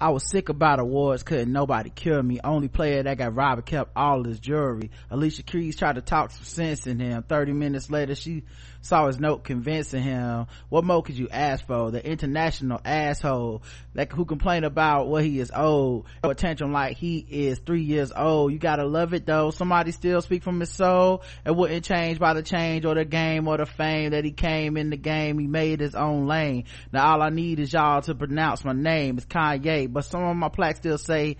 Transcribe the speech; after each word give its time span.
I 0.00 0.10
was 0.10 0.28
sick 0.28 0.48
about 0.48 0.80
awards, 0.80 1.22
couldn't 1.22 1.52
nobody 1.52 1.88
cure 1.88 2.22
me. 2.22 2.40
Only 2.42 2.68
player 2.68 3.02
that 3.02 3.16
got 3.16 3.34
robbed 3.34 3.64
kept 3.66 3.92
all 3.96 4.24
his 4.24 4.40
jewelry. 4.40 4.90
Alicia 5.10 5.44
Keys 5.44 5.76
tried 5.76 5.94
to 5.94 6.02
talk 6.02 6.32
some 6.32 6.44
sense 6.44 6.86
in 6.86 6.98
him. 6.98 7.22
30 7.22 7.52
minutes 7.52 7.90
later, 7.90 8.14
she 8.14 8.42
saw 8.84 9.06
his 9.06 9.18
note 9.18 9.44
convincing 9.44 10.02
him. 10.02 10.46
What 10.68 10.84
more 10.84 11.02
could 11.02 11.16
you 11.16 11.28
ask 11.30 11.66
for? 11.66 11.90
The 11.90 12.06
international 12.06 12.80
asshole 12.84 13.62
that 13.94 14.12
who 14.12 14.24
complained 14.26 14.66
about 14.66 15.08
what 15.08 15.24
he 15.24 15.40
is 15.40 15.50
owed. 15.54 16.04
Attention 16.22 16.72
like 16.72 16.96
he 16.98 17.18
is 17.18 17.58
three 17.60 17.82
years 17.82 18.12
old. 18.14 18.52
You 18.52 18.58
gotta 18.58 18.84
love 18.84 19.14
it 19.14 19.24
though. 19.24 19.50
Somebody 19.50 19.92
still 19.92 20.20
speak 20.20 20.42
from 20.42 20.60
his 20.60 20.70
soul. 20.70 21.22
It 21.46 21.56
wouldn't 21.56 21.84
change 21.84 22.18
by 22.18 22.34
the 22.34 22.42
change 22.42 22.84
or 22.84 22.94
the 22.94 23.06
game 23.06 23.48
or 23.48 23.56
the 23.56 23.66
fame 23.66 24.10
that 24.10 24.24
he 24.24 24.32
came 24.32 24.76
in 24.76 24.90
the 24.90 24.96
game. 24.98 25.38
He 25.38 25.46
made 25.46 25.80
his 25.80 25.94
own 25.94 26.26
lane. 26.26 26.64
Now 26.92 27.12
all 27.12 27.22
I 27.22 27.30
need 27.30 27.60
is 27.60 27.72
y'all 27.72 28.02
to 28.02 28.14
pronounce 28.14 28.64
my 28.64 28.72
name. 28.72 29.16
It's 29.16 29.26
Kanye, 29.26 29.83
but 29.86 30.04
some 30.04 30.22
of 30.22 30.36
my 30.36 30.48
plaques 30.48 30.78
still 30.78 30.98
say 30.98 31.36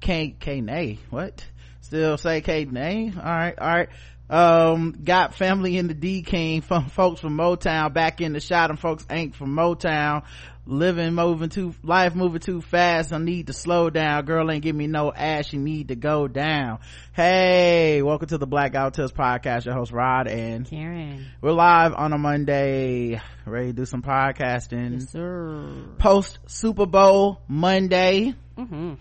K 0.00 0.34
K 0.38 0.60
Nay. 0.60 0.98
what? 1.10 1.44
Still 1.80 2.16
say 2.16 2.40
K 2.40 2.64
Nay? 2.64 3.12
All 3.16 3.22
right, 3.22 3.58
all 3.58 3.68
right 3.68 3.88
um 4.32 4.92
got 5.04 5.34
family 5.34 5.76
in 5.76 5.88
the 5.88 5.94
d 5.94 6.22
king 6.22 6.62
from 6.62 6.86
folks 6.86 7.20
from 7.20 7.36
motown 7.36 7.92
back 7.92 8.22
in 8.22 8.32
the 8.32 8.40
shot 8.40 8.70
and 8.70 8.80
folks 8.80 9.04
ain't 9.10 9.36
from 9.36 9.54
motown. 9.54 10.22
Living 10.64 11.12
moving 11.12 11.48
too 11.48 11.74
life 11.82 12.14
moving 12.14 12.38
too 12.40 12.60
fast 12.62 13.12
i 13.12 13.18
need 13.18 13.48
to 13.48 13.52
slow 13.52 13.90
down. 13.90 14.24
Girl 14.24 14.50
ain't 14.50 14.62
give 14.62 14.74
me 14.74 14.86
no 14.86 15.12
ass 15.12 15.52
you 15.52 15.58
need 15.58 15.88
to 15.88 15.96
go 15.96 16.28
down. 16.28 16.78
Hey 17.12 18.00
welcome 18.00 18.28
to 18.28 18.38
the 18.38 18.46
black 18.46 18.72
guy 18.72 18.84
who 18.84 18.90
tips 18.90 19.12
podcast 19.12 19.66
your 19.66 19.74
host 19.74 19.92
rod 19.92 20.28
and 20.28 20.64
karen. 20.66 21.26
We're 21.42 21.52
live 21.52 21.92
on 21.92 22.14
a 22.14 22.18
monday. 22.18 23.20
Ready 23.44 23.66
to 23.66 23.72
do 23.74 23.84
some 23.84 24.00
podcasting. 24.00 25.00
Yes, 25.00 25.10
sir. 25.10 25.84
post 25.98 26.38
super 26.46 26.86
bowl 26.86 27.42
monday. 27.48 28.34
Mm-hmm. 28.56 28.94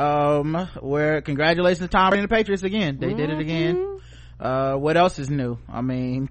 um 0.00 0.68
where 0.80 1.20
congratulations 1.20 1.80
to 1.80 1.88
tom 1.88 2.08
brady 2.08 2.22
and 2.22 2.30
the 2.30 2.34
patriots 2.34 2.62
again. 2.62 2.96
They 2.98 3.08
mm-hmm. 3.08 3.16
did 3.18 3.30
it 3.30 3.38
again. 3.38 3.76
Mm-hmm 3.76 3.98
uh 4.40 4.74
what 4.74 4.96
else 4.96 5.18
is 5.18 5.30
new? 5.30 5.58
I 5.68 5.80
mean 5.80 6.28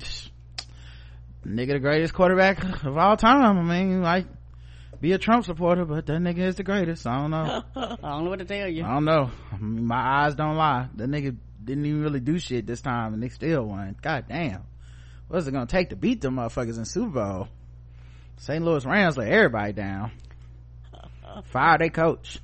nigga 1.46 1.74
the 1.74 1.80
greatest 1.80 2.14
quarterback 2.14 2.84
of 2.84 2.98
all 2.98 3.18
time. 3.18 3.58
I 3.58 3.62
mean 3.62 4.02
like 4.02 4.28
be 5.00 5.12
a 5.12 5.18
trump 5.18 5.46
supporter 5.46 5.86
but 5.86 6.06
that 6.06 6.22
nigga 6.22 6.40
is 6.40 6.56
the 6.56 6.64
greatest. 6.64 7.06
I 7.06 7.22
don't 7.22 7.32
know. 7.32 7.64
I 7.76 7.96
don't 7.96 8.24
know 8.24 8.30
what 8.30 8.40
to 8.40 8.46
tell 8.46 8.68
you. 8.68 8.84
I 8.84 8.94
don't 8.94 9.06
know. 9.06 9.32
I 9.52 9.58
mean, 9.58 9.86
my 9.86 10.24
eyes 10.24 10.36
don't 10.36 10.56
lie. 10.56 10.90
That 10.96 11.10
nigga 11.10 11.36
didn't 11.64 11.86
even 11.86 12.02
really 12.02 12.20
do 12.20 12.40
shit 12.40 12.66
this 12.66 12.82
time 12.82 13.14
and 13.14 13.22
they 13.22 13.30
still 13.30 13.66
won. 13.66 13.96
God 14.02 14.26
damn. 14.30 14.64
What's 15.28 15.48
it 15.48 15.52
gonna 15.52 15.66
take 15.66 15.90
to 15.90 15.96
beat 15.96 16.22
them 16.22 16.36
motherfuckers 16.36 16.78
in 16.78 16.86
super 16.86 17.10
bowl? 17.10 17.48
St 18.38 18.64
louis 18.64 18.86
rams 18.86 19.18
let 19.18 19.28
everybody 19.28 19.74
down. 19.74 20.12
Fire 21.46 21.78
their 21.78 21.90
coach 21.90 22.40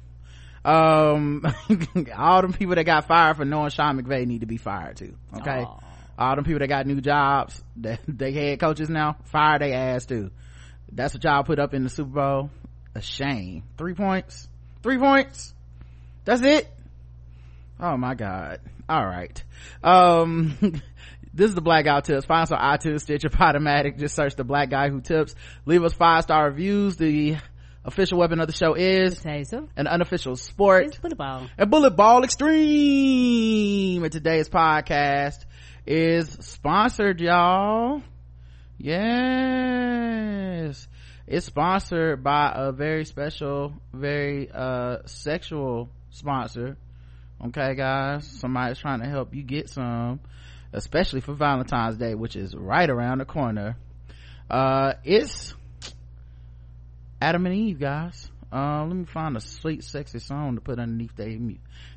um 0.66 1.46
all 2.18 2.42
them 2.42 2.54
people 2.54 2.76
that 2.76 2.86
got 2.86 3.06
fired 3.06 3.36
for 3.36 3.44
knowing 3.44 3.70
sean 3.70 4.02
mcvay 4.02 4.26
need 4.26 4.42
to 4.42 4.48
be 4.48 4.58
fired 4.58 4.96
too 4.96 5.14
okay? 5.36 5.66
Aww. 5.66 5.84
all 6.18 6.36
them 6.36 6.46
people 6.46 6.60
that 6.60 6.68
got 6.68 6.86
new 6.88 7.02
jobs 7.02 7.62
that 7.78 8.00
they 8.08 8.32
head 8.32 8.60
coaches 8.60 8.90
now 8.90 9.18
fire 9.26 9.60
their 9.60 9.74
ass 9.74 10.06
too. 10.06 10.32
That's 10.92 11.14
what 11.14 11.24
y'all 11.24 11.44
put 11.44 11.60
up 11.60 11.74
in 11.74 11.84
the 11.84 11.90
super 11.90 12.12
bowl. 12.12 12.50
A 12.96 13.02
shame. 13.02 13.64
Three 13.78 13.96
points? 13.96 14.48
Three 14.84 14.98
points? 14.98 15.54
That's 16.26 16.42
it? 16.42 16.72
Oh 17.80 17.98
my 17.98 18.14
god. 18.14 18.62
All 18.88 19.04
right. 19.06 19.44
Um 19.84 20.56
this 21.34 21.50
is 21.50 21.56
the 21.56 21.62
black 21.62 21.86
guy 21.86 22.00
tips. 22.02 22.26
Find 22.26 22.44
us 22.44 22.52
on 22.52 22.60
itunes 22.60 23.02
stitcher 23.02 23.30
podomatic. 23.30 23.98
Just 23.98 24.16
search 24.16 24.36
the 24.36 24.44
black 24.44 24.70
guy 24.70 24.90
who 24.90 25.02
tips. 25.02 25.34
Leave 25.66 25.84
us 25.84 25.94
five 25.94 26.24
star 26.24 26.46
reviews. 26.46 26.96
The 26.96 27.38
official 27.86 28.18
weapon 28.20 28.40
of 28.40 28.48
the 28.48 28.54
show 28.54 28.76
is 28.76 29.24
an 29.26 29.88
unofficial 29.88 30.36
sport. 30.36 30.86
It's 30.86 30.98
bullet 30.98 31.18
ball. 31.18 31.48
And 31.58 31.70
bullet 31.70 31.92
ball 31.92 32.24
extreme. 32.24 34.04
And 34.04 34.12
today's 34.12 34.50
podcast 34.50 35.46
is 35.86 36.30
sponsored 36.42 37.20
y'all. 37.20 38.02
Yes. 38.78 39.78
It's 41.28 41.46
sponsored 41.46 42.24
by 42.24 42.52
a 42.54 42.72
very 42.72 43.06
special 43.06 43.74
very 43.94 44.50
uh 44.52 44.98
sexual 45.06 45.90
sponsor. 46.10 46.78
Okay 47.48 47.76
guys. 47.76 48.26
Somebody's 48.28 48.78
trying 48.78 49.02
to 49.02 49.08
help 49.08 49.34
you 49.34 49.44
get 49.44 49.70
some 49.70 50.20
especially 50.72 51.22
for 51.22 51.34
valentine's 51.34 51.98
day 51.98 52.16
which 52.16 52.36
is 52.36 52.56
right 52.56 52.90
around 52.90 53.20
the 53.20 53.26
corner. 53.26 53.78
Uh 54.50 54.94
it's 55.04 55.54
Adam 57.24 57.46
and 57.46 57.56
Eve, 57.56 57.80
guys. 57.80 58.30
Uh, 58.52 58.84
let 58.84 58.94
me 58.98 59.06
find 59.06 59.38
a 59.38 59.40
sweet, 59.40 59.82
sexy 59.86 60.20
song 60.20 60.56
to 60.56 60.62
put 60.62 60.78
underneath 60.78 61.16
they 61.16 61.40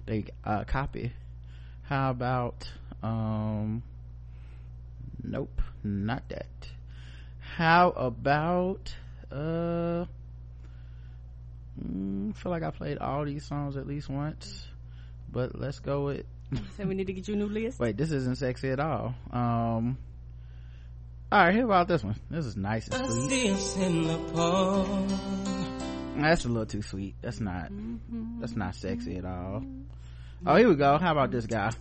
they 0.07 0.27
uh, 0.45 0.63
copy. 0.63 1.13
How 1.83 2.11
about 2.11 2.71
um? 3.03 3.83
Nope, 5.25 5.61
not 5.83 6.29
that. 6.29 6.71
How 7.41 7.91
about 7.91 8.95
uh? 9.33 10.05
Mm, 11.85 12.31
I 12.31 12.33
feel 12.41 12.53
like 12.53 12.63
I 12.63 12.71
played 12.71 12.99
all 12.99 13.25
these 13.25 13.45
songs 13.45 13.77
at 13.77 13.89
least 13.89 14.09
once, 14.09 14.65
but 15.29 15.59
let's 15.59 15.81
go 15.81 16.05
with. 16.05 16.27
so 16.77 16.87
we 16.87 16.95
need 16.95 17.09
to 17.09 17.13
get 17.13 17.27
you 17.27 17.35
a 17.35 17.37
new 17.37 17.49
list. 17.49 17.81
Wait, 17.81 17.97
this 17.97 18.13
isn't 18.13 18.39
sexy 18.39 18.71
at 18.71 18.79
all. 18.79 19.13
Um, 19.33 19.99
all 21.33 21.45
right, 21.45 21.55
hear 21.55 21.65
about 21.65 21.89
this 21.89 22.05
one. 22.05 22.15
This 22.31 22.47
is 22.47 22.57
nice 22.57 22.87
and 22.89 23.05
sweet. 23.11 23.51
That's 26.17 26.45
a 26.45 26.49
little 26.49 26.67
too 26.67 26.83
sweet. 26.83 27.17
That's 27.21 27.41
not. 27.41 27.73
Mm-hmm. 27.73 28.41
That's 28.41 28.55
not 28.55 28.75
sexy 28.77 29.17
at 29.17 29.25
all. 29.25 29.65
Oh, 30.47 30.57
here 30.57 30.69
we 30.69 30.77
go. 30.77 30.99
How 30.99 31.13
about 31.13 31.33
this 31.33 31.47
guy? 31.47 31.73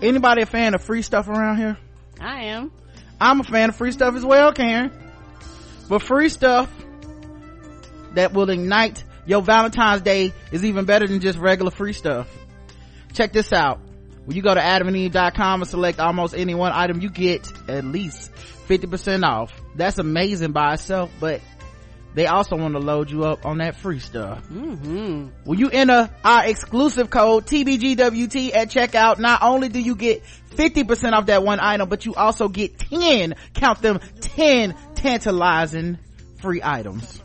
Anybody 0.00 0.42
a 0.42 0.46
fan 0.46 0.74
of 0.74 0.82
free 0.82 1.02
stuff 1.02 1.28
around 1.28 1.58
here? 1.58 1.76
I 2.20 2.44
am. 2.44 2.72
I'm 3.20 3.40
a 3.40 3.44
fan 3.44 3.68
of 3.68 3.76
free 3.76 3.92
stuff 3.92 4.14
as 4.14 4.24
well, 4.24 4.52
Karen. 4.52 4.92
But 5.88 6.02
free 6.02 6.28
stuff 6.28 6.72
that 8.14 8.32
will 8.32 8.50
ignite 8.50 9.04
your 9.28 9.42
valentine's 9.42 10.00
day 10.00 10.32
is 10.50 10.64
even 10.64 10.86
better 10.86 11.06
than 11.06 11.20
just 11.20 11.38
regular 11.38 11.70
free 11.70 11.92
stuff. 11.92 12.26
Check 13.12 13.32
this 13.32 13.52
out. 13.52 13.78
When 14.24 14.36
you 14.36 14.42
go 14.42 14.54
to 14.54 14.60
adamandeve.com 14.60 15.60
and 15.60 15.70
select 15.70 16.00
almost 16.00 16.34
any 16.34 16.54
one 16.54 16.72
item 16.72 17.00
you 17.00 17.10
get 17.10 17.46
at 17.68 17.84
least 17.84 18.32
50% 18.68 19.24
off. 19.24 19.52
That's 19.74 19.98
amazing 19.98 20.52
by 20.52 20.74
itself 20.74 21.10
but 21.20 21.42
they 22.14 22.26
also 22.26 22.56
want 22.56 22.72
to 22.72 22.80
load 22.80 23.10
you 23.10 23.24
up 23.24 23.44
on 23.44 23.58
that 23.58 23.76
free 23.76 23.98
stuff. 23.98 24.42
Mm-hmm. 24.48 25.28
when 25.44 25.58
you 25.58 25.68
enter 25.68 26.10
our 26.24 26.46
exclusive 26.46 27.10
code 27.10 27.46
tbgwt 27.46 28.54
at 28.56 28.70
checkout 28.70 29.18
not 29.18 29.42
only 29.42 29.68
do 29.68 29.78
you 29.78 29.94
get 29.94 30.24
50% 30.50 31.12
off 31.12 31.26
that 31.26 31.42
one 31.42 31.60
item 31.60 31.88
but 31.88 32.06
you 32.06 32.14
also 32.14 32.48
get 32.48 32.78
10 32.78 33.34
count 33.54 33.82
them 33.82 34.00
10 34.20 34.74
tantalizing 34.94 35.98
free 36.40 36.60
items. 36.62 37.22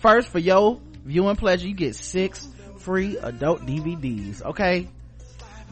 First 0.00 0.28
for 0.28 0.38
your 0.38 0.80
viewing 1.04 1.36
pleasure 1.36 1.66
you 1.66 1.74
get 1.74 1.94
six 1.94 2.46
free 2.78 3.16
adult 3.18 3.62
dvds 3.62 4.42
okay? 4.42 4.88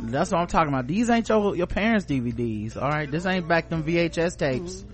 That's 0.00 0.30
what 0.30 0.40
i'm 0.40 0.46
talking 0.46 0.68
about. 0.72 0.86
These 0.86 1.10
ain't 1.10 1.28
your 1.28 1.56
your 1.56 1.66
parents 1.66 2.06
dvds 2.06 2.76
all 2.80 2.88
right? 2.88 3.10
This 3.10 3.26
ain't 3.26 3.48
back 3.48 3.68
them 3.68 3.82
vhs 3.82 4.36
tapes 4.36 4.84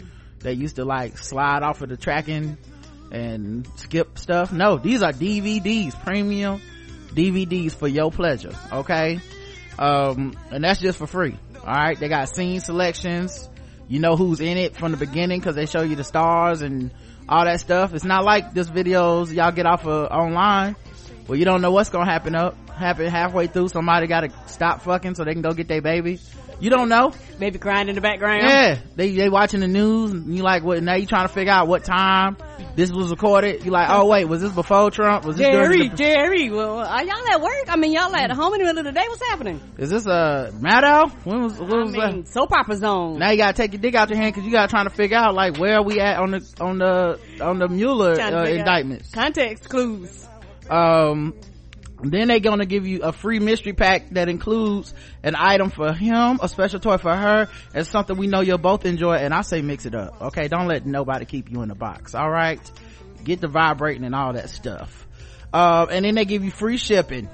that 0.41 0.57
used 0.57 0.77
to 0.77 0.85
like 0.85 1.19
slide 1.19 1.63
off 1.63 1.83
of 1.83 1.89
the 1.89 1.97
tracking 1.97 2.57
and 3.11 3.67
skip 3.77 4.19
stuff. 4.19 4.53
No 4.53 4.77
these 4.77 5.03
are 5.03 5.13
dvds 5.13 6.01
premium 6.03 6.61
dvds 7.09 7.73
for 7.73 7.89
your 7.89 8.11
pleasure 8.11 8.57
okay? 8.73 9.21
Um 9.79 10.37
and 10.51 10.65
that's 10.65 10.81
just 10.81 10.99
for 10.99 11.07
free 11.07 11.37
all 11.57 11.75
right? 11.75 11.99
They 11.99 12.09
got 12.09 12.29
scene 12.29 12.61
selections. 12.61 13.49
You 13.89 14.01
know 14.01 14.17
who's 14.17 14.41
in 14.41 14.57
it 14.57 14.77
from 14.77 14.93
the 14.93 14.97
beginning 14.97 15.41
because 15.41 15.57
they 15.57 15.67
show 15.67 15.83
you 15.83 15.97
the 15.97 16.05
stars 16.05 16.63
and 16.63 16.91
all 17.29 17.45
that 17.45 17.61
stuff. 17.61 17.95
It's 17.95 18.05
not 18.05 18.25
like 18.25 18.55
this 18.55 18.69
videos 18.69 19.33
y'all 19.33 19.53
get 19.53 19.67
off 19.67 19.87
of 19.87 20.11
online 20.11 20.77
where 21.27 21.39
you 21.39 21.45
don't 21.45 21.63
know 21.63 21.71
what's 21.71 21.91
gonna 21.91 22.11
happen 22.11 22.35
up 22.35 22.57
happen 22.71 23.07
halfway 23.07 23.47
through. 23.47 23.69
Somebody 23.69 24.07
gotta 24.07 24.31
stop 24.47 24.83
fucking 24.83 25.15
so 25.15 25.25
they 25.25 25.33
can 25.33 25.43
go 25.43 25.53
get 25.53 25.69
their 25.69 25.83
baby. 25.83 26.19
You 26.61 26.71
don't 26.71 26.89
know. 26.89 27.13
Maybe 27.39 27.59
crying 27.59 27.89
in 27.89 27.95
the 27.95 28.01
background. 28.01 28.43
Yeah 28.43 28.79
they 28.97 29.11
they 29.15 29.29
watching 29.29 29.61
the 29.61 29.69
news 29.69 30.13
and 30.13 30.35
you 30.35 30.43
like 30.43 30.63
what 30.63 30.83
now 30.83 30.95
you 30.95 31.07
trying 31.07 31.27
to 31.27 31.33
figure 31.33 31.53
out 31.53 31.67
what 31.69 31.85
time 31.85 32.37
this 32.77 32.91
was 32.91 33.11
recorded. 33.11 33.65
You 33.65 33.71
like 33.71 33.89
oh 33.91 34.07
wait 34.07 34.27
was 34.27 34.41
this 34.41 34.53
before 34.53 34.91
trump? 34.91 35.25
Was 35.25 35.37
this 35.37 35.47
jerry 35.47 35.89
the, 35.89 35.97
jerry 35.97 36.51
well 36.51 36.79
are 36.79 37.05
y'all 37.05 37.29
at 37.29 37.41
work? 37.41 37.67
I 37.69 37.77
mean 37.77 37.93
y'all 37.93 38.15
at 38.15 38.31
home 38.31 38.55
in 38.55 38.61
the 38.61 38.67
middle 38.67 38.79
of 38.79 38.85
the 38.85 38.93
day? 38.93 39.07
What's 39.09 39.23
happening? 39.23 39.61
Is 39.79 39.91
this 39.91 40.07
a 40.07 40.53
Maddow? 40.55 41.11
when 41.25 41.43
was 41.43 41.59
when 41.59 41.69
was 41.69 41.95
I 41.95 42.11
mean, 42.11 42.23
that? 42.23 42.29
soap 42.29 42.53
opera 42.53 42.77
zone. 42.77 43.19
Now 43.19 43.31
you 43.31 43.37
gotta 43.37 43.57
take 43.57 43.73
your 43.73 43.81
dick 43.81 43.95
out 43.95 44.09
your 44.09 44.19
hand 44.19 44.35
because 44.35 44.47
you 44.47 44.53
gotta 44.53 44.69
trying 44.69 44.89
to 44.89 44.95
figure 44.95 45.17
out 45.17 45.35
like 45.35 45.59
where 45.59 45.77
are 45.77 45.83
we 45.83 46.01
at 46.01 46.19
on 46.19 46.33
the 46.33 46.55
on 46.61 46.79
the 46.79 47.19
on 47.41 47.59
the 47.59 47.69
mueller 47.69 48.21
uh, 48.21 48.45
indictments. 48.45 49.11
Context 49.11 49.69
clues 49.69 50.27
um 50.71 51.35
then 52.03 52.29
they 52.29 52.41
gonna 52.41 52.67
give 52.67 52.87
you 52.87 53.03
a 53.03 53.13
free 53.13 53.39
mystery 53.39 53.73
pack 53.73 54.11
that 54.11 54.29
includes 54.29 54.93
an 55.23 55.35
item 55.39 55.71
for 55.71 55.93
him 55.93 56.39
a 56.43 56.49
special 56.49 56.79
toy 56.81 56.99
for 56.99 57.15
her 57.15 57.49
and 57.73 57.87
something 57.87 58.17
we 58.17 58.27
know 58.27 58.41
you'll 58.41 58.59
both 58.59 58.85
enjoy. 58.85 59.15
And 59.15 59.33
i 59.33 59.41
say 59.43 59.63
mix 59.63 59.87
it 59.87 59.95
up 59.95 60.21
okay? 60.21 60.49
Don't 60.49 60.67
let 60.67 60.85
nobody 60.85 61.25
keep 61.25 61.51
you 61.51 61.63
in 61.63 61.69
the 61.69 61.75
box 61.75 62.15
all 62.15 62.29
right? 62.31 62.61
Get 63.23 63.41
the 63.41 63.49
vibrating 63.49 64.05
and 64.05 64.15
all 64.15 64.35
that 64.35 64.51
stuff. 64.51 65.07
Uh, 65.53 65.87
and 65.91 66.05
then 66.05 66.15
they 66.17 66.25
give 66.27 66.45
you 66.45 66.51
free 66.51 66.77
shipping. 66.77 67.29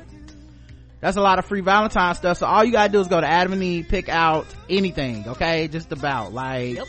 That's 1.00 1.17
a 1.17 1.23
lot 1.23 1.38
of 1.38 1.47
free 1.47 1.62
valentine 1.62 2.15
stuff. 2.15 2.37
So 2.38 2.47
all 2.47 2.62
you 2.62 2.71
gotta 2.73 2.93
do 2.93 3.00
is 3.00 3.09
go 3.09 3.21
to 3.21 3.26
adam 3.26 3.55
and 3.55 3.62
eve 3.62 3.87
pick 3.88 4.09
out 4.09 4.47
anything 4.69 5.26
okay? 5.31 5.67
Just 5.69 5.91
about 5.91 6.33
like 6.33 6.76
Yep. 6.76 6.87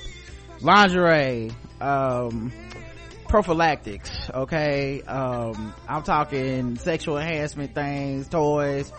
lingerie 0.61 1.51
um 1.79 2.51
prophylactics 3.31 4.29
okay? 4.29 5.01
Um 5.03 5.73
i'm 5.87 6.03
talking 6.03 6.77
sexual 6.77 7.17
enhancement 7.17 7.73
things 7.73 8.27
toys 8.27 8.91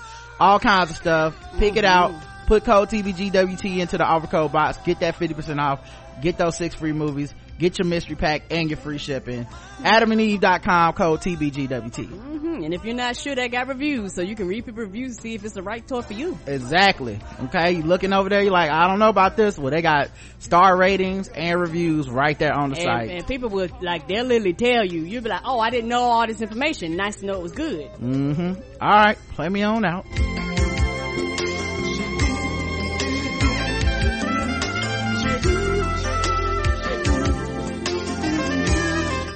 all 0.42 0.58
kinds 0.58 0.90
of 0.90 0.96
stuff. 0.96 1.36
Pick 1.58 1.76
it 1.76 1.84
out. 1.84 2.12
Put 2.46 2.64
code 2.64 2.88
tbgwt 2.88 3.78
into 3.78 3.96
the 3.98 4.04
offer 4.04 4.26
code 4.26 4.52
box. 4.52 4.76
Get 4.84 4.98
that 5.00 5.14
50% 5.14 5.60
off. 5.60 5.88
Get 6.20 6.36
those 6.36 6.56
six 6.56 6.74
free 6.74 6.92
movies 6.92 7.32
get 7.62 7.78
your 7.78 7.86
mystery 7.86 8.16
pack 8.16 8.42
and 8.50 8.68
your 8.68 8.76
free 8.76 8.98
shipping 8.98 9.46
adamandeve.com 9.80 10.92
code 10.94 11.20
tbgwt 11.20 12.06
hmm 12.06 12.62
And 12.64 12.74
if 12.74 12.84
you're 12.84 12.94
not 12.94 13.16
sure, 13.16 13.34
they 13.34 13.48
got 13.48 13.66
reviews, 13.68 14.14
so 14.14 14.22
you 14.22 14.36
can 14.36 14.46
read 14.46 14.64
people 14.66 14.82
reviews 14.82 15.18
see 15.18 15.34
if 15.34 15.44
it's 15.44 15.54
the 15.54 15.62
right 15.62 15.86
toy 15.86 16.02
for 16.02 16.12
you. 16.12 16.38
exactly 16.46 17.18
okay 17.44 17.72
you 17.72 17.82
looking 17.82 18.12
over 18.12 18.28
there 18.28 18.42
you're 18.42 18.52
like 18.52 18.70
i 18.70 18.86
don't 18.86 18.98
know 18.98 19.08
about 19.08 19.36
this 19.36 19.58
well 19.58 19.70
they 19.70 19.80
got 19.82 20.10
star 20.38 20.76
ratings 20.76 21.28
and 21.28 21.58
reviews 21.60 22.08
right 22.10 22.38
there 22.38 22.52
on 22.52 22.70
the 22.70 22.76
And, 22.76 22.84
site 22.84 23.10
and 23.10 23.26
people 23.26 23.48
will 23.48 23.68
like 23.80 24.06
they'll 24.08 24.24
literally 24.24 24.52
tell 24.54 24.84
you. 24.84 25.02
You'll 25.02 25.22
be 25.22 25.28
like, 25.30 25.42
"Oh, 25.44 25.58
I 25.60 25.70
didn't 25.70 25.88
know 25.88 26.02
all 26.02 26.26
this 26.26 26.40
information. 26.40 26.96
Nice 26.96 27.16
to 27.16 27.26
know 27.26 27.34
it 27.34 27.42
was 27.42 27.52
good." 27.52 27.90
mm-hmm 27.94 28.60
all 28.80 28.90
right 28.90 29.18
play 29.34 29.48
me 29.48 29.62
on 29.62 29.84
out 29.84 30.04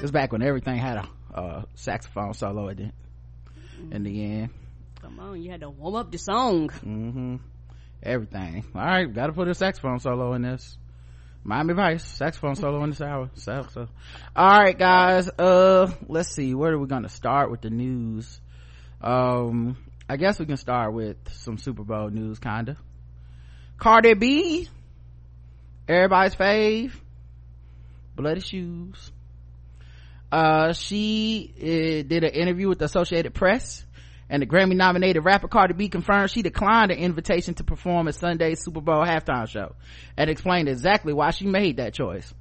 it's 0.07 0.13
back 0.13 0.31
when 0.31 0.41
everything 0.41 0.79
had 0.79 0.99
a 0.99 1.37
uh, 1.37 1.63
saxophone 1.75 2.33
solo 2.33 2.69
at 2.69 2.77
the 2.77 2.93
in 3.91 4.05
the 4.05 4.25
end. 4.25 4.51
Come 5.03 5.19
on, 5.19 5.43
you 5.43 5.51
had 5.51 5.63
to 5.63 5.71
warm 5.71 5.97
up 5.97 6.13
the 6.13 6.19
song. 6.19 6.69
mm-hmm. 6.69 7.37
Everything. 8.05 8.65
All 8.73 8.83
right 8.83 9.13
gotta 9.13 9.33
put 9.33 9.49
a 9.49 9.55
saxophone 9.55 9.99
solo 9.99 10.35
in 10.35 10.43
this. 10.43 10.79
Miami 11.43 11.75
Vice 11.75 12.05
saxophone 12.05 12.55
solo 12.55 12.85
in 12.85 12.91
this 12.91 13.01
hour. 13.01 13.31
So, 13.35 13.67
so. 13.73 13.89
All 14.37 14.61
right 14.61 14.79
guys 14.79 15.29
uh 15.41 15.91
let's 16.07 16.31
see. 16.31 16.55
Where 16.55 16.73
are 16.73 16.79
we 16.79 16.87
gonna 16.87 17.09
start 17.09 17.51
with 17.51 17.63
the 17.63 17.71
news? 17.71 18.41
Um 19.01 19.77
I 20.09 20.19
guess 20.19 20.39
we 20.39 20.47
can 20.47 20.57
start 20.57 20.93
with 20.93 21.17
some 21.33 21.59
Super 21.59 21.83
Bowl 21.83 22.11
news 22.11 22.39
kinda. 22.39 22.77
Cardi 23.77 24.15
B 24.15 24.69
everybody's 25.89 26.37
fave. 26.37 26.93
Bloody 28.15 28.41
shoes 28.41 29.11
uh 30.33 30.73
she 30.73 31.53
uh, 31.59 32.09
did 32.09 32.25
an 32.25 32.31
interview 32.31 32.69
with 32.69 32.79
the 32.79 32.85
Associated 32.87 33.35
Press 33.35 33.85
and 34.29 34.43
the 34.43 34.47
Grammy 34.47 34.75
nominated 34.75 35.25
rapper 35.25 35.49
Cardi 35.49 35.75
B 35.75 35.89
confirmed 35.89 36.31
she 36.31 36.43
declined 36.43 36.91
an 36.91 36.99
invitation 36.99 37.55
to 37.55 37.65
perform 37.65 38.09
at 38.09 38.15
Sunday's 38.17 38.63
Super 38.63 38.81
Bowl 38.81 39.05
halftime 39.05 39.49
show 39.49 39.75
and 40.17 40.29
explained 40.29 40.69
exactly 40.69 41.13
why 41.13 41.31
she 41.31 41.47
made 41.47 41.77
that 41.77 41.95
choice. 41.95 42.33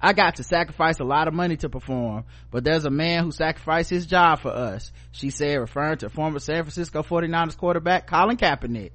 I 0.00 0.12
got 0.12 0.36
to 0.36 0.42
sacrifice 0.42 1.00
a 1.00 1.04
lot 1.04 1.28
of 1.28 1.34
money 1.34 1.56
to 1.58 1.68
perform, 1.68 2.24
but 2.50 2.62
there's 2.62 2.84
a 2.84 2.90
man 2.90 3.24
who 3.24 3.32
sacrificed 3.32 3.90
his 3.90 4.06
job 4.06 4.40
for 4.40 4.50
us, 4.50 4.92
she 5.12 5.30
said, 5.30 5.56
referring 5.56 5.98
to 5.98 6.10
former 6.10 6.38
San 6.38 6.62
Francisco 6.62 7.02
49ers 7.02 7.56
quarterback 7.56 8.06
Colin 8.06 8.36
Kaepernick. 8.36 8.90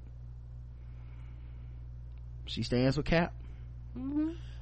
She 2.45 2.63
stands 2.63 2.95
with 2.95 3.07
Cap. 3.07 3.33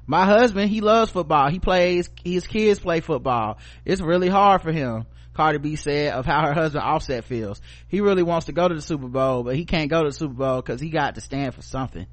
My 0.08 0.26
husband, 0.26 0.70
he 0.70 0.80
loves 0.80 1.12
football. 1.12 1.50
He 1.50 1.60
plays, 1.60 2.10
his 2.24 2.48
kids 2.48 2.80
play 2.80 3.02
football. 3.02 3.58
It's 3.84 4.02
really 4.02 4.30
hard 4.30 4.62
for 4.62 4.72
him. 4.72 5.06
Cardi 5.34 5.60
B 5.60 5.76
said 5.76 6.14
of 6.14 6.26
how 6.26 6.42
her 6.42 6.54
husband 6.54 6.84
Offset 6.84 7.26
feels. 7.26 7.62
He 7.90 8.02
really 8.02 8.24
wants 8.24 8.48
to 8.48 8.54
go 8.54 8.68
to 8.68 8.74
the 8.74 8.82
Super 8.82 9.08
Bowl, 9.08 9.44
but 9.44 9.56
he 9.56 9.66
can't 9.66 9.90
go 9.90 10.04
to 10.04 10.10
the 10.10 10.16
Super 10.16 10.34
Bowl 10.34 10.62
because 10.62 10.82
he 10.82 10.90
got 10.90 11.16
to 11.16 11.22
stand 11.22 11.54
for 11.54 11.62
something. 11.62 12.08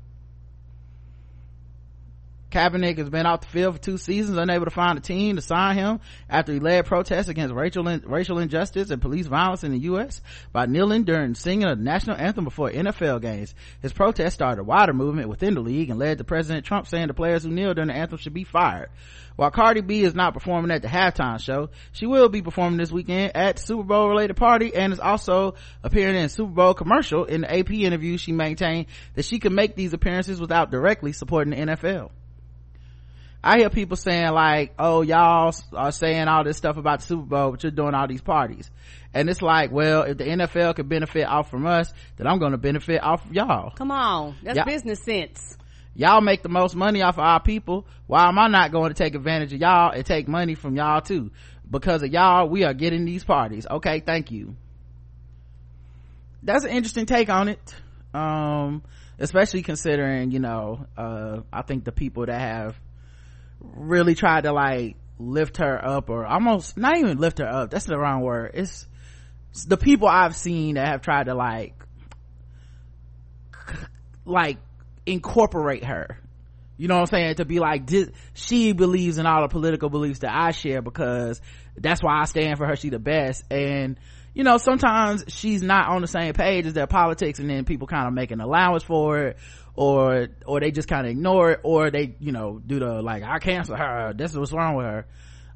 Kaepernick 2.55 2.99
has 2.99 3.11
been 3.11 3.27
off 3.27 3.41
the 3.41 3.49
field 3.49 3.75
for 3.75 3.81
two 3.81 3.99
seasons, 3.99 4.39
unable 4.39 4.65
to 4.65 4.71
find 4.71 4.97
a 4.97 5.01
team 5.01 5.35
to 5.35 5.43
sign 5.43 5.77
him 5.77 5.99
after 6.31 6.53
he 6.53 6.61
led 6.61 6.87
protests 6.87 7.27
against 7.27 7.53
racial, 7.53 7.83
racial 7.83 8.39
injustice 8.39 8.91
and 8.91 9.03
police 9.03 9.27
violence 9.27 9.65
in 9.65 9.73
the 9.73 9.79
U.S. 9.81 10.21
by 10.53 10.67
kneeling 10.67 11.03
during 11.03 11.35
singing 11.35 11.67
the 11.67 11.75
national 11.75 12.17
anthem 12.17 12.45
before 12.45 12.71
NFL 12.71 13.21
games. 13.23 13.57
His 13.83 13.93
protest 13.93 14.37
started 14.37 14.61
a 14.61 14.65
wider 14.65 14.93
movement 14.93 15.29
within 15.29 15.55
the 15.55 15.63
league 15.63 15.91
and 15.91 15.99
led 15.99 16.19
to 16.19 16.25
President 16.25 16.65
Trump 16.65 16.87
saying 16.87 17.09
the 17.09 17.15
players 17.15 17.43
who 17.43 17.51
kneel 17.51 17.75
during 17.75 17.89
the 17.89 17.97
anthem 17.97 18.19
should 18.19 18.35
be 18.35 18.45
fired. 18.45 18.89
While 19.35 19.51
Cardi 19.51 19.81
B 19.81 20.05
is 20.05 20.15
not 20.15 20.33
performing 20.33 20.71
at 20.71 20.83
the 20.83 20.87
halftime 20.87 21.41
show, 21.41 21.71
she 21.91 22.07
will 22.07 22.29
be 22.29 22.41
performing 22.41 22.79
this 22.79 22.93
weekend 22.93 23.35
at 23.35 23.59
Super 23.59 23.83
Bowl 23.83 24.09
related 24.09 24.37
party 24.37 24.73
and 24.77 24.93
is 24.93 25.01
also 25.01 25.57
appearing 25.83 26.15
in 26.15 26.27
a 26.27 26.29
Super 26.29 26.53
Bowl 26.53 26.75
commercial. 26.75 27.25
In 27.25 27.41
the 27.41 27.53
AP 27.53 27.73
interview, 27.73 28.17
she 28.17 28.31
maintained 28.31 28.87
that 29.15 29.25
she 29.25 29.41
can 29.41 29.57
make 29.57 29.75
these 29.75 29.93
appearances 29.93 30.41
without 30.41 30.71
directly 30.71 31.11
supporting 31.11 31.51
the 31.51 31.73
NFL. 31.75 32.13
I 33.47 33.59
hear 33.59 33.69
people 33.69 33.99
saying 33.99 34.31
like, 34.33 34.73
oh, 34.79 35.03
y'all 35.03 35.55
are 35.75 35.93
saying 35.93 36.29
all 36.29 36.45
this 36.45 36.57
stuff 36.57 36.79
about 36.79 37.01
the 37.01 37.07
Super 37.07 37.27
Bowl, 37.27 37.51
but 37.51 37.63
you're 37.63 37.71
doing 37.71 37.95
all 37.95 38.09
these 38.09 38.23
parties. 38.23 38.71
And 39.13 39.29
it's 39.29 39.43
like, 39.43 39.71
well, 39.71 40.05
if 40.05 40.17
the 40.17 40.25
NFL 40.25 40.77
could 40.77 40.89
benefit 40.89 41.25
off 41.25 41.51
from 41.51 41.67
us, 41.67 41.93
then 42.17 42.27
I'm 42.27 42.39
going 42.39 42.53
to 42.53 42.59
benefit 42.59 43.03
off 43.03 43.27
of 43.27 43.35
y'all. 43.35 43.71
Come 43.73 43.91
on, 43.91 44.37
that's 44.43 44.57
Yeah. 44.57 44.65
business 44.65 45.03
sense. 45.05 45.59
Y'all 45.95 46.23
make 46.23 46.43
the 46.43 46.49
most 46.49 46.75
money 46.75 47.03
off 47.03 47.17
of 47.19 47.25
our 47.25 47.41
people. 47.41 47.87
Why 48.07 48.29
am 48.29 48.39
I 48.39 48.49
not 48.49 48.73
going 48.73 48.89
to 48.93 48.95
take 48.95 49.15
advantage 49.15 49.53
of 49.53 49.61
y'all 49.61 49.93
and 49.93 50.07
take 50.07 50.27
money 50.27 50.55
from 50.55 50.75
y'all 50.75 51.03
too? 51.03 51.31
Because 51.71 52.03
of 52.03 52.11
y'all, 52.11 52.49
we 52.49 52.65
are 52.65 52.73
getting 52.73 53.05
these 53.05 53.25
parties. 53.25 53.67
Okay, 53.71 54.01
thank 54.01 54.31
you. 54.31 54.57
That's 56.43 56.65
an 56.65 56.71
interesting 56.71 57.05
take 57.05 57.29
on 57.29 57.49
it. 57.49 57.75
Um, 58.15 58.83
especially 59.19 59.63
considering, 59.63 60.31
you 60.31 60.41
know, 60.41 60.87
uh, 60.97 61.41
I 61.53 61.63
think 61.63 61.85
the 61.85 61.93
people 61.93 62.25
that 62.27 62.41
have 62.41 62.81
really 63.61 64.15
tried 64.15 64.45
to 64.45 64.53
like 64.53 64.97
lift 65.19 65.59
her 65.59 65.83
up 65.85 66.11
or 66.11 66.27
almost 66.27 66.77
not 66.77 66.99
even 66.99 67.19
lift 67.19 67.39
her 67.39 67.49
up. 67.49 67.71
That's 67.71 67.87
the 67.87 67.99
wrong 67.99 68.23
word. 68.23 68.53
It's, 68.55 68.87
it's 69.51 69.65
the 69.65 69.77
people 69.77 70.09
I've 70.09 70.37
seen 70.37 70.75
that 70.75 70.89
have 70.89 71.03
tried 71.03 71.25
to 71.25 71.35
like, 71.35 71.75
like 74.25 74.59
incorporate 75.07 75.85
her. 75.85 76.19
You 76.77 76.89
know 76.89 76.97
what 76.97 77.13
I'm 77.13 77.19
saying? 77.19 77.35
To 77.37 77.45
be 77.45 77.61
like, 77.61 77.89
she 78.33 78.73
believes 78.73 79.19
in 79.19 79.27
all 79.27 79.43
the 79.43 79.49
political 79.49 79.91
beliefs 79.91 80.21
that 80.21 80.35
I 80.35 80.51
share 80.51 80.83
because 80.83 81.41
that's 81.77 82.03
why 82.03 82.21
I 82.21 82.25
stand 82.25 82.59
for 82.59 82.67
her. 82.67 82.75
She 82.75 82.89
the 82.89 82.99
best. 82.99 83.45
And, 83.49 83.99
you 84.35 84.43
know, 84.43 84.59
sometimes 84.59 85.25
she's 85.29 85.63
not 85.63 85.89
on 85.89 86.01
the 86.01 86.09
same 86.09 86.35
page 86.35 86.67
as 86.67 86.73
their 86.73 86.89
politics 86.89 87.39
and 87.39 87.49
then 87.49 87.65
people 87.65 87.87
kind 87.87 88.09
of 88.09 88.13
make 88.13 88.33
an 88.33 88.41
allowance 88.41 88.83
for 88.83 89.19
it 89.19 89.37
or, 89.75 90.29
or 90.47 90.61
they 90.61 90.71
just 90.71 90.89
kind 90.89 91.07
of 91.07 91.11
ignore 91.11 91.53
it 91.53 91.61
or 91.63 91.91
they, 91.91 92.15
you 92.21 92.33
know, 92.33 92.61
do 92.65 92.79
the 92.79 93.03
like, 93.03 93.23
I 93.23 93.39
cancel 93.39 93.77
her. 93.77 94.13
This 94.15 94.31
is 94.31 94.39
what's 94.39 94.53
wrong 94.53 94.77
with 94.77 94.87
her. 94.87 95.07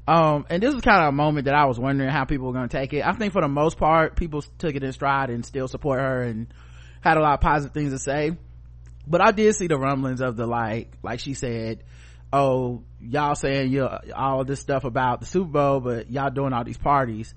Um, 0.07 0.45
and 0.49 0.61
this 0.61 0.73
was 0.73 0.83
kind 0.83 1.03
of 1.03 1.09
a 1.09 1.11
moment 1.11 1.45
that 1.45 1.53
I 1.53 1.65
was 1.65 1.79
wondering 1.79 2.09
how 2.09 2.25
people 2.25 2.47
were 2.47 2.53
going 2.53 2.67
to 2.67 2.77
take 2.77 2.93
it. 2.93 3.05
I 3.05 3.13
think 3.13 3.31
for 3.31 3.41
the 3.41 3.47
most 3.47 3.77
part, 3.77 4.15
people 4.15 4.41
took 4.57 4.75
it 4.75 4.83
in 4.83 4.91
stride 4.91 5.29
and 5.29 5.45
still 5.45 5.67
support 5.67 5.99
her 5.99 6.23
and 6.23 6.47
had 7.01 7.17
a 7.17 7.21
lot 7.21 7.35
of 7.35 7.41
positive 7.41 7.73
things 7.73 7.93
to 7.93 7.99
say 7.99 8.35
but 9.09 9.21
I 9.21 9.31
did 9.31 9.55
see 9.55 9.67
the 9.67 9.77
rumblings 9.77 10.21
of 10.21 10.37
the 10.37 10.45
like, 10.45 10.91
like 11.01 11.19
she 11.19 11.33
said, 11.33 11.83
oh, 12.31 12.83
y'all 13.01 13.33
saying 13.33 13.71
you 13.71 13.89
all 14.15 14.45
this 14.45 14.59
stuff 14.59 14.83
about 14.83 15.19
the 15.19 15.25
Super 15.25 15.49
Bowl, 15.49 15.79
but 15.79 16.11
y'all 16.11 16.29
doing 16.29 16.53
all 16.53 16.63
these 16.63 16.77
parties. 16.77 17.33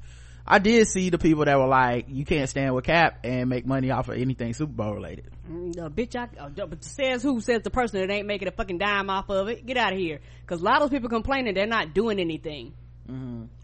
I 0.46 0.58
did 0.58 0.88
see 0.88 1.10
the 1.10 1.18
people 1.18 1.44
that 1.44 1.58
were 1.58 1.66
like, 1.66 2.06
you 2.08 2.24
can't 2.24 2.48
stand 2.48 2.74
with 2.74 2.84
Cap 2.84 3.20
and 3.24 3.48
make 3.48 3.64
money 3.64 3.90
off 3.90 4.08
of 4.08 4.16
anything 4.16 4.54
Super 4.54 4.72
Bowl 4.72 4.94
related. 4.94 5.30
Mm, 5.50 5.78
uh, 5.78 5.88
bitch, 5.88 6.16
I, 6.16 6.28
uh, 6.40 6.66
says 6.80 7.22
who? 7.22 7.40
Says 7.40 7.62
the 7.62 7.70
person 7.70 8.00
that 8.00 8.12
ain't 8.12 8.26
making 8.26 8.48
a 8.48 8.50
fucking 8.50 8.78
dime 8.78 9.08
off 9.10 9.30
of 9.30 9.48
it. 9.48 9.64
Get 9.64 9.76
out 9.76 9.92
of 9.92 9.98
here. 9.98 10.20
Cause 10.46 10.60
a 10.60 10.64
lot 10.64 10.76
of 10.76 10.80
those 10.82 10.90
people 10.90 11.08
complaining 11.08 11.54
they're 11.54 11.66
not 11.66 11.94
doing 11.94 12.18
anything. 12.18 12.72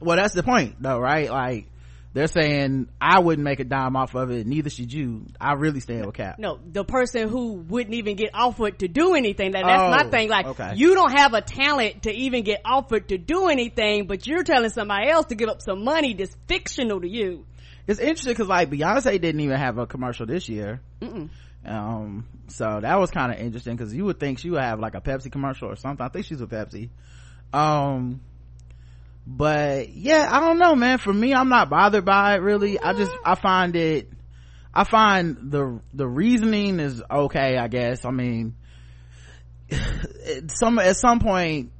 Well, 0.01 0.17
that's 0.17 0.35
the 0.35 0.43
point 0.43 0.77
though, 0.81 0.99
right? 0.99 1.31
Like, 1.31 1.67
they're 2.19 2.27
saying 2.27 2.89
I 3.01 3.21
wouldn't 3.21 3.45
make 3.45 3.61
a 3.61 3.65
dime 3.65 3.95
off 3.95 4.17
of 4.17 4.33
it, 4.33 4.45
neither 4.45 4.71
should 4.71 4.93
you. 4.93 5.27
I 5.41 5.53
really 5.53 5.79
stand 5.79 6.05
with 6.05 6.17
Cap. 6.17 6.41
No, 6.41 6.59
the 6.67 6.85
person 6.85 7.29
who 7.29 7.53
wouldn't 7.53 7.95
even 7.95 8.17
get 8.17 8.31
offered 8.35 8.81
to 8.81 8.89
do 8.89 9.15
anything. 9.15 9.53
That 9.53 9.63
that's 9.65 9.83
Oh, 9.83 9.91
my 9.91 10.11
thing. 10.11 10.29
Like 10.29 10.47
okay. 10.47 10.73
you 10.75 10.95
don't 10.95 11.17
have 11.17 11.33
a 11.35 11.43
talent 11.43 12.03
to 12.03 12.13
even 12.13 12.43
get 12.43 12.63
offered 12.65 13.11
to 13.11 13.19
do 13.19 13.47
anything, 13.47 14.09
but 14.09 14.27
you're 14.27 14.43
telling 14.43 14.71
somebody 14.71 15.09
else 15.09 15.27
to 15.27 15.37
give 15.37 15.49
up 15.49 15.63
some 15.63 15.85
money 15.85 16.15
that's 16.15 16.37
fictional 16.49 17.01
to 17.01 17.09
you. 17.09 17.47
It's 17.87 18.01
interesting 18.01 18.33
because 18.33 18.49
like 18.49 18.69
Beyonce 18.69 19.21
didn't 19.21 19.41
even 19.41 19.57
have 19.57 19.79
a 19.79 19.87
commercial 19.87 20.27
this 20.27 20.49
year. 20.49 20.81
Mm-mm. 21.01 21.29
Um, 21.65 22.27
so 22.49 22.81
that 22.83 22.99
was 22.99 23.13
kind 23.13 23.31
of 23.31 23.39
interesting 23.39 23.77
because 23.77 23.95
you 23.95 24.05
would 24.07 24.19
think 24.19 24.41
she 24.41 24.51
would 24.51 24.61
have 24.61 24.81
like 24.81 24.97
a 24.97 25.01
Pepsi 25.01 25.31
commercial 25.31 25.69
or 25.69 25.77
something. 25.77 26.05
I 26.05 26.09
think 26.09 26.27
she's 26.27 26.41
with 26.41 26.51
Pepsi. 26.51 26.91
Um, 27.53 28.21
but 29.31 29.91
yeah 29.91 30.27
i 30.33 30.41
don't 30.41 30.59
know 30.59 30.75
man. 30.75 30.97
For 30.97 31.13
me 31.13 31.35
i'm 31.35 31.51
not 31.51 31.69
bothered 31.69 32.05
by 32.05 32.37
it 32.37 32.39
really. 32.39 32.81
I 32.81 32.95
just 32.95 33.13
i 33.25 33.35
find 33.35 33.77
it 33.77 34.09
i 34.73 34.85
find 34.85 35.37
the 35.51 35.81
the 35.93 36.09
reasoning 36.09 36.81
is 36.81 37.03
okay 37.11 37.59
i 37.59 37.69
guess. 37.69 38.07
I 38.07 38.11
mean 38.11 38.57
some 40.49 40.79
at 40.79 40.97
some 40.97 41.21
point 41.21 41.73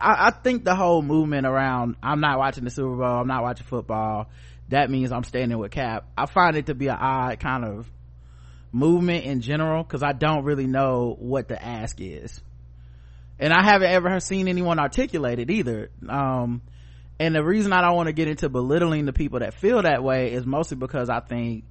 I, 0.00 0.28
I, 0.28 0.30
think 0.30 0.64
the 0.64 0.74
whole 0.74 1.02
movement 1.02 1.46
around 1.46 1.96
i'm 2.02 2.20
not 2.20 2.38
watching 2.38 2.64
the 2.64 2.70
super 2.70 2.96
bowl 2.96 3.20
i'm 3.20 3.28
not 3.28 3.42
watching 3.42 3.66
football 3.66 4.30
that 4.70 4.90
means 4.90 5.12
i'm 5.12 5.24
standing 5.24 5.58
with 5.58 5.72
cap. 5.72 6.06
I 6.16 6.24
find 6.24 6.56
it 6.56 6.66
to 6.66 6.74
be 6.74 6.88
an 6.88 6.96
odd 6.98 7.38
kind 7.38 7.66
of 7.66 7.90
movement 8.72 9.24
in 9.24 9.42
general 9.42 9.82
because 9.82 10.02
i 10.02 10.12
don't 10.12 10.44
really 10.44 10.66
know 10.66 11.14
what 11.18 11.48
the 11.48 11.62
ask 11.62 12.00
is 12.00 12.40
and 13.38 13.52
i 13.52 13.62
haven't 13.62 13.90
ever 13.90 14.20
seen 14.20 14.48
anyone 14.48 14.78
articulate 14.78 15.38
it 15.38 15.50
either. 15.50 15.90
Um, 16.08 16.62
and 17.18 17.34
the 17.34 17.44
reason 17.44 17.72
i 17.72 17.80
don't 17.80 17.96
want 17.96 18.08
to 18.08 18.12
get 18.12 18.28
into 18.28 18.48
belittling 18.48 19.06
the 19.06 19.12
people 19.12 19.40
that 19.40 19.54
feel 19.54 19.82
that 19.82 20.02
way 20.02 20.32
is 20.32 20.46
mostly 20.46 20.76
because 20.76 21.08
i 21.08 21.20
think 21.20 21.64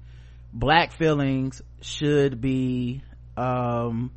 black 0.52 0.92
feelings 0.92 1.62
should 1.80 2.40
be 2.40 3.02
um, 3.36 4.10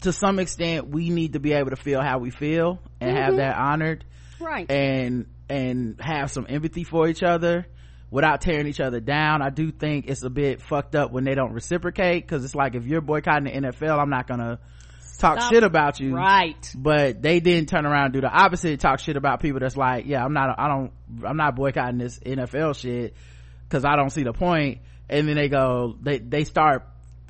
to 0.00 0.12
some 0.12 0.38
extent 0.38 0.88
we 0.88 1.10
need 1.10 1.34
to 1.34 1.40
be 1.40 1.52
able 1.52 1.70
to 1.70 1.76
feel 1.76 2.00
how 2.00 2.18
we 2.18 2.30
feel 2.30 2.80
and 3.00 3.10
mm-hmm. 3.10 3.22
have 3.22 3.36
that 3.36 3.56
honored 3.56 4.04
right. 4.40 4.70
and 4.70 5.26
and 5.48 5.96
have 6.00 6.30
some 6.30 6.46
empathy 6.48 6.84
for 6.84 7.08
each 7.08 7.22
other 7.22 7.66
without 8.10 8.40
tearing 8.40 8.66
each 8.66 8.80
other 8.80 9.00
down. 9.00 9.42
I 9.42 9.50
do 9.50 9.70
think 9.70 10.06
it's 10.08 10.22
a 10.22 10.30
bit 10.30 10.62
fucked 10.62 10.94
up 10.94 11.12
when 11.12 11.24
they 11.24 11.34
don't 11.34 11.52
reciprocate 11.52 12.22
because 12.26 12.44
it's 12.44 12.54
like 12.54 12.74
if 12.74 12.84
you're 12.84 13.00
boycotting 13.00 13.44
the 13.44 13.68
nfl 13.68 13.98
i'm 13.98 14.10
not 14.10 14.26
gonna 14.26 14.58
talk 15.18 15.38
Stop. 15.38 15.52
shit 15.52 15.62
about 15.62 16.00
you. 16.00 16.14
Right. 16.14 16.72
But 16.74 17.20
they 17.20 17.40
didn't 17.40 17.68
turn 17.68 17.84
around 17.86 18.06
and 18.06 18.12
do 18.14 18.20
the 18.20 18.30
opposite 18.30 18.80
talk 18.80 19.00
shit 19.00 19.16
about 19.16 19.40
people 19.40 19.60
that's 19.60 19.76
like 19.76 20.06
yeah 20.06 20.24
i'm 20.24 20.32
not 20.32 20.58
i 20.58 20.68
don't 20.68 20.92
i'm 21.24 21.36
not 21.36 21.56
boycotting 21.56 21.98
this 21.98 22.18
nfl 22.20 22.74
shit 22.76 23.14
because 23.64 23.84
i 23.84 23.96
don't 23.96 24.10
see 24.10 24.22
the 24.22 24.32
point. 24.32 24.78
And 25.10 25.28
then 25.28 25.36
they 25.36 25.48
go 25.48 25.96
they 26.00 26.18
they 26.18 26.44
start 26.44 26.86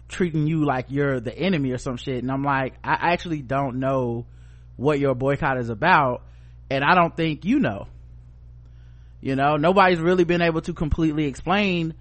treating 0.09 0.47
you 0.47 0.65
like 0.65 0.87
you're 0.89 1.21
the 1.21 1.37
enemy 1.37 1.73
or 1.73 1.79
some 1.79 1.97
shit. 1.97 2.23
And 2.23 2.31
i'm 2.31 2.45
like 2.45 2.75
i 2.85 3.13
actually 3.13 3.43
don't 3.43 3.79
know 3.79 4.27
what 4.77 4.99
your 4.99 5.15
boycott 5.15 5.59
is 5.59 5.71
about. 5.71 6.23
And 6.71 6.85
i 6.85 6.95
don't 6.95 7.17
think 7.17 7.45
you 7.45 7.59
know. 7.59 7.89
You 9.21 9.35
know 9.35 9.57
nobody's 9.57 9.99
really 9.99 10.25
been 10.25 10.43
able 10.43 10.61
to 10.63 10.75
completely 10.75 11.25
explain 11.25 11.95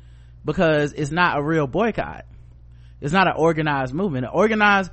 because 0.45 0.93
it's 0.93 1.11
not 1.11 1.39
a 1.39 1.41
real 1.41 1.67
boycott. 1.67 2.25
It's 3.01 3.13
not 3.13 3.27
an 3.27 3.33
organized 3.37 3.93
movement. 3.93 4.25
An 4.25 4.31
organized 4.33 4.91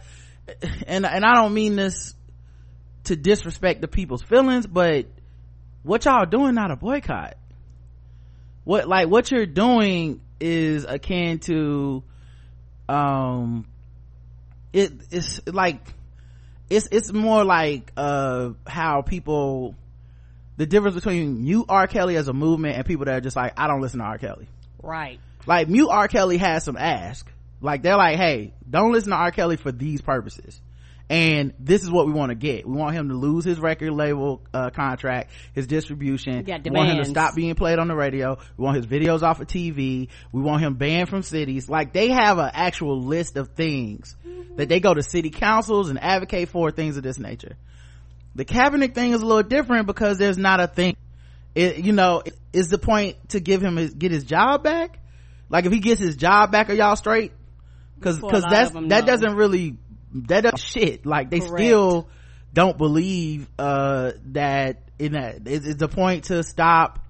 and 0.87 1.07
and 1.07 1.25
i 1.25 1.35
don't 1.35 1.55
mean 1.55 1.77
this 1.77 2.15
to 3.05 3.17
disrespect 3.17 3.81
the 3.81 3.89
people's 3.89 4.23
feelings 4.23 4.67
but 4.67 5.07
what 5.83 6.05
y'all 6.05 6.27
doing 6.27 6.55
not 6.55 6.71
a 6.71 6.77
boycott 6.77 7.37
what 8.65 8.89
like 8.89 9.09
what 9.09 9.31
you're 9.31 9.47
doing 9.47 10.21
is 10.41 10.85
akin 10.85 11.39
to 11.39 12.03
um 12.89 13.67
it 14.73 14.93
it's 15.11 15.41
like 15.47 15.81
it's 16.71 16.89
it's 16.91 17.13
more 17.13 17.45
like 17.45 17.93
uh 17.97 18.51
how 18.67 19.03
people 19.03 19.75
the 20.57 20.67
difference 20.67 20.95
between 20.95 21.45
you 21.45 21.65
R. 21.69 21.87
Kelly 21.87 22.17
as 22.17 22.29
a 22.29 22.33
movement 22.33 22.77
and 22.77 22.87
people 22.87 23.07
that 23.07 23.15
are 23.17 23.21
just 23.21 23.37
like, 23.37 23.55
I 23.57 23.67
don't 23.67 23.81
listen 23.81 23.99
to 23.99 24.05
R. 24.05 24.19
Kelly. 24.19 24.47
Right. 24.83 25.19
Like 25.47 25.69
mute 25.69 25.89
R. 25.89 26.09
Kelly 26.09 26.39
has 26.39 26.65
some 26.65 26.77
ask. 26.77 27.31
Like 27.65 27.83
they're 27.83 27.97
like, 27.97 28.17
hey, 28.17 28.55
don't 28.69 28.93
listen 28.93 29.11
to 29.11 29.17
R. 29.17 29.31
Kelly 29.31 29.57
for 29.57 29.73
these 29.73 30.01
purposes 30.01 30.61
and 31.11 31.53
this 31.59 31.83
is 31.83 31.91
what 31.91 32.07
we 32.07 32.13
want 32.13 32.31
to 32.31 32.35
get. 32.35 32.67
We 32.67 32.77
want 32.77 32.97
him 32.97 33.09
to 33.11 33.15
lose 33.15 33.45
his 33.45 33.61
record 33.61 33.93
label 33.93 34.43
uh, 34.55 34.71
contract, 34.71 35.33
his 35.53 35.67
distribution. 35.67 36.45
We 36.47 36.71
want 36.71 36.91
him 36.91 36.99
to 36.99 37.05
stop 37.05 37.35
being 37.35 37.55
played 37.55 37.79
on 37.79 37.89
the 37.89 37.95
radio. 37.95 38.39
We 38.57 38.65
want 38.65 38.77
his 38.77 38.87
videos 38.87 39.23
off 39.23 39.41
of 39.41 39.47
TV. 39.47 40.09
We 40.33 40.41
want 40.41 40.63
him 40.63 40.75
banned 40.75 41.11
from 41.11 41.23
cities. 41.23 41.69
Like 41.69 41.93
they 41.93 42.09
have 42.09 42.39
an 42.39 42.51
actual 42.53 43.03
list 43.03 43.37
of 43.37 43.49
things 43.49 44.17
mm-hmm. 44.27 44.57
that 44.57 44.69
they 44.69 44.81
go 44.81 44.95
to 44.95 45.03
city 45.03 45.31
councils 45.31 45.91
and 45.91 46.03
advocate 46.03 46.49
for 46.49 46.71
things 46.71 46.97
of 46.97 47.03
this 47.03 47.19
nature. 47.19 47.57
The 48.35 48.47
Kaepernick 48.47 48.95
thing 48.95 49.13
is 49.13 49.21
a 49.21 49.27
little 49.27 49.43
different 49.43 49.87
because 49.87 50.19
there's 50.19 50.39
not 50.39 50.59
a 50.59 50.67
thing. 50.67 50.97
It, 51.55 51.85
you 51.85 51.93
know, 51.93 52.23
is 52.53 52.69
the 52.69 52.79
point 52.79 53.29
to 53.29 53.41
give 53.41 53.63
him 53.63 53.77
his, 53.77 53.95
get 53.95 54.11
his 54.11 54.25
job 54.25 54.65
back? 54.65 54.99
Like 55.51 55.67
if 55.67 55.73
he 55.73 55.81
gets 55.81 56.01
his 56.01 56.17
job 56.17 56.51
back, 56.51 56.71
are 56.71 56.73
y'all 56.73 56.97
straight? 56.97 57.33
Cause, 58.01 58.19
cause 58.19 58.43
that's, 58.43 58.73
that 58.89 59.07
doesn't 59.07 59.35
really 59.35 59.79
that 60.15 60.43
does 60.43 60.61
shit. 60.61 61.05
Like 61.05 61.31
they 61.31 61.41
Correct. 61.41 61.55
still 61.57 62.09
don't 62.53 62.79
believe 62.79 63.49
uh, 63.59 64.13
that 64.33 64.83
in 64.99 65.13
that 65.13 65.47
it's 65.47 65.75
the 65.77 65.89
point 65.89 66.25
to 66.25 66.43
stop 66.43 67.01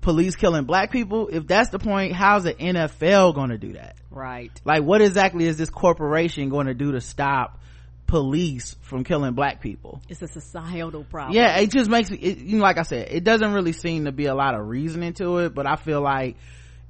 police 0.00 0.36
killing 0.36 0.64
black 0.64 0.92
people? 0.92 1.28
If 1.28 1.46
that's 1.46 1.70
the 1.70 1.78
point 1.78 2.12
how's 2.12 2.44
the 2.44 2.54
nfl 2.54 3.34
going 3.34 3.50
to 3.50 3.58
do 3.58 3.72
that? 3.72 3.96
Right. 4.10 4.52
Like 4.64 4.84
what 4.84 5.02
exactly 5.02 5.46
is 5.46 5.56
this 5.56 5.70
corporation 5.70 6.48
going 6.48 6.66
to 6.68 6.74
do 6.74 6.92
to 6.92 7.00
stop 7.00 7.60
police 8.06 8.76
from 8.82 9.02
killing 9.02 9.34
black 9.34 9.60
people? 9.60 10.00
It's 10.08 10.22
a 10.22 10.28
societal 10.28 11.04
problem. 11.04 11.34
Yeah 11.34 11.58
it 11.58 11.72
just 11.72 11.90
makes 11.90 12.10
it, 12.10 12.38
you 12.38 12.58
know 12.58 12.62
like 12.62 12.78
i 12.78 12.82
said 12.82 13.08
it 13.10 13.24
doesn't 13.24 13.52
really 13.52 13.72
seem 13.72 14.04
to 14.04 14.12
be 14.12 14.26
a 14.26 14.34
lot 14.34 14.54
of 14.54 14.66
reasoning 14.68 15.12
to 15.14 15.38
it 15.38 15.54
but 15.54 15.66
i 15.66 15.74
feel 15.76 16.00
like 16.00 16.36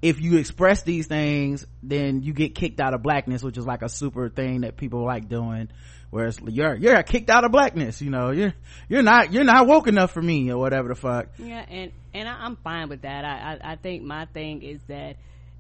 if 0.01 0.21
you 0.21 0.37
express 0.37 0.83
these 0.83 1.07
things 1.07 1.67
then 1.83 2.23
you 2.23 2.33
get 2.33 2.55
kicked 2.55 2.81
out 2.81 2.95
of 2.95 3.03
blackness 3.03 3.43
which 3.43 3.59
is 3.59 3.67
like 3.67 3.83
a 3.83 3.89
super 3.89 4.29
thing 4.29 4.61
that 4.61 4.77
people 4.77 5.05
like 5.05 5.29
doing 5.29 5.69
whereas 6.11 6.39
you're 6.47 6.75
you're 6.77 7.03
kicked 7.03 7.31
out 7.31 7.45
of 7.45 7.53
blackness 7.53 8.01
you 8.01 8.11
know 8.11 8.31
you're 8.31 8.55
you're 8.89 9.03
not 9.03 9.33
you're 9.33 9.45
not 9.45 9.67
woke 9.67 9.87
enough 9.87 10.11
for 10.11 10.23
me 10.23 10.51
or 10.51 10.59
whatever 10.59 10.89
the 10.89 10.95
fuck. 10.95 11.29
Yeah 11.39 11.65
and 11.69 11.93
and 12.15 12.29
i'm 12.29 12.57
fine 12.57 12.89
with 12.89 13.03
that. 13.03 13.25
I 13.25 13.59
i, 13.63 13.73
I 13.73 13.77
think 13.77 14.03
my 14.03 14.27
thing 14.27 14.63
is 14.63 14.81
that 14.89 15.17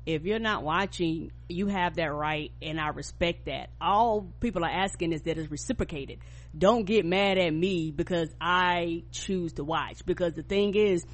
if 0.07 0.25
you're 0.25 0.39
not 0.39 0.63
watching 0.63 1.31
you 1.49 1.67
have 1.67 1.97
that 1.97 2.13
right 2.13 2.51
and 2.63 2.81
i 2.81 2.89
respect 2.89 3.47
that. 3.47 3.71
All 3.81 4.27
people 4.41 4.65
are 4.65 4.71
asking 4.71 5.13
is 5.13 5.23
that 5.23 5.37
it's 5.39 5.51
reciprocated. 5.51 6.19
Don't 6.57 6.85
get 6.85 7.05
mad 7.05 7.39
at 7.39 7.53
me 7.53 7.91
because 7.91 8.29
i 8.41 9.03
choose 9.13 9.55
to 9.55 9.65
watch 9.65 10.05
because 10.07 10.35
the 10.35 10.43
thing 10.43 10.75
is 10.75 11.05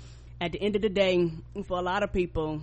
at 0.40 0.52
the 0.52 0.60
end 0.60 0.76
of 0.76 0.82
the 0.82 0.88
day 0.88 1.30
for 1.66 1.78
a 1.78 1.82
lot 1.82 2.02
of 2.02 2.12
people 2.12 2.62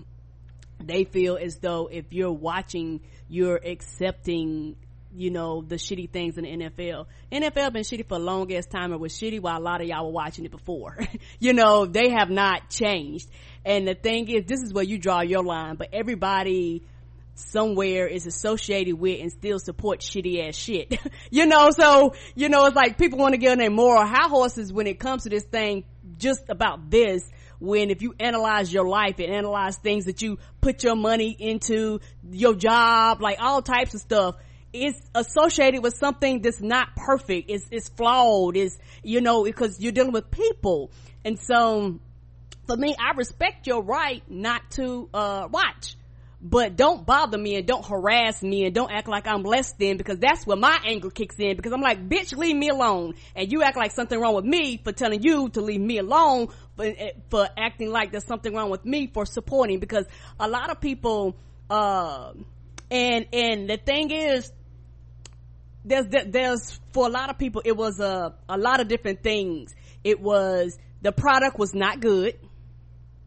they 0.87 1.03
feel 1.03 1.37
as 1.37 1.57
though 1.57 1.87
if 1.91 2.05
you're 2.11 2.31
watching, 2.31 3.01
you're 3.27 3.59
accepting 3.63 4.75
you 5.13 5.29
know 5.29 5.61
the 5.61 5.75
shitty 5.75 6.09
things 6.09 6.37
in 6.37 6.43
the 6.43 6.69
NFL. 6.69 7.05
NFL 7.31 7.73
been 7.73 7.83
shitty 7.83 8.07
for 8.07 8.15
a 8.15 8.19
long 8.19 8.51
ass 8.53 8.65
time. 8.65 8.93
It 8.93 8.99
was 8.99 9.13
shitty 9.13 9.39
while 9.39 9.59
a 9.59 9.61
lot 9.61 9.81
of 9.81 9.87
y'all 9.87 10.05
were 10.05 10.11
watching 10.11 10.45
it 10.45 10.51
before. 10.51 10.97
you 11.39 11.53
know 11.53 11.85
they 11.85 12.09
have 12.09 12.29
not 12.29 12.69
changed. 12.69 13.29
And 13.65 13.87
the 13.87 13.93
thing 13.93 14.27
is, 14.29 14.45
this 14.45 14.61
is 14.61 14.73
where 14.73 14.83
you 14.83 14.97
draw 14.97 15.21
your 15.21 15.43
line. 15.43 15.75
But 15.75 15.89
everybody 15.93 16.83
somewhere 17.35 18.07
is 18.07 18.25
associated 18.25 18.95
with 18.99 19.21
and 19.21 19.31
still 19.31 19.59
support 19.59 19.99
shitty 19.99 20.47
ass 20.47 20.55
shit. 20.55 20.99
you 21.31 21.45
know, 21.45 21.71
so 21.71 22.13
you 22.35 22.49
know 22.49 22.65
it's 22.65 22.75
like 22.75 22.97
people 22.97 23.19
want 23.19 23.33
to 23.33 23.37
get 23.37 23.51
on 23.51 23.57
their 23.57 23.71
moral 23.71 24.05
high 24.05 24.27
horses 24.27 24.71
when 24.71 24.87
it 24.87 24.99
comes 24.99 25.23
to 25.23 25.29
this 25.29 25.43
thing. 25.43 25.83
Just 26.17 26.49
about 26.49 26.89
this 26.89 27.23
when 27.61 27.91
if 27.91 28.01
you 28.01 28.15
analyze 28.19 28.73
your 28.73 28.87
life 28.87 29.19
and 29.19 29.31
analyze 29.31 29.77
things 29.77 30.05
that 30.05 30.21
you 30.21 30.39
put 30.59 30.83
your 30.83 30.95
money 30.95 31.35
into, 31.37 32.01
your 32.29 32.55
job, 32.55 33.21
like 33.21 33.37
all 33.39 33.61
types 33.61 33.93
of 33.93 34.01
stuff, 34.01 34.35
it's 34.73 34.99
associated 35.13 35.83
with 35.83 35.93
something 35.93 36.41
that's 36.41 36.59
not 36.59 36.95
perfect. 36.95 37.49
It's, 37.49 37.65
it's 37.71 37.87
flawed. 37.89 38.57
It's, 38.57 38.77
you 39.03 39.21
know, 39.21 39.43
because 39.43 39.79
you're 39.79 39.91
dealing 39.91 40.11
with 40.11 40.31
people. 40.31 40.91
And 41.23 41.37
so, 41.39 41.99
for 42.65 42.75
me, 42.75 42.95
I 42.99 43.15
respect 43.15 43.67
your 43.67 43.83
right 43.83 44.23
not 44.27 44.71
to, 44.71 45.09
uh, 45.13 45.47
watch 45.51 45.95
but 46.43 46.75
don't 46.75 47.05
bother 47.05 47.37
me 47.37 47.55
and 47.55 47.67
don't 47.67 47.85
harass 47.85 48.41
me 48.41 48.65
and 48.65 48.73
don't 48.73 48.91
act 48.91 49.07
like 49.07 49.27
I'm 49.27 49.43
less 49.43 49.73
than 49.73 49.97
because 49.97 50.17
that's 50.17 50.45
where 50.45 50.57
my 50.57 50.79
anger 50.85 51.11
kicks 51.11 51.35
in 51.37 51.55
because 51.55 51.71
I'm 51.71 51.81
like, 51.81 52.09
bitch, 52.09 52.35
leave 52.35 52.55
me 52.55 52.69
alone. 52.69 53.13
And 53.35 53.51
you 53.51 53.61
act 53.61 53.77
like 53.77 53.91
something 53.91 54.19
wrong 54.19 54.33
with 54.33 54.45
me 54.45 54.81
for 54.83 54.91
telling 54.91 55.21
you 55.21 55.49
to 55.49 55.61
leave 55.61 55.79
me 55.79 55.99
alone 55.99 56.47
for, 56.77 56.91
for 57.29 57.47
acting 57.55 57.91
like 57.91 58.11
there's 58.11 58.25
something 58.25 58.55
wrong 58.55 58.71
with 58.71 58.83
me 58.85 59.05
for 59.05 59.25
supporting 59.27 59.79
because 59.79 60.07
a 60.39 60.47
lot 60.47 60.71
of 60.71 60.81
people, 60.81 61.37
uh, 61.69 62.33
and, 62.89 63.27
and 63.31 63.69
the 63.69 63.77
thing 63.77 64.09
is, 64.09 64.51
there's, 65.85 66.07
there's, 66.07 66.79
for 66.91 67.05
a 67.05 67.09
lot 67.09 67.29
of 67.29 67.37
people, 67.37 67.61
it 67.65 67.77
was 67.77 67.99
a, 67.99 68.33
a 68.49 68.57
lot 68.57 68.79
of 68.79 68.87
different 68.87 69.21
things. 69.21 69.75
It 70.03 70.19
was, 70.19 70.77
the 71.03 71.11
product 71.11 71.59
was 71.59 71.75
not 71.75 71.99
good. 71.99 72.39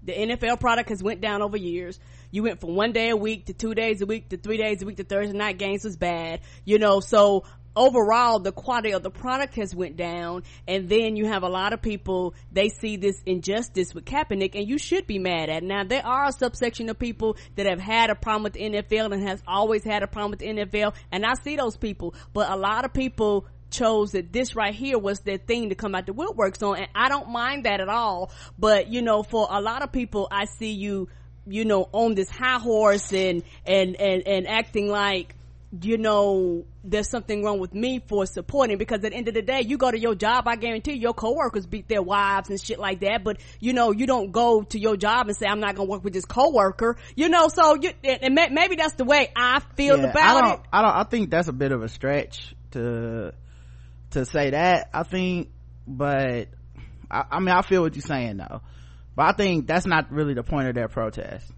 The 0.02 0.12
NFL 0.12 0.59
product 0.59 0.88
has 0.90 1.02
went 1.02 1.21
down 1.21 1.42
over 1.42 1.56
years 1.56 1.99
you 2.35 2.43
went 2.43 2.61
from 2.61 2.75
one 2.75 2.93
day 2.93 3.11
a 3.11 3.17
week 3.17 3.47
to 3.47 3.53
two 3.53 3.75
days 3.75 4.03
a 4.03 4.07
week 4.07 4.29
to 4.31 4.37
three 4.37 4.57
days 4.57 4.83
a 4.83 4.87
week 4.87 4.97
to 4.97 5.05
Thursday 5.05 5.37
night 5.37 5.57
games 5.57 5.85
was 5.85 5.97
bad, 5.97 6.41
you 6.64 6.81
know, 6.81 6.99
so 6.99 7.45
overall 7.76 8.41
the 8.41 8.50
quality 8.50 8.93
of 8.93 9.03
the 9.05 9.11
product 9.11 9.55
has 9.55 9.75
went 9.75 9.97
down 9.97 10.43
and 10.67 10.88
then 10.88 11.17
you 11.17 11.26
have 11.26 11.43
a 11.43 11.49
lot 11.49 11.73
of 11.73 11.83
people 11.83 12.35
they 12.53 12.69
see 12.69 12.97
this 12.97 13.21
injustice 13.26 13.93
with 13.93 14.05
Kaepernick 14.05 14.55
and 14.55 14.69
you 14.69 14.79
should 14.79 15.09
be 15.09 15.19
mad 15.19 15.49
at 15.49 15.64
now 15.64 15.83
there 15.83 16.07
are 16.07 16.26
a 16.26 16.33
subsection 16.33 16.88
of 16.88 16.97
people 17.00 17.37
that 17.57 17.67
have 17.67 17.81
had 17.81 18.11
a 18.11 18.14
problem 18.14 18.45
with 18.45 18.53
the 18.53 18.61
NFL 18.61 19.12
and 19.12 19.26
has 19.26 19.43
always 19.45 19.83
had 19.83 20.05
a 20.05 20.07
problem 20.07 20.31
with 20.31 20.38
the 20.38 20.47
NFL 20.47 20.95
and 21.11 21.26
I 21.26 21.35
see 21.35 21.57
those 21.57 21.76
people 21.76 22.14
but 22.33 22.49
a 22.49 22.55
lot 22.55 22.85
of 22.85 22.93
people 22.93 23.45
chose 23.75 24.12
that 24.12 24.33
this 24.33 24.55
right 24.55 24.75
here 24.75 24.99
was 24.99 25.21
their 25.21 25.38
thing 25.38 25.71
to 25.71 25.75
come 25.75 25.95
out 25.95 26.07
the 26.07 26.14
woodworks 26.14 26.67
on. 26.67 26.79
And 26.79 26.88
I 26.95 27.09
don't 27.09 27.31
mind 27.31 27.64
that 27.64 27.81
at 27.81 27.88
all. 27.88 28.31
But, 28.59 28.88
you 28.88 29.03
know, 29.03 29.23
for 29.23 29.49
a 29.50 29.61
lot 29.61 29.83
of 29.83 29.91
people, 29.93 30.29
I 30.31 30.45
see 30.45 30.71
you, 30.71 31.09
you 31.46 31.64
know, 31.64 31.88
on 31.92 32.14
this 32.14 32.30
high 32.30 32.58
horse 32.58 33.12
and, 33.12 33.42
and, 33.66 33.96
and, 33.96 34.26
and 34.26 34.46
acting 34.46 34.88
like, 34.88 35.34
you 35.82 35.98
know, 35.98 36.64
there's 36.84 37.08
something 37.08 37.42
wrong 37.42 37.58
with 37.58 37.74
me 37.74 38.00
for 38.06 38.26
supporting 38.26 38.78
because 38.78 39.02
at 39.02 39.10
the 39.10 39.16
end 39.16 39.26
of 39.26 39.34
the 39.34 39.42
day, 39.42 39.62
you 39.62 39.76
go 39.76 39.90
to 39.90 39.98
your 39.98 40.14
job, 40.14 40.46
I 40.46 40.54
guarantee 40.54 40.94
your 40.94 41.14
coworkers 41.14 41.66
beat 41.66 41.88
their 41.88 42.02
wives 42.02 42.48
and 42.48 42.60
shit 42.60 42.78
like 42.78 43.00
that. 43.00 43.24
But, 43.24 43.40
you 43.58 43.72
know, 43.72 43.90
you 43.90 44.06
don't 44.06 44.30
go 44.30 44.62
to 44.62 44.78
your 44.78 44.96
job 44.96 45.26
and 45.26 45.36
say, 45.36 45.46
I'm 45.46 45.58
not 45.60 45.74
going 45.74 45.88
to 45.88 45.90
work 45.90 46.04
with 46.04 46.12
this 46.12 46.24
coworker, 46.24 46.96
you 47.16 47.28
know, 47.28 47.48
so 47.48 47.74
you, 47.74 47.90
and 48.04 48.34
maybe 48.34 48.76
that's 48.76 48.94
the 48.94 49.04
way 49.04 49.32
I 49.34 49.60
feel 49.74 49.98
yeah, 49.98 50.10
about 50.10 50.44
I 50.44 50.52
it. 50.52 50.60
I 50.72 50.82
don't, 50.82 50.96
I 50.96 51.04
think 51.04 51.30
that's 51.30 51.48
a 51.48 51.52
bit 51.52 51.72
of 51.72 51.82
a 51.82 51.88
stretch 51.88 52.54
to, 52.70 53.32
to 54.10 54.24
say 54.24 54.50
that, 54.50 54.90
I 54.94 55.02
think, 55.02 55.50
but 55.88 56.48
I, 57.10 57.24
I 57.32 57.40
mean, 57.40 57.48
I 57.48 57.62
feel 57.62 57.82
what 57.82 57.96
you're 57.96 58.02
saying 58.02 58.36
though. 58.36 58.60
But 59.16 59.26
I 59.26 59.33
think 59.33 59.66
that's 59.66 59.87
not 59.87 60.11
really 60.11 60.35
the 60.35 60.42
point 60.42 60.68
of 60.68 60.75
their 60.75 60.88
protest, 60.88 61.50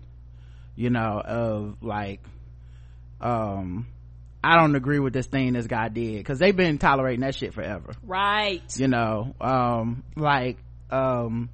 you 0.75 0.91
know, 0.91 1.21
of 1.25 1.83
like, 1.83 2.21
um, 3.21 3.87
I 4.45 4.57
don't 4.57 4.77
agree 4.77 4.99
with 4.99 5.13
this 5.13 5.27
thing 5.27 5.55
this 5.55 5.67
guy 5.67 5.89
did 5.89 6.19
because 6.19 6.39
they've 6.39 6.55
been 6.55 6.79
tolerating 6.79 7.21
that 7.21 7.35
shit 7.35 7.55
forever. 7.55 7.93
Right. 8.03 8.63
You 8.77 8.89
know, 8.89 9.35
um, 9.41 10.05
like, 10.17 10.59
um, 10.91 11.51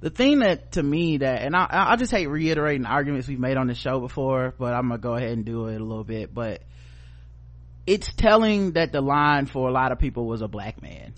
the 0.00 0.10
thing 0.10 0.40
that 0.40 0.72
to 0.72 0.82
me 0.82 1.18
that, 1.18 1.42
and 1.42 1.54
I, 1.54 1.66
I 1.70 1.96
just 1.96 2.10
hate 2.10 2.26
reiterating 2.26 2.86
arguments 2.86 3.28
we've 3.28 3.38
made 3.38 3.56
on 3.56 3.68
the 3.68 3.74
show 3.74 4.00
before, 4.00 4.54
but 4.58 4.74
I'm 4.74 4.88
gonna 4.88 4.98
go 4.98 5.14
ahead 5.14 5.30
and 5.30 5.44
do 5.44 5.66
it 5.68 5.80
a 5.80 5.84
little 5.84 6.04
bit, 6.04 6.34
but 6.34 6.62
it's 7.86 8.12
telling 8.14 8.72
that 8.72 8.92
the 8.92 9.00
line 9.00 9.46
for 9.46 9.68
a 9.68 9.72
lot 9.72 9.92
of 9.92 9.98
people 9.98 10.26
was 10.26 10.42
a 10.42 10.48
black 10.48 10.82
man. 10.82 11.14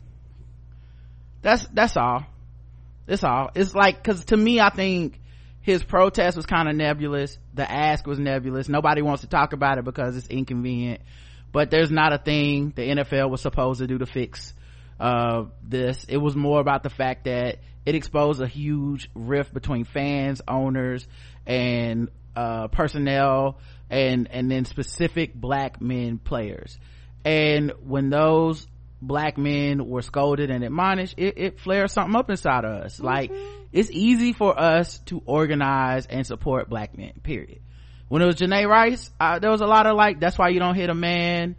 That's, 1.43 1.67
that's 1.73 1.97
all. 1.97 2.27
That's 3.07 3.25
all. 3.25 3.51
It's 3.55 3.75
like, 3.75 4.03
cause 4.03 4.25
to 4.27 4.37
me, 4.37 4.61
I 4.61 4.71
think 4.71 5.21
his 5.61 5.83
protest 5.83 6.37
was 6.37 6.47
kind 6.47 6.69
of 6.69 6.77
nebulous. 6.77 7.39
The 7.55 7.71
ask 7.71 8.07
was 8.07 8.19
nebulous. 8.19 8.69
Nobody 8.69 9.03
wants 9.03 9.23
to 9.23 9.29
talk 9.29 9.53
about 9.53 9.79
it 9.79 9.85
because 9.85 10.17
it's 10.17 10.29
inconvenient. 10.29 11.01
But 11.53 11.71
there's 11.71 11.91
not 11.91 12.13
a 12.13 12.19
thing 12.19 12.73
the 12.75 12.83
NFL 12.83 13.31
was 13.31 13.41
supposed 13.41 13.81
to 13.81 13.87
do 13.87 13.99
to 13.99 14.07
fix 14.07 14.53
uh, 15.01 15.45
this. 15.63 16.05
It 16.09 16.19
was 16.19 16.37
more 16.37 16.61
about 16.61 16.83
the 16.83 16.91
fact 16.91 17.25
that 17.25 17.59
it 17.85 17.95
exposed 17.95 18.43
a 18.43 18.47
huge 18.47 19.11
rift 19.15 19.55
between 19.55 19.85
fans, 19.85 20.43
owners, 20.47 21.07
and 21.47 22.11
uh, 22.35 22.69
personnel, 22.69 23.59
and 23.89 24.29
and 24.31 24.51
then 24.51 24.65
specific 24.65 25.35
black 25.35 25.81
men 25.81 26.19
players. 26.19 26.79
And 27.25 27.73
when 27.83 28.11
those 28.11 28.67
black 29.01 29.37
men 29.37 29.87
were 29.89 30.03
scolded 30.03 30.51
and 30.51 30.65
admonished, 30.65 31.15
it, 31.17 31.35
it 31.37 31.61
flared 31.61 31.91
something 31.91 32.17
up 32.17 32.31
inside 32.31 32.65
of 32.65 32.85
us. 32.85 32.97
Mm-hmm. 32.97 33.05
Like, 33.05 33.33
it's 33.73 33.91
easy 33.91 34.33
for 34.33 34.59
us 34.59 34.99
to 35.07 35.23
organize 35.27 36.07
and 36.07 36.27
support 36.27 36.69
black 36.69 36.97
men, 36.97 37.13
period. 37.23 37.61
When 38.09 38.23
it 38.23 38.27
was 38.27 38.37
Janay 38.37 38.67
Rice, 38.67 39.11
uh, 39.19 39.39
there 39.39 39.51
was 39.51 39.61
a 39.61 39.67
lot 39.67 39.87
of 39.87 39.97
like, 39.97 40.21
that's 40.21 40.39
why 40.39 40.49
you 40.49 40.61
don't 40.61 40.77
hit 40.77 40.91
a 40.91 40.95
man, 40.95 41.57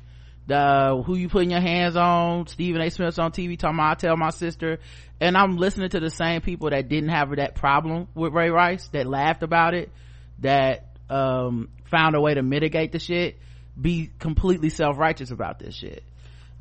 the, 0.48 1.04
who 1.06 1.16
you 1.16 1.28
putting 1.28 1.52
your 1.52 1.62
hands 1.62 1.96
on, 1.96 2.48
Stephen 2.48 2.82
A. 2.82 2.90
Smith's 2.90 3.20
on 3.20 3.32
TV 3.32 3.60
talking 3.60 3.78
about, 3.78 3.92
I 3.92 3.96
tell 3.96 4.18
my 4.18 4.30
sister, 4.30 4.80
and 5.20 5.36
I'm 5.36 5.58
listening 5.58 5.90
to 5.90 6.00
the 6.00 6.10
same 6.10 6.42
people 6.42 6.70
that 6.70 6.88
didn't 6.88 7.10
have 7.10 7.36
that 7.36 7.56
problem 7.56 8.08
with 8.16 8.34
Ray 8.34 8.50
Rice, 8.50 8.88
that 8.90 9.06
laughed 9.06 9.44
about 9.44 9.74
it, 9.74 9.92
that, 10.40 10.86
um, 11.10 11.70
found 11.86 12.16
a 12.16 12.22
way 12.22 12.34
to 12.34 12.42
mitigate 12.42 12.94
the 12.94 13.00
shit, 13.00 13.38
be 13.80 14.10
completely 14.20 14.70
self-righteous 14.70 15.32
about 15.32 15.60
this 15.60 15.76
shit 15.76 16.04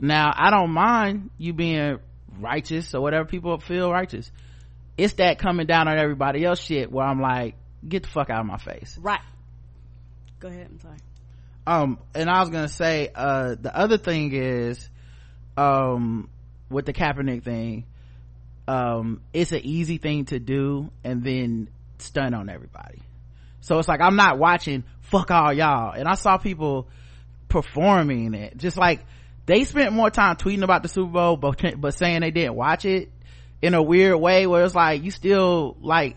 now 0.00 0.32
i 0.34 0.50
don't 0.50 0.70
mind 0.70 1.30
you 1.38 1.52
being 1.52 1.98
righteous 2.40 2.94
or 2.94 3.00
whatever 3.00 3.24
people 3.24 3.58
feel 3.58 3.90
righteous. 3.90 4.30
It's 4.96 5.14
that 5.14 5.38
coming 5.38 5.66
down 5.66 5.88
on 5.88 5.98
everybody 5.98 6.44
else 6.44 6.60
shit 6.60 6.90
where 6.90 7.06
i'm 7.06 7.20
like 7.20 7.54
get 7.86 8.02
the 8.02 8.08
fuck 8.08 8.30
out 8.30 8.40
of 8.40 8.46
my 8.46 8.58
face. 8.58 8.98
Right. 9.00 9.20
Go 10.40 10.48
ahead 10.48 10.68
i'm 10.70 10.80
sorry. 10.80 10.98
Um 11.66 11.98
and 12.14 12.30
i 12.30 12.40
was 12.40 12.50
gonna 12.50 12.68
say 12.68 13.10
uh 13.14 13.56
the 13.60 13.76
other 13.76 13.98
thing 13.98 14.32
is 14.32 14.88
um 15.56 16.28
with 16.71 16.86
the 16.86 16.92
Kaepernick 16.92 17.44
thing 17.44 17.84
um 18.68 19.23
it's 19.32 19.52
an 19.52 19.60
easy 19.64 19.99
thing 19.99 20.25
to 20.26 20.38
do 20.38 20.90
and 21.04 21.23
then 21.23 21.68
stun 21.99 22.34
on 22.34 22.49
everybody. 22.49 23.00
So 23.60 23.78
it's 23.78 23.88
like 23.88 24.00
i'm 24.00 24.16
not 24.16 24.38
watching 24.38 24.84
fuck 25.02 25.30
all 25.30 25.52
y'all. 25.52 25.92
And 25.92 26.08
i 26.08 26.14
saw 26.14 26.38
people 26.38 26.88
performing 27.49 28.34
it. 28.34 28.56
Just 28.56 28.76
like 28.76 29.04
they 29.47 29.65
spent 29.65 29.93
more 29.93 30.11
time 30.11 30.37
tweeting 30.37 30.63
about 30.63 30.82
the 30.82 30.89
Super 30.89 31.13
Bowl, 31.13 31.37
but, 31.37 31.80
but 31.80 31.95
saying 31.95 32.21
they 32.21 32.30
didn't 32.30 32.54
watch 32.54 32.85
it 32.85 33.11
in 33.63 33.75
a 33.75 33.82
weird 33.82 34.21
way 34.21 34.47
where 34.47 34.65
it's 34.65 34.75
like, 34.75 35.02
you 35.02 35.11
still, 35.11 35.76
like, 35.80 36.17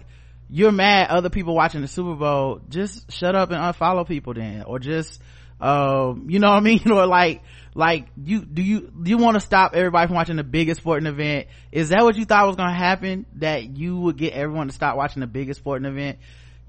you're 0.50 0.72
mad 0.72 1.10
other 1.10 1.30
people 1.30 1.56
watching 1.56 1.82
the 1.82 1.88
Super 1.88 2.15
Bowl, 2.15 2.62
just 2.70 3.12
shut 3.12 3.36
up 3.36 3.52
and 3.52 3.60
unfollow 3.60 4.08
people 4.08 4.34
then, 4.34 4.63
or 4.63 4.80
just, 4.80 5.22
um, 5.62 6.26
you 6.28 6.39
know 6.39 6.50
what 6.50 6.58
I 6.58 6.62
mean? 6.62 6.92
or 6.92 7.06
like, 7.06 7.44
like, 7.76 8.08
you, 8.22 8.44
do 8.44 8.63
you, 8.63 8.92
do 9.02 9.10
you 9.12 9.18
want 9.18 9.36
to 9.36 9.42
stop 9.42 9.76
everybody 9.76 10.08
from 10.08 10.15
watching 10.15 10.38
the 10.38 10.44
biggest 10.44 10.82
sporting 10.82 11.08
event? 11.08 11.48
Is 11.72 11.89
that 11.89 12.04
what 12.04 12.15
you 12.15 12.26
thought 12.26 12.48
was 12.48 12.56
going 12.56 12.70
to 12.70 12.76
happen? 12.76 13.28
That 13.36 13.78
you 13.78 14.00
would 14.00 14.18
get 14.18 14.34
everyone 14.34 14.68
to 14.68 14.74
stop 14.74 14.98
watching 14.98 15.20
the 15.20 15.28
biggest 15.28 15.60
sporting 15.60 15.86
event? 15.86 16.18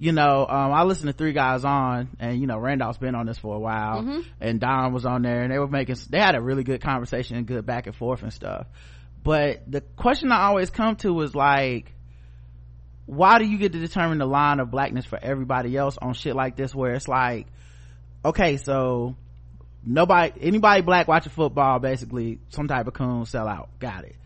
You 0.01 0.13
know, 0.13 0.47
um, 0.49 0.73
I 0.73 0.85
listened 0.85 1.09
to 1.09 1.13
three 1.13 1.35
guys 1.35 1.63
on 1.63 2.09
and, 2.19 2.41
you 2.41 2.47
know, 2.47 2.57
Randolph's 2.57 2.97
been 2.97 3.15
on 3.15 3.27
this 3.27 3.37
for 3.37 3.55
a 3.55 3.59
while 3.59 4.03
mm-hmm. 4.03 4.21
and 4.41 4.59
Don 4.59 4.95
was 4.95 5.05
on 5.05 5.21
there 5.21 5.43
and 5.43 5.53
they 5.53 5.59
were 5.59 5.69
making, 5.69 5.97
they 6.09 6.19
had 6.19 6.35
a 6.35 6.41
really 6.41 6.65
good 6.65 6.81
conversation 6.81 7.37
and 7.37 7.47
good 7.47 7.67
back 7.67 7.87
and 7.87 7.95
forth 7.95 8.23
and 8.23 8.33
stuff. 8.33 8.67
But 9.23 9.71
the 9.71 9.83
question 9.83 10.33
I 10.33 10.45
always 10.45 10.71
come 10.71 10.97
to 10.97 11.21
is 11.21 11.35
like, 11.35 11.93
why 13.05 13.39
do 13.39 13.45
you 13.45 13.59
get 13.59 13.73
to 13.73 13.79
determine 13.79 14.17
the 14.17 14.27
line 14.27 14.59
of 14.59 14.71
blackness 14.71 15.05
for 15.05 15.19
everybody 15.21 15.77
else 15.77 15.99
on 16.01 16.15
shit 16.15 16.35
like 16.35 16.57
this 16.57 16.75
where 16.75 16.95
it's 16.95 17.07
like, 17.07 17.47
okay, 18.25 18.57
so 18.57 19.17
nobody, 19.85 20.33
anybody 20.41 20.81
black 20.81 21.09
watching 21.09 21.33
football, 21.33 21.79
basically 21.79 22.39
some 22.49 22.69
type 22.69 22.87
of 22.87 22.95
coon 22.95 23.27
sell 23.27 23.47
out. 23.47 23.69
Got 23.79 24.05
it. 24.05 24.17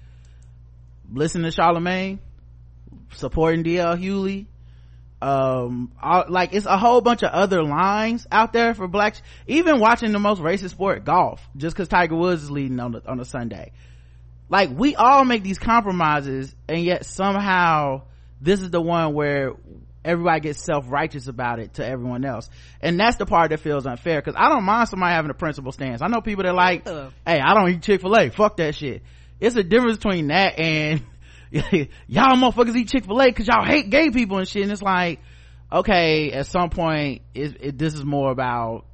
Listen 1.12 1.42
to 1.42 1.50
Charlemagne, 1.50 2.20
supporting 3.14 3.64
DL 3.64 4.00
Hughley, 4.00 4.46
um 5.24 5.90
like 6.28 6.52
it's 6.52 6.66
a 6.66 6.76
whole 6.76 7.00
bunch 7.00 7.22
of 7.22 7.30
other 7.30 7.62
lines 7.62 8.26
out 8.30 8.52
there 8.52 8.74
for 8.74 8.87
blacks. 8.87 9.22
Even 9.46 9.80
watching 9.80 10.12
the 10.12 10.18
most 10.18 10.42
racist 10.42 10.70
sport 10.70 11.04
golf 11.04 11.40
just 11.56 11.74
because 11.74 11.88
tiger 11.88 12.14
woods 12.14 12.42
is 12.42 12.50
leading 12.50 12.78
on 12.78 12.92
the 12.92 13.02
on 13.08 13.18
a 13.20 13.24
sunday. 13.24 13.72
Like 14.50 14.68
we 14.70 14.96
all 14.96 15.24
make 15.24 15.42
these 15.42 15.58
compromises 15.58 16.54
and 16.68 16.84
yet 16.84 17.06
somehow 17.06 18.02
this 18.42 18.60
is 18.60 18.68
the 18.68 18.82
one 18.82 19.14
where 19.14 19.54
everybody 20.04 20.40
gets 20.40 20.62
self-righteous 20.62 21.26
about 21.26 21.58
it 21.58 21.74
to 21.74 21.87
everyone 21.87 22.26
else. 22.26 22.50
And 22.82 23.00
that's 23.00 23.16
the 23.16 23.24
part 23.24 23.48
that 23.48 23.60
feels 23.60 23.87
unfair 23.87 24.20
because 24.20 24.34
i 24.37 24.50
don't 24.50 24.64
mind 24.64 24.90
somebody 24.90 25.14
having 25.14 25.30
a 25.30 25.34
principle 25.34 25.72
stance. 25.72 26.02
I 26.02 26.08
know 26.08 26.20
people 26.20 26.44
that 26.44 26.54
like 26.54 26.87
hey 26.87 27.10
i 27.26 27.54
don't 27.54 27.70
eat 27.70 27.80
chick-fil-a. 27.82 28.28
Fuck 28.28 28.58
that 28.58 28.74
shit. 28.74 29.02
It's 29.40 29.56
a 29.56 29.62
difference 29.62 29.96
between 29.96 30.26
that 30.26 30.58
and 30.58 31.02
y'all 32.08 32.36
motherfuckers 32.36 32.74
eat 32.74 32.88
chick-fil-a 32.88 33.26
because 33.26 33.46
y'all 33.46 33.64
hate 33.64 33.88
gay 33.88 34.10
people 34.10 34.38
and 34.38 34.48
shit. 34.48 34.62
And 34.62 34.72
it's 34.72 34.82
like 34.82 35.20
okay 35.70 36.32
at 36.32 36.46
some 36.46 36.70
point 36.70 37.22
it, 37.32 37.56
it, 37.60 37.78
this 37.78 37.94
is 37.94 38.04
more 38.04 38.30
about 38.30 38.86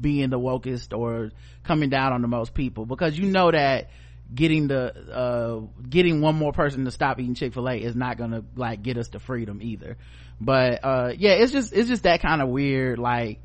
being 0.00 0.30
the 0.30 0.38
wokest 0.38 0.96
or 0.96 1.30
coming 1.62 1.90
down 1.90 2.12
on 2.12 2.22
the 2.22 2.28
most 2.28 2.54
people. 2.54 2.86
Because 2.86 3.18
you 3.18 3.26
know 3.26 3.50
that 3.50 3.90
getting 4.34 4.66
the 4.68 4.94
uh 5.12 5.60
getting 5.86 6.22
one 6.22 6.36
more 6.36 6.52
person 6.52 6.86
to 6.86 6.90
stop 6.90 7.20
eating 7.20 7.34
chick-fil-a 7.34 7.76
is 7.76 7.94
not 7.94 8.16
gonna 8.16 8.42
like 8.56 8.82
get 8.82 8.96
us 8.96 9.08
to 9.08 9.18
freedom 9.18 9.60
either. 9.60 9.98
But 10.40 10.80
uh 10.82 11.12
yeah 11.18 11.32
it's 11.32 11.52
just 11.52 11.74
it's 11.74 11.88
just 11.88 12.04
that 12.04 12.22
kind 12.22 12.40
of 12.40 12.48
weird 12.48 12.98
like 12.98 13.40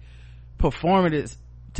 performative 0.57 1.35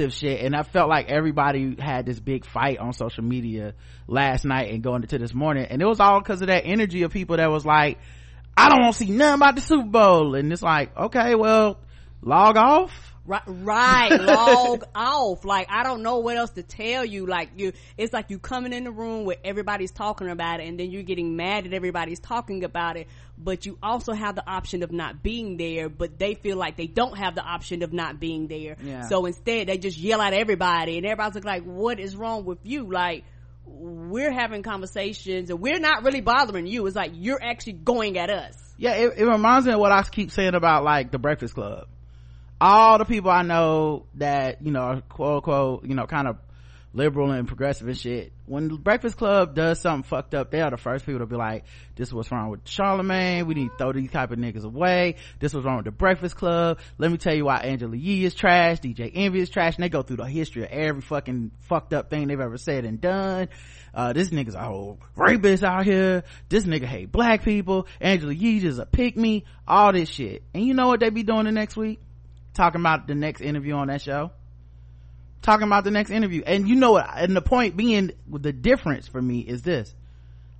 shit 0.07 0.41
and 0.41 0.55
i 0.55 0.63
felt 0.63 0.87
like 0.87 1.09
everybody 1.09 1.75
had 1.77 2.05
this 2.05 2.19
big 2.19 2.45
fight 2.45 2.77
on 2.77 2.93
social 2.93 3.23
media 3.23 3.73
last 4.07 4.45
night 4.45 4.71
and 4.71 4.81
going 4.81 5.01
into 5.01 5.17
this 5.17 5.33
morning 5.33 5.65
and 5.69 5.81
it 5.81 5.85
was 5.85 5.99
all 5.99 6.19
because 6.21 6.41
of 6.41 6.47
that 6.47 6.63
energy 6.65 7.03
of 7.03 7.11
people 7.11 7.35
that 7.35 7.51
was 7.51 7.65
like 7.65 7.97
i 8.55 8.69
don't 8.69 8.81
want 8.81 8.95
to 8.95 9.05
see 9.05 9.11
nothing 9.11 9.35
about 9.35 9.55
the 9.55 9.61
super 9.61 9.87
bowl. 9.87 10.35
And 10.35 10.51
it's 10.53 10.61
like 10.61 10.95
okay 10.95 11.35
well 11.35 11.79
log 12.21 12.55
off 12.55 13.08
Right, 13.29 13.43
right. 13.45 14.09
log 14.21 14.85
off. 14.95 15.45
Like 15.45 15.67
I 15.69 15.83
don't 15.83 16.01
know 16.01 16.17
what 16.17 16.35
else 16.35 16.49
to 16.51 16.63
tell 16.63 17.05
you. 17.05 17.27
Like 17.27 17.51
you, 17.55 17.73
it's 17.95 18.11
like 18.11 18.31
you 18.31 18.39
coming 18.39 18.73
in 18.73 18.85
the 18.85 18.91
room 18.91 19.23
where 19.23 19.37
everybody's 19.43 19.91
talking 19.91 20.29
about 20.29 20.61
it, 20.61 20.67
and 20.67 20.79
then 20.79 20.89
you're 20.89 21.03
getting 21.03 21.35
mad 21.35 21.65
that 21.65 21.73
everybody's 21.73 22.19
talking 22.19 22.63
about 22.63 22.97
it. 22.97 23.07
But 23.37 23.67
you 23.67 23.77
also 23.83 24.13
have 24.13 24.33
the 24.33 24.49
option 24.49 24.81
of 24.81 24.91
not 24.91 25.21
being 25.21 25.57
there, 25.57 25.89
but 25.89 26.17
they 26.17 26.33
feel 26.33 26.57
like 26.57 26.75
they 26.75 26.87
don't 26.87 27.15
have 27.19 27.35
the 27.35 27.43
option 27.43 27.83
of 27.83 27.93
not 27.93 28.19
being 28.19 28.47
there. 28.47 28.77
Yeah. 28.83 29.07
So 29.07 29.27
instead, 29.27 29.67
they 29.67 29.77
just 29.77 29.99
yell 29.99 30.21
at 30.21 30.33
everybody, 30.33 30.97
and 30.97 31.05
everybody's 31.05 31.43
like, 31.43 31.63
"What 31.63 31.99
is 31.99 32.15
wrong 32.15 32.45
with 32.45 32.65
you?" 32.65 32.91
Like 32.91 33.25
we're 33.67 34.31
having 34.31 34.63
conversations, 34.63 35.51
and 35.51 35.59
we're 35.59 35.79
not 35.79 36.03
really 36.03 36.21
bothering 36.21 36.65
you. 36.65 36.87
It's 36.87 36.95
like 36.95 37.11
you're 37.13 37.41
actually 37.43 37.73
going 37.73 38.17
at 38.17 38.31
us. 38.31 38.55
Yeah, 38.77 38.93
it, 38.93 39.19
it 39.19 39.25
reminds 39.25 39.67
me 39.67 39.73
of 39.73 39.79
what 39.79 39.91
I 39.91 40.01
keep 40.01 40.31
saying 40.31 40.55
about 40.55 40.83
like 40.83 41.11
the 41.11 41.19
Breakfast 41.19 41.53
Club 41.53 41.85
all 42.61 42.97
the 42.97 43.05
people 43.05 43.31
I 43.31 43.43
know 43.43 44.05
that, 44.15 44.61
you 44.61 44.71
know, 44.71 45.01
quote 45.09 45.37
unquote, 45.37 45.85
you 45.85 45.95
know, 45.95 46.05
kind 46.05 46.27
of 46.27 46.37
liberal 46.93 47.31
and 47.31 47.47
progressive 47.47 47.87
and 47.87 47.97
shit. 47.97 48.33
When 48.45 48.67
Breakfast 48.67 49.15
Club 49.15 49.53
does 49.53 49.79
something 49.79 50.03
fucked 50.03 50.33
up, 50.33 50.49
they 50.49 50.61
are 50.61 50.71
the 50.71 50.77
first 50.77 51.05
people 51.05 51.19
to 51.19 51.27
be 51.27 51.35
like, 51.35 51.65
this 51.95 52.07
is 52.07 52.13
what's 52.13 52.31
wrong 52.31 52.49
with 52.49 52.67
Charlemagne. 52.67 53.45
We 53.45 53.53
need 53.53 53.69
to 53.69 53.77
throw 53.77 53.93
these 53.93 54.11
type 54.11 54.31
of 54.31 54.39
niggas 54.39 54.65
away. 54.65 55.15
This 55.39 55.53
was 55.53 55.63
wrong 55.63 55.77
with 55.77 55.85
the 55.85 55.91
Breakfast 55.91 56.35
Club. 56.35 56.79
Let 56.97 57.11
me 57.11 57.17
tell 57.17 57.35
you 57.35 57.45
why 57.45 57.57
Angela 57.57 57.95
Yee 57.95 58.25
is 58.25 58.33
trash. 58.33 58.79
DJ 58.79 59.11
Envy 59.13 59.39
is 59.39 59.49
trash. 59.49 59.75
And 59.75 59.83
they 59.83 59.89
go 59.89 60.01
through 60.01 60.17
the 60.17 60.25
history 60.25 60.63
of 60.63 60.69
every 60.71 61.01
fucking 61.01 61.51
fucked 61.61 61.93
up 61.93 62.09
thing 62.09 62.27
they've 62.27 62.39
ever 62.39 62.57
said 62.57 62.85
and 62.85 62.99
done. 62.99 63.49
Uh, 63.93 64.13
this 64.13 64.29
nigga's 64.29 64.55
a 64.55 64.63
whole 64.63 64.99
rapist 65.15 65.63
out 65.63 65.85
here. 65.85 66.23
This 66.47 66.63
nigga 66.63 66.85
hate 66.85 67.11
black 67.11 67.43
people. 67.43 67.87
Angela 68.01 68.33
Yee 68.33 68.65
is 68.65 68.79
a 68.79 68.85
pick 68.85 69.15
me. 69.15 69.45
All 69.67 69.93
this 69.93 70.09
shit. 70.09 70.43
And 70.53 70.65
you 70.65 70.73
know 70.73 70.87
what 70.87 70.99
they 70.99 71.09
be 71.09 71.23
doing 71.23 71.45
the 71.45 71.51
next 71.51 71.77
week? 71.77 71.99
Talking 72.59 72.81
about 72.81 73.07
the 73.07 73.15
next 73.15 73.39
interview 73.39 73.75
on 73.75 73.87
that 73.87 74.01
show 74.01 74.31
talking 75.41 75.67
about 75.67 75.83
the 75.83 75.91
next 75.91 76.11
interview. 76.11 76.43
And 76.45 76.67
you 76.67 76.75
know 76.75 76.93
what? 76.93 77.07
And 77.15 77.35
the 77.35 77.41
point 77.41 77.77
being, 77.77 78.11
the 78.27 78.51
difference 78.53 79.07
for 79.07 79.21
me 79.21 79.39
is 79.39 79.61
this. 79.61 79.93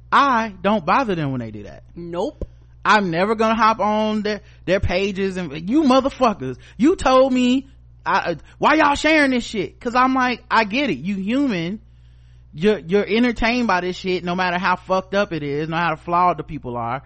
I 0.10 0.54
don't 0.62 0.86
bother 0.86 1.16
them 1.16 1.32
when 1.32 1.40
they 1.42 1.52
do 1.52 1.64
that. 1.64 1.84
Nope. 1.96 2.48
I'm 2.84 3.12
never 3.12 3.36
gonna 3.36 3.56
hop 3.56 3.80
on 3.80 4.22
their, 4.22 4.42
their 4.66 4.80
pages 4.80 5.38
and 5.38 5.70
you 5.70 5.84
motherfuckers, 5.84 6.58
you 6.78 6.96
told 6.96 7.34
me, 7.34 7.68
I, 8.06 8.32
uh, 8.32 8.36
why 8.58 8.76
y'all 8.76 8.96
sharing 8.96 9.32
this 9.32 9.44
shit? 9.44 9.80
Cause 9.80 9.96
I'm 9.96 10.14
like, 10.14 10.44
I 10.50 10.64
get 10.64 10.90
it. 10.90 10.98
You 10.98 11.16
human. 11.16 11.82
You're, 12.54 12.80
you're 12.80 13.06
entertained 13.06 13.68
by 13.68 13.82
this 13.82 13.98
shit 13.98 14.24
no 14.24 14.34
matter 14.34 14.58
how 14.58 14.78
fucked 14.78 15.14
up 15.14 15.34
it 15.34 15.44
is, 15.44 15.68
no 15.68 15.76
matter 15.76 15.96
how 15.98 16.04
flawed 16.04 16.38
the 16.38 16.44
people 16.44 16.78
are. 16.78 17.04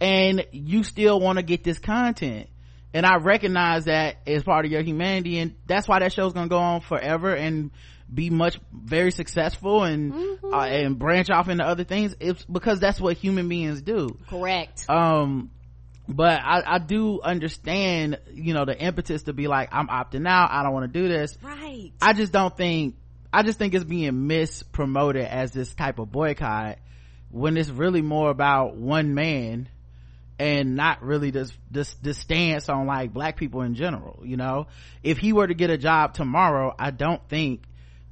And 0.00 0.44
you 0.50 0.82
still 0.82 1.20
want 1.20 1.38
to 1.38 1.42
get 1.42 1.62
this 1.62 1.78
content 1.78 2.48
and 2.94 3.06
I 3.06 3.16
recognize 3.16 3.86
that 3.86 4.16
as 4.26 4.42
part 4.42 4.64
of 4.64 4.70
your 4.70 4.82
humanity 4.82 5.38
and 5.38 5.54
that's 5.66 5.88
why 5.88 6.00
that 6.00 6.12
show's 6.12 6.32
gonna 6.32 6.48
go 6.48 6.58
on 6.58 6.80
forever 6.80 7.34
and 7.34 7.70
be 8.12 8.30
much 8.30 8.60
very 8.72 9.10
successful 9.10 9.84
and 9.84 10.12
mm-hmm. 10.12 10.52
uh, 10.54 10.66
and 10.66 10.98
branch 10.98 11.30
off 11.30 11.48
into 11.48 11.64
other 11.64 11.84
things. 11.84 12.14
It's 12.20 12.44
because 12.44 12.78
that's 12.78 13.00
what 13.00 13.16
human 13.16 13.48
beings 13.48 13.80
do. 13.80 14.18
Correct. 14.28 14.88
Um 14.88 15.50
but 16.08 16.40
I, 16.42 16.62
I 16.66 16.78
do 16.78 17.20
understand 17.22 18.18
you 18.32 18.54
know 18.54 18.64
the 18.64 18.78
impetus 18.78 19.22
to 19.24 19.32
be 19.32 19.46
like 19.46 19.68
i'm 19.70 19.86
opting 19.86 20.28
out 20.28 20.50
i 20.50 20.62
don't 20.62 20.72
want 20.72 20.92
to 20.92 21.00
do 21.00 21.08
this. 21.08 21.36
Right. 21.42 21.92
I 22.00 22.12
just 22.12 22.32
don't 22.32 22.56
think 22.56 22.96
i 23.32 23.42
just 23.42 23.58
think 23.58 23.74
it's 23.74 23.84
being 23.84 24.28
mispromoted 24.28 25.26
as 25.26 25.52
this 25.52 25.72
type 25.74 25.98
of 25.98 26.10
boycott 26.10 26.78
when 27.30 27.56
it's 27.56 27.70
really 27.70 28.02
more 28.02 28.30
about 28.30 28.76
one 28.76 29.14
man 29.14 29.68
and 30.42 30.74
not 30.74 31.00
really 31.04 31.30
this 31.30 31.52
this 31.70 31.94
this 32.02 32.18
stance 32.18 32.68
on 32.68 32.84
like 32.84 33.12
black 33.12 33.36
people 33.36 33.62
in 33.62 33.76
general 33.76 34.20
you 34.24 34.36
know? 34.36 34.66
If 35.02 35.18
he 35.18 35.32
were 35.32 35.46
to 35.46 35.54
get 35.54 35.70
a 35.70 35.78
job 35.78 36.14
tomorrow 36.14 36.74
i 36.78 36.90
don't 36.90 37.26
think 37.28 37.62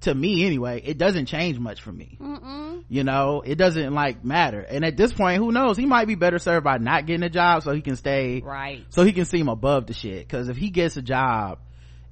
to 0.02 0.14
me 0.14 0.46
anyway 0.46 0.80
it 0.84 0.96
doesn't 0.96 1.26
change 1.26 1.58
much 1.58 1.80
for 1.82 1.92
me. 1.92 2.16
Mm-mm. 2.20 2.84
you 2.88 3.02
know? 3.02 3.42
It 3.44 3.56
doesn't 3.56 3.92
like 3.92 4.24
matter. 4.24 4.60
And 4.60 4.84
at 4.84 4.96
this 4.96 5.12
point 5.12 5.38
who 5.38 5.50
knows? 5.50 5.76
He 5.76 5.86
might 5.86 6.06
be 6.06 6.14
better 6.14 6.38
served 6.38 6.64
by 6.64 6.78
not 6.78 7.06
getting 7.06 7.24
a 7.24 7.30
job 7.30 7.64
so 7.64 7.72
he 7.72 7.82
can 7.82 7.96
stay 7.96 8.40
right. 8.40 8.84
so 8.90 9.02
he 9.02 9.12
can 9.12 9.24
seem 9.24 9.48
above 9.48 9.86
the 9.86 9.92
shit. 9.92 10.26
Because 10.26 10.48
if 10.48 10.56
he 10.56 10.70
gets 10.70 10.96
a 10.96 11.02
job 11.02 11.58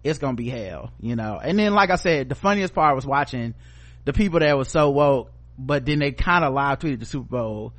it's 0.03 0.19
gonna 0.19 0.35
be 0.35 0.49
hell 0.49 0.91
you 1.01 1.15
know? 1.15 1.39
And 1.43 1.59
then 1.59 1.75
like 1.75 1.91
i 1.91 1.97
said 1.97 2.29
the 2.29 2.35
funniest 2.35 2.75
part 2.75 2.97
was 2.97 3.07
watching 3.07 3.55
the 4.05 4.13
people 4.13 4.41
that 4.41 4.59
was 4.59 4.69
so 4.69 4.91
woke 4.91 5.31
but 5.59 5.85
then 5.85 5.99
they 5.99 6.13
kind 6.13 6.45
of 6.45 6.55
live 6.55 6.79
tweeted 6.79 7.01
the 7.01 7.07
super 7.07 7.29
bowl 7.29 7.73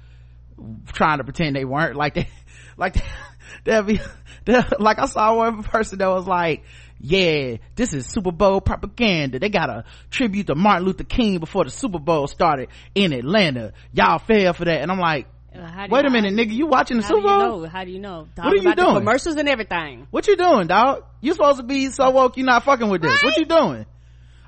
trying 0.88 1.18
to 1.20 1.24
pretend 1.24 1.56
they 1.56 1.66
weren't 1.66 1.96
like 1.96 2.16
they 2.16 2.30
like 2.78 2.96
they'll 3.64 3.84
be 3.84 4.00
like 4.80 5.00
i 5.00 5.06
saw 5.06 5.36
one 5.36 5.64
person 5.64 6.00
that 6.00 6.10
was 6.10 6.28
like 6.28 6.64
yeah 7.00 7.58
this 7.76 7.94
is 7.94 8.06
super 8.06 8.32
bowl 8.32 8.60
propaganda 8.60 9.40
they 9.40 9.50
got 9.50 9.70
a 9.70 9.86
tribute 10.10 10.48
to 10.48 10.56
martin 10.56 10.86
luther 10.86 11.04
king 11.04 11.40
before 11.40 11.64
the 11.64 11.70
super 11.70 12.00
bowl 12.00 12.28
started 12.28 12.70
in 12.94 13.14
atlanta 13.14 13.74
y'all 13.94 14.20
fell 14.20 14.54
for 14.54 14.66
that 14.66 14.82
and 14.82 14.92
i'm 14.92 15.00
like 15.00 15.28
uh, 15.56 15.88
Wait 15.90 16.06
a 16.06 16.12
minute, 16.12 16.34
nigga! 16.34 16.54
You 16.54 16.68
watching 16.68 16.98
the 16.98 17.04
Super 17.04 17.22
Bowl? 17.22 17.66
How 17.66 17.84
do 17.84 17.90
you 17.90 17.98
know? 17.98 18.28
what 18.36 18.54
are 18.54 18.56
you 18.56 18.76
doing? 18.76 18.96
commercials 18.96 19.36
and 19.36 19.50
everything. 19.50 20.06
What 20.12 20.28
you 20.28 20.38
doing, 20.38 20.68
dog? 20.68 21.06
You 21.22 21.34
supposed 21.34 21.58
to 21.58 21.64
be 21.64 21.90
so 21.90 22.12
woke. 22.12 22.38
You 22.38 22.44
not 22.44 22.64
fucking 22.64 22.88
with 22.88 23.02
this. 23.02 23.12
Right? 23.12 23.24
What 23.24 23.38
you 23.38 23.46
doing? 23.46 23.86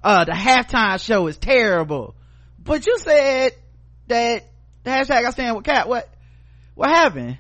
Uh, 0.04 0.26
the 0.26 0.32
halftime 0.32 1.04
show 1.04 1.26
is 1.26 1.38
terrible. 1.38 2.16
But 2.60 2.86
you 2.86 3.00
said 3.00 3.54
that 4.08 4.46
the 4.84 4.92
hashtag 4.92 5.26
I 5.26 5.32
stand 5.32 5.56
with 5.56 5.66
cat. 5.66 5.88
What? 5.88 6.10
What 6.76 6.90
happened? 6.90 7.38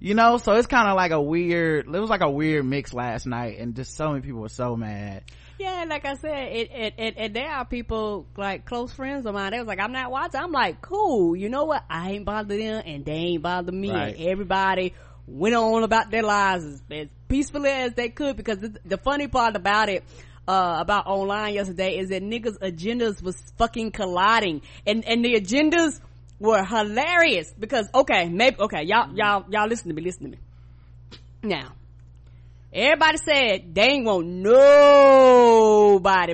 You 0.00 0.14
know, 0.14 0.36
so 0.36 0.52
it's 0.52 0.66
kind 0.66 0.88
of 0.88 0.96
like 0.96 1.12
a 1.12 1.20
weird. 1.20 1.86
It 1.86 1.98
was 1.98 2.10
like 2.10 2.20
a 2.20 2.30
weird 2.30 2.66
mix 2.66 2.92
last 2.92 3.26
night, 3.26 3.58
and 3.58 3.74
just 3.74 3.96
so 3.96 4.10
many 4.10 4.20
people 4.20 4.40
were 4.40 4.48
so 4.48 4.76
mad. 4.76 5.24
Yeah, 5.58 5.84
like 5.88 6.04
I 6.04 6.14
said, 6.16 6.52
it, 6.52 6.70
it, 6.72 6.94
it, 6.98 7.14
it 7.16 7.34
there 7.34 7.48
are 7.48 7.64
people 7.64 8.26
like 8.36 8.64
close 8.64 8.92
friends 8.92 9.24
of 9.24 9.34
mine. 9.34 9.52
They 9.52 9.58
was 9.58 9.66
like, 9.66 9.80
"I'm 9.80 9.92
not 9.92 10.10
watching." 10.10 10.40
I'm 10.40 10.52
like, 10.52 10.82
"Cool." 10.82 11.36
You 11.36 11.48
know 11.48 11.64
what? 11.64 11.84
I 11.88 12.12
ain't 12.12 12.24
bothered 12.24 12.60
them, 12.60 12.82
and 12.84 13.04
they 13.04 13.12
ain't 13.12 13.42
bothered 13.42 13.74
me. 13.74 13.90
Right. 13.90 14.14
And 14.16 14.28
everybody 14.28 14.94
went 15.26 15.54
on 15.54 15.84
about 15.84 16.10
their 16.10 16.22
lives 16.22 16.64
as, 16.64 16.82
as 16.90 17.08
peacefully 17.28 17.70
as 17.70 17.94
they 17.94 18.10
could. 18.10 18.36
Because 18.36 18.58
the, 18.58 18.78
the 18.84 18.98
funny 18.98 19.28
part 19.28 19.56
about 19.56 19.88
it 19.88 20.04
uh, 20.46 20.76
about 20.80 21.06
online 21.06 21.54
yesterday 21.54 21.98
is 21.98 22.10
that 22.10 22.22
niggas 22.22 22.58
agendas 22.58 23.22
was 23.22 23.40
fucking 23.56 23.92
colliding 23.92 24.62
and 24.86 25.04
and 25.04 25.24
the 25.24 25.34
agendas 25.34 26.00
were 26.38 26.64
hilarious 26.64 27.52
because 27.58 27.88
okay, 27.94 28.28
maybe 28.28 28.56
okay, 28.60 28.82
y'all 28.82 29.14
y'all 29.14 29.44
y'all 29.48 29.68
listen 29.68 29.88
to 29.88 29.94
me, 29.94 30.02
listen 30.02 30.24
to 30.24 30.30
me. 30.30 30.38
Now, 31.42 31.72
Everybody 32.74 33.18
said 33.18 33.72
they 33.72 33.82
ain't 33.82 34.04
want 34.04 34.26
nobody 34.26 35.64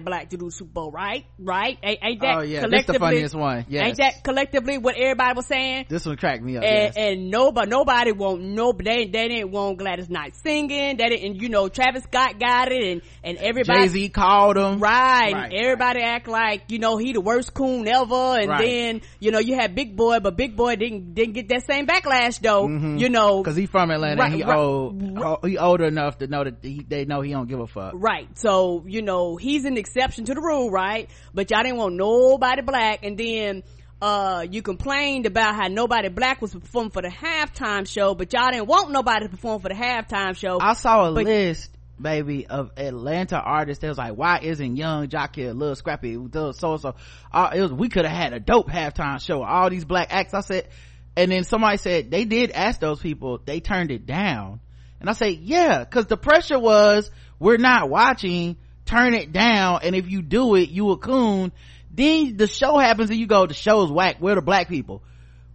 black 0.00 0.30
to 0.30 0.38
do 0.38 0.50
Super 0.50 0.70
Bowl, 0.72 0.90
right? 0.90 1.26
Right? 1.38 1.76
Ain't, 1.82 1.98
ain't 2.02 2.20
that 2.22 2.38
oh, 2.38 2.40
yeah. 2.40 2.60
collectively? 2.60 2.78
This 2.78 2.86
the 2.86 2.98
funniest 2.98 3.34
one. 3.34 3.66
Yes. 3.68 3.86
Ain't 3.86 3.98
that 3.98 4.24
collectively 4.24 4.78
what 4.78 4.96
everybody 4.96 5.34
was 5.36 5.44
saying? 5.44 5.84
This 5.90 6.06
one 6.06 6.16
cracked 6.16 6.42
me 6.42 6.56
up. 6.56 6.64
And, 6.64 6.72
yes. 6.72 6.96
and 6.96 7.30
nobody, 7.30 7.68
nobody 7.68 8.12
want 8.12 8.40
no, 8.40 8.72
they, 8.72 9.04
they 9.04 9.28
didn't 9.28 9.50
want 9.50 9.76
Gladys 9.76 10.08
Knight 10.08 10.34
singing. 10.36 10.96
They 10.96 11.08
didn't, 11.10 11.42
you 11.42 11.50
know, 11.50 11.68
Travis 11.68 12.04
Scott 12.04 12.40
got 12.40 12.72
it 12.72 12.84
and, 12.84 13.02
and 13.22 13.36
everybody. 13.36 13.80
Jay-Z 13.80 14.08
called 14.08 14.56
him. 14.56 14.80
Right. 14.80 15.34
right 15.34 15.52
everybody 15.52 16.00
right. 16.00 16.08
act 16.08 16.26
like, 16.26 16.62
you 16.68 16.78
know, 16.78 16.96
he 16.96 17.12
the 17.12 17.20
worst 17.20 17.52
coon 17.52 17.86
ever. 17.86 18.14
And 18.14 18.48
right. 18.48 18.64
then, 18.64 19.02
you 19.18 19.30
know, 19.30 19.40
you 19.40 19.56
had 19.56 19.74
Big 19.74 19.94
Boy, 19.94 20.20
but 20.20 20.38
Big 20.38 20.56
Boy 20.56 20.76
didn't, 20.76 21.12
didn't 21.12 21.34
get 21.34 21.50
that 21.50 21.66
same 21.66 21.86
backlash 21.86 22.40
though, 22.40 22.66
mm-hmm. 22.66 22.96
you 22.96 23.10
know. 23.10 23.42
Cause 23.42 23.56
he 23.56 23.66
from 23.66 23.90
Atlanta 23.90 24.22
and 24.22 24.32
he 24.34 24.42
old, 24.42 25.44
he 25.44 25.58
older 25.58 25.84
enough 25.84 26.16
to 26.16 26.29
know 26.30 26.44
that 26.44 26.56
he, 26.62 26.84
they 26.86 27.04
know 27.04 27.20
he 27.20 27.32
don't 27.32 27.48
give 27.48 27.60
a 27.60 27.66
fuck. 27.66 27.92
Right. 27.94 28.28
So, 28.38 28.84
you 28.86 29.02
know, 29.02 29.36
he's 29.36 29.64
an 29.64 29.76
exception 29.76 30.24
to 30.26 30.34
the 30.34 30.40
rule, 30.40 30.70
right? 30.70 31.10
But 31.34 31.50
y'all 31.50 31.62
didn't 31.62 31.78
want 31.78 31.96
nobody 31.96 32.62
black 32.62 33.04
and 33.04 33.18
then 33.18 33.62
uh, 34.02 34.46
you 34.50 34.62
complained 34.62 35.26
about 35.26 35.54
how 35.54 35.68
nobody 35.68 36.08
black 36.08 36.40
was 36.40 36.54
performing 36.54 36.90
for 36.90 37.02
the 37.02 37.10
halftime 37.10 37.86
show, 37.86 38.14
but 38.14 38.32
y'all 38.32 38.50
didn't 38.50 38.66
want 38.66 38.90
nobody 38.90 39.26
to 39.26 39.28
perform 39.28 39.60
for 39.60 39.68
the 39.68 39.74
halftime 39.74 40.34
show. 40.36 40.58
I 40.58 40.72
saw 40.72 41.10
a 41.10 41.12
but, 41.12 41.24
list, 41.24 41.70
baby, 42.00 42.46
of 42.46 42.70
Atlanta 42.78 43.38
artists. 43.38 43.82
That 43.82 43.88
was 43.88 43.98
like, 43.98 44.14
why 44.14 44.40
isn't 44.42 44.76
Young 44.76 45.08
Jeezy 45.08 45.50
a 45.50 45.52
Lil 45.52 45.74
Scrappy? 45.76 46.16
So 46.32 46.52
so. 46.52 46.94
Uh, 47.30 47.50
it 47.54 47.60
was 47.60 47.72
we 47.72 47.88
could 47.88 48.06
have 48.06 48.16
had 48.16 48.32
a 48.32 48.40
dope 48.40 48.68
halftime 48.70 49.20
show. 49.20 49.42
All 49.42 49.68
these 49.68 49.84
black 49.84 50.08
acts. 50.10 50.32
I 50.32 50.40
said, 50.40 50.68
and 51.16 51.30
then 51.30 51.44
somebody 51.44 51.76
said 51.76 52.10
they 52.10 52.24
did 52.24 52.52
ask 52.52 52.80
those 52.80 53.00
people. 53.00 53.38
They 53.44 53.60
turned 53.60 53.90
it 53.90 54.06
down. 54.06 54.60
And 55.00 55.08
I 55.08 55.14
say, 55.14 55.30
yeah, 55.30 55.84
cause 55.84 56.06
the 56.06 56.16
pressure 56.16 56.58
was, 56.58 57.10
we're 57.38 57.56
not 57.56 57.88
watching, 57.88 58.56
turn 58.84 59.14
it 59.14 59.32
down, 59.32 59.80
and 59.82 59.94
if 59.94 60.10
you 60.10 60.22
do 60.22 60.54
it, 60.56 60.68
you 60.68 60.90
a 60.90 60.98
coon. 60.98 61.52
Then 61.90 62.36
the 62.36 62.46
show 62.46 62.78
happens 62.78 63.10
and 63.10 63.18
you 63.18 63.26
go, 63.26 63.46
the 63.46 63.54
show's 63.54 63.90
whack, 63.90 64.16
we're 64.20 64.34
the 64.34 64.42
black 64.42 64.68
people. 64.68 65.02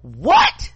What? 0.02 0.72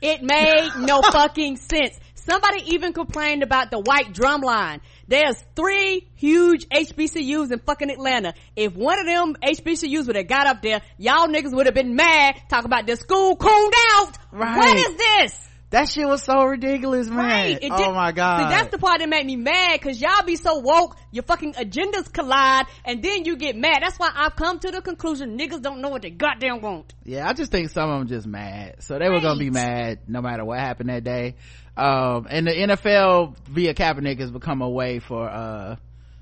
It 0.00 0.22
made 0.22 0.70
no 0.78 1.02
fucking 1.12 1.56
sense. 1.56 1.98
Somebody 2.14 2.74
even 2.74 2.92
complained 2.92 3.44
about 3.44 3.70
the 3.70 3.78
white 3.78 4.12
drum 4.12 4.40
line. 4.40 4.80
There's 5.06 5.36
three 5.54 6.08
huge 6.16 6.68
HBCUs 6.68 7.52
in 7.52 7.60
fucking 7.60 7.90
Atlanta. 7.90 8.34
If 8.56 8.74
one 8.74 8.98
of 8.98 9.06
them 9.06 9.36
HBCUs 9.42 10.08
would 10.08 10.16
have 10.16 10.26
got 10.26 10.48
up 10.48 10.60
there, 10.60 10.82
y'all 10.98 11.28
niggas 11.28 11.54
would 11.54 11.66
have 11.66 11.74
been 11.74 11.94
mad, 11.94 12.34
talk 12.48 12.64
about 12.64 12.86
the 12.86 12.96
school 12.96 13.36
cooned 13.36 13.74
out. 13.94 14.18
Right. 14.32 14.56
What 14.56 14.76
is 14.76 14.96
this? 14.96 15.48
That 15.76 15.90
shit 15.90 16.08
was 16.08 16.22
so 16.22 16.42
ridiculous, 16.42 17.06
man. 17.06 17.18
Right. 17.18 17.58
It 17.62 17.70
oh 17.70 17.92
my 17.92 18.10
god. 18.10 18.44
See, 18.44 18.48
that's 18.48 18.70
the 18.70 18.78
part 18.78 19.00
that 19.00 19.10
made 19.10 19.26
me 19.26 19.36
mad 19.36 19.78
because 19.78 20.00
y'all 20.00 20.24
be 20.24 20.36
so 20.36 20.60
woke, 20.60 20.96
your 21.10 21.22
fucking 21.22 21.52
agendas 21.52 22.10
collide, 22.10 22.64
and 22.86 23.02
then 23.02 23.26
you 23.26 23.36
get 23.36 23.56
mad. 23.56 23.80
That's 23.82 23.98
why 23.98 24.10
I've 24.16 24.34
come 24.36 24.58
to 24.60 24.70
the 24.70 24.80
conclusion 24.80 25.38
niggas 25.38 25.60
don't 25.60 25.82
know 25.82 25.90
what 25.90 26.00
they 26.00 26.08
goddamn 26.08 26.62
want. 26.62 26.94
Yeah, 27.04 27.28
I 27.28 27.34
just 27.34 27.52
think 27.52 27.68
some 27.68 27.90
of 27.90 27.98
them 27.98 28.08
just 28.08 28.26
mad. 28.26 28.76
So 28.78 28.94
they 28.98 29.00
right. 29.00 29.10
were 29.10 29.20
gonna 29.20 29.38
be 29.38 29.50
mad 29.50 29.98
no 30.08 30.22
matter 30.22 30.46
what 30.46 30.60
happened 30.60 30.88
that 30.88 31.04
day. 31.04 31.34
Um, 31.76 32.26
and 32.30 32.46
the 32.46 32.52
NFL 32.52 33.36
via 33.46 33.74
Kaepernick 33.74 34.18
has 34.20 34.30
become 34.30 34.62
a 34.62 34.70
way 34.70 34.98
for, 34.98 35.28
uh, 35.28 35.76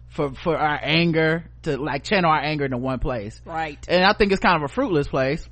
for 0.09 0.33
for 0.35 0.57
our 0.57 0.81
anger 0.83 1.45
to 1.63 1.77
like 1.77 2.03
channel 2.03 2.29
our 2.29 2.41
anger 2.41 2.65
into 2.65 2.77
one 2.77 3.01
place 3.01 3.41
right 3.45 3.85
and 3.89 4.05
i 4.05 4.13
think 4.13 4.31
it's 4.31 4.41
kind 4.41 4.63
of 4.63 4.71
a 4.71 4.73
fruitless 4.73 5.09
place 5.09 5.49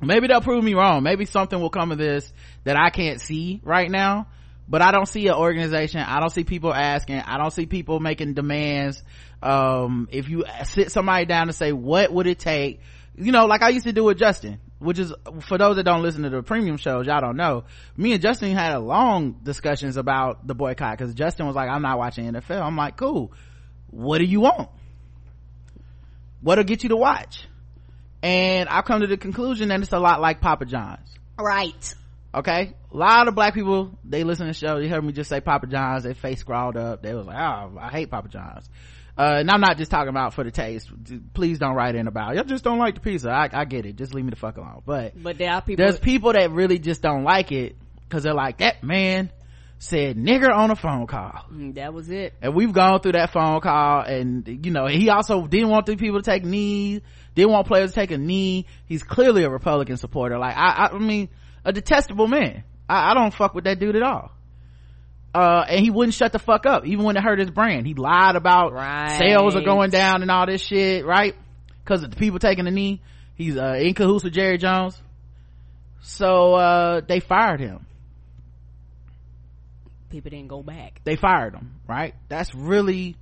maybe 0.00 0.26
they'll 0.26 0.40
prove 0.40 0.62
me 0.62 0.74
wrong 0.74 1.02
maybe 1.02 1.24
something 1.24 1.60
will 1.60 1.70
come 1.70 1.92
of 1.92 1.98
this 1.98 2.32
that 2.64 2.76
i 2.76 2.90
can't 2.90 3.20
see 3.20 3.60
right 3.64 3.90
now 3.90 4.26
but 4.68 4.82
I 4.82 4.92
don't 4.92 5.06
see 5.06 5.26
an 5.28 5.34
organization. 5.34 6.00
I 6.00 6.20
don't 6.20 6.30
see 6.30 6.44
people 6.44 6.72
asking. 6.74 7.20
I 7.20 7.38
don't 7.38 7.52
see 7.52 7.66
people 7.66 8.00
making 8.00 8.34
demands. 8.34 9.02
Um, 9.42 10.08
if 10.12 10.28
you 10.28 10.44
sit 10.64 10.92
somebody 10.92 11.24
down 11.24 11.48
and 11.48 11.54
say, 11.54 11.72
what 11.72 12.12
would 12.12 12.26
it 12.26 12.38
take? 12.38 12.80
You 13.16 13.32
know, 13.32 13.46
like 13.46 13.62
I 13.62 13.70
used 13.70 13.86
to 13.86 13.92
do 13.92 14.04
with 14.04 14.18
Justin, 14.18 14.60
which 14.78 14.98
is, 14.98 15.12
for 15.40 15.56
those 15.56 15.76
that 15.76 15.84
don't 15.84 16.02
listen 16.02 16.22
to 16.22 16.30
the 16.30 16.42
premium 16.42 16.76
shows, 16.76 17.06
y'all 17.06 17.20
don't 17.20 17.36
know. 17.36 17.64
Me 17.96 18.12
and 18.12 18.22
Justin 18.22 18.54
had 18.54 18.74
a 18.74 18.78
long 18.78 19.40
discussions 19.42 19.96
about 19.96 20.46
the 20.46 20.54
boycott 20.54 20.98
because 20.98 21.14
Justin 21.14 21.46
was 21.46 21.56
like, 21.56 21.70
I'm 21.70 21.82
not 21.82 21.98
watching 21.98 22.30
NFL. 22.30 22.60
I'm 22.60 22.76
like, 22.76 22.96
cool. 22.96 23.32
What 23.90 24.18
do 24.18 24.24
you 24.24 24.40
want? 24.40 24.68
What'll 26.42 26.64
get 26.64 26.82
you 26.82 26.90
to 26.90 26.96
watch? 26.96 27.48
And 28.22 28.68
I've 28.68 28.84
come 28.84 29.00
to 29.00 29.06
the 29.06 29.16
conclusion 29.16 29.68
that 29.68 29.80
it's 29.80 29.92
a 29.92 29.98
lot 29.98 30.20
like 30.20 30.40
Papa 30.40 30.64
John's. 30.64 31.08
Right. 31.38 31.94
Okay. 32.34 32.74
A 32.92 32.96
lot 32.96 33.28
of 33.28 33.34
black 33.34 33.54
people, 33.54 33.96
they 34.04 34.24
listen 34.24 34.46
to 34.46 34.52
the 34.52 34.58
show. 34.58 34.80
They 34.80 34.88
heard 34.88 35.04
me 35.04 35.12
just 35.12 35.30
say 35.30 35.40
Papa 35.40 35.66
John's. 35.66 36.02
Their 36.02 36.14
face 36.14 36.40
scrawled 36.40 36.76
up. 36.76 37.02
They 37.02 37.14
was 37.14 37.26
like, 37.26 37.36
oh, 37.36 37.78
I 37.80 37.90
hate 37.90 38.10
Papa 38.10 38.28
John's. 38.28 38.68
Uh, 39.16 39.38
and 39.38 39.50
I'm 39.50 39.60
not 39.60 39.78
just 39.78 39.90
talking 39.90 40.10
about 40.10 40.34
for 40.34 40.44
the 40.44 40.52
taste. 40.52 40.88
Please 41.34 41.58
don't 41.58 41.74
write 41.74 41.96
in 41.96 42.06
about, 42.06 42.36
y'all 42.36 42.44
just 42.44 42.62
don't 42.62 42.78
like 42.78 42.94
the 42.94 43.00
pizza. 43.00 43.30
I, 43.30 43.48
I 43.52 43.64
get 43.64 43.84
it. 43.84 43.96
Just 43.96 44.14
leave 44.14 44.24
me 44.24 44.30
the 44.30 44.36
fuck 44.36 44.56
alone. 44.56 44.82
But, 44.86 45.20
but 45.20 45.38
there 45.38 45.50
are 45.50 45.60
people, 45.60 45.84
there's 45.84 45.98
people 45.98 46.32
that 46.32 46.52
really 46.52 46.78
just 46.78 47.02
don't 47.02 47.24
like 47.24 47.50
it 47.50 47.76
because 48.04 48.22
they're 48.22 48.32
like, 48.32 48.58
that 48.58 48.84
man 48.84 49.32
said 49.80 50.16
nigger 50.16 50.54
on 50.54 50.70
a 50.70 50.76
phone 50.76 51.08
call. 51.08 51.46
Mm, 51.52 51.74
that 51.74 51.92
was 51.92 52.10
it. 52.10 52.34
And 52.40 52.54
we've 52.54 52.72
gone 52.72 53.00
through 53.00 53.12
that 53.12 53.32
phone 53.32 53.60
call 53.60 54.02
and, 54.02 54.46
you 54.64 54.70
know, 54.70 54.86
he 54.86 55.10
also 55.10 55.48
didn't 55.48 55.68
want 55.68 55.86
the 55.86 55.96
people 55.96 56.22
to 56.22 56.30
take 56.30 56.44
knees, 56.44 57.00
didn't 57.38 57.52
want 57.52 57.66
players 57.66 57.90
to 57.90 57.94
take 57.94 58.10
a 58.10 58.18
knee. 58.18 58.66
He's 58.86 59.02
clearly 59.02 59.44
a 59.44 59.50
Republican 59.50 59.96
supporter. 59.96 60.38
Like, 60.38 60.56
I, 60.56 60.68
I, 60.68 60.94
I 60.94 60.98
mean, 60.98 61.28
a 61.64 61.72
detestable 61.72 62.26
man. 62.26 62.64
I, 62.88 63.12
I 63.12 63.14
don't 63.14 63.32
fuck 63.32 63.54
with 63.54 63.64
that 63.64 63.78
dude 63.78 63.96
at 63.96 64.02
all. 64.02 64.32
Uh, 65.34 65.64
and 65.68 65.80
he 65.80 65.90
wouldn't 65.90 66.14
shut 66.14 66.32
the 66.32 66.38
fuck 66.38 66.66
up, 66.66 66.84
even 66.86 67.04
when 67.04 67.16
it 67.16 67.22
hurt 67.22 67.38
his 67.38 67.50
brand. 67.50 67.86
He 67.86 67.94
lied 67.94 68.34
about 68.34 68.72
right. 68.72 69.18
sales 69.18 69.54
are 69.54 69.62
going 69.62 69.90
down 69.90 70.22
and 70.22 70.30
all 70.30 70.46
this 70.46 70.62
shit, 70.62 71.06
right? 71.06 71.34
Cause 71.84 72.02
of 72.02 72.10
the 72.10 72.16
people 72.16 72.38
taking 72.38 72.64
the 72.64 72.70
knee. 72.70 73.02
He's, 73.34 73.56
uh, 73.56 73.74
in 73.78 73.94
cahoots 73.94 74.24
with 74.24 74.32
Jerry 74.32 74.58
Jones. 74.58 75.00
So, 76.00 76.54
uh, 76.54 77.00
they 77.06 77.20
fired 77.20 77.60
him. 77.60 77.86
People 80.10 80.30
didn't 80.30 80.48
go 80.48 80.62
back. 80.62 81.02
They 81.04 81.16
fired 81.16 81.54
him, 81.54 81.74
right? 81.86 82.14
That's 82.28 82.54
really 82.54 83.16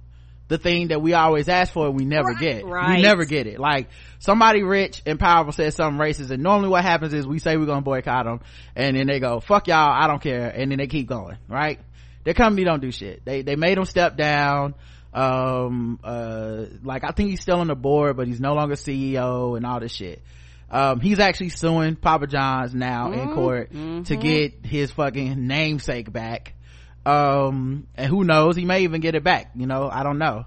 the 0.49 0.59
thing 0.59 0.89
that 0.89 1.03
we 1.03 1.13
always 1.13 1.49
ask 1.49 1.73
for 1.73 1.87
and 1.87 1.97
we 1.97 2.05
never 2.05 2.29
right, 2.29 2.39
get. 2.39 2.65
Right. 2.65 2.97
We 2.97 3.03
never 3.03 3.25
get 3.25 3.47
it. 3.47 3.59
Like 3.59 3.89
somebody 4.19 4.63
rich 4.63 5.03
and 5.05 5.19
powerful 5.19 5.53
says 5.53 5.75
something 5.75 6.01
racist 6.01 6.31
and 6.31 6.43
normally 6.43 6.69
what 6.69 6.85
happens 6.85 7.13
is 7.13 7.27
we 7.27 7.39
say 7.39 7.57
we're 7.57 7.67
gonna 7.67 7.83
boycott 7.83 8.27
them 8.27 8.41
and 8.75 8.97
then 8.97 9.07
they 9.07 9.19
go, 9.19 9.41
fuck 9.41 9.67
y'all, 9.67 9.91
I 9.91 10.07
don't 10.07 10.23
care. 10.23 10.49
And 10.49 10.71
then 10.71 10.79
they 10.79 10.87
keep 10.87 11.09
going, 11.09 11.39
right? 11.49 11.81
Their 12.25 12.35
company 12.35 12.65
don't 12.65 12.81
do 12.81 12.91
shit. 12.91 13.25
They, 13.25 13.43
they 13.43 13.57
made 13.57 13.77
them 13.77 13.85
step 13.85 14.17
down. 14.17 14.75
Um, 15.13 15.99
uh, 16.05 16.65
like 16.83 17.05
I 17.05 17.11
think 17.13 17.31
he's 17.31 17.41
still 17.41 17.61
on 17.61 17.69
the 17.69 17.75
board, 17.75 18.17
but 18.17 18.27
he's 18.27 18.41
no 18.41 18.55
longer 18.55 18.75
CEO 18.75 19.57
and 19.57 19.65
all 19.65 19.81
this 19.81 19.93
shit. 19.93 20.23
Um, 20.71 21.01
he's 21.01 21.21
actually 21.21 21.51
suing 21.51 21.95
Papa 21.95 22.27
John's 22.27 22.75
now 22.75 23.09
mm-hmm. 23.09 23.21
in 23.21 23.35
court 23.35 23.73
mm-hmm. 23.73 24.03
to 24.03 24.17
get 24.17 24.67
his 24.67 24.91
fucking 24.91 25.47
namesake 25.47 26.13
back 26.13 26.55
um 27.07 27.87
and 27.95 28.09
who 28.09 28.25
knows? 28.25 28.57
He 28.57 28.65
may 28.65 28.83
even 28.83 29.01
get 29.01 29.15
it 29.15 29.23
back 29.25 29.53
you 29.55 29.67
know? 29.67 29.89
I 29.91 30.03
don't 30.03 30.19
know. 30.19 30.45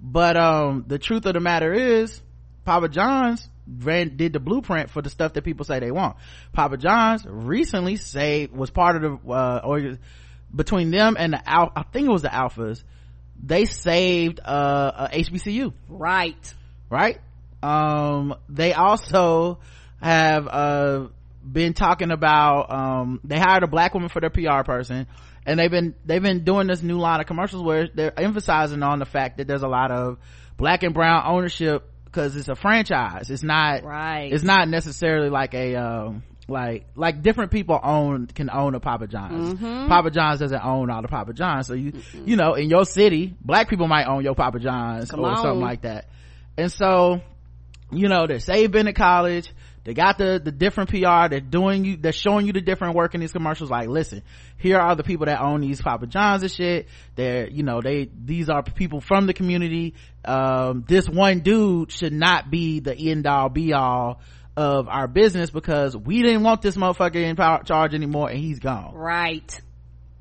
But 0.00 0.36
um 0.36 0.84
the 0.86 0.98
truth 0.98 1.26
of 1.26 1.34
the 1.34 1.40
matter 1.40 1.72
is 1.72 2.20
papa 2.64 2.88
john's 2.88 3.48
ran 3.66 4.16
did 4.16 4.32
the 4.32 4.40
blueprint 4.40 4.90
for 4.90 5.02
the 5.02 5.10
stuff 5.10 5.32
that 5.34 5.42
people 5.42 5.64
say 5.64 5.80
they 5.80 5.90
want. 5.90 6.16
Papa 6.52 6.76
john's 6.76 7.24
recently 7.26 7.96
say 7.96 8.48
was 8.52 8.70
part 8.70 8.96
of 8.96 9.02
the 9.02 9.30
uh 9.30 9.60
or 9.64 9.98
between 10.54 10.90
them 10.90 11.16
and 11.18 11.32
the 11.32 11.48
Al- 11.48 11.72
i 11.74 11.82
think 11.82 12.08
it 12.08 12.12
was 12.12 12.22
the 12.22 12.28
alphas 12.28 12.82
they 13.42 13.64
saved 13.64 14.40
uh, 14.44 15.08
a 15.10 15.18
hbcu 15.18 15.72
right. 15.88 16.54
Right? 16.88 17.20
Um 17.62 18.34
they 18.48 18.72
also 18.72 19.58
have 20.00 20.48
uh 20.48 21.08
been 21.42 21.72
talking 21.72 22.10
about 22.10 22.70
um 22.70 23.20
they 23.24 23.38
hired 23.38 23.62
a 23.62 23.66
black 23.66 23.94
woman 23.94 24.08
for 24.08 24.20
their 24.20 24.30
pr 24.30 24.62
person 24.64 25.06
and 25.50 25.58
they've 25.58 25.70
been 25.70 25.94
they've 26.04 26.22
been 26.22 26.44
doing 26.44 26.68
this 26.68 26.80
new 26.80 26.98
line 26.98 27.18
of 27.18 27.26
commercials 27.26 27.62
where 27.64 27.88
they're 27.92 28.18
emphasizing 28.18 28.84
on 28.84 29.00
the 29.00 29.04
fact 29.04 29.38
that 29.38 29.48
there's 29.48 29.64
a 29.64 29.68
lot 29.68 29.90
of 29.90 30.16
black 30.56 30.84
and 30.84 30.94
brown 30.94 31.24
ownership 31.26 31.90
because 32.04 32.36
it's 32.36 32.48
a 32.48 32.54
franchise 32.54 33.30
it's 33.30 33.42
not 33.42 33.82
right 33.82 34.32
it's 34.32 34.44
not 34.44 34.68
necessarily 34.68 35.28
like 35.28 35.52
a 35.54 35.74
um 35.74 36.22
like 36.46 36.86
like 36.94 37.22
different 37.22 37.50
people 37.50 37.78
own 37.82 38.28
can 38.28 38.48
own 38.48 38.76
a 38.76 38.80
papa 38.80 39.08
john's 39.08 39.54
mm-hmm. 39.54 39.88
papa 39.88 40.10
john's 40.10 40.38
doesn't 40.38 40.64
own 40.64 40.88
all 40.88 41.02
the 41.02 41.08
papa 41.08 41.32
john's 41.32 41.66
so 41.66 41.74
you 41.74 41.92
mm-hmm. 41.92 42.28
you 42.28 42.36
know 42.36 42.54
in 42.54 42.70
your 42.70 42.84
city 42.84 43.34
black 43.40 43.68
people 43.68 43.88
might 43.88 44.06
own 44.06 44.22
your 44.22 44.36
papa 44.36 44.60
john's 44.60 45.10
Come 45.10 45.20
or 45.20 45.30
on. 45.30 45.36
something 45.36 45.60
like 45.60 45.82
that 45.82 46.06
and 46.56 46.70
so 46.70 47.20
you 47.90 48.08
know 48.08 48.28
they 48.28 48.38
save 48.38 48.70
been 48.70 48.86
at 48.86 48.94
college 48.94 49.52
they 49.84 49.94
got 49.94 50.18
the 50.18 50.40
the 50.42 50.52
different 50.52 50.90
pr 50.90 51.28
they're 51.28 51.40
doing 51.40 51.84
you 51.84 51.96
they're 51.96 52.12
showing 52.12 52.46
you 52.46 52.52
the 52.52 52.60
different 52.60 52.94
work 52.94 53.14
in 53.14 53.20
these 53.20 53.32
commercials 53.32 53.70
like 53.70 53.88
listen 53.88 54.22
here 54.60 54.78
are 54.78 54.94
the 54.94 55.02
people 55.02 55.26
that 55.26 55.40
own 55.40 55.62
these 55.62 55.80
papa 55.80 56.06
johns 56.06 56.42
and 56.42 56.52
shit. 56.52 56.86
They're 57.14 57.48
you 57.48 57.62
know 57.62 57.80
they 57.80 58.10
these 58.14 58.48
are 58.48 58.62
people 58.62 59.00
from 59.00 59.26
the 59.26 59.32
community. 59.32 59.94
Um, 60.24 60.84
this 60.86 61.08
one 61.08 61.40
dude 61.40 61.90
should 61.90 62.12
not 62.12 62.50
be 62.50 62.80
the 62.80 62.94
end 62.94 63.26
all 63.26 63.48
be 63.48 63.72
all 63.72 64.20
of 64.56 64.88
our 64.88 65.08
business 65.08 65.50
because 65.50 65.96
we 65.96 66.22
didn't 66.22 66.42
want 66.42 66.60
this 66.60 66.76
motherfucker 66.76 67.16
in 67.16 67.36
power, 67.36 67.62
charge 67.62 67.94
anymore 67.94 68.28
and 68.28 68.38
he's 68.38 68.58
gone. 68.58 68.94
Right. 68.94 69.60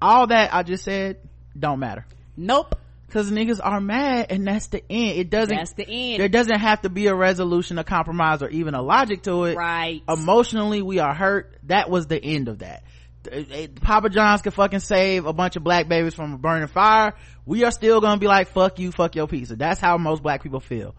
All 0.01 0.27
that 0.27 0.53
i 0.53 0.63
just 0.63 0.85
said 0.85 1.17
don't 1.57 1.79
matter. 1.79 2.05
Nope 2.37 2.75
because 3.09 3.31
niggas 3.31 3.59
are 3.61 3.81
mad 3.81 4.27
and 4.29 4.45
that's 4.45 4.67
the 4.67 4.83
end. 4.89 5.17
It 5.17 5.29
doesn't 5.29 5.55
that's 5.55 5.73
the 5.73 5.87
end. 5.87 6.21
there 6.21 6.29
doesn't 6.29 6.59
have 6.59 6.81
to 6.83 6.89
be 6.89 7.07
a 7.07 7.15
resolution 7.15 7.79
a 7.79 7.83
compromise 7.83 8.41
or 8.43 8.49
even 8.49 8.75
a 8.75 8.81
logic 8.81 9.23
to 9.23 9.45
it. 9.45 9.57
Right. 9.57 10.01
Emotionally 10.07 10.81
we 10.81 10.99
are 10.99 11.13
hurt. 11.13 11.57
That 11.63 11.89
was 11.89 12.07
the 12.07 12.23
end 12.23 12.47
of 12.47 12.59
that. 12.59 12.83
Eh, 13.29 13.43
eh, 13.51 13.67
Papa 13.81 14.09
john's 14.09 14.41
can 14.41 14.51
fucking 14.51 14.79
save 14.79 15.25
a 15.25 15.33
bunch 15.33 15.55
of 15.55 15.63
black 15.63 15.89
babies 15.89 16.13
from 16.13 16.33
a 16.33 16.37
burning 16.37 16.67
fire. 16.67 17.15
We 17.45 17.63
are 17.63 17.71
still 17.71 17.99
gonna 17.99 18.19
be 18.19 18.27
like 18.27 18.49
fuck 18.49 18.79
you 18.79 18.91
fuck 18.91 19.15
your 19.15 19.27
pizza. 19.27 19.55
That's 19.55 19.79
how 19.79 19.97
most 19.97 20.21
black 20.21 20.43
people 20.43 20.59
feel. 20.59 20.95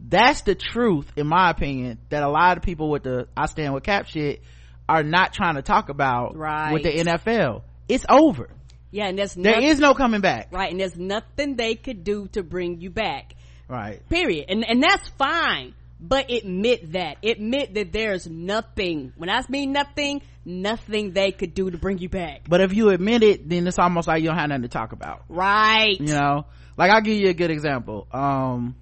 That's 0.00 0.42
the 0.42 0.54
truth 0.54 1.10
in 1.16 1.26
my 1.26 1.50
opinion 1.50 1.98
that 2.10 2.22
a 2.22 2.28
lot 2.28 2.56
of 2.56 2.62
people 2.62 2.90
with 2.90 3.02
the 3.02 3.26
i 3.36 3.46
stand 3.46 3.74
with 3.74 3.82
cap 3.82 4.06
shit 4.06 4.42
are 4.88 5.02
not 5.02 5.32
trying 5.32 5.56
to 5.56 5.62
talk 5.62 5.88
about 5.88 6.36
right. 6.36 6.72
with 6.72 6.82
the 6.84 6.90
nfl 6.90 7.62
it's 7.88 8.06
over 8.08 8.48
yeah, 8.90 9.06
and 9.06 9.18
there's 9.18 9.34
there 9.34 9.54
nothing, 9.54 9.68
is 9.68 9.78
no 9.78 9.94
coming 9.94 10.20
back. 10.20 10.48
Right, 10.50 10.70
and 10.70 10.80
there's 10.80 10.96
nothing 10.96 11.56
they 11.56 11.74
could 11.74 12.04
do 12.04 12.28
to 12.28 12.42
bring 12.42 12.80
you 12.80 12.90
back. 12.90 13.34
Right. 13.68 14.06
Period. 14.08 14.46
And 14.48 14.68
and 14.68 14.82
that's 14.82 15.08
fine. 15.18 15.74
But 16.00 16.30
admit 16.30 16.92
that. 16.92 17.18
Admit 17.24 17.74
that 17.74 17.92
there's 17.92 18.26
nothing. 18.26 19.12
When 19.16 19.28
I 19.28 19.42
mean 19.48 19.72
nothing, 19.72 20.22
nothing 20.44 21.12
they 21.12 21.32
could 21.32 21.54
do 21.54 21.70
to 21.70 21.76
bring 21.76 21.98
you 21.98 22.08
back. 22.08 22.42
But 22.48 22.60
if 22.60 22.72
you 22.72 22.90
admit 22.90 23.22
it, 23.22 23.48
then 23.48 23.66
it's 23.66 23.78
almost 23.78 24.06
like 24.06 24.22
you 24.22 24.28
don't 24.28 24.38
have 24.38 24.48
nothing 24.48 24.62
to 24.62 24.68
talk 24.68 24.92
about. 24.92 25.24
Right. 25.28 26.00
You 26.00 26.14
know? 26.14 26.46
Like 26.76 26.92
I'll 26.92 27.02
give 27.02 27.18
you 27.18 27.28
a 27.28 27.34
good 27.34 27.50
example. 27.50 28.06
Um 28.12 28.76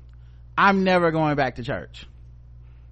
I'm 0.57 0.85
never 0.85 1.11
going 1.11 1.37
back 1.37 1.57
to 1.57 1.65
church. 1.65 2.07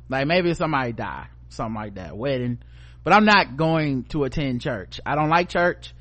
Like 0.09 0.27
maybe 0.27 0.53
somebody 0.55 0.93
die, 0.93 1.29
something 1.51 1.75
like 1.75 1.95
that, 1.95 2.17
wedding. 2.17 2.59
But 3.05 3.13
I'm 3.13 3.25
not 3.25 3.57
going 3.57 4.05
to 4.05 4.25
attend 4.25 4.63
church. 4.63 5.01
I 5.05 5.15
don't 5.15 5.29
like 5.29 5.49
church. 5.51 5.94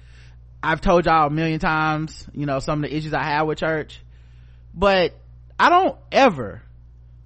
I've 0.63 0.79
told 0.79 1.05
y'all 1.05 1.27
a 1.27 1.29
million 1.29 1.59
times, 1.59 2.25
you 2.33 2.45
know, 2.45 2.59
some 2.59 2.83
of 2.83 2.89
the 2.89 2.95
issues 2.95 3.13
I 3.13 3.23
have 3.23 3.45
with 3.45 3.57
church. 3.57 4.01
But 4.73 5.13
I 5.59 5.69
don't 5.69 5.97
ever 6.09 6.61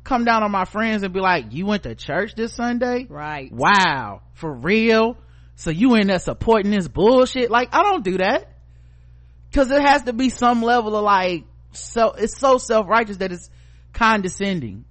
come 0.04 0.26
down 0.26 0.42
on 0.42 0.50
my 0.50 0.66
friends 0.66 1.04
and 1.04 1.14
be 1.14 1.20
like, 1.20 1.54
you 1.54 1.68
went 1.68 1.84
to 1.84 1.94
church 1.94 2.34
this 2.36 2.54
Sunday? 2.54 3.06
Right. 3.08 3.52
Wow. 3.52 4.24
For 4.34 4.52
real? 4.52 5.18
So 5.56 5.70
you 5.70 5.94
in 5.96 6.08
there 6.08 6.18
supporting 6.18 6.72
this 6.72 6.88
bullshit? 6.88 7.52
Like, 7.52 7.76
I 7.76 7.84
don't 7.84 8.04
do 8.04 8.18
that. 8.18 8.50
Cause 9.54 9.70
it 9.72 9.82
has 9.82 10.04
to 10.04 10.14
be 10.14 10.30
some 10.30 10.64
level 10.64 10.96
of 10.96 11.04
like, 11.04 11.46
so, 11.74 12.14
it's 12.14 12.38
so 12.38 12.58
self-righteous 12.58 13.18
that 13.18 13.32
it's 13.32 13.50
condescending. 13.94 14.86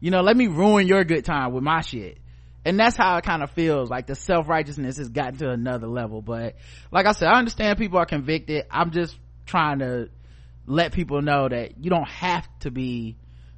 You 0.00 0.10
know, 0.10 0.20
let 0.20 0.36
me 0.36 0.48
ruin 0.48 0.88
your 0.88 1.04
good 1.04 1.24
time 1.24 1.52
with 1.52 1.62
my 1.62 1.80
shit 1.80 2.18
and 2.64 2.78
that's 2.78 2.96
how 2.96 3.16
it 3.16 3.24
kind 3.24 3.42
of 3.42 3.50
feels. 3.50 3.90
Like 3.90 4.06
the 4.06 4.14
self-righteousness 4.14 4.96
has 4.96 5.08
gotten 5.08 5.38
to 5.38 5.50
another 5.50 5.86
level. 5.86 6.22
But 6.22 6.56
like 6.90 7.06
i 7.06 7.12
said 7.12 7.28
i 7.28 7.38
understand 7.38 7.78
people 7.78 7.98
are 7.98 8.06
convicted. 8.06 8.64
I'm 8.70 8.90
just 8.90 9.16
trying 9.46 9.80
to 9.80 10.08
let 10.66 10.92
people 10.92 11.20
know 11.20 11.48
that 11.48 11.82
you 11.82 11.90
don't 11.90 12.08
have 12.08 12.46
to 12.60 12.70
be 12.70 13.16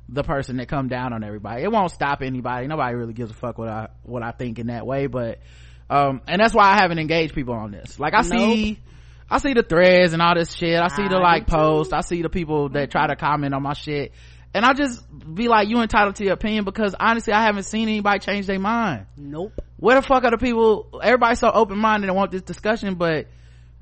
the 0.08 0.22
person 0.22 0.56
that 0.58 0.68
come 0.68 0.88
down 0.88 1.12
on 1.12 1.24
everybody. 1.24 1.62
It 1.62 1.70
won't 1.70 1.90
stop 1.90 2.22
anybody. 2.22 2.66
Nobody 2.66 2.94
really 2.94 3.12
gives 3.12 3.30
a 3.30 3.34
fuck 3.34 3.58
what 3.58 3.68
i 3.68 3.88
what 4.02 4.22
i 4.22 4.32
think 4.32 4.58
in 4.58 4.68
that 4.68 4.86
way. 4.86 5.06
But 5.06 5.38
um 5.88 6.20
and 6.26 6.40
that's 6.40 6.54
why 6.54 6.72
i 6.72 6.80
haven't 6.80 6.98
engaged 6.98 7.34
people 7.34 7.54
on 7.54 7.70
this. 7.70 7.98
Like 7.98 8.14
i 8.14 8.22
nope. 8.22 8.26
see 8.26 8.78
i 9.28 9.38
see 9.38 9.54
the 9.54 9.62
threads 9.62 10.12
and 10.12 10.22
all 10.22 10.34
this 10.34 10.52
shit. 10.52 10.80
I 10.80 10.88
see 10.88 11.06
the 11.08 11.16
I 11.16 11.20
like 11.20 11.46
do 11.46 11.56
posts. 11.56 11.92
I 11.92 12.00
see 12.00 12.22
the 12.22 12.28
people 12.28 12.70
that 12.70 12.90
try 12.90 13.06
to 13.06 13.16
comment 13.16 13.54
on 13.54 13.62
my 13.62 13.74
shit 13.74 14.12
and 14.56 14.64
I 14.64 14.72
just 14.72 15.04
be 15.34 15.48
like, 15.48 15.68
you 15.68 15.80
entitled 15.80 16.16
to 16.16 16.24
your 16.24 16.32
opinion 16.32 16.64
because 16.64 16.94
honestly, 16.98 17.32
I 17.32 17.42
haven't 17.42 17.64
seen 17.64 17.88
anybody 17.88 18.18
change 18.18 18.46
their 18.46 18.58
mind. 18.58 19.06
Nope. 19.16 19.52
Where 19.76 20.00
the 20.00 20.02
fuck 20.02 20.24
are 20.24 20.30
the 20.30 20.38
people? 20.38 21.00
Everybody's 21.02 21.38
so 21.38 21.50
open 21.50 21.78
minded 21.78 22.08
and 22.08 22.16
want 22.16 22.32
this 22.32 22.42
discussion, 22.42 22.94
but 22.94 23.26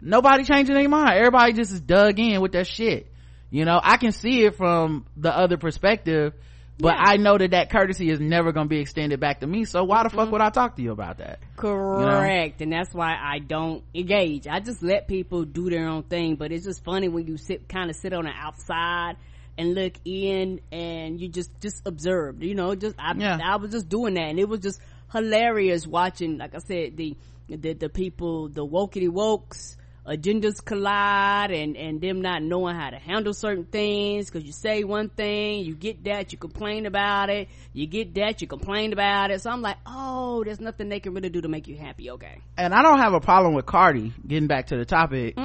nobody 0.04 0.44
changing 0.44 0.74
their 0.74 0.88
mind 0.88 1.16
everybody 1.16 1.52
just 1.52 1.72
is 1.72 1.80
dug 1.80 2.18
in 2.18 2.40
with 2.40 2.52
that 2.52 2.66
shit 2.66 3.10
you 3.50 3.64
know 3.64 3.80
i 3.82 3.96
can 3.96 4.12
see 4.12 4.44
it 4.44 4.54
from 4.56 5.06
the 5.16 5.34
other 5.34 5.56
perspective 5.56 6.34
but 6.78 6.94
Yeah. 6.94 7.12
i 7.12 7.16
know 7.16 7.38
that 7.38 7.52
that 7.52 7.70
courtesy 7.70 8.10
is 8.10 8.20
never 8.20 8.52
going 8.52 8.66
to 8.66 8.68
be 8.68 8.80
extended 8.80 9.18
back 9.18 9.40
to 9.40 9.46
me 9.46 9.64
so 9.64 9.82
why 9.84 10.02
the 10.02 10.10
fuck 10.10 10.24
mm-hmm. 10.24 10.32
would 10.32 10.40
i 10.42 10.50
talk 10.50 10.76
to 10.76 10.82
you 10.82 10.92
about 10.92 11.18
that 11.18 11.40
Correct. 11.56 12.60
And 12.60 12.72
that's 12.72 12.92
why 12.92 13.14
I 13.14 13.38
don't 13.38 13.82
engage. 13.94 14.46
I 14.46 14.60
just 14.60 14.82
let 14.82 15.08
people 15.08 15.44
do 15.44 15.70
their 15.70 15.88
own 15.88 16.02
thing. 16.02 16.34
But 16.34 16.52
it's 16.52 16.66
just 16.66 16.84
funny 16.84 17.08
when 17.08 17.26
you 17.26 17.38
sit, 17.38 17.68
kind 17.68 17.88
of 17.88 17.96
sit 17.96 18.12
on 18.12 18.24
the 18.24 18.30
outside 18.30 19.16
and 19.56 19.74
look 19.74 19.94
in 20.04 20.60
and 20.72 21.20
you 21.20 21.28
just, 21.28 21.50
just 21.60 21.82
observe, 21.86 22.42
you 22.42 22.54
know, 22.54 22.74
just, 22.74 22.96
I, 22.98 23.14
Yeah. 23.16 23.38
I 23.42 23.56
was 23.56 23.70
just 23.70 23.88
doing 23.88 24.14
that 24.14 24.24
and 24.28 24.38
it 24.38 24.48
was 24.48 24.60
just 24.60 24.80
hilarious 25.12 25.86
watching, 25.86 26.38
like 26.38 26.54
I 26.54 26.58
said, 26.58 26.96
the, 26.96 27.16
the, 27.48 27.74
the 27.74 27.88
people, 27.88 28.48
the 28.48 28.66
wokey 28.66 29.08
wokes, 29.08 29.76
agendas 30.06 30.62
collide 30.62 31.50
and, 31.50 31.76
and 31.76 32.00
them 32.00 32.20
not 32.20 32.42
knowing 32.42 32.76
how 32.76 32.90
to 32.90 32.98
handle 32.98 33.32
certain 33.32 33.64
things 33.64 34.26
because 34.30 34.44
you 34.44 34.52
say 34.52 34.84
one 34.84 35.08
thing, 35.08 35.64
you 35.64 35.74
get 35.74 36.04
that, 36.04 36.32
you 36.32 36.38
complain 36.38 36.86
about 36.86 37.30
it, 37.30 37.48
you 37.72 37.86
get 37.86 38.14
that, 38.14 38.42
you 38.42 38.46
complain 38.46 38.92
about 38.92 39.30
it. 39.30 39.40
So 39.40 39.50
I'm 39.50 39.62
like, 39.62 39.78
oh, 39.86 40.44
there's 40.44 40.60
nothing 40.60 40.88
they 40.88 41.00
can 41.00 41.14
really 41.14 41.30
do 41.30 41.40
to 41.40 41.48
make 41.48 41.68
you 41.68 41.76
happy. 41.76 42.10
Okay. 42.10 42.38
and 42.58 42.74
i 42.74 42.82
don't 42.82 42.98
have 42.98 43.14
a 43.14 43.20
problem 43.20 43.54
with 43.54 43.66
cardi 43.66 44.12
getting 44.26 44.46
back 44.46 44.66
to 44.66 44.76
the 44.76 44.84
topic 44.84 45.36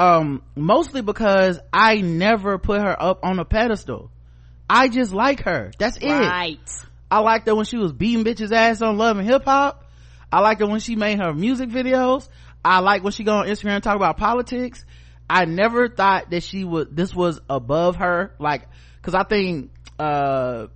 um 0.00 0.42
mostly 0.56 1.02
because 1.02 1.60
i 1.72 1.96
never 2.00 2.58
put 2.58 2.80
her 2.80 3.00
up 3.00 3.20
on 3.22 3.38
a 3.38 3.44
pedestal 3.44 4.10
i 4.68 4.88
just 4.88 5.12
like 5.12 5.42
her 5.44 5.70
that's 5.78 5.96
it 5.98 6.08
Right. 6.10 6.58
I 7.12 7.18
liked 7.18 7.46
her 7.48 7.54
when 7.56 7.64
she 7.64 7.76
was 7.76 7.92
beating 7.92 8.24
bitches 8.24 8.52
ass 8.52 8.82
on 8.82 8.96
Love 8.96 9.18
and 9.18 9.26
Hip 9.26 9.44
Hop. 9.44 9.84
I 10.32 10.38
liked 10.40 10.60
her 10.60 10.66
when 10.68 10.78
she 10.78 10.94
made 10.94 11.18
her 11.18 11.34
music 11.34 11.68
videos. 11.68 12.28
I 12.64 12.78
like 12.78 13.02
when 13.02 13.12
she 13.12 13.24
go 13.24 13.38
on 13.38 13.46
Instagram 13.46 13.74
and 13.74 13.82
talk 13.82 13.96
about 13.96 14.16
politics. 14.16 14.84
I 15.28 15.44
never 15.44 15.88
thought 15.88 16.30
that 16.30 16.44
she 16.44 16.62
would, 16.62 16.94
this 16.94 17.12
was 17.12 17.40
above 17.50 17.96
her. 17.96 18.32
Like, 18.38 18.68
cause 19.02 19.14
I 19.16 19.24
think, 19.24 19.72
uh, 19.98 20.68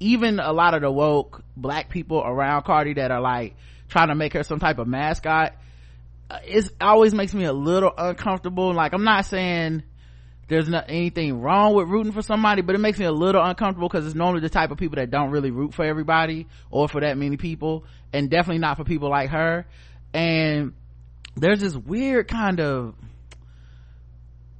even 0.00 0.40
a 0.40 0.54
lot 0.54 0.72
of 0.72 0.80
the 0.80 0.90
woke 0.90 1.42
black 1.54 1.90
people 1.90 2.22
around 2.24 2.62
Cardi 2.64 2.94
that 2.94 3.10
are 3.10 3.20
like 3.20 3.54
trying 3.90 4.08
to 4.08 4.14
make 4.14 4.32
her 4.32 4.44
some 4.44 4.60
type 4.60 4.78
of 4.78 4.88
mascot, 4.88 5.52
Uh, 6.30 6.38
it 6.44 6.70
always 6.80 7.14
makes 7.14 7.32
me 7.34 7.44
a 7.44 7.52
little 7.52 7.92
uncomfortable. 7.96 8.74
Like, 8.74 8.92
I'm 8.92 9.04
not 9.04 9.24
saying, 9.24 9.82
there's 10.48 10.68
not 10.68 10.86
anything 10.88 11.40
wrong 11.40 11.74
with 11.74 11.88
rooting 11.88 12.12
for 12.12 12.22
somebody, 12.22 12.62
but 12.62 12.74
it 12.74 12.78
makes 12.78 12.98
me 12.98 13.04
a 13.04 13.12
little 13.12 13.42
uncomfortable 13.42 13.88
because 13.88 14.06
it's 14.06 14.14
normally 14.14 14.40
the 14.40 14.48
type 14.48 14.70
of 14.70 14.78
people 14.78 14.96
that 14.96 15.10
don't 15.10 15.30
really 15.30 15.50
root 15.50 15.74
for 15.74 15.84
everybody 15.84 16.46
or 16.70 16.88
for 16.88 17.00
that 17.02 17.16
many 17.16 17.36
people, 17.36 17.84
and 18.12 18.30
definitely 18.30 18.58
not 18.58 18.76
for 18.76 18.84
people 18.84 19.10
like 19.10 19.30
her. 19.30 19.66
And 20.12 20.72
there's 21.36 21.60
this 21.60 21.74
weird 21.74 22.28
kind 22.28 22.60
of, 22.60 22.94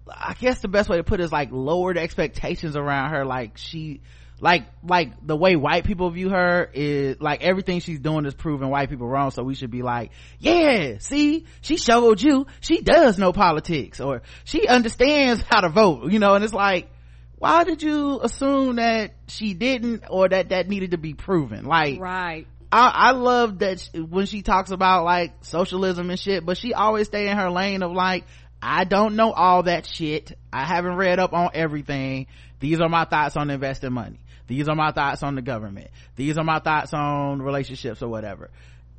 I 0.07 0.35
guess 0.39 0.61
the 0.61 0.69
best 0.69 0.89
way 0.89 0.99
to 0.99 1.05
put 1.05 1.21
it 1.21 1.25
is 1.25 1.33
like 1.33 1.51
lowered 1.53 1.99
expectations 1.99 2.77
around 2.77 3.11
her. 3.11 3.25
Like 3.25 3.57
she, 3.57 4.01
like, 4.41 4.67
like 4.83 5.27
the 5.27 5.37
way 5.37 5.57
white 5.57 5.85
people 5.85 6.11
view 6.11 6.29
her 6.31 6.69
is 6.73 7.21
like 7.21 7.43
everything 7.43 7.81
she's 7.81 7.99
doing 7.99 8.25
is 8.27 8.35
proving 8.35 8.69
white 8.71 8.89
people 8.89 9.09
wrong. 9.09 9.31
So 9.31 9.43
we 9.43 9.55
should 9.55 9.71
be 9.71 9.83
like, 9.83 10.13
yeah, 10.39 10.99
see, 10.99 11.47
she 11.61 11.77
showed 11.77 12.23
you 12.23 12.47
she 12.61 12.81
does 12.81 13.19
know 13.19 13.33
politics 13.33 14.01
or 14.01 14.23
she 14.45 14.67
understands 14.67 15.43
how 15.49 15.61
to 15.61 15.69
vote, 15.69 16.11
you 16.11 16.19
know, 16.19 16.35
and 16.35 16.45
it's 16.45 16.55
like, 16.55 16.91
why 17.39 17.65
did 17.65 17.83
you 17.83 18.21
assume 18.21 18.77
that 18.77 19.13
she 19.29 19.55
didn't 19.55 20.05
or 20.09 20.29
that 20.29 20.49
that 20.49 20.69
needed 20.69 20.93
to 20.93 20.99
be 20.99 21.15
proven? 21.15 21.65
Like, 21.65 22.01
Right. 22.01 22.47
I, 22.71 22.93
I 22.95 23.11
love 23.13 23.61
that 23.61 23.81
sh 23.81 23.89
when 23.95 24.27
she 24.27 24.43
talks 24.43 24.71
about 24.71 25.05
like 25.05 25.33
socialism 25.41 26.11
and 26.11 26.19
shit, 26.19 26.45
but 26.45 26.59
she 26.59 26.75
always 26.75 27.07
stay 27.07 27.29
in 27.29 27.37
her 27.37 27.51
lane 27.51 27.83
of 27.83 27.93
like, 27.93 28.25
I 28.61 28.85
don't 28.85 29.17
know 29.17 29.33
all 29.33 29.63
that 29.65 29.87
shit. 29.87 30.37
I 30.53 30.65
haven't 30.65 30.97
read 30.97 31.19
up 31.19 31.33
on 31.33 31.51
everything. 31.55 32.27
These 32.61 32.81
are 32.81 32.89
my 32.89 33.05
thoughts 33.05 33.37
on 33.37 33.51
investing 33.51 33.93
money. 33.93 34.21
These 34.49 34.69
are 34.69 34.75
my 34.75 34.91
thoughts 34.91 35.23
on 35.23 35.37
the 35.37 35.43
government. 35.43 35.91
These 36.17 36.39
are 36.39 36.45
my 36.45 36.59
thoughts 36.59 36.93
on 36.93 37.41
relationships 37.41 38.03
or 38.03 38.09
whatever. 38.09 38.51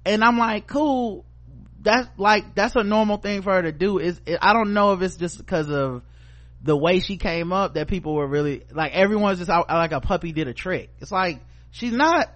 And 0.06 0.24
I'm 0.24 0.38
like, 0.38 0.68
cool. 0.68 1.26
That's 1.82 2.08
like, 2.18 2.56
that's 2.56 2.76
a 2.76 2.84
normal 2.84 3.18
thing 3.18 3.42
for 3.42 3.54
her 3.54 3.64
to 3.64 3.72
do. 3.72 4.00
Is 4.00 4.22
I 4.42 4.54
don't 4.54 4.74
know 4.74 4.94
if 4.94 5.02
it's 5.02 5.18
just 5.18 5.38
because 5.38 5.70
of 5.70 6.04
the 6.62 6.78
way 6.78 7.00
she 7.00 7.18
came 7.18 7.52
up 7.52 7.74
that 7.74 7.88
people 7.88 8.14
were 8.16 8.28
really 8.28 8.64
like 8.72 8.92
everyone's 8.94 9.40
just 9.40 9.50
out 9.50 9.70
like 9.70 9.92
a 9.92 10.02
puppy 10.02 10.32
did 10.32 10.48
a 10.48 10.54
trick. 10.54 10.90
It's 11.00 11.12
like 11.12 11.40
she's 11.72 11.94
not 11.94 12.30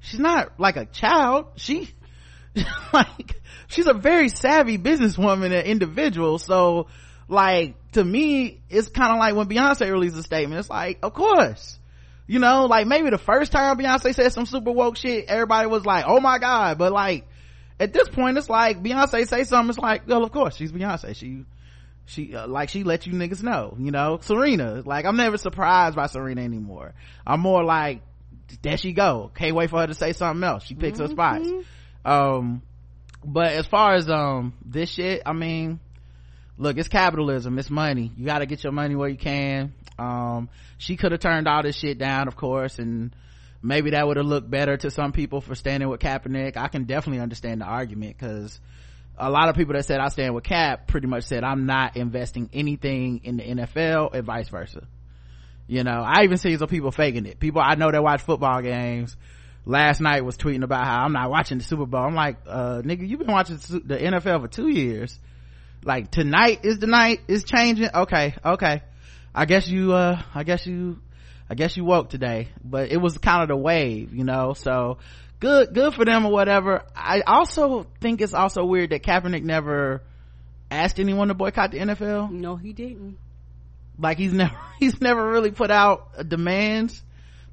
she's 0.00 0.20
not 0.20 0.58
like 0.58 0.76
a 0.76 0.84
child. 0.84 1.46
She 1.56 1.88
like 2.92 3.40
she's 3.68 3.86
a 3.86 3.94
very 3.94 4.28
savvy 4.28 4.78
businesswoman 4.78 5.56
and 5.56 5.66
individual. 5.66 6.38
So 6.38 6.88
like 7.28 7.76
to 7.92 8.04
me, 8.04 8.62
it's 8.68 8.88
kind 8.88 9.12
of 9.12 9.18
like 9.18 9.34
when 9.34 9.48
Beyonce 9.48 9.90
released 9.90 10.16
a 10.16 10.22
statement. 10.22 10.58
It's 10.58 10.70
like, 10.70 10.98
of 11.02 11.14
course, 11.14 11.78
you 12.26 12.38
know, 12.38 12.66
like 12.66 12.86
maybe 12.86 13.10
the 13.10 13.18
first 13.18 13.52
time 13.52 13.78
Beyonce 13.78 14.14
said 14.14 14.32
some 14.32 14.46
super 14.46 14.72
woke 14.72 14.96
shit, 14.96 15.26
everybody 15.28 15.68
was 15.68 15.86
like, 15.86 16.04
oh 16.06 16.20
my 16.20 16.38
god. 16.38 16.78
But 16.78 16.92
like 16.92 17.26
at 17.78 17.92
this 17.92 18.08
point, 18.08 18.38
it's 18.38 18.48
like 18.48 18.82
Beyonce 18.82 19.26
say 19.26 19.44
something. 19.44 19.70
It's 19.70 19.78
like, 19.78 20.08
well, 20.08 20.24
of 20.24 20.32
course, 20.32 20.56
she's 20.56 20.72
Beyonce. 20.72 21.14
She 21.14 21.44
she 22.06 22.34
uh, 22.34 22.46
like 22.46 22.68
she 22.68 22.84
let 22.84 23.06
you 23.06 23.12
niggas 23.12 23.42
know 23.42 23.76
you 23.78 23.90
know? 23.90 24.18
Serena 24.22 24.82
like 24.86 25.04
i'm 25.04 25.16
never 25.16 25.36
surprised 25.36 25.96
by 25.96 26.06
serena 26.06 26.40
anymore. 26.42 26.94
I'm 27.26 27.40
more 27.40 27.64
like 27.64 28.00
there 28.62 28.76
she 28.76 28.92
go. 28.92 29.32
Can't 29.34 29.56
wait 29.56 29.70
for 29.70 29.80
her 29.80 29.88
to 29.88 29.94
say 29.94 30.12
something 30.12 30.44
else. 30.44 30.64
She 30.64 30.76
picks 30.76 31.00
her 31.00 31.08
spots. 31.08 31.48
Um 32.04 32.62
but 33.24 33.52
as 33.52 33.66
far 33.66 33.94
as 33.94 34.08
um 34.08 34.54
this 34.64 34.90
shit 34.90 35.22
i 35.26 35.32
mean 35.32 35.80
look 36.56 36.78
it's 36.78 36.88
capitalism. 36.88 37.58
It's 37.58 37.70
money. 37.70 38.12
You 38.16 38.24
got 38.24 38.38
to 38.38 38.46
get 38.46 38.62
your 38.62 38.72
money 38.72 38.94
where 38.94 39.08
you 39.08 39.18
can 39.18 39.74
um 39.98 40.48
she 40.78 40.96
could 40.96 41.12
have 41.12 41.20
turned 41.20 41.48
all 41.48 41.62
this 41.62 41.76
shit 41.76 41.98
down 41.98 42.28
of 42.28 42.36
course 42.36 42.78
and 42.78 43.14
maybe 43.62 43.90
that 43.90 44.06
would 44.06 44.16
have 44.16 44.26
looked 44.26 44.48
better 44.48 44.76
to 44.76 44.90
some 44.90 45.12
people 45.12 45.40
for 45.40 45.54
standing 45.54 45.88
with 45.88 46.00
Kaepernick. 46.00 46.56
I 46.56 46.68
can 46.68 46.84
definitely 46.84 47.20
understand 47.20 47.60
the 47.60 47.64
argument 47.64 48.16
because 48.18 48.60
a 49.18 49.30
lot 49.30 49.48
of 49.48 49.56
people 49.56 49.74
that 49.74 49.84
said 49.84 49.98
I 50.00 50.08
stand 50.08 50.34
with 50.34 50.44
Cap 50.44 50.86
pretty 50.86 51.06
much 51.06 51.24
said 51.24 51.42
I'm 51.42 51.66
not 51.66 51.96
investing 51.96 52.50
anything 52.52 53.22
in 53.24 53.38
the 53.38 53.42
NFL 53.42 54.14
and 54.14 54.24
vice 54.24 54.48
versa. 54.48 54.86
You 55.66 55.82
know, 55.82 56.00
I 56.06 56.22
even 56.24 56.38
see 56.38 56.56
some 56.56 56.68
people 56.68 56.92
faking 56.92 57.26
it. 57.26 57.40
People 57.40 57.60
I 57.60 57.74
know 57.74 57.90
that 57.90 58.02
watch 58.02 58.22
football 58.22 58.62
games 58.62 59.16
last 59.64 60.00
night 60.00 60.24
was 60.24 60.36
tweeting 60.36 60.62
about 60.62 60.86
how 60.86 61.04
I'm 61.04 61.12
not 61.12 61.30
watching 61.30 61.58
the 61.58 61.64
Super 61.64 61.86
Bowl. 61.86 62.04
I'm 62.04 62.14
like, 62.14 62.36
uh, 62.46 62.82
nigga, 62.82 63.06
you've 63.08 63.18
been 63.18 63.32
watching 63.32 63.56
the 63.56 63.98
NFL 63.98 64.42
for 64.42 64.48
two 64.48 64.68
years. 64.68 65.18
Like 65.82 66.10
tonight 66.10 66.60
is 66.64 66.78
the 66.78 66.86
night 66.86 67.20
is 67.26 67.42
changing. 67.44 67.88
Okay, 67.92 68.34
okay. 68.44 68.82
I 69.36 69.44
guess 69.44 69.68
you, 69.68 69.92
uh, 69.92 70.22
I 70.34 70.44
guess 70.44 70.66
you, 70.66 70.98
I 71.50 71.54
guess 71.54 71.76
you 71.76 71.84
woke 71.84 72.08
today, 72.08 72.48
but 72.64 72.90
it 72.90 72.96
was 72.96 73.18
kind 73.18 73.42
of 73.42 73.48
the 73.48 73.56
wave, 73.56 74.14
you 74.14 74.24
know, 74.24 74.54
so 74.54 74.96
good, 75.40 75.74
good 75.74 75.92
for 75.92 76.06
them 76.06 76.24
or 76.24 76.32
whatever. 76.32 76.84
I 76.96 77.20
also 77.20 77.86
think 78.00 78.22
it's 78.22 78.32
also 78.32 78.64
weird 78.64 78.90
that 78.90 79.02
Kaepernick 79.02 79.42
never 79.42 80.02
asked 80.70 80.98
anyone 80.98 81.28
to 81.28 81.34
boycott 81.34 81.72
the 81.72 81.78
NFL. 81.80 82.30
No, 82.30 82.56
he 82.56 82.72
didn't. 82.72 83.18
Like 83.98 84.16
he's 84.16 84.32
never, 84.32 84.56
he's 84.80 85.02
never 85.02 85.30
really 85.30 85.50
put 85.50 85.70
out 85.70 86.26
demands. 86.26 87.02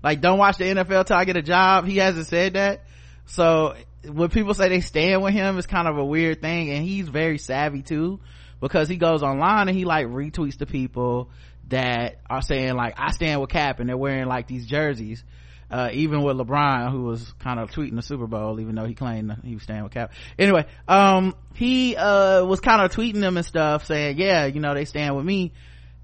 Like 0.02 0.22
don't 0.22 0.38
watch 0.38 0.58
the 0.58 0.64
NFL 0.64 1.08
till 1.08 1.18
I 1.18 1.26
get 1.26 1.36
a 1.36 1.42
job. 1.42 1.86
He 1.86 1.98
hasn't 1.98 2.28
said 2.28 2.54
that. 2.54 2.86
So 3.26 3.76
when 4.10 4.30
people 4.30 4.54
say 4.54 4.70
they 4.70 4.80
stand 4.80 5.22
with 5.22 5.34
him, 5.34 5.58
it's 5.58 5.68
kind 5.68 5.90
of 5.90 5.98
a 5.98 6.06
weird 6.06 6.42
thing. 6.42 6.72
And 6.72 6.86
he's 6.86 7.10
very 7.10 7.40
savvy 7.40 7.82
too, 7.82 8.22
because 8.62 8.88
he 8.88 8.96
goes 8.96 9.22
online 9.22 9.68
and 9.68 9.78
he 9.78 9.84
like 9.84 10.08
retweets 10.08 10.58
the 10.58 10.66
people 10.66 11.30
that 11.70 12.20
are 12.30 12.42
saying 12.42 12.76
like, 12.76 12.96
I 12.98 13.12
stand 13.12 13.42
with 13.42 13.50
Cap 13.50 13.80
and 13.80 13.90
they're 13.90 13.98
wearing 13.98 14.28
like 14.28 14.48
these 14.48 14.66
jerseys. 14.66 15.24
Uh, 15.72 15.90
even 15.92 16.22
with 16.22 16.38
LeBron, 16.38 16.92
who 16.92 17.02
was 17.02 17.34
kind 17.40 17.60
of 17.60 17.72
tweeting 17.72 17.96
the 17.96 18.04
Super 18.04 18.28
Bowl, 18.28 18.60
even 18.60 18.76
though 18.76 18.86
he 18.86 18.94
claimed 18.94 19.36
he 19.44 19.56
was 19.56 19.64
staying 19.64 19.82
with 19.82 19.92
Cap. 19.92 20.14
Anyway, 20.38 20.68
um, 20.88 21.34
he, 21.56 21.96
uh, 21.96 22.46
was 22.46 22.60
kind 22.60 22.80
of 22.84 22.92
tweeting 22.92 23.22
them 23.22 23.38
and 23.38 23.46
stuff 23.46 23.86
saying, 23.86 24.20
yeah, 24.20 24.46
you 24.46 24.60
know, 24.60 24.76
they 24.76 24.86
stand 24.86 25.16
with 25.16 25.26
me. 25.26 25.52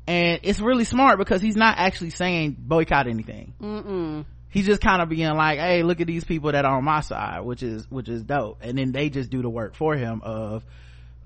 And 0.07 0.39
it's 0.41 0.59
really 0.59 0.85
smart 0.85 1.19
because 1.19 1.39
he's 1.39 1.55
not 1.55 1.77
actually 1.77 2.09
saying 2.09 2.55
boycott 2.57 3.05
anything. 3.05 3.53
Mm-mm. 3.61 4.25
He's 4.49 4.65
just 4.65 4.81
kind 4.81 5.03
of 5.03 5.09
being 5.09 5.35
like, 5.35 5.59
hey, 5.59 5.83
look 5.83 6.01
at 6.01 6.07
these 6.07 6.23
people 6.23 6.51
that 6.51 6.65
are 6.65 6.77
on 6.77 6.83
my 6.83 7.01
side, 7.01 7.41
which 7.41 7.61
is, 7.61 7.85
which 7.91 8.09
is 8.09 8.23
dope. 8.23 8.57
And 8.61 8.75
then 8.75 8.91
they 8.91 9.11
just 9.11 9.29
do 9.29 9.43
the 9.43 9.49
work 9.49 9.75
for 9.75 9.95
him 9.95 10.21
of 10.23 10.65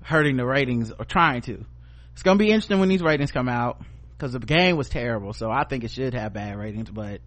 hurting 0.02 0.36
the 0.36 0.44
ratings 0.44 0.92
or 0.92 1.06
trying 1.06 1.40
to. 1.42 1.64
It's 2.12 2.22
gonna 2.22 2.38
be 2.38 2.50
interesting 2.50 2.78
when 2.78 2.90
these 2.90 3.02
ratings 3.02 3.32
come 3.32 3.48
out 3.48 3.80
because 4.24 4.32
the 4.32 4.38
game 4.40 4.76
was 4.78 4.88
terrible. 4.88 5.34
So 5.34 5.50
I 5.50 5.64
think 5.64 5.84
it 5.84 5.90
should 5.90 6.14
have 6.14 6.32
bad 6.32 6.56
ratings, 6.56 6.88
but 6.90 7.20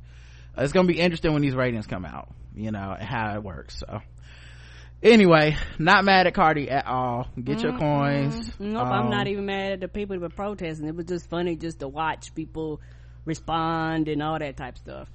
it's 0.58 0.74
gonna 0.74 0.88
be 0.88 1.00
interesting 1.00 1.32
when 1.34 1.43
these 1.43 1.54
ratings 1.56 1.86
come 1.86 2.06
out, 2.06 2.30
you 2.56 2.72
know, 2.72 2.95
how 3.00 3.36
it 3.36 3.43
works. 3.43 3.78
So 3.80 4.02
anyway, 5.04 5.56
not 5.78 6.04
mad 6.06 6.26
at 6.26 6.34
Cardi 6.34 6.72
at 6.72 6.88
all. 6.88 7.28
Get 7.41 7.62
your 7.62 7.78
coins. 7.78 8.52
Nope, 8.58 8.82
I'm 8.88 9.06
Um, 9.06 9.10
not 9.12 9.28
even 9.28 9.45
mad 9.45 9.74
at 9.74 9.80
the 9.82 9.88
people 9.88 10.16
that 10.16 10.22
were 10.22 10.30
protesting. 10.30 10.88
It 10.88 10.95
was 10.95 11.06
just 11.06 11.30
funny 11.30 11.56
just 11.56 11.82
to 11.82 11.88
watch 11.88 12.34
people 12.34 12.82
respond 13.26 14.08
and 14.08 14.24
all 14.24 14.39
that 14.39 14.58
type 14.58 14.74
of 14.74 14.80
stuff. 14.80 15.08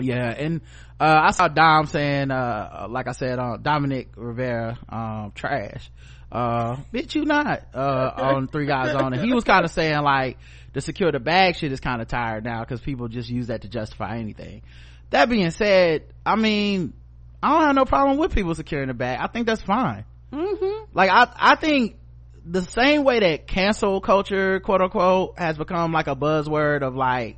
yeah 0.00 0.30
and 0.30 0.60
uh 0.98 1.20
i 1.22 1.30
saw 1.32 1.48
dom 1.48 1.84
saying 1.86 2.30
uh 2.30 2.86
like 2.88 3.06
i 3.08 3.12
said 3.12 3.38
uh 3.38 3.56
dominic 3.60 4.08
rivera 4.16 4.78
um 4.88 5.32
trash 5.34 5.90
uh 6.32 6.76
bitch 6.94 7.14
you 7.14 7.26
not 7.26 7.62
uh 7.74 8.10
on 8.16 8.48
three 8.48 8.64
guys 8.66 8.94
on 8.94 9.12
it 9.12 9.20
he 9.22 9.34
was 9.34 9.44
kind 9.44 9.66
of 9.66 9.70
saying 9.70 10.00
like 10.02 10.38
the 10.72 10.80
secure 10.80 11.12
the 11.12 11.20
bag 11.20 11.56
shit 11.56 11.72
is 11.72 11.80
kind 11.80 12.00
of 12.00 12.08
tired 12.08 12.44
now 12.44 12.60
because 12.60 12.80
people 12.80 13.08
just 13.08 13.28
use 13.28 13.48
that 13.48 13.62
to 13.62 13.68
justify 13.68 14.18
anything. 14.18 14.62
That 15.10 15.28
being 15.28 15.50
said 15.50 16.04
i 16.24 16.36
mean 16.36 16.94
i 17.42 17.50
don't 17.50 17.62
have 17.62 17.74
no 17.74 17.84
problem 17.84 18.16
with 18.18 18.34
people 18.34 18.54
securing 18.54 18.88
the 18.88 18.94
bag. 18.94 19.18
I 19.20 19.26
think 19.26 19.46
that's 19.46 19.62
fine. 19.62 20.04
Mm-hmm. 20.32 20.84
like 20.94 21.10
i 21.10 21.30
i 21.36 21.56
think 21.56 21.96
the 22.44 22.62
same 22.62 23.04
way 23.04 23.20
that 23.20 23.46
cancel 23.46 24.00
culture 24.00 24.60
quote 24.60 24.80
unquote 24.80 25.38
has 25.38 25.58
become 25.58 25.92
like 25.92 26.06
a 26.06 26.16
buzzword 26.16 26.82
of 26.82 26.94
like 26.94 27.36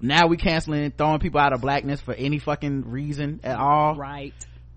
now 0.00 0.26
we 0.26 0.36
canceling 0.36 0.90
throwing 0.90 1.18
people 1.18 1.40
out 1.40 1.52
of 1.52 1.60
blackness 1.60 2.00
for 2.00 2.12
any 2.12 2.38
fucking 2.38 2.90
reason 2.90 3.40
at 3.42 3.58
all. 3.58 3.94
Right. 3.96 4.34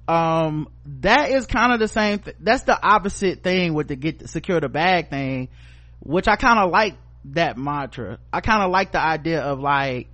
Um 0.08 0.70
that 1.02 1.30
is 1.32 1.46
kind 1.46 1.74
of 1.74 1.80
the 1.80 1.88
same 1.88 2.20
th- 2.20 2.38
that's 2.40 2.64
the 2.64 2.82
opposite 2.82 3.44
thing 3.44 3.74
with 3.74 3.88
the 3.88 3.96
get 3.96 4.30
secure 4.30 4.60
the 4.60 4.70
bag 4.70 5.10
thing 5.10 5.50
which 6.00 6.28
i 6.28 6.36
kind 6.38 6.60
of 6.60 6.72
like 6.72 6.96
that 7.26 7.58
mantra. 7.58 8.20
I 8.32 8.42
kind 8.42 8.64
of 8.64 8.72
like 8.72 8.92
the 8.92 9.02
idea 9.02 9.42
of 9.42 9.60
like 9.60 10.10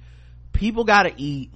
people 0.53 0.84
gotta 0.84 1.14
eat 1.16 1.51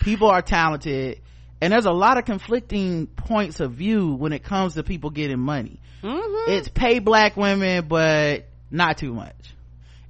people 0.00 0.28
are 0.28 0.42
talented 0.42 1.20
and 1.60 1.72
there's 1.72 1.86
a 1.86 1.92
lot 1.92 2.18
of 2.18 2.24
conflicting 2.24 3.06
points 3.06 3.60
of 3.60 3.72
view 3.72 4.14
when 4.14 4.32
it 4.32 4.42
comes 4.42 4.74
to 4.74 4.82
people 4.82 5.10
getting 5.10 5.38
money. 5.38 5.80
Mm-hmm. 6.02 6.52
it's 6.52 6.68
pay 6.68 6.98
black 6.98 7.36
women 7.36 7.88
but 7.88 8.46
not 8.70 8.98
too 8.98 9.14
much. 9.14 9.54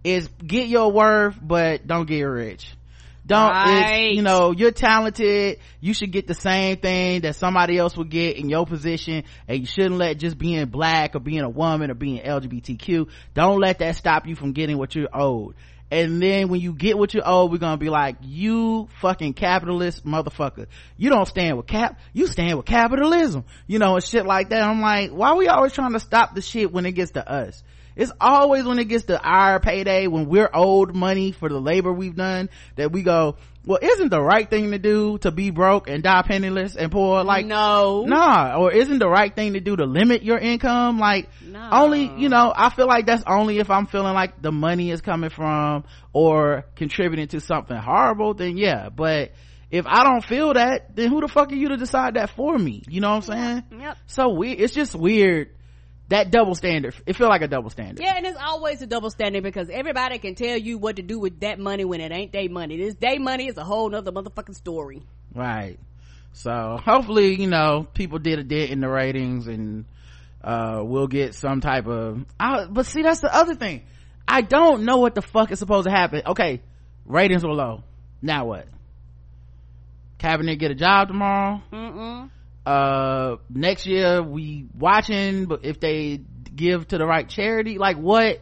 It's 0.03 0.28
get 0.45 0.66
your 0.66 0.90
worth 0.90 1.38
but 1.40 1.86
don't 1.86 2.07
get 2.07 2.22
rich 2.22 2.74
don't 3.27 3.51
Right. 3.51 4.12
you 4.12 4.22
know 4.22 4.53
you're 4.53 4.70
talented. 4.70 5.59
You 5.81 5.95
should 5.95 6.11
get 6.12 6.27
the 6.27 6.35
same 6.35 6.77
thing 6.77 7.22
that 7.22 7.37
somebody 7.37 7.79
else 7.79 7.97
would 7.97 8.11
get 8.11 8.37
in 8.37 8.51
your 8.51 8.66
position. 8.66 9.25
And 9.49 9.61
you 9.61 9.66
shouldn't 9.66 9.97
let 9.97 10.18
just 10.18 10.37
being 10.37 10.66
black 10.66 11.14
or 11.14 11.20
being 11.20 11.41
a 11.41 11.49
woman 11.49 11.91
or 11.91 11.95
being 11.95 12.22
lgbtq 12.22 13.09
don't 13.35 13.59
let 13.61 13.79
that 13.79 13.97
stop 13.97 14.27
you 14.27 14.35
from 14.35 14.53
getting 14.53 14.77
what 14.79 14.95
you're 14.95 15.09
owed. 15.12 15.55
And 15.91 16.20
then 16.20 16.49
when 16.49 16.61
you 16.61 16.72
get 16.72 16.99
what 16.99 17.14
you're 17.14 17.27
owed 17.27 17.51
we're 17.51 17.59
gonna 17.59 17.77
be 17.79 17.89
like 17.91 18.16
you 18.22 18.89
fucking 19.01 19.35
capitalist 19.35 20.05
motherfucker. 20.05 20.66
You 20.97 21.09
don't 21.11 21.27
stand 21.27 21.57
with 21.57 21.66
cap 21.66 21.99
you 22.12 22.27
stand 22.27 22.57
with 22.59 22.66
capitalism 22.66 23.45
you 23.66 23.79
know 23.79 23.95
and 23.95 24.05
shit 24.05 24.27
like 24.27 24.51
that. 24.51 24.62
I'm 24.62 24.81
like 24.81 25.11
why 25.11 25.31
are 25.31 25.37
we 25.37 25.49
always 25.49 25.72
trying 25.72 25.93
to 25.95 26.01
stop 26.01 26.35
the 26.35 26.43
shit 26.43 26.72
when 26.72 26.85
it 26.85 26.93
gets 26.93 27.12
to 27.12 27.27
us 27.27 27.62
it's 27.97 28.12
always 28.20 28.64
when 28.64 28.78
it 28.78 28.84
gets 28.86 29.05
to 29.05 29.20
our 29.20 29.61
payday 29.61 30.07
when 30.07 30.28
we're 30.28 30.51
owed 30.53 30.95
money 30.95 31.32
for 31.32 31.49
the 31.49 31.59
labor 31.61 31.92
we've 31.92 32.16
done 32.16 32.49
that 32.76 32.90
we 32.92 33.03
go 33.03 33.36
well 33.66 33.78
isn't 33.80 34.11
the 34.11 34.20
right 34.20 34.51
thing 34.51 34.72
to 34.72 34.78
do 34.78 35.16
to 35.18 35.30
be 35.30 35.51
broke 35.51 35.88
and 35.88 36.03
die 36.03 36.22
penniless 36.22 36.76
and 36.76 36.92
poor? 36.92 37.24
Like 37.24 37.47
no. 37.47 38.05
nah 38.07 38.57
or 38.59 38.72
isn't 38.72 38.99
the 38.99 39.09
right 39.09 39.34
thing 39.34 39.55
to 39.55 39.61
do 39.61 39.74
to 39.76 39.84
limit 39.86 40.22
your 40.22 40.38
income? 40.38 40.99
Like 40.99 41.28
No. 41.47 41.68
only 41.72 42.11
you 42.18 42.28
know 42.28 42.53
i 42.55 42.68
feel 42.70 42.86
like 42.86 43.07
that's 43.07 43.22
only 43.26 43.59
if 43.59 43.70
i'm 43.70 43.86
feeling 43.86 44.12
like 44.14 44.42
the 44.42 44.53
money 44.53 44.90
is 44.90 45.01
coming 45.01 45.30
from 45.30 45.84
or 46.12 46.64
contributing 46.76 47.28
to 47.28 47.40
something 47.40 47.76
horrible 47.76 48.34
then 48.34 48.57
yeah. 48.57 48.88
But 48.90 49.32
if 49.70 49.86
i 49.86 50.05
don't 50.05 50.24
feel 50.24 50.53
that 50.55 50.95
then 50.95 51.09
who 51.11 51.20
the 51.22 51.28
fuck 51.28 51.51
are 51.51 51.55
you 51.55 51.68
to 51.70 51.76
decide 51.76 52.14
that 52.14 52.30
for 52.30 52.57
me? 52.59 52.82
You 52.88 53.01
know 53.01 53.11
what 53.16 53.28
i'm 53.28 53.62
saying? 53.70 53.80
Yep. 53.80 53.99
So 54.07 54.28
weird 54.34 54.61
it's 54.61 54.74
just 54.74 54.95
weird 54.95 55.55
that 56.09 56.30
double 56.30 56.55
standard. 56.55 56.94
It 57.07 57.16
feel 57.16 57.28
like 57.28 57.42
a 57.42 57.48
double 57.48 57.70
standard. 57.70 58.02
Yeah, 58.02 58.14
and 58.16 58.26
it's 58.26 58.38
always 58.38 58.82
a 58.82 58.86
double 58.86 59.11
standard 59.11 59.42
because 59.42 59.70
everybody 59.70 60.18
can 60.18 60.34
tell 60.34 60.57
you 60.57 60.78
what 60.78 60.96
to 60.96 61.02
do 61.02 61.18
with 61.18 61.40
that 61.40 61.59
money 61.59 61.84
when 61.84 62.00
it 62.00 62.12
ain't 62.12 62.32
their 62.32 62.48
money. 62.48 62.76
This 62.76 62.94
day 62.94 63.18
money 63.18 63.48
is 63.48 63.57
a 63.57 63.64
whole 63.64 63.88
nother 63.88 64.12
motherfucking 64.12 64.55
story. 64.55 65.02
right. 65.34 65.78
So 66.36 66.80
hopefully 66.84 67.40
you 67.40 67.46
know 67.46 67.86
people 67.94 68.18
did 68.18 68.40
a 68.40 68.42
dent 68.42 68.70
in 68.70 68.80
the 68.80 68.88
ratings 68.88 69.46
and 69.46 69.84
uh 70.42 70.80
we'll 70.82 71.07
get 71.07 71.34
some 71.34 71.61
type 71.61 71.86
of 71.86 72.24
I, 72.40 72.66
but 72.68 72.86
see 72.86 73.02
that's 73.02 73.20
the 73.20 73.32
other 73.32 73.55
thing. 73.55 73.84
I 74.26 74.40
don't 74.40 74.84
know 74.84 74.96
what 74.98 75.14
the 75.14 75.22
fuck 75.22 75.52
is 75.52 75.61
supposed 75.61 75.84
to 75.84 75.92
happen. 75.92 76.22
Okay 76.26 76.61
ratings 77.07 77.44
were 77.44 77.52
low. 77.52 77.82
Now 78.22 78.46
what? 78.46 78.66
Kaepernick 80.18 80.59
get 80.59 80.70
a 80.70 80.74
job 80.74 81.09
tomorrow? 81.09 81.62
Mm-mm. 81.72 82.30
Uh 82.67 83.37
next 83.51 83.87
year 83.87 84.23
we 84.23 84.67
watching 84.79 85.45
but 85.47 85.65
if 85.65 85.81
they 85.81 86.21
give 86.55 86.87
to 86.89 86.99
the 86.99 87.05
right 87.07 87.29
charity 87.29 87.79
like 87.79 87.97
what 87.99 88.41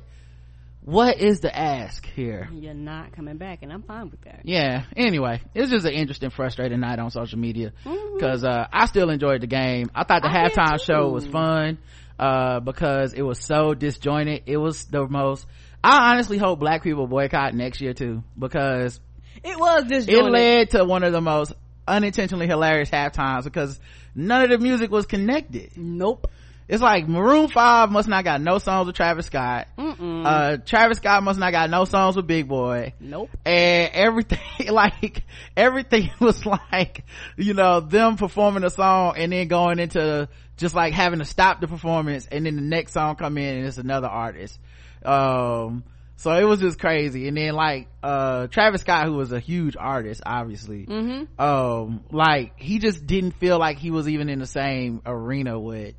what 0.84 1.18
is 1.20 1.38
the 1.38 1.56
ask 1.56 2.04
here? 2.06 2.48
You're 2.52 2.74
not 2.74 3.12
coming 3.12 3.36
back, 3.36 3.60
and 3.62 3.72
I'm 3.72 3.82
fine 3.84 4.10
with 4.10 4.20
that. 4.22 4.40
yeah 4.42 4.82
anyway 4.96 5.40
it's 5.54 5.70
just 5.70 5.86
an 5.86 5.92
interesting 5.92 6.30
frustrating 6.30 6.80
night 6.80 6.98
on 6.98 7.10
social 7.12 7.38
media. 7.38 7.72
Because 7.84 8.42
uh 8.44 8.66
i 8.72 8.86
still 8.86 9.08
enjoyed 9.10 9.42
the 9.42 9.46
game. 9.46 9.90
I 9.94 10.02
thought 10.04 10.22
the 10.22 10.28
I 10.30 10.48
halftime 10.48 10.80
show 10.84 11.08
was 11.10 11.24
fun 11.26 11.78
uh 12.18 12.58
because 12.60 13.12
it 13.12 13.22
was 13.22 13.38
so 13.38 13.74
disjointed. 13.74 14.42
It 14.46 14.56
was 14.56 14.84
the 14.86 15.06
most 15.08 15.46
i 15.84 16.12
honestly 16.12 16.38
hope 16.38 16.58
black 16.60 16.82
people 16.82 17.06
boycott 17.06 17.54
next 17.54 17.80
year 17.80 17.92
too 17.94 18.22
because 18.38 19.00
It 19.44 19.58
was 19.58 19.84
this. 19.86 20.06
it 20.08 20.22
led 20.22 20.70
to 20.70 20.84
one 20.84 21.02
of 21.04 21.12
the 21.12 21.20
most 21.20 21.52
unintentionally 21.88 22.46
hilarious 22.46 22.90
half 22.90 23.12
times 23.12 23.44
because 23.44 23.78
none 24.14 24.42
of 24.42 24.50
the 24.50 24.58
music 24.58 24.90
was 24.90 25.06
connected. 25.06 25.70
Nope. 25.76 26.30
it's 26.68 26.82
like 26.82 27.08
maroon 27.08 27.48
5 27.48 27.90
must 27.90 28.08
not 28.08 28.24
got 28.24 28.40
no 28.40 28.58
songs 28.58 28.86
with 28.86 28.96
travis 28.96 29.26
scott. 29.26 29.66
Uh 29.78 30.56
travis 30.64 30.98
scott 30.98 31.22
must 31.22 31.38
not 31.38 31.52
got 31.52 31.68
no 31.70 31.84
songs 31.84 32.16
with 32.16 32.26
Big 32.26 32.48
Boi. 32.48 32.92
Nope. 33.00 33.30
and 33.44 33.90
everything 33.92 34.38
like 34.70 35.24
everything 35.56 36.10
was 36.20 36.44
like 36.46 37.04
you 37.36 37.54
know 37.54 37.80
them 37.80 38.16
performing 38.16 38.64
a 38.64 38.70
song 38.70 39.14
and 39.16 39.32
then 39.32 39.48
going 39.48 39.78
into 39.78 40.28
just 40.56 40.74
like 40.74 40.92
having 40.92 41.18
to 41.18 41.24
stop 41.24 41.60
the 41.60 41.66
performance 41.66 42.26
and 42.30 42.46
then 42.46 42.54
the 42.56 42.62
next 42.62 42.92
song 42.92 43.16
come 43.16 43.36
in 43.38 43.58
and 43.58 43.66
it's 43.66 43.78
another 43.78 44.08
artist. 44.08 44.58
Um 45.04 45.82
so 46.16 46.30
it 46.32 46.44
was 46.44 46.60
just 46.60 46.78
crazy. 46.78 47.26
And 47.28 47.36
then 47.36 47.54
like 47.54 47.88
uh 48.02 48.46
travis 48.48 48.80
scott 48.82 49.06
who 49.06 49.14
was 49.14 49.32
a 49.32 49.40
huge 49.40 49.76
artist 49.76 50.22
obviously 50.24 50.86
Mm-hmm. 50.86 51.40
um 51.40 52.04
like 52.10 52.58
he 52.58 52.78
just 52.78 53.06
didn't 53.06 53.32
feel 53.32 53.58
like 53.58 53.78
he 53.78 53.90
was 53.90 54.08
even 54.08 54.28
in 54.28 54.38
the 54.38 54.46
same 54.46 55.02
arena 55.06 55.58
with 55.58 55.94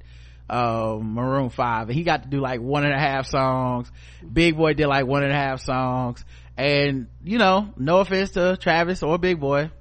um 0.49 1.13
maroon 1.13 1.49
5 1.49 1.89
and 1.89 1.97
he 1.97 2.03
got 2.03 2.23
to 2.23 2.29
do 2.29 2.39
like 2.39 2.61
one 2.61 2.83
and 2.83 2.93
a 2.93 2.99
half 2.99 3.25
songs. 3.27 3.91
Big 4.31 4.57
Boi 4.57 4.73
did 4.73 4.87
like 4.87 5.05
one 5.05 5.23
and 5.23 5.31
a 5.31 5.35
half 5.35 5.61
songs. 5.61 6.23
And 6.57 7.07
you 7.23 7.37
know 7.37 7.73
no 7.77 7.99
offense 7.99 8.31
to 8.31 8.57
travis 8.57 9.01
or 9.03 9.17
Big 9.17 9.39
Boi 9.39 9.71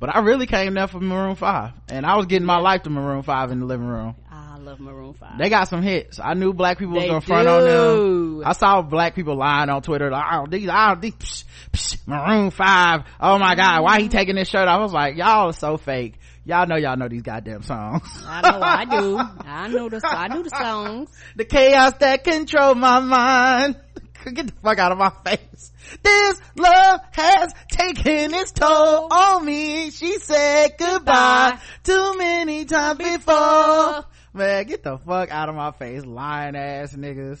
but 0.00 0.14
i 0.14 0.18
really 0.20 0.46
came 0.46 0.74
there 0.74 0.86
for 0.88 0.98
maroon 1.00 1.34
5 1.36 1.72
and 1.88 2.04
i 2.04 2.16
was 2.16 2.26
getting 2.26 2.44
my 2.46 2.56
life 2.58 2.82
to 2.82 2.90
maroon 2.90 3.22
5 3.22 3.52
in 3.52 3.60
the 3.60 3.66
living 3.66 3.86
room 3.86 4.16
love 4.64 4.80
Maroon 4.80 5.14
Five. 5.14 5.38
they 5.38 5.48
got 5.48 5.68
some 5.68 5.82
hits 5.82 6.18
i 6.18 6.34
knew 6.34 6.52
black 6.52 6.78
people 6.78 6.94
was 6.94 7.06
gonna 7.06 7.20
front 7.20 7.46
on 7.48 7.64
them. 7.64 8.24
I 8.44 8.52
saw 8.52 8.82
black 8.82 9.14
people 9.14 9.36
lying 9.36 9.70
on 9.70 9.80
Twitter 9.82 10.10
like, 10.10 10.24
oh, 10.32 10.46
these, 10.46 10.68
oh, 10.70 10.96
these, 11.00 11.14
psh, 11.14 11.44
psh, 11.72 11.98
Maroon 12.06 12.50
5. 12.50 13.00
Oh 13.20 13.38
my 13.38 13.54
God, 13.54 13.82
why 13.82 14.00
he 14.00 14.08
taking 14.08 14.36
this 14.36 14.48
shirt 14.48 14.68
off? 14.68 14.78
I 14.78 14.82
was 14.82 14.92
like, 14.92 15.16
y'all 15.16 15.48
are 15.48 15.52
so 15.52 15.76
fake. 15.76 16.14
Y'all 16.44 16.66
know 16.66 16.76
y'all 16.76 16.96
know 16.96 17.08
these 17.08 17.22
goddamn 17.22 17.62
songs. 17.62 18.02
I 18.26 18.50
know 18.50 18.60
I 18.60 18.84
do. 18.84 19.18
I 19.46 19.68
know 19.68 19.88
the 19.88 20.02
I 20.06 20.28
do 20.28 20.42
the 20.42 20.50
songs. 20.50 21.10
the 21.36 21.46
chaos 21.46 21.94
that 22.00 22.22
control 22.22 22.74
my 22.74 23.00
mind. 23.00 23.76
Get 24.34 24.46
the 24.46 24.52
fuck 24.62 24.78
out 24.78 24.92
of 24.92 24.98
my 24.98 25.12
face. 25.24 25.72
This 26.02 26.40
love 26.56 27.00
has 27.12 27.52
taken 27.70 28.34
its 28.34 28.52
toll 28.52 29.08
on 29.10 29.44
me. 29.44 29.90
She 29.90 30.18
said 30.18 30.74
goodbye 30.78 31.58
too 31.82 32.18
many 32.18 32.64
times 32.66 32.98
before. 32.98 34.04
Man, 34.34 34.64
get 34.64 34.82
the 34.82 34.98
fuck 34.98 35.30
out 35.30 35.48
of 35.48 35.54
my 35.54 35.70
face, 35.70 36.04
lying 36.04 36.56
ass 36.56 36.94
niggas. 36.94 37.40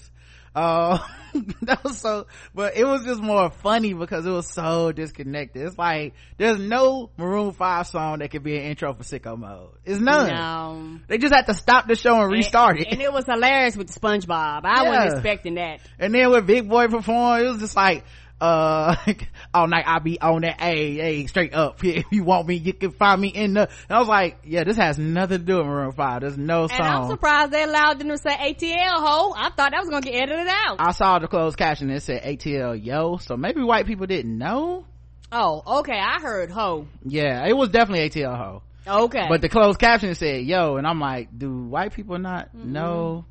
Uh, 0.54 0.98
that 1.62 1.82
was 1.82 1.98
so, 1.98 2.28
but 2.54 2.76
it 2.76 2.86
was 2.86 3.04
just 3.04 3.20
more 3.20 3.50
funny 3.50 3.92
because 3.92 4.24
it 4.24 4.30
was 4.30 4.48
so 4.48 4.92
disconnected. 4.92 5.66
It's 5.66 5.76
like, 5.76 6.14
there's 6.38 6.60
no 6.60 7.10
Maroon 7.16 7.50
5 7.50 7.86
song 7.88 8.20
that 8.20 8.30
could 8.30 8.44
be 8.44 8.56
an 8.56 8.62
intro 8.62 8.94
for 8.94 9.02
sicko 9.02 9.36
mode. 9.36 9.70
It's 9.84 9.98
none. 9.98 10.28
No. 10.28 11.00
They 11.08 11.18
just 11.18 11.34
had 11.34 11.46
to 11.46 11.54
stop 11.54 11.88
the 11.88 11.96
show 11.96 12.20
and 12.20 12.30
restart 12.30 12.78
it. 12.78 12.86
And 12.88 13.02
it 13.02 13.12
was 13.12 13.24
hilarious 13.26 13.76
with 13.76 13.92
SpongeBob. 13.92 14.60
I 14.64 14.84
Yeah. 14.84 14.88
wasn't 14.90 15.12
expecting 15.14 15.54
that. 15.56 15.80
And 15.98 16.14
then 16.14 16.30
when 16.30 16.46
Big 16.46 16.68
Boi 16.68 16.86
performed, 16.86 17.44
it 17.44 17.48
was 17.48 17.58
just 17.58 17.74
like, 17.74 18.04
uh, 18.40 18.96
all 19.54 19.68
night 19.68 19.84
I 19.86 19.98
be 20.00 20.20
on 20.20 20.42
that, 20.42 20.60
hey, 20.60 20.94
hey, 20.94 21.26
straight 21.26 21.54
up. 21.54 21.82
If 21.84 22.06
you 22.10 22.24
want 22.24 22.48
me, 22.48 22.56
you 22.56 22.72
can 22.72 22.90
find 22.90 23.20
me 23.20 23.28
in 23.28 23.54
the, 23.54 23.68
and 23.88 23.96
I 23.96 23.98
was 23.98 24.08
like, 24.08 24.38
yeah, 24.44 24.64
this 24.64 24.76
has 24.76 24.98
nothing 24.98 25.38
to 25.38 25.44
do 25.44 25.58
with 25.58 25.66
Maroon 25.66 25.92
5. 25.92 26.20
There's 26.20 26.36
no 26.36 26.64
And 26.64 26.72
I'm 26.72 27.08
surprised 27.08 27.52
they 27.52 27.62
allowed 27.62 27.98
them 27.98 28.08
to 28.08 28.18
say 28.18 28.30
ATL 28.30 28.94
ho. 28.96 29.34
I 29.36 29.50
thought 29.50 29.70
that 29.70 29.80
was 29.80 29.88
gonna 29.88 30.02
get 30.02 30.14
edited 30.14 30.48
out. 30.48 30.76
I 30.78 30.92
saw 30.92 31.18
the 31.18 31.28
closed 31.28 31.56
caption 31.56 31.88
that 31.88 32.02
said 32.02 32.22
ATL 32.22 32.84
yo, 32.84 33.18
so 33.18 33.36
maybe 33.36 33.62
white 33.62 33.86
people 33.86 34.06
didn't 34.06 34.36
know. 34.36 34.86
oh, 35.30 35.78
okay. 35.80 35.98
I 35.98 36.20
heard 36.20 36.50
ho. 36.50 36.88
Yeah, 37.04 37.46
it 37.46 37.56
was 37.56 37.68
definitely 37.68 38.10
ATL 38.10 38.36
ho. 38.36 38.62
Okay. 38.86 39.26
But 39.28 39.40
the 39.40 39.48
closed 39.48 39.78
caption 39.78 40.14
said 40.14 40.44
yo, 40.44 40.76
and 40.76 40.86
I'm 40.86 41.00
like, 41.00 41.36
do 41.36 41.50
white 41.64 41.94
people 41.94 42.18
not 42.18 42.54
know 42.54 43.24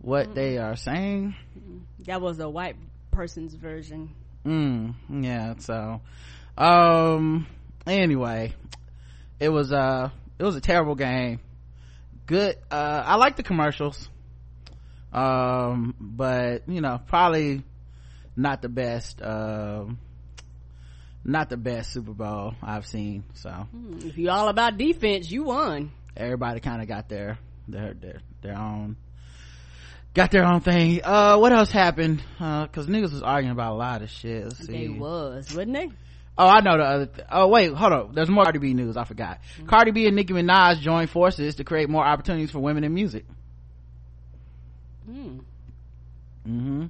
what 0.00 0.34
they 0.34 0.58
are 0.58 0.76
saying? 0.76 1.34
that 2.06 2.20
was 2.20 2.40
a 2.40 2.48
white 2.48 2.76
person's 3.12 3.54
version. 3.54 4.10
Mm 4.44 4.94
yeah 5.08 5.54
so 5.58 6.00
um 6.58 7.46
anyway 7.86 8.52
it 9.38 9.48
was 9.48 9.72
uh 9.72 10.10
it 10.38 10.44
was 10.44 10.56
a 10.56 10.60
terrible 10.60 10.94
game. 10.94 11.40
Good 12.26 12.56
uh 12.70 13.02
i 13.04 13.16
like 13.16 13.36
the 13.36 13.42
commercials 13.42 14.08
um 15.12 15.94
but 16.00 16.68
you 16.68 16.80
know 16.80 17.00
probably 17.06 17.62
not 18.36 18.62
the 18.62 18.68
best 18.68 19.20
um 19.22 19.98
not 21.24 21.50
the 21.50 21.56
best 21.56 21.92
super 21.92 22.12
bowl 22.12 22.54
i've 22.62 22.86
seen 22.86 23.24
so. 23.34 23.50
Hmm, 23.50 24.06
if 24.06 24.16
you 24.18 24.30
all 24.30 24.48
about 24.48 24.76
defense 24.78 25.30
you 25.30 25.44
won. 25.44 25.92
Everybody 26.16 26.60
kind 26.60 26.82
of 26.82 26.88
got 26.88 27.08
their 27.08 27.38
their 27.68 27.94
their 27.94 28.20
their 28.42 28.58
own 28.58 28.96
got 30.14 30.30
their 30.30 30.44
own 30.44 30.60
thing 30.60 31.00
uh 31.04 31.36
what 31.38 31.52
else 31.52 31.70
happened 31.70 32.22
uh 32.38 32.66
because 32.66 32.86
niggas 32.86 33.12
was 33.12 33.22
arguing 33.22 33.52
about 33.52 33.72
a 33.72 33.76
lot 33.76 34.02
of 34.02 34.10
shit 34.10 34.44
let's 34.44 34.58
see 34.58 34.72
they 34.72 34.88
was 34.88 35.54
wasn't 35.54 35.72
they 35.72 35.90
Oh, 36.36 36.46
I 36.46 36.60
know 36.60 36.78
the 36.78 36.82
other. 36.84 37.06
Th- 37.06 37.26
oh, 37.30 37.48
wait, 37.48 37.72
hold 37.72 37.92
on. 37.92 38.12
There's 38.14 38.30
more 38.30 38.44
Cardi 38.44 38.58
B 38.58 38.72
news. 38.72 38.96
I 38.96 39.04
forgot. 39.04 39.40
Cardi 39.66 39.90
B 39.90 40.06
and 40.06 40.16
Nicki 40.16 40.32
Minaj 40.32 40.80
joined 40.80 41.10
forces 41.10 41.56
to 41.56 41.64
create 41.64 41.90
more 41.90 42.04
opportunities 42.04 42.50
for 42.50 42.58
women 42.58 42.84
in 42.84 42.94
music. 42.94 43.26
Hmm. 45.04 45.38
hmm 46.46 46.86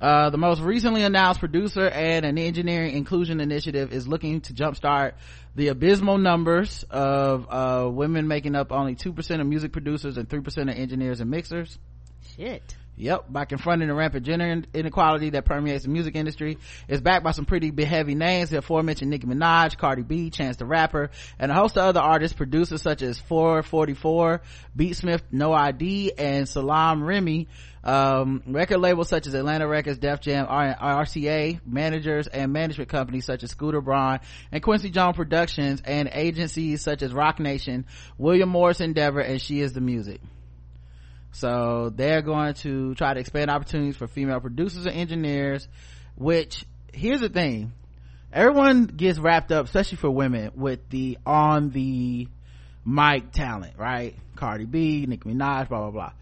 Uh, 0.00 0.30
the 0.30 0.38
most 0.38 0.60
recently 0.60 1.04
announced 1.04 1.38
producer 1.38 1.86
and 1.88 2.24
an 2.24 2.36
engineering 2.36 2.96
inclusion 2.96 3.40
initiative 3.40 3.92
is 3.92 4.08
looking 4.08 4.40
to 4.40 4.52
jumpstart 4.52 5.12
the 5.54 5.68
abysmal 5.68 6.18
numbers 6.18 6.84
of 6.90 7.46
uh, 7.48 7.88
women 7.88 8.26
making 8.26 8.56
up 8.56 8.72
only 8.72 8.96
2% 8.96 9.40
of 9.40 9.46
music 9.46 9.70
producers 9.70 10.16
and 10.16 10.28
3% 10.28 10.62
of 10.62 10.76
engineers 10.76 11.20
and 11.20 11.30
mixers. 11.30 11.78
Shit 12.36 12.76
Yep, 12.96 13.24
by 13.28 13.44
confronting 13.44 13.88
the 13.88 13.94
rampant 13.94 14.24
gender 14.24 14.62
inequality 14.72 15.30
that 15.30 15.44
permeates 15.44 15.82
the 15.82 15.90
music 15.90 16.14
industry. 16.14 16.58
It's 16.86 17.00
backed 17.00 17.24
by 17.24 17.32
some 17.32 17.44
pretty 17.44 17.72
heavy 17.84 18.14
names, 18.14 18.50
the 18.50 18.58
aforementioned 18.58 19.10
Nicki 19.10 19.26
Minaj, 19.26 19.76
Cardi 19.76 20.02
B, 20.02 20.30
Chance 20.30 20.58
the 20.58 20.64
Rapper, 20.64 21.10
and 21.38 21.50
a 21.50 21.54
host 21.54 21.76
of 21.76 21.84
other 21.84 22.00
artists, 22.00 22.36
producers 22.36 22.82
such 22.82 23.02
as 23.02 23.18
444, 23.18 24.42
Beatsmith, 24.76 25.22
No 25.32 25.52
ID, 25.52 26.12
and 26.16 26.48
Salaam 26.48 27.02
Remi. 27.02 27.48
Um, 27.82 28.42
record 28.46 28.78
labels 28.78 29.08
such 29.08 29.26
as 29.26 29.34
Atlantic 29.34 29.68
Records, 29.68 29.98
Def 29.98 30.20
Jam, 30.20 30.46
R- 30.48 31.02
RCA, 31.02 31.60
managers 31.66 32.28
and 32.28 32.52
management 32.52 32.88
companies 32.88 33.26
such 33.26 33.42
as 33.42 33.50
Scooter 33.50 33.82
Braun 33.82 34.20
and 34.52 34.62
Quincy 34.62 34.88
Jones 34.88 35.16
Productions, 35.16 35.82
and 35.84 36.08
agencies 36.10 36.80
such 36.80 37.02
as 37.02 37.12
Roc 37.12 37.40
Nation, 37.40 37.84
William 38.16 38.48
Morris 38.48 38.80
Endeavor, 38.80 39.20
and 39.20 39.42
She 39.42 39.60
Is 39.60 39.74
the 39.74 39.82
Music. 39.82 40.20
So 41.34 41.92
they're 41.94 42.22
going 42.22 42.54
to 42.54 42.94
try 42.94 43.14
to 43.14 43.20
expand 43.20 43.50
opportunities 43.50 43.96
for 43.96 44.06
female 44.06 44.40
producers 44.40 44.86
and 44.86 44.94
engineers, 44.94 45.68
which 46.16 46.64
here's 46.92 47.20
the 47.20 47.28
thing. 47.28 47.72
Everyone 48.32 48.86
gets 48.86 49.18
wrapped 49.18 49.52
up, 49.52 49.66
especially 49.66 49.98
for 49.98 50.10
women, 50.10 50.52
with 50.56 50.88
the 50.90 51.18
on 51.24 51.70
the 51.70 52.28
mic 52.84 53.30
talent, 53.32 53.74
right? 53.78 54.16
Cardi 54.34 54.64
B, 54.64 55.06
Nicki 55.06 55.28
Minaj, 55.28 55.68
blah, 55.68 55.82
blah, 55.82 55.90
blah. 55.90 56.12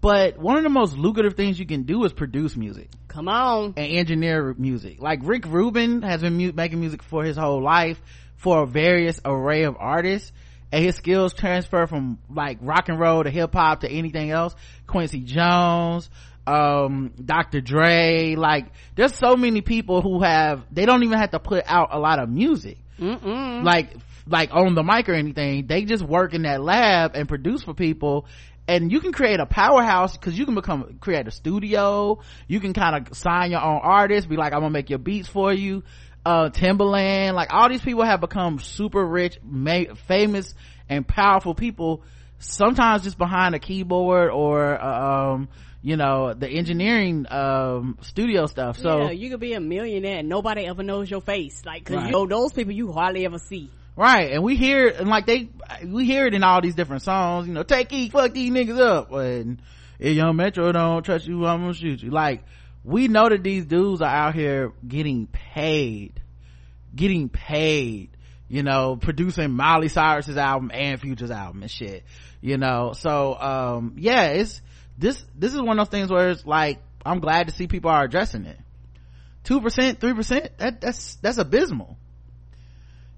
But 0.00 0.38
one 0.38 0.56
of 0.56 0.62
the 0.62 0.68
most 0.68 0.96
lucrative 0.96 1.34
things 1.34 1.58
you 1.58 1.66
can 1.66 1.84
do 1.84 2.04
is 2.04 2.12
produce 2.12 2.54
music 2.54 2.88
come 3.18 3.28
on 3.28 3.74
and 3.76 3.92
engineer 3.92 4.54
music. 4.56 5.00
Like 5.00 5.20
Rick 5.22 5.46
Rubin 5.46 6.02
has 6.02 6.20
been 6.20 6.36
mu- 6.36 6.52
making 6.52 6.78
music 6.78 7.02
for 7.02 7.24
his 7.24 7.36
whole 7.36 7.60
life 7.60 8.00
for 8.36 8.62
a 8.62 8.66
various 8.66 9.20
array 9.24 9.64
of 9.64 9.76
artists 9.76 10.30
and 10.72 10.84
his 10.84 10.96
skills 10.96 11.34
transfer 11.34 11.86
from 11.86 12.18
like 12.28 12.58
rock 12.60 12.88
and 12.88 12.98
roll 13.00 13.24
to 13.24 13.30
hip 13.30 13.52
hop 13.54 13.80
to 13.80 13.90
anything 13.90 14.30
else. 14.30 14.54
Quincy 14.86 15.20
Jones, 15.20 16.10
um, 16.46 17.12
Dr. 17.22 17.60
Dre, 17.60 18.34
like 18.36 18.66
there's 18.94 19.14
so 19.14 19.36
many 19.36 19.60
people 19.60 20.02
who 20.02 20.22
have, 20.22 20.64
they 20.70 20.86
don't 20.86 21.02
even 21.02 21.18
have 21.18 21.30
to 21.30 21.40
put 21.40 21.64
out 21.66 21.88
a 21.92 21.98
lot 21.98 22.18
of 22.18 22.28
music. 22.28 22.78
Mm-mm. 22.98 23.64
Like, 23.64 23.94
like 24.26 24.50
on 24.52 24.74
the 24.74 24.82
mic 24.82 25.08
or 25.08 25.14
anything. 25.14 25.66
They 25.66 25.84
just 25.84 26.04
work 26.04 26.34
in 26.34 26.42
that 26.42 26.62
lab 26.62 27.12
and 27.14 27.28
produce 27.28 27.62
for 27.62 27.72
people 27.74 28.26
and 28.68 28.92
you 28.92 29.00
can 29.00 29.12
create 29.12 29.40
a 29.40 29.46
powerhouse 29.46 30.16
because 30.16 30.38
you 30.38 30.44
can 30.44 30.54
become 30.54 30.98
create 31.00 31.26
a 31.26 31.30
studio 31.30 32.20
you 32.46 32.60
can 32.60 32.74
kind 32.74 32.94
of 32.94 33.16
sign 33.16 33.50
your 33.50 33.62
own 33.62 33.80
artists 33.82 34.28
be 34.28 34.36
like 34.36 34.52
i'm 34.52 34.60
gonna 34.60 34.70
make 34.70 34.90
your 34.90 34.98
beats 34.98 35.26
for 35.26 35.52
you 35.52 35.82
uh 36.28 36.50
Timbaland 36.50 37.32
like 37.34 37.48
all 37.52 37.68
these 37.70 37.80
people 37.80 38.04
have 38.04 38.20
become 38.20 38.58
super 38.58 39.04
rich 39.04 39.38
ma- 39.42 39.94
famous 40.06 40.54
and 40.88 41.06
powerful 41.08 41.54
people 41.54 42.02
sometimes 42.38 43.02
just 43.02 43.16
behind 43.16 43.54
a 43.54 43.58
keyboard 43.58 44.30
or 44.30 44.78
uh, 44.78 45.32
um 45.32 45.48
you 45.80 45.96
know 45.96 46.34
the 46.34 46.46
engineering 46.48 47.24
um 47.30 47.96
studio 48.02 48.44
stuff 48.46 48.76
so 48.76 49.04
yeah, 49.04 49.10
you 49.10 49.30
could 49.30 49.40
be 49.40 49.54
a 49.54 49.60
millionaire 49.60 50.18
and 50.18 50.28
nobody 50.28 50.66
ever 50.66 50.82
knows 50.82 51.10
your 51.10 51.22
face 51.22 51.62
like 51.64 51.84
because 51.84 51.96
Right. 51.96 52.06
you 52.06 52.12
know 52.12 52.26
those 52.26 52.52
people 52.52 52.72
you 52.72 52.92
hardly 52.92 53.24
ever 53.24 53.38
see 53.38 53.70
Right, 53.96 54.30
and 54.30 54.44
we 54.44 54.54
hear 54.54 54.86
it, 54.86 55.00
and 55.00 55.08
like 55.08 55.26
they, 55.26 55.48
we 55.84 56.04
hear 56.04 56.24
it 56.28 56.32
in 56.32 56.44
all 56.44 56.60
these 56.60 56.76
different 56.76 57.02
songs, 57.02 57.48
you 57.48 57.52
know, 57.52 57.64
take 57.64 57.92
E, 57.92 58.08
fuck 58.10 58.32
these 58.32 58.48
niggas 58.52 58.78
up, 58.78 59.10
and 59.10 59.60
if 59.98 60.16
young 60.16 60.36
Metro 60.36 60.70
don't 60.70 61.02
trust 61.02 61.26
you, 61.26 61.44
I'm 61.44 61.62
gonna 61.62 61.74
shoot 61.74 62.00
you. 62.04 62.10
Like, 62.12 62.44
we 62.88 63.06
know 63.06 63.28
that 63.28 63.42
these 63.42 63.66
dudes 63.66 64.00
are 64.00 64.08
out 64.08 64.34
here 64.34 64.72
getting 64.86 65.26
paid, 65.26 66.22
getting 66.96 67.28
paid, 67.28 68.08
you 68.48 68.62
know, 68.62 68.96
producing 68.96 69.50
Miley 69.50 69.88
Cyrus's 69.88 70.38
album 70.38 70.70
and 70.72 70.98
Future's 70.98 71.30
album 71.30 71.60
and 71.60 71.70
shit, 71.70 72.02
you 72.40 72.56
know, 72.56 72.94
so, 72.94 73.38
um, 73.38 73.96
yeah, 73.98 74.28
it's, 74.28 74.62
this, 74.96 75.22
this 75.34 75.52
is 75.52 75.60
one 75.60 75.78
of 75.78 75.86
those 75.86 75.90
things 75.90 76.10
where 76.10 76.30
it's 76.30 76.46
like, 76.46 76.78
I'm 77.04 77.20
glad 77.20 77.48
to 77.48 77.54
see 77.54 77.66
people 77.66 77.90
are 77.90 78.04
addressing 78.04 78.46
it. 78.46 78.58
2%, 79.44 79.60
3%, 79.60 80.48
that, 80.56 80.80
that's, 80.80 81.16
that's 81.16 81.36
abysmal. 81.36 81.98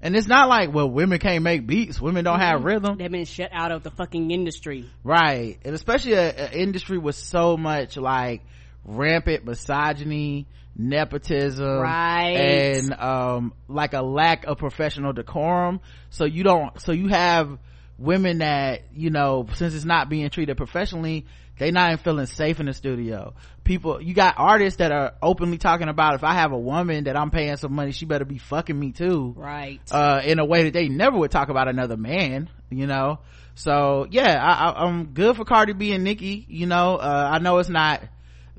And 0.03 0.17
it's 0.17 0.27
not 0.27 0.49
like, 0.49 0.75
well, 0.75 0.91
women 0.91 1.21
can't 1.21 1.45
make 1.45 1.67
beats. 1.67 2.01
Women 2.01 2.25
don't 2.25 2.41
have 2.41 2.65
rhythm. 2.65 2.97
they've 2.99 3.11
been 3.11 3.25
shut 3.25 3.51
out 3.53 3.71
of 3.71 3.83
the 3.85 3.91
fucking 3.91 4.31
industry 4.31 4.91
Right. 5.05 5.59
And 5.65 5.75
especially 5.75 6.15
an 6.15 6.55
industry 6.55 6.99
with 6.99 7.15
so 7.15 7.57
much 7.57 7.97
like 7.97 8.43
rampant 8.85 9.45
misogyny, 9.45 10.47
nepotism. 10.77 11.67
Right. 11.67 12.37
And, 12.37 12.93
um, 12.95 13.53
like 13.69 13.93
a 13.95 14.03
lack 14.03 14.45
of 14.47 14.59
professional 14.59 15.13
decorum. 15.13 15.81
So 16.11 16.25
you 16.25 16.43
don't, 16.43 16.81
so 16.81 16.93
you 16.93 17.09
have 17.09 17.59
women 17.99 18.39
that, 18.39 18.83
you 18.95 19.11
know, 19.11 19.47
since 19.55 19.75
it's 19.75 19.85
not 19.85 20.09
being 20.09 20.29
treated 20.31 20.57
professionally, 20.57 21.27
they 21.59 21.71
not 21.71 21.93
even 21.93 22.03
feeling 22.03 22.27
safe 22.27 22.59
in 22.59 22.67
the 22.67 22.73
studio. 22.73 23.35
People, 23.65 24.01
you 24.01 24.15
got 24.15 24.37
artists 24.39 24.79
that 24.79 24.93
are 24.93 25.13
openly 25.23 25.59
talking 25.59 25.89
about 25.89 26.15
if 26.15 26.25
I 26.25 26.33
have 26.33 26.53
a 26.53 26.59
woman 26.59 27.05
that 27.05 27.19
I'm 27.19 27.31
paying 27.31 27.55
some 27.59 27.75
money, 27.75 27.93
she 27.93 28.07
better 28.07 28.25
be 28.25 28.39
fucking 28.39 28.79
me 28.79 28.93
too 28.93 29.35
right 29.37 29.81
uh 29.91 30.21
in 30.25 30.39
a 30.39 30.45
way 30.45 30.65
that 30.65 30.73
they 30.73 30.89
never 30.89 31.17
would 31.19 31.31
talk 31.31 31.49
about 31.49 31.69
another 31.69 31.97
man 31.97 32.49
you 32.71 32.87
know 32.87 33.19
so 33.55 34.07
yeah 34.11 34.39
I, 34.43 34.69
I 34.71 34.85
i'm 34.85 35.07
good 35.07 35.37
for 35.37 35.45
cardi 35.45 35.73
b 35.73 35.93
and 35.93 36.05
nicki 36.05 36.47
you 36.49 36.67
know 36.67 36.97
uh 36.97 37.31
i 37.33 37.39
know 37.39 37.59
it's 37.59 37.69
not 37.69 38.03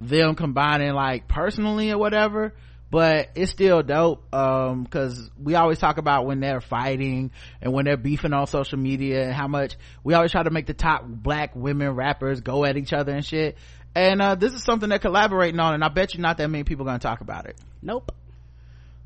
them 0.02 0.36
combining 0.36 0.94
like 0.94 1.28
personally 1.28 1.92
or 1.92 1.98
whatever 1.98 2.54
but 2.90 3.30
it's 3.36 3.52
still 3.52 3.82
dope 3.82 4.34
um 4.34 4.84
because 4.84 5.30
we 5.42 5.56
always 5.56 5.78
talk 5.78 5.98
about 5.98 6.26
when 6.26 6.40
they're 6.40 6.60
fighting 6.60 7.32
and 7.62 7.72
when 7.72 7.86
they're 7.86 7.96
beefing 7.96 8.34
on 8.34 8.48
social 8.48 8.78
media 8.78 9.24
and 9.24 9.34
how 9.34 9.48
much 9.48 9.76
we 10.04 10.14
always 10.14 10.32
try 10.32 10.44
to 10.44 10.50
make 10.50 10.66
the 10.66 10.74
top 10.74 11.04
black 11.06 11.56
women 11.56 11.92
rappers 11.92 12.42
go 12.42 12.66
at 12.66 12.76
each 12.76 12.92
other 12.92 13.14
and 13.14 13.26
shit 13.26 13.58
and 13.96 14.22
uh 14.22 14.36
this 14.36 14.54
is 14.54 14.64
something 14.64 14.90
they're 14.90 15.00
collaborating 15.00 15.60
on 15.60 15.74
and 15.76 15.84
i 15.84 15.88
bet 15.88 16.14
you 16.14 16.20
not 16.20 16.38
that 16.38 16.50
many 16.50 16.64
people 16.64 16.84
gonna 16.84 17.00
talk 17.00 17.22
about 17.22 17.46
it 17.46 17.56
nope 17.82 18.12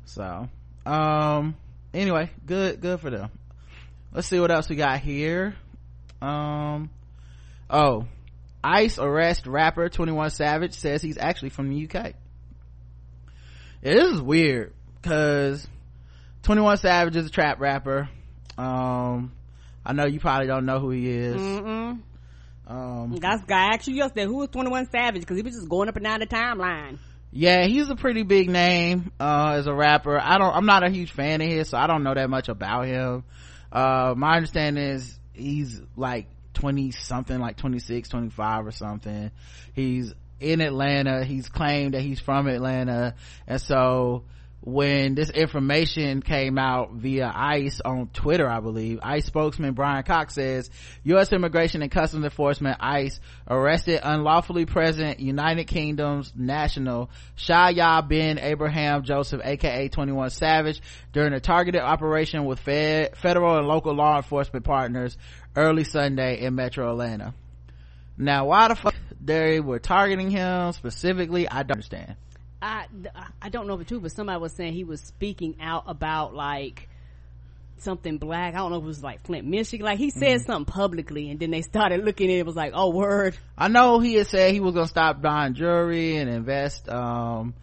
so, 0.06 0.48
um, 0.86 1.56
anyway, 1.92 2.30
good, 2.46 2.80
good 2.80 3.00
for 3.00 3.10
them. 3.10 3.28
Let's 4.12 4.28
see 4.28 4.38
what 4.38 4.52
else 4.52 4.68
we 4.68 4.76
got 4.76 5.00
here. 5.00 5.56
Um, 6.22 6.90
oh, 7.68 8.06
ICE 8.66 8.98
arrest 8.98 9.46
rapper 9.46 9.88
21 9.88 10.30
Savage 10.30 10.74
says 10.74 11.00
he's 11.00 11.18
actually 11.18 11.50
from 11.50 11.68
the 11.70 11.84
UK. 11.84 12.14
Yeah, 13.82 13.94
this 13.94 14.12
is 14.12 14.20
weird 14.20 14.72
because 15.00 15.66
21 16.42 16.78
Savage 16.78 17.14
is 17.16 17.26
a 17.26 17.30
trap 17.30 17.60
rapper. 17.60 18.08
Um, 18.58 19.32
I 19.84 19.92
know 19.92 20.06
you 20.06 20.18
probably 20.18 20.48
don't 20.48 20.66
know 20.66 20.80
who 20.80 20.90
he 20.90 21.08
is. 21.08 21.40
Mm-mm. 21.40 22.00
Um, 22.66 23.16
That's 23.20 23.44
guy 23.44 23.68
actually 23.72 23.98
yesterday 23.98 24.24
who 24.26 24.38
was 24.38 24.48
21 24.48 24.90
Savage 24.90 25.20
because 25.20 25.36
he 25.36 25.42
was 25.42 25.54
just 25.54 25.68
going 25.68 25.88
up 25.88 25.94
and 25.94 26.04
down 26.04 26.18
the 26.18 26.26
timeline. 26.26 26.98
yeah 27.30 27.66
he's 27.66 27.88
a 27.90 27.94
pretty 27.94 28.22
big 28.24 28.48
name 28.50 29.12
uh 29.20 29.54
as 29.56 29.66
a 29.66 29.74
rapper 29.74 30.18
i 30.18 30.38
don't 30.38 30.54
i'm 30.54 30.64
not 30.66 30.82
a 30.82 30.90
huge 30.90 31.12
fan 31.12 31.40
of 31.40 31.48
his 31.48 31.68
so 31.68 31.78
i 31.78 31.86
don't 31.86 32.02
know 32.02 32.14
that 32.14 32.30
much 32.30 32.48
about 32.48 32.86
him 32.86 33.22
uh 33.70 34.14
my 34.16 34.36
understanding 34.36 34.82
is 34.82 35.18
he's 35.32 35.80
like 35.96 36.26
20 36.56 36.90
something 36.90 37.38
like 37.38 37.56
26 37.56 38.08
25 38.08 38.66
or 38.66 38.70
something 38.72 39.30
he's 39.74 40.12
in 40.40 40.60
atlanta 40.60 41.24
he's 41.24 41.48
claimed 41.48 41.94
that 41.94 42.00
he's 42.00 42.18
from 42.18 42.48
atlanta 42.48 43.14
and 43.46 43.60
so 43.60 44.24
when 44.66 45.14
this 45.14 45.30
information 45.30 46.20
came 46.20 46.58
out 46.58 46.90
via 46.90 47.30
ICE 47.32 47.80
on 47.84 48.08
Twitter, 48.08 48.48
I 48.48 48.58
believe, 48.58 48.98
ICE 49.00 49.24
spokesman 49.24 49.74
Brian 49.74 50.02
Cox 50.02 50.34
says, 50.34 50.70
U.S. 51.04 51.32
Immigration 51.32 51.82
and 51.82 51.90
Customs 51.90 52.24
Enforcement 52.24 52.76
ICE 52.80 53.20
arrested 53.48 54.00
unlawfully 54.02 54.66
present 54.66 55.20
United 55.20 55.68
Kingdom's 55.68 56.32
national 56.34 57.10
Shéyaa 57.36 58.08
bin 58.08 58.40
Abraham 58.40 59.04
Joseph, 59.04 59.40
aka 59.44 59.86
21 59.86 60.30
Savage, 60.30 60.80
during 61.12 61.32
a 61.32 61.38
targeted 61.38 61.82
operation 61.82 62.44
with 62.44 62.58
fed, 62.58 63.16
federal 63.18 63.58
and 63.58 63.68
local 63.68 63.94
law 63.94 64.16
enforcement 64.16 64.64
partners 64.64 65.16
early 65.56 65.84
Sunday 65.84 66.40
in 66.40 66.54
metro 66.54 66.90
Atlanta. 66.90 67.34
Now, 68.18 68.46
why 68.46 68.68
the 68.68 68.76
fuck 68.76 68.94
they 69.20 69.58
were 69.60 69.80
targeting 69.80 70.30
him 70.30 70.70
specifically 70.72 71.48
i 71.48 71.62
don't 71.64 71.72
understand 71.72 72.14
I, 72.62 72.86
I 73.40 73.48
don't 73.48 73.66
know 73.66 73.74
if 73.74 73.82
it's 73.82 73.88
true, 73.88 74.00
but 74.00 74.12
somebody 74.12 74.40
was 74.40 74.52
saying 74.52 74.72
he 74.72 74.84
was 74.84 75.00
speaking 75.00 75.56
out 75.60 75.84
about 75.86 76.34
like 76.34 76.88
something 77.78 78.18
black. 78.18 78.54
I 78.54 78.58
don't 78.58 78.70
know 78.70 78.78
if 78.78 78.84
it 78.84 78.86
was 78.86 79.02
like 79.02 79.24
Flint, 79.24 79.46
Michigan. 79.46 79.84
Like 79.84 79.98
he 79.98 80.10
said 80.10 80.38
mm-hmm. 80.38 80.46
something 80.46 80.72
publicly 80.72 81.30
and 81.30 81.38
then 81.38 81.50
they 81.50 81.62
started 81.62 82.04
looking 82.04 82.30
at 82.30 82.36
it. 82.36 82.38
It 82.38 82.46
was 82.46 82.56
like, 82.56 82.72
oh 82.74 82.90
word. 82.90 83.36
I 83.56 83.68
know 83.68 84.00
he 84.00 84.14
had 84.14 84.26
said 84.26 84.52
he 84.52 84.60
was 84.60 84.74
going 84.74 84.86
to 84.86 84.90
stop 84.90 85.20
buying 85.20 85.54
jewelry 85.54 86.16
and 86.16 86.30
invest, 86.30 86.88
um, 86.88 87.54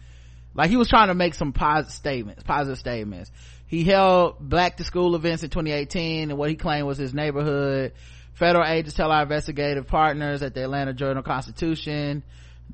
like 0.54 0.70
he 0.70 0.76
was 0.76 0.88
trying 0.88 1.08
to 1.08 1.14
make 1.14 1.34
some 1.34 1.52
positive 1.52 1.92
statements, 1.92 2.42
positive 2.44 2.78
statements. 2.78 3.30
He 3.66 3.84
held 3.84 4.38
black 4.38 4.76
to 4.76 4.84
school 4.84 5.14
events 5.14 5.42
in 5.42 5.50
2018 5.50 6.30
and 6.30 6.38
what 6.38 6.50
he 6.50 6.56
claimed 6.56 6.86
was 6.86 6.98
his 6.98 7.14
neighborhood. 7.14 7.92
Federal 8.34 8.66
agents 8.66 8.94
tell 8.94 9.10
our 9.10 9.22
investigative 9.22 9.86
partners 9.86 10.42
at 10.42 10.54
the 10.54 10.62
Atlanta 10.62 10.92
Journal 10.92 11.22
Constitution 11.22 12.22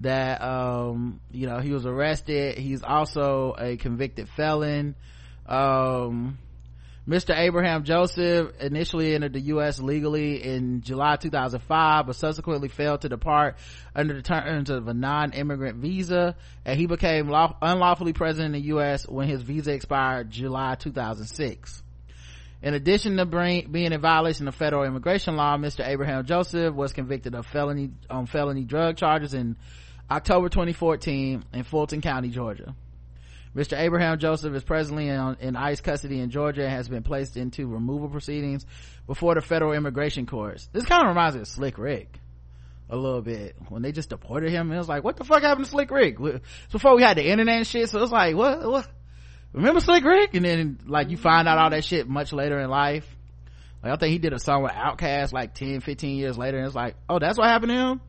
that 0.01 0.41
um 0.41 1.21
you 1.33 1.47
know 1.47 1.59
he 1.59 1.73
was 1.73 1.85
arrested 1.85 2.57
he's 2.57 2.83
also 2.83 3.55
a 3.59 3.77
convicted 3.77 4.29
felon 4.29 4.95
um 5.47 6.39
Mr. 7.11 7.37
Abraham 7.37 7.83
Joseph 7.83 8.53
initially 8.61 9.17
entered 9.17 9.33
the 9.33 9.41
U.S. 9.41 9.81
legally 9.81 10.45
in 10.45 10.81
July 10.81 11.17
2005, 11.17 12.07
but 12.07 12.15
subsequently 12.15 12.69
failed 12.69 13.01
to 13.01 13.09
depart 13.09 13.57
under 13.97 14.15
the 14.15 14.23
terms 14.23 14.71
of 14.71 14.87
a 14.87 14.95
non-immigrant 14.95 15.79
visa, 15.79 16.37
and 16.65 16.79
he 16.79 16.87
became 16.87 17.29
law- 17.29 17.57
unlawfully 17.61 18.13
present 18.13 18.47
in 18.47 18.53
the 18.53 18.69
U.S. 18.69 19.09
when 19.09 19.27
his 19.27 19.43
visa 19.43 19.73
expired 19.73 20.31
July 20.31 20.77
2006. 20.77 21.83
In 22.63 22.75
addition 22.75 23.17
to 23.17 23.27
bring, 23.27 23.73
being 23.73 23.93
in 23.93 24.01
violation 24.01 24.47
of 24.47 24.55
federal 24.55 24.85
immigration 24.85 25.35
law, 25.35 25.57
Mr. 25.57 25.85
Abraham 25.85 26.25
Joseph 26.25 26.73
was 26.73 26.93
convicted 26.93 27.35
of 27.35 27.45
felony 27.45 27.91
on 28.09 28.27
felony 28.27 28.63
drug 28.63 28.97
charges 28.97 29.35
in 29.35 29.57
October 30.09 30.49
2014 30.49 31.43
in 31.55 31.63
Fulton 31.65 32.03
County, 32.03 32.29
Georgia. 32.29 32.73
Mr. 33.55 33.77
Abraham 33.79 34.19
Joseph 34.19 34.55
is 34.55 34.63
presently 34.63 35.09
in, 35.09 35.37
in, 35.41 35.57
ICE 35.57 35.81
custody 35.81 36.21
in 36.21 36.31
Georgia 36.31 36.63
and 36.63 36.71
has 36.71 36.89
been 36.89 37.03
placed 37.03 37.37
into 37.37 37.67
removal 37.67 38.09
proceedings 38.09 38.65
before 39.07 39.35
the 39.35 39.41
federal 39.41 39.73
immigration 39.73 40.25
courts. 40.25 40.69
This 40.73 40.85
kind 40.85 41.03
of 41.03 41.09
reminds 41.09 41.35
me 41.35 41.43
of 41.43 41.49
Slick 41.49 41.77
Rick 41.77 42.21
a 42.89 42.97
little 42.97 43.23
bit 43.23 43.57
when 43.69 43.83
they 43.83 43.91
just 43.91 44.11
deported 44.11 44.51
him. 44.51 44.71
It 44.71 44.79
was 44.79 44.89
like, 44.89 45.03
what 45.03 45.17
the 45.17 45.25
fuck 45.25 45.43
happened 45.43 45.65
to 45.65 45.71
Slick 45.71 45.91
Rick? 45.91 46.19
Before 46.71 46.95
we 46.95 47.03
had 47.03 47.17
the 47.17 47.29
internet 47.29 47.57
and 47.57 47.67
shit, 47.67 47.89
so 47.89 47.99
it 47.99 48.03
was 48.03 48.13
like, 48.13 48.37
what, 48.37 48.69
what? 48.69 48.89
Remember 49.53 49.81
Slick 49.81 50.05
Rick? 50.05 50.35
And 50.35 50.45
then 50.45 50.79
like 50.87 51.11
you 51.11 51.17
find 51.17 51.49
out 51.49 51.59
all 51.59 51.71
that 51.71 51.85
shit 51.85 52.09
much 52.09 52.33
later 52.33 52.61
in 52.61 52.71
life. 52.71 53.07
Like 53.83 53.93
I 53.93 53.97
think 53.97 54.13
he 54.13 54.19
did 54.19 54.33
a 54.33 54.39
song 54.39 54.63
with 54.63 54.73
Outkast 54.73 55.33
like 55.33 55.55
10, 55.55 55.81
15 55.81 56.17
years 56.17 56.39
later 56.39 56.59
and 56.59 56.67
it's 56.67 56.77
like, 56.77 56.95
oh, 57.09 57.19
that's 57.19 57.37
what 57.37 57.49
happened 57.49 57.71
to 57.71 57.77
him? 57.77 58.01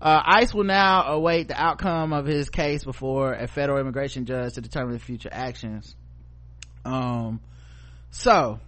Uh, 0.00 0.22
ICE 0.24 0.54
will 0.54 0.64
now 0.64 1.08
await 1.08 1.48
the 1.48 1.60
outcome 1.60 2.12
of 2.12 2.24
his 2.24 2.50
case 2.50 2.84
before 2.84 3.32
a 3.34 3.48
federal 3.48 3.80
immigration 3.80 4.26
judge 4.26 4.54
to 4.54 4.60
determine 4.60 4.92
the 4.92 5.00
future 5.00 5.28
actions. 5.30 5.94
Um, 6.84 7.40
so 8.10 8.60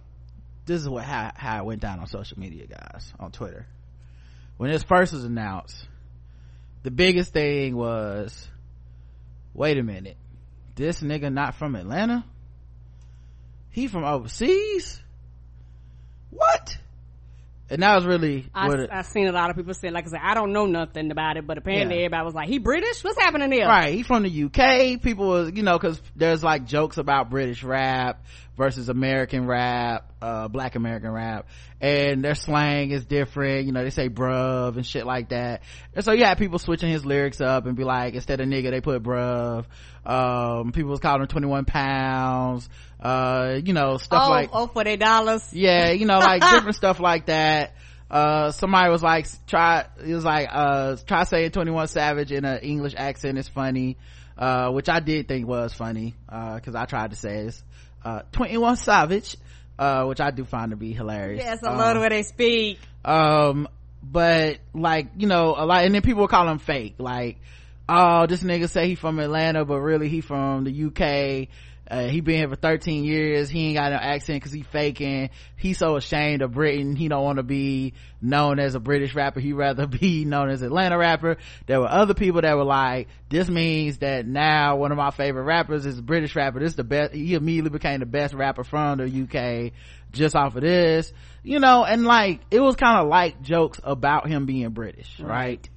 this 0.65 0.81
is 0.81 0.89
what 0.89 1.05
how, 1.05 1.31
how 1.35 1.59
it 1.59 1.65
went 1.65 1.81
down 1.81 1.99
on 1.99 2.07
social 2.07 2.37
media, 2.37 2.67
guys, 2.67 3.13
on 3.19 3.31
Twitter. 3.31 3.65
When 4.57 4.71
this 4.71 4.83
first 4.83 5.13
was 5.13 5.23
announced, 5.23 5.87
the 6.83 6.91
biggest 6.91 7.31
thing 7.31 7.75
was, 7.77 8.47
wait 9.53 9.77
a 9.77 9.83
minute, 9.83 10.17
this 10.75 11.01
nigga 11.01 11.31
not 11.31 11.55
from 11.55 11.75
Atlanta? 11.75 12.25
He 13.69 13.87
from 13.87 14.03
overseas? 14.03 15.01
What? 16.29 16.77
And 17.71 17.81
that 17.81 17.95
was 17.95 18.05
really 18.05 18.45
I, 18.53 18.67
what 18.67 18.79
it, 18.81 18.89
I 18.91 19.01
seen 19.03 19.27
a 19.27 19.31
lot 19.31 19.49
of 19.49 19.55
people 19.55 19.73
say 19.73 19.89
like 19.89 20.05
I 20.05 20.09
said 20.09 20.19
I 20.21 20.33
don't 20.33 20.51
know 20.51 20.65
nothing 20.65 21.09
about 21.09 21.37
it 21.37 21.47
but 21.47 21.57
apparently 21.57 21.95
yeah. 21.95 22.05
everybody 22.05 22.25
was 22.25 22.35
like 22.35 22.49
he 22.49 22.59
British? 22.59 23.03
What's 23.03 23.17
happening 23.17 23.49
there 23.49 23.67
right 23.67 23.93
he's 23.93 24.05
from 24.05 24.23
the 24.23 24.43
UK 24.43 25.01
people 25.01 25.27
was 25.27 25.51
you 25.53 25.63
know 25.63 25.79
cause 25.79 26.01
there's 26.15 26.43
like 26.43 26.65
jokes 26.65 26.97
about 26.97 27.29
British 27.29 27.63
rap 27.63 28.23
versus 28.61 28.89
American 28.89 29.47
rap 29.47 30.13
uh 30.21 30.47
black 30.47 30.75
American 30.75 31.09
rap. 31.09 31.47
And 31.81 32.23
their 32.23 32.35
slang 32.35 32.91
is 32.91 33.05
different. 33.05 33.65
You 33.65 33.71
know 33.71 33.83
they 33.83 33.89
say 33.89 34.07
bruv 34.07 34.75
and 34.75 34.85
shit 34.85 35.03
like 35.03 35.29
that. 35.29 35.63
And 35.95 36.05
so 36.05 36.11
you 36.11 36.25
had 36.25 36.37
people 36.37 36.59
switching 36.59 36.91
his 36.91 37.03
lyrics 37.03 37.41
up 37.41 37.65
and 37.65 37.75
be 37.75 37.83
like 37.83 38.13
instead 38.13 38.39
of 38.39 38.47
nigga 38.47 38.69
they 38.69 38.79
put 38.79 39.01
bruv. 39.01 39.65
Um 40.05 40.73
people 40.73 40.91
was 40.91 40.99
calling 40.99 41.21
him 41.21 41.27
21 41.27 41.65
pounds. 41.65 42.69
Uh 42.99 43.59
you 43.65 43.73
know 43.73 43.97
stuff 43.97 44.25
oh, 44.27 44.29
like 44.29 44.51
oh 44.53 44.67
for 44.67 44.83
their 44.83 44.95
dollars. 44.97 45.51
Yeah 45.51 45.89
you 45.89 46.05
know 46.05 46.19
like 46.19 46.41
different 46.51 46.75
stuff 46.75 46.99
like 46.99 47.25
that. 47.25 47.73
Uh 48.11 48.51
somebody 48.51 48.91
was 48.91 49.01
like 49.01 49.25
try 49.47 49.87
it 50.05 50.13
was 50.13 50.23
like 50.23 50.49
uh 50.51 50.97
try 51.07 51.23
saying 51.23 51.49
21 51.49 51.87
savage 51.87 52.31
in 52.31 52.45
an 52.45 52.59
english 52.59 52.93
accent 52.95 53.39
is 53.39 53.47
funny. 53.47 53.97
Uh 54.37 54.69
which 54.69 54.87
i 54.87 54.99
did 54.99 55.27
think 55.27 55.47
was 55.47 55.73
funny 55.73 56.13
uh 56.29 56.55
because 56.55 56.75
i 56.75 56.85
tried 56.85 57.09
to 57.09 57.15
say 57.15 57.45
it 57.45 57.63
uh 58.03 58.21
21 58.31 58.75
savage 58.77 59.37
uh 59.79 60.05
which 60.05 60.19
i 60.19 60.31
do 60.31 60.43
find 60.45 60.71
to 60.71 60.77
be 60.77 60.93
hilarious. 60.93 61.43
Yes 61.43 61.59
i 61.63 61.75
love 61.75 61.95
the 61.95 62.01
way 62.01 62.09
they 62.09 62.23
speak. 62.23 62.79
um 63.05 63.67
but 64.03 64.57
like 64.73 65.07
you 65.17 65.27
know 65.27 65.55
a 65.57 65.65
lot 65.65 65.85
and 65.85 65.93
then 65.93 66.01
people 66.01 66.27
call 66.27 66.47
him 66.49 66.59
fake. 66.59 66.95
Like 66.97 67.37
oh 67.87 68.25
this 68.25 68.41
nigga 68.43 68.69
say 68.69 68.87
he 68.87 68.95
from 68.95 69.19
atlanta 69.19 69.65
but 69.65 69.79
really 69.79 70.07
he 70.09 70.21
from 70.21 70.63
the 70.63 70.85
uk 70.85 71.47
uh, 71.91 72.07
he 72.07 72.21
been 72.21 72.35
here 72.35 72.47
for 72.47 72.55
13 72.55 73.03
years. 73.03 73.49
He 73.49 73.67
ain't 73.67 73.75
got 73.75 73.91
no 73.91 73.97
accent 73.97 74.41
cause 74.41 74.53
he 74.53 74.61
faking. 74.61 75.29
He's 75.57 75.77
so 75.77 75.97
ashamed 75.97 76.41
of 76.41 76.53
Britain. 76.53 76.95
He 76.95 77.09
don't 77.09 77.23
want 77.23 77.35
to 77.35 77.43
be 77.43 77.95
known 78.21 78.59
as 78.59 78.75
a 78.75 78.79
British 78.79 79.13
rapper. 79.13 79.41
He 79.41 79.51
rather 79.51 79.87
be 79.99 80.23
known 80.23 80.49
as 80.49 80.61
Atlanta 80.61 80.97
rapper. 80.97 81.35
There 81.67 81.81
were 81.81 81.91
other 81.91 82.13
people 82.13 82.43
that 82.43 82.55
were 82.55 82.63
like, 82.63 83.09
this 83.29 83.49
means 83.49 83.97
that 83.97 84.25
now 84.25 84.77
one 84.77 84.93
of 84.93 84.97
my 84.97 85.11
favorite 85.11 85.43
rappers 85.43 85.85
is 85.85 85.99
a 85.99 86.01
British 86.01 86.33
rapper. 86.33 86.61
This 86.61 86.69
is 86.69 86.75
the 86.77 86.85
best. 86.85 87.13
He 87.13 87.33
immediately 87.33 87.71
became 87.71 87.99
the 87.99 88.05
best 88.05 88.33
rapper 88.33 88.63
from 88.63 88.99
the 88.99 89.23
UK 89.23 89.73
just 90.13 90.33
off 90.33 90.55
of 90.55 90.61
this, 90.61 91.11
you 91.43 91.59
know, 91.59 91.83
and 91.83 92.05
like, 92.05 92.39
it 92.51 92.61
was 92.61 92.77
kind 92.77 92.99
of 92.99 93.07
like 93.07 93.41
jokes 93.41 93.81
about 93.83 94.29
him 94.29 94.45
being 94.45 94.69
British, 94.69 95.19
right? 95.19 95.29
right? 95.29 95.69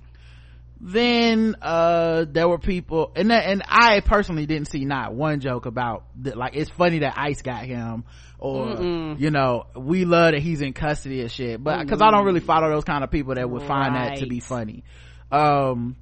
Then 0.87 1.57
uh 1.63 2.27
there 2.31 2.47
were 2.47 2.59
people 2.59 3.11
and 3.17 3.31
that, 3.31 3.47
and 3.47 3.63
i 3.67 4.01
personally 4.01 4.45
didn't 4.45 4.69
see 4.69 4.85
not 4.85 5.15
one 5.15 5.41
joke 5.41 5.65
about 5.65 6.05
that 6.17 6.37
like 6.37 6.55
it's 6.55 6.69
funny 6.69 6.99
that 6.99 7.15
ice 7.17 7.41
got 7.41 7.65
him 7.65 8.05
or 8.39 8.67
Mm-mm. 8.67 9.19
you 9.19 9.31
know 9.31 9.65
we 9.75 10.05
love 10.05 10.33
that 10.33 10.43
he's 10.43 10.61
in 10.61 10.75
custody 10.75 11.23
and 11.23 11.33
shit 11.33 11.65
but 11.65 11.81
because 11.81 12.03
i 12.03 12.11
don't 12.11 12.27
really 12.27 12.41
follow 12.41 12.69
those 12.69 12.85
kind 12.85 13.03
of 13.03 13.11
people 13.11 13.35
that 13.35 13.49
would 13.49 13.63
find 13.63 13.95
right. 13.95 14.11
that 14.11 14.19
to 14.19 14.27
be 14.27 14.41
funny 14.41 14.85
um 15.33 15.97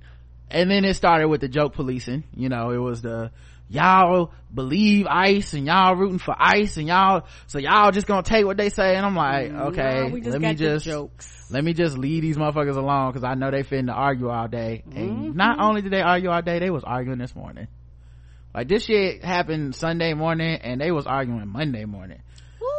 and 0.51 0.68
then 0.68 0.85
it 0.85 0.95
started 0.95 1.28
with 1.28 1.41
the 1.41 1.49
joke 1.49 1.74
policing 1.74 2.24
you 2.35 2.49
know 2.49 2.70
it 2.70 2.78
was 2.78 3.03
the 3.03 3.30
y'all 3.73 4.33
believe 4.53 5.07
ice 5.07 5.55
and 5.55 5.66
y'all 5.66 5.95
rooting 5.95 6.18
for 6.18 6.35
ice 6.39 6.77
and 6.77 6.87
y'all 6.89 7.25
so 7.47 7.59
y'all 7.59 7.91
just 7.91 8.07
gonna 8.07 8.23
take 8.23 8.45
what 8.45 8.57
they 8.57 8.68
say 8.68 8.97
and 8.97 9.07
i'm 9.07 9.16
like 9.16 9.51
okay 9.51 10.09
no, 10.09 10.31
let 10.31 10.41
me 10.41 10.55
just 10.55 10.85
jokes 10.85 11.43
let 11.53 11.62
me 11.62 11.75
just 11.75 11.99
leave 11.99 12.23
these 12.23 12.39
motherfuckers 12.39 12.77
alone 12.77 13.12
because 13.12 13.25
I 13.25 13.35
know 13.35 13.51
they 13.51 13.62
finna 13.62 13.95
argue 13.95 14.31
all 14.31 14.49
day. 14.49 14.83
And 14.87 15.11
mm-hmm. 15.11 15.37
not 15.37 15.61
only 15.61 15.83
did 15.83 15.93
they 15.93 16.01
argue 16.01 16.31
all 16.31 16.41
day, 16.41 16.59
they 16.59 16.70
was 16.70 16.83
arguing 16.83 17.18
this 17.18 17.37
morning. 17.37 17.68
Like 18.55 18.68
this 18.68 18.87
shit 18.87 19.23
happened 19.23 19.75
Sunday 19.75 20.14
morning 20.14 20.59
and 20.62 20.81
they 20.81 20.91
was 20.91 21.07
arguing 21.07 21.47
Monday 21.49 21.85
morning. 21.85 22.23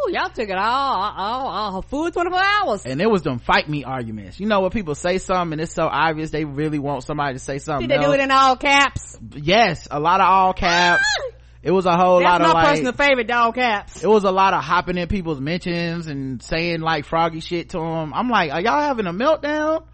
Ooh, 0.08 0.12
y'all 0.12 0.30
took 0.30 0.50
it 0.50 0.58
all, 0.58 1.14
all, 1.16 1.48
all 1.48 1.82
food 1.82 2.14
24 2.14 2.42
hours. 2.44 2.86
And 2.86 3.02
it 3.02 3.10
was 3.10 3.22
them 3.22 3.40
fight 3.40 3.70
me 3.70 3.84
arguments. 3.84 4.40
You 4.40 4.48
know 4.48 4.62
when 4.62 4.72
people 4.72 4.96
say 4.96 5.18
something 5.18 5.54
and 5.54 5.62
it's 5.62 5.74
so 5.74 5.88
obvious 5.88 6.32
they 6.32 6.46
really 6.46 6.80
want 6.80 7.04
somebody 7.04 7.34
to 7.36 7.40
say 7.40 7.60
something 7.60 7.88
Did 7.88 8.00
they 8.00 8.04
else. 8.04 8.16
do 8.16 8.20
it 8.20 8.24
in 8.24 8.32
all 8.32 8.56
caps? 8.56 9.18
Yes, 9.36 9.88
a 9.90 10.00
lot 10.00 10.20
of 10.20 10.28
all 10.28 10.54
caps. 10.54 11.04
Ah! 11.06 11.34
it 11.64 11.72
was 11.72 11.86
a 11.86 11.96
whole 11.96 12.20
That's 12.20 12.30
lot 12.30 12.42
of 12.42 12.48
my 12.48 12.54
like 12.54 12.68
personal 12.68 12.92
favorite 12.94 13.28
dog 13.28 13.56
caps 13.56 14.04
it 14.04 14.08
was 14.08 14.26
a 14.26 14.32
lot 14.32 14.54
of 14.54 14.62
hopping 14.62 14.98
in 14.98 15.08
people's 15.08 15.40
mentions 15.40 16.08
and 16.08 16.44
saying 16.44 16.82
like 16.82 17.06
froggy 17.06 17.40
shit 17.40 17.70
to 17.70 17.78
them 17.78 18.14
i'm 18.14 18.30
like 18.30 18.52
are 18.52 18.60
y'all 18.62 18.82
having 18.82 19.08
a 19.08 19.14
meltdown 19.14 19.86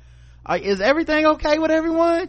is 0.62 0.82
everything 0.82 1.28
okay 1.28 1.60
with 1.60 1.70
everyone 1.70 2.28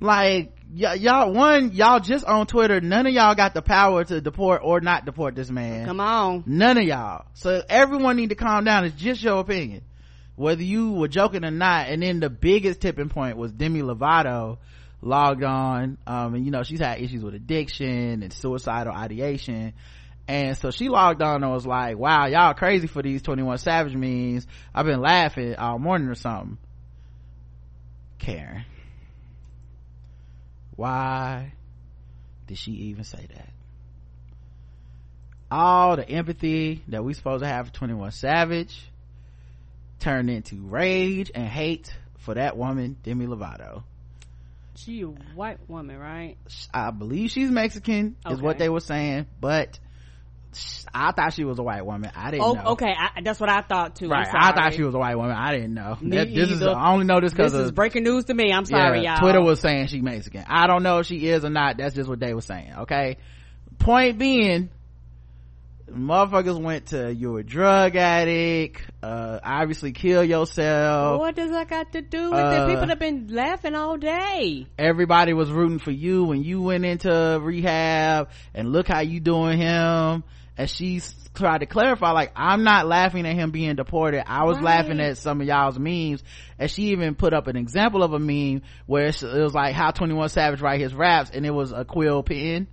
like 0.00 0.56
y- 0.72 0.94
y'all 0.94 1.32
one 1.32 1.72
y'all 1.72 2.00
just 2.00 2.24
on 2.24 2.46
twitter. 2.46 2.80
None 2.80 3.06
of 3.06 3.12
y'all 3.12 3.34
got 3.34 3.54
the 3.54 3.62
power 3.62 4.04
to 4.04 4.20
deport 4.20 4.62
or 4.64 4.80
not 4.80 5.04
deport 5.04 5.34
this 5.34 5.50
man. 5.50 5.86
Come 5.86 6.00
on. 6.00 6.44
None 6.46 6.78
of 6.78 6.84
y'all. 6.84 7.26
So 7.34 7.62
everyone 7.68 8.16
need 8.16 8.30
to 8.30 8.34
calm 8.34 8.64
down. 8.64 8.84
It's 8.84 8.96
just 8.96 9.22
your 9.22 9.40
opinion. 9.40 9.82
Whether 10.34 10.62
you 10.62 10.92
were 10.92 11.08
joking 11.08 11.44
or 11.44 11.50
not. 11.50 11.88
And 11.88 12.02
then 12.02 12.20
the 12.20 12.30
biggest 12.30 12.80
tipping 12.80 13.08
point 13.08 13.36
was 13.36 13.52
demi 13.52 13.82
lovato 13.82 14.58
logged 15.04 15.42
on 15.42 15.98
um, 16.06 16.34
and 16.34 16.44
you 16.44 16.52
know 16.52 16.62
she's 16.62 16.78
had 16.78 17.00
issues 17.00 17.22
with 17.22 17.34
addiction 17.34 18.22
and 18.22 18.32
suicidal 18.32 18.92
ideation. 18.92 19.74
And 20.28 20.56
so 20.56 20.70
she 20.70 20.88
logged 20.88 21.20
on 21.20 21.42
and 21.42 21.52
was 21.52 21.66
like 21.66 21.98
wow 21.98 22.26
y'all 22.26 22.54
crazy 22.54 22.86
for 22.86 23.02
these 23.02 23.22
21 23.22 23.58
savage 23.58 23.96
memes 23.96 24.46
i've 24.72 24.86
been 24.86 25.00
laughing 25.00 25.56
all 25.56 25.78
morning 25.78 26.08
or 26.08 26.14
something. 26.14 26.58
Karen 28.18 28.64
why 30.82 31.52
did 32.48 32.58
she 32.58 32.72
even 32.72 33.04
say 33.04 33.24
that 33.36 33.48
all 35.48 35.94
the 35.94 36.08
empathy 36.08 36.82
that 36.88 37.04
we 37.04 37.14
supposed 37.14 37.44
to 37.44 37.48
have 37.48 37.68
for 37.68 37.72
21 37.72 38.10
savage 38.10 38.90
turned 40.00 40.28
into 40.28 40.56
rage 40.56 41.30
and 41.36 41.46
hate 41.46 41.94
for 42.18 42.34
that 42.34 42.56
woman, 42.56 42.96
Demi 43.04 43.26
Lovato. 43.26 43.84
She 44.74 45.02
a 45.02 45.06
white 45.06 45.58
woman, 45.68 45.96
right? 46.00 46.36
I 46.74 46.90
believe 46.90 47.30
she's 47.30 47.50
Mexican, 47.50 48.16
is 48.28 48.40
what 48.40 48.58
they 48.58 48.68
were 48.68 48.80
saying, 48.80 49.26
but 49.40 49.78
I 50.94 51.12
thought 51.12 51.32
she 51.32 51.44
was 51.44 51.58
a 51.58 51.62
white 51.62 51.86
woman. 51.86 52.10
I 52.14 52.30
didn't 52.30 52.44
Oh, 52.44 52.52
know. 52.52 52.64
okay. 52.72 52.92
I, 52.96 53.20
that's 53.22 53.40
what 53.40 53.48
I 53.48 53.62
thought 53.62 53.96
too. 53.96 54.08
Right. 54.08 54.26
I 54.30 54.52
thought 54.52 54.74
she 54.74 54.82
was 54.82 54.94
a 54.94 54.98
white 54.98 55.16
woman. 55.16 55.32
I 55.32 55.52
didn't 55.52 55.74
know. 55.74 55.96
That- 56.02 56.34
this 56.34 56.50
is. 56.50 56.62
I 56.62 56.92
only 56.92 57.06
know 57.06 57.20
this 57.20 57.32
because 57.32 57.52
This 57.52 57.62
is 57.62 57.70
breaking 57.72 58.04
news 58.04 58.24
to 58.26 58.34
me. 58.34 58.52
I'm 58.52 58.64
sorry, 58.66 59.02
yeah, 59.02 59.12
y'all. 59.14 59.20
Twitter 59.20 59.40
was 59.42 59.60
saying 59.60 59.86
she 59.86 60.00
Mexican. 60.02 60.44
I 60.48 60.66
don't 60.66 60.82
know 60.82 60.98
if 60.98 61.06
she 61.06 61.26
is 61.26 61.44
or 61.44 61.50
not. 61.50 61.78
That's 61.78 61.94
just 61.94 62.08
what 62.08 62.20
they 62.20 62.34
were 62.34 62.40
saying. 62.42 62.72
Okay. 62.80 63.16
Point 63.78 64.18
being, 64.18 64.68
motherfuckers 65.90 66.60
went 66.62 66.86
to 66.86 67.12
you're 67.12 67.40
a 67.40 67.44
drug 67.44 67.96
addict, 67.96 68.82
uh, 69.02 69.38
obviously 69.42 69.92
kill 69.92 70.24
yourself. 70.24 71.18
What 71.20 71.34
does 71.34 71.50
that 71.50 71.68
got 71.68 71.92
to 71.92 72.02
do 72.02 72.30
with 72.30 72.40
Uh, 72.40 72.66
it? 72.66 72.74
People 72.74 72.88
have 72.88 72.98
been 72.98 73.28
laughing 73.30 73.74
all 73.74 73.96
day. 73.96 74.66
Everybody 74.78 75.32
was 75.32 75.50
rooting 75.50 75.78
for 75.78 75.90
you 75.90 76.24
when 76.24 76.42
you 76.44 76.62
went 76.62 76.84
into 76.84 77.38
rehab 77.42 78.28
and 78.54 78.72
look 78.72 78.88
how 78.88 79.00
you 79.00 79.20
doing 79.20 79.58
him. 79.58 80.24
And 80.56 80.68
she's 80.68 81.14
tried 81.34 81.58
to 81.58 81.66
clarify, 81.66 82.10
like, 82.10 82.32
I'm 82.36 82.62
not 82.62 82.86
laughing 82.86 83.26
at 83.26 83.34
him 83.34 83.50
being 83.52 83.74
deported. 83.74 84.22
I 84.30 84.44
was 84.44 84.56
Right. 84.56 84.64
laughing 84.64 85.00
at 85.00 85.16
some 85.16 85.40
of 85.40 85.46
y'all's 85.46 85.78
memes. 85.78 86.22
And 86.58 86.70
she 86.70 86.88
even 86.88 87.14
put 87.14 87.32
up 87.32 87.46
an 87.46 87.56
example 87.56 88.02
of 88.02 88.12
a 88.12 88.18
meme 88.18 88.62
where 88.86 89.06
it 89.06 89.22
was 89.22 89.54
like 89.54 89.74
how 89.74 89.92
21 89.92 90.28
Savage 90.28 90.60
write 90.60 90.80
his 90.80 90.94
raps 90.94 91.30
and 91.30 91.46
it 91.46 91.50
was 91.52 91.72
a 91.72 91.84
quill 91.84 92.22
pen. 92.22 92.66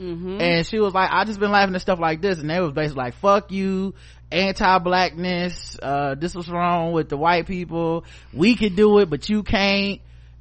Mm-hmm. 0.00 0.40
and 0.40 0.66
she 0.66 0.80
was 0.80 0.92
like 0.92 1.08
i 1.12 1.22
just 1.24 1.38
been 1.38 1.52
laughing 1.52 1.72
at 1.76 1.80
stuff 1.80 2.00
like 2.00 2.20
this 2.20 2.40
and 2.40 2.50
they 2.50 2.58
was 2.58 2.72
basically 2.72 3.04
like 3.04 3.14
fuck 3.14 3.52
you 3.52 3.94
anti-blackness 4.32 5.78
uh 5.80 6.14
this 6.16 6.34
was 6.34 6.48
wrong 6.48 6.90
with 6.92 7.08
the 7.08 7.16
white 7.16 7.46
people 7.46 8.04
we 8.32 8.56
could 8.56 8.74
do 8.74 8.98
it 8.98 9.08
but 9.08 9.28
you 9.28 9.44
can't 9.44 10.00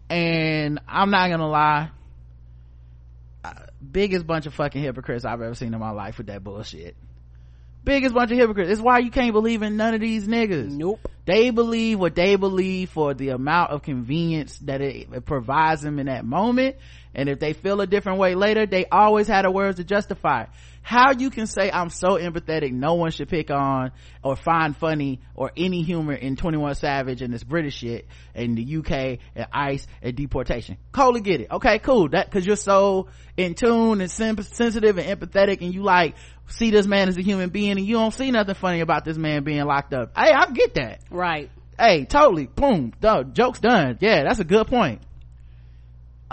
and 0.09 0.79
i'm 0.87 1.11
not 1.11 1.29
gonna 1.29 1.47
lie 1.47 1.89
biggest 3.91 4.25
bunch 4.25 4.45
of 4.45 4.53
fucking 4.53 4.81
hypocrites 4.81 5.25
i've 5.25 5.41
ever 5.41 5.55
seen 5.55 5.73
in 5.73 5.79
my 5.79 5.91
life 5.91 6.17
with 6.17 6.27
that 6.27 6.43
bullshit 6.43 6.95
biggest 7.83 8.15
bunch 8.15 8.31
of 8.31 8.37
hypocrites 8.37 8.69
it's 8.69 8.81
why 8.81 8.99
you 8.99 9.11
can't 9.11 9.33
believe 9.33 9.61
in 9.61 9.75
none 9.75 9.93
of 9.93 9.99
these 10.01 10.27
niggas 10.27 10.69
Nope. 10.69 10.99
they 11.25 11.49
believe 11.49 11.99
what 11.99 12.15
they 12.15 12.35
believe 12.35 12.89
for 12.89 13.13
the 13.13 13.29
amount 13.29 13.71
of 13.71 13.83
convenience 13.83 14.57
that 14.59 14.81
it, 14.81 15.09
it 15.11 15.25
provides 15.25 15.81
them 15.81 15.99
in 15.99 16.05
that 16.05 16.23
moment 16.23 16.77
and 17.13 17.29
if 17.29 17.39
they 17.39 17.53
feel 17.53 17.81
a 17.81 17.87
different 17.87 18.19
way 18.19 18.35
later 18.35 18.65
they 18.65 18.85
always 18.85 19.27
had 19.27 19.43
the 19.45 19.51
words 19.51 19.77
to 19.77 19.83
justify 19.83 20.43
it. 20.43 20.49
How 20.83 21.11
you 21.11 21.29
can 21.29 21.47
say 21.47 21.71
i'm 21.71 21.89
so 21.89 22.17
empathetic 22.17 22.71
no 22.71 22.93
one 22.93 23.09
should 23.09 23.29
pick 23.29 23.49
on 23.49 23.91
or 24.23 24.35
find 24.35 24.77
funny 24.77 25.19
or 25.33 25.51
any 25.57 25.81
humor 25.81 26.13
in 26.13 26.35
21 26.35 26.75
savage 26.75 27.21
and 27.21 27.33
this 27.33 27.43
british 27.43 27.77
shit 27.77 28.07
and 28.35 28.57
the 28.57 28.77
uk 28.77 28.91
and 28.91 29.47
ice 29.51 29.85
and 30.01 30.15
deportation. 30.15 30.77
Totally 30.95 31.21
get 31.21 31.41
it 31.41 31.51
okay? 31.51 31.79
Cool. 31.79 32.09
That 32.09 32.29
because 32.29 32.45
you're 32.45 32.55
so 32.55 33.07
in 33.37 33.53
tune 33.55 34.01
and 34.01 34.11
sim- 34.11 34.41
sensitive 34.41 34.97
and 34.97 35.19
empathetic 35.19 35.61
and 35.61 35.73
you 35.73 35.83
like 35.83 36.15
see 36.47 36.71
this 36.71 36.85
man 36.85 37.07
as 37.09 37.17
a 37.17 37.21
human 37.21 37.49
being 37.49 37.71
and 37.71 37.85
you 37.85 37.95
don't 37.95 38.13
see 38.13 38.31
nothing 38.31 38.55
funny 38.55 38.81
about 38.81 39.05
this 39.05 39.17
man 39.17 39.43
being 39.43 39.63
locked 39.65 39.93
up. 39.93 40.11
Hey 40.17 40.31
i 40.31 40.49
get 40.51 40.75
that. 40.75 41.01
Right. 41.09 41.49
hey 41.79 42.05
totally. 42.05 42.47
Boom. 42.47 42.93
Done 42.99 43.33
joke's 43.33 43.59
done. 43.59 43.97
Yeah 44.01 44.23
that's 44.23 44.39
a 44.39 44.43
good 44.45 44.67
point 44.67 45.01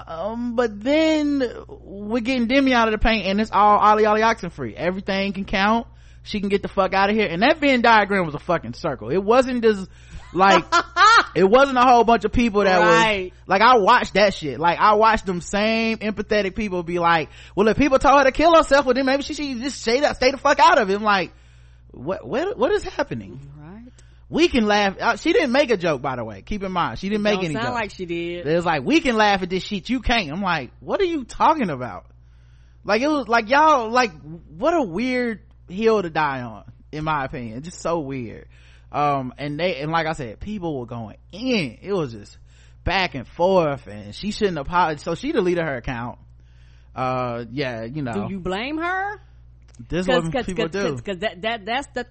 um 0.06 0.56
but 0.56 0.82
then 0.82 1.42
we're 1.68 2.20
getting 2.20 2.46
demi 2.46 2.72
out 2.74 2.88
of 2.88 2.92
the 2.92 2.98
paint 2.98 3.26
and 3.26 3.40
it's 3.40 3.50
all 3.52 3.78
ollie 3.78 4.06
ollie 4.06 4.22
oxen 4.22 4.50
free. 4.50 4.74
Everything 4.76 5.32
can 5.32 5.44
count. 5.44 5.86
She 6.22 6.40
can 6.40 6.48
get 6.50 6.62
the 6.62 6.68
fuck 6.68 6.92
out 6.92 7.08
of 7.10 7.16
here. 7.16 7.26
And 7.30 7.42
that 7.42 7.58
venn 7.58 7.80
diagram 7.80 8.26
was 8.26 8.34
a 8.34 8.38
fucking 8.38 8.74
circle. 8.74 9.08
It 9.10 9.22
wasn't 9.22 9.62
just 9.62 9.88
like 10.32 10.64
it 11.34 11.44
wasn't 11.44 11.78
a 11.78 11.82
whole 11.82 12.04
bunch 12.04 12.24
of 12.24 12.32
people 12.32 12.62
that 12.64 12.78
Right. 12.78 13.32
was 13.32 13.48
like 13.48 13.62
i 13.62 13.78
watched 13.78 14.14
that 14.14 14.32
shit. 14.34 14.60
Like 14.60 14.78
i 14.78 14.94
watched 14.94 15.26
them 15.26 15.40
same 15.40 15.98
empathetic 15.98 16.54
people 16.54 16.82
be 16.82 16.98
like 16.98 17.30
well 17.56 17.66
if 17.68 17.76
people 17.76 17.98
told 17.98 18.18
her 18.18 18.24
to 18.24 18.32
kill 18.32 18.54
herself 18.54 18.84
well 18.86 18.94
then 18.94 19.06
maybe 19.06 19.22
she 19.22 19.34
should 19.34 19.58
just 19.60 19.80
stay, 19.80 20.00
that 20.00 20.16
stay 20.16 20.30
the 20.30 20.36
fuck 20.38 20.58
out 20.60 20.78
of 20.78 20.88
it 20.90 20.94
I'm 20.94 21.02
like 21.02 21.32
what 21.92 22.24
what 22.26 22.56
what 22.56 22.70
is 22.70 22.84
happening. 22.84 23.40
We 24.30 24.48
can 24.48 24.64
laugh. 24.64 24.96
Uh, 24.98 25.16
she 25.16 25.32
didn't 25.32 25.52
make 25.52 25.70
a 25.70 25.76
joke 25.76 26.00
by 26.00 26.16
the 26.16 26.24
way. 26.24 26.40
Keep 26.42 26.62
in 26.62 26.72
mind 26.72 26.98
she 26.98 27.08
didn't 27.08 27.22
make 27.22 27.34
Don't 27.36 27.46
any 27.46 27.54
sound 27.54 27.74
like 27.74 27.90
she 27.90 28.06
did. 28.06 28.46
it 28.46 28.54
was 28.56 28.64
like 28.64 28.82
we 28.84 29.00
can 29.00 29.16
laugh 29.16 29.42
at 29.42 29.50
this 29.50 29.64
shit 29.64 29.90
you 29.90 30.00
can't. 30.00 30.30
I'm 30.30 30.40
like 30.40 30.70
what 30.80 31.00
are 31.00 31.04
you 31.06 31.24
talking 31.24 31.68
about? 31.68 32.06
Like 32.84 33.02
it 33.02 33.08
was 33.08 33.28
like 33.28 33.50
y'all 33.50 33.90
like 33.90 34.12
what 34.48 34.72
a 34.72 34.82
weird 34.82 35.40
hill 35.68 36.00
to 36.00 36.08
die 36.08 36.40
on 36.42 36.64
in 36.92 37.04
my 37.04 37.24
opinion. 37.24 37.62
Just 37.62 37.80
so 37.80 37.98
weird. 37.98 38.46
Um 38.92 39.34
and 39.36 39.58
they 39.58 39.76
and 39.80 39.90
like 39.92 40.06
i 40.06 40.12
said 40.12 40.40
people 40.40 40.78
were 40.78 40.86
going 40.86 41.16
in. 41.32 41.78
It 41.82 41.92
was 41.92 42.12
just 42.12 42.38
back 42.84 43.14
and 43.14 43.26
forth 43.26 43.86
and 43.88 44.14
she 44.14 44.30
shouldn't 44.30 44.58
apologize 44.58 45.02
so 45.02 45.14
she 45.14 45.32
deleted 45.32 45.64
her 45.64 45.76
account. 45.76 46.18
Uh 46.94 47.44
yeah 47.50 47.84
you 47.84 48.02
know. 48.02 48.12
Do 48.12 48.26
you 48.30 48.40
blame 48.40 48.78
her? 48.78 49.20
this 49.88 50.06
is 50.06 50.08
what 50.08 50.46
people 50.46 50.64
cause, 50.68 50.72
do 50.72 50.90
cause, 50.90 51.00
'cause 51.00 51.18
that, 51.20 51.42
that, 51.42 51.64
that's 51.64 51.86
the, 51.94 52.06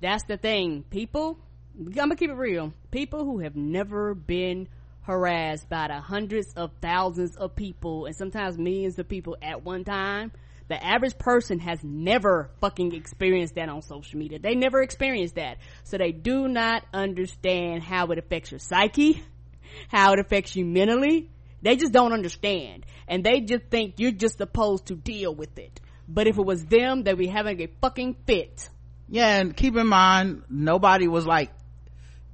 that's 0.00 0.24
the 0.24 0.36
thing. 0.36 0.84
People, 0.90 1.38
I'm 1.78 1.90
gonna 1.90 2.16
keep 2.16 2.30
it 2.30 2.34
real. 2.34 2.72
People 2.90 3.24
who 3.24 3.40
have 3.40 3.56
never 3.56 4.14
been 4.14 4.68
harassed 5.02 5.68
by 5.68 5.88
the 5.88 6.00
hundreds 6.00 6.52
of 6.54 6.70
thousands 6.82 7.36
of 7.36 7.56
people 7.56 8.06
and 8.06 8.14
sometimes 8.14 8.58
millions 8.58 8.98
of 8.98 9.08
people 9.08 9.36
at 9.42 9.64
one 9.64 9.84
time, 9.84 10.32
the 10.68 10.84
average 10.84 11.16
person 11.16 11.58
has 11.60 11.82
never 11.82 12.50
fucking 12.60 12.94
experienced 12.94 13.54
that 13.54 13.70
on 13.70 13.80
social 13.80 14.18
media. 14.18 14.38
They 14.38 14.54
never 14.54 14.82
experienced 14.82 15.36
that. 15.36 15.56
So 15.84 15.96
they 15.96 16.12
do 16.12 16.46
not 16.46 16.84
understand 16.92 17.82
how 17.82 18.08
it 18.08 18.18
affects 18.18 18.50
your 18.50 18.60
psyche, 18.60 19.22
how 19.88 20.12
it 20.12 20.18
affects 20.18 20.54
you 20.54 20.66
mentally. 20.66 21.30
They 21.62 21.76
just 21.76 21.92
don't 21.92 22.12
understand. 22.12 22.84
And 23.08 23.24
they 23.24 23.40
just 23.40 23.64
think 23.70 23.94
you're 23.96 24.12
just 24.12 24.36
supposed 24.36 24.86
to 24.86 24.94
deal 24.94 25.34
with 25.34 25.58
it. 25.58 25.80
But 26.06 26.26
if 26.26 26.38
it 26.38 26.44
was 26.44 26.64
them, 26.66 27.02
they'd 27.02 27.16
be 27.16 27.26
having 27.26 27.60
a 27.62 27.68
fucking 27.80 28.16
fit. 28.26 28.68
Yeah 29.08 29.38
and 29.38 29.56
keep 29.56 29.76
in 29.76 29.86
mind 29.86 30.42
nobody 30.48 31.08
was 31.08 31.26
like 31.26 31.50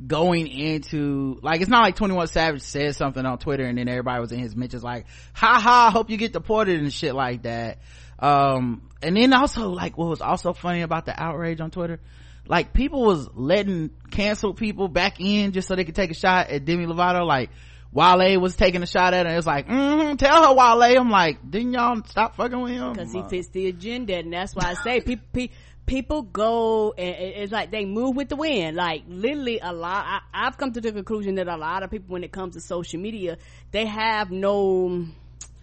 going 0.04 0.48
into 0.48 1.38
like 1.42 1.60
it's 1.60 1.70
not 1.70 1.82
like 1.82 1.96
21 1.96 2.26
savage 2.26 2.62
said 2.62 2.94
something 2.94 3.24
on 3.24 3.38
twitter 3.38 3.64
and 3.64 3.78
then 3.78 3.88
everybody 3.88 4.20
was 4.20 4.32
in 4.32 4.38
his 4.38 4.56
mentions 4.56 4.82
like 4.82 5.06
ha 5.32 5.60
ha 5.60 5.90
hope 5.90 6.10
you 6.10 6.16
get 6.16 6.32
deported 6.32 6.80
and 6.80 6.92
shit 6.92 7.14
like 7.14 7.42
that 7.42 7.78
um 8.18 8.82
and 9.02 9.16
then 9.16 9.32
also 9.32 9.70
like 9.70 9.96
what 9.96 10.08
was 10.08 10.20
also 10.20 10.52
funny 10.52 10.82
about 10.82 11.06
the 11.06 11.22
outrage 11.22 11.60
on 11.60 11.70
twitter 11.70 12.00
like 12.46 12.72
people 12.72 13.02
was 13.02 13.28
letting 13.34 13.90
canceled 14.10 14.56
people 14.56 14.88
back 14.88 15.20
in 15.20 15.52
just 15.52 15.68
so 15.68 15.76
they 15.76 15.84
could 15.84 15.94
take 15.94 16.10
a 16.10 16.14
shot 16.14 16.50
at 16.50 16.64
demi 16.64 16.86
lovato 16.86 17.24
like 17.26 17.50
Wale 17.94 18.40
was 18.40 18.56
taking 18.56 18.82
a 18.82 18.86
shot 18.86 19.14
at 19.14 19.24
her. 19.24 19.32
It 19.32 19.36
was 19.36 19.46
like, 19.46 19.68
mm-hmm, 19.68 20.16
tell 20.16 20.48
her 20.48 20.52
Wale. 20.52 21.00
I'm 21.00 21.10
like, 21.10 21.48
didn't 21.48 21.74
y'all 21.74 22.02
stop 22.06 22.34
fucking 22.34 22.60
with 22.60 22.72
him? 22.72 22.92
Cause 22.96 23.12
he 23.12 23.22
fits 23.22 23.48
the 23.48 23.68
agenda 23.68 24.16
and 24.16 24.32
that's 24.32 24.54
why 24.54 24.70
I 24.70 24.74
say 24.74 25.00
people, 25.00 25.24
pe- 25.32 25.50
people 25.86 26.22
go 26.22 26.92
and 26.96 27.08
it's 27.08 27.52
like 27.52 27.70
they 27.70 27.84
move 27.84 28.16
with 28.16 28.28
the 28.28 28.36
wind. 28.36 28.76
Like 28.76 29.04
literally 29.08 29.60
a 29.60 29.72
lot, 29.72 30.04
I, 30.06 30.46
I've 30.46 30.56
come 30.56 30.72
to 30.72 30.80
the 30.80 30.92
conclusion 30.92 31.36
that 31.36 31.48
a 31.48 31.56
lot 31.56 31.82
of 31.82 31.90
people 31.90 32.12
when 32.12 32.24
it 32.24 32.32
comes 32.32 32.54
to 32.54 32.60
social 32.60 33.00
media, 33.00 33.38
they 33.70 33.86
have 33.86 34.30
no, 34.30 35.06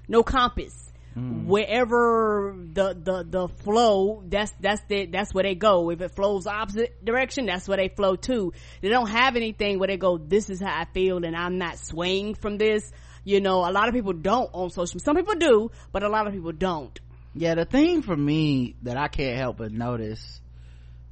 no 0.08 0.24
compass. 0.24 0.76
Hmm. 1.14 1.46
Wherever 1.46 2.56
the, 2.58 2.94
the, 2.94 3.26
the 3.28 3.48
flow, 3.50 4.24
that's, 4.26 4.54
that's 4.62 4.82
the, 4.88 5.08
that's 5.08 5.34
where 5.34 5.44
they 5.44 5.56
go. 5.56 5.90
If 5.90 6.00
it 6.02 6.12
flows 6.12 6.48
opposite 6.48 7.04
direction, 7.04 7.48
that's 7.48 7.68
where 7.68 7.78
they 7.78 7.90
flow 7.90 8.16
too. 8.16 8.54
They 8.82 8.90
don't 8.90 9.10
have 9.10 9.36
anything 9.36 9.80
where 9.80 9.88
they 9.88 9.98
go, 9.98 10.18
this 10.18 10.50
is 10.50 10.62
how 10.62 10.74
I 10.74 10.86
feel 10.86 11.26
and 11.26 11.36
I'm 11.36 11.58
not 11.58 11.80
swaying 11.80 12.36
from 12.36 12.58
this. 12.58 12.92
You 13.24 13.42
know, 13.42 13.70
a 13.70 13.72
lot 13.72 13.88
of 13.88 13.94
people 13.94 14.14
don't 14.14 14.50
on 14.54 14.70
social, 14.70 15.00
some 15.00 15.16
people 15.16 15.36
do, 15.36 15.72
but 15.92 16.04
a 16.04 16.10
lot 16.10 16.28
of 16.28 16.34
people 16.34 16.54
don't. 16.54 16.98
Yeah 17.34 17.56
the 17.56 17.66
thing 17.66 18.02
for 18.02 18.16
me 18.16 18.76
that 18.84 18.98
i 18.98 19.08
can't 19.08 19.38
help 19.38 19.58
but 19.58 19.72
notice 19.72 20.42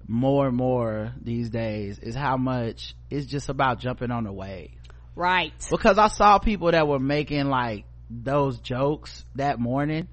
more 0.08 0.48
and 0.48 0.58
more 0.58 1.14
these 1.22 1.50
days 1.50 2.00
is 2.00 2.16
how 2.16 2.36
much 2.38 2.96
it's 3.10 3.26
just 3.28 3.48
about 3.50 3.80
jumping 3.80 4.12
on 4.12 4.24
the 4.24 4.32
wave 4.34 4.72
Right. 5.16 5.54
because 5.70 5.98
i 5.98 6.08
saw 6.08 6.40
people 6.40 6.72
that 6.72 6.88
were 6.88 7.00
making 7.00 7.46
like 7.48 7.86
those 8.10 8.60
jokes 8.60 9.24
that 9.36 9.60
morning 9.60 10.08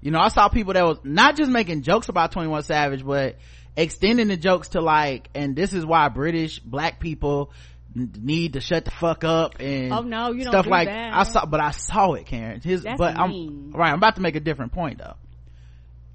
you 0.00 0.10
know 0.10 0.20
i 0.20 0.28
saw 0.28 0.48
people 0.48 0.74
that 0.74 0.84
was 0.84 0.98
not 1.02 1.36
just 1.36 1.50
making 1.50 1.82
jokes 1.82 2.08
about 2.08 2.30
21 2.32 2.62
savage 2.62 3.04
but 3.04 3.36
extending 3.76 4.28
the 4.28 4.36
jokes 4.36 4.68
to 4.68 4.80
like 4.80 5.28
and 5.34 5.56
this 5.56 5.72
is 5.72 5.84
why 5.84 6.08
british 6.08 6.58
black 6.60 7.00
people 7.00 7.50
need 7.94 8.52
to 8.54 8.60
shut 8.60 8.84
the 8.84 8.90
fuck 8.90 9.24
up 9.24 9.54
and 9.60 9.92
Oh, 9.92 10.00
no, 10.00 10.32
you 10.32 10.42
don't 10.44 10.52
stuff 10.52 10.64
do 10.64 10.70
like 10.70 10.88
that. 10.88 11.14
i 11.14 11.22
saw 11.24 11.44
but 11.46 11.60
i 11.60 11.70
saw 11.70 12.12
it 12.12 12.26
karen 12.26 12.60
his 12.60 12.82
That's 12.82 12.98
but 12.98 13.16
mean. 13.28 13.72
i'm 13.72 13.80
right 13.80 13.90
i'm 13.90 13.98
about 13.98 14.16
to 14.16 14.20
make 14.20 14.36
a 14.36 14.40
different 14.40 14.72
point 14.72 14.98
though 14.98 15.14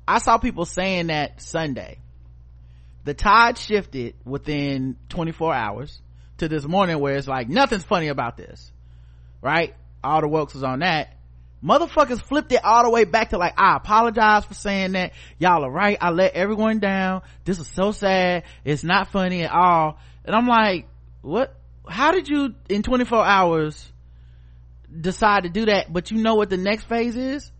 I 0.10 0.20
saw 0.20 0.38
people 0.38 0.66
saying 0.66 1.08
that 1.08 1.42
Sunday. 1.42 2.00
The 3.06 3.14
tide 3.14 3.58
shifted 3.58 4.16
within 4.26 4.98
24 5.10 5.54
hours 5.54 6.02
to 6.38 6.48
this 6.48 6.68
morning 6.68 7.00
where 7.00 7.16
it's 7.16 7.28
like, 7.28 7.50
nothing's 7.50 7.84
funny 7.84 8.08
about 8.08 8.36
this. 8.36 8.72
Right? 9.42 9.74
All 10.04 10.22
the 10.22 10.28
wokes 10.28 10.54
was 10.54 10.64
on 10.64 10.80
that. 10.80 11.16
Motherfuckers 11.64 12.22
flipped 12.22 12.52
it 12.52 12.64
all 12.64 12.84
the 12.84 12.90
way 12.90 13.04
back 13.04 13.30
to 13.30 13.38
like, 13.38 13.54
I 13.58 13.76
apologize 13.76 14.46
for 14.46 14.54
saying 14.54 14.94
that. 14.94 15.12
Y'all 15.38 15.66
are 15.66 15.72
right. 15.72 15.98
I 16.00 16.10
let 16.12 16.34
everyone 16.34 16.80
down. 16.80 17.22
This 17.44 17.60
is 17.60 17.68
so 17.68 17.92
sad. 17.92 18.44
It's 18.64 18.84
not 18.84 19.12
funny 19.12 19.44
at 19.44 19.52
all. 19.52 20.00
And 20.26 20.36
I'm 20.36 20.48
like, 20.48 20.88
what? 21.22 21.56
how 21.90 22.12
did 22.12 22.30
you 22.30 22.54
in 22.70 22.84
24 22.84 23.26
hours 23.26 23.92
decide 25.02 25.44
to 25.44 25.50
do 25.50 25.66
that 25.66 25.92
but 25.92 26.12
you 26.12 26.18
know 26.18 26.36
what 26.36 26.50
the 26.50 26.58
next 26.58 26.84
phase 26.86 27.16
is 27.16 27.52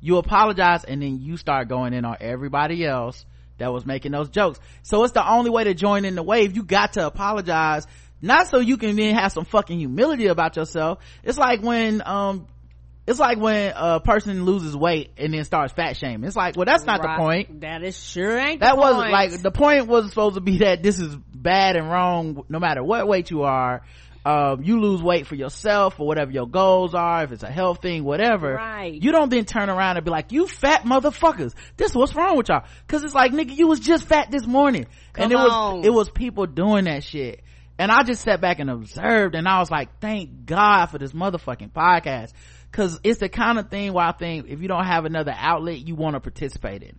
you 0.00 0.16
apologize 0.18 0.84
and 0.84 1.02
then 1.02 1.20
you 1.20 1.36
start 1.36 1.68
going 1.68 1.92
in 1.92 2.04
on 2.04 2.16
everybody 2.20 2.84
else 2.84 3.24
that 3.58 3.72
was 3.72 3.84
making 3.84 4.12
those 4.12 4.28
jokes. 4.28 4.60
So 4.82 5.02
it's 5.04 5.12
the 5.12 5.28
only 5.28 5.50
way 5.50 5.64
to 5.64 5.74
join 5.74 6.04
in 6.04 6.14
the 6.14 6.22
wave. 6.22 6.54
You 6.54 6.62
got 6.62 6.92
to 6.94 7.06
apologize. 7.06 7.86
Not 8.22 8.48
so 8.48 8.58
you 8.60 8.76
can 8.76 8.96
then 8.96 9.14
have 9.14 9.32
some 9.32 9.44
fucking 9.44 9.78
humility 9.78 10.26
about 10.26 10.56
yourself. 10.56 10.98
It's 11.22 11.38
like 11.38 11.62
when 11.62 12.02
um 12.06 12.46
it's 13.06 13.18
like 13.18 13.38
when 13.38 13.72
a 13.74 14.00
person 14.00 14.44
loses 14.44 14.76
weight 14.76 15.12
and 15.16 15.32
then 15.32 15.42
starts 15.44 15.72
fat 15.72 15.96
shaming. 15.96 16.24
It's 16.24 16.36
like 16.36 16.56
well 16.56 16.66
that's 16.66 16.84
not 16.84 17.02
Right. 17.02 17.16
the 17.16 17.22
point. 17.22 17.60
That 17.62 17.82
is 17.82 17.98
sure 17.98 18.36
ain't. 18.38 18.60
that 18.60 18.76
wasn't 18.76 19.10
like 19.10 19.40
the 19.42 19.50
point 19.50 19.86
was 19.86 20.10
supposed 20.10 20.34
to 20.34 20.40
be 20.40 20.58
that 20.58 20.82
this 20.82 20.98
is 20.98 21.16
bad 21.34 21.76
and 21.76 21.88
wrong 21.90 22.44
no 22.48 22.58
matter 22.58 22.82
what 22.84 23.08
weight 23.08 23.30
you 23.30 23.42
are 23.42 23.82
um, 24.28 24.62
you 24.62 24.78
lose 24.78 25.02
weight 25.02 25.26
for 25.26 25.36
yourself 25.36 25.98
or 25.98 26.06
whatever 26.06 26.30
your 26.30 26.46
goals 26.46 26.94
are 26.94 27.24
if 27.24 27.32
it's 27.32 27.42
a 27.42 27.50
health 27.50 27.80
thing 27.80 28.04
whatever. 28.04 28.52
Right. 28.52 28.92
you 28.92 29.10
don't 29.10 29.30
then 29.30 29.46
turn 29.46 29.70
around 29.70 29.96
and 29.96 30.04
be 30.04 30.10
like 30.10 30.32
you 30.32 30.46
fat 30.46 30.82
motherfuckers. 30.82 31.54
This 31.78 31.94
what's 31.94 32.14
wrong 32.14 32.36
with 32.36 32.50
y'all? 32.50 32.64
Because 32.86 33.04
it's 33.04 33.14
like 33.14 33.32
nigga 33.32 33.56
you 33.56 33.66
was 33.66 33.80
just 33.80 34.04
fat 34.04 34.30
this 34.30 34.46
morning. 34.46 34.86
And 35.16 35.32
it 35.32 35.34
Come 35.34 35.76
was 35.76 35.86
it 35.86 35.90
was 35.90 36.10
people 36.10 36.44
doing 36.44 36.84
that 36.84 37.04
shit. 37.04 37.42
And 37.78 37.90
i 37.90 38.02
just 38.02 38.22
sat 38.22 38.42
back 38.42 38.58
and 38.58 38.68
observed 38.68 39.34
and 39.34 39.48
i 39.48 39.60
was 39.60 39.70
like 39.70 39.98
thank 39.98 40.44
god 40.44 40.86
for 40.86 40.98
this 40.98 41.12
motherfucking 41.12 41.72
podcast. 41.72 42.32
Because 42.70 43.00
it's 43.04 43.20
the 43.20 43.30
kind 43.30 43.58
of 43.58 43.70
thing 43.70 43.94
where 43.94 44.04
i 44.04 44.12
think 44.12 44.46
if 44.48 44.60
you 44.60 44.68
don't 44.68 44.84
have 44.84 45.06
another 45.06 45.32
outlet 45.34 45.78
you 45.78 45.94
want 45.94 46.16
to 46.16 46.20
participate 46.20 46.82
in 46.82 46.90
it. 46.90 46.96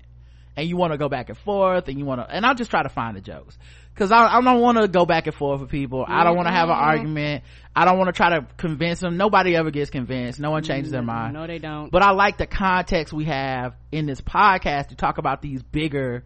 And 0.57 0.67
you 0.67 0.77
want 0.77 0.93
to 0.93 0.97
go 0.97 1.07
back 1.07 1.29
and 1.29 1.37
forth 1.37 1.87
and 1.89 1.99
you 1.99 2.05
want 2.05 2.21
to 2.21 2.35
and 2.35 2.43
i'll 2.43 2.55
just 2.55 2.71
try 2.71 2.81
to 2.81 2.89
find 2.89 3.15
the 3.15 3.21
jokes 3.21 3.55
because 3.93 4.11
I, 4.11 4.37
I 4.37 4.41
don't 4.41 4.61
want 4.61 4.77
to 4.77 4.87
go 4.87 5.05
back 5.05 5.27
and 5.27 5.35
forth 5.35 5.61
with 5.61 5.69
people 5.69 6.05
i 6.07 6.23
don't 6.23 6.35
want 6.35 6.47
to 6.47 6.53
have 6.53 6.69
an 6.69 6.75
argument 6.75 7.43
i 7.75 7.85
don't 7.85 7.97
want 7.97 8.07
to 8.07 8.13
try 8.13 8.29
to 8.39 8.47
convince 8.57 8.99
them 8.99 9.17
nobody 9.17 9.55
ever 9.55 9.71
gets 9.71 9.89
convinced 9.89 10.39
no 10.39 10.51
one 10.51 10.63
changes 10.63 10.91
their 10.91 11.01
mind 11.01 11.33
No, 11.33 11.47
they 11.47 11.57
don't. 11.59 11.91
but 11.91 12.01
i 12.01 12.11
like 12.11 12.37
the 12.37 12.47
context 12.47 13.11
we 13.13 13.25
have 13.25 13.75
in 13.91 14.05
this 14.05 14.21
podcast 14.21 14.87
to 14.89 14.95
talk 14.95 15.17
about 15.17 15.41
these 15.41 15.61
bigger 15.63 16.23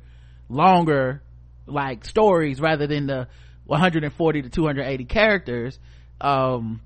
longer 0.49 1.22
like 1.66 2.05
stories 2.05 2.59
rather 2.59 2.88
than 2.88 3.07
the 3.07 3.28
140 3.66 4.41
to 4.43 4.49
280 4.49 5.05
characters 5.05 5.80
um 6.22 6.82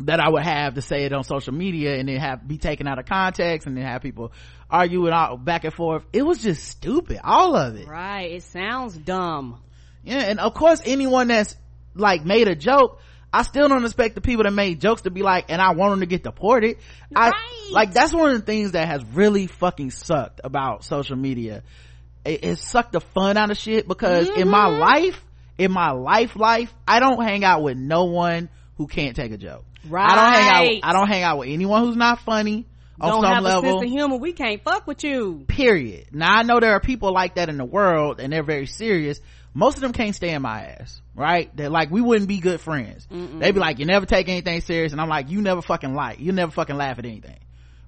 that 0.00 0.20
I 0.20 0.28
would 0.28 0.44
have 0.44 0.74
to 0.74 0.80
say 0.82 1.06
it 1.06 1.12
on 1.12 1.24
social 1.24 1.52
media 1.52 1.96
and 1.98 2.08
then 2.08 2.18
have 2.18 2.46
be 2.46 2.56
taken 2.56 2.86
out 2.86 3.00
of 3.00 3.06
context 3.06 3.66
and 3.66 3.76
then 3.76 3.84
have 3.84 4.00
people 4.00 4.30
arguing 4.70 5.12
all 5.12 5.36
back 5.36 5.64
and 5.64 5.74
forth. 5.74 6.04
It 6.12 6.22
was 6.22 6.40
just 6.40 6.62
stupid, 6.68 7.18
all 7.24 7.56
of 7.56 7.74
it. 7.74 7.88
right. 7.88 8.30
It 8.30 8.44
sounds 8.44 8.96
dumb. 8.96 9.60
Yeah, 10.04 10.18
and 10.20 10.40
of 10.40 10.54
course 10.54 10.80
anyone 10.84 11.28
that's 11.28 11.56
like 11.94 12.24
made 12.24 12.48
a 12.48 12.54
joke, 12.54 13.00
I 13.32 13.42
still 13.42 13.68
don't 13.68 13.84
expect 13.84 14.14
the 14.14 14.20
people 14.20 14.44
that 14.44 14.52
made 14.52 14.80
jokes 14.80 15.02
to 15.02 15.10
be 15.10 15.22
like, 15.22 15.46
and 15.50 15.60
I 15.60 15.72
want 15.72 15.92
them 15.92 16.00
to 16.00 16.06
get 16.06 16.22
deported. 16.22 16.78
I 17.14 17.32
like 17.70 17.92
that's 17.92 18.12
one 18.14 18.30
of 18.30 18.40
the 18.40 18.46
things 18.46 18.72
that 18.72 18.88
has 18.88 19.04
really 19.04 19.46
fucking 19.46 19.90
sucked 19.90 20.40
about 20.44 20.84
social 20.84 21.16
media. 21.16 21.62
It, 22.24 22.44
it 22.44 22.58
sucked 22.58 22.92
the 22.92 23.00
fun 23.00 23.36
out 23.36 23.50
of 23.50 23.56
shit 23.58 23.86
because 23.88 24.28
in 24.30 24.48
my 24.48 24.66
Mm-hmm. 24.68 24.80
life, 24.80 25.24
in 25.58 25.72
my 25.72 25.90
life 25.92 26.36
life, 26.36 26.72
I 26.86 27.00
don't 27.00 27.22
hang 27.22 27.44
out 27.44 27.62
with 27.62 27.76
no 27.76 28.04
one 28.04 28.48
who 28.76 28.86
can't 28.86 29.14
take 29.16 29.32
a 29.32 29.36
joke. 29.38 29.64
Right. 29.88 30.08
I 30.10 30.14
don't 30.14 30.32
hang 30.34 30.48
out. 30.48 30.68
Right. 30.68 30.80
I 30.82 30.92
don't 30.92 31.08
hang 31.08 31.22
out 31.22 31.38
with 31.38 31.48
anyone 31.48 31.82
who's 31.84 31.96
not 31.96 32.20
funny 32.20 32.66
on 33.00 33.10
don't 33.12 33.22
some 33.22 33.32
have 33.32 33.42
a 33.42 33.46
level 33.46 33.62
sense 33.62 33.82
of 33.84 33.88
humor. 33.90 34.16
We 34.16 34.32
can't 34.32 34.62
fuck 34.62 34.86
with 34.86 35.04
you. 35.04 35.44
period 35.46 36.06
now 36.12 36.34
i 36.38 36.42
know 36.42 36.58
there 36.58 36.72
are 36.72 36.80
people 36.80 37.12
like 37.12 37.36
that 37.36 37.48
in 37.48 37.56
the 37.56 37.64
world 37.64 38.18
and 38.18 38.32
they're 38.32 38.42
very 38.42 38.66
serious 38.66 39.20
most 39.54 39.76
of 39.76 39.80
them 39.80 39.92
can't 39.92 40.14
stand 40.14 40.42
my 40.42 40.66
ass 40.66 41.00
right? 41.14 41.54
They're 41.56 41.68
like 41.68 41.90
we 41.90 42.00
wouldn't 42.00 42.28
be 42.28 42.38
good 42.38 42.60
friends. 42.60 43.06
They'd 43.10 43.52
be 43.52 43.60
like 43.60 43.78
you 43.80 43.86
never 43.86 44.06
take 44.06 44.28
anything 44.28 44.60
serious 44.60 44.92
and 44.92 45.00
i'm 45.00 45.08
like 45.08 45.30
you 45.30 45.42
never 45.42 45.62
fucking 45.62 45.94
like 45.94 46.20
you 46.20 46.32
never 46.32 46.52
fucking 46.52 46.76
laugh 46.76 46.98
at 46.98 47.04
anything 47.04 47.38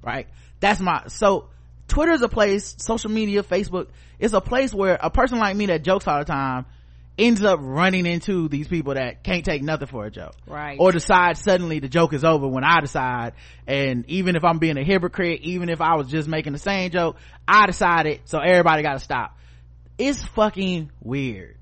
right? 0.03 0.27
That's 0.61 0.81
my 0.81 1.05
so 1.09 1.49
twitter's 1.89 2.23
a 2.23 2.29
place 2.29 2.77
social 2.79 3.11
media 3.11 3.43
facebook 3.43 3.89
is 4.19 4.33
a 4.33 4.41
place 4.41 4.73
where 4.73 4.97
a 5.01 5.11
person 5.11 5.39
like 5.39 5.57
me 5.57 5.67
that 5.67 5.83
jokes 5.83 6.07
all 6.07 6.21
the 6.21 6.25
time 6.25 6.65
ends 7.19 7.43
up 7.43 7.59
running 7.61 8.07
into 8.07 8.49
these 8.49 8.69
people 8.69 8.95
that 8.95 9.25
can't 9.25 9.45
take 9.45 9.63
nothing 9.63 9.89
for 9.89 10.07
a 10.07 10.11
joke. 10.11 10.35
Right. 10.47 10.79
or 10.79 10.93
decide 10.93 11.37
suddenly 11.37 11.81
the 11.81 11.89
joke 11.89 12.13
is 12.13 12.25
over 12.25 12.47
when 12.47 12.65
i 12.65 12.81
decide 12.81 13.33
and 13.67 14.05
even 14.09 14.37
if 14.37 14.45
i'm 14.45 14.59
being 14.59 14.79
a 14.79 14.85
hypocrite 14.85 15.41
even 15.43 15.69
if 15.69 15.81
i 15.81 15.97
was 15.97 16.07
just 16.07 16.29
making 16.29 16.53
the 16.53 16.59
same 16.59 16.91
joke 16.91 17.17
i 17.47 17.67
decided 17.67 18.21
so 18.25 18.39
everybody 18.39 18.83
gotta 18.83 19.01
stop 19.01 19.37
it's 20.01 20.25
fucking 20.25 20.91
weird 21.03 21.57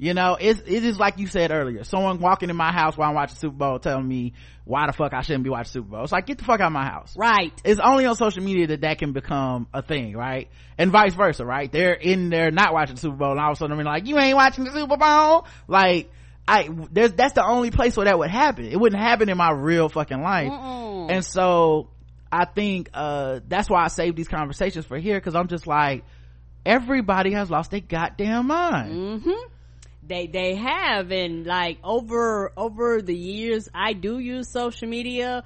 you 0.00 0.14
know 0.14 0.36
it's 0.38 0.60
it 0.66 0.84
is 0.84 0.98
like 0.98 1.18
you 1.18 1.26
said 1.26 1.50
earlier 1.50 1.82
someone 1.82 2.20
walking 2.20 2.50
in 2.50 2.56
my 2.56 2.70
house 2.72 2.96
while 2.96 3.08
i'm 3.08 3.14
watching 3.16 3.36
super 3.36 3.56
bowl 3.56 3.78
telling 3.80 4.06
me 4.06 4.32
why 4.64 4.86
the 4.86 4.92
fuck 4.92 5.12
i 5.12 5.22
shouldn't 5.22 5.42
be 5.42 5.50
watching 5.50 5.72
super 5.72 5.88
bowl 5.88 6.02
it's 6.04 6.12
like 6.12 6.26
get 6.26 6.38
the 6.38 6.44
fuck 6.44 6.60
out 6.60 6.66
of 6.68 6.72
my 6.72 6.84
house 6.84 7.14
Right. 7.16 7.52
it's 7.64 7.80
only 7.82 8.06
on 8.06 8.14
social 8.14 8.42
media 8.44 8.68
that 8.68 8.82
that 8.82 8.98
can 8.98 9.12
become 9.12 9.66
a 9.74 9.82
thing, 9.82 10.14
right? 10.16 10.48
And 10.76 10.92
vice 10.92 11.14
versa, 11.14 11.44
right? 11.44 11.72
They're 11.72 11.94
in 11.94 12.28
there 12.30 12.50
not 12.52 12.72
watching 12.72 12.94
the 12.94 13.00
Super 13.00 13.16
Bowl 13.16 13.32
and 13.32 13.40
all 13.40 13.50
of 13.50 13.56
a 13.56 13.58
sudden 13.58 13.76
they're 13.76 13.84
like, 13.84 14.06
you 14.06 14.16
ain't 14.18 14.36
watching 14.36 14.64
the 14.64 14.70
Super 14.70 14.96
Bowl? 14.96 15.46
Like, 15.66 16.10
I, 16.46 16.68
there's, 16.92 17.12
that's 17.14 17.32
the 17.32 17.44
only 17.44 17.70
place 17.72 17.96
where 17.96 18.04
that 18.04 18.16
would 18.18 18.30
happen. 18.30 18.66
It 18.66 18.78
wouldn't 18.78 19.02
happen 19.02 19.28
in 19.28 19.36
my 19.36 19.50
real 19.50 19.88
fucking 19.88 20.20
life. 20.22 20.52
Mm-mm. 20.52 21.10
And 21.10 21.24
so, 21.24 21.88
I 22.30 22.44
think, 22.44 22.90
uh, 22.94 23.40
that's 23.48 23.68
why 23.68 23.82
I 23.84 23.88
save 23.88 24.14
these 24.14 24.28
conversations 24.28 24.86
for 24.86 24.98
here, 24.98 25.20
cause 25.20 25.34
I'm 25.34 25.48
just 25.48 25.66
like, 25.66 26.04
everybody 26.68 27.32
has 27.32 27.50
lost 27.50 27.70
their 27.70 27.80
goddamn 27.80 28.46
mind. 28.46 28.92
Mm-hmm. 28.92 29.48
They 30.06 30.26
they 30.26 30.54
have, 30.54 31.10
and 31.10 31.44
like 31.46 31.78
over 31.82 32.52
over 32.56 33.02
the 33.02 33.14
years, 33.16 33.68
I 33.74 33.94
do 33.94 34.18
use 34.18 34.50
social 34.50 34.88
media. 34.88 35.44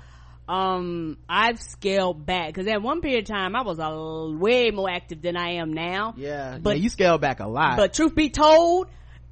Um, 0.48 1.18
I've 1.28 1.60
scaled 1.60 2.26
back 2.26 2.48
because 2.48 2.66
at 2.66 2.82
one 2.82 3.00
period 3.00 3.30
of 3.30 3.34
time 3.34 3.56
I 3.56 3.62
was 3.62 3.78
a 3.78 4.36
way 4.36 4.70
more 4.70 4.90
active 4.90 5.22
than 5.22 5.36
I 5.36 5.54
am 5.54 5.72
now. 5.72 6.14
Yeah. 6.16 6.58
But- 6.60 6.76
yeah, 6.76 6.82
you 6.82 6.88
scale 6.90 7.16
back 7.18 7.40
a 7.40 7.46
lot. 7.46 7.76
But 7.76 7.94
truth 7.94 8.14
be 8.14 8.28
told, 8.28 8.88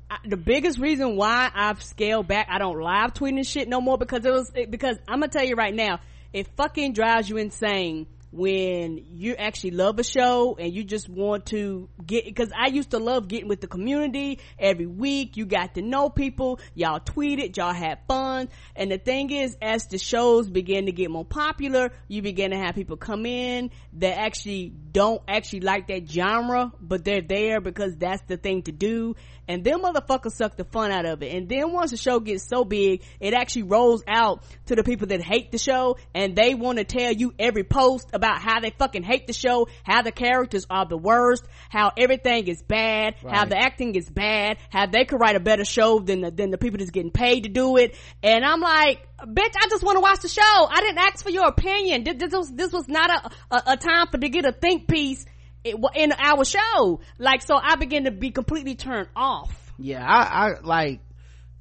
I, 0.09 0.19
the 0.25 0.37
biggest 0.37 0.79
reason 0.79 1.17
why 1.17 1.51
I've 1.53 1.83
scaled 1.83 2.27
back, 2.29 2.47
I 2.49 2.59
don't 2.59 2.79
live 2.81 3.13
tweeting 3.13 3.47
shit 3.47 3.69
no 3.69 3.81
more 3.81 3.99
because 3.99 4.25
it 4.25 4.33
was 4.33 4.51
it, 4.55 4.71
because 4.71 4.97
I'm 5.07 5.21
gonna 5.21 5.29
tell 5.29 5.45
you 5.45 5.57
right 5.57 5.75
now, 5.75 6.01
it 6.33 6.47
fucking 6.57 6.93
drives 6.93 7.29
you 7.29 7.37
insane 7.37 8.07
when 8.33 9.05
you 9.11 9.35
actually 9.35 9.73
love 9.73 9.99
a 9.99 10.05
show 10.05 10.57
and 10.59 10.73
you 10.73 10.85
just 10.85 11.09
want 11.09 11.47
to 11.47 11.89
get 12.05 12.25
because 12.25 12.51
I 12.57 12.69
used 12.69 12.91
to 12.91 12.99
love 12.99 13.29
getting 13.29 13.49
with 13.49 13.61
the 13.61 13.67
community 13.67 14.39
every 14.59 14.87
week. 14.87 15.37
You 15.37 15.47
got 15.47 15.75
to 15.75 15.83
know 15.83 16.09
people, 16.09 16.61
y'all 16.75 17.01
tweeted, 17.01 17.57
y'all 17.57 17.73
had 17.73 17.99
fun, 18.07 18.49
and 18.77 18.91
the 18.91 18.99
thing 18.99 19.31
is, 19.31 19.57
as 19.61 19.87
the 19.87 19.99
shows 19.99 20.49
begin 20.49 20.87
to 20.87 20.93
get 20.93 21.11
more 21.11 21.25
popular, 21.25 21.93
you 22.09 22.23
begin 22.23 22.53
to 22.53 22.57
have 22.57 22.75
people 22.75 22.97
come 22.97 23.27
in 23.27 23.71
that 23.95 24.19
actually 24.19 24.73
don't 24.93 25.23
actually 25.27 25.61
like 25.61 25.89
that 25.89 26.09
genre, 26.09 26.73
but 26.81 27.05
they're 27.05 27.23
there 27.23 27.61
because 27.61 27.97
that's 27.97 28.23
the 28.29 28.37
thing 28.37 28.63
to 28.63 28.73
do. 28.73 29.17
And 29.51 29.65
them 29.65 29.81
motherfuckers 29.81 30.35
suck 30.35 30.57
the 30.57 30.63
fun 30.63 30.93
out 30.93 31.07
of 31.07 31.25
it. 31.25 31.35
And 31.35 31.49
then 31.49 31.73
once 31.73 31.91
the 31.91 31.97
show 31.97 32.21
gets 32.21 32.47
so 32.47 32.65
big, 32.65 33.03
it 33.19 33.35
actually 33.35 33.65
rolls 33.65 34.05
out 34.07 34.45
to 34.67 34.77
the 34.77 34.85
people 34.85 35.09
that 35.09 35.21
hate 35.21 35.51
the 35.51 35.59
show 35.59 35.97
and 36.15 36.37
they 36.37 36.55
want 36.55 36.79
to 36.79 36.85
tell 36.85 37.11
you 37.11 37.35
every 37.37 37.65
post 37.65 38.11
about 38.13 38.41
how 38.41 38.61
they 38.61 38.71
fucking 38.79 39.03
hate 39.03 39.27
the 39.27 39.33
show, 39.33 39.67
how 39.83 40.03
the 40.03 40.13
characters 40.13 40.69
are 40.71 40.87
the 40.87 40.97
worst, 40.97 41.43
how 41.69 41.91
everything 41.97 42.47
is 42.47 42.63
bad, 42.63 43.17
how 43.29 43.45
the 43.45 43.59
acting 43.59 43.97
is 43.97 44.09
bad, 44.09 44.59
how 44.71 44.87
they 44.87 45.05
could 45.05 45.19
write 45.21 45.35
a 45.35 45.41
better 45.41 45.65
show 45.65 45.99
than 45.99 46.21
the, 46.21 46.31
than 46.31 46.53
the 46.53 46.59
people 46.59 46.79
that's 46.79 46.93
getting 46.93 47.11
paid 47.11 47.43
to 47.43 47.49
do 47.49 47.77
it. 47.77 47.97
And 48.23 48.45
I'm 48.45 48.61
like, 48.61 49.05
bitch, 49.19 49.55
I 49.61 49.67
just 49.69 49.83
want 49.83 49.97
to 49.97 50.01
watch 50.01 50.21
the 50.21 50.29
show. 50.29 50.43
I 50.43 50.81
didn't 50.81 50.99
ask 50.99 51.25
for 51.25 51.31
your 51.31 51.49
opinion. 51.49 52.05
This, 52.05 52.15
this 52.19 52.33
was, 52.33 52.53
this 52.53 52.73
was 52.73 52.87
not 52.87 53.11
a, 53.11 53.57
a, 53.57 53.63
a 53.73 53.77
time 53.77 54.07
for 54.13 54.19
to 54.19 54.29
get 54.29 54.45
a 54.45 54.53
think 54.53 54.87
piece 54.87 55.27
it- 55.65 55.77
in 55.95 56.13
our 56.13 56.45
show. 56.45 57.01
Like, 57.19 57.43
so 57.43 57.57
I 57.57 57.77
begin 57.77 58.05
to 58.05 58.11
be 58.11 58.31
completely 58.31 58.75
turned 58.75 59.09
off. 59.17 59.73
yeah 59.79 60.05
i 60.07 60.49
i 60.49 60.61
like 60.63 61.01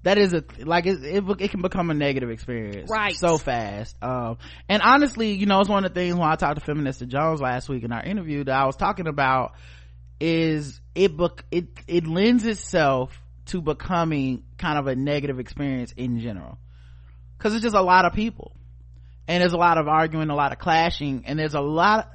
that 0.04 0.18
is 0.18 0.34
a 0.34 0.44
like 0.64 0.86
it, 0.86 1.04
it, 1.04 1.24
it 1.40 1.52
can 1.52 1.62
become 1.62 1.90
a 1.90 1.94
negative 1.94 2.30
experience 2.30 2.90
Right. 2.90 3.16
so 3.16 3.38
fast 3.38 3.96
um 4.04 4.38
and 4.68 4.82
honestly 4.82 5.32
you 5.34 5.46
know 5.46 5.60
it's 5.62 5.70
one 5.70 5.86
of 5.86 5.94
the 5.94 6.00
things 6.00 6.16
when 6.16 6.28
i 6.28 6.36
talked 6.36 6.60
to 6.60 6.66
feminista 6.72 7.08
jones 7.08 7.40
last 7.42 7.70
week 7.70 7.84
in 7.84 7.92
our 7.94 8.04
interview 8.04 8.44
that 8.46 8.54
i 8.56 8.66
was 8.66 8.76
talking 8.76 9.08
about 9.08 9.54
is 10.20 10.82
it 10.96 11.16
book 11.16 11.44
it 11.52 11.68
it 11.88 12.08
lends 12.08 12.46
itself 12.46 13.22
to 13.46 13.62
becoming 13.62 14.44
kind 14.58 14.78
of 14.78 14.88
a 14.88 14.96
negative 14.96 15.40
experience 15.40 15.94
in 15.96 16.20
general 16.20 16.58
because 17.38 17.54
it's 17.54 17.64
just 17.64 17.76
a 17.76 17.82
lot 17.82 18.06
of 18.06 18.14
people 18.14 18.52
and 19.28 19.42
there's 19.42 19.54
a 19.54 19.58
lot 19.58 19.78
of 19.78 19.88
arguing 19.88 20.30
a 20.30 20.36
lot 20.36 20.52
of 20.52 20.60
clashing 20.60 21.24
and 21.26 21.40
there's 21.40 21.54
a 21.56 21.62
lot 21.62 22.10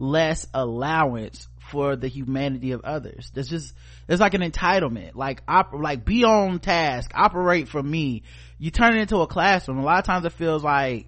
less 0.00 0.46
allowance 0.54 1.46
for 1.70 1.94
the 1.94 2.08
humanity 2.08 2.72
of 2.72 2.80
others 2.82 3.30
there's 3.34 3.48
just 3.48 3.74
there's 4.06 4.18
like 4.18 4.34
an 4.34 4.40
entitlement 4.40 5.14
like 5.14 5.42
op- 5.46 5.72
like 5.72 6.04
be 6.04 6.24
on 6.24 6.58
task 6.58 7.12
operate 7.14 7.68
for 7.68 7.82
me 7.82 8.22
you 8.58 8.70
turn 8.70 8.96
it 8.96 9.02
into 9.02 9.18
a 9.18 9.26
classroom 9.26 9.78
a 9.78 9.84
lot 9.84 9.98
of 9.98 10.04
times 10.04 10.24
it 10.24 10.32
feels 10.32 10.64
like 10.64 11.06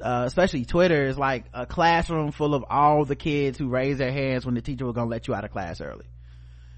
uh, 0.00 0.22
especially 0.26 0.64
twitter 0.64 1.06
is 1.06 1.18
like 1.18 1.46
a 1.52 1.66
classroom 1.66 2.30
full 2.30 2.54
of 2.54 2.64
all 2.70 3.04
the 3.04 3.16
kids 3.16 3.58
who 3.58 3.68
raise 3.68 3.98
their 3.98 4.12
hands 4.12 4.46
when 4.46 4.54
the 4.54 4.62
teacher 4.62 4.84
was 4.84 4.94
gonna 4.94 5.10
let 5.10 5.26
you 5.26 5.34
out 5.34 5.44
of 5.44 5.50
class 5.50 5.80
early 5.80 6.06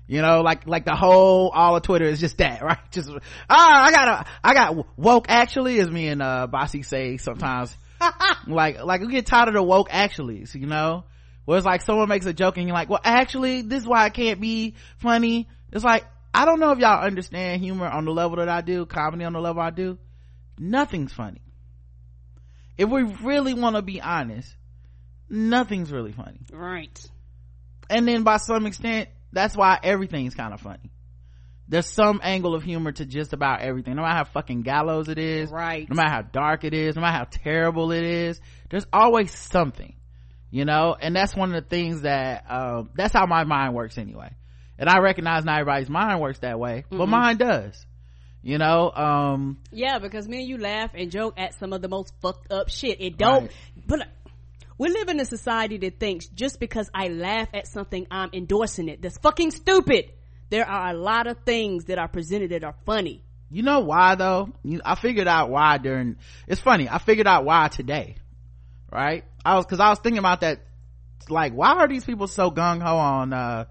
You 0.07 0.23
know, 0.23 0.41
like, 0.41 0.67
like 0.67 0.85
the 0.85 0.97
whole, 0.97 1.51
all 1.51 1.77
of 1.77 1.83
Twitter 1.85 2.07
is 2.07 2.19
just 2.19 2.39
that, 2.39 2.63
right? 2.69 2.79
Just, 2.91 3.11
ah, 3.49 3.85
I 3.85 3.93
got 3.93 4.09
a, 4.09 4.31
I 4.43 4.55
got 4.55 4.99
woke 4.99 5.27
actually, 5.29 5.79
as 5.79 5.89
me 5.89 6.09
and, 6.09 6.21
uh, 6.21 6.49
Bossy 6.49 6.83
say 6.83 7.17
sometimes. 7.17 7.77
like, 8.49 8.83
like 8.83 9.03
we 9.03 9.07
get 9.13 9.27
tired 9.27 9.47
of 9.47 9.55
the 9.55 9.63
woke 9.63 9.89
actuallys, 9.89 10.53
you 10.57 10.67
know? 10.67 11.05
Where 11.51 11.59
it's 11.59 11.67
like 11.67 11.83
someone 11.83 12.09
makes 12.09 12.27
a 12.27 12.33
joke 12.33 12.59
and 12.59 12.69
you're 12.69 12.77
like, 12.77 12.89
well, 12.89 13.01
actually, 13.03 13.63
this 13.63 13.83
is 13.83 13.89
why 13.89 14.05
I 14.05 14.11
can't 14.11 14.41
be 14.41 14.77
funny. 14.99 15.49
It's 15.73 15.83
like, 15.83 16.05
I 16.33 16.45
don't 16.45 16.61
know 16.61 16.71
if 16.71 16.79
y'all 16.79 17.05
understand 17.05 17.61
humor 17.61 17.89
on 17.89 18.05
the 18.05 18.13
level 18.13 18.37
that 18.37 18.49
I 18.49 18.61
do, 18.61 18.87
comedy 18.87 19.25
on 19.25 19.33
the 19.33 19.41
level 19.41 19.61
I 19.61 19.71
do. 19.71 19.99
Nothing's 20.61 21.13
funny. 21.13 21.41
If 22.79 22.89
we 22.89 23.03
really 23.03 23.55
want 23.55 23.75
to 23.75 23.83
be 23.83 24.01
honest, 24.01 24.55
nothing's 25.29 25.91
really 25.91 26.13
funny. 26.13 26.39
Right. 26.53 27.05
And 27.91 28.07
then 28.07 28.23
by 28.23 28.37
some 28.37 28.65
extent, 28.67 29.09
that's 29.33 29.57
why 29.57 29.81
everything's 29.83 30.37
kind 30.37 30.55
of 30.55 30.61
funny. 30.61 30.93
There's 31.67 31.93
some 31.93 32.21
angle 32.23 32.55
of 32.55 32.63
humor 32.63 32.93
to 32.93 33.05
just 33.05 33.33
about 33.33 33.63
everything. 33.63 33.97
No 33.97 34.03
matter 34.03 34.19
how 34.19 34.25
fucking 34.25 34.63
gallows 34.63 35.09
it 35.09 35.19
is. 35.19 35.51
Right. 35.51 35.91
No 35.91 35.97
matter 35.97 36.11
how 36.11 36.23
dark 36.23 36.63
it 36.63 36.75
is. 36.75 36.95
No 36.95 37.03
matter 37.03 37.19
how 37.19 37.25
terrible 37.29 37.91
it 37.91 38.05
is. 38.05 38.41
There's 38.71 38.87
always 38.93 39.37
something. 39.37 39.97
You 40.51 40.65
know? 40.65 40.97
And 41.01 41.15
that's 41.15 41.35
one 41.35 41.55
of 41.55 41.63
the 41.63 41.69
things 41.69 42.03
that, 42.03 42.45
uh, 42.49 42.85
that's 42.95 43.13
how 43.13 43.27
my 43.27 43.45
mind 43.45 43.75
works 43.75 43.97
anyway. 43.99 44.31
And 44.79 44.89
I 44.89 44.99
recognize 44.99 45.45
not 45.45 45.61
everybody's 45.61 45.91
mind 45.91 46.21
works 46.21 46.39
that 46.41 46.59
way, 46.59 46.85
but 46.91 46.97
Mm-hmm. 46.99 47.11
mine 47.11 47.37
does. 47.37 47.87
You 48.43 48.59
know? 48.59 48.91
Um, 48.91 49.59
Yeah, 49.71 49.99
because 49.99 50.27
me 50.27 50.41
and 50.41 50.49
you 50.49 50.59
laugh 50.59 50.91
and 50.95 51.11
joke 51.11 51.35
at 51.37 51.55
some 51.59 51.73
of 51.73 51.83
the 51.83 51.89
most 51.89 52.13
fucked 52.23 52.51
up 52.51 52.69
shit. 52.71 53.01
It 53.01 53.19
don't, 53.19 53.43
Right. 53.43 53.53
but 53.87 54.09
we 54.79 54.89
live 54.89 55.09
in 55.11 55.21
a 55.21 55.27
society 55.27 55.77
that 55.79 56.01
thinks 56.01 56.27
just 56.29 56.59
because 56.59 56.91
I 56.95 57.09
laugh 57.09 57.49
at 57.53 57.67
something, 57.67 58.07
I'm 58.11 58.31
endorsing 58.33 58.89
it. 58.89 59.03
That's 59.03 59.19
fucking 59.19 59.51
stupid. 59.51 60.13
There 60.49 60.67
are 60.67 60.89
a 60.91 60.95
lot 60.95 61.27
of 61.27 61.37
things 61.45 61.85
that 61.85 61.99
are 61.99 62.09
presented 62.09 62.51
that 62.53 62.65
are 62.65 62.75
funny. 62.87 63.23
You 63.51 63.63
know 63.63 63.81
why 63.81 64.15
though? 64.15 64.49
You, 64.65 64.81
I 64.85 64.95
figured 64.95 65.29
out 65.29 65.51
why 65.51 65.77
during, 65.79 66.17
it's 66.49 66.61
funny, 66.63 66.89
I 66.89 66.99
figured 66.99 67.27
out 67.27 67.45
why 67.45 67.69
today. 67.69 68.17
Right? 68.91 69.25
I 69.45 69.57
was, 69.57 69.67
cause 69.67 69.81
I 69.81 69.91
was 69.91 69.99
thinking 69.99 70.19
about 70.19 70.41
that, 70.43 70.61
like, 71.29 71.53
why 71.53 71.73
are 71.75 71.89
these 71.89 72.05
people 72.05 72.27
so 72.27 72.51
gung-ho 72.51 72.97
on, 72.97 73.33
uh, 73.33 73.65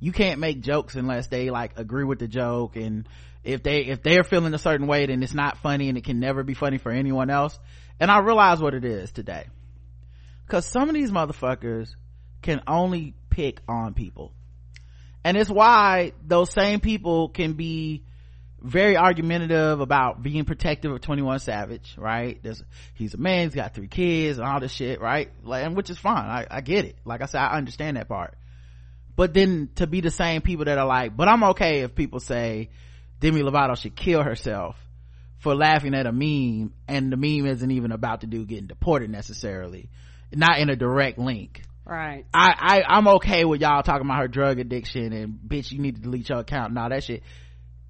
you 0.00 0.12
can't 0.12 0.40
make 0.40 0.60
jokes 0.60 0.94
unless 0.94 1.28
they 1.28 1.50
like 1.50 1.78
agree 1.78 2.04
with 2.04 2.18
the 2.18 2.28
joke 2.28 2.76
and 2.76 3.08
if 3.44 3.62
they, 3.62 3.82
if 3.82 4.02
they're 4.02 4.24
feeling 4.24 4.52
a 4.54 4.58
certain 4.58 4.86
way 4.86 5.06
then 5.06 5.22
it's 5.22 5.34
not 5.34 5.58
funny 5.58 5.88
and 5.88 5.96
it 5.96 6.04
can 6.04 6.18
never 6.18 6.42
be 6.42 6.54
funny 6.54 6.78
for 6.78 6.90
anyone 6.90 7.30
else. 7.30 7.58
And 8.00 8.10
I 8.10 8.18
realize 8.18 8.60
what 8.60 8.74
it 8.74 8.84
is 8.84 9.12
today. 9.12 9.46
Cause 10.48 10.66
some 10.66 10.88
of 10.88 10.94
these 10.94 11.10
motherfuckers 11.10 11.94
can 12.42 12.62
only 12.66 13.14
pick 13.30 13.60
on 13.68 13.94
people. 13.94 14.32
And 15.24 15.36
it's 15.36 15.50
why 15.50 16.12
those 16.26 16.50
same 16.50 16.80
people 16.80 17.28
can 17.28 17.52
be 17.52 18.04
very 18.62 18.96
argumentative 18.96 19.80
about 19.80 20.22
being 20.22 20.44
protective 20.44 20.92
of 20.92 21.00
21 21.00 21.40
Savage, 21.40 21.94
right? 21.98 22.40
There's, 22.42 22.62
he's 22.94 23.14
a 23.14 23.18
man, 23.18 23.48
he's 23.48 23.54
got 23.54 23.74
three 23.74 23.88
kids 23.88 24.38
and 24.38 24.46
all 24.46 24.60
this 24.60 24.72
shit, 24.72 25.00
right? 25.00 25.30
Like, 25.42 25.64
and 25.64 25.76
which 25.76 25.90
is 25.90 25.98
fine. 25.98 26.24
I, 26.24 26.46
I 26.50 26.60
get 26.60 26.84
it. 26.84 26.96
Like 27.04 27.22
I 27.22 27.26
said, 27.26 27.40
I 27.40 27.56
understand 27.56 27.96
that 27.96 28.08
part. 28.08 28.36
But 29.16 29.34
then 29.34 29.70
to 29.76 29.86
be 29.86 30.00
the 30.00 30.10
same 30.10 30.42
people 30.42 30.66
that 30.66 30.78
are 30.78 30.86
like, 30.86 31.16
but 31.16 31.28
I'm 31.28 31.44
okay 31.44 31.80
if 31.80 31.94
people 31.94 32.20
say 32.20 32.70
Demi 33.20 33.42
Lovato 33.42 33.76
should 33.76 33.94
kill 33.94 34.22
herself 34.22 34.76
for 35.38 35.54
laughing 35.54 35.94
at 35.94 36.06
a 36.06 36.12
meme 36.12 36.72
and 36.88 37.12
the 37.12 37.16
meme 37.16 37.46
isn't 37.46 37.70
even 37.70 37.92
about 37.92 38.20
the 38.20 38.26
dude 38.26 38.48
getting 38.48 38.68
deported 38.68 39.10
necessarily. 39.10 39.90
Not 40.32 40.58
in 40.58 40.70
a 40.70 40.76
direct 40.76 41.18
link. 41.18 41.62
Right. 41.84 42.24
I, 42.32 42.82
I 42.86 42.96
I'm 42.96 43.08
okay 43.08 43.44
with 43.44 43.60
y'all 43.60 43.82
talking 43.82 44.06
about 44.06 44.20
her 44.20 44.28
drug 44.28 44.60
addiction 44.60 45.12
and 45.12 45.38
bitch 45.46 45.72
you 45.72 45.80
need 45.80 45.96
to 45.96 46.00
delete 46.00 46.28
your 46.28 46.38
account 46.38 46.70
and 46.70 46.78
all 46.78 46.88
that 46.88 47.02
shit 47.02 47.24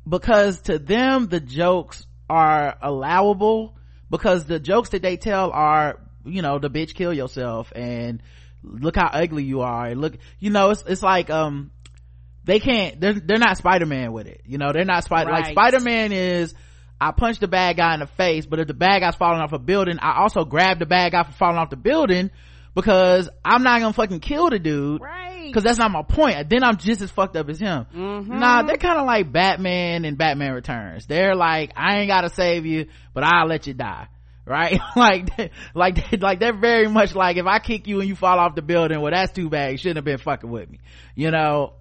because 0.08 0.60
to 0.62 0.78
them 0.78 1.28
the 1.28 1.40
jokes 1.40 2.06
are 2.28 2.76
allowable 2.80 3.76
because 4.10 4.44
the 4.46 4.58
jokes 4.58 4.90
that 4.90 5.02
they 5.02 5.16
tell 5.16 5.50
are 5.50 6.00
you 6.24 6.42
know 6.42 6.58
the 6.58 6.70
bitch 6.70 6.94
kill 6.94 7.12
yourself 7.12 7.72
and 7.74 8.22
look 8.62 8.96
how 8.96 9.08
ugly 9.12 9.44
you 9.44 9.60
are 9.60 9.86
and 9.86 10.00
look 10.00 10.16
you 10.38 10.50
know 10.50 10.70
it's 10.70 10.84
it's 10.86 11.02
like 11.02 11.30
um 11.30 11.70
they 12.44 12.60
can't 12.60 13.00
they're 13.00 13.14
they're 13.14 13.38
not 13.38 13.56
spider-man 13.56 14.12
with 14.12 14.26
it 14.26 14.42
you 14.44 14.58
know 14.58 14.72
they're 14.72 14.84
not 14.84 15.04
Spider 15.04 15.30
like 15.30 15.46
Spider 15.46 15.80
Man 15.80 16.12
is 16.12 16.54
I 17.02 17.10
punch 17.10 17.40
the 17.40 17.48
bad 17.48 17.76
guy 17.76 17.94
in 17.94 18.00
the 18.00 18.06
face, 18.06 18.46
but 18.46 18.60
if 18.60 18.68
the 18.68 18.74
bad 18.74 19.00
guy's 19.00 19.16
falling 19.16 19.40
off 19.40 19.52
a 19.52 19.58
building, 19.58 19.98
I 20.00 20.20
also 20.20 20.44
grab 20.44 20.78
the 20.78 20.86
bad 20.86 21.10
guy 21.10 21.24
for 21.24 21.32
falling 21.32 21.56
off 21.56 21.68
the 21.68 21.76
building 21.76 22.30
because 22.76 23.28
I'm 23.44 23.64
not 23.64 23.80
gonna 23.80 23.92
fucking 23.92 24.20
kill 24.20 24.50
the 24.50 24.60
dude. 24.60 25.00
Right. 25.00 25.31
Cause 25.52 25.62
that's 25.62 25.78
not 25.78 25.90
my 25.90 26.02
point. 26.02 26.48
Then 26.48 26.62
I'm 26.62 26.76
just 26.76 27.00
as 27.00 27.10
fucked 27.10 27.36
up 27.36 27.48
as 27.48 27.58
him. 27.58 27.86
Mm-hmm. 27.94 28.38
Nah, 28.38 28.62
they're 28.62 28.76
kind 28.76 28.98
of 28.98 29.06
like 29.06 29.30
Batman 29.30 30.04
and 30.04 30.16
Batman 30.18 30.54
Returns. 30.54 31.06
They're 31.06 31.34
like, 31.34 31.72
I 31.76 31.98
ain't 31.98 32.08
gotta 32.08 32.30
save 32.30 32.66
you, 32.66 32.86
but 33.14 33.24
I'll 33.24 33.46
let 33.46 33.66
you 33.66 33.74
die. 33.74 34.08
Right? 34.44 34.80
like, 34.96 35.28
like, 35.74 36.20
like 36.20 36.40
they're 36.40 36.56
very 36.56 36.88
much 36.88 37.14
like, 37.14 37.36
if 37.36 37.46
I 37.46 37.58
kick 37.58 37.86
you 37.86 38.00
and 38.00 38.08
you 38.08 38.16
fall 38.16 38.38
off 38.38 38.54
the 38.54 38.62
building, 38.62 39.00
well, 39.00 39.12
that's 39.12 39.32
too 39.32 39.48
bad. 39.48 39.72
You 39.72 39.78
shouldn't 39.78 39.98
have 39.98 40.04
been 40.04 40.18
fucking 40.18 40.50
with 40.50 40.70
me. 40.70 40.80
You 41.14 41.30
know? 41.30 41.74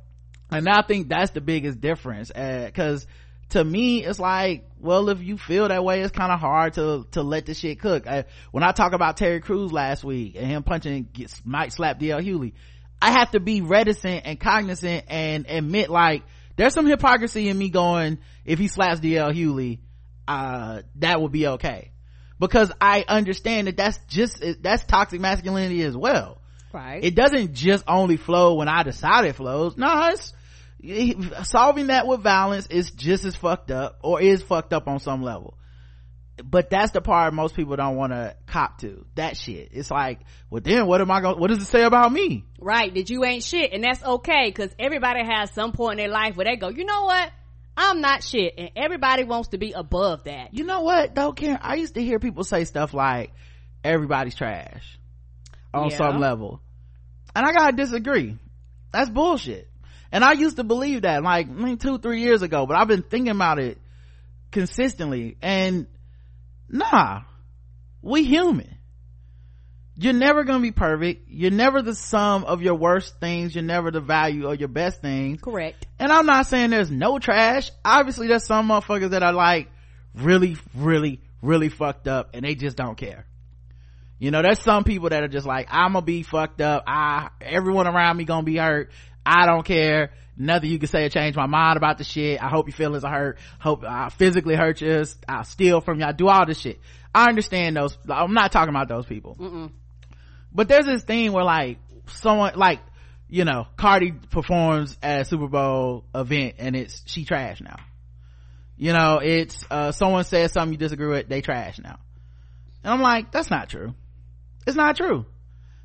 And 0.52 0.68
I 0.68 0.82
think 0.82 1.08
that's 1.08 1.32
the 1.32 1.42
biggest 1.42 1.80
difference. 1.80 2.30
Uh, 2.30 2.70
cause 2.74 3.08
to 3.52 3.64
me, 3.64 4.04
it's 4.04 4.20
like, 4.20 4.66
well, 4.80 5.10
if 5.10 5.22
you 5.22 5.38
feel 5.38 5.68
that 5.68 5.84
way, 5.84 6.02
it's 6.02 6.12
kind 6.12 6.32
of 6.32 6.40
hard 6.40 6.74
to, 6.74 7.06
to 7.12 7.22
let 7.22 7.46
the 7.46 7.54
shit 7.54 7.80
cook. 7.80 8.08
Uh, 8.08 8.24
when 8.52 8.64
I 8.64 8.72
talk 8.72 8.94
about 8.94 9.18
Terry 9.18 9.42
Crews 9.42 9.72
last 9.72 10.04
week 10.04 10.36
and 10.36 10.48
him 10.48 10.64
punching, 10.64 11.10
gets, 11.12 11.42
might 11.46 11.74
slap 11.74 12.00
DL 12.00 12.26
Hughley, 12.26 12.54
I 13.02 13.12
have 13.12 13.32
to 13.32 13.40
be 13.40 13.62
reticent 13.62 14.24
and 14.26 14.40
cognizant 14.40 15.06
and 15.08 15.46
admit 15.50 15.90
like, 15.90 16.24
there's 16.56 16.74
some 16.74 16.86
hypocrisy 16.86 17.50
in 17.50 17.58
me 17.58 17.70
going, 17.70 18.20
if 18.46 18.60
he 18.60 18.68
slaps 18.68 19.00
DL 19.00 19.34
Hughley, 19.34 19.80
uh, 20.28 20.82
that 20.98 21.20
would 21.22 21.32
be 21.32 21.48
okay. 21.48 21.92
Because 22.40 22.72
I 22.80 23.06
understand 23.08 23.68
that 23.68 23.78
that's 23.78 24.00
just, 24.08 24.44
that's 24.62 24.84
toxic 24.84 25.22
masculinity 25.22 25.84
as 25.84 25.96
well 25.96 26.42
Right. 26.74 27.04
it 27.04 27.16
doesn't 27.16 27.54
just 27.54 27.84
only 27.88 28.18
flow 28.18 28.56
when 28.56 28.68
I 28.68 28.84
decide 28.84 29.26
it 29.26 29.36
flows. 29.36 29.76
No, 29.78 30.10
it's 30.10 30.34
solving 31.50 31.88
that 31.88 32.08
with 32.08 32.22
violence 32.22 32.68
is 32.68 32.92
just 32.92 33.26
as 33.26 33.36
fucked 33.36 33.72
up 33.72 34.00
or 34.02 34.22
is 34.22 34.42
fucked 34.42 34.74
up 34.74 34.88
on 34.88 35.00
some 35.00 35.22
level. 35.22 35.58
But 36.44 36.70
that's 36.70 36.92
the 36.92 37.02
part 37.02 37.34
most 37.34 37.56
people 37.56 37.76
don't 37.76 37.96
want 37.96 38.14
to 38.14 38.36
cop 38.48 38.80
to. 38.80 39.06
That 39.16 39.38
shit. 39.38 39.70
It's 39.72 39.92
like, 39.92 40.20
well 40.50 40.62
then 40.64 40.88
what 40.88 41.02
am 41.02 41.12
I 41.12 41.22
going, 41.22 41.40
what 41.40 41.50
does 41.50 41.60
it 41.60 41.66
say 41.66 41.84
about 41.84 42.12
me? 42.12 42.46
right. 42.60 42.94
That 42.94 43.10
you 43.10 43.24
ain't 43.26 43.44
shit. 43.44 43.72
And 43.74 43.84
that's 43.84 44.04
okay 44.04 44.46
because 44.48 44.74
everybody 44.80 45.24
has 45.24 45.52
some 45.52 45.72
point 45.72 46.00
in 46.00 46.06
their 46.06 46.14
life 46.14 46.36
where 46.36 46.46
they 46.46 46.56
go, 46.56 46.70
you 46.70 46.86
know 46.86 47.04
what? 47.04 47.32
I'm 47.78 48.02
not 48.02 48.24
shit. 48.24 48.56
And 48.58 48.72
everybody 48.76 49.24
wants 49.24 49.50
to 49.50 49.58
be 49.58 49.72
above 49.72 50.26
that. 50.26 50.54
You 50.54 50.66
know 50.66 50.82
what 50.82 51.16
though, 51.16 51.32
Karen? 51.34 51.60
I 51.62 51.76
used 51.76 51.96
to 51.96 52.04
hear 52.04 52.20
people 52.20 52.44
say 52.44 52.66
stuff 52.66 52.94
like, 52.94 53.32
everybody's 53.84 54.36
trash 54.36 55.00
on 55.74 55.90
Yeah. 55.90 55.98
some 55.98 56.20
level. 56.20 56.62
And 57.36 57.46
I 57.46 57.52
gotta 57.54 57.76
disagree. 57.76 58.38
That's 58.92 59.10
bullshit. 59.10 59.70
And 60.12 60.24
I 60.24 60.34
used 60.34 60.58
to 60.58 60.64
believe 60.66 61.04
that 61.04 61.24
like, 61.24 61.48
I 61.48 61.52
mean, 61.52 61.78
two, 61.78 61.98
three 61.98 62.22
years 62.22 62.42
ago, 62.42 62.66
but 62.66 62.78
I've 62.78 62.88
been 62.90 63.04
thinking 63.04 63.32
about 63.32 63.58
it 63.60 63.78
consistently 64.52 65.38
and 65.42 65.88
nah, 66.72 67.22
we 68.02 68.24
human. 68.24 68.78
You're 69.96 70.14
never 70.14 70.44
gonna 70.44 70.62
be 70.62 70.72
perfect. 70.72 71.30
You're 71.30 71.52
never 71.52 71.82
the 71.82 71.94
sum 71.94 72.46
of 72.46 72.62
your 72.62 72.76
worst 72.76 73.20
things. 73.20 73.54
You're 73.54 73.64
never 73.64 73.92
the 73.92 74.00
value 74.00 74.50
of 74.50 74.60
your 74.60 74.70
best 74.70 75.02
things. 75.02 75.42
Correct. 75.42 75.86
And 76.00 76.12
I'm 76.12 76.26
not 76.26 76.48
saying 76.48 76.72
there's 76.72 76.90
no 76.90 77.20
trash. 77.20 77.72
Obviously 77.86 78.28
there's 78.28 78.46
some 78.46 78.70
motherfuckers 78.70 79.12
that 79.12 79.22
are 79.22 79.34
like 79.34 79.70
really, 80.16 80.58
really, 80.76 81.22
really 81.42 81.70
fucked 81.70 82.08
up 82.08 82.32
and 82.34 82.46
they 82.46 82.56
just 82.56 82.78
don't 82.78 82.98
care. 82.98 83.28
You 84.18 84.32
know, 84.32 84.42
there's 84.42 84.60
some 84.60 84.84
people 84.84 85.10
that 85.10 85.24
are 85.24 85.28
just 85.28 85.48
like, 85.48 85.68
I'm 85.70 85.94
gonna 85.94 86.06
be 86.06 86.24
fucked 86.24 86.62
up. 86.62 86.84
I, 86.88 87.30
everyone 87.42 87.88
around 87.88 88.18
me 88.18 88.24
gonna 88.24 88.44
be 88.44 88.58
hurt. 88.58 88.92
I 89.26 89.46
don't 89.46 89.66
care. 89.66 90.12
Nothing 90.38 90.72
you 90.72 90.80
can 90.80 90.88
say 90.88 91.02
to 91.04 91.10
change 91.10 91.36
my 91.36 91.46
mind 91.46 91.78
about 91.78 91.98
the 91.98 92.04
shit. 92.04 92.42
I 92.42 92.48
hope 92.48 92.68
your 92.68 92.76
feelings 92.76 93.04
are 93.04 93.14
hurt. 93.14 93.40
Hope 93.60 93.84
I 93.84 94.10
physically 94.10 94.56
hurt 94.56 94.82
you. 94.82 95.04
I'll 95.28 95.44
steal 95.44 95.82
from 95.82 96.00
you. 96.00 96.06
I 96.06 96.14
do 96.14 96.28
all 96.28 96.46
this 96.46 96.60
shit. 96.60 96.80
I 97.14 97.28
understand 97.28 97.76
those. 97.76 97.98
I'm 98.10 98.34
not 98.34 98.52
talking 98.52 98.74
about 98.74 98.88
those 98.88 99.06
people. 99.06 99.36
But 100.54 100.68
there's 100.68 100.86
this 100.86 101.04
thing 101.04 101.32
where 101.32 101.44
like 101.44 101.78
someone 102.08 102.54
like, 102.56 102.80
you 103.30 103.46
know, 103.46 103.68
Cardi 103.78 104.12
performs 104.12 104.98
at 105.04 105.22
a 105.22 105.26
Super 105.26 105.48
Bowl 105.48 106.06
event 106.16 106.56
and 106.58 106.76
it's, 106.76 107.04
she 107.06 107.24
trash 107.24 107.62
now. 107.62 107.78
You 108.78 108.94
know, 108.94 109.20
it's, 109.22 109.64
uh, 109.70 109.92
someone 109.92 110.24
says 110.24 110.54
something 110.54 110.74
you 110.74 110.78
disagree 110.78 111.08
with, 111.08 111.30
they 111.30 111.42
trash 111.42 111.78
now. 111.80 112.00
And 112.84 112.94
I'm 112.94 113.02
like, 113.02 113.32
that's 113.32 113.52
not 113.52 113.70
true. 113.70 113.94
It's 114.66 114.76
not 114.76 114.98
true. 114.98 115.26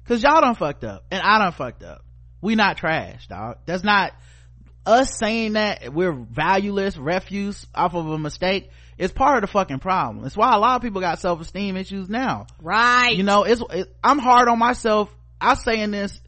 Cause 0.06 0.22
y'all 0.22 0.40
done 0.40 0.54
fucked 0.54 0.84
up 0.84 1.04
and 1.10 1.20
I 1.20 1.38
done 1.38 1.52
fucked 1.52 1.82
up. 1.82 2.05
We 2.40 2.54
not 2.54 2.76
trash, 2.76 3.26
dog. 3.28 3.58
That's 3.66 3.84
not 3.84 4.12
us 4.84 5.18
saying 5.18 5.54
that 5.54 5.92
we're 5.92 6.12
valueless 6.12 6.96
refuse 6.96 7.66
off 7.74 7.94
of 7.94 8.06
a 8.06 8.18
mistake. 8.18 8.70
It's 8.98 9.12
part 9.12 9.36
of 9.36 9.42
the 9.42 9.52
fucking 9.52 9.80
problem. 9.80 10.24
It's 10.24 10.36
why 10.36 10.54
a 10.54 10.58
lot 10.58 10.76
of 10.76 10.82
people 10.82 11.00
got 11.00 11.20
self-esteem 11.20 11.76
issues 11.76 12.08
now 12.08 12.46
Right. 12.62 13.14
you 13.16 13.24
know 13.24 13.42
it's 13.44 13.62
it, 13.70 13.94
i'm 14.02 14.18
hard 14.18 14.48
on 14.48 14.58
myself 14.58 15.10
i'm 15.40 15.56
saying 15.56 15.90
this 15.90 16.18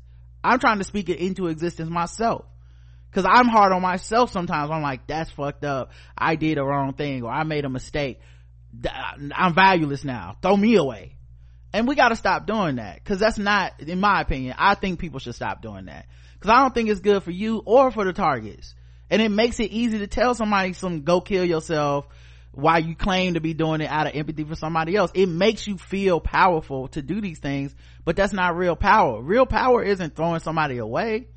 i'm 0.44 0.58
trying 0.58 0.78
to 0.78 0.84
speak 0.84 1.08
it 1.08 1.18
into 1.18 1.46
existence 1.46 1.88
myself 1.88 2.44
Cause 3.10 3.24
I'm 3.26 3.48
hard 3.48 3.72
on 3.72 3.80
myself 3.80 4.30
sometimes. 4.30 4.70
I'm 4.70 4.82
like, 4.82 5.06
that's 5.06 5.30
fucked 5.30 5.64
up. 5.64 5.92
I 6.16 6.36
did 6.36 6.58
a 6.58 6.62
wrong 6.62 6.92
thing 6.92 7.22
or 7.22 7.30
I 7.30 7.42
made 7.42 7.64
a 7.64 7.70
mistake. 7.70 8.20
I'm 8.84 9.54
valueless 9.54 10.04
now. 10.04 10.36
Throw 10.42 10.56
me 10.56 10.76
away. 10.76 11.16
And 11.72 11.86
we 11.86 11.94
gotta 11.94 12.16
stop 12.16 12.46
doing 12.46 12.76
that. 12.76 13.04
Cause 13.04 13.18
that's 13.18 13.38
not, 13.38 13.80
in 13.80 14.00
my 14.00 14.20
opinion, 14.20 14.54
I 14.58 14.74
think 14.74 14.98
people 14.98 15.20
should 15.20 15.34
stop 15.34 15.62
doing 15.62 15.86
that. 15.86 16.06
Cause 16.40 16.50
I 16.50 16.60
don't 16.60 16.74
think 16.74 16.88
it's 16.88 17.00
good 17.00 17.22
for 17.22 17.30
you 17.30 17.62
or 17.64 17.90
for 17.90 18.04
the 18.04 18.12
targets. 18.12 18.74
And 19.10 19.20
it 19.22 19.30
makes 19.30 19.58
it 19.60 19.70
easy 19.70 19.98
to 19.98 20.06
tell 20.06 20.34
somebody 20.34 20.72
some 20.72 21.02
go 21.02 21.20
kill 21.20 21.44
yourself 21.44 22.06
while 22.52 22.80
you 22.80 22.94
claim 22.94 23.34
to 23.34 23.40
be 23.40 23.54
doing 23.54 23.80
it 23.80 23.90
out 23.90 24.06
of 24.06 24.14
empathy 24.14 24.44
for 24.44 24.54
somebody 24.54 24.96
else. 24.96 25.10
It 25.14 25.28
makes 25.28 25.66
you 25.66 25.78
feel 25.78 26.20
powerful 26.20 26.88
to 26.88 27.02
do 27.02 27.20
these 27.20 27.38
things, 27.38 27.74
but 28.04 28.16
that's 28.16 28.32
not 28.32 28.56
real 28.56 28.76
power. 28.76 29.20
Real 29.20 29.46
power 29.46 29.82
isn't 29.82 30.16
throwing 30.16 30.40
somebody 30.40 30.78
away 30.78 31.28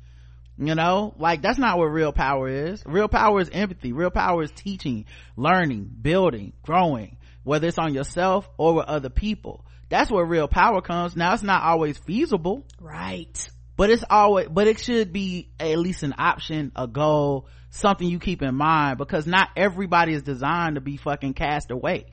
you 0.58 0.74
know 0.74 1.14
like 1.18 1.40
that's 1.42 1.58
not 1.58 1.78
what 1.78 1.86
real 1.86 2.12
power 2.12 2.48
is 2.48 2.82
real 2.86 3.08
power 3.08 3.40
is 3.40 3.48
empathy 3.50 3.92
real 3.92 4.10
power 4.10 4.42
is 4.42 4.50
teaching 4.52 5.06
learning 5.36 5.90
building 6.00 6.52
growing 6.62 7.16
whether 7.42 7.68
it's 7.68 7.78
on 7.78 7.94
yourself 7.94 8.48
or 8.58 8.74
with 8.74 8.86
other 8.86 9.08
people 9.08 9.64
that's 9.92 10.10
where 10.10 10.24
real 10.24 10.48
power 10.48 10.80
comes. 10.80 11.14
Now 11.14 11.34
it's 11.34 11.42
not 11.42 11.62
always 11.62 11.98
feasible 11.98 12.64
right. 12.80 13.50
but 13.76 13.90
it's 13.90 14.04
always 14.08 14.48
but 14.48 14.66
it 14.66 14.78
should 14.80 15.12
be 15.12 15.50
at 15.60 15.78
least 15.78 16.02
an 16.02 16.14
option 16.16 16.72
a 16.74 16.86
goal 16.86 17.46
something 17.68 18.08
you 18.08 18.18
keep 18.18 18.40
in 18.40 18.54
mind 18.54 18.96
because 18.96 19.26
not 19.26 19.50
everybody 19.54 20.14
is 20.14 20.22
designed 20.22 20.76
to 20.76 20.80
be 20.80 20.96
fucking 20.96 21.34
cast 21.34 21.70
away. 21.70 22.06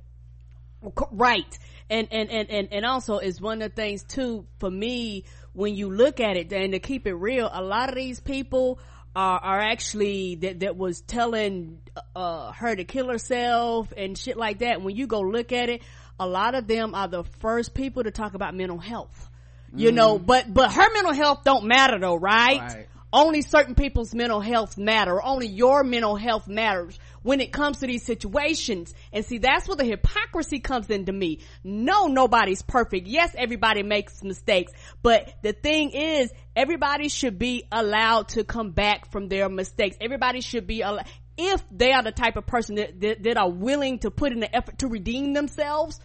Right. 1.12 1.58
And 1.90 2.10
and 2.12 2.30
and 2.30 2.50
and, 2.50 2.68
and 2.74 2.86
also 2.86 3.20
is 3.20 3.40
one 3.40 3.62
of 3.62 3.74
the 3.74 3.82
things 3.82 4.04
too 4.04 4.46
for 4.60 4.70
me 4.70 5.24
when 5.54 5.74
you 5.74 5.90
look 5.90 6.20
at 6.20 6.36
it 6.36 6.52
and 6.52 6.74
to 6.74 6.80
keep 6.80 7.08
it 7.08 7.14
real, 7.14 7.50
a 7.52 7.64
lot 7.64 7.88
of 7.88 7.96
these 7.96 8.20
people 8.20 8.80
are, 9.16 9.40
are 9.40 9.60
actually 9.60 10.36
that, 10.36 10.60
that 10.60 10.78
was 10.78 11.02
telling, 11.02 11.80
uh, 12.16 12.52
her 12.52 12.76
to 12.76 12.84
kill 12.84 13.10
herself 13.10 13.92
and 13.98 14.18
shit 14.18 14.38
like 14.38 14.60
that. 14.60 14.82
When 14.82 14.96
you 14.96 15.08
go 15.08 15.22
look 15.22 15.52
at 15.52 15.70
it, 15.70 15.82
a 16.20 16.28
lot 16.28 16.55
of 16.55 16.67
them 16.67 16.95
are 16.95 17.07
the 17.07 17.24
first 17.24 17.74
people 17.74 18.03
to 18.03 18.11
talk 18.11 18.34
about 18.34 18.55
mental 18.55 18.78
health. 18.78 19.30
You 19.74 19.91
mm. 19.91 19.95
know, 19.95 20.20
but, 20.20 20.51
but 20.51 20.74
her 20.74 20.93
mental 20.93 21.13
health 21.13 21.43
don't 21.43 21.65
matter 21.65 21.99
though, 21.99 22.15
right? 22.15 22.59
right? 22.59 22.88
only 23.11 23.41
certain 23.41 23.76
people's 23.76 24.13
mental 24.13 24.39
health 24.39 24.78
matter. 24.78 25.24
Only 25.24 25.47
your 25.47 25.84
mental 25.84 26.15
health 26.15 26.47
matters 26.47 26.99
when 27.24 27.41
it 27.41 27.51
comes 27.51 27.80
to 27.80 27.88
these 27.88 28.03
situations. 28.03 28.93
And 29.11 29.26
see, 29.26 29.39
that's 29.39 29.67
where 29.67 29.78
the 29.78 29.86
hypocrisy 29.86 30.59
comes 30.59 30.89
into 30.89 31.11
me. 31.11 31.39
No, 31.63 32.07
nobody's 32.07 32.61
perfect. 32.61 33.07
Yes, 33.07 33.34
everybody 33.38 33.84
makes 33.84 34.24
mistakes, 34.24 34.72
but 35.01 35.34
the 35.41 35.53
thing 35.53 35.91
is, 35.91 36.32
everybody 36.55 37.09
should 37.09 37.39
be 37.39 37.63
allowed 37.72 38.30
to 38.30 38.43
come 38.43 38.72
back 38.72 39.11
from 39.11 39.28
their 39.28 39.49
mistakes. 39.49 39.97
Everybody 39.99 40.41
should 40.41 40.67
be 40.67 40.82
allowed, 40.82 41.05
if 41.38 41.63
they 41.72 41.93
are 41.93 42.03
the 42.03 42.11
type 42.11 42.36
of 42.36 42.45
person 42.45 42.76
that, 42.76 42.99
that, 42.99 43.24
that 43.24 43.38
are 43.38 43.49
willing 43.49 43.99
to 43.99 44.11
put 44.11 44.34
in 44.34 44.39
the 44.39 44.55
effort 44.55 44.80
to 44.80 44.88
redeem 44.88 45.34
themselves, 45.34 45.99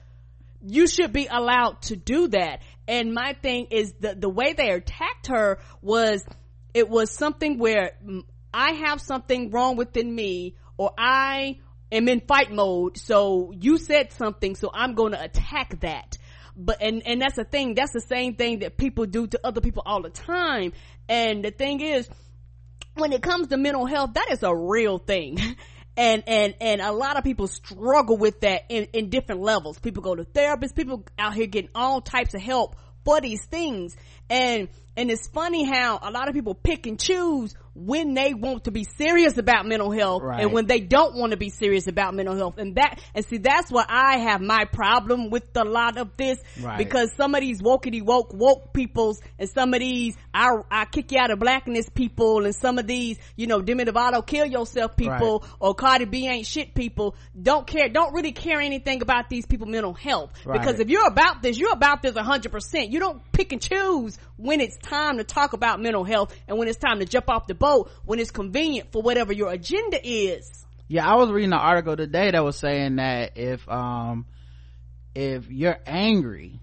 you 0.66 0.86
should 0.86 1.12
be 1.12 1.26
allowed 1.30 1.82
to 1.82 1.96
do 1.96 2.28
that. 2.28 2.60
And 2.88 3.12
my 3.12 3.34
thing 3.34 3.68
is 3.70 3.92
the, 4.00 4.14
the 4.14 4.28
way 4.28 4.52
they 4.52 4.70
attacked 4.70 5.28
her 5.28 5.58
was, 5.82 6.24
it 6.72 6.88
was 6.88 7.10
something 7.10 7.58
where 7.58 7.92
I 8.52 8.72
have 8.72 9.00
something 9.00 9.50
wrong 9.50 9.76
within 9.76 10.12
me 10.14 10.56
or 10.76 10.92
I 10.98 11.60
am 11.92 12.08
in 12.08 12.20
fight 12.20 12.50
mode. 12.50 12.98
So 12.98 13.52
you 13.54 13.78
said 13.78 14.12
something. 14.12 14.56
So 14.56 14.70
I'm 14.72 14.94
going 14.94 15.12
to 15.12 15.22
attack 15.22 15.80
that. 15.80 16.16
But, 16.56 16.80
and, 16.80 17.02
and 17.06 17.20
that's 17.20 17.36
the 17.36 17.44
thing. 17.44 17.74
That's 17.74 17.92
the 17.92 18.00
same 18.00 18.36
thing 18.36 18.60
that 18.60 18.76
people 18.76 19.06
do 19.06 19.26
to 19.26 19.40
other 19.44 19.60
people 19.60 19.82
all 19.84 20.02
the 20.02 20.10
time. 20.10 20.72
And 21.08 21.44
the 21.44 21.50
thing 21.50 21.80
is, 21.80 22.08
when 22.94 23.12
it 23.12 23.22
comes 23.22 23.48
to 23.48 23.56
mental 23.56 23.86
health, 23.86 24.14
that 24.14 24.28
is 24.30 24.42
a 24.42 24.54
real 24.54 24.98
thing. 24.98 25.38
and 25.96 26.22
and 26.26 26.54
and 26.60 26.80
a 26.80 26.92
lot 26.92 27.16
of 27.16 27.24
people 27.24 27.46
struggle 27.46 28.16
with 28.16 28.40
that 28.40 28.62
in, 28.68 28.88
in 28.92 29.10
different 29.10 29.40
levels. 29.40 29.78
People 29.78 30.02
go 30.02 30.14
to 30.14 30.24
therapists. 30.24 30.74
People 30.74 31.04
out 31.18 31.34
here 31.34 31.46
getting 31.46 31.70
all 31.74 32.00
types 32.00 32.34
of 32.34 32.40
help 32.40 32.76
for 33.04 33.20
these 33.20 33.44
things 33.44 33.96
and 34.30 34.68
and 34.96 35.10
it's 35.10 35.26
funny 35.28 35.64
how 35.64 35.98
a 36.02 36.10
lot 36.10 36.28
of 36.28 36.34
people 36.34 36.54
pick 36.54 36.86
and 36.86 36.98
choose 37.00 37.54
when 37.74 38.14
they 38.14 38.34
want 38.34 38.64
to 38.64 38.70
be 38.70 38.84
serious 38.84 39.36
about 39.36 39.66
mental 39.66 39.90
health 39.90 40.22
right. 40.22 40.40
and 40.40 40.52
when 40.52 40.66
they 40.66 40.78
don't 40.78 41.16
want 41.16 41.32
to 41.32 41.36
be 41.36 41.50
serious 41.50 41.88
about 41.88 42.14
mental 42.14 42.36
health. 42.36 42.56
And 42.56 42.76
that, 42.76 43.00
and 43.14 43.24
see, 43.24 43.38
that's 43.38 43.70
what 43.70 43.86
I 43.88 44.18
have 44.18 44.40
my 44.40 44.64
problem 44.64 45.30
with 45.30 45.44
a 45.56 45.64
lot 45.64 45.98
of 45.98 46.16
this 46.16 46.38
right. 46.60 46.78
because 46.78 47.12
some 47.16 47.34
of 47.34 47.40
these 47.40 47.60
wokey 47.60 48.00
woke 48.02 48.32
woke 48.32 48.72
peoples 48.72 49.20
and 49.38 49.48
some 49.48 49.74
of 49.74 49.80
these 49.80 50.16
I, 50.32 50.50
I 50.70 50.84
kick 50.84 51.10
you 51.10 51.18
out 51.18 51.32
of 51.32 51.40
blackness 51.40 51.88
people 51.88 52.44
and 52.44 52.54
some 52.54 52.78
of 52.78 52.86
these, 52.86 53.18
you 53.36 53.48
know, 53.48 53.60
Demi 53.60 53.84
Lovato 53.84 54.24
kill 54.24 54.46
yourself 54.46 54.96
people 54.96 55.40
right. 55.40 55.50
or 55.58 55.74
Cardi 55.74 56.04
B 56.04 56.28
ain't 56.28 56.46
shit 56.46 56.74
people 56.74 57.16
don't 57.40 57.66
care, 57.66 57.88
don't 57.88 58.14
really 58.14 58.32
care 58.32 58.60
anything 58.60 59.02
about 59.02 59.28
these 59.28 59.46
people 59.46 59.66
mental 59.66 59.94
health. 59.94 60.30
Because 60.44 60.78
if 60.78 60.88
you're 60.88 61.08
about 61.08 61.42
this, 61.42 61.58
you're 61.58 61.72
about 61.72 62.02
this 62.02 62.14
a 62.14 62.22
hundred 62.22 62.52
percent. 62.52 62.92
You 62.92 63.00
don't 63.00 63.20
pick 63.32 63.52
and 63.52 63.60
choose 63.60 64.13
when 64.36 64.60
it's 64.60 64.76
time 64.76 65.18
to 65.18 65.24
talk 65.24 65.52
about 65.52 65.80
mental 65.80 66.04
health 66.04 66.34
and 66.48 66.58
when 66.58 66.68
it's 66.68 66.78
time 66.78 66.98
to 67.00 67.04
jump 67.04 67.28
off 67.28 67.46
the 67.46 67.54
boat 67.54 67.90
when 68.04 68.18
it's 68.18 68.30
convenient 68.30 68.92
for 68.92 69.02
whatever 69.02 69.32
your 69.32 69.50
agenda 69.50 70.00
is. 70.02 70.50
Yeah, 70.88 71.10
I 71.10 71.14
was 71.16 71.30
reading 71.30 71.52
an 71.52 71.58
article 71.58 71.96
today 71.96 72.30
that 72.30 72.44
was 72.44 72.56
saying 72.56 72.96
that 72.96 73.36
if, 73.36 73.66
um, 73.68 74.26
if 75.14 75.50
you're 75.50 75.78
angry, 75.86 76.60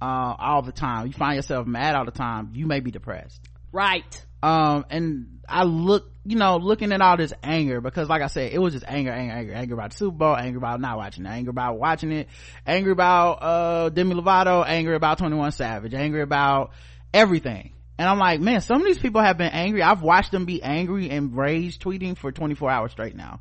uh, 0.00 0.34
all 0.38 0.62
the 0.62 0.72
time, 0.72 1.06
you 1.06 1.12
find 1.12 1.36
yourself 1.36 1.66
mad 1.66 1.94
all 1.94 2.04
the 2.04 2.10
time, 2.10 2.50
you 2.54 2.66
may 2.66 2.80
be 2.80 2.90
depressed. 2.90 3.40
Right. 3.72 4.24
Um, 4.42 4.84
and 4.90 5.35
I 5.48 5.64
look, 5.64 6.10
you 6.24 6.36
know, 6.36 6.56
looking 6.56 6.92
at 6.92 7.00
all 7.00 7.16
this 7.16 7.32
anger 7.42 7.80
because 7.80 8.08
like 8.08 8.22
I 8.22 8.26
said, 8.26 8.52
it 8.52 8.58
was 8.58 8.74
just 8.74 8.84
anger, 8.86 9.12
anger, 9.12 9.32
anger, 9.32 9.52
anger 9.52 9.74
about 9.74 9.90
the 9.90 9.96
Super 9.96 10.16
Bowl, 10.16 10.36
anger 10.36 10.58
about 10.58 10.80
not 10.80 10.96
watching 10.96 11.26
it, 11.26 11.28
anger 11.28 11.50
about 11.50 11.78
watching 11.78 12.12
it, 12.12 12.28
anger 12.66 12.90
about, 12.90 13.32
uh, 13.42 13.88
Demi 13.90 14.14
Lovato, 14.14 14.64
anger 14.66 14.94
about 14.94 15.18
21 15.18 15.52
Savage, 15.52 15.94
anger 15.94 16.22
about 16.22 16.72
everything. 17.12 17.72
And 17.98 18.08
i'm 18.08 18.18
like 18.18 18.40
man 18.40 18.60
some 18.60 18.82
of 18.82 18.86
these 18.86 18.98
people 18.98 19.22
have 19.22 19.38
been 19.38 19.52
angry. 19.52 19.82
I've 19.82 20.02
watched 20.02 20.32
them 20.32 20.44
be 20.44 20.62
angry 20.62 21.08
and 21.10 21.36
rage 21.36 21.78
tweeting 21.78 22.16
for 22.16 22.30
24 22.30 22.70
hours 22.70 22.92
straight 22.92 23.16
now. 23.16 23.40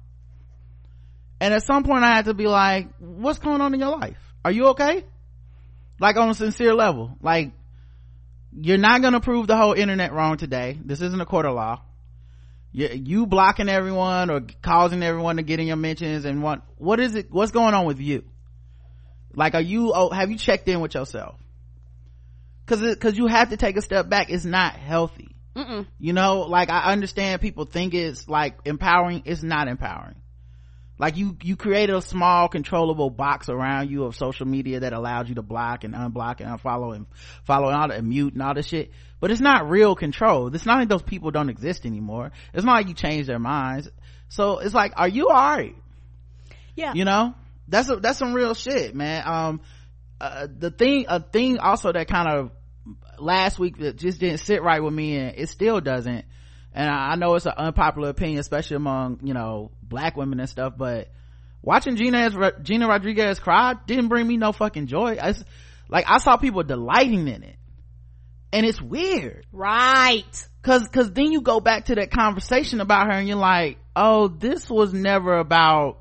And 1.42 1.54
at 1.54 1.64
some 1.64 1.84
point 1.84 2.04
i 2.04 2.16
had 2.16 2.26
to 2.26 2.34
be 2.34 2.48
like 2.48 2.90
what's 3.00 3.40
going 3.40 3.62
on 3.62 3.74
in 3.74 3.80
your 3.80 3.98
life? 3.98 4.18
Are 4.46 4.52
you 4.52 4.68
okay? 4.68 5.04
Like 6.00 6.16
on 6.16 6.30
a 6.30 6.34
sincere 6.34 6.74
level. 6.74 7.18
Like 7.22 7.52
you're 8.58 8.78
not 8.78 9.02
gonna 9.02 9.20
prove 9.20 9.48
the 9.48 9.58
whole 9.58 9.74
internet 9.74 10.14
wrong 10.14 10.38
today. 10.38 10.80
This 10.82 11.02
isn't 11.02 11.20
a 11.20 11.26
court 11.26 11.46
of 11.46 11.56
law 11.56 11.82
you, 12.76 12.90
you 12.90 13.26
blocking 13.26 13.70
everyone 13.70 14.30
or 14.30 14.42
causing 14.62 15.02
everyone 15.02 15.38
to 15.38 15.44
get 15.44 15.62
in 15.62 15.68
your 15.68 15.78
mentions 15.78 16.26
and 16.26 16.44
what 16.44 16.62
what 16.78 17.00
is 17.00 17.16
it 17.16 17.32
what's 17.32 17.54
going 17.54 17.74
on 17.74 17.86
with 17.86 18.02
you? 18.02 18.26
Like 19.34 19.56
are 19.56 19.62
you 19.62 19.94
oh, 19.96 20.10
have 20.10 20.30
you 20.30 20.38
checked 20.38 20.68
in 20.68 20.82
with 20.82 20.94
yourself? 20.94 21.40
Because 22.66 22.82
because 22.82 23.18
you 23.18 23.28
have 23.28 23.52
to 23.52 23.58
take 23.58 23.78
a 23.78 23.82
step 23.82 24.10
back. 24.10 24.30
It's 24.30 24.44
not 24.44 24.76
healthy. 24.76 25.30
Mm-mm. 25.56 25.88
you 25.98 26.12
know 26.12 26.42
like 26.42 26.70
i 26.70 26.92
understand 26.92 27.40
people 27.40 27.64
think 27.64 27.94
it's 27.94 28.28
like 28.28 28.58
empowering. 28.66 29.24
It's 29.24 29.42
not 29.42 29.70
empowering. 29.70 30.18
Like 31.00 31.16
you 31.16 31.38
you 31.42 31.56
created 31.56 31.96
a 31.96 32.02
small 32.02 32.50
controllable 32.50 33.10
box 33.10 33.48
around 33.48 33.90
you 33.90 34.04
of 34.04 34.18
social 34.18 34.48
media 34.48 34.82
that 34.82 34.92
allows 34.92 35.30
you 35.30 35.36
to 35.36 35.42
block 35.42 35.86
and 35.86 35.94
unblock 35.94 36.42
and 36.42 36.50
unfollow 36.50 36.94
and 36.94 37.06
follow 37.46 37.70
and 37.70 37.78
all 37.78 37.88
that 37.88 37.98
and 38.00 38.10
mute 38.10 38.34
and 38.34 38.42
all 38.42 38.54
this 38.54 38.68
shit 38.68 38.92
but 39.26 39.32
it's 39.32 39.42
not 39.42 39.68
real 39.68 39.96
control. 39.96 40.54
It's 40.54 40.68
not 40.68 40.78
like 40.78 40.88
those 40.88 41.02
people 41.02 41.32
don't 41.32 41.50
exist 41.50 41.88
anymore. 41.88 42.32
It's 42.54 42.64
not 42.64 42.74
like 42.74 42.90
you 42.90 42.94
change 42.94 43.26
their 43.26 43.40
minds. 43.40 43.90
So 44.30 44.60
it's 44.60 44.76
like 44.76 44.94
are 44.98 45.08
you 45.08 45.30
all 45.30 45.34
right 45.34 45.76
yeah. 46.76 46.94
You 46.94 47.06
know? 47.06 47.34
That's 47.68 47.90
a, 47.90 47.96
that's 47.96 48.20
some 48.20 48.36
real 48.36 48.54
shit 48.54 48.94
man. 48.94 49.24
Um 49.26 49.62
uh, 50.22 50.46
the 50.56 50.70
thing 50.70 51.08
a 51.10 51.20
thing 51.20 51.58
also 51.58 51.92
that 51.92 52.08
kind 52.08 52.30
of 52.30 52.52
last 53.18 53.58
week 53.58 53.80
that 53.80 53.96
just 53.96 54.20
didn't 54.20 54.42
sit 54.42 54.62
right 54.62 54.84
with 54.84 54.94
me 54.94 55.18
and 55.18 55.34
it 55.36 55.50
still 55.50 55.82
doesn't. 55.82 56.26
And 56.72 56.88
I, 56.88 57.14
I 57.14 57.16
know 57.16 57.34
it's 57.34 57.48
an 57.48 57.54
unpopular 57.58 58.10
opinion 58.10 58.38
especially 58.38 58.76
among 58.76 59.22
you 59.24 59.34
know 59.34 59.72
black 59.82 60.16
women 60.16 60.40
and 60.40 60.48
stuff 60.48 60.74
but 60.78 61.10
watching 61.64 61.96
Gina 61.96 62.30
Gina 62.62 62.88
Rodriguez 62.88 63.40
cry 63.40 63.74
didn't 63.88 64.10
bring 64.10 64.28
me 64.28 64.38
no 64.38 64.52
fucking 64.52 64.86
joy. 64.86 65.18
It's, 65.20 65.44
like 65.90 66.06
I 66.08 66.20
saw 66.20 66.38
people 66.38 66.62
delighting 66.62 67.28
in 67.28 67.42
it 67.42 67.55
and 68.56 68.66
it's 68.66 68.82
weird 68.82 69.46
right 69.52 70.48
cause 70.64 70.88
cause 70.88 71.12
then 71.12 71.32
you 71.32 71.42
go 71.42 71.60
back 71.60 71.86
to 71.86 71.96
that 71.96 72.10
conversation 72.10 72.82
about 72.82 73.08
her 73.08 73.14
and 73.14 73.28
you're 73.28 73.38
like 73.38 73.78
oh 73.96 74.28
this 74.28 74.70
was 74.70 74.94
never 74.94 75.38
about 75.38 76.00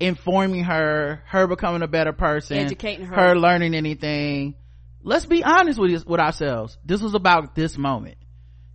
informing 0.00 0.64
her, 0.64 1.22
her 1.26 1.46
becoming 1.46 1.82
a 1.82 1.88
better 1.88 2.12
person, 2.12 2.56
educating 2.56 3.06
her, 3.06 3.14
her 3.14 3.36
learning 3.36 3.74
anything. 3.74 4.54
Let's 5.02 5.26
be 5.26 5.44
honest 5.44 5.78
with 5.78 6.04
with 6.06 6.20
ourselves. 6.20 6.76
This 6.84 7.00
was 7.00 7.14
about 7.14 7.54
this 7.54 7.78
moment. 7.78 8.16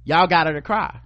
Y'all 0.04 0.28
got 0.28 0.48
her 0.48 0.54
to 0.54 0.62
cry. 0.62 1.02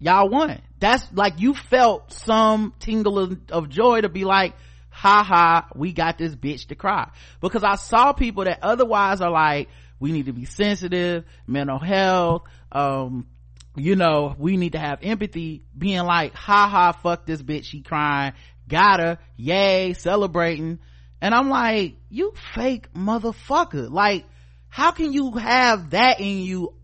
Y'all 0.00 0.28
won. 0.28 0.60
That's 0.80 1.06
like 1.12 1.40
you 1.40 1.54
felt 1.54 2.12
some 2.12 2.74
tingle 2.80 3.18
of, 3.18 3.38
of 3.50 3.68
joy 3.68 4.02
to 4.02 4.08
be 4.08 4.24
like, 4.24 4.54
ha 4.90 5.22
ha, 5.22 5.68
we 5.74 5.92
got 5.92 6.18
this 6.18 6.34
bitch 6.34 6.68
to 6.68 6.74
cry. 6.74 7.10
Because 7.40 7.64
I 7.64 7.76
saw 7.76 8.12
people 8.12 8.44
that 8.44 8.58
otherwise 8.62 9.20
are 9.20 9.30
like, 9.30 9.68
we 10.04 10.12
need 10.12 10.26
to 10.26 10.34
be 10.34 10.44
sensitive, 10.44 11.24
mental 11.46 11.78
health, 11.78 12.42
um, 12.70 13.26
you 13.74 13.96
know 13.96 14.36
we 14.38 14.58
need 14.58 14.72
to 14.72 14.78
have 14.78 14.98
empathy 15.02 15.62
being 15.76 16.04
like 16.04 16.34
ha 16.34 16.68
ha 16.68 16.92
fuck 16.92 17.24
this 17.24 17.40
bitch 17.40 17.64
she 17.64 17.80
crying 17.80 18.34
got 18.68 19.00
her 19.00 19.18
yay 19.38 19.94
celebrating. 19.94 20.78
And 21.22 21.34
i'm 21.34 21.48
like 21.48 21.94
you 22.10 22.34
fake 22.54 22.92
motherfucker. 22.92 23.90
Like 23.90 24.26
how 24.68 24.90
can 24.90 25.14
you 25.14 25.32
have 25.32 25.90
that 25.90 26.20
in 26.20 26.40
you 26.40 26.74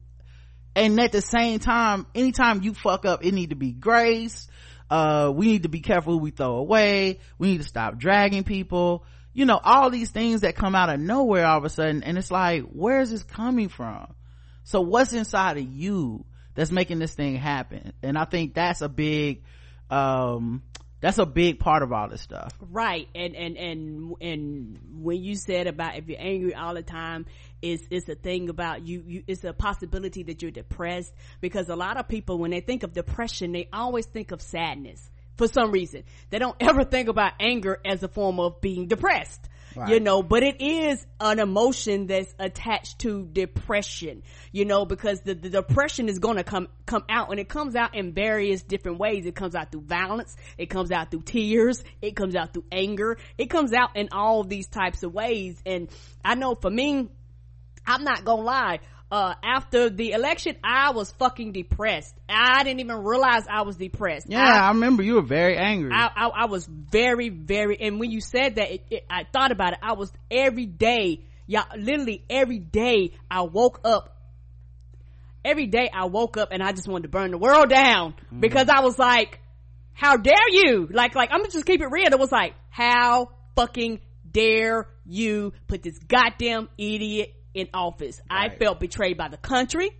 and 0.74 0.98
at 0.98 1.12
the 1.12 1.20
same 1.20 1.58
time 1.58 2.06
anytime 2.14 2.62
you 2.62 2.72
fuck 2.72 3.04
up 3.04 3.22
it 3.22 3.34
need 3.34 3.50
to 3.50 3.56
be 3.56 3.72
grace 3.72 4.48
uh 4.88 5.30
we 5.32 5.44
need 5.44 5.64
to 5.64 5.68
be 5.68 5.80
careful 5.80 6.18
we 6.18 6.30
throw 6.30 6.56
away 6.56 7.20
we 7.36 7.48
need 7.48 7.58
to 7.58 7.68
stop 7.68 7.98
dragging 7.98 8.44
people 8.44 9.04
you 9.32 9.44
know 9.44 9.60
all 9.62 9.90
these 9.90 10.10
things 10.10 10.42
that 10.42 10.56
come 10.56 10.74
out 10.74 10.90
of 10.90 11.00
nowhere 11.00 11.46
all 11.46 11.58
of 11.58 11.64
a 11.64 11.70
sudden 11.70 12.02
and 12.02 12.18
it's 12.18 12.30
like 12.30 12.62
where 12.64 13.00
is 13.00 13.10
this 13.10 13.22
coming 13.22 13.68
from? 13.68 14.14
So 14.64 14.80
what's 14.80 15.12
inside 15.12 15.56
of 15.56 15.64
you 15.64 16.24
that's 16.54 16.70
making 16.70 16.98
this 16.98 17.14
thing 17.14 17.36
happen? 17.36 17.92
And 18.02 18.18
i 18.18 18.24
think 18.24 18.54
that's 18.54 18.80
a 18.80 18.88
big 18.88 19.42
um 19.90 20.62
that's 21.00 21.16
a 21.16 21.24
big 21.24 21.58
part 21.58 21.82
of 21.82 21.92
all 21.92 22.08
this 22.08 22.20
stuff. 22.20 22.52
Right. 22.60 23.08
And 23.14 23.34
and 23.34 23.56
and 23.56 24.14
and 24.20 24.78
when 25.00 25.22
you 25.22 25.34
said 25.34 25.66
about 25.66 25.96
if 25.96 26.08
you're 26.08 26.20
angry 26.20 26.54
all 26.54 26.74
the 26.74 26.82
time 26.82 27.26
it's 27.62 27.82
it's 27.90 28.08
a 28.08 28.14
thing 28.14 28.48
about 28.48 28.86
you, 28.86 29.02
you 29.06 29.24
it's 29.26 29.44
a 29.44 29.52
possibility 29.52 30.22
that 30.24 30.42
you're 30.42 30.50
depressed. 30.50 31.12
Because 31.40 31.68
a 31.68 31.76
lot 31.76 31.96
of 31.96 32.06
people 32.06 32.38
when 32.38 32.50
they 32.50 32.60
think 32.60 32.82
of 32.82 32.92
depression 32.92 33.52
they 33.52 33.68
always 33.72 34.06
think 34.06 34.30
of 34.30 34.42
sadness 34.42 35.10
for 35.40 35.48
some 35.48 35.72
reason. 35.72 36.04
They 36.28 36.38
don't 36.38 36.56
ever 36.60 36.84
think 36.84 37.08
about 37.08 37.32
anger 37.40 37.78
as 37.84 38.02
a 38.02 38.08
form 38.08 38.38
of 38.38 38.60
being 38.60 38.86
depressed 38.86 39.48
Right. 39.76 39.90
you 39.90 40.00
know 40.00 40.20
but 40.20 40.42
it 40.42 40.60
is 40.60 41.06
an 41.20 41.38
emotion 41.38 42.08
that's 42.08 42.34
attached 42.40 42.98
to 43.00 43.24
depression 43.24 44.24
you 44.50 44.64
know 44.64 44.84
because 44.84 45.20
the, 45.20 45.32
the 45.32 45.48
depression 45.48 46.08
is 46.08 46.18
going 46.18 46.38
to 46.38 46.42
come 46.42 46.66
come 46.86 47.04
out 47.08 47.30
and 47.30 47.38
it 47.38 47.48
comes 47.48 47.76
out 47.76 47.94
in 47.94 48.12
various 48.12 48.62
different 48.64 48.98
ways. 48.98 49.26
It 49.26 49.36
comes 49.36 49.54
out 49.54 49.70
through 49.70 49.82
violence 49.82 50.34
it 50.58 50.66
comes 50.70 50.90
out 50.90 51.12
through 51.12 51.22
tears 51.22 51.84
it 52.02 52.16
comes 52.16 52.34
out 52.34 52.52
through 52.52 52.64
anger 52.72 53.16
it 53.38 53.48
comes 53.48 53.72
out 53.72 53.96
in 53.96 54.08
all 54.10 54.42
these 54.42 54.66
types 54.66 55.04
of 55.04 55.14
ways. 55.14 55.62
And 55.64 55.88
i 56.24 56.34
know 56.34 56.56
for 56.56 56.70
me 56.70 57.08
i'm 57.86 58.02
not 58.02 58.24
gonna 58.24 58.42
lie 58.42 58.80
uh, 59.10 59.34
after 59.42 59.90
the 59.90 60.12
election, 60.12 60.56
I 60.62 60.92
was 60.92 61.10
fucking 61.12 61.52
depressed. 61.52 62.14
I 62.28 62.62
didn't 62.62 62.80
even 62.80 63.02
realize 63.02 63.44
I 63.50 63.62
was 63.62 63.76
depressed. 63.76 64.26
Yeah, 64.28 64.44
I, 64.44 64.66
I 64.66 64.68
remember 64.68 65.02
you 65.02 65.14
were 65.14 65.22
very 65.22 65.56
angry. 65.56 65.90
I, 65.92 66.10
I, 66.14 66.28
I, 66.42 66.46
was 66.46 66.66
very, 66.66 67.28
very, 67.28 67.80
and 67.80 67.98
when 67.98 68.12
you 68.12 68.20
said 68.20 68.54
that, 68.56 68.70
it, 68.70 68.84
it, 68.90 69.06
I 69.10 69.24
thought 69.32 69.50
about 69.50 69.72
it. 69.72 69.80
I 69.82 69.94
was 69.94 70.12
every 70.30 70.66
day, 70.66 71.24
y'all, 71.46 71.64
literally 71.76 72.24
every 72.30 72.60
day 72.60 73.14
I 73.28 73.42
woke 73.42 73.80
up. 73.84 74.16
Every 75.44 75.66
day 75.66 75.88
I 75.92 76.04
woke 76.04 76.36
up 76.36 76.50
and 76.52 76.62
I 76.62 76.72
just 76.72 76.86
wanted 76.86 77.04
to 77.04 77.08
burn 77.08 77.30
the 77.30 77.38
world 77.38 77.70
down 77.70 78.14
mm. 78.32 78.40
because 78.40 78.68
I 78.68 78.80
was 78.80 78.98
like, 78.98 79.40
how 79.92 80.16
dare 80.18 80.48
you? 80.50 80.86
Like, 80.90 81.14
like, 81.14 81.30
I'm 81.32 81.40
gonna 81.40 81.50
just 81.50 81.66
keep 81.66 81.80
it 81.80 81.88
real. 81.90 82.12
It 82.12 82.18
was 82.18 82.30
like, 82.30 82.54
how 82.68 83.30
fucking 83.56 84.00
dare 84.30 84.86
you 85.04 85.52
put 85.66 85.82
this 85.82 85.98
goddamn 85.98 86.68
idiot 86.78 87.34
in 87.54 87.68
office. 87.74 88.20
Right. 88.30 88.50
I 88.50 88.56
felt 88.56 88.80
betrayed 88.80 89.16
by 89.16 89.28
the 89.28 89.36
country. 89.36 89.90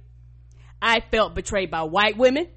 I 0.81 1.01
felt 1.11 1.35
betrayed 1.35 1.71
by 1.71 1.83
white 1.83 2.17
women. 2.17 2.49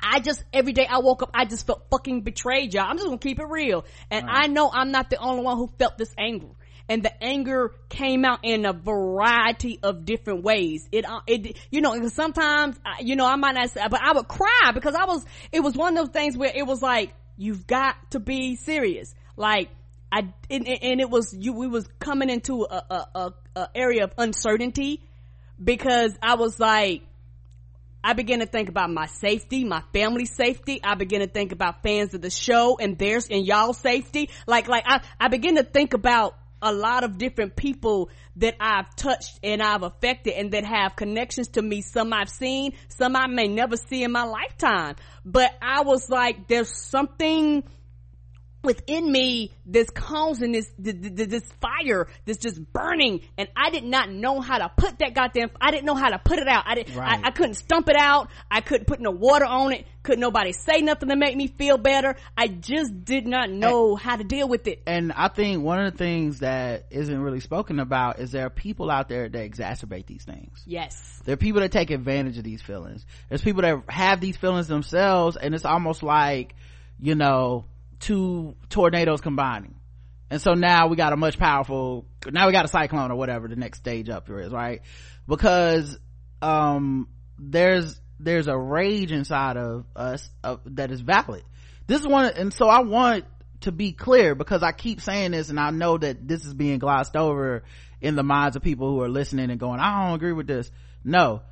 I 0.00 0.20
just, 0.20 0.44
every 0.52 0.72
day 0.72 0.86
I 0.88 0.98
woke 0.98 1.22
up, 1.22 1.30
I 1.34 1.44
just 1.44 1.66
felt 1.66 1.86
fucking 1.90 2.22
betrayed, 2.22 2.72
y'all. 2.72 2.84
I'm 2.84 2.96
just 2.96 3.06
gonna 3.06 3.18
keep 3.18 3.40
it 3.40 3.46
real. 3.48 3.84
And 4.10 4.26
right. 4.26 4.44
I 4.44 4.46
know 4.46 4.70
I'm 4.72 4.92
not 4.92 5.10
the 5.10 5.18
only 5.18 5.42
one 5.42 5.56
who 5.56 5.70
felt 5.78 5.98
this 5.98 6.14
anger. 6.16 6.48
And 6.88 7.02
the 7.02 7.22
anger 7.22 7.74
came 7.90 8.24
out 8.24 8.40
in 8.44 8.64
a 8.64 8.72
variety 8.72 9.78
of 9.82 10.06
different 10.06 10.42
ways. 10.42 10.88
It, 10.90 11.04
uh, 11.04 11.20
it, 11.26 11.58
you 11.70 11.82
know, 11.82 12.08
sometimes, 12.08 12.80
you 13.00 13.14
know, 13.14 13.26
I 13.26 13.36
might 13.36 13.56
not 13.56 13.70
say, 13.70 13.82
but 13.90 14.00
I 14.00 14.12
would 14.12 14.26
cry 14.26 14.70
because 14.72 14.94
I 14.94 15.04
was, 15.04 15.22
it 15.52 15.60
was 15.60 15.76
one 15.76 15.98
of 15.98 16.06
those 16.06 16.12
things 16.14 16.36
where 16.36 16.52
it 16.54 16.66
was 16.66 16.80
like, 16.80 17.12
you've 17.36 17.66
got 17.66 17.96
to 18.12 18.20
be 18.20 18.56
serious. 18.56 19.14
Like, 19.36 19.68
I 20.10 20.32
and, 20.50 20.66
and, 20.66 21.00
it 21.00 21.10
was 21.10 21.34
you. 21.34 21.52
We 21.52 21.66
was 21.66 21.86
coming 21.98 22.30
into 22.30 22.64
a, 22.64 22.82
a, 22.90 23.06
a, 23.14 23.32
a 23.56 23.68
area 23.74 24.04
of 24.04 24.12
uncertainty 24.16 25.02
because 25.62 26.12
I 26.22 26.36
was 26.36 26.58
like, 26.58 27.02
I 28.02 28.14
began 28.14 28.38
to 28.38 28.46
think 28.46 28.68
about 28.68 28.90
my 28.90 29.06
safety, 29.06 29.64
my 29.64 29.82
family's 29.92 30.34
safety. 30.34 30.80
I 30.82 30.94
began 30.94 31.20
to 31.20 31.26
think 31.26 31.52
about 31.52 31.82
fans 31.82 32.14
of 32.14 32.22
the 32.22 32.30
show 32.30 32.78
and 32.80 32.96
theirs 32.96 33.28
and 33.30 33.46
y'all 33.46 33.74
safety. 33.74 34.30
Like, 34.46 34.68
like 34.68 34.84
I, 34.86 35.02
I 35.20 35.28
began 35.28 35.56
to 35.56 35.64
think 35.64 35.94
about 35.94 36.36
a 36.62 36.72
lot 36.72 37.04
of 37.04 37.18
different 37.18 37.54
people 37.54 38.10
that 38.36 38.56
I've 38.60 38.94
touched 38.96 39.38
and 39.42 39.62
I've 39.62 39.82
affected 39.82 40.34
and 40.34 40.52
that 40.52 40.64
have 40.64 40.96
connections 40.96 41.48
to 41.48 41.62
me. 41.62 41.82
Some 41.82 42.12
I've 42.12 42.28
seen, 42.28 42.72
some 42.88 43.16
I 43.16 43.26
may 43.26 43.48
never 43.48 43.76
see 43.76 44.02
in 44.02 44.12
my 44.12 44.24
lifetime. 44.24 44.96
But 45.24 45.50
I 45.60 45.82
was 45.82 46.08
like, 46.08 46.48
there's 46.48 46.74
something 46.74 47.64
within 48.62 49.10
me 49.10 49.52
this 49.64 49.88
causing 49.90 50.52
this, 50.52 50.70
this, 50.78 50.94
this 51.28 51.44
fire 51.60 52.08
that's 52.24 52.38
just 52.38 52.60
burning. 52.72 53.20
And 53.36 53.48
I 53.56 53.70
did 53.70 53.84
not 53.84 54.10
know 54.10 54.40
how 54.40 54.58
to 54.58 54.70
put 54.76 54.98
that 54.98 55.14
goddamn 55.14 55.50
I 55.60 55.70
didn't 55.70 55.84
know 55.84 55.94
how 55.94 56.10
to 56.10 56.18
put 56.18 56.38
it 56.38 56.48
out. 56.48 56.64
I 56.66 56.74
didn't 56.74 56.96
right. 56.96 57.20
I, 57.24 57.28
I, 57.28 57.30
couldn't 57.30 57.54
stump 57.54 57.88
it 57.88 57.96
out. 57.96 58.30
I 58.50 58.60
couldn't 58.60 58.86
put 58.86 59.00
no 59.00 59.10
water 59.10 59.44
on 59.44 59.72
it. 59.72 59.86
Couldn't 60.02 60.20
nobody 60.20 60.52
say 60.52 60.80
nothing 60.80 61.08
to 61.08 61.16
make 61.16 61.36
me 61.36 61.46
feel 61.46 61.78
better. 61.78 62.16
I 62.36 62.48
just 62.48 63.04
did 63.04 63.26
not 63.26 63.50
know 63.50 63.90
and, 63.90 64.00
how 64.00 64.16
to 64.16 64.24
deal 64.24 64.48
with 64.48 64.66
it. 64.66 64.82
And 64.86 65.12
I 65.12 65.28
think 65.28 65.62
one 65.62 65.84
of 65.84 65.92
the 65.92 65.98
things 65.98 66.40
that 66.40 66.86
isn't 66.90 67.20
really 67.20 67.40
spoken 67.40 67.78
about 67.78 68.18
is 68.18 68.32
there 68.32 68.46
are 68.46 68.50
people 68.50 68.90
out 68.90 69.08
there 69.08 69.28
that 69.28 69.50
exacerbate 69.50 70.06
these 70.06 70.24
things. 70.24 70.62
Yes. 70.66 71.20
There 71.24 71.34
are 71.34 71.38
people 71.38 71.60
that 71.60 71.72
take 71.72 71.90
advantage 71.90 72.38
of 72.38 72.44
these 72.44 72.62
feelings. 72.62 73.06
There's 73.28 73.42
people 73.42 73.62
that 73.62 73.82
have 73.88 74.20
these 74.20 74.36
feelings 74.36 74.66
themselves 74.66 75.36
and 75.36 75.54
it's 75.54 75.64
almost 75.64 76.02
like 76.02 76.54
you 77.00 77.14
know 77.14 77.64
two 78.00 78.56
tornadoes 78.68 79.20
combining. 79.20 79.74
And 80.30 80.40
so 80.40 80.52
now 80.52 80.88
we 80.88 80.96
got 80.96 81.12
a 81.12 81.16
much 81.16 81.38
powerful 81.38 82.04
now 82.30 82.46
we 82.46 82.52
got 82.52 82.64
a 82.64 82.68
cyclone 82.68 83.10
or 83.10 83.16
whatever 83.16 83.48
the 83.48 83.56
next 83.56 83.78
stage 83.78 84.08
up 84.08 84.26
here 84.26 84.40
is 84.40 84.52
right? 84.52 84.82
Because 85.26 85.98
um 86.42 87.08
there's 87.38 88.00
there's 88.20 88.48
a 88.48 88.56
rage 88.56 89.12
inside 89.12 89.56
of 89.56 89.86
us 89.96 90.28
that 90.66 90.90
is 90.90 91.00
valid. 91.00 91.44
This 91.86 92.00
is 92.00 92.06
one 92.06 92.26
and 92.26 92.52
so 92.52 92.68
i 92.68 92.80
want 92.80 93.24
to 93.62 93.72
be 93.72 93.92
clear 93.92 94.34
because 94.34 94.62
i 94.62 94.70
keep 94.70 95.00
saying 95.00 95.32
this 95.32 95.48
and 95.48 95.58
i 95.58 95.70
know 95.70 95.98
that 95.98 96.28
this 96.28 96.44
is 96.44 96.54
being 96.54 96.78
glossed 96.78 97.16
over 97.16 97.64
in 98.00 98.14
the 98.14 98.22
minds 98.22 98.54
of 98.54 98.62
people 98.62 98.88
who 98.90 99.02
are 99.02 99.08
listening 99.08 99.50
and 99.50 99.58
going 99.58 99.80
i 99.80 100.06
don't 100.06 100.14
agree 100.14 100.32
with 100.32 100.46
this. 100.46 100.70
No. 101.04 101.42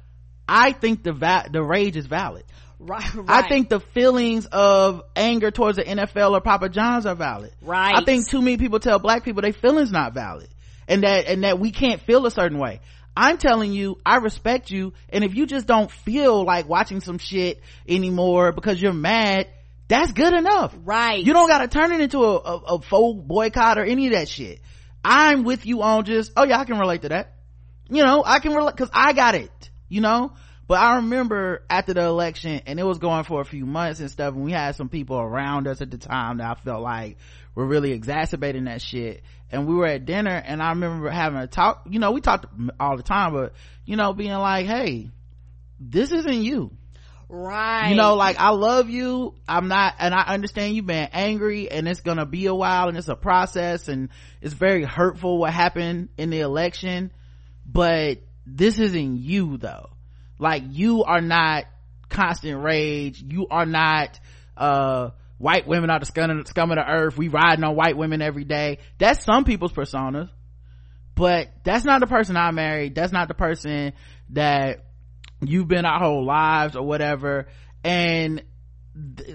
I 0.49 0.73
think 0.73 1.03
the 1.03 1.13
va- 1.13 1.49
the 1.51 1.63
rage 1.63 1.97
is 1.97 2.07
valid 2.07 2.45
Right, 2.79 3.15
right. 3.15 3.45
I 3.45 3.49
think 3.49 3.69
the 3.69 3.81
feelings 3.81 4.47
of 4.47 5.03
anger 5.15 5.51
towards 5.51 5.77
the 5.77 5.85
NFL 5.85 6.33
or 6.33 6.41
Papa 6.41 6.69
John's 6.69 7.07
are 7.07 7.15
valid. 7.15 7.53
Right. 7.63 7.95
I 7.97 8.05
think 8.05 8.29
too 8.29 8.43
many 8.43 8.59
people 8.59 8.81
tell 8.81 8.99
black 8.99 9.25
people 9.25 9.43
their 9.43 9.53
feelings 9.53 9.91
not 9.91 10.15
valid. 10.15 10.49
And 10.89 11.03
that, 11.03 11.27
and 11.27 11.43
that 11.43 11.59
we 11.59 11.73
can't 11.73 12.01
feel 12.03 12.27
a 12.27 12.31
certain 12.31 12.59
way. 12.59 12.81
I'm 13.17 13.39
telling 13.39 13.73
you, 13.73 13.99
I 14.05 14.17
respect 14.19 14.71
you. 14.71 14.93
And 15.09 15.25
if 15.25 15.35
you 15.35 15.47
just 15.47 15.67
don't 15.67 15.91
feel 15.91 16.45
like 16.45 16.69
watching 16.69 17.01
some 17.01 17.19
shit 17.19 17.61
anymore 17.89 18.53
because 18.53 18.81
you're 18.81 18.93
mad, 18.93 19.49
that's 19.89 20.13
good 20.13 20.35
enough. 20.35 20.77
Right. 20.85 21.25
You 21.25 21.33
don't 21.33 21.49
gotta 21.49 21.67
turn 21.67 21.93
it 21.93 22.01
into 22.01 22.19
a, 22.19 22.37
a, 22.37 22.57
a 22.57 22.83
full 22.83 23.15
boycott 23.15 23.79
or 23.79 23.85
any 23.85 24.07
of 24.09 24.13
that 24.13 24.29
shit. 24.29 24.61
I'm 25.03 25.45
with 25.45 25.65
you 25.65 25.83
on 25.83 26.05
just, 26.05 26.33
oh 26.37 26.45
yeah, 26.45 26.59
I 26.59 26.65
can 26.65 26.79
relate 26.79 27.03
to 27.03 27.09
that. 27.09 27.33
You 27.89 28.05
know, 28.05 28.23
I 28.25 28.41
can 28.41 28.53
relate, 28.53 28.77
cause 28.77 28.91
I 28.93 29.13
got 29.13 29.35
it, 29.35 29.71
you 29.89 30.01
know? 30.01 30.33
But 30.69 30.81
I 30.81 30.97
remember 30.97 31.63
after 31.71 31.95
the 31.95 32.03
election 32.03 32.63
and 32.67 32.81
it 32.81 32.83
was 32.85 32.99
going 32.99 33.25
for 33.25 33.41
a 33.41 33.45
few 33.45 33.67
months 33.67 34.01
and 34.01 34.11
stuff 34.11 34.35
and 34.35 34.43
we 34.43 34.51
had 34.51 34.75
some 34.75 34.89
people 34.89 35.17
around 35.17 35.69
us 35.69 35.81
at 35.81 35.91
the 35.91 35.99
time 35.99 36.39
that 36.39 36.47
I 36.47 36.55
felt 36.55 36.83
like 36.83 37.19
were 37.55 37.67
really 37.67 37.93
exacerbating 37.93 38.65
that 38.65 38.83
shit. 38.83 39.23
And 39.51 39.69
we 39.69 39.75
were 39.77 39.87
at 39.87 40.07
dinner 40.07 40.35
and 40.35 40.61
I 40.61 40.71
remember 40.71 41.09
having 41.09 41.39
a 41.39 41.47
talk, 41.47 41.87
you 41.89 42.01
know, 42.01 42.11
we 42.11 42.21
talked 42.21 42.47
all 42.81 42.97
the 42.97 43.05
time, 43.05 43.33
but 43.33 43.53
you 43.85 43.97
know, 43.97 44.13
being 44.13 44.33
like, 44.33 44.67
Hey, 44.67 45.11
this 45.79 46.11
isn't 46.11 46.43
you. 46.43 46.73
Right. 47.29 47.91
You 47.91 47.97
know, 47.97 48.17
like 48.17 48.41
I 48.41 48.51
love 48.51 48.91
you. 48.91 49.35
I'm 49.49 49.69
not, 49.69 49.95
and 50.01 50.13
I 50.15 50.23
understand 50.35 50.75
you 50.75 50.83
being 50.83 51.09
angry 51.13 51.71
and 51.71 51.87
it's 51.87 52.01
gonna 52.01 52.27
be 52.27 52.47
a 52.47 52.55
while 52.55 52.89
and 52.89 52.99
it's 52.99 53.09
a 53.09 53.15
process 53.15 53.87
and 53.87 54.09
it's 54.41 54.55
very 54.55 54.83
hurtful 54.83 55.39
what 55.39 55.53
happened 55.53 56.09
in 56.19 56.31
the 56.31 56.41
election, 56.41 57.13
but 57.65 58.19
this 58.45 58.81
isn't 58.81 59.19
you 59.19 59.59
though 59.59 59.91
like 60.39 60.63
you 60.71 61.05
are 61.05 61.21
not 61.21 61.65
constant 62.09 62.63
rage. 62.63 63.23
You 63.23 63.47
are 63.51 63.67
not 63.67 64.19
uh 64.57 65.11
white 65.39 65.67
women 65.67 65.91
are 65.91 65.99
the 65.99 66.07
scum 66.07 66.31
of, 66.31 66.49
scum 66.49 66.71
of 66.71 66.77
the 66.77 66.89
earth. 66.89 67.17
We 67.17 67.29
riding 67.29 67.65
on 67.65 67.77
white 67.77 67.97
women 67.97 68.23
every 68.23 68.45
day. 68.45 68.79
That's 68.99 69.25
some 69.25 69.45
people's 69.45 69.73
personas. 69.73 70.31
But 71.15 71.49
that's 71.65 71.85
not 71.85 72.01
the 72.01 72.07
person 72.07 72.37
i 72.37 72.51
married. 72.51 72.95
That's 72.95 73.13
not 73.13 73.29
the 73.29 73.35
person 73.35 73.95
that 74.31 74.85
you've 75.41 75.69
been 75.69 75.87
our 75.87 75.99
whole 75.99 76.25
lives 76.25 76.77
or 76.77 76.83
whatever. 76.83 77.47
And 77.83 78.43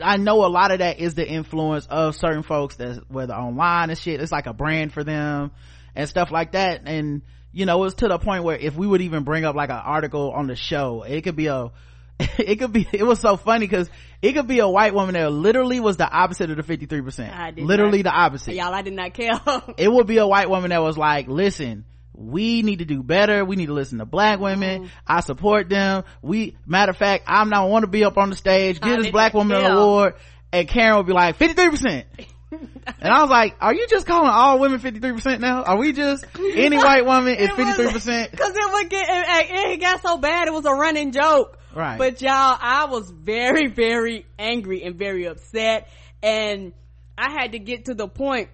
I 0.03 0.17
know 0.17 0.45
a 0.45 0.47
lot 0.47 0.71
of 0.71 0.79
that 0.79 0.99
is 0.99 1.15
the 1.15 1.27
influence 1.27 1.87
of 1.87 2.15
certain 2.15 2.43
folks 2.43 2.75
that's 2.75 2.99
whether 3.07 3.33
online 3.33 3.89
and 3.89 3.97
shit, 3.97 4.21
it's 4.21 4.31
like 4.31 4.47
a 4.47 4.53
brand 4.53 4.93
for 4.93 5.03
them 5.03 5.51
and 5.95 6.07
stuff 6.07 6.31
like 6.31 6.53
that. 6.53 6.83
And 6.85 7.23
you 7.53 7.65
know, 7.65 7.83
it's 7.83 7.95
to 7.95 8.07
the 8.07 8.17
point 8.17 8.43
where 8.43 8.57
if 8.57 8.75
we 8.75 8.87
would 8.87 9.01
even 9.01 9.23
bring 9.23 9.45
up 9.45 9.55
like 9.55 9.69
an 9.69 9.81
article 9.83 10.31
on 10.31 10.47
the 10.47 10.55
show, 10.55 11.03
it 11.03 11.21
could 11.21 11.35
be 11.35 11.47
a, 11.47 11.71
it 12.37 12.59
could 12.59 12.71
be 12.71 12.87
it 12.91 13.03
was 13.03 13.19
so 13.19 13.37
funny 13.37 13.67
because 13.67 13.89
it 14.21 14.33
could 14.33 14.47
be 14.47 14.59
a 14.59 14.67
white 14.67 14.93
woman 14.93 15.13
that 15.13 15.31
literally 15.31 15.79
was 15.79 15.97
the 15.97 16.09
opposite 16.09 16.49
of 16.49 16.57
the 16.57 16.63
53% 16.63 17.57
literally 17.65 18.03
not, 18.03 18.11
the 18.11 18.17
opposite. 18.17 18.55
Y'all 18.55 18.73
i 18.73 18.81
did 18.81 18.93
not 18.93 19.13
care. 19.13 19.39
It 19.77 19.91
would 19.91 20.07
be 20.07 20.17
a 20.17 20.27
white 20.27 20.49
woman 20.49 20.69
that 20.69 20.81
was 20.81 20.97
like 20.97 21.27
listen 21.27 21.85
we 22.13 22.61
need 22.61 22.79
to 22.79 22.85
do 22.85 23.01
better. 23.01 23.43
We 23.43 23.55
need 23.55 23.67
to 23.67 23.73
listen 23.73 23.97
to 23.97 24.05
black 24.05 24.39
women. 24.39 24.83
Mm-hmm. 24.83 24.93
i 25.07 25.21
support 25.21 25.69
them. 25.69 26.03
We 26.21 26.55
matter 26.65 26.91
of 26.91 26.97
fact 26.97 27.23
i'm 27.27 27.49
not 27.49 27.69
want 27.69 27.83
to 27.83 27.87
be 27.87 28.03
up 28.03 28.17
on 28.17 28.29
the 28.29 28.35
stage. 28.35 28.79
Give 28.79 29.01
this 29.01 29.11
black 29.11 29.33
woman 29.33 29.57
an 29.57 29.71
award. 29.71 30.15
And 30.53 30.67
karen 30.67 30.97
would 30.97 31.07
be 31.07 31.13
like 31.13 31.39
53% 31.39 32.03
and 33.01 33.13
I 33.13 33.21
was 33.21 33.29
like, 33.29 33.55
are 33.61 33.73
you 33.73 33.87
just 33.89 34.05
calling 34.05 34.29
all 34.29 34.59
women 34.59 34.79
53% 34.79 35.39
now? 35.39 35.63
Are 35.63 35.77
we 35.77 35.93
just, 35.93 36.25
any 36.37 36.77
white 36.77 37.05
woman 37.05 37.35
is 37.35 37.49
53%? 37.49 38.37
Cause 38.37 38.53
it 38.55 38.73
would 38.73 38.89
get, 38.89 39.07
it, 39.09 39.71
it 39.73 39.81
got 39.81 40.01
so 40.01 40.17
bad, 40.17 40.47
it 40.47 40.53
was 40.53 40.65
a 40.65 40.73
running 40.73 41.11
joke. 41.11 41.57
Right. 41.73 41.97
But 41.97 42.21
y'all, 42.21 42.57
I 42.59 42.85
was 42.89 43.09
very, 43.09 43.67
very 43.67 44.25
angry 44.37 44.83
and 44.83 44.95
very 44.95 45.25
upset. 45.25 45.87
And 46.21 46.73
I 47.17 47.31
had 47.31 47.53
to 47.53 47.59
get 47.59 47.85
to 47.85 47.93
the 47.93 48.07
point 48.07 48.49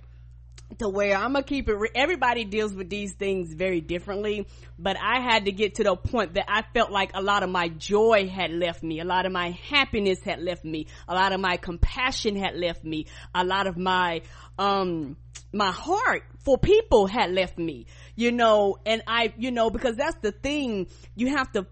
to 0.80 0.90
where 0.90 1.16
I'm 1.16 1.34
gonna 1.34 1.44
keep 1.44 1.70
it. 1.70 1.76
Re- 1.76 1.90
Everybody 1.96 2.44
deals 2.44 2.74
with 2.74 2.90
these 2.90 3.14
things 3.14 3.54
very 3.54 3.82
differently, 3.82 4.48
but 4.78 4.98
I 5.02 5.22
had 5.22 5.46
to 5.46 5.52
get 5.52 5.76
to 5.76 5.84
the 5.84 5.96
point 5.96 6.34
that 6.36 6.46
I 6.48 6.64
felt 6.74 6.92
like 6.92 7.12
a 7.14 7.22
lot 7.22 7.44
of 7.44 7.50
my 7.50 7.70
joy 7.70 8.28
had 8.28 8.52
left 8.52 8.84
me, 8.84 9.00
a 9.00 9.06
lot 9.06 9.26
of 9.26 9.32
my 9.32 9.52
happiness 9.70 10.20
had 10.24 10.42
left 10.42 10.66
me, 10.66 10.88
a 11.08 11.16
lot 11.16 11.32
of 11.34 11.40
my 11.40 11.58
compassion 11.58 12.36
had 12.36 12.56
left 12.56 12.84
me, 12.84 13.08
a 13.34 13.44
lot 13.44 13.68
of 13.68 13.78
my 13.78 14.22
um 14.60 15.18
my 15.54 15.72
heart 15.72 16.24
for 16.40 16.58
people 16.58 17.08
had 17.08 17.32
left 17.32 17.58
me, 17.58 17.86
you 18.16 18.32
know, 18.32 18.78
and 18.86 19.02
I, 19.08 19.34
you 19.38 19.52
know, 19.52 19.70
because 19.70 19.96
that's 19.96 20.18
the 20.22 20.32
thing, 20.32 20.88
you 21.16 21.28
have 21.36 21.52
to 21.54 21.66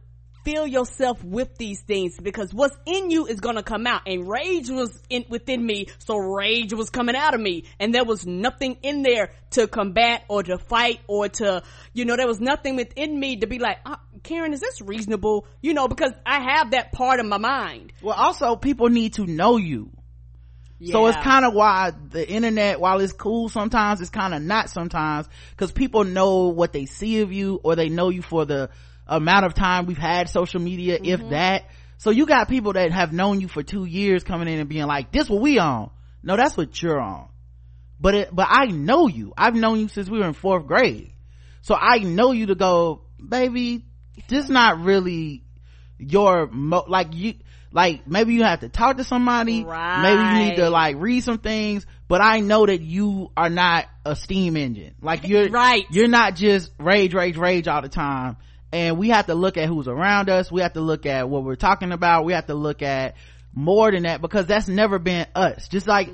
fill 0.45 0.67
yourself 0.67 1.21
with 1.23 1.57
these 1.57 1.81
things 1.81 2.17
because 2.21 2.53
what's 2.53 2.77
in 2.85 3.09
you 3.09 3.25
is 3.25 3.39
gonna 3.39 3.63
come 3.63 3.87
out. 3.87 4.03
And 4.05 4.29
rage 4.29 4.69
was 4.69 5.01
in 5.09 5.25
within 5.27 5.65
me 5.65 5.87
so 5.97 6.17
rage 6.17 6.71
was 6.73 6.89
coming 6.89 7.15
out 7.15 7.33
of 7.33 7.41
me. 7.41 7.65
And 7.79 7.93
there 7.93 8.05
was 8.05 8.25
nothing 8.25 8.77
in 8.83 9.01
there 9.01 9.31
to 9.51 9.67
combat 9.67 10.23
or 10.29 10.43
to 10.43 10.57
fight 10.57 10.99
or 11.07 11.27
to 11.29 11.63
you 11.93 12.05
know 12.05 12.15
there 12.15 12.27
was 12.27 12.39
nothing 12.39 12.75
within 12.75 13.19
me 13.19 13.37
to 13.37 13.47
be 13.47 13.57
like 13.57 13.79
uh, 13.85 13.95
karen 14.23 14.53
is 14.53 14.61
this 14.61 14.81
reasonable? 14.81 15.47
You 15.61 15.73
know 15.73 15.87
because 15.87 16.11
i 16.25 16.39
have 16.39 16.71
that 16.71 16.91
part 16.91 17.19
of 17.19 17.25
my 17.25 17.37
mind. 17.37 17.91
Well 18.01 18.15
also 18.15 18.55
people 18.55 18.89
need 18.89 19.13
to 19.15 19.25
know 19.25 19.57
you. 19.57 19.91
Yeah. 20.77 20.91
So 20.91 21.07
it's 21.07 21.17
kind 21.17 21.45
of 21.45 21.53
why 21.53 21.93
the 22.09 22.29
internet, 22.29 22.81
while 22.81 22.99
it's 22.99 23.13
cool 23.13 23.47
sometimes, 23.47 24.01
it's 24.01 24.09
kind 24.09 24.33
of 24.33 24.41
not 24.41 24.69
sometimes, 24.69 25.27
cause 25.55 25.71
people 25.71 26.03
know 26.03 26.49
what 26.49 26.73
they 26.73 26.85
see 26.85 27.21
of 27.21 27.31
you 27.31 27.61
or 27.63 27.77
they 27.77 27.87
know 27.87 28.09
you 28.09 28.21
for 28.21 28.43
the 28.45 28.69
amount 29.07 29.45
of 29.45 29.53
time 29.53 29.85
we've 29.85 29.97
had 29.97 30.29
social 30.29 30.59
media, 30.59 30.97
mm-hmm. 30.97 31.05
if 31.05 31.29
that. 31.29 31.65
So 31.97 32.09
you 32.09 32.25
got 32.25 32.49
people 32.49 32.73
that 32.73 32.91
have 32.91 33.13
known 33.13 33.41
you 33.41 33.47
for 33.47 33.63
two 33.63 33.85
years 33.85 34.23
coming 34.23 34.47
in 34.47 34.59
and 34.59 34.69
being 34.69 34.85
like, 34.85 35.11
this 35.11 35.29
what 35.29 35.41
we 35.41 35.59
on. 35.59 35.91
No, 36.23 36.35
that's 36.35 36.57
what 36.57 36.81
you're 36.81 36.99
on. 36.99 37.29
But 37.99 38.15
it, 38.15 38.35
but 38.35 38.47
I 38.49 38.65
know 38.65 39.07
you. 39.07 39.33
I've 39.37 39.55
known 39.55 39.79
you 39.79 39.87
since 39.87 40.09
we 40.09 40.19
were 40.19 40.27
in 40.27 40.33
fourth 40.33 40.67
grade. 40.67 41.13
So 41.61 41.75
I 41.75 41.99
know 41.99 42.31
you 42.31 42.47
to 42.47 42.55
go, 42.55 43.01
baby, 43.25 43.85
this 44.27 44.49
not 44.49 44.81
really 44.81 45.43
your, 45.97 46.47
mo- 46.47 46.85
like 46.87 47.13
you, 47.13 47.35
like 47.71 48.07
maybe 48.07 48.33
you 48.33 48.43
have 48.43 48.59
to 48.59 48.69
talk 48.69 48.97
to 48.97 49.03
somebody. 49.03 49.63
Right. 49.63 50.01
Maybe 50.01 50.21
you 50.21 50.49
need 50.49 50.55
to 50.57 50.69
like 50.69 50.97
read 50.97 51.23
some 51.23 51.37
things, 51.37 51.85
but 52.07 52.21
I 52.21 52.41
know 52.41 52.65
that 52.65 52.81
you 52.81 53.31
are 53.37 53.49
not 53.49 53.85
a 54.03 54.15
steam 54.15 54.57
engine. 54.57 54.95
Like 55.01 55.27
you're, 55.27 55.49
right. 55.49 55.85
You're 55.89 56.09
not 56.09 56.35
just 56.35 56.71
rage, 56.77 57.13
rage, 57.13 57.37
rage 57.37 57.67
all 57.67 57.81
the 57.81 57.89
time 57.89 58.37
and 58.75 58.97
we 58.97 59.07
have 59.07 59.27
to 59.27 59.35
look 59.35 59.55
at 59.55 59.69
who's 59.69 59.87
around 59.87 60.29
us. 60.29 60.51
We 60.51 60.61
have 60.61 60.73
to 60.73 60.81
look 60.81 61.05
at 61.05 61.29
what 61.29 61.45
we're 61.45 61.55
talking 61.55 61.93
about. 61.93 62.25
We 62.25 62.33
have 62.33 62.47
to 62.47 62.55
look 62.55 62.81
at 62.81 63.15
more 63.53 63.89
than 63.89 64.03
that 64.03 64.21
because 64.21 64.47
that's 64.47 64.67
never 64.67 64.99
been 64.99 65.27
us. 65.33 65.69
Just 65.69 65.87
like 65.87 66.09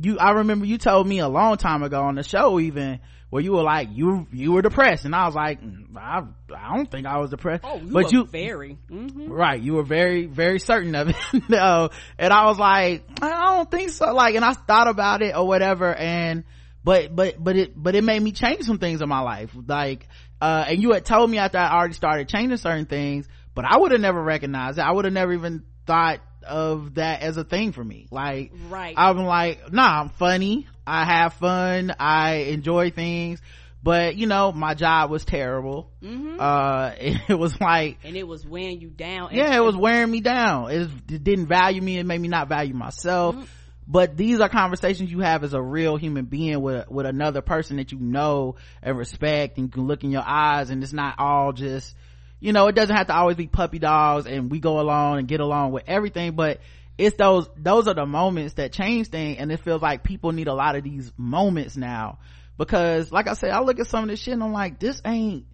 you 0.00 0.18
i 0.18 0.30
remember 0.30 0.64
you 0.64 0.78
told 0.78 1.06
me 1.06 1.18
a 1.18 1.28
long 1.28 1.58
time 1.58 1.82
ago 1.82 2.00
on 2.00 2.14
the 2.14 2.22
show 2.22 2.58
even 2.58 2.98
where 3.28 3.42
you 3.42 3.52
were 3.52 3.62
like 3.62 3.88
you 3.92 4.26
you 4.32 4.50
were 4.50 4.62
depressed. 4.62 5.04
And 5.04 5.14
i 5.14 5.26
was 5.26 5.34
like 5.36 5.62
mm, 5.62 5.96
i, 5.96 6.22
I 6.52 6.76
don't 6.76 6.90
think 6.90 7.06
i 7.06 7.18
was 7.18 7.30
depressed. 7.30 7.62
Oh, 7.64 7.76
you 7.76 7.92
but 7.92 8.10
you 8.10 8.24
very. 8.24 8.78
Mm-hmm. 8.90 9.30
right. 9.30 9.60
You 9.60 9.74
were 9.74 9.84
very 9.84 10.26
very 10.26 10.58
certain 10.58 10.96
of 10.96 11.10
it. 11.10 11.16
No 11.48 11.90
and 12.18 12.32
i 12.32 12.46
was 12.46 12.58
like 12.58 13.04
i 13.22 13.54
don't 13.54 13.70
think 13.70 13.90
so. 13.90 14.12
Like 14.12 14.34
and 14.34 14.44
i 14.44 14.54
thought 14.54 14.88
about 14.88 15.22
it 15.22 15.36
or 15.36 15.46
whatever. 15.46 15.94
And 15.94 16.42
but 16.84 17.14
but 17.14 17.42
but 17.42 17.56
it 17.56 17.80
but 17.80 17.94
it 17.94 18.02
made 18.02 18.20
me 18.20 18.32
change 18.32 18.64
some 18.64 18.78
things 18.78 19.02
in 19.02 19.08
my 19.08 19.20
life. 19.20 19.50
Like 19.54 20.08
uh, 20.42 20.64
and 20.66 20.82
you 20.82 20.90
had 20.90 21.04
told 21.04 21.30
me 21.30 21.38
after 21.38 21.56
I 21.56 21.72
already 21.72 21.94
started 21.94 22.28
changing 22.28 22.56
certain 22.56 22.86
things, 22.86 23.28
but 23.54 23.64
I 23.64 23.78
would 23.78 23.92
have 23.92 24.00
never 24.00 24.20
recognized 24.20 24.76
it. 24.76 24.82
I 24.82 24.90
would 24.90 25.04
have 25.04 25.14
never 25.14 25.32
even 25.32 25.62
thought 25.86 26.18
of 26.44 26.96
that 26.96 27.22
as 27.22 27.36
a 27.36 27.44
thing 27.44 27.70
for 27.70 27.84
me. 27.84 28.08
Like, 28.10 28.50
right. 28.68 28.92
I'm 28.96 29.18
like, 29.18 29.72
nah, 29.72 30.00
I'm 30.00 30.08
funny. 30.08 30.66
I 30.84 31.04
have 31.04 31.34
fun. 31.34 31.94
I 31.96 32.46
enjoy 32.48 32.90
things. 32.90 33.40
But, 33.84 34.16
you 34.16 34.26
know, 34.26 34.50
my 34.50 34.74
job 34.74 35.12
was 35.12 35.24
terrible. 35.24 35.92
Mm-hmm. 36.02 36.40
Uh, 36.40 36.90
it 37.28 37.38
was 37.38 37.60
like. 37.60 37.98
And 38.02 38.16
it 38.16 38.26
was 38.26 38.44
wearing 38.44 38.80
you 38.80 38.90
down. 38.90 39.28
Yeah, 39.32 39.56
it 39.56 39.62
was 39.62 39.76
wearing 39.76 40.10
me 40.10 40.22
down. 40.22 40.72
It, 40.72 40.90
it, 41.08 41.22
didn't 41.22 41.46
value 41.46 41.80
me. 41.80 41.98
It 41.98 42.06
made 42.06 42.20
me 42.20 42.26
not 42.26 42.48
value 42.48 42.74
myself. 42.74 43.36
Mm-hmm 43.36 43.44
but 43.86 44.16
these 44.16 44.40
are 44.40 44.48
conversations 44.48 45.10
you 45.10 45.20
have 45.20 45.44
as 45.44 45.54
a 45.54 45.60
real 45.60 45.96
human 45.96 46.24
being 46.24 46.60
with 46.60 46.88
with 46.88 47.06
another 47.06 47.42
person 47.42 47.76
that 47.76 47.92
you 47.92 47.98
know 47.98 48.56
and 48.82 48.96
respect 48.96 49.58
and 49.58 49.72
can 49.72 49.86
look 49.86 50.04
in 50.04 50.10
your 50.10 50.24
eyes 50.24 50.70
and 50.70 50.82
it's 50.82 50.92
not 50.92 51.16
all 51.18 51.52
just 51.52 51.94
you 52.40 52.52
know 52.52 52.68
it 52.68 52.74
doesn't 52.74 52.96
have 52.96 53.08
to 53.08 53.14
always 53.14 53.36
be 53.36 53.46
puppy 53.46 53.78
dogs 53.78 54.26
and 54.26 54.50
we 54.50 54.60
go 54.60 54.80
along 54.80 55.18
and 55.18 55.28
get 55.28 55.40
along 55.40 55.72
with 55.72 55.84
everything 55.86 56.32
but 56.32 56.60
it's 56.98 57.16
those 57.16 57.48
those 57.56 57.88
are 57.88 57.94
the 57.94 58.06
moments 58.06 58.54
that 58.54 58.72
change 58.72 59.08
things 59.08 59.38
and 59.38 59.50
it 59.50 59.60
feels 59.60 59.82
like 59.82 60.02
people 60.02 60.32
need 60.32 60.48
a 60.48 60.54
lot 60.54 60.76
of 60.76 60.84
these 60.84 61.12
moments 61.16 61.76
now. 61.76 62.18
Because 62.58 63.10
like 63.10 63.28
i 63.28 63.34
said 63.34 63.50
i 63.50 63.60
look 63.60 63.80
at 63.80 63.86
some 63.86 64.04
of 64.04 64.10
this 64.10 64.20
shit 64.20 64.34
and 64.34 64.42
i'm 64.42 64.52
like 64.52 64.78
this 64.78 65.00
ain't 65.04 65.46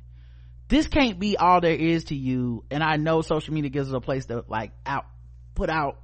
this 0.69 0.87
can't 0.87 1.19
be 1.19 1.39
all 1.39 1.61
there 1.61 1.75
is 1.75 2.05
to 2.05 2.15
you. 2.15 2.65
And 2.71 2.83
i 2.83 2.97
know 2.97 3.23
social 3.23 3.55
media 3.55 3.71
gives 3.71 3.89
us 3.89 3.95
a 3.95 4.01
place 4.01 4.27
to 4.27 4.45
like 4.49 4.73
out 4.85 5.07
put 5.55 5.71
out 5.71 5.99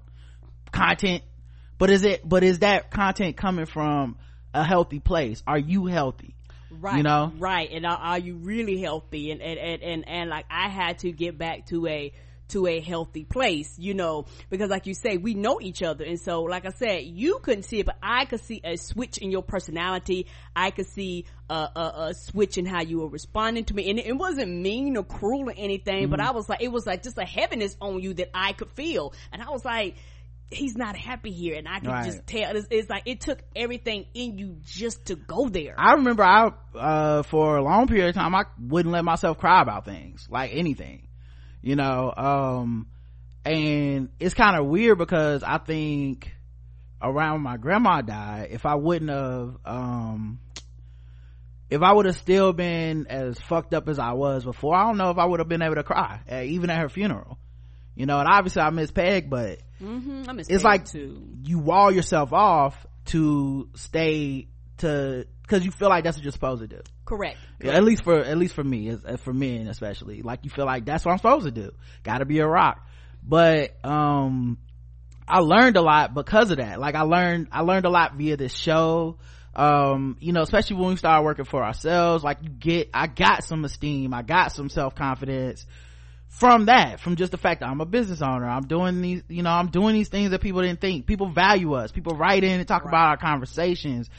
content 0.72 1.22
but 1.78 1.90
is 1.90 2.04
it 2.04 2.26
but 2.26 2.42
is 2.42 2.60
that 2.60 2.90
content 2.90 3.36
coming 3.36 3.66
from 3.66 4.16
a 4.52 4.64
healthy 4.64 5.00
place 5.00 5.42
are 5.46 5.58
you 5.58 5.86
healthy 5.86 6.34
right 6.70 6.96
you 6.96 7.02
know 7.02 7.32
right 7.38 7.70
and 7.72 7.86
are, 7.86 7.96
are 7.96 8.18
you 8.18 8.36
really 8.36 8.80
healthy 8.80 9.30
and, 9.30 9.40
and 9.40 9.58
and 9.58 9.82
and 9.82 10.08
and 10.08 10.30
like 10.30 10.46
i 10.50 10.68
had 10.68 10.98
to 10.98 11.12
get 11.12 11.38
back 11.38 11.66
to 11.66 11.86
a 11.86 12.12
to 12.48 12.66
a 12.66 12.80
healthy 12.80 13.24
place, 13.24 13.78
you 13.78 13.94
know, 13.94 14.26
because 14.50 14.70
like 14.70 14.86
you 14.86 14.94
say, 14.94 15.16
we 15.16 15.34
know 15.34 15.60
each 15.60 15.82
other. 15.82 16.04
And 16.04 16.20
so, 16.20 16.42
like 16.42 16.66
I 16.66 16.70
said, 16.70 17.04
you 17.04 17.38
couldn't 17.42 17.64
see 17.64 17.80
it, 17.80 17.86
but 17.86 17.96
I 18.02 18.26
could 18.26 18.40
see 18.40 18.60
a 18.62 18.76
switch 18.76 19.18
in 19.18 19.30
your 19.30 19.42
personality. 19.42 20.26
I 20.54 20.70
could 20.70 20.86
see 20.86 21.24
a, 21.48 21.54
a, 21.54 21.94
a 22.08 22.14
switch 22.14 22.58
in 22.58 22.66
how 22.66 22.82
you 22.82 23.00
were 23.00 23.08
responding 23.08 23.64
to 23.66 23.74
me. 23.74 23.90
And 23.90 23.98
it, 23.98 24.06
it 24.06 24.12
wasn't 24.12 24.50
mean 24.50 24.96
or 24.96 25.04
cruel 25.04 25.48
or 25.48 25.54
anything, 25.56 26.04
mm-hmm. 26.04 26.10
but 26.10 26.20
I 26.20 26.32
was 26.32 26.48
like, 26.48 26.62
it 26.62 26.70
was 26.70 26.86
like 26.86 27.02
just 27.02 27.18
a 27.18 27.24
heaviness 27.24 27.76
on 27.80 28.00
you 28.00 28.14
that 28.14 28.30
I 28.34 28.52
could 28.52 28.70
feel. 28.72 29.14
And 29.32 29.42
I 29.42 29.50
was 29.50 29.64
like, 29.64 29.96
he's 30.50 30.76
not 30.76 30.96
happy 30.96 31.30
here 31.30 31.56
and 31.56 31.68
i 31.68 31.80
can 31.80 31.88
right. 31.88 32.04
just 32.04 32.26
tell 32.26 32.56
it's, 32.56 32.66
it's, 32.70 32.88
like 32.88 33.02
it 33.06 33.20
took 33.20 33.40
everything 33.56 34.06
in 34.14 34.38
you 34.38 34.56
just 34.64 35.06
to 35.06 35.16
go 35.16 35.48
there 35.48 35.74
i 35.78 35.94
remember 35.94 36.22
i 36.22 36.50
uh, 36.74 37.22
for 37.22 37.56
a 37.56 37.62
long 37.62 37.86
period 37.86 38.08
of 38.08 38.14
time 38.14 38.34
i 38.34 38.44
wouldn't 38.60 38.92
let 38.92 39.04
myself 39.04 39.38
cry 39.38 39.62
about 39.62 39.84
things 39.84 40.26
like 40.30 40.50
anything 40.54 41.08
you 41.62 41.76
know 41.76 42.12
um, 42.16 42.86
and 43.44 44.10
it's 44.20 44.34
kind 44.34 44.56
of 44.56 44.66
weird 44.66 44.98
because 44.98 45.42
i 45.42 45.58
think 45.58 46.34
around 47.02 47.42
my 47.42 47.56
grandma 47.56 48.00
died 48.00 48.48
if 48.50 48.64
i 48.66 48.74
wouldn't 48.74 49.10
have 49.10 49.56
um, 49.64 50.38
if 51.70 51.82
I 51.82 51.92
would 51.92 52.06
have 52.06 52.16
still 52.16 52.52
been 52.52 53.06
as 53.08 53.40
fucked 53.40 53.74
up 53.74 53.88
as 53.88 53.98
I 53.98 54.12
was 54.12 54.44
before, 54.44 54.76
I 54.76 54.86
don't 54.86 54.96
know 54.96 55.10
if 55.10 55.18
I 55.18 55.24
would 55.24 55.40
have 55.40 55.48
been 55.48 55.62
able 55.62 55.74
to 55.74 55.82
cry, 55.82 56.20
uh, 56.30 56.42
even 56.42 56.70
at 56.70 56.78
her 56.78 56.88
funeral. 56.88 57.38
You 57.96 58.06
know, 58.06 58.18
and 58.18 58.28
obviously 58.28 58.62
I 58.62 58.70
miss 58.70 58.90
Peg, 58.90 59.30
but 59.30 59.58
Mm-hmm. 59.82 60.38
it's 60.48 60.64
like 60.64 60.86
too. 60.86 61.20
you 61.42 61.58
wall 61.58 61.90
yourself 61.90 62.32
off 62.32 62.86
to 63.06 63.68
stay 63.74 64.48
to 64.78 65.26
because 65.42 65.64
you 65.64 65.70
feel 65.70 65.88
like 65.88 66.04
that's 66.04 66.16
what 66.16 66.24
you're 66.24 66.32
supposed 66.32 66.62
to 66.62 66.68
do. 66.68 66.80
Correct. 67.04 67.38
Yeah, 67.60 67.72
at 67.72 67.84
least 67.84 68.04
for 68.04 68.18
at 68.18 68.38
least 68.38 68.54
for 68.54 68.64
me, 68.64 68.96
for 69.18 69.32
men 69.32 69.68
especially, 69.68 70.22
like 70.22 70.40
you 70.44 70.50
feel 70.50 70.64
like 70.64 70.84
that's 70.84 71.04
what 71.04 71.12
I'm 71.12 71.18
supposed 71.18 71.44
to 71.46 71.50
do. 71.50 71.72
Got 72.02 72.18
to 72.18 72.24
be 72.24 72.38
a 72.38 72.46
rock. 72.46 72.86
But 73.22 73.74
um, 73.84 74.58
I 75.26 75.40
learned 75.40 75.76
a 75.76 75.82
lot 75.82 76.14
because 76.14 76.50
of 76.50 76.58
that. 76.58 76.80
Like 76.80 76.94
I 76.94 77.02
learned 77.02 77.48
I 77.52 77.60
learned 77.60 77.86
a 77.86 77.90
lot 77.90 78.14
via 78.16 78.36
this 78.36 78.54
show. 78.54 79.18
Um, 79.56 80.16
you 80.18 80.32
know, 80.32 80.42
especially 80.42 80.76
when 80.76 80.88
we 80.88 80.96
start 80.96 81.24
working 81.24 81.44
for 81.44 81.62
ourselves, 81.62 82.24
like 82.24 82.38
you 82.42 82.48
get, 82.48 82.90
I 82.92 83.06
got 83.06 83.44
some 83.44 83.64
esteem, 83.64 84.12
I 84.12 84.22
got 84.22 84.50
some 84.50 84.68
self 84.68 84.96
confidence 84.96 85.64
from 86.38 86.66
that 86.66 86.98
from 86.98 87.14
just 87.14 87.30
the 87.30 87.38
fact 87.38 87.60
that 87.60 87.68
i'm 87.68 87.80
a 87.80 87.86
business 87.86 88.20
owner 88.20 88.48
i'm 88.48 88.66
doing 88.66 89.00
these 89.00 89.22
you 89.28 89.42
know 89.42 89.50
i'm 89.50 89.68
doing 89.68 89.94
these 89.94 90.08
things 90.08 90.30
that 90.30 90.40
people 90.40 90.62
didn't 90.62 90.80
think. 90.80 91.06
People 91.06 91.28
value 91.28 91.74
us. 91.74 91.92
People 91.92 92.16
write 92.16 92.42
in 92.42 92.58
and 92.58 92.66
talk 92.66 92.84
right. 92.84 92.90
about 92.90 93.08
our 93.08 93.16
conversations. 93.16 94.10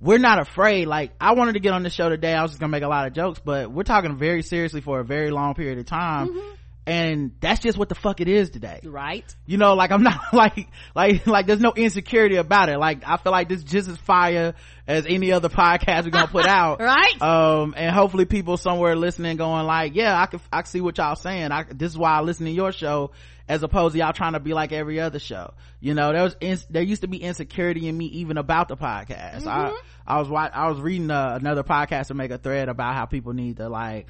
We're 0.00 0.18
not 0.18 0.38
afraid. 0.38 0.86
Like 0.86 1.12
i 1.20 1.34
wanted 1.34 1.54
to 1.54 1.60
get 1.60 1.72
on 1.72 1.82
the 1.82 1.90
show 1.90 2.08
today. 2.08 2.32
I 2.32 2.42
was 2.42 2.52
just 2.52 2.60
gonna 2.60 2.70
make 2.70 2.82
a 2.82 2.88
lot 2.88 3.06
of 3.06 3.12
jokes 3.12 3.40
but 3.44 3.72
we're 3.72 3.82
talking 3.82 4.16
very 4.16 4.42
seriously 4.42 4.80
for 4.80 5.00
a 5.00 5.04
very 5.04 5.30
long 5.30 5.54
period 5.54 5.78
of 5.78 5.86
time. 5.86 6.28
Mm-hmm. 6.28 6.50
And 6.86 7.32
that's 7.40 7.60
just 7.60 7.78
what 7.78 7.88
the 7.88 7.94
fuck 7.94 8.20
it 8.20 8.28
is 8.28 8.50
today. 8.50 8.80
Right. 8.84 9.24
You 9.46 9.56
know 9.56 9.74
like 9.74 9.90
i'm 9.90 10.02
not 10.02 10.20
like 10.32 10.68
like 10.94 11.26
like 11.26 11.46
there's 11.46 11.60
no 11.60 11.72
insecurity 11.72 12.36
about 12.36 12.68
it. 12.68 12.78
Like 12.78 13.02
i 13.06 13.16
feel 13.16 13.32
like 13.32 13.48
this 13.48 13.62
just 13.62 13.88
as 13.88 13.96
fire 13.98 14.54
as 14.86 15.06
any 15.06 15.32
other 15.32 15.48
podcast 15.48 16.04
we're 16.04 16.10
gonna 16.10 16.28
put 16.28 16.46
out. 16.48 16.80
Right. 16.80 17.20
Um 17.22 17.74
and 17.76 17.94
hopefully 17.94 18.26
people 18.26 18.56
somewhere 18.56 18.96
listening 18.96 19.36
going 19.36 19.66
like 19.66 19.94
yeah 19.94 20.20
i 20.20 20.26
can 20.26 20.40
i 20.52 20.62
can 20.62 20.70
see 20.70 20.80
what 20.80 20.98
y'all 20.98 21.16
saying. 21.16 21.52
I 21.52 21.64
this 21.64 21.92
is 21.92 21.98
why 21.98 22.12
i 22.12 22.20
listen 22.20 22.46
to 22.46 22.52
your 22.52 22.72
show 22.72 23.12
as 23.46 23.62
opposed 23.62 23.92
to 23.92 23.98
y'all 23.98 24.12
trying 24.12 24.32
to 24.32 24.40
be 24.40 24.54
like 24.54 24.72
every 24.72 25.00
other 25.00 25.18
show. 25.18 25.54
You 25.80 25.94
know 25.94 26.12
there 26.12 26.22
was 26.22 26.36
in, 26.40 26.58
there 26.68 26.82
used 26.82 27.02
to 27.02 27.08
be 27.08 27.18
insecurity 27.18 27.88
in 27.88 27.96
me 27.96 28.06
even 28.06 28.36
about 28.36 28.68
the 28.68 28.76
podcast. 28.76 29.44
Mm-hmm. 29.44 29.48
i 29.48 29.80
i 30.06 30.20
was 30.20 30.30
i 30.30 30.68
was 30.68 30.80
reading 30.80 31.10
uh, 31.10 31.38
another 31.40 31.62
podcast 31.62 32.08
to 32.08 32.14
make 32.14 32.30
a 32.30 32.38
thread 32.38 32.68
about 32.68 32.94
how 32.94 33.06
people 33.06 33.32
need 33.32 33.56
to 33.56 33.70
like 33.70 34.06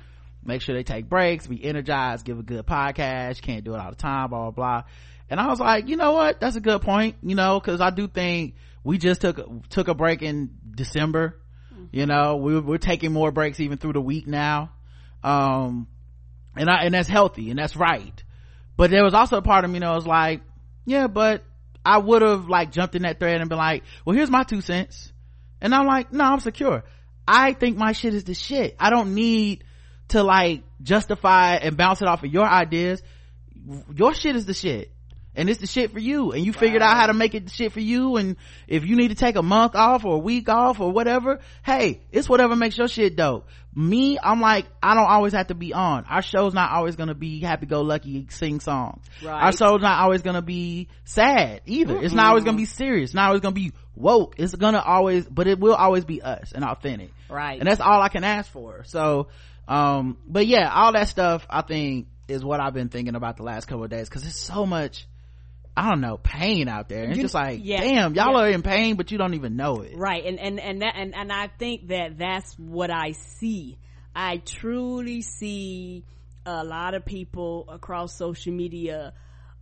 make 0.47 0.63
sure 0.63 0.75
they 0.75 0.83
take 0.83 1.09
breaks 1.09 1.47
be 1.47 1.63
energized 1.65 2.25
give 2.25 2.39
a 2.39 2.43
good 2.43 2.67
podcast 2.67 3.41
can't 3.41 3.65
do 3.65 3.75
it 3.75 3.81
all 3.81 3.91
the 3.91 3.97
time 3.97 4.31
blah 4.31 4.51
blah 4.51 4.51
blah. 4.51 4.83
And 5.31 5.41
i 5.41 5.47
was 5.47 5.61
like 5.61 5.89
you 5.89 5.97
know 5.97 6.13
what? 6.13 6.41
That's 6.41 6.57
a 6.57 6.61
good 6.61 6.83
point 6.83 7.17
you 7.23 7.35
know 7.35 7.61
because 7.61 7.81
i 7.81 7.91
do 7.91 8.09
think 8.09 8.55
we 8.83 8.99
just 8.99 9.21
took 9.21 9.69
took 9.69 9.89
a 9.89 9.95
break 9.95 10.23
in 10.23 10.51
december. 10.75 11.41
Mm-hmm. 11.73 11.85
you 11.93 12.07
know 12.07 12.37
we, 12.37 12.59
we're 12.61 12.79
taking 12.79 13.13
more 13.13 13.33
breaks 13.33 13.61
even 13.61 13.79
through 13.79 13.95
the 13.95 14.01
week 14.01 14.27
now. 14.27 14.73
Um 15.23 15.89
and 16.57 16.71
i 16.71 16.85
and 16.85 16.95
that's 16.95 17.09
healthy 17.09 17.51
and 17.51 17.59
that's 17.59 17.77
right. 17.77 18.23
But 18.77 18.91
there 18.91 19.05
was 19.05 19.15
also 19.15 19.37
a 19.39 19.43
part 19.43 19.65
of 19.65 19.71
me 19.71 19.79
that 19.79 19.95
was 19.95 20.07
like 20.07 20.43
yeah 20.85 21.07
but 21.07 21.45
i 21.85 21.99
would 21.99 22.23
have 22.23 22.49
like 22.49 22.71
jumped 22.73 22.95
in 22.95 23.03
that 23.03 23.19
thread 23.19 23.41
and 23.41 23.49
been 23.49 23.59
like 23.59 23.85
well 24.05 24.17
here's 24.17 24.31
my 24.31 24.43
two 24.43 24.61
cents. 24.61 25.13
And 25.61 25.75
i'm 25.75 25.87
like 25.87 26.13
no 26.13 26.25
i'm 26.25 26.41
secure. 26.41 26.85
I 27.27 27.53
think 27.55 27.77
my 27.77 27.93
shit 27.93 28.15
is 28.15 28.25
the 28.25 28.35
shit. 28.35 28.77
I 28.79 28.91
don't 28.91 29.15
need 29.15 29.65
to 30.09 30.23
like 30.23 30.63
justify 30.83 31.55
and 31.55 31.77
bounce 31.77 32.03
it 32.03 32.09
off 32.09 32.23
of 32.23 32.33
your 32.33 32.47
ideas 32.47 33.03
your 33.95 34.15
shit 34.15 34.37
is 34.37 34.47
the 34.47 34.55
shit. 34.55 34.91
And 35.37 35.51
it's 35.51 35.59
the 35.59 35.67
shit 35.67 35.91
for 35.91 35.99
you. 35.99 36.31
And 36.31 36.47
you 36.47 36.53
figured 36.53 36.81
out 36.81 36.97
how 36.97 37.09
to 37.09 37.13
make 37.13 37.35
it 37.35 37.47
the 37.47 37.51
shit 37.51 37.73
for 37.73 37.81
you. 37.81 38.17
And 38.17 38.37
if 38.69 38.85
you 38.85 38.95
need 38.95 39.09
to 39.09 39.17
take 39.17 39.35
a 39.35 39.43
month 39.43 39.75
off 39.75 40.05
or 40.05 40.15
a 40.15 40.19
week 40.19 40.49
off 40.49 40.79
or 40.79 40.93
whatever 40.93 41.41
hey 41.65 42.03
it's 42.13 42.29
whatever 42.29 42.55
makes 42.55 42.79
your 42.79 42.87
shit 42.87 43.17
dope. 43.17 43.49
Me 43.75 44.17
i'm 44.23 44.41
like 44.41 44.67
i 44.81 44.95
don't 44.95 45.11
always 45.11 45.33
have 45.33 45.49
to 45.49 45.57
be 45.57 45.73
on. 45.73 46.05
Our 46.05 46.23
show's 46.23 46.55
not 46.55 46.71
always 46.71 46.95
gonna 46.95 47.17
be 47.17 47.41
happy-go-lucky 47.41 48.29
sing 48.31 48.61
songs. 48.61 49.05
Right. 49.25 49.43
our 49.47 49.53
show's 49.53 49.83
not 49.83 49.99
always 50.03 50.23
gonna 50.23 50.41
be 50.41 50.87
sad 51.05 51.63
either. 51.67 51.95
Mm-hmm. 51.95 52.05
it's 52.05 52.15
not 52.15 52.27
always 52.27 52.45
gonna 52.45 52.57
be 52.57 52.67
serious. 52.67 53.09
It's 53.11 53.15
not 53.15 53.27
always 53.27 53.41
gonna 53.41 53.55
be 53.55 53.73
woke. 53.97 54.37
It's 54.39 54.55
gonna 54.55 54.83
always 54.87 55.27
but 55.27 55.49
it 55.49 55.59
will 55.59 55.75
always 55.75 56.05
be 56.05 56.23
us 56.23 56.53
and 56.55 56.65
authentic. 56.65 57.11
Right. 57.29 57.59
And 57.59 57.69
that's 57.69 57.81
all 57.81 58.01
i 58.01 58.09
can 58.09 58.23
ask 58.23 58.53
for. 58.53 58.85
So 58.85 59.27
um 59.69 60.17
but 60.27 60.47
yeah 60.47 60.71
all 60.73 60.93
that 60.93 61.09
stuff 61.09 61.47
i 61.51 61.63
think 61.63 62.07
is 62.29 62.45
what 62.45 62.61
i've 62.61 62.75
been 62.75 62.89
thinking 62.89 63.15
about 63.15 63.37
the 63.37 63.43
last 63.43 63.67
couple 63.67 63.85
of 63.85 63.91
days 63.91 64.09
because 64.09 64.25
it's 64.27 64.39
so 64.39 64.67
much 64.67 65.07
I 65.77 65.91
don't 65.91 66.01
know, 66.01 66.19
pain 66.19 66.69
out 66.69 66.89
there. 66.89 67.11
it's 67.11 67.19
just 67.19 67.35
like, 67.35 67.59
yeah, 67.65 67.81
damn, 67.81 68.15
y'all 68.15 68.35
yeah. 68.35 68.45
are 68.45 68.49
in 68.49 68.63
pain, 68.63 68.95
but 68.95 69.11
you 69.11 69.19
don't 69.19 69.35
even 69.35 69.57
know 69.57 69.81
it. 69.81 69.97
Right. 69.97 70.25
And, 70.25 70.39
and, 70.39 70.61
and 70.61 70.83
that, 70.83 70.95
and, 70.97 71.17
and 71.17 71.33
I 71.33 71.49
think 71.49 71.89
that 71.89 72.17
that's 72.17 72.57
what 72.61 72.93
I 72.93 73.11
see. 73.11 73.77
I 74.15 74.37
truly 74.37 75.21
see 75.23 76.05
a 76.47 76.63
lot 76.63 76.95
of 76.95 77.05
people 77.05 77.65
across 77.69 78.15
social 78.15 78.53
media, 78.53 79.15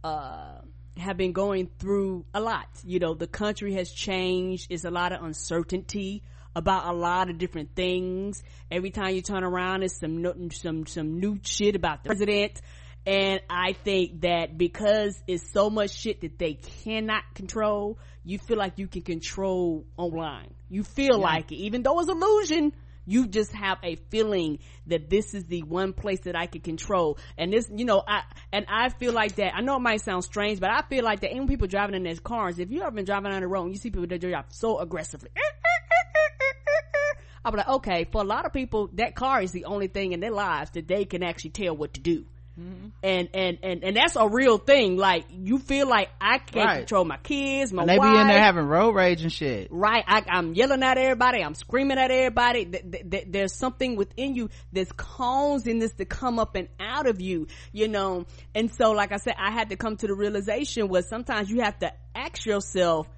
uh, 0.04 0.58
have 0.96 1.16
been 1.16 1.32
going 1.32 1.70
through 1.78 2.24
a 2.34 2.40
lot. 2.40 2.68
You 2.84 2.98
know, 2.98 3.14
the 3.14 3.26
country 3.26 3.74
has 3.74 3.90
changed. 3.90 4.66
It's 4.70 4.84
a 4.84 4.90
lot 4.90 5.12
of 5.12 5.22
uncertainty 5.22 6.22
about 6.54 6.86
a 6.86 6.96
lot 6.96 7.30
of 7.30 7.38
different 7.38 7.74
things. 7.74 8.42
Every 8.70 8.90
time 8.90 9.14
you 9.14 9.22
turn 9.22 9.44
around, 9.44 9.82
it's 9.82 9.98
some 9.98 10.50
some 10.50 10.86
some 10.86 11.20
new 11.20 11.38
shit 11.42 11.76
about 11.76 12.02
the 12.02 12.08
president. 12.08 12.60
And 13.04 13.40
I 13.50 13.72
think 13.72 14.20
that 14.20 14.56
because 14.56 15.20
it's 15.26 15.52
so 15.52 15.70
much 15.70 15.90
shit 15.90 16.20
that 16.20 16.38
they 16.38 16.54
cannot 16.54 17.24
control, 17.34 17.98
you 18.24 18.38
feel 18.38 18.56
like 18.56 18.78
you 18.78 18.86
can 18.86 19.02
control 19.02 19.84
online. 19.96 20.54
You 20.68 20.84
feel 20.84 21.18
yeah. 21.18 21.24
like 21.24 21.50
it, 21.50 21.56
even 21.56 21.82
though 21.82 21.98
it's 21.98 22.08
illusion, 22.08 22.72
you 23.04 23.26
just 23.26 23.52
have 23.52 23.78
a 23.82 23.96
feeling 24.10 24.60
that 24.86 25.10
this 25.10 25.34
is 25.34 25.44
the 25.46 25.62
one 25.62 25.92
place 25.92 26.20
that 26.20 26.36
I 26.36 26.46
can 26.46 26.60
control. 26.60 27.18
And 27.36 27.52
this, 27.52 27.68
you 27.74 27.84
know, 27.84 28.02
I, 28.06 28.22
and 28.52 28.66
I 28.68 28.90
feel 28.90 29.12
like 29.12 29.36
that, 29.36 29.54
I 29.54 29.60
know 29.62 29.76
it 29.76 29.80
might 29.80 30.02
sound 30.02 30.22
strange, 30.24 30.60
but 30.60 30.70
I 30.70 30.82
feel 30.82 31.04
like 31.04 31.20
that 31.20 31.32
even 31.32 31.48
people 31.48 31.66
driving 31.66 31.96
in 31.96 32.04
their 32.04 32.14
cars, 32.16 32.58
if 32.60 32.70
you 32.70 32.82
ever 32.82 32.92
been 32.92 33.04
driving 33.04 33.32
on 33.32 33.40
the 33.40 33.48
road 33.48 33.64
and 33.64 33.72
you 33.72 33.78
see 33.78 33.90
people 33.90 34.06
that 34.06 34.20
drive 34.20 34.44
so 34.50 34.78
aggressively, 34.78 35.30
Be 37.51 37.56
like, 37.56 37.68
okay, 37.68 38.06
for 38.10 38.20
a 38.20 38.24
lot 38.24 38.47
of 38.47 38.52
people, 38.52 38.89
that 38.94 39.14
car 39.14 39.43
is 39.43 39.52
the 39.52 39.64
only 39.64 39.89
thing 39.89 40.12
in 40.12 40.20
their 40.20 40.30
lives 40.30 40.70
that 40.70 40.86
they 40.86 41.05
can 41.05 41.22
actually 41.22 41.51
tell 41.51 41.76
what 41.76 41.94
to 41.94 42.01
do. 42.01 42.24
Mm-hmm. 42.59 42.89
And, 43.02 43.28
and, 43.32 43.59
and, 43.62 43.84
and 43.84 43.97
that's 43.97 44.14
a 44.14 44.28
real 44.28 44.59
thing. 44.59 44.97
Like, 44.97 45.24
you 45.30 45.59
feel 45.59 45.89
like 45.89 46.10
I 46.20 46.39
can't 46.39 46.66
right. 46.66 46.78
control 46.78 47.05
my 47.05 47.16
kids, 47.16 47.72
my 47.72 47.82
and 47.82 47.89
they 47.89 47.98
wife. 47.98 48.12
be 48.12 48.20
in 48.20 48.28
there 48.28 48.40
having 48.40 48.66
road 48.66 48.94
rage 48.94 49.22
and 49.22 49.32
shit. 49.32 49.68
Right. 49.70 50.05
I, 50.06 50.22
am 50.28 50.55
yelling 50.55 50.82
at 50.82 50.98
everybody. 50.98 51.43
I'm 51.43 51.55
screaming 51.55 51.98
at 51.98 52.10
everybody. 52.10 52.66
Th- 52.66 52.90
th- 52.90 53.10
th- 53.10 53.24
there's 53.28 53.55
something 53.55 53.97
within 53.97 54.34
you 54.34 54.51
that's 54.72 54.93
causing 54.93 55.78
this 55.78 55.93
to 55.94 56.05
come 56.05 56.39
up 56.39 56.55
and 56.55 56.68
out 56.78 57.06
of 57.06 57.20
you, 57.20 57.47
you 57.72 57.89
know? 57.89 58.26
And 58.55 58.70
so, 58.70 58.93
like 58.93 59.12
I 59.12 59.16
said, 59.16 59.34
I 59.39 59.51
had 59.51 59.70
to 59.70 59.76
come 59.76 59.97
to 59.97 60.06
the 60.06 60.14
realization 60.14 60.89
where 60.89 61.02
sometimes 61.02 61.51
you 61.51 61.62
have 61.62 61.78
to 61.78 61.93
ask 62.14 62.44
yourself, 62.44 63.09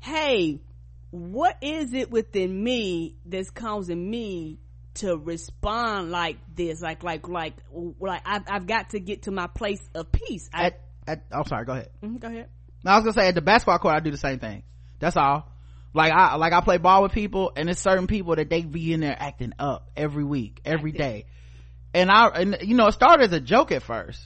hey, 0.00 0.60
what 1.14 1.58
is 1.62 1.94
it 1.94 2.10
within 2.10 2.64
me 2.64 3.14
that's 3.24 3.50
causing 3.50 4.10
me 4.10 4.58
to 4.94 5.16
respond 5.16 6.10
like 6.10 6.38
this? 6.52 6.82
Like 6.82 7.04
like 7.04 7.28
like 7.28 7.54
like 8.00 8.22
i've, 8.26 8.42
I've 8.48 8.66
got 8.66 8.90
to 8.90 9.00
get 9.00 9.22
to 9.22 9.30
my 9.30 9.46
place 9.46 9.80
of 9.94 10.10
peace. 10.10 10.50
I, 10.52 10.66
at, 10.66 10.80
at 11.06 11.24
i'm 11.30 11.44
sorry 11.46 11.66
go 11.66 11.72
ahead. 11.72 11.90
Mm-hmm, 12.02 12.16
go 12.16 12.26
ahead. 12.26 12.48
I 12.84 12.96
was 12.96 13.04
gonna 13.04 13.12
say 13.12 13.28
at 13.28 13.36
the 13.36 13.42
basketball 13.42 13.78
court 13.78 13.94
i 13.94 14.00
do 14.00 14.10
the 14.10 14.16
same 14.16 14.40
thing. 14.40 14.64
That's 14.98 15.16
all. 15.16 15.48
Like 15.94 16.12
i 16.12 16.34
like 16.34 16.52
i 16.52 16.60
play 16.60 16.78
ball 16.78 17.04
with 17.04 17.12
people 17.12 17.52
and 17.54 17.70
it's 17.70 17.80
certain 17.80 18.08
people 18.08 18.34
that 18.34 18.50
they 18.50 18.62
be 18.62 18.92
in 18.92 18.98
there 18.98 19.16
acting 19.16 19.52
up 19.60 19.92
every 19.96 20.24
week 20.24 20.62
every 20.64 20.90
day, 20.90 21.26
and 21.94 22.10
i 22.10 22.26
and 22.26 22.56
you 22.62 22.74
know 22.74 22.88
it 22.88 22.92
started 22.92 23.22
as 23.22 23.32
a 23.32 23.40
joke 23.40 23.70
at 23.70 23.84
first 23.84 24.20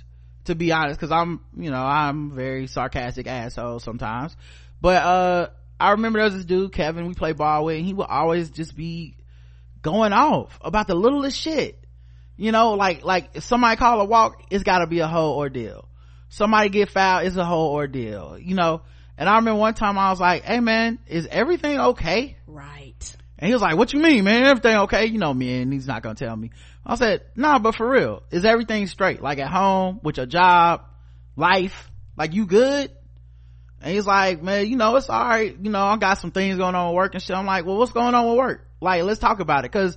to 0.45 0.55
be 0.55 0.73
honest 0.73 0.99
because 0.99 1.13
i'm 1.13 1.41
you 1.55 1.71
know 1.71 1.83
i'm 1.83 2.35
very 2.35 2.67
sarcastic 2.67 3.27
asshole 3.27 3.79
sometimes. 3.79 4.35
But 4.81 5.03
uh 5.03 5.49
i 5.81 5.91
remember 5.93 6.19
there 6.19 6.25
was 6.25 6.35
this 6.35 6.45
dude 6.45 6.73
kevin 6.73 7.07
we 7.07 7.15
play 7.15 7.33
ball 7.33 7.65
with 7.65 7.77
and 7.77 7.87
he 7.87 7.95
would 7.95 8.09
always 8.09 8.51
just 8.51 8.77
be 8.77 9.19
going 9.83 10.13
off 10.13 10.59
about 10.61 10.87
the 10.87 10.95
littlest 10.95 11.37
shit. 11.39 11.79
You 12.37 12.53
know 12.53 12.75
like 12.75 13.05
like 13.05 13.31
if 13.35 13.45
somebody 13.45 13.77
call 13.77 14.01
a 14.01 14.05
walk 14.05 14.45
it's 14.51 14.63
got 14.63 14.79
to 14.79 14.87
be 14.87 15.01
a 15.01 15.09
whole 15.09 15.37
ordeal. 15.37 15.89
Somebody 16.29 16.69
get 16.69 16.91
fouled 16.91 17.27
it's 17.27 17.37
a 17.37 17.45
whole 17.45 17.73
ordeal 17.75 18.39
you 18.39 18.55
know? 18.55 18.83
And 19.17 19.29
i 19.29 19.37
remember 19.37 19.59
one 19.59 19.75
time 19.75 19.99
i 19.99 20.11
was 20.11 20.21
like 20.21 20.45
hey 20.45 20.61
man 20.61 20.99
is 21.07 21.27
everything 21.27 21.79
okay? 21.81 22.37
Right. 22.47 23.17
And 23.39 23.49
he 23.49 23.53
was 23.53 23.63
like 23.63 23.77
what 23.77 23.93
you 23.93 24.01
mean 24.01 24.25
man? 24.25 24.45
Everything 24.45 24.77
okay? 24.83 25.07
You 25.07 25.19
know 25.19 25.35
me 25.35 25.63
and 25.63 25.73
he's 25.73 25.87
not 25.87 26.03
gonna 26.03 26.15
tell 26.15 26.37
me. 26.37 26.51
I 26.87 26.95
said 26.95 27.23
nah 27.35 27.59
but 27.59 27.75
for 27.75 27.89
real 27.89 28.23
is 28.31 28.45
everything 28.45 28.87
straight? 28.87 29.21
Like 29.21 29.39
at 29.39 29.49
home 29.49 30.01
with 30.03 30.17
your 30.17 30.27
job 30.27 30.83
life? 31.35 31.91
Like 32.17 32.35
you 32.35 32.47
good 32.47 32.93
and 33.81 33.95
he's 33.95 34.07
like 34.07 34.43
man 34.43 34.67
you 34.67 34.77
know 34.77 34.97
it's 34.97 35.09
all 35.09 35.25
right 35.25 35.57
you 35.61 35.71
know 35.71 35.85
i 35.85 35.97
got 35.97 36.19
some 36.19 36.31
things 36.31 36.59
going 36.59 36.75
on 36.75 36.89
with 36.89 36.97
work 36.97 37.15
and 37.15 37.23
shit 37.23 37.37
i'm 37.37 37.47
like 37.47 37.65
well 37.65 37.77
what's 37.77 37.93
going 37.93 38.15
on 38.15 38.29
with 38.29 38.39
work 38.39 38.69
like, 38.81 39.03
let's 39.03 39.21
talk 39.21 39.41
about 39.41 39.65
it. 39.65 39.73
Cause 39.73 39.97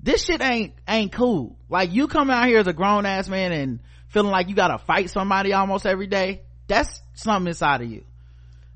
this 0.00 0.24
shit 0.24 0.42
ain't, 0.42 0.74
ain't 0.88 1.12
cool. 1.12 1.56
Like, 1.68 1.92
you 1.92 2.08
come 2.08 2.30
out 2.30 2.46
here 2.46 2.58
as 2.58 2.66
a 2.66 2.72
grown 2.72 3.06
ass 3.06 3.28
man 3.28 3.52
and 3.52 3.80
feeling 4.08 4.30
like 4.30 4.48
you 4.48 4.54
gotta 4.54 4.78
fight 4.78 5.10
somebody 5.10 5.52
almost 5.52 5.86
every 5.86 6.06
day. 6.06 6.42
That's 6.66 7.02
something 7.14 7.48
inside 7.48 7.82
of 7.82 7.90
you. 7.90 8.04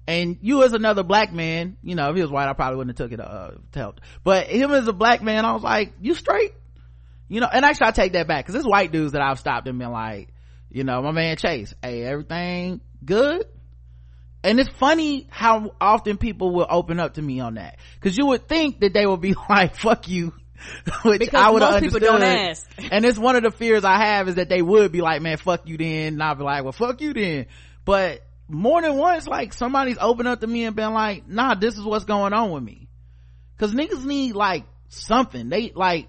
And 0.09 0.39
you 0.41 0.63
as 0.63 0.73
another 0.73 1.03
black 1.03 1.33
man, 1.33 1.79
you 1.83 1.97
know, 1.97 2.11
if 2.11 2.17
he 2.17 2.23
was 2.23 2.31
white, 2.31 2.49
I 2.49 2.53
probably 2.53 2.77
wouldn't 2.77 2.97
have 2.97 3.09
took 3.09 3.19
it, 3.19 3.21
uh, 3.21 3.53
to 3.73 3.79
help. 3.79 4.01
But 4.23 4.47
him 4.47 4.71
as 4.73 4.87
a 4.87 4.93
black 4.93 5.21
man, 5.21 5.45
I 5.45 5.53
was 5.53 5.65
like, 5.65 5.95
you 6.01 6.15
straight? 6.15 6.53
You 7.29 7.41
know, 7.41 7.49
and 7.53 7.65
actually 7.65 7.89
I 7.89 7.91
take 7.91 8.13
that 8.13 8.29
back, 8.29 8.47
cause 8.47 8.53
there's 8.53 8.67
white 8.67 8.93
dudes 8.93 9.13
that 9.13 9.23
I've 9.23 9.41
stopped 9.41 9.67
and 9.67 9.79
been 9.79 9.91
like, 9.91 10.29
you 10.71 10.85
know, 10.85 11.03
my 11.03 11.11
man 11.11 11.37
Chase, 11.37 11.75
hey, 11.83 12.05
everything 12.05 12.81
good? 13.05 13.47
And 14.47 14.61
it's 14.61 14.71
funny 14.71 15.27
how 15.29 15.75
often 15.81 16.17
people 16.17 16.53
will 16.53 16.67
open 16.69 17.01
up 17.01 17.15
to 17.15 17.23
me 17.23 17.41
on 17.41 17.55
that 17.55 17.79
because 17.95 18.17
you 18.17 18.27
would 18.27 18.49
think 18.49 18.81
that 18.81 18.93
they 18.93 19.05
would 19.05 19.21
be 19.21 19.35
like 19.51 19.77
fuck 19.77 20.09
you 20.09 20.33
which 21.03 21.21
because 21.21 21.41
I 21.41 21.51
would 21.51 21.63
have 21.63 21.75
understood. 21.75 22.23
and 22.91 23.05
it's 23.05 23.19
one 23.19 23.37
of 23.37 23.43
the 23.43 23.51
fears 23.51 23.85
I 23.85 23.99
have 23.99 24.29
is 24.29 24.37
that 24.37 24.49
they 24.49 24.63
would 24.63 24.91
be 24.91 25.03
like, 25.03 25.21
man, 25.21 25.37
fuck 25.37 25.69
you 25.69 25.77
then. 25.77 26.15
And 26.15 26.23
I'll 26.23 26.35
be 26.35 26.45
like, 26.45 26.63
well, 26.63 26.73
fuck 26.73 27.01
you 27.03 27.13
then. 27.13 27.47
But 27.85 28.23
more 28.49 28.81
than 28.81 28.97
once, 28.97 29.27
like 29.27 29.53
somebody's 29.53 29.99
opened 30.01 30.29
up 30.29 30.41
to 30.41 30.47
me 30.47 30.65
and 30.65 30.75
been 30.75 30.95
like, 30.95 31.29
nah, 31.29 31.55
this 31.55 31.77
is 31.77 31.85
what's 31.85 32.07
going 32.07 32.33
on 32.33 32.53
with 32.53 32.63
me. 32.63 32.89
Cause 33.59 33.75
niggas 33.75 34.05
need 34.05 34.35
like 34.35 34.65
something. 34.89 35.49
They 35.49 35.73
like 35.75 36.09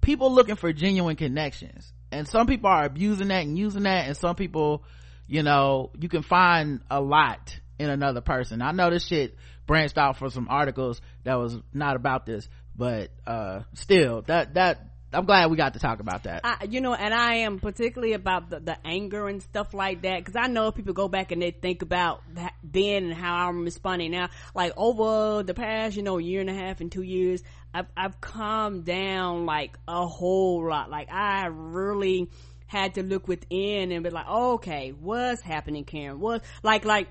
people 0.00 0.32
looking 0.32 0.56
for 0.56 0.72
genuine 0.72 1.16
connections. 1.16 1.92
And 2.10 2.28
some 2.28 2.46
people 2.46 2.70
are 2.70 2.84
abusing 2.84 3.28
that 3.28 3.44
and 3.44 3.58
using 3.58 3.82
that. 3.82 4.06
And 4.06 4.16
some 4.16 4.36
people, 4.36 4.84
you 5.26 5.42
know, 5.42 5.90
you 5.98 6.08
can 6.08 6.22
find 6.22 6.80
a 6.90 7.00
lot 7.00 7.58
in 7.78 7.90
another 7.90 8.20
person. 8.20 8.62
I 8.62 8.72
know 8.72 8.90
this 8.90 9.06
shit 9.06 9.36
branched 9.66 9.98
out 9.98 10.18
for 10.18 10.30
some 10.30 10.48
articles 10.48 11.00
that 11.24 11.34
was 11.34 11.56
not 11.72 11.96
about 11.96 12.26
this, 12.26 12.48
but 12.76 13.10
uh 13.26 13.62
still 13.74 14.22
that 14.22 14.54
that 14.54 14.94
I'm 15.14 15.26
glad 15.26 15.50
we 15.50 15.56
got 15.56 15.74
to 15.74 15.78
talk 15.78 16.00
about 16.00 16.24
that. 16.24 16.40
I, 16.44 16.64
you 16.68 16.80
know, 16.80 16.92
and 16.92 17.14
I 17.14 17.36
am 17.36 17.60
particularly 17.60 18.14
about 18.14 18.50
the, 18.50 18.60
the 18.60 18.76
anger 18.84 19.28
and 19.28 19.42
stuff 19.42 19.72
like 19.72 20.02
that 20.02 20.18
because 20.18 20.36
I 20.36 20.48
know 20.48 20.72
people 20.72 20.92
go 20.92 21.08
back 21.08 21.32
and 21.32 21.40
they 21.40 21.52
think 21.52 21.82
about 21.82 22.22
that 22.34 22.54
then 22.62 23.04
and 23.04 23.14
how 23.14 23.48
I'm 23.48 23.64
responding 23.64 24.10
now. 24.10 24.30
Like 24.54 24.72
over 24.76 25.42
the 25.42 25.54
past, 25.54 25.96
you 25.96 26.02
know, 26.02 26.18
year 26.18 26.40
and 26.40 26.50
a 26.50 26.54
half 26.54 26.80
and 26.80 26.90
two 26.90 27.02
years, 27.02 27.42
I've 27.72 27.86
I've 27.96 28.20
calmed 28.20 28.84
down 28.84 29.46
like 29.46 29.78
a 29.86 30.06
whole 30.06 30.68
lot. 30.68 30.90
Like 30.90 31.10
I 31.12 31.46
really 31.46 32.28
had 32.66 32.94
to 32.94 33.02
look 33.02 33.28
within 33.28 33.92
and 33.92 34.02
be 34.02 34.10
like, 34.10 34.28
okay, 34.28 34.90
what's 34.90 35.42
happening, 35.42 35.84
Karen? 35.84 36.18
What 36.18 36.42
like 36.62 36.84
like 36.84 37.08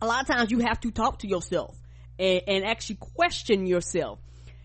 a 0.00 0.06
lot 0.06 0.22
of 0.22 0.26
times 0.26 0.50
you 0.50 0.60
have 0.60 0.80
to 0.80 0.90
talk 0.90 1.20
to 1.20 1.28
yourself 1.28 1.76
and, 2.18 2.42
and 2.46 2.64
actually 2.64 2.96
question 2.96 3.66
yourself, 3.66 4.18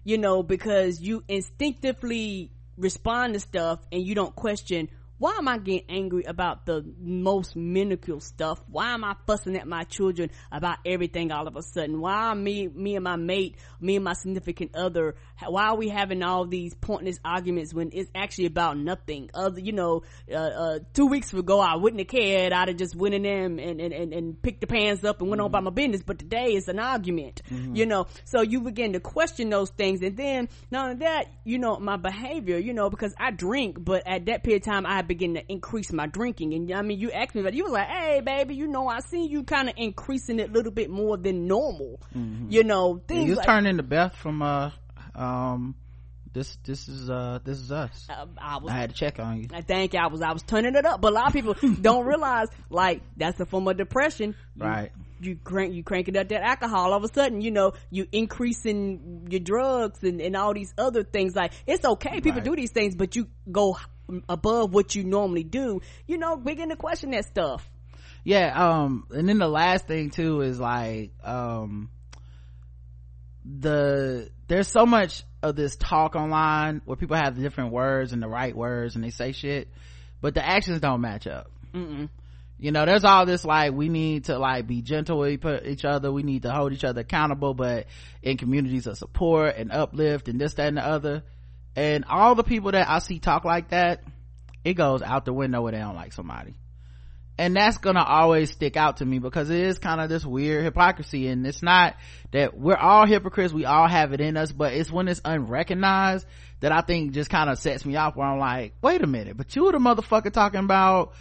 you 0.03 0.17
know, 0.17 0.43
because 0.43 1.01
you 1.01 1.23
instinctively 1.27 2.51
respond 2.77 3.33
to 3.33 3.39
stuff 3.39 3.79
and 3.91 4.03
you 4.05 4.15
don't 4.15 4.35
question 4.35 4.89
why 5.23 5.37
am 5.37 5.47
I 5.47 5.57
getting 5.57 5.85
angry 5.87 6.23
about 6.25 6.65
the 6.65 6.83
most 6.99 7.55
minuscule 7.55 8.19
stuff? 8.19 8.61
Why 8.67 8.93
am 8.93 9.05
I 9.05 9.15
fussing 9.25 9.55
at 9.55 9.65
my 9.65 9.85
children 9.85 10.31
about 10.51 10.79
everything 10.85 11.31
all 11.31 11.47
of 11.47 11.55
a 11.55 11.61
sudden? 11.61 12.01
Why 12.01 12.13
are 12.13 12.35
me, 12.35 12.67
me 12.67 12.95
and 12.97 13.05
my 13.05 13.15
mate, 13.15 13.55
me 13.79 13.95
and 13.95 14.03
my 14.03 14.15
significant 14.15 14.75
other, 14.75 15.15
why 15.47 15.67
are 15.67 15.77
we 15.77 15.87
having 15.87 16.23
all 16.23 16.45
these 16.45 16.73
pointless 16.73 17.19
arguments 17.23 17.73
when 17.73 17.91
it's 17.93 18.11
actually 18.13 18.47
about 18.47 18.77
nothing? 18.77 19.29
Other, 19.33 19.61
you 19.61 19.71
know, 19.71 20.01
uh, 20.29 20.35
uh, 20.35 20.79
two 20.93 21.05
weeks 21.05 21.31
ago 21.31 21.57
I 21.61 21.77
wouldn't 21.77 22.01
have 22.01 22.09
cared. 22.09 22.51
I'd 22.51 22.67
have 22.67 22.75
just 22.75 22.93
went 22.93 23.15
in 23.15 23.23
there 23.23 23.45
and, 23.45 23.61
and, 23.61 23.79
and, 23.79 24.13
and 24.13 24.41
picked 24.41 24.59
the 24.59 24.67
pans 24.67 25.05
up 25.05 25.21
and 25.21 25.29
went 25.29 25.39
mm-hmm. 25.39 25.45
on 25.45 25.51
about 25.51 25.63
my 25.63 25.71
business. 25.71 26.03
But 26.03 26.19
today 26.19 26.47
it's 26.47 26.67
an 26.67 26.79
argument, 26.79 27.43
mm-hmm. 27.49 27.77
you 27.77 27.85
know, 27.85 28.07
so 28.25 28.41
you 28.41 28.59
begin 28.59 28.91
to 28.91 28.99
question 28.99 29.49
those 29.49 29.69
things. 29.69 30.01
And 30.01 30.17
then 30.17 30.49
not 30.69 30.89
only 30.89 31.05
that, 31.05 31.27
you 31.45 31.59
know, 31.59 31.77
my 31.79 31.95
behavior, 31.95 32.57
you 32.57 32.73
know, 32.73 32.89
because 32.89 33.13
I 33.17 33.31
drink, 33.31 33.77
but 33.79 34.03
at 34.05 34.25
that 34.25 34.43
period 34.43 34.63
of 34.63 34.65
time 34.65 34.85
I 34.85 35.12
begin 35.13 35.35
to 35.35 35.51
increase 35.51 35.91
my 35.91 36.07
drinking. 36.07 36.53
And 36.53 36.71
I 36.71 36.81
mean, 36.81 36.99
you 36.99 37.11
asked 37.11 37.35
me 37.35 37.41
about, 37.41 37.53
you 37.53 37.63
was 37.63 37.73
like, 37.73 37.87
hey, 37.87 38.21
baby, 38.21 38.55
you 38.55 38.67
know, 38.67 38.87
I 38.87 38.99
see 38.99 39.27
you 39.27 39.43
kind 39.43 39.69
of 39.69 39.75
increasing 39.77 40.39
it 40.39 40.49
a 40.49 40.51
little 40.51 40.71
bit 40.71 40.89
more 40.89 41.17
than 41.17 41.47
normal. 41.47 41.99
Mm-hmm. 42.17 42.47
You 42.49 42.63
know, 42.63 43.01
things. 43.07 43.27
You 43.27 43.35
like, 43.35 43.45
turning 43.45 43.69
into 43.69 43.83
Beth 43.83 44.15
from, 44.15 44.41
uh, 44.41 44.71
um, 45.13 45.75
this 46.33 46.57
this 46.63 46.89
is 46.89 47.11
uh 47.11 47.37
this 47.43 47.59
is 47.59 47.71
us 47.71 48.07
uh, 48.09 48.25
I, 48.39 48.57
was, 48.57 48.71
I 48.71 48.75
had 48.75 48.89
to 48.89 48.95
check 48.95 49.19
on 49.19 49.37
you 49.37 49.49
i 49.53 49.61
think 49.61 49.93
i 49.93 50.07
was 50.07 50.23
i 50.23 50.31
was 50.31 50.41
turning 50.41 50.73
it 50.73 50.83
up 50.83 50.99
but 50.99 51.11
a 51.11 51.13
lot 51.13 51.27
of 51.27 51.33
people 51.33 51.53
don't 51.81 52.07
realize 52.07 52.47
like 52.71 53.03
that's 53.15 53.39
a 53.39 53.45
form 53.45 53.67
of 53.67 53.77
depression 53.77 54.35
you, 54.55 54.65
right 54.65 54.91
you 55.21 55.35
crank 55.35 55.75
you 55.75 55.83
cranking 55.83 56.17
up 56.17 56.29
that 56.29 56.41
alcohol 56.41 56.91
all 56.91 56.97
of 56.97 57.03
a 57.03 57.13
sudden 57.13 57.39
you 57.41 57.51
know 57.51 57.73
you 57.91 58.07
increasing 58.11 59.27
your 59.29 59.41
drugs 59.41 60.03
and, 60.03 60.19
and 60.21 60.35
all 60.35 60.55
these 60.55 60.73
other 60.75 61.03
things 61.03 61.35
like 61.35 61.51
it's 61.67 61.85
okay 61.85 62.15
people 62.15 62.31
right. 62.39 62.43
do 62.43 62.55
these 62.55 62.71
things 62.71 62.95
but 62.95 63.15
you 63.15 63.27
go 63.51 63.77
above 64.29 64.73
what 64.73 64.95
you 64.95 65.03
normally 65.03 65.43
do 65.43 65.81
you 66.07 66.17
know 66.17 66.35
begin 66.35 66.69
to 66.69 66.75
question 66.75 67.11
that 67.11 67.25
stuff. 67.25 67.69
Yeah 68.23 68.53
um 68.55 69.05
and 69.11 69.27
then 69.27 69.37
the 69.37 69.47
last 69.47 69.87
thing 69.87 70.09
too 70.09 70.41
is 70.41 70.59
like 70.59 71.11
um 71.23 71.89
the 73.45 74.29
there's 74.47 74.67
so 74.67 74.85
much 74.85 75.23
of 75.41 75.55
this 75.55 75.75
talk 75.75 76.15
online 76.15 76.81
where 76.85 76.95
people 76.95 77.17
have 77.17 77.37
different 77.37 77.73
words 77.73 78.13
and 78.13 78.21
the 78.21 78.27
right 78.27 78.55
words 78.55 78.95
and 78.95 79.03
they 79.03 79.09
say 79.09 79.31
shit 79.31 79.67
but 80.21 80.33
the 80.33 80.45
actions 80.45 80.79
don't 80.79 81.01
match 81.01 81.27
up. 81.27 81.51
Mm-mm. 81.73 82.07
you 82.59 82.71
know 82.71 82.85
there's 82.85 83.03
all 83.03 83.25
this 83.25 83.43
like 83.43 83.73
we 83.73 83.89
need 83.89 84.25
to 84.25 84.37
like 84.37 84.67
be 84.67 84.81
gentle 84.81 85.17
with 85.19 85.43
each 85.65 85.83
other. 85.83 86.11
We 86.11 86.23
need 86.23 86.43
to 86.43 86.51
hold 86.51 86.71
each 86.71 86.85
other 86.85 87.01
accountable 87.01 87.53
but 87.53 87.87
in 88.21 88.37
communities 88.37 88.87
of 88.87 88.97
support 88.97 89.55
and 89.57 89.71
uplift 89.71 90.27
and 90.29 90.39
this 90.39 90.53
that 90.53 90.67
and 90.67 90.77
the 90.77 90.85
other 90.85 91.23
and 91.75 92.05
all 92.09 92.35
the 92.35 92.43
people 92.43 92.71
that 92.71 92.89
i 92.89 92.99
see 92.99 93.19
talk 93.19 93.45
like 93.45 93.69
that 93.69 94.03
it 94.63 94.75
goes 94.75 95.01
out 95.01 95.25
the 95.25 95.33
window 95.33 95.61
when 95.61 95.73
they 95.73 95.79
don't 95.79 95.95
like 95.95 96.13
somebody. 96.13 96.53
And 97.37 97.55
that's 97.55 97.79
gonna 97.79 98.03
always 98.03 98.51
stick 98.51 98.77
out 98.77 98.97
to 98.97 99.05
me 99.05 99.17
because 99.17 99.49
it 99.49 99.59
is 99.59 99.79
kind 99.79 99.99
of 99.99 100.07
this 100.07 100.23
weird 100.23 100.63
hypocrisy. 100.63 101.27
And 101.27 101.45
it's 101.47 101.63
not 101.63 101.95
that 102.31 102.55
we're 102.57 102.77
all 102.77 103.07
hypocrites 103.07 103.51
we 103.51 103.65
all 103.65 103.87
have 103.87 104.13
it 104.13 104.21
in 104.21 104.37
us 104.37 104.51
but 104.51 104.73
it's 104.73 104.91
when 104.91 105.07
it's 105.07 105.21
unrecognized 105.23 106.25
that 106.61 106.71
i 106.71 106.81
think 106.81 107.11
just 107.11 107.29
kind 107.29 107.49
of 107.49 107.59
sets 107.59 107.85
me 107.85 107.95
off 107.95 108.15
where 108.15 108.25
i'm 108.25 108.39
like 108.39 108.73
wait 108.81 109.03
a 109.03 109.07
minute 109.07 109.37
but 109.37 109.55
you 109.55 109.65
were 109.65 109.71
the 109.71 109.77
motherfucker 109.77 110.31
talking 110.31 110.61
about 110.61 111.13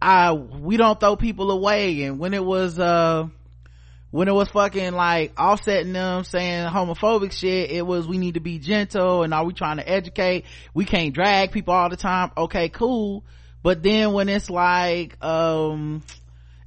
i 0.00 0.32
we 0.32 0.76
don't 0.76 1.00
throw 1.00 1.16
people 1.16 1.50
away. 1.50 2.04
And 2.04 2.18
when 2.18 2.34
it 2.34 2.44
was 2.44 2.78
uh 2.78 3.28
when 4.10 4.28
it 4.28 4.32
was 4.32 4.48
fucking 4.48 4.92
like 4.92 5.38
offsetting 5.38 5.92
them 5.92 6.24
saying 6.24 6.68
homophobic 6.68 7.32
shit 7.32 7.70
it 7.70 7.86
was 7.86 8.06
we 8.06 8.18
need 8.18 8.34
to 8.34 8.40
be 8.40 8.58
gentle 8.58 9.22
and 9.22 9.34
are 9.34 9.44
we 9.44 9.52
trying 9.52 9.78
to 9.78 9.88
educate. 9.88 10.44
We 10.74 10.84
can't 10.84 11.12
drag 11.14 11.52
people 11.52 11.74
all 11.74 11.88
the 11.88 11.96
time. 11.96 12.30
Okay 12.36 12.68
cool. 12.68 13.24
But 13.62 13.82
then 13.82 14.12
when 14.12 14.28
it's 14.28 14.48
like 14.48 15.22
um 15.24 16.02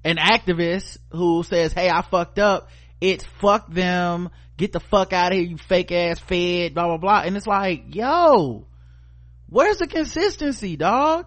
an 0.03 0.17
activist 0.17 0.97
who 1.11 1.43
says 1.43 1.73
hey 1.73 1.89
i 1.89 2.01
fucked 2.01 2.39
up 2.39 2.69
it's 3.01 3.25
fuck 3.41 3.69
them 3.71 4.29
get 4.55 4.71
the 4.71 4.79
fuck 4.79 5.11
out 5.11 5.33
of 5.33 5.37
here 5.37 5.47
you 5.47 5.57
fake 5.57 5.91
ass 5.91 6.19
fed 6.19 6.73
blah 6.73 6.87
blah 6.87 6.97
blah. 6.97 7.21
And 7.21 7.37
it's 7.37 7.47
like 7.47 7.95
yo 7.95 8.67
where's 9.47 9.77
the 9.77 9.87
consistency 9.87 10.75
dog 10.75 11.25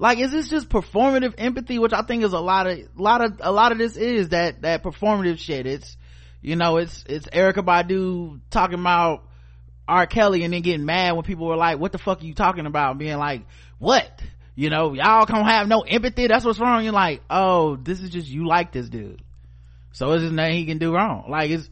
like 0.00 0.18
is 0.18 0.32
this 0.32 0.48
just 0.48 0.70
performative 0.70 1.34
empathy 1.36 1.78
which 1.78 1.92
i 1.92 2.00
think 2.00 2.24
is 2.24 2.32
a 2.32 2.40
lot 2.40 2.66
of 2.66 2.78
a 2.78 2.88
lot 2.96 3.20
of 3.20 3.38
a 3.40 3.52
lot 3.52 3.70
of 3.70 3.78
this 3.78 3.96
is 3.96 4.30
that 4.30 4.62
that 4.62 4.82
performative 4.82 5.38
shit. 5.38 5.66
It's 5.66 5.96
you 6.40 6.56
know 6.56 6.78
it's 6.78 7.04
it's 7.06 7.26
erykah 7.28 7.64
badu 7.64 8.40
talking 8.50 8.80
about 8.80 9.24
r. 9.86 10.06
Kelly 10.06 10.42
and 10.42 10.54
then 10.54 10.62
getting 10.62 10.86
mad 10.86 11.12
when 11.12 11.22
people 11.22 11.46
were 11.46 11.56
like 11.56 11.78
what 11.78 11.92
the 11.92 11.98
fuck 11.98 12.22
are 12.22 12.24
you 12.24 12.34
talking 12.34 12.66
about? 12.66 12.98
Being 12.98 13.18
like 13.18 13.42
what? 13.78 14.22
You 14.54 14.70
know 14.70 14.94
y'all 14.94 15.26
don't 15.26 15.44
have 15.44 15.68
no 15.68 15.82
empathy? 15.82 16.26
That's 16.26 16.46
what's 16.46 16.58
wrong? 16.58 16.82
You're 16.82 16.94
like 16.94 17.20
oh 17.28 17.76
this 17.76 18.00
is 18.00 18.08
just 18.08 18.26
you 18.26 18.46
like 18.46 18.72
this 18.72 18.88
dude. 18.88 19.22
So 19.92 20.12
it's 20.12 20.22
just 20.22 20.34
nothing 20.34 20.54
he 20.54 20.64
can 20.64 20.78
do 20.78 20.94
wrong. 20.94 21.26
Like 21.28 21.50
it's 21.50 21.68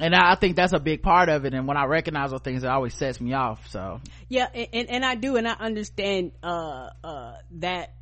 and 0.00 0.14
I 0.14 0.34
think 0.36 0.56
that's 0.56 0.72
a 0.72 0.78
big 0.78 1.02
part 1.02 1.28
of 1.28 1.44
it. 1.44 1.54
And 1.54 1.66
when 1.66 1.76
I 1.76 1.84
recognize 1.84 2.30
those 2.30 2.40
things, 2.40 2.62
it 2.62 2.68
always 2.68 2.94
sets 2.94 3.20
me 3.20 3.32
off. 3.34 3.68
So 3.68 4.00
yeah, 4.28 4.46
and, 4.46 4.88
and 4.88 5.04
I 5.04 5.14
do, 5.14 5.36
and 5.36 5.46
I 5.48 5.52
understand, 5.52 6.32
uh, 6.42 6.90
uh, 7.02 7.34
that 7.58 7.94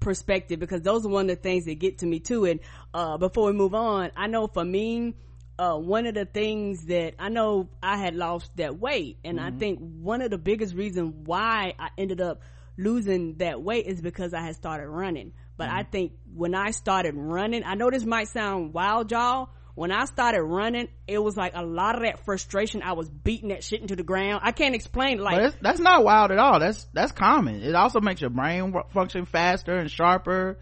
perspective 0.00 0.60
because 0.60 0.82
those 0.82 1.04
are 1.06 1.08
one 1.08 1.30
of 1.30 1.36
the 1.36 1.42
things 1.42 1.64
that 1.66 1.78
get 1.78 1.98
to 1.98 2.06
me 2.06 2.20
too. 2.20 2.44
And, 2.44 2.60
uh, 2.92 3.18
before 3.18 3.46
we 3.46 3.52
move 3.52 3.74
on, 3.74 4.10
I 4.16 4.26
know 4.26 4.46
for 4.46 4.64
me, 4.64 5.14
uh, 5.58 5.76
one 5.76 6.06
of 6.06 6.14
the 6.14 6.26
things 6.26 6.84
that 6.86 7.14
I 7.18 7.28
know 7.28 7.68
I 7.82 7.96
had 7.96 8.14
lost 8.14 8.50
that 8.56 8.78
weight. 8.78 9.18
And 9.24 9.38
mm-hmm. 9.38 9.56
I 9.56 9.58
think 9.58 9.78
one 9.80 10.22
of 10.22 10.30
the 10.30 10.38
biggest 10.38 10.74
reasons 10.74 11.14
why 11.24 11.74
I 11.78 11.88
ended 11.96 12.20
up 12.20 12.42
losing 12.76 13.36
that 13.36 13.62
weight 13.62 13.86
is 13.86 14.00
because 14.00 14.34
I 14.34 14.42
had 14.42 14.54
started 14.54 14.88
running. 14.88 15.32
But 15.56 15.68
mm-hmm. 15.68 15.78
I 15.78 15.82
think 15.84 16.12
when 16.34 16.54
I 16.54 16.72
started 16.72 17.14
running, 17.14 17.64
I 17.64 17.74
know 17.74 17.90
this 17.90 18.04
might 18.04 18.28
sound 18.28 18.74
wild, 18.74 19.10
y'all. 19.10 19.48
When 19.76 19.92
I 19.92 20.06
started 20.06 20.42
running, 20.42 20.88
it 21.06 21.22
was 21.22 21.36
like 21.36 21.52
a 21.54 21.62
lot 21.62 21.96
of 21.96 22.02
that 22.02 22.24
frustration. 22.24 22.82
I 22.82 22.94
was 22.94 23.10
beating 23.10 23.50
that 23.50 23.62
shit 23.62 23.82
into 23.82 23.94
the 23.94 24.02
ground. 24.02 24.40
I 24.42 24.52
can't 24.52 24.74
explain. 24.74 25.18
Like 25.18 25.60
that's 25.60 25.78
not 25.78 26.02
wild 26.02 26.30
at 26.30 26.38
all. 26.38 26.58
That's 26.58 26.86
that's 26.94 27.12
common. 27.12 27.62
It 27.62 27.74
also 27.74 28.00
makes 28.00 28.22
your 28.22 28.30
brain 28.30 28.72
function 28.94 29.26
faster 29.26 29.76
and 29.76 29.90
sharper. 29.90 30.58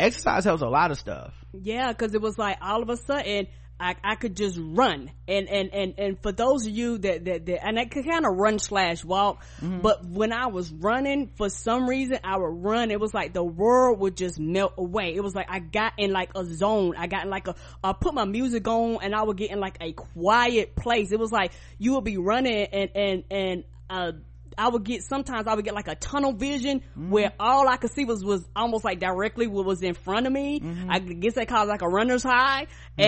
Exercise 0.00 0.44
helps 0.44 0.62
a 0.62 0.66
lot 0.66 0.90
of 0.90 0.98
stuff. 0.98 1.32
Yeah, 1.52 1.92
because 1.92 2.12
it 2.14 2.20
was 2.20 2.36
like 2.38 2.58
all 2.60 2.82
of 2.82 2.90
a 2.90 2.96
sudden 2.96 3.46
I, 3.78 3.94
I 4.02 4.14
could 4.14 4.36
just 4.36 4.58
run 4.60 5.10
and, 5.28 5.48
and, 5.48 5.74
and, 5.74 5.94
and 5.98 6.22
for 6.22 6.32
those 6.32 6.66
of 6.66 6.72
you 6.72 6.96
that, 6.98 7.24
that, 7.26 7.46
that 7.46 7.66
and 7.66 7.78
I 7.78 7.84
could 7.84 8.06
kind 8.06 8.24
of 8.24 8.36
run 8.36 8.58
slash 8.58 9.04
walk, 9.04 9.44
mm-hmm. 9.60 9.80
but 9.80 10.04
when 10.06 10.32
I 10.32 10.46
was 10.46 10.72
running, 10.72 11.28
for 11.36 11.50
some 11.50 11.88
reason 11.88 12.18
I 12.24 12.36
would 12.38 12.64
run. 12.64 12.90
It 12.90 13.00
was 13.00 13.12
like 13.12 13.32
the 13.32 13.44
world 13.44 14.00
would 14.00 14.16
just 14.16 14.38
melt 14.38 14.74
away. 14.78 15.14
It 15.14 15.22
was 15.22 15.34
like 15.34 15.46
I 15.50 15.58
got 15.58 15.94
in 15.98 16.12
like 16.12 16.30
a 16.34 16.44
zone. 16.44 16.94
I 16.96 17.06
got 17.06 17.24
in 17.24 17.30
like 17.30 17.48
a, 17.48 17.54
I 17.84 17.92
put 17.92 18.14
my 18.14 18.24
music 18.24 18.66
on 18.66 18.98
and 19.02 19.14
I 19.14 19.22
would 19.22 19.36
get 19.36 19.50
in 19.50 19.60
like 19.60 19.76
a 19.80 19.92
quiet 19.92 20.74
place. 20.74 21.12
It 21.12 21.18
was 21.18 21.32
like 21.32 21.52
you 21.78 21.94
would 21.94 22.04
be 22.04 22.16
running 22.16 22.66
and, 22.66 22.90
and, 22.94 23.24
and, 23.30 23.64
uh, 23.90 24.12
I 24.58 24.68
would 24.68 24.84
get 24.84 25.02
sometimes 25.02 25.46
I 25.46 25.54
would 25.54 25.64
get 25.64 25.74
like 25.74 25.88
a 25.88 25.94
tunnel 25.94 26.32
vision 26.32 26.80
mm-hmm. 26.80 27.10
where 27.10 27.32
all 27.38 27.68
I 27.68 27.76
could 27.76 27.90
see 27.90 28.04
was 28.04 28.24
was 28.24 28.48
almost 28.56 28.84
like 28.84 29.00
directly 29.00 29.46
what 29.46 29.66
was 29.66 29.82
in 29.82 29.94
front 29.94 30.26
of 30.26 30.32
me. 30.32 30.60
Mm-hmm. 30.60 30.90
I 30.90 30.98
guess 30.98 31.34
they 31.34 31.44
call 31.44 31.64
it 31.64 31.68
like 31.68 31.82
a 31.82 31.88
runner's 31.88 32.22
high, 32.22 32.66
mm-hmm. 32.98 33.02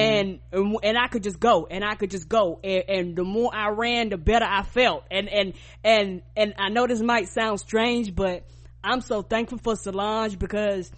and 0.52 0.78
and 0.82 0.98
I 0.98 1.08
could 1.08 1.22
just 1.22 1.40
go 1.40 1.66
and 1.66 1.84
I 1.84 1.94
could 1.94 2.10
just 2.10 2.28
go, 2.28 2.60
and, 2.62 2.84
and 2.88 3.16
the 3.16 3.24
more 3.24 3.50
I 3.54 3.70
ran, 3.70 4.10
the 4.10 4.18
better 4.18 4.46
I 4.48 4.62
felt. 4.62 5.04
And 5.10 5.28
and 5.28 5.54
and 5.82 6.22
and 6.36 6.54
I 6.58 6.68
know 6.68 6.86
this 6.86 7.00
might 7.00 7.28
sound 7.28 7.60
strange, 7.60 8.14
but 8.14 8.44
I'm 8.84 9.00
so 9.00 9.22
thankful 9.22 9.58
for 9.58 9.74
Solange 9.76 10.38
because 10.38 10.90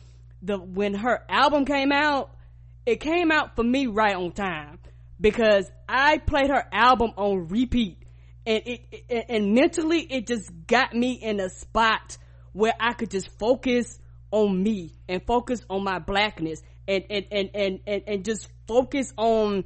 the 0.42 0.58
when 0.58 0.94
her 0.94 1.24
album 1.28 1.64
came 1.64 1.92
out, 1.92 2.30
it 2.86 3.00
came 3.00 3.30
out 3.30 3.54
for 3.54 3.62
me 3.62 3.86
right 3.86 4.16
on 4.16 4.32
time 4.32 4.78
because 5.20 5.70
I 5.88 6.18
played 6.18 6.50
her 6.50 6.66
album 6.72 7.12
on 7.16 7.48
repeat 7.48 7.98
and 8.50 8.62
it, 8.66 9.04
it, 9.08 9.26
and 9.28 9.54
mentally 9.54 10.00
it 10.00 10.26
just 10.26 10.50
got 10.66 10.92
me 10.92 11.12
in 11.12 11.38
a 11.38 11.48
spot 11.48 12.18
where 12.52 12.74
I 12.80 12.94
could 12.94 13.10
just 13.10 13.28
focus 13.38 13.98
on 14.32 14.60
me 14.60 14.96
and 15.08 15.24
focus 15.24 15.60
on 15.70 15.84
my 15.84 16.00
blackness 16.00 16.60
and 16.88 17.04
and 17.08 17.26
and 17.30 17.50
and 17.54 17.80
and, 17.86 18.02
and 18.08 18.24
just 18.24 18.48
focus 18.66 19.12
on 19.16 19.64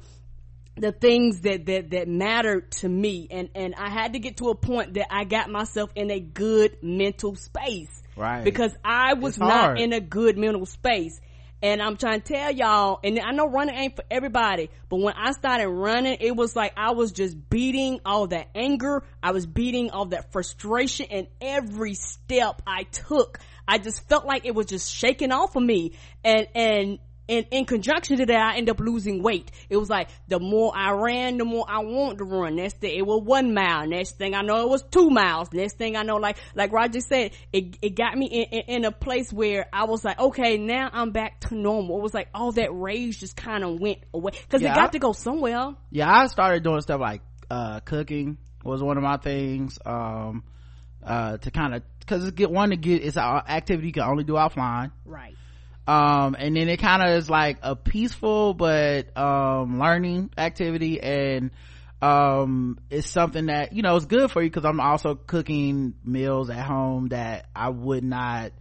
the 0.77 0.91
things 0.91 1.41
that 1.41 1.65
that 1.65 1.89
that 1.89 2.07
mattered 2.07 2.71
to 2.73 2.89
me. 2.89 3.27
And 3.31 3.49
and 3.55 3.73
I 3.75 3.89
had 3.89 4.13
to 4.13 4.19
get 4.19 4.37
to 4.37 4.49
a 4.49 4.55
point 4.55 4.93
that 4.95 5.11
I 5.11 5.23
got 5.23 5.49
myself 5.49 5.89
in 5.95 6.11
a 6.11 6.19
good 6.19 6.77
mental 6.83 7.35
space. 7.35 7.89
Right. 8.15 8.43
Because 8.43 8.71
I 8.83 9.15
was 9.15 9.39
not 9.39 9.79
in 9.79 9.93
a 9.93 9.99
good 9.99 10.37
mental 10.37 10.65
space 10.67 11.19
and 11.61 11.81
I'm 11.81 11.97
trying 11.97 12.21
to 12.21 12.33
tell 12.33 12.51
y'all 12.51 12.99
and 13.03 13.19
I 13.19 13.31
know 13.31 13.49
running 13.49 13.75
ain't 13.75 13.95
for 13.95 14.03
everybody 14.09 14.69
but 14.89 14.97
when 14.97 15.13
I 15.15 15.31
started 15.31 15.67
running 15.67 16.17
it 16.19 16.35
was 16.35 16.55
like 16.55 16.73
I 16.77 16.91
was 16.91 17.11
just 17.11 17.49
beating 17.49 17.99
all 18.05 18.27
that 18.27 18.49
anger. 18.55 19.03
I 19.21 19.31
was 19.31 19.45
beating 19.45 19.91
all 19.91 20.05
that 20.07 20.31
frustration 20.31 21.07
and 21.09 21.27
every 21.41 21.93
step 21.93 22.61
I 22.65 22.83
took. 22.83 23.39
I 23.67 23.77
just 23.77 24.07
felt 24.07 24.25
like 24.25 24.45
it 24.45 24.53
was 24.53 24.67
just 24.67 24.91
shaking 24.91 25.31
off 25.31 25.55
of 25.55 25.63
me. 25.63 25.93
And 26.23 26.47
and 26.53 26.99
and 27.27 27.45
in 27.51 27.65
conjunction 27.65 28.17
to 28.17 28.25
that, 28.27 28.53
I 28.53 28.57
end 28.57 28.69
up 28.69 28.79
losing 28.79 29.23
weight. 29.23 29.51
It 29.69 29.77
was 29.77 29.89
like 29.89 30.09
the 30.27 30.39
more 30.39 30.71
I 30.75 30.91
ran, 30.91 31.37
the 31.37 31.45
more 31.45 31.65
I 31.67 31.79
wanted 31.79 32.19
to 32.19 32.23
run. 32.25 32.55
Next 32.55 32.79
thing, 32.79 32.95
it 32.97 33.05
was 33.05 33.23
one 33.23 33.53
mile. 33.53 33.87
Next 33.87 34.17
thing 34.17 34.35
I 34.35 34.41
know, 34.41 34.61
it 34.61 34.69
was 34.69 34.83
two 34.83 35.09
miles. 35.09 35.51
Next 35.51 35.77
thing 35.77 35.95
I 35.95 36.03
know, 36.03 36.17
like 36.17 36.37
like 36.53 36.71
Roger 36.71 36.99
said, 36.99 37.31
it 37.51 37.77
it 37.81 37.95
got 37.95 38.15
me 38.15 38.27
in, 38.27 38.59
in, 38.59 38.75
in 38.77 38.85
a 38.85 38.91
place 38.91 39.33
where 39.33 39.67
I 39.73 39.85
was 39.85 40.03
like, 40.05 40.19
okay, 40.19 40.57
now 40.57 40.89
I'm 40.91 41.11
back 41.11 41.39
to 41.41 41.55
normal. 41.55 41.97
It 41.97 42.03
was 42.03 42.13
like 42.13 42.29
all 42.33 42.51
that 42.53 42.69
rage 42.73 43.19
just 43.19 43.35
kind 43.35 43.63
of 43.63 43.79
went 43.79 43.99
away 44.13 44.33
because 44.41 44.61
yeah, 44.61 44.73
it 44.73 44.75
got 44.75 44.89
I, 44.89 44.91
to 44.91 44.99
go 44.99 45.13
somewhere. 45.13 45.75
Yeah, 45.89 46.11
I 46.11 46.27
started 46.27 46.63
doing 46.63 46.81
stuff 46.81 47.01
like 47.01 47.21
uh, 47.49 47.79
cooking 47.79 48.37
was 48.63 48.83
one 48.83 48.97
of 48.97 49.03
my 49.03 49.17
things. 49.17 49.79
Um, 49.85 50.43
uh, 51.03 51.37
to 51.37 51.51
kind 51.51 51.75
of 51.75 51.83
because 51.99 52.23
it's 52.23 52.35
get 52.35 52.49
one 52.49 52.71
to 52.71 52.77
get 52.77 53.03
it's 53.03 53.15
an 53.15 53.23
activity 53.23 53.87
you 53.87 53.93
can 53.93 54.03
only 54.03 54.23
do 54.23 54.33
offline. 54.33 54.91
Right 55.05 55.35
um 55.87 56.35
and 56.37 56.55
then 56.55 56.67
it 56.69 56.77
kind 56.77 57.03
of 57.03 57.09
is 57.09 57.29
like 57.29 57.57
a 57.61 57.75
peaceful 57.75 58.53
but 58.53 59.15
um 59.17 59.79
learning 59.79 60.29
activity 60.37 60.99
and 60.99 61.51
um 62.01 62.79
it's 62.89 63.09
something 63.09 63.47
that 63.47 63.73
you 63.73 63.81
know 63.81 63.95
is 63.95 64.05
good 64.05 64.31
for 64.31 64.41
you 64.41 64.49
because 64.49 64.65
i'm 64.65 64.79
also 64.79 65.15
cooking 65.15 65.93
meals 66.03 66.49
at 66.49 66.65
home 66.65 67.09
that 67.09 67.45
i 67.55 67.69
would 67.69 68.03
not 68.03 68.51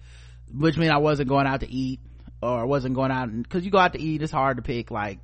which 0.53 0.77
means 0.77 0.93
i 0.93 0.99
wasn't 0.99 1.29
going 1.29 1.47
out 1.47 1.61
to 1.61 1.71
eat 1.71 2.01
or 2.43 2.67
wasn't 2.67 2.95
going 2.95 3.11
out 3.11 3.31
because 3.43 3.65
you 3.65 3.71
go 3.71 3.79
out 3.79 3.95
to 3.95 4.01
eat 4.01 4.23
it's 4.23 4.33
hard 4.33 4.59
to 4.59 4.63
pick 4.63 4.91
like 4.91 5.19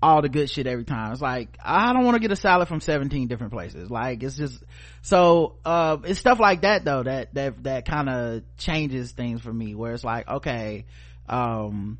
all 0.00 0.22
the 0.22 0.28
good 0.28 0.48
shit 0.48 0.66
every 0.66 0.84
time. 0.84 1.12
It's 1.12 1.20
like 1.20 1.58
i 1.62 1.92
don't 1.92 2.04
want 2.04 2.14
to 2.14 2.20
get 2.20 2.30
a 2.30 2.36
salad 2.36 2.68
from 2.68 2.80
17 2.80 3.28
different 3.28 3.52
places. 3.52 3.90
Like 3.90 4.22
it's 4.22 4.36
just 4.36 4.62
so 5.02 5.56
uh 5.64 5.98
it's 6.04 6.20
stuff 6.20 6.38
like 6.38 6.62
that 6.62 6.84
though 6.84 7.02
that 7.02 7.34
that 7.34 7.62
that 7.64 7.84
kind 7.84 8.08
of 8.08 8.42
changes 8.56 9.12
things 9.12 9.40
for 9.40 9.52
me 9.52 9.74
where 9.74 9.92
it's 9.92 10.04
like 10.04 10.28
okay 10.28 10.86
um 11.28 11.98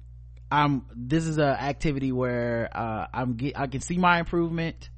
i'm 0.50 0.84
this 0.94 1.26
is 1.26 1.38
an 1.38 1.44
activity 1.44 2.12
where 2.12 2.68
uh 2.72 3.06
i'm 3.12 3.34
get, 3.34 3.58
i 3.58 3.66
can 3.66 3.80
see 3.80 3.98
my 3.98 4.18
improvement. 4.20 4.88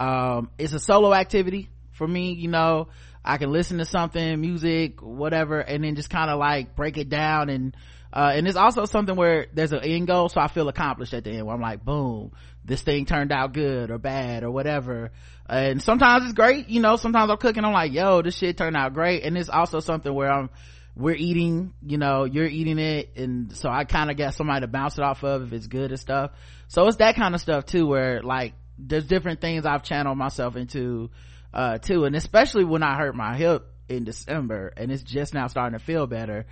Um 0.00 0.50
it's 0.58 0.72
a 0.72 0.80
solo 0.80 1.12
activity 1.12 1.68
for 1.92 2.06
me 2.06 2.32
you 2.32 2.48
know. 2.48 2.88
I 3.24 3.36
can 3.36 3.50
listen 3.50 3.78
to 3.78 3.84
something 3.84 4.40
music 4.40 5.02
whatever 5.02 5.60
and 5.60 5.84
then 5.84 5.96
just 5.96 6.08
kind 6.08 6.30
of 6.30 6.38
like 6.38 6.76
break 6.76 6.96
it 6.96 7.08
down 7.08 7.50
and 7.50 7.76
uh, 8.10 8.32
and 8.34 8.48
it's 8.48 8.56
also 8.56 8.86
something 8.86 9.16
where 9.16 9.48
there's 9.52 9.72
an 9.72 9.80
end 9.80 10.06
goal 10.06 10.30
so 10.30 10.40
i 10.40 10.48
feel 10.48 10.66
accomplished 10.68 11.12
at 11.12 11.24
the 11.24 11.30
end 11.30 11.44
where 11.44 11.54
i'm 11.54 11.60
like 11.60 11.84
boom 11.84 12.32
this 12.68 12.82
thing 12.82 13.06
turned 13.06 13.32
out 13.32 13.52
good 13.54 13.90
or 13.90 13.98
bad 13.98 14.44
or 14.44 14.50
whatever. 14.50 15.10
And 15.48 15.82
sometimes 15.82 16.24
it's 16.24 16.34
great 16.34 16.68
you 16.68 16.80
know 16.80 16.96
sometimes 16.96 17.30
i'm 17.30 17.38
cooking 17.38 17.64
i'm 17.64 17.72
like 17.72 17.92
yo 17.92 18.22
this 18.22 18.36
shit 18.36 18.56
turned 18.56 18.76
out 18.76 18.94
great. 18.94 19.24
And 19.24 19.36
it's 19.36 19.48
also 19.48 19.80
something 19.80 20.14
where 20.14 20.30
i'm 20.30 20.50
we're 20.98 21.14
eating 21.14 21.72
you 21.80 21.96
know 21.96 22.24
you're 22.24 22.46
eating 22.46 22.78
it 22.78 23.16
and 23.16 23.56
so 23.56 23.70
i 23.70 23.84
kind 23.84 24.10
of 24.10 24.16
got 24.16 24.34
somebody 24.34 24.62
to 24.62 24.66
bounce 24.66 24.98
it 24.98 25.04
off 25.04 25.22
of 25.22 25.44
if 25.44 25.52
it's 25.52 25.68
good 25.68 25.90
and 25.90 26.00
stuff. 26.00 26.32
So 26.66 26.86
it's 26.86 26.96
that 26.96 27.14
kind 27.14 27.34
of 27.34 27.40
stuff 27.40 27.64
too 27.64 27.86
where 27.86 28.20
like 28.20 28.54
there's 28.78 29.06
different 29.06 29.40
things 29.40 29.64
i've 29.64 29.84
channeled 29.84 30.18
myself 30.18 30.56
into 30.56 31.10
uh 31.54 31.78
too. 31.78 32.04
And 32.04 32.16
especially 32.16 32.64
when 32.64 32.82
i 32.82 32.96
hurt 32.96 33.14
my 33.14 33.36
hip 33.36 33.64
in 33.88 34.04
december 34.04 34.72
and 34.76 34.90
it's 34.90 35.02
just 35.02 35.32
now 35.32 35.46
starting 35.46 35.78
to 35.78 35.84
feel 35.84 36.06
better. 36.08 36.46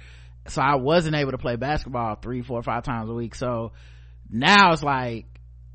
So 0.47 0.63
i 0.63 0.77
wasn't 0.77 1.17
able 1.17 1.33
to 1.33 1.39
play 1.39 1.57
basketball 1.57 2.15
three 2.15 2.43
four 2.43 2.63
five 2.63 2.85
times 2.85 3.11
a 3.11 3.15
week. 3.15 3.35
So 3.35 3.73
now 4.31 4.73
it's 4.73 4.83
like 4.83 5.27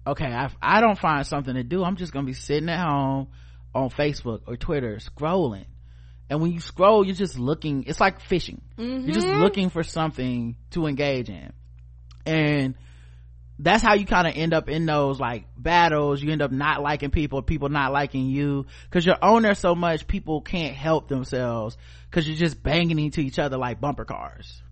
okay 0.08 0.32
I, 0.32 0.50
I 0.62 0.80
don't 0.80 0.98
find 0.98 1.28
something 1.28 1.56
to 1.56 1.64
do. 1.64 1.84
I'm 1.84 1.98
just 1.98 2.14
gonna 2.14 2.26
be 2.26 2.34
sitting 2.34 2.70
at 2.70 2.80
home 2.80 3.28
on 3.76 3.90
facebook 3.90 4.42
or 4.48 4.58
twitter 4.58 4.98
scrolling 4.98 5.66
and 6.32 6.42
when 6.42 6.52
you 6.52 6.62
scroll 6.62 7.06
you're 7.06 7.14
just 7.14 7.38
looking 7.38 7.84
it's 7.84 8.00
like 8.00 8.22
fishing 8.22 8.62
mm-hmm. 8.78 9.06
you're 9.06 9.14
just 9.14 9.28
mm-hmm. 9.28 9.42
looking 9.42 9.70
for 9.70 9.84
something 9.84 10.56
to 10.72 10.88
engage 10.88 11.30
in 11.30 11.52
and 12.26 12.76
that's 13.60 13.84
how 13.84 13.94
you 13.94 14.06
kind 14.06 14.26
of 14.26 14.34
end 14.36 14.54
up 14.54 14.70
in 14.70 14.86
those 14.86 15.20
like 15.20 15.46
battles 15.58 16.24
you 16.24 16.32
end 16.32 16.42
up 16.42 16.52
not 16.52 16.82
liking 16.82 17.12
people 17.12 17.42
people 17.42 17.68
not 17.70 17.92
liking 17.92 18.28
you 18.28 18.66
because 18.86 19.06
you're 19.06 19.22
on 19.22 19.44
there 19.44 19.54
so 19.54 19.76
much 19.76 20.08
people 20.08 20.42
can't 20.42 20.74
help 20.74 21.10
themselves 21.10 21.78
because 22.10 22.28
you're 22.28 22.38
just 22.38 22.64
banging 22.64 22.98
into 22.98 23.20
each 23.20 23.38
other 23.38 23.58
like 23.58 23.82
bumper 23.82 24.06
cars 24.06 24.64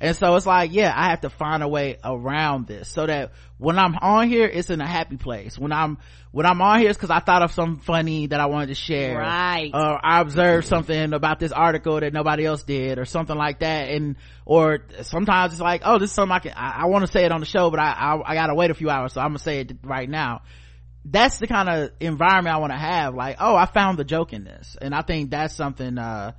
and 0.00 0.16
so 0.16 0.34
it's 0.34 0.46
like 0.46 0.72
yeah 0.72 0.92
i 0.94 1.10
have 1.10 1.20
to 1.20 1.30
find 1.30 1.62
a 1.62 1.68
way 1.68 1.98
around 2.04 2.66
this 2.66 2.88
so 2.88 3.06
that 3.06 3.32
when 3.58 3.78
i'm 3.78 3.94
on 3.96 4.28
here 4.28 4.46
it's 4.46 4.70
in 4.70 4.80
a 4.80 4.86
happy 4.86 5.16
place. 5.16 5.58
When 5.58 5.72
i'm 5.72 5.98
when 6.32 6.46
i'm 6.46 6.60
on 6.60 6.80
here 6.80 6.90
it's 6.90 6.98
because 6.98 7.10
i 7.10 7.20
thought 7.20 7.42
of 7.42 7.52
something 7.52 7.82
funny 7.82 8.26
that 8.26 8.40
i 8.40 8.46
wanted 8.46 8.66
to 8.66 8.74
share 8.74 9.18
right. 9.18 9.70
or 9.72 10.04
i 10.04 10.20
observed 10.20 10.66
something 10.66 11.12
about 11.12 11.38
this 11.38 11.52
article 11.52 12.00
that 12.00 12.12
nobody 12.12 12.44
else 12.44 12.62
did 12.62 12.98
or 12.98 13.04
something 13.04 13.36
like 13.36 13.60
that. 13.60 13.88
And 13.90 14.16
or 14.44 14.80
sometimes 15.02 15.52
it's 15.52 15.62
like 15.62 15.82
oh 15.84 15.98
this 15.98 16.10
is 16.10 16.14
something 16.14 16.34
i 16.34 16.38
can 16.40 16.52
i, 16.56 16.82
I 16.82 16.84
want 16.86 17.06
to 17.06 17.12
say 17.12 17.24
it 17.24 17.32
on 17.32 17.40
the 17.40 17.46
show 17.46 17.70
but 17.70 17.80
I, 17.80 17.92
I 17.92 18.32
i 18.32 18.34
gotta 18.34 18.54
wait 18.54 18.70
a 18.70 18.74
few 18.74 18.90
hours 18.90 19.12
so 19.12 19.20
i'm 19.20 19.28
gonna 19.28 19.38
say 19.38 19.60
it 19.60 19.72
right 19.84 20.08
now. 20.08 20.42
That's 21.06 21.38
the 21.38 21.46
kind 21.46 21.68
of 21.68 21.90
environment 22.00 22.56
i 22.56 22.58
want 22.58 22.72
to 22.72 22.78
have. 22.78 23.14
Like 23.14 23.36
oh 23.38 23.54
i 23.54 23.66
found 23.66 23.98
the 23.98 24.04
joke 24.04 24.32
in 24.32 24.44
this. 24.44 24.76
And 24.80 24.94
i 24.94 25.02
think 25.02 25.30
that's 25.30 25.54
something 25.54 25.96
uh 25.98 26.32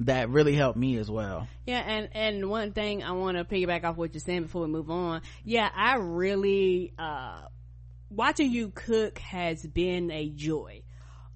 that 0.00 0.30
really 0.30 0.54
helped 0.54 0.78
me 0.78 0.96
as 0.96 1.10
well. 1.10 1.46
Yeah, 1.66 1.80
and 1.80 2.08
and 2.12 2.50
one 2.50 2.72
thing 2.72 3.02
I 3.02 3.12
want 3.12 3.36
to 3.36 3.44
piggyback 3.44 3.84
off 3.84 3.96
what 3.96 4.14
you're 4.14 4.20
saying 4.20 4.42
before 4.42 4.62
we 4.62 4.68
move 4.68 4.90
on. 4.90 5.22
Yeah, 5.44 5.68
I 5.74 5.96
really 5.96 6.92
uh 6.98 7.42
watching 8.10 8.50
you 8.50 8.70
cook 8.74 9.18
has 9.18 9.64
been 9.64 10.10
a 10.10 10.28
joy 10.30 10.82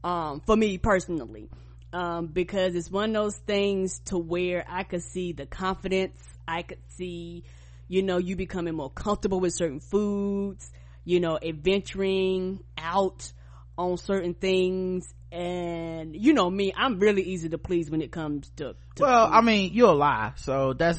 um 0.03 0.41
for 0.41 0.57
me 0.57 0.79
personally. 0.79 1.51
Um 1.93 2.27
because 2.27 2.75
it's 2.75 2.91
one 2.91 3.15
of 3.15 3.23
those 3.23 3.37
things 3.37 4.01
to 4.07 4.19
where 4.19 4.65
I 4.69 4.83
could 4.83 5.03
see 5.03 5.33
the 5.33 5.47
confidence, 5.47 6.21
I 6.49 6.63
could 6.63 6.81
see 6.89 7.45
you 7.87 8.03
know 8.03 8.17
you 8.17 8.35
becoming 8.35 8.75
more 8.75 8.91
comfortable 8.91 9.41
with 9.41 9.53
certain 9.53 9.81
foods, 9.81 10.71
you 11.05 11.21
know, 11.21 11.39
adventuring 11.41 12.65
out 12.79 13.31
on 13.77 13.99
certain 13.99 14.35
things 14.35 15.13
and 15.35 16.15
you 16.15 16.33
know 16.33 16.49
me 16.49 16.73
i'm 16.77 17.01
really 17.01 17.23
easy 17.23 17.49
to 17.49 17.59
please 17.59 17.91
when 17.91 18.01
it 18.01 18.13
comes 18.13 18.49
to, 18.57 18.75
to 18.95 19.03
well 19.03 19.27
food. 19.27 19.35
i 19.35 19.41
mean 19.41 19.71
you're 19.75 19.91
a 19.91 19.95
lie 19.95 20.33
so 20.37 20.73
that's 20.73 20.99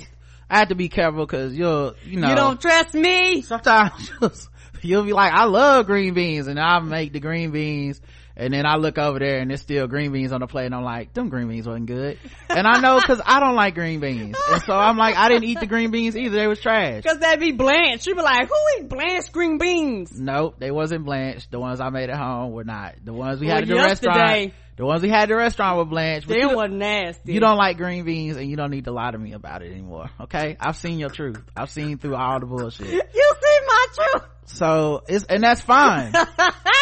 i 0.49 0.59
have 0.59 0.67
to 0.67 0.75
be 0.75 0.89
careful 0.89 1.25
because 1.25 1.55
you'll 1.55 1.95
you 2.03 2.19
know 2.19 2.29
you 2.29 2.35
don't 2.35 2.59
trust 2.59 2.93
me 2.93 3.41
sometimes 3.41 4.11
you'll 4.81 5.03
be 5.03 5.13
like 5.13 5.31
i 5.31 5.45
love 5.45 5.85
green 5.85 6.13
beans 6.13 6.47
and 6.47 6.59
i 6.59 6.79
make 6.79 7.13
the 7.13 7.19
green 7.21 7.51
beans 7.51 8.01
and 8.37 8.53
then 8.53 8.65
I 8.65 8.75
look 8.75 8.97
over 8.97 9.19
there 9.19 9.39
and 9.39 9.49
there's 9.49 9.61
still 9.61 9.87
green 9.87 10.11
beans 10.11 10.31
on 10.31 10.41
the 10.41 10.47
plate 10.47 10.65
and 10.65 10.75
I'm 10.75 10.83
like, 10.83 11.13
them 11.13 11.29
green 11.29 11.47
beans 11.47 11.67
wasn't 11.67 11.85
good. 11.85 12.19
And 12.49 12.67
I 12.67 12.79
know 12.79 12.99
cause 12.99 13.21
I 13.25 13.39
don't 13.39 13.55
like 13.55 13.75
green 13.75 13.99
beans. 13.99 14.37
And 14.51 14.61
so 14.63 14.73
I'm 14.73 14.97
like, 14.97 15.15
I 15.15 15.29
didn't 15.29 15.45
eat 15.45 15.59
the 15.59 15.67
green 15.67 15.91
beans 15.91 16.17
either. 16.17 16.35
They 16.35 16.47
was 16.47 16.59
trash. 16.59 17.03
Cause 17.03 17.19
that'd 17.19 17.39
be 17.39 17.51
blanched. 17.51 18.05
She'd 18.05 18.15
be 18.15 18.21
like, 18.21 18.47
who 18.47 18.55
eat 18.79 18.89
blanched 18.89 19.31
green 19.31 19.57
beans? 19.57 20.19
Nope, 20.19 20.55
they 20.59 20.71
wasn't 20.71 21.05
blanched. 21.05 21.51
The 21.51 21.59
ones 21.59 21.79
I 21.79 21.89
made 21.89 22.09
at 22.09 22.17
home 22.17 22.51
were 22.51 22.63
not. 22.63 22.95
The 23.03 23.13
ones 23.13 23.39
we 23.39 23.47
well, 23.47 23.55
had 23.55 23.63
at 23.63 23.69
the 23.69 23.75
restaurant. 23.75 24.53
The 24.77 24.85
ones 24.85 25.01
we 25.01 25.09
had 25.09 25.23
at 25.23 25.29
the 25.29 25.35
restaurant 25.37 25.77
with 25.79 25.89
Blanche. 25.89 26.25
They 26.25 26.45
were 26.45 26.67
nasty. 26.67 27.33
You 27.33 27.39
don't 27.39 27.55
like 27.57 27.77
green 27.77 28.03
beans 28.03 28.35
and 28.35 28.49
you 28.49 28.57
don't 28.57 28.71
need 28.71 28.85
to 28.85 28.91
lie 28.91 29.09
to 29.09 29.17
me 29.17 29.31
about 29.31 29.61
it 29.61 29.71
anymore. 29.71 30.09
Okay? 30.19 30.57
I've 30.59 30.75
seen 30.75 30.99
your 30.99 31.09
truth. 31.09 31.41
I've 31.55 31.69
seen 31.69 31.97
through 31.97 32.15
all 32.15 32.39
the 32.41 32.45
bullshit. 32.45 32.87
you 32.91 33.01
see 33.41 33.59
my 33.67 33.85
truth. 33.93 34.23
So 34.47 35.03
it's, 35.07 35.23
and 35.25 35.41
that's 35.41 35.61
fine. 35.61 36.13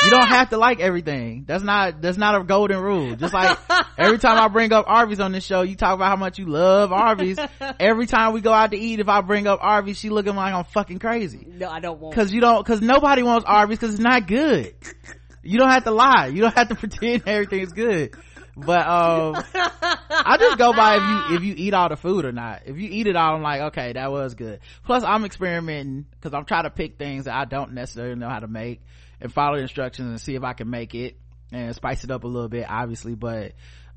you 0.04 0.10
don't 0.10 0.28
have 0.28 0.50
to 0.50 0.58
like 0.58 0.80
everything. 0.80 1.46
That's 1.48 1.64
not, 1.64 2.02
that's 2.02 2.18
not 2.18 2.36
a 2.36 2.44
golden 2.44 2.80
rule. 2.82 3.16
Just 3.16 3.34
like 3.34 3.58
every 3.98 4.18
time 4.18 4.38
I 4.38 4.48
bring 4.48 4.74
up 4.74 4.86
Arby's 4.88 5.20
on 5.20 5.32
this 5.32 5.46
show, 5.46 5.62
you 5.62 5.76
talk 5.76 5.94
about 5.94 6.10
how 6.10 6.16
much 6.16 6.40
you 6.40 6.48
love 6.48 6.92
Arby's. 6.92 7.38
every 7.80 8.08
time 8.08 8.34
we 8.34 8.42
go 8.42 8.52
out 8.52 8.72
to 8.72 8.78
eat, 8.78 9.00
if 9.02 9.08
I 9.08 9.22
bring 9.22 9.46
up 9.46 9.60
Arby's, 9.62 9.98
she 10.00 10.10
looking 10.10 10.36
like 10.36 10.54
I'm 10.54 10.66
fucking 10.66 10.98
crazy. 10.98 11.46
No, 11.48 11.70
I 11.70 11.80
don't 11.80 12.00
want. 12.00 12.16
Cause 12.16 12.34
you 12.34 12.42
don't, 12.42 12.66
cause 12.66 12.82
nobody 12.82 13.22
wants 13.22 13.46
Arby's 13.46 13.78
cause 13.78 13.92
it's 13.92 14.00
not 14.00 14.28
good. 14.28 14.74
You 15.44 15.60
don't 15.60 15.70
have 15.70 15.84
to 15.84 15.92
lie. 15.92 16.28
You 16.28 16.42
don't 16.42 16.56
have 16.56 16.70
to 16.70 16.76
pretend 16.84 17.24
everything's 17.28 17.74
good. 17.74 18.16
But 18.56 18.88
um 18.88 19.44
i 19.56 20.38
just 20.40 20.60
go 20.60 20.74
by 20.74 20.98
if 20.98 21.02
you 21.02 21.38
if 21.38 21.44
you 21.44 21.56
eat 21.58 21.74
all 21.74 21.90
the 21.90 21.96
food 21.96 22.24
or 22.26 22.32
not. 22.32 22.62
If 22.66 22.78
you 22.78 22.88
eat 22.90 23.08
it 23.08 23.16
all 23.16 23.36
i'm 23.36 23.42
like 23.42 23.62
okay 23.62 23.94
that 23.94 24.12
was 24.12 24.36
good. 24.36 24.60
Plus 24.84 25.04
i'm 25.04 25.26
experimenting 25.26 26.06
because 26.12 26.34
i'm 26.36 26.46
trying 26.46 26.64
to 26.64 26.70
pick 26.70 26.98
things 26.98 27.26
that 27.26 27.34
i 27.34 27.46
don't 27.46 27.74
necessarily 27.74 28.16
know 28.16 28.30
how 28.30 28.40
to 28.40 28.48
make 28.48 28.82
and 29.20 29.34
follow 29.34 29.58
instructions 29.58 30.08
and 30.08 30.22
see 30.22 30.36
if 30.36 30.44
i 30.44 30.54
can 30.54 30.70
make 30.70 30.94
it 30.94 31.18
and 31.52 31.76
spice 31.76 32.04
it 32.04 32.12
up 32.12 32.24
a 32.24 32.28
little 32.28 32.50
bit 32.50 32.66
obviously. 32.70 33.16
But 33.16 33.54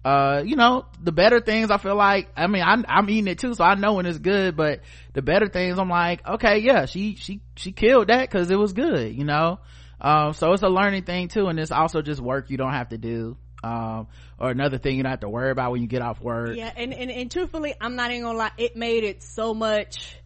uh 0.07 0.43
you 0.45 0.57
know 0.57 0.87
the 1.03 1.13
better 1.13 1.41
things 1.41 1.71
i 1.71 1.79
feel 1.79 1.97
like 1.97 2.29
i 2.37 2.47
mean 2.47 2.63
I'm, 2.63 2.85
I'm 2.89 3.11
eating 3.11 3.29
it 3.29 3.39
too 3.39 3.55
so 3.55 3.65
i 3.65 3.75
know 3.75 3.95
when 3.95 4.07
it's 4.07 4.19
good. 4.19 4.57
But 4.57 4.81
the 5.13 5.21
better 5.21 5.49
things 5.49 5.79
i'm 5.79 5.91
like 5.91 6.27
okay 6.27 6.59
yeah 6.59 6.87
she 6.87 7.17
she 7.17 7.43
she 7.57 7.73
killed 7.73 8.09
that 8.09 8.23
because 8.23 8.51
it 8.51 8.57
was 8.57 8.73
good 8.73 9.15
you 9.15 9.25
know 9.25 9.59
um 10.01 10.33
so 10.33 10.53
it's 10.53 10.63
a 10.63 10.69
learning 10.69 11.03
thing 11.03 11.29
too 11.29 11.47
and 11.47 11.59
it's 11.59 11.73
also 11.73 12.03
just 12.03 12.21
work 12.21 12.51
you 12.51 12.57
don't 12.57 12.73
have 12.73 12.91
to 12.91 12.99
do 12.99 13.37
um 13.65 14.07
or 14.39 14.51
another 14.51 14.79
thing 14.79 14.97
you 14.97 15.03
don't 15.03 15.11
have 15.11 15.21
to 15.21 15.29
worry 15.29 15.51
about 15.51 15.73
when 15.73 15.81
you 15.81 15.89
get 15.89 16.03
off 16.03 16.21
work 16.21 16.57
Yeah, 16.57 16.73
and, 16.77 16.93
and, 16.93 17.11
and 17.11 17.31
truthfully, 17.31 17.75
I'm 17.81 17.97
not 17.97 18.11
even 18.11 18.25
gonna 18.25 18.39
lie, 18.39 18.51
it 18.59 18.77
made 18.77 19.05
it 19.05 19.23
so 19.23 19.55
much 19.55 20.17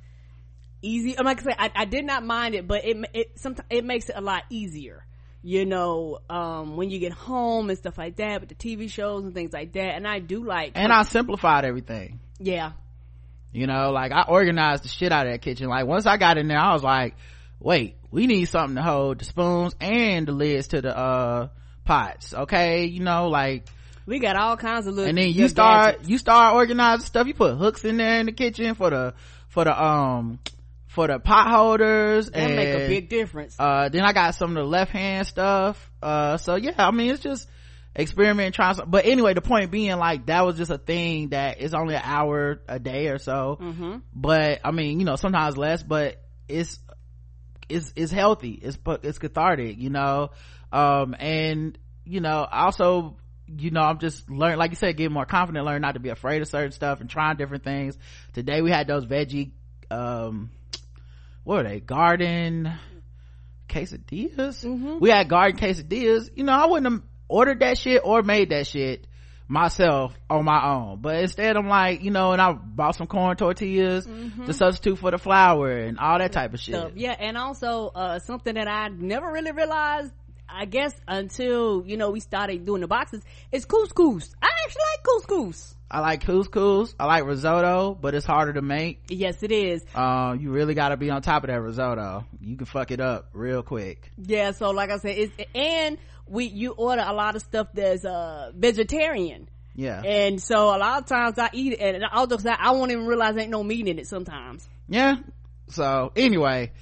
easy. 0.82 1.18
I'm 1.18 1.24
like 1.24 1.40
I 1.40 1.44
say, 1.44 1.56
I, 1.58 1.70
I 1.74 1.84
did 1.84 2.04
not 2.04 2.24
mind 2.24 2.54
it, 2.54 2.66
but 2.66 2.84
it, 2.84 2.96
it, 3.14 3.38
sometimes, 3.38 3.66
it 3.70 3.84
makes 3.84 4.08
it 4.08 4.16
a 4.16 4.20
lot 4.20 4.44
easier. 4.50 5.04
You 5.42 5.64
know, 5.64 6.18
um, 6.28 6.76
when 6.76 6.90
you 6.90 6.98
get 6.98 7.12
home 7.12 7.70
and 7.70 7.78
stuff 7.78 7.96
like 7.96 8.16
that, 8.16 8.40
with 8.40 8.50
the 8.50 8.54
TV 8.54 8.90
shows 8.90 9.24
and 9.24 9.32
things 9.32 9.54
like 9.54 9.72
that. 9.72 9.94
And 9.94 10.06
I 10.06 10.18
do 10.18 10.44
like, 10.44 10.72
and 10.74 10.92
i 10.92 11.02
simplified 11.02 11.64
everything 11.64 12.20
yeah, 12.38 12.72
you 13.52 13.66
know 13.66 13.90
like 13.90 14.12
i 14.12 14.22
organized 14.22 14.84
the 14.84 14.88
shit 14.88 15.12
out 15.12 15.26
of 15.26 15.32
that 15.32 15.42
kitchen 15.42 15.68
like 15.68 15.86
once 15.86 16.06
i 16.06 16.16
got 16.16 16.38
in 16.38 16.48
there 16.48 16.58
i 16.58 16.72
was 16.72 16.82
like 16.82 17.14
wait 17.60 17.96
we 18.10 18.26
need 18.26 18.46
something 18.46 18.76
to 18.76 18.82
hold 18.82 19.18
the 19.18 19.24
spoons 19.24 19.74
and 19.80 20.26
the 20.26 20.32
lids 20.32 20.68
to 20.68 20.80
the 20.80 20.96
uh 20.96 21.48
pots 21.84 22.34
okay 22.34 22.86
you 22.86 23.00
know 23.00 23.28
like 23.28 23.66
we 24.06 24.18
got 24.18 24.34
all 24.34 24.56
kinds 24.56 24.86
of 24.86 24.94
little, 24.94 25.08
and 25.08 25.18
then 25.18 25.30
you 25.30 25.46
start 25.46 25.92
gadgets. 25.92 26.08
you 26.08 26.18
start 26.18 26.54
organizing 26.56 27.06
stuff 27.06 27.26
you 27.26 27.34
put 27.34 27.54
hooks 27.56 27.84
in 27.84 27.98
there 27.98 28.18
in 28.18 28.26
the 28.26 28.32
kitchen 28.32 28.74
for 28.74 28.90
the 28.90 29.14
for 29.48 29.64
the 29.64 29.82
um 29.82 30.38
for 30.88 31.06
the 31.06 31.20
pot 31.20 31.48
holders 31.48 32.30
that 32.30 32.36
and 32.36 32.56
make 32.56 32.74
a 32.74 32.88
big 32.88 33.08
difference. 33.08 33.54
uh 33.58 33.88
then 33.88 34.02
i 34.02 34.12
got 34.12 34.34
some 34.34 34.56
of 34.56 34.56
the 34.56 34.68
left 34.68 34.90
hand 34.90 35.26
stuff 35.26 35.90
uh 36.02 36.36
so 36.36 36.56
yeah 36.56 36.72
i 36.78 36.90
mean 36.90 37.10
it's 37.10 37.22
just 37.22 37.48
experiment 37.94 38.54
trying 38.54 38.74
some, 38.74 38.90
but 38.90 39.04
anyway 39.04 39.34
the 39.34 39.40
point 39.40 39.70
being 39.70 39.96
like 39.98 40.26
that 40.26 40.44
was 40.44 40.56
just 40.56 40.70
a 40.70 40.78
thing 40.78 41.30
that 41.30 41.60
is 41.60 41.74
only 41.74 41.94
an 41.94 42.02
hour 42.04 42.60
a 42.68 42.78
day 42.78 43.08
or 43.08 43.18
so 43.18 43.58
mm-hmm. 43.60 43.98
but 44.14 44.60
i 44.64 44.70
mean 44.70 44.98
you 44.98 45.04
know 45.06 45.16
sometimes 45.16 45.56
less 45.56 45.82
but 45.82 46.20
it's 46.48 46.78
it's 47.70 47.92
it's 47.96 48.12
healthy. 48.12 48.52
It's 48.52 48.78
it's 49.02 49.18
cathartic 49.18 49.78
you 49.78 49.90
know? 49.90 50.30
Um 50.72 51.14
and 51.18 51.78
you 52.04 52.20
know 52.20 52.46
also 52.50 53.16
you 53.46 53.70
know 53.70 53.80
i'm 53.80 53.98
just 53.98 54.30
learn 54.30 54.58
like 54.58 54.70
you 54.70 54.76
said 54.76 54.96
getting 54.96 55.12
more 55.12 55.24
confident 55.24 55.66
learn 55.66 55.82
not 55.82 55.94
to 55.94 56.00
be 56.00 56.08
afraid 56.08 56.40
of 56.40 56.46
certain 56.48 56.70
stuff 56.70 57.00
and 57.00 57.10
trying 57.10 57.36
different 57.36 57.64
things. 57.64 57.98
Today 58.32 58.62
we 58.62 58.70
had 58.70 58.86
those 58.86 59.06
veggie 59.06 59.52
um 59.90 60.50
what 61.44 61.56
were 61.56 61.68
they? 61.68 61.80
Garden 61.80 62.72
quesadillas? 63.68 64.64
Mm-hmm. 64.64 64.98
we 65.00 65.10
had 65.10 65.28
garden 65.28 65.58
quesadillas. 65.58 66.30
You 66.34 66.44
know 66.44 66.52
i 66.52 66.66
wouldn't 66.66 66.92
have 66.92 67.02
ordered 67.28 67.60
that 67.60 67.78
shit 67.78 68.02
or 68.04 68.22
made 68.22 68.50
that 68.50 68.66
shit 68.66 69.06
myself 69.50 70.14
on 70.30 70.44
my 70.44 70.64
own 70.74 71.00
but 71.02 71.16
instead 71.16 71.56
i'm 71.56 71.68
like 71.68 72.02
you 72.02 72.10
know 72.12 72.30
and 72.32 72.40
i 72.40 72.52
bought 72.52 72.94
some 72.94 73.08
corn 73.08 73.36
tortillas 73.36 74.06
to 74.46 74.52
substitute 74.52 74.96
for 74.96 75.10
the 75.10 75.18
flour 75.18 75.72
and 75.72 75.98
all 75.98 76.18
that 76.18 76.30
type 76.32 76.54
of 76.54 76.60
shit. 76.60 76.96
Yeah, 76.96 77.16
and 77.18 77.36
also 77.36 77.88
uh, 77.94 78.18
something 78.20 78.54
that 78.54 78.68
I 78.68 78.88
never 78.88 79.30
really 79.30 79.50
realized, 79.52 80.12
I 80.48 80.64
guess, 80.66 80.94
until 81.08 81.82
you 81.84 81.96
know 81.96 82.10
we 82.10 82.20
started 82.20 82.64
doing 82.64 82.80
the 82.80 82.86
boxes, 82.88 83.22
is 83.52 83.66
couscous. 83.66 84.34
I 84.40 84.48
actually 84.64 84.82
like 84.92 85.02
couscous. 85.26 85.74
i 85.90 85.98
like 86.00 86.22
couscous 86.24 86.94
i 87.00 87.04
like 87.06 87.24
risotto 87.24 87.94
but 88.00 88.14
it's 88.14 88.24
harder 88.26 88.52
to 88.52 88.62
make 88.62 89.02
Yes, 89.08 89.42
it 89.42 89.50
is. 89.50 89.84
uh, 89.94 90.36
you 90.38 90.50
really 90.52 90.74
got 90.74 90.90
to 90.90 90.96
be 90.96 91.10
on 91.10 91.22
top 91.22 91.42
of 91.42 91.48
that 91.48 91.60
risotto 91.60 92.24
you 92.40 92.56
can 92.56 92.66
fuck 92.66 92.90
it 92.92 93.00
up 93.00 93.28
real 93.32 93.62
quick 93.64 94.10
Yeah, 94.16 94.52
so 94.52 94.70
like 94.70 94.90
I 94.90 94.98
said, 94.98 95.16
it's 95.18 95.32
and 95.54 95.98
we 96.30 96.44
you 96.46 96.70
order 96.70 97.02
a 97.04 97.12
lot 97.12 97.34
of 97.36 97.42
stuff 97.42 97.68
that's 97.74 98.04
uh 98.04 98.52
vegetarian. 98.54 99.48
yeah. 99.74 100.00
And 100.02 100.40
so 100.40 100.74
a 100.74 100.78
lot 100.78 101.02
of 101.02 101.06
times 101.06 101.38
I 101.38 101.50
eat 101.52 101.74
it 101.74 101.80
and 101.80 102.04
although 102.12 102.38
I 102.48 102.56
I 102.58 102.70
won't 102.70 102.92
even 102.92 103.06
realize 103.06 103.36
ain't 103.36 103.50
no 103.50 103.62
meat 103.64 103.86
in 103.86 103.98
it 103.98 104.06
sometimes. 104.06 104.66
yeah. 104.88 105.16
So 105.68 106.12
anyway 106.16 106.72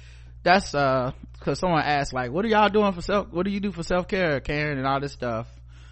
that's 0.43 0.73
uh 0.73 1.11
because 1.33 1.59
someone 1.59 1.81
asked 1.81 2.13
like 2.13 2.31
what 2.31 2.45
are 2.45 2.47
y'all 2.47 2.69
doing 2.69 2.93
for 2.93 3.01
self 3.01 3.27
what 3.31 3.45
do 3.45 3.51
you 3.51 3.59
do 3.59 3.71
for 3.71 3.83
self-care 3.83 4.39
karen 4.39 4.77
and 4.77 4.87
all 4.87 4.99
this 4.99 5.13
stuff? 5.13 5.47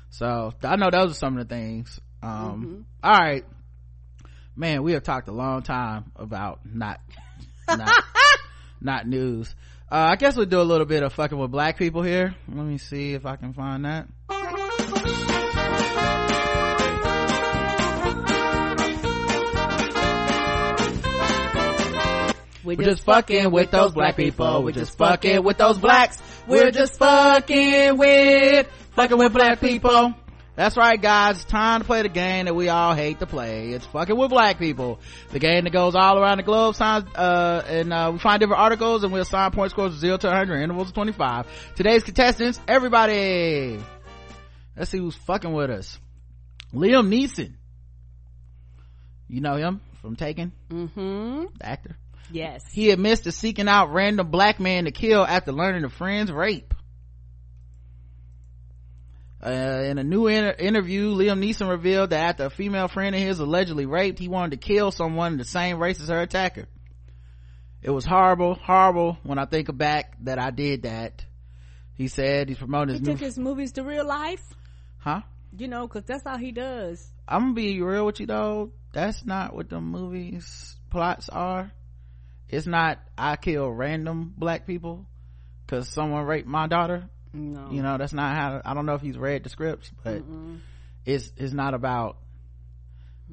So 0.09 0.53
i 0.63 0.75
know 0.75 0.89
those 0.91 1.11
are 1.11 1.15
some 1.15 1.37
of 1.37 1.47
the 1.47 1.53
things. 1.53 1.99
Um 2.21 2.85
all 3.03 3.11
right 3.11 3.43
man 4.55 4.83
we 4.83 4.93
have 4.93 5.03
talked 5.03 5.27
a 5.27 5.33
long 5.33 5.63
time 5.63 6.11
about 6.15 6.59
not 6.63 6.99
not 7.67 8.03
not 8.81 9.07
news 9.07 9.55
uh 9.91 9.95
i 9.95 10.15
guess 10.15 10.35
we'll 10.35 10.45
do 10.45 10.61
a 10.61 10.63
little 10.63 10.85
bit 10.85 11.03
of 11.03 11.13
fucking 11.13 11.37
with 11.37 11.51
black 11.51 11.77
people 11.77 12.01
here 12.01 12.35
let 12.53 12.65
me 12.65 12.77
see 12.77 13.13
if 13.13 13.25
i 13.25 13.35
can 13.35 13.53
find 13.53 13.85
that 13.85 14.07
We're 22.67 22.75
We're 22.75 22.83
just 22.83 23.05
fucking 23.05 23.49
with 23.51 23.71
those 23.71 23.93
black 23.93 24.17
people. 24.17 24.61
We're 24.61 24.73
just 24.73 24.97
fucking 24.97 25.41
with 25.41 25.57
those 25.57 25.77
blacks. 25.77 26.21
We're 26.47 26.71
just 26.71 26.99
fucking 26.99 27.97
with, 27.97 28.67
fucking 28.93 29.17
with 29.17 29.31
black 29.31 29.61
people. 29.61 30.13
That's 30.57 30.75
right, 30.75 30.99
guys. 30.99 31.35
It's 31.35 31.45
time 31.45 31.81
to 31.81 31.85
play 31.85 32.01
the 32.01 32.09
game 32.09 32.45
that 32.45 32.55
we 32.55 32.67
all 32.67 32.95
hate 32.95 33.19
to 33.19 33.27
play. 33.27 33.69
It's 33.73 33.85
fucking 33.85 34.17
with 34.17 34.31
black 34.31 34.57
people. 34.57 34.99
The 35.31 35.37
game 35.37 35.65
that 35.65 35.69
goes 35.71 35.93
all 35.93 36.17
around 36.17 36.37
the 36.37 36.43
globe, 36.43 36.73
signs, 36.73 37.05
uh, 37.13 37.63
and, 37.67 37.93
uh, 37.93 38.09
we 38.11 38.17
find 38.17 38.39
different 38.39 38.59
articles 38.59 39.03
and 39.03 39.13
we'll 39.13 39.21
assign 39.21 39.51
point 39.51 39.69
scores 39.69 39.93
of 39.93 39.99
0 39.99 40.17
to 40.17 40.27
100, 40.27 40.59
intervals 40.63 40.87
of 40.87 40.95
25. 40.95 41.45
Today's 41.75 42.01
contestants, 42.03 42.59
everybody. 42.67 43.79
Let's 44.75 44.89
see 44.89 44.97
who's 44.97 45.15
fucking 45.27 45.53
with 45.53 45.69
us. 45.69 45.99
Liam 46.73 47.07
Neeson. 47.07 47.53
You 49.27 49.41
know 49.41 49.57
him 49.57 49.81
from 50.01 50.15
Taken, 50.15 50.53
Mm-hmm. 50.71 51.45
the 51.59 51.65
actor. 51.65 51.97
Yes. 52.31 52.63
He 52.71 52.89
admits 52.89 53.21
to 53.21 53.31
seeking 53.31 53.67
out 53.67 53.93
random 53.93 54.31
black 54.31 54.59
men 54.59 54.85
to 54.85 54.91
kill 54.91 55.23
after 55.23 55.51
learning 55.51 55.83
a 55.83 55.89
friend's 55.89 56.31
rape. 56.31 56.73
Uh, 59.43 59.49
in 59.85 59.97
a 59.99 60.03
new 60.03 60.27
inter- 60.27 60.55
interview, 60.57 61.13
Liam 61.13 61.39
Neeson 61.39 61.69
revealed 61.69 62.09
that 62.09 62.21
after 62.29 62.45
a 62.45 62.49
female 62.49 62.87
friend 62.87 63.15
of 63.15 63.21
his 63.21 63.39
allegedly 63.39 63.85
raped, 63.85 64.17
he 64.17 64.27
wanted 64.27 64.59
to 64.59 64.67
kill 64.67 64.91
someone 64.91 65.37
the 65.37 65.45
same 65.45 65.77
race 65.79 66.01
as 66.01 66.07
her 66.09 66.21
attacker. 66.21 66.65
It 67.83 67.91
was 67.91 68.03
horrible, 68.05 68.55
horrible 68.55 69.17
when 69.23 69.37
I 69.37 69.45
think 69.45 69.75
back 69.77 70.17
that 70.23 70.39
I 70.39 70.49
did 70.49 70.83
that. 70.83 71.23
He 71.93 72.07
said 72.07 72.49
he's 72.49 72.57
promoting 72.57 72.95
He 72.95 72.99
his 72.99 73.07
new, 73.07 73.13
took 73.13 73.21
his 73.21 73.37
movies 73.37 73.71
to 73.73 73.83
real 73.83 74.05
life. 74.05 74.43
huh? 74.97 75.21
You 75.57 75.67
know, 75.67 75.87
cause 75.87 76.03
that's 76.05 76.23
how 76.23 76.37
he 76.37 76.51
does. 76.51 77.07
I'm 77.27 77.41
gonna 77.41 77.53
be 77.53 77.81
real 77.81 78.05
with 78.05 78.19
you 78.19 78.25
though. 78.25 78.71
That's 78.93 79.25
not 79.25 79.55
what 79.55 79.69
the 79.69 79.79
movies 79.79 80.75
plots 80.89 81.29
are. 81.29 81.71
It's 82.49 82.67
not 82.67 82.99
I 83.17 83.35
kill 83.35 83.69
random 83.69 84.33
black 84.37 84.65
people 84.67 85.05
because 85.65 85.89
someone 85.89 86.25
raped 86.25 86.47
my 86.47 86.67
daughter. 86.67 87.09
No. 87.33 87.69
You 87.71 87.81
know, 87.81 87.97
that's 87.97 88.13
not 88.13 88.35
how. 88.35 88.61
I 88.63 88.73
don't 88.73 88.85
know 88.85 88.95
if 88.95 89.01
he's 89.01 89.17
read 89.17 89.43
the 89.43 89.49
scripts, 89.49 89.91
but 90.03 90.23
it's 91.05 91.31
it's 91.37 91.53
not 91.53 91.73
about. 91.73 92.17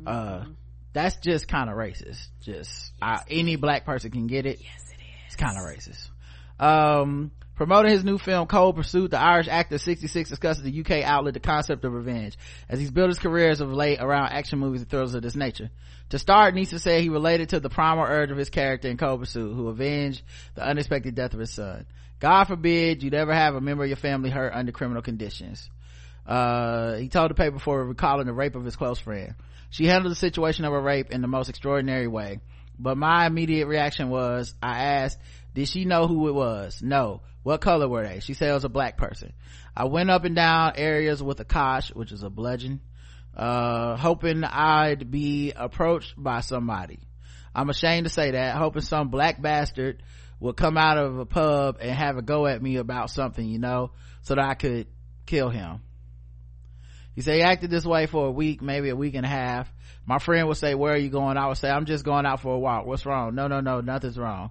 Uh, 0.06 0.44
that's 0.92 1.16
just 1.16 1.48
kind 1.48 1.70
of 1.70 1.76
racist. 1.76 2.28
Just 2.42 2.92
I, 3.00 3.20
any 3.28 3.56
black 3.56 3.84
person 3.84 4.10
can 4.10 4.26
get 4.26 4.46
it. 4.46 4.60
Yes, 4.60 4.82
it 4.90 5.00
is. 5.00 5.26
It's 5.26 5.36
kind 5.36 5.56
of 5.56 5.64
racist. 5.64 6.10
Um, 6.58 7.30
promoting 7.56 7.92
his 7.92 8.04
new 8.04 8.18
film 8.18 8.46
Cold 8.46 8.76
Pursuit, 8.76 9.10
the 9.10 9.18
Irish 9.18 9.48
actor 9.48 9.78
66 9.78 10.30
discusses 10.30 10.62
the 10.62 10.80
UK 10.80 11.04
outlet 11.04 11.34
the 11.34 11.40
concept 11.40 11.84
of 11.84 11.92
revenge 11.92 12.36
as 12.68 12.78
he's 12.78 12.90
built 12.90 13.08
his 13.08 13.18
career 13.18 13.50
as 13.50 13.60
of 13.60 13.72
late 13.72 14.00
around 14.00 14.32
action 14.32 14.58
movies 14.58 14.82
and 14.82 14.90
thrillers 14.90 15.14
of 15.14 15.22
this 15.22 15.36
nature. 15.36 15.70
To 16.10 16.18
start, 16.18 16.54
Neeson 16.54 16.80
said 16.80 17.02
he 17.02 17.08
related 17.08 17.50
to 17.50 17.60
the 17.60 17.70
primal 17.70 18.04
urge 18.04 18.30
of 18.30 18.36
his 18.36 18.50
character 18.50 18.88
in 18.88 18.96
Cold 18.96 19.20
Pursuit, 19.20 19.54
who 19.54 19.68
avenged 19.68 20.22
the 20.54 20.66
unexpected 20.66 21.14
death 21.14 21.34
of 21.34 21.40
his 21.40 21.52
son. 21.52 21.86
God 22.20 22.44
forbid 22.44 23.02
you'd 23.02 23.14
ever 23.14 23.34
have 23.34 23.54
a 23.54 23.60
member 23.60 23.84
of 23.84 23.88
your 23.88 23.96
family 23.96 24.30
hurt 24.30 24.54
under 24.54 24.72
criminal 24.72 25.02
conditions. 25.02 25.68
Uh, 26.26 26.96
he 26.96 27.08
told 27.08 27.30
the 27.30 27.34
paper 27.34 27.52
before 27.52 27.84
recalling 27.84 28.26
the 28.26 28.32
rape 28.32 28.54
of 28.54 28.64
his 28.64 28.76
close 28.76 28.98
friend. 28.98 29.34
She 29.70 29.86
handled 29.86 30.12
the 30.12 30.16
situation 30.16 30.64
of 30.64 30.72
a 30.72 30.80
rape 30.80 31.10
in 31.10 31.20
the 31.20 31.28
most 31.28 31.48
extraordinary 31.48 32.06
way. 32.06 32.38
But 32.78 32.96
my 32.96 33.26
immediate 33.26 33.66
reaction 33.66 34.10
was, 34.10 34.54
I 34.62 34.84
asked, 34.84 35.18
did 35.54 35.68
she 35.68 35.84
know 35.84 36.06
who 36.06 36.28
it 36.28 36.34
was? 36.34 36.82
No. 36.82 37.22
What 37.42 37.60
color 37.60 37.88
were 37.88 38.06
they? 38.06 38.20
She 38.20 38.34
said 38.34 38.50
it 38.50 38.54
was 38.54 38.64
a 38.64 38.70
black 38.70 38.96
person. 38.96 39.32
I 39.76 39.84
went 39.84 40.10
up 40.10 40.24
and 40.24 40.34
down 40.34 40.72
areas 40.76 41.22
with 41.22 41.40
a 41.40 41.44
cosh, 41.44 41.92
which 41.94 42.10
is 42.10 42.22
a 42.22 42.30
bludgeon, 42.30 42.80
uh, 43.36 43.96
hoping 43.96 44.44
I'd 44.44 45.10
be 45.10 45.52
approached 45.54 46.14
by 46.16 46.40
somebody. 46.40 47.00
I'm 47.54 47.70
ashamed 47.70 48.06
to 48.06 48.12
say 48.12 48.32
that, 48.32 48.56
hoping 48.56 48.82
some 48.82 49.08
black 49.08 49.40
bastard 49.40 50.02
would 50.40 50.56
come 50.56 50.76
out 50.76 50.98
of 50.98 51.18
a 51.18 51.26
pub 51.26 51.78
and 51.80 51.90
have 51.90 52.16
a 52.16 52.22
go 52.22 52.46
at 52.46 52.62
me 52.62 52.76
about 52.76 53.10
something, 53.10 53.46
you 53.46 53.58
know, 53.58 53.92
so 54.22 54.34
that 54.34 54.44
I 54.44 54.54
could 54.54 54.86
kill 55.26 55.50
him. 55.50 55.80
He 57.14 57.20
said 57.20 57.36
he 57.36 57.42
acted 57.42 57.70
this 57.70 57.86
way 57.86 58.06
for 58.06 58.26
a 58.26 58.30
week, 58.32 58.60
maybe 58.60 58.88
a 58.88 58.96
week 58.96 59.14
and 59.14 59.24
a 59.24 59.28
half. 59.28 59.72
My 60.06 60.18
friend 60.18 60.46
would 60.48 60.56
say, 60.56 60.74
where 60.74 60.94
are 60.94 60.98
you 60.98 61.08
going? 61.08 61.36
I 61.36 61.46
would 61.48 61.56
say, 61.56 61.70
I'm 61.70 61.86
just 61.86 62.04
going 62.04 62.26
out 62.26 62.40
for 62.40 62.54
a 62.54 62.58
walk. 62.58 62.86
What's 62.86 63.06
wrong? 63.06 63.34
No, 63.34 63.46
no, 63.46 63.60
no, 63.60 63.80
nothing's 63.80 64.18
wrong. 64.18 64.50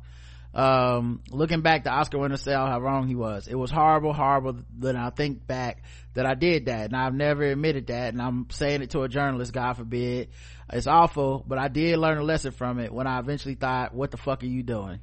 Um, 0.53 1.21
looking 1.31 1.61
back, 1.61 1.83
the 1.83 1.89
Oscar 1.89 2.19
winner 2.19 2.37
said 2.37 2.55
how 2.55 2.79
wrong 2.79 3.07
he 3.07 3.15
was. 3.15 3.47
It 3.47 3.55
was 3.55 3.71
horrible, 3.71 4.13
horrible 4.13 4.57
that 4.79 4.95
I 4.95 5.09
think 5.09 5.47
back 5.47 5.83
that 6.13 6.25
I 6.27 6.35
did 6.35 6.67
that 6.67 6.85
and 6.85 6.95
I've 6.95 7.13
never 7.15 7.43
admitted 7.43 7.87
that 7.87 8.13
and 8.13 8.21
I'm 8.21 8.47
saying 8.51 8.83
it 8.83 8.91
to 8.91 9.01
a 9.01 9.09
journalist, 9.09 9.51
God 9.51 9.73
forbid. 9.73 10.29
It's 10.71 10.85
awful, 10.85 11.43
but 11.47 11.57
I 11.57 11.69
did 11.69 11.97
learn 11.97 12.19
a 12.19 12.23
lesson 12.23 12.51
from 12.51 12.79
it 12.79 12.93
when 12.93 13.07
I 13.07 13.19
eventually 13.19 13.55
thought, 13.55 13.95
what 13.95 14.11
the 14.11 14.17
fuck 14.17 14.43
are 14.43 14.47
you 14.47 14.61
doing? 14.63 14.99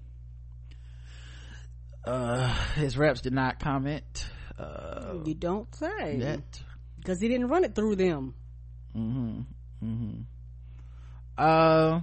uh 2.04 2.48
his 2.76 2.96
reps 2.96 3.20
did 3.20 3.32
not 3.32 3.60
comment 3.60 4.26
uh 4.58 5.14
you 5.24 5.34
don't 5.34 5.74
say 5.74 6.16
yet 6.16 6.62
because 6.98 7.20
he 7.20 7.28
didn't 7.28 7.48
run 7.48 7.62
it 7.64 7.74
through 7.74 7.94
them 7.94 8.34
mm-hmm 8.96 9.40
mm-hmm 9.84 10.20
uh 11.40 12.00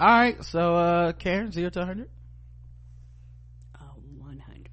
all 0.00 0.06
right 0.06 0.44
so 0.44 0.74
uh 0.74 1.12
karen 1.12 1.50
zero 1.52 1.70
to 1.70 1.78
100 1.78 2.08
uh, 3.74 3.84
100 4.18 4.68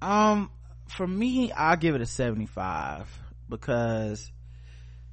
um 0.00 0.50
for 0.88 1.06
me 1.06 1.52
i'll 1.52 1.76
give 1.76 1.94
it 1.94 2.00
a 2.00 2.06
75 2.06 3.08
because 3.48 4.30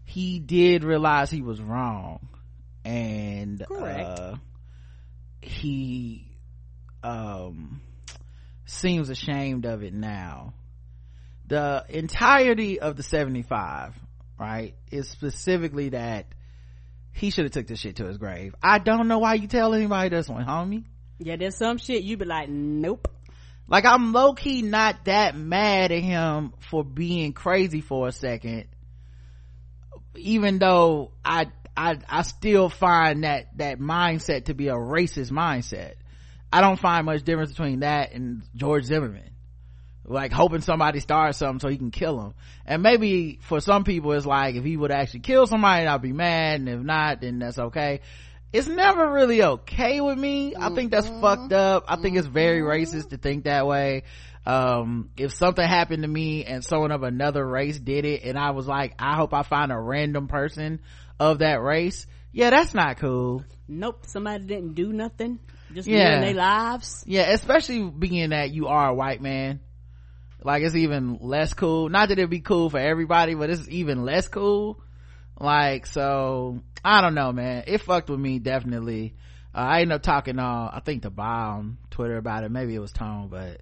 he 0.03 0.39
did 0.39 0.83
realize 0.83 1.29
he 1.29 1.41
was 1.41 1.61
wrong 1.61 2.27
and 2.85 3.65
Correct. 3.67 4.19
uh 4.19 4.35
he 5.41 6.25
um 7.03 7.81
seems 8.69 9.09
ashamed 9.09 9.65
of 9.65 9.83
it 9.83 9.93
now. 9.93 10.53
The 11.47 11.83
entirety 11.89 12.79
of 12.79 12.95
the 12.95 13.03
75 13.03 13.95
right? 14.39 14.75
Is 14.91 15.09
specifically 15.09 15.89
that 15.89 16.27
he 17.11 17.31
should 17.31 17.45
have 17.45 17.51
took 17.51 17.67
this 17.67 17.79
shit 17.79 17.97
to 17.97 18.05
his 18.05 18.17
grave. 18.17 18.55
I 18.63 18.79
don't 18.79 19.07
know 19.07 19.19
why 19.19 19.33
you 19.35 19.47
tell 19.47 19.73
anybody 19.73 20.09
this 20.09 20.29
one 20.29 20.45
homie. 20.45 20.85
Yeah 21.19 21.35
there's 21.35 21.57
some 21.57 21.77
shit 21.77 22.03
you 22.03 22.17
be 22.17 22.25
like 22.25 22.49
nope. 22.49 23.07
Like 23.67 23.85
i'm 23.85 24.13
low-key 24.13 24.61
not 24.63 25.05
that 25.05 25.35
mad 25.35 25.91
at 25.91 26.01
him 26.01 26.53
for 26.69 26.83
being 26.83 27.33
crazy 27.33 27.81
for 27.81 28.07
a 28.07 28.11
second 28.11 28.65
even 30.15 30.57
though 30.57 31.11
i 31.23 31.47
i 31.77 31.97
i 32.09 32.23
still 32.23 32.69
find 32.69 33.23
that 33.23 33.55
that 33.57 33.79
mindset 33.79 34.45
to 34.45 34.53
be 34.55 34.69
a 34.69 34.73
racist 34.73 35.31
mindset. 35.31 35.95
I 36.51 36.61
don't 36.61 36.79
find 36.79 37.05
much 37.05 37.23
difference 37.23 37.51
between 37.51 37.81
that 37.81 38.13
and 38.13 38.41
george 38.55 38.85
zimmerman 38.85 39.29
like 40.09 40.31
hoping 40.33 40.61
somebody 40.61 40.99
starts 40.99 41.37
something 41.37 41.59
so 41.59 41.67
he 41.69 41.77
can 41.77 41.91
kill 41.91 42.19
him. 42.19 42.33
And 42.65 42.81
maybe 42.83 43.39
for 43.43 43.59
some 43.61 43.83
people 43.83 44.11
it's 44.13 44.25
like 44.25 44.55
if 44.55 44.63
he 44.63 44.75
would 44.75 44.91
actually 44.91 45.21
kill 45.21 45.45
somebody 45.47 45.85
i'd 45.85 46.01
be 46.01 46.11
mad 46.13 46.59
and 46.59 46.69
if 46.69 46.79
not 46.81 47.21
then 47.21 47.39
that's 47.39 47.59
okay. 47.59 48.01
It's 48.51 48.67
never 48.67 49.11
really 49.11 49.43
okay 49.43 50.01
with 50.01 50.17
me. 50.17 50.55
I 50.59 50.73
think 50.73 50.89
that's 50.89 51.07
fucked 51.07 51.53
up. 51.53 51.85
I 51.87 51.97
think 51.97 52.17
it's 52.17 52.25
very 52.25 52.61
racist 52.61 53.09
to 53.11 53.17
think 53.17 53.43
that 53.43 53.67
way. 53.67 54.03
Um 54.45 55.11
if 55.17 55.35
something 55.35 55.65
happened 55.67 56.01
to 56.01 56.07
me 56.09 56.43
and 56.45 56.63
someone 56.65 56.91
of 56.91 57.03
another 57.03 57.45
race 57.45 57.77
did 57.79 58.05
it 58.05 58.23
and 58.23 58.37
i 58.39 58.51
was 58.51 58.65
like 58.67 58.95
i 58.97 59.15
hope 59.15 59.33
i 59.33 59.43
find 59.43 59.71
a 59.71 59.77
random 59.77 60.27
person 60.27 60.79
of 61.19 61.39
that 61.39 61.61
race 61.61 62.07
yeah 62.31 62.49
that's 62.49 62.73
not 62.73 62.97
cool. 62.97 63.43
Nope 63.67 64.05
somebody 64.07 64.45
didn't 64.45 64.73
do 64.73 64.91
nothing 64.93 65.39
just 65.73 65.87
Yeah. 65.87 66.15
living 66.15 66.21
their 66.21 66.33
lives. 66.35 67.03
Yeah 67.05 67.29
especially 67.31 67.83
being 67.89 68.29
that 68.31 68.51
you 68.51 68.67
are 68.67 68.89
a 68.89 68.93
white 68.95 69.21
man 69.21 69.59
like 70.43 70.63
it's 70.63 70.75
even 70.75 71.19
less 71.21 71.53
cool. 71.53 71.89
Not 71.89 72.09
that 72.09 72.17
it'd 72.17 72.29
be 72.29 72.39
cool 72.39 72.69
for 72.69 72.79
everybody 72.79 73.35
but 73.35 73.49
it's 73.49 73.67
even 73.69 74.03
less 74.03 74.27
cool. 74.27 74.81
Like 75.39 75.85
so 75.85 76.61
i 76.83 77.01
don't 77.01 77.15
know 77.15 77.31
man. 77.31 77.63
It 77.67 77.81
fucked 77.81 78.09
with 78.09 78.19
me 78.19 78.39
definitely. 78.39 79.15
Uh, 79.53 79.59
i 79.59 79.81
ended 79.81 79.95
up 79.95 80.03
talking 80.03 80.37
uh 80.39 80.69
i 80.71 80.79
think 80.83 81.03
to 81.03 81.13
on 81.17 81.77
twitter 81.89 82.17
about 82.17 82.43
it. 82.43 82.51
Maybe 82.51 82.75
it 82.75 82.79
was 82.79 82.91
tone 82.91 83.27
but 83.29 83.61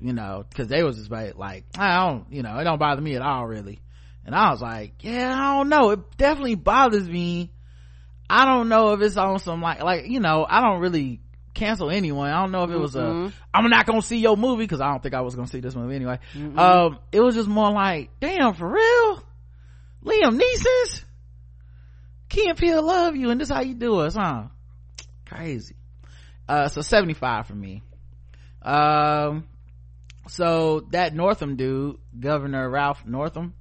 you 0.00 0.12
know 0.12 0.44
because 0.48 0.68
they 0.68 0.82
was 0.82 0.96
just 0.96 1.10
like, 1.10 1.36
like 1.36 1.64
i 1.78 2.04
don't 2.04 2.32
you 2.32 2.42
know 2.42 2.58
it 2.58 2.64
don't 2.64 2.78
bother 2.78 3.02
me 3.02 3.16
at 3.16 3.22
all 3.22 3.46
really. 3.46 3.80
And 4.26 4.34
i 4.34 4.50
was 4.50 4.60
like 4.60 5.02
yeah 5.02 5.34
i 5.34 5.56
don't 5.56 5.68
know. 5.68 5.90
It 5.90 6.16
definitely 6.16 6.56
bothers 6.56 7.08
me. 7.08 7.50
I 8.28 8.46
don't 8.46 8.70
know 8.70 8.94
if 8.94 9.02
it's 9.02 9.18
on 9.18 9.38
some 9.38 9.60
like 9.60 9.82
like 9.82 10.06
you 10.06 10.20
know 10.20 10.46
i 10.48 10.62
don't 10.62 10.80
really 10.80 11.20
cancel 11.54 11.88
anyone 11.90 12.30
i 12.30 12.40
don't 12.40 12.50
know 12.50 12.64
if 12.64 12.70
it 12.70 12.76
was 12.76 12.96
a 12.96 13.32
i'm 13.54 13.70
not 13.70 13.86
gonna 13.86 14.02
see 14.02 14.18
your 14.18 14.36
movie 14.36 14.64
because 14.64 14.80
i 14.80 14.90
don't 14.90 15.02
think 15.02 15.14
i 15.14 15.20
was 15.20 15.34
gonna 15.36 15.46
see 15.46 15.60
this 15.60 15.74
movie 15.74 15.94
anyway. 15.94 16.18
Um 16.56 16.98
it 17.12 17.20
was 17.20 17.34
just 17.34 17.48
more 17.48 17.70
like 17.70 18.10
damn 18.20 18.54
for 18.54 18.68
real? 18.68 19.22
Liam 20.04 20.38
neeson's 20.38 21.04
and 22.36 22.58
Peele 22.58 22.82
love 22.82 23.14
you 23.14 23.30
and 23.30 23.40
this 23.40 23.48
how 23.48 23.60
you 23.62 23.74
do 23.74 24.00
us 24.00 24.14
huh? 24.16 24.44
Crazy. 25.24 25.76
Uh 26.48 26.68
so 26.68 26.80
75 26.80 27.46
for 27.46 27.54
me. 27.54 27.82
Um 28.60 29.46
so 30.26 30.80
that 30.90 31.14
northam 31.14 31.56
dude 31.56 31.98
governor 32.18 32.68
ralph 32.68 33.06
northam. 33.06 33.54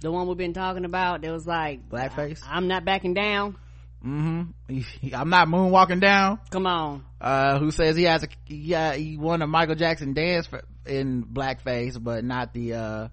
The 0.00 0.10
one 0.10 0.26
we've 0.26 0.36
been 0.36 0.52
talking 0.52 0.84
about 0.84 1.22
that 1.22 1.30
was 1.30 1.46
like 1.46 1.88
blackface? 1.88 2.42
I'm 2.48 2.66
not 2.66 2.84
backing 2.84 3.14
down 3.14 3.56
mm-hmm. 4.04 5.14
I'm 5.14 5.30
not 5.30 5.48
moonwalking 5.48 6.00
down. 6.00 6.38
Come 6.50 6.66
on. 6.66 7.04
Uh 7.20 7.58
who 7.58 7.70
says 7.70 7.96
he 7.96 8.04
has 8.04 8.22
a 8.22 8.28
yeah 8.46 8.94
he 8.94 9.16
won 9.16 9.40
a 9.40 9.46
michael 9.46 9.74
jackson 9.74 10.12
dance 10.12 10.46
for, 10.46 10.62
in 10.84 11.24
blackface 11.24 12.02
but 12.02 12.22
not 12.22 12.52
the 12.52 12.74
uh 12.74 13.08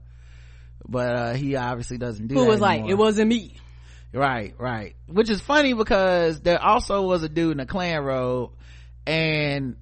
but 0.87 1.15
uh 1.15 1.33
he 1.33 1.55
obviously 1.55 1.97
doesn't 1.97 2.27
do 2.27 2.35
who 2.35 2.45
was 2.45 2.59
like 2.59 2.85
it 2.87 2.95
wasn't 2.95 3.29
me. 3.29 3.55
Right 4.13 4.53
right. 4.57 4.95
Which 5.07 5.29
is 5.29 5.39
funny 5.39 5.73
because 5.73 6.41
there 6.41 6.61
also 6.61 7.03
was 7.03 7.23
a 7.23 7.29
dude 7.29 7.53
in 7.53 7.59
a 7.61 7.65
Klan 7.65 8.03
robe 8.03 8.51
and 9.07 9.77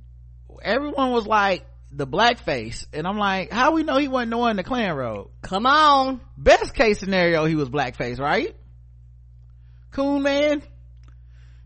everyone 0.61 1.11
was 1.11 1.26
like 1.26 1.65
the 1.91 2.06
blackface. 2.06 2.86
And 2.94 3.07
i'm 3.07 3.18
like 3.18 3.52
how 3.52 3.72
we 3.72 3.81
know 3.81 3.98
he 3.98 4.07
wasn't 4.07 4.31
the 4.31 4.38
one 4.38 4.52
in 4.52 4.57
the 4.57 4.64
Klan 4.64 4.95
robe 4.95 5.31
come 5.41 5.65
on. 5.65 6.22
Best 6.38 6.76
case 6.76 6.99
scenario 6.99 7.45
he 7.45 7.56
was 7.56 7.69
blackface 7.69 8.19
right? 8.19 8.56
Coon 9.91 10.22
man 10.22 10.61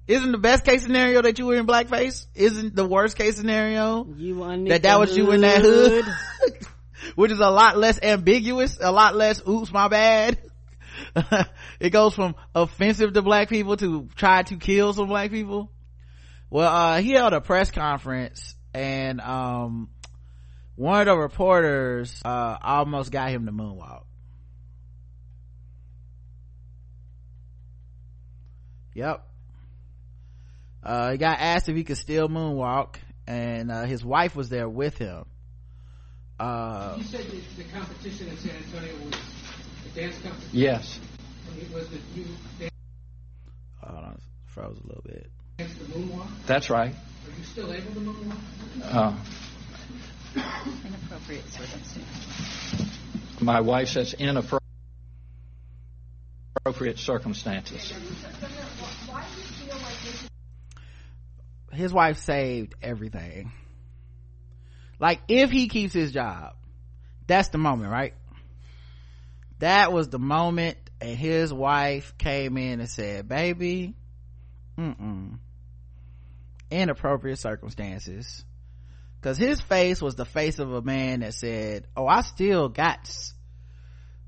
isn't 0.07 0.31
the 0.31 0.38
best 0.38 0.65
case 0.65 0.84
scenario 0.84 1.21
that 1.21 1.39
you 1.39 1.45
were 1.45 1.55
in 1.55 1.65
blackface? 1.65 2.25
Isn't 2.35 2.75
the 2.75 2.85
worst 2.85 3.17
case 3.17 3.38
scenario 3.38 4.03
that 4.03 4.81
that 4.84 4.99
was 4.99 5.15
you 5.15 5.31
in 5.31 5.41
that 5.41 5.61
hood? 5.61 6.05
which 7.15 7.31
is 7.31 7.39
a 7.39 7.49
lot 7.49 7.77
less 7.77 7.99
ambiguous 8.01 8.77
a 8.80 8.91
lot 8.91 9.15
less 9.15 9.41
oops 9.47 9.71
my 9.71 9.88
bad. 9.88 10.38
It 11.80 11.89
goes 11.89 12.15
from 12.15 12.35
offensive 12.55 13.13
to 13.13 13.21
black 13.21 13.49
people 13.49 13.75
to 13.77 14.07
try 14.15 14.43
to 14.43 14.55
kill 14.55 14.93
some 14.93 15.07
black 15.07 15.31
people. 15.31 15.69
Well 16.49 16.69
uh 16.73 17.01
he 17.01 17.11
held 17.11 17.34
a 17.34 17.41
press 17.41 17.71
conference 17.71 18.55
and 18.73 19.19
um 19.21 19.89
one 20.75 21.01
of 21.01 21.05
the 21.07 21.17
reporters 21.17 22.21
uh 22.23 22.57
almost 22.61 23.11
got 23.11 23.30
him 23.30 23.45
to 23.45 23.51
moonwalk. 23.51 24.03
Yep 28.93 29.27
uh 30.85 31.11
he 31.11 31.18
got 31.18 31.39
asked 31.39 31.69
if 31.69 31.76
he 31.76 31.84
could 31.84 31.97
still 31.97 32.27
moonwalk 32.30 32.95
and 33.27 33.72
uh 33.72 33.84
his 33.85 34.03
wife 34.03 34.35
was 34.35 34.49
there 34.49 34.68
with 34.69 34.97
him 34.97 35.26
uh 36.39 36.95
You 36.97 37.03
said 37.03 37.26
that 37.26 37.57
the 37.57 37.64
competition 37.65 38.27
in 38.27 38.38
San 38.38 38.51
Antonio 38.55 38.93
was 39.05 39.15
a 39.85 39.95
dance 39.95 40.18
competition. 40.22 40.49
Yes. 40.60 40.99
And 41.51 41.61
it 41.61 41.72
was 41.73 41.88
that 41.89 42.01
you 42.15 42.26
hold 43.81 44.03
on 44.03 44.18
froze 44.47 44.77
a 44.84 44.88
little 44.88 45.03
bit 45.05 45.30
danced 45.57 45.80
the 45.80 45.85
moonwalk. 45.85 46.27
That's 46.47 46.69
right. 46.69 46.93
Are 46.93 47.38
you 47.38 47.43
still 47.43 47.72
able 47.72 47.93
to 47.93 47.99
moonwalk? 47.99 48.38
Uh, 48.84 49.14
Inappropriate 50.35 51.47
circumstances. 51.49 52.99
my 53.39 53.61
wife 53.61 53.89
says 53.89 54.14
inappropriate 54.15 54.60
circumstances. 56.97 57.93
His 61.74 61.94
wife 61.94 62.18
saved 62.20 62.76
everything. 62.82 63.52
Like 65.00 65.22
if 65.28 65.52
he 65.52 65.68
keeps 65.68 65.94
his 65.94 66.12
job 66.12 66.54
that's 67.28 67.50
the 67.50 67.58
moment 67.58 67.91
right? 67.91 68.14
That 69.60 69.91
was 69.94 70.10
the 70.10 70.20
moment 70.20 70.78
and 71.02 71.18
his 71.18 71.54
wife 71.54 72.18
came 72.18 72.58
in 72.58 72.80
and 72.80 72.90
said 72.90 73.28
baby 73.28 73.95
mm-mm. 74.78 75.38
Inappropriate 76.72 77.38
circumstances. 77.40 78.44
Because 79.20 79.38
his 79.38 79.62
face 79.62 80.02
was 80.02 80.16
the 80.16 80.26
face 80.26 80.60
of 80.60 80.74
a 80.74 80.82
man 80.82 81.22
that 81.22 81.34
said 81.34 81.88
oh 81.95 82.08
i 82.08 82.22
still 82.22 82.70
got 82.70 83.10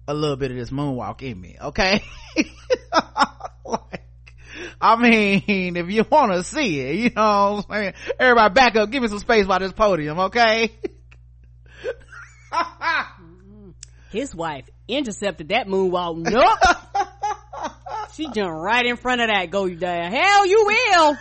a 0.07 0.13
little 0.13 0.37
bit 0.37 0.51
of 0.51 0.57
this 0.57 0.69
moonwalk 0.69 1.21
in 1.21 1.39
me 1.39 1.57
okay? 1.61 2.03
Like 3.65 4.04
I 4.81 4.95
mean, 4.95 5.75
if 5.77 5.89
you 5.89 6.05
want 6.09 6.31
to 6.33 6.43
see 6.43 6.79
it, 6.79 6.95
you 6.95 7.09
know 7.15 7.63
what 7.65 7.65
I'm 7.69 7.83
saying? 7.83 7.93
Everybody 8.19 8.53
back 8.53 8.75
up. 8.75 8.89
Give 8.91 9.01
me 9.01 9.09
some 9.09 9.19
space 9.19 9.45
by 9.45 9.59
this 9.59 9.73
podium, 9.73 10.19
okay? 10.19 10.71
his 14.11 14.33
wife 14.33 14.69
intercepted 14.87 15.49
that 15.49 15.67
moonwalk 15.67 16.15
nope 16.15 16.57
she 18.13 18.29
jumped 18.29 18.55
right 18.55 18.85
in 18.85 18.95
front 18.95 19.19
of 19.19 19.27
that 19.27 19.49
go 19.51 19.65
you 19.65 19.75
there 19.75 20.09
hell 20.09 20.45
you 20.45 20.63
will 20.65 21.17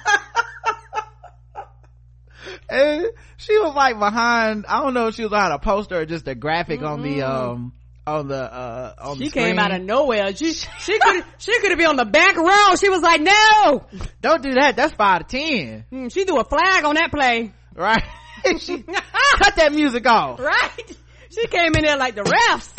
and 2.69 3.06
she 3.36 3.59
was 3.59 3.74
like 3.74 3.98
behind, 3.98 4.66
I 4.66 4.82
don't 4.82 4.94
know 4.94 5.09
if 5.09 5.15
she 5.15 5.23
was 5.23 5.31
behind 5.31 5.52
a 5.52 5.59
poster 5.59 6.01
or 6.01 6.06
just 6.06 6.27
a 6.28 6.35
graphic 6.35 6.82
on 6.82 7.02
the, 7.02 7.23
um, 7.23 7.73
on 8.06 8.28
the, 8.28 8.36
uh, 8.36 8.94
on 8.98 9.18
she 9.18 9.31
came 9.31 9.59
out 9.59 9.74
of 9.74 9.82
nowhere. 9.82 10.35
She 10.35 10.52
she 10.81 10.98
could 10.98 11.24
she 11.39 11.59
could 11.60 11.70
have 11.70 11.78
been 11.78 11.89
on 11.89 11.97
the 11.97 12.05
back 12.05 12.36
row. 12.36 12.76
She 12.76 12.89
was 12.89 13.02
like 13.02 13.20
no! 13.20 13.86
Don't 14.20 14.43
do 14.43 14.55
that. 14.55 14.76
That's 14.76 14.94
five 14.94 15.26
to 15.26 15.39
ten. 15.39 15.85
Hmm, 15.90 16.09
she 16.09 16.24
threw 16.24 16.39
a 16.39 16.44
flag 16.44 16.85
on 16.85 16.94
that 16.97 17.10
play. 17.10 17.52
Right. 17.74 18.02
She 18.59 18.82
cut 19.39 19.56
that 19.56 19.72
music 19.72 20.06
off. 20.06 20.39
Right. 20.39 20.97
She 21.31 21.47
came 21.47 21.74
in 21.76 21.82
there 21.82 21.97
like 21.97 22.14
the 22.14 22.24
refs. 22.24 22.70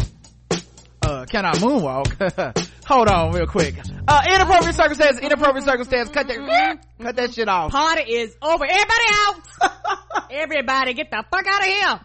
Uh 1.02 1.26
can 1.26 1.44
i 1.44 1.54
moonwalk? 1.54 2.70
Hold 2.86 3.08
on 3.08 3.32
real 3.32 3.48
quick. 3.48 3.74
Uh 4.08 4.22
inappropriate 4.28 4.76
circumstance 4.76 5.18
inappropriate 5.18 5.66
circumstance 5.66 6.10
cut 6.10 6.28
that 6.28 6.78
cut 7.02 7.16
that 7.16 7.34
shit 7.34 7.50
off. 7.50 7.72
Party 7.72 8.04
is 8.14 8.38
over. 8.44 8.64
Everybody 8.64 9.06
out. 9.10 10.30
Everybody 10.30 10.94
get 10.94 11.10
the 11.10 11.24
fuck 11.32 11.48
out 11.48 11.62
of 11.62 11.66
here 11.66 12.00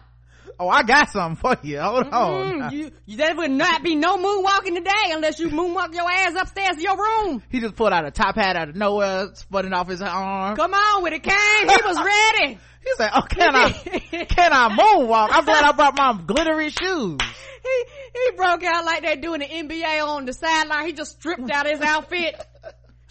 oh 0.61 0.69
i 0.69 0.83
got 0.83 1.09
something 1.09 1.35
for 1.35 1.57
you 1.63 1.79
hold 1.81 2.07
on 2.07 2.41
Mm, 2.61 2.71
you, 2.71 2.91
you 3.05 3.17
there 3.17 3.35
would 3.35 3.51
not 3.51 3.83
be 3.83 3.95
no 3.95 4.17
moonwalking 4.17 4.75
today 4.75 4.91
unless 5.11 5.39
you 5.39 5.49
moonwalk 5.49 5.93
your 5.93 6.09
ass 6.09 6.35
upstairs 6.39 6.75
to 6.77 6.81
your 6.81 6.97
room 6.97 7.41
he 7.49 7.59
just 7.59 7.75
pulled 7.75 7.91
out 7.91 8.05
a 8.05 8.11
top 8.11 8.35
hat 8.35 8.55
out 8.55 8.69
of 8.69 8.75
nowhere 8.75 9.27
sputting 9.29 9.73
off 9.73 9.87
his 9.89 10.01
arm 10.01 10.55
come 10.55 10.73
on 10.73 11.03
with 11.03 11.13
it 11.13 11.23
cane 11.23 11.33
he 11.69 11.77
was 11.85 11.97
ready 11.97 12.57
He 12.83 12.89
said, 12.97 13.11
"Oh, 13.13 13.21
can 13.21 13.55
I, 13.55 13.69
can 14.27 14.51
I 14.53 14.69
moonwalk? 14.75 15.27
I'm 15.31 15.45
glad 15.45 15.63
I 15.65 15.71
brought 15.71 15.95
my 15.95 16.19
glittery 16.25 16.71
shoes." 16.71 17.19
he 17.21 17.83
he 18.15 18.35
broke 18.35 18.63
out 18.63 18.83
like 18.85 19.03
they 19.03 19.17
do 19.17 19.35
in 19.35 19.41
the 19.41 19.45
NBA 19.45 20.03
on 20.03 20.25
the 20.25 20.33
sideline. 20.33 20.87
He 20.87 20.93
just 20.93 21.11
stripped 21.11 21.51
out 21.51 21.67
his 21.67 21.79
outfit. 21.79 22.33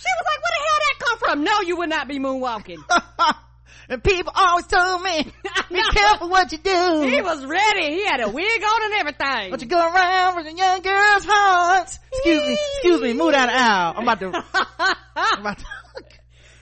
She 0.02 0.06
was 0.09 0.27
like, 0.27 0.40
"Where 0.43 0.56
the 0.56 0.64
hell 0.66 0.78
that 0.81 0.98
come 0.98 1.18
from?" 1.18 1.44
No, 1.44 1.60
you 1.60 1.77
would 1.77 1.89
not 1.90 2.09
be 2.09 2.18
moonwalking. 2.18 2.78
And 3.90 4.02
people 4.02 4.32
always 4.34 4.66
told 4.66 5.02
me, 5.02 5.24
"Be 5.70 5.82
careful 5.92 6.30
what 6.30 6.50
you 6.52 6.58
do." 6.58 7.02
He 7.02 7.20
was 7.20 7.44
ready. 7.44 7.92
He 7.92 8.06
had 8.06 8.20
a 8.20 8.30
wig 8.30 8.62
on 8.62 8.84
and 8.84 8.94
everything. 8.94 9.50
But 9.50 9.60
you 9.60 9.68
go 9.68 9.78
around 9.78 10.36
with 10.36 10.46
the 10.46 10.52
young 10.52 10.80
girls' 10.80 11.24
hearts. 11.26 11.98
Excuse 12.12 12.46
me, 12.46 12.52
excuse 12.52 13.00
me, 13.02 13.12
move 13.12 13.32
down 13.32 13.48
the 13.48 13.54
aisle. 13.54 13.94
I'm 13.96 14.02
about 14.02 14.20
to. 14.20 14.26
I'm 15.16 15.40
about 15.40 15.58
to 15.58 15.64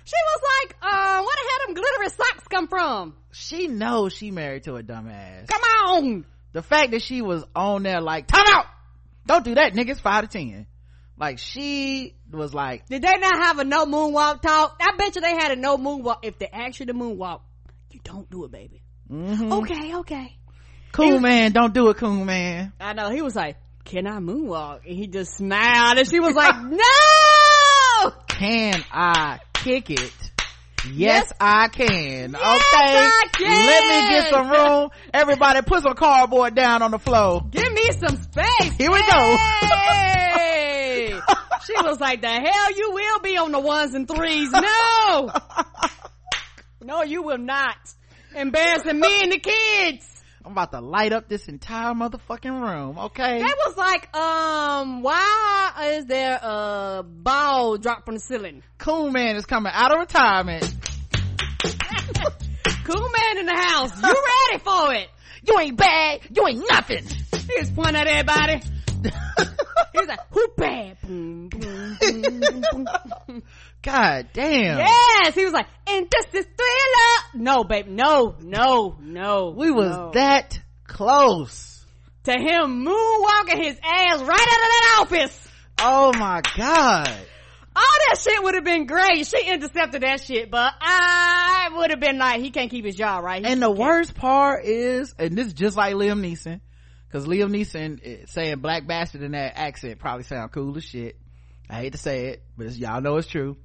she 0.08 0.14
was 0.24 0.40
like, 0.42 0.76
uh, 0.80 1.20
where 1.20 1.36
the 1.36 1.50
hell 1.50 1.66
them 1.66 1.74
glittery 1.74 2.08
socks 2.08 2.48
come 2.48 2.66
from? 2.66 3.14
she 3.30 3.68
knows 3.68 4.14
she 4.14 4.30
married 4.30 4.64
to 4.64 4.76
a 4.76 4.82
dumbass. 4.82 5.48
Come 5.48 5.60
on. 5.62 6.24
The 6.52 6.62
fact 6.62 6.92
that 6.92 7.02
she 7.02 7.20
was 7.20 7.44
on 7.54 7.82
there 7.82 8.00
like, 8.00 8.26
time 8.26 8.46
out! 8.48 8.64
Don't 9.26 9.44
do 9.44 9.54
that, 9.56 9.74
niggas. 9.74 10.00
Five 10.00 10.22
to 10.22 10.38
ten. 10.38 10.66
Like 11.18 11.38
she 11.38 12.14
was 12.30 12.52
like, 12.54 12.86
Did 12.88 13.02
they 13.02 13.16
not 13.16 13.38
have 13.38 13.58
a 13.58 13.64
no 13.64 13.86
moonwalk 13.86 14.42
talk? 14.42 14.76
I 14.80 14.96
bet 14.96 15.14
you 15.14 15.20
they 15.20 15.30
had 15.34 15.52
a 15.52 15.56
no 15.56 15.76
moonwalk. 15.78 16.18
If 16.22 16.38
they 16.38 16.48
asked 16.48 16.80
you 16.80 16.86
to 16.86 16.94
moonwalk, 16.94 17.40
you 17.90 18.00
don't 18.04 18.28
do 18.30 18.44
it, 18.44 18.50
baby. 18.50 18.82
mm-hmm. 19.10 19.52
Okay, 19.52 19.94
okay. 19.96 20.36
cool 20.92 21.20
man, 21.20 21.52
don't 21.52 21.72
do 21.74 21.88
it, 21.88 21.96
cool 21.96 22.24
man. 22.24 22.72
I 22.80 22.92
know. 22.92 23.10
He 23.10 23.22
was 23.22 23.34
like, 23.34 23.56
can 23.84 24.06
I 24.06 24.18
moonwalk? 24.18 24.80
And 24.86 24.96
he 24.96 25.06
just 25.06 25.36
smiled 25.36 25.98
and 25.98 26.08
she 26.08 26.20
was 26.20 26.34
like, 26.34 26.54
no! 26.70 28.10
Can 28.28 28.84
I 28.92 29.40
kick 29.54 29.90
it? 29.90 30.12
Yes, 30.84 31.24
Yes. 31.26 31.32
I 31.40 31.68
can. 31.68 32.36
okay. 32.36 32.40
I 32.42 33.24
can. 33.32 33.66
Let 33.66 33.82
me 33.88 34.10
get 34.16 34.30
some 34.30 34.50
room. 34.50 34.90
Everybody 35.12 35.62
put 35.62 35.82
some 35.82 35.94
cardboard 35.94 36.54
down 36.54 36.82
on 36.82 36.92
the 36.92 36.98
floor. 37.00 37.42
Give 37.50 37.72
me 37.72 37.90
some 37.92 38.16
space. 38.16 38.74
Here 38.78 38.90
we 38.90 39.00
go. 39.00 39.36
Hey! 39.36 40.77
she 41.66 41.74
was 41.74 42.00
like, 42.00 42.20
the 42.20 42.28
hell 42.28 42.76
you 42.76 42.92
will 42.92 43.20
be 43.20 43.36
on 43.36 43.52
the 43.52 43.60
ones 43.60 43.94
and 43.94 44.08
threes. 44.08 44.50
No! 44.52 45.30
No, 46.80 47.02
you 47.02 47.22
will 47.22 47.38
not. 47.38 47.76
Embarrassing 48.34 48.98
me 48.98 49.22
and 49.22 49.32
the 49.32 49.38
kids. 49.38 50.22
I'm 50.44 50.52
about 50.52 50.70
to 50.72 50.80
light 50.80 51.12
up 51.12 51.28
this 51.28 51.46
entire 51.48 51.92
motherfucking 51.92 52.62
room, 52.62 52.98
okay? 52.98 53.40
That 53.40 53.56
was 53.66 53.76
like, 53.76 54.16
um, 54.16 55.02
why 55.02 55.96
is 55.98 56.06
there 56.06 56.38
a 56.40 57.02
ball 57.04 57.76
dropped 57.76 58.06
from 58.06 58.14
the 58.14 58.20
ceiling? 58.20 58.62
Cool 58.78 59.10
man 59.10 59.36
is 59.36 59.44
coming 59.44 59.72
out 59.74 59.92
of 59.92 59.98
retirement. 60.00 60.74
Cool 62.84 63.06
man 63.10 63.38
in 63.38 63.44
the 63.44 63.54
house. 63.54 64.02
You 64.02 64.08
ready 64.08 64.64
for 64.64 64.94
it? 64.94 65.08
You 65.46 65.58
ain't 65.58 65.76
bad. 65.76 66.20
You 66.34 66.46
ain't 66.48 66.64
nothing. 66.70 67.04
He 67.04 67.58
was 67.58 67.70
pointing 67.70 67.96
at 67.96 68.06
everybody. 68.06 68.62
He 69.92 69.98
was 69.98 70.08
like, 70.08 70.20
who 70.30 70.46
bad? 70.56 70.98
Boom, 71.02 71.48
boom, 71.48 71.96
boom, 72.00 72.50
boom, 72.60 72.88
boom. 73.26 73.42
God 73.82 74.28
damn. 74.32 74.78
Yes, 74.78 75.34
he 75.34 75.44
was 75.44 75.52
like, 75.54 75.66
and 75.86 76.08
this 76.10 76.26
is 76.34 76.46
thriller. 76.46 77.42
No, 77.44 77.64
babe, 77.64 77.86
no, 77.88 78.36
no, 78.40 78.96
no. 79.00 79.54
We 79.56 79.70
was 79.70 79.90
no. 79.96 80.10
that 80.14 80.58
close. 80.86 81.84
to 82.24 82.32
him 82.32 82.84
moonwalking 82.84 83.62
his 83.64 83.78
ass 83.82 84.20
right 84.22 84.30
out 84.30 84.40
of 84.40 84.70
that 84.70 84.98
office. 85.00 85.48
Oh 85.80 86.12
my 86.18 86.42
God. 86.56 87.08
All 87.76 87.84
that 88.08 88.18
shit 88.20 88.42
would 88.42 88.56
have 88.56 88.64
been 88.64 88.86
great. 88.86 89.24
She 89.26 89.40
intercepted 89.48 90.02
that 90.02 90.20
shit, 90.20 90.50
but 90.50 90.72
I 90.80 91.68
would 91.76 91.90
have 91.90 92.00
been 92.00 92.18
like, 92.18 92.40
he 92.40 92.50
can't 92.50 92.70
keep 92.70 92.84
his 92.84 92.96
job, 92.96 93.22
right? 93.22 93.44
He 93.46 93.52
And 93.52 93.62
the 93.62 93.68
can't- 93.68 93.78
worst 93.78 94.14
part 94.16 94.64
is, 94.64 95.14
and 95.18 95.36
this 95.38 95.46
is 95.48 95.52
just 95.52 95.76
like 95.76 95.94
Liam 95.94 96.20
Neeson, 96.20 96.60
cause 97.12 97.26
Liam 97.26 97.50
Neeson 97.50 98.00
eh, 98.04 98.26
saying 98.26 98.58
black 98.58 98.86
bastard 98.86 99.22
in 99.22 99.32
that 99.32 99.58
accent 99.58 99.98
probably 99.98 100.24
sound 100.24 100.52
cool 100.52 100.76
as 100.76 100.84
shit. 100.84 101.16
I 101.70 101.76
hate 101.76 101.92
to 101.92 101.98
say 101.98 102.26
it, 102.28 102.42
but 102.56 102.74
y'all 102.74 103.00
know 103.00 103.16
it's 103.16 103.28
true. 103.28 103.56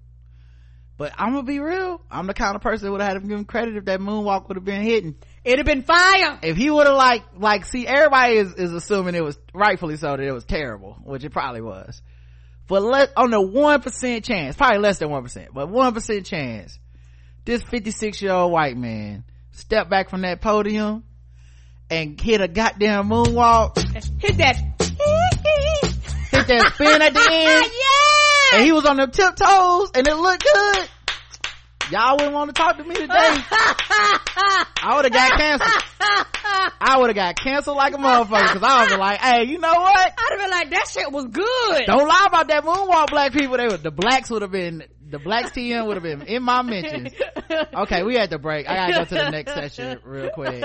But 0.97 1.13
I'm 1.17 1.31
gonna 1.33 1.43
be 1.43 1.59
real. 1.59 2.01
I'm 2.11 2.27
the 2.27 2.33
kind 2.33 2.55
of 2.55 2.61
person 2.61 2.85
that 2.85 2.91
would 2.91 3.01
have 3.01 3.13
had 3.13 3.23
him 3.23 3.45
credit 3.45 3.77
if 3.77 3.85
that 3.85 3.99
moonwalk 3.99 4.47
would 4.47 4.57
have 4.57 4.65
been 4.65 4.83
hidden. 4.83 5.15
It'd 5.43 5.59
have 5.59 5.65
been 5.65 5.81
fire. 5.81 6.39
If 6.43 6.55
he 6.55 6.69
would 6.69 6.85
have 6.85 6.95
like, 6.95 7.23
like, 7.35 7.65
see, 7.65 7.87
everybody 7.87 8.35
is, 8.35 8.53
is 8.53 8.73
assuming 8.73 9.15
it 9.15 9.23
was 9.23 9.37
rightfully 9.53 9.97
so 9.97 10.11
that 10.11 10.19
it 10.19 10.31
was 10.31 10.45
terrible, 10.45 10.97
which 11.03 11.23
it 11.23 11.31
probably 11.31 11.61
was. 11.61 12.01
But 12.67 12.83
let, 12.83 13.11
on 13.17 13.31
the 13.31 13.41
1% 13.41 14.23
chance, 14.23 14.55
probably 14.55 14.79
less 14.79 14.99
than 14.99 15.09
1%, 15.09 15.47
but 15.53 15.67
1% 15.67 16.25
chance, 16.25 16.79
this 17.43 17.61
56 17.63 18.21
year 18.21 18.31
old 18.31 18.51
white 18.51 18.77
man 18.77 19.25
stepped 19.51 19.89
back 19.89 20.09
from 20.09 20.21
that 20.21 20.41
podium 20.41 21.03
and 21.89 22.19
hit 22.19 22.41
a 22.41 22.47
goddamn 22.47 23.09
moonwalk, 23.09 23.77
Hit 24.19 24.37
that. 24.37 24.55
hit 24.57 26.47
that 26.47 26.71
spin 26.73 27.01
at 27.01 27.13
the 27.13 27.19
end, 27.31 27.65
yeah. 27.65 28.57
and 28.57 28.65
he 28.65 28.71
was 28.71 28.85
on 28.85 28.97
them 28.97 29.11
tiptoes 29.11 29.91
and 29.95 30.07
it 30.07 30.15
looked 30.15 30.43
good. 30.43 30.89
Y'all 31.91 32.13
wouldn't 32.15 32.33
want 32.33 32.49
to 32.49 32.53
talk 32.59 32.77
to 32.77 32.83
me 32.83 32.95
today. 32.95 33.13
I 33.13 34.93
would 34.95 35.03
have 35.05 35.13
got 35.13 35.37
canceled. 35.37 35.83
I 36.81 36.97
would 36.97 37.07
have 37.09 37.15
got 37.15 37.35
canceled 37.37 37.75
like 37.77 37.93
a 37.93 37.97
motherfucker 37.97 38.53
because 38.53 38.63
I 38.63 38.85
was 38.85 38.97
like, 38.97 39.19
hey, 39.19 39.43
you 39.43 39.59
know 39.59 39.73
what? 39.73 40.13
I'd 40.17 40.27
have 40.31 40.39
been 40.39 40.49
like, 40.49 40.69
that 40.71 40.87
shit 40.87 41.11
was 41.11 41.25
good. 41.25 41.85
Don't 41.85 42.07
lie 42.07 42.25
about 42.27 42.47
that 42.47 42.63
moonwalk, 42.63 43.09
black 43.09 43.33
people. 43.33 43.57
They 43.57 43.67
were, 43.67 43.77
the 43.77 43.91
blacks 43.91 44.29
would 44.29 44.41
have 44.43 44.51
been, 44.51 44.83
the 45.13 45.19
blacks 45.19 45.51
TM 45.51 45.85
would 45.85 45.95
have 45.95 46.03
been 46.03 46.23
in 46.23 46.41
my 46.41 46.63
mentions. 46.63 47.13
Okay, 47.75 48.01
we 48.01 48.15
had 48.15 48.31
to 48.31 48.39
break. 48.39 48.67
I 48.67 48.75
gotta 48.75 48.93
go 48.93 49.05
to 49.05 49.23
the 49.25 49.29
next 49.29 49.53
session 49.53 49.99
real 50.03 50.31
quick. 50.31 50.59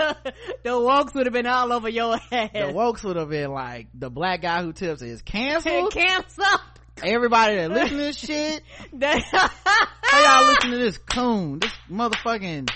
the 0.63 0.81
walks 0.81 1.13
would 1.13 1.27
have 1.27 1.35
been 1.35 1.47
all 1.47 1.71
over 1.71 1.89
your 1.89 2.15
ass. 2.15 2.51
The 2.53 2.73
wokes 2.73 3.05
would 3.05 3.17
have 3.17 3.29
been 3.29 3.51
like, 3.53 3.89
the 3.93 4.09
black 4.09 4.41
guy 4.41 4.63
who 4.63 4.73
tips 4.73 5.03
is 5.03 5.21
canceled. 5.21 5.93
Cancer. 5.99 6.43
Everybody 7.03 7.57
that 7.57 7.71
listen 7.71 7.91
to 7.91 7.97
this 7.97 8.17
shit, 8.17 8.63
how 9.01 10.41
y'all 10.41 10.49
listen 10.49 10.71
to 10.71 10.79
this 10.79 10.97
coon, 10.99 11.59
this 11.59 11.71
motherfucking 11.91 12.71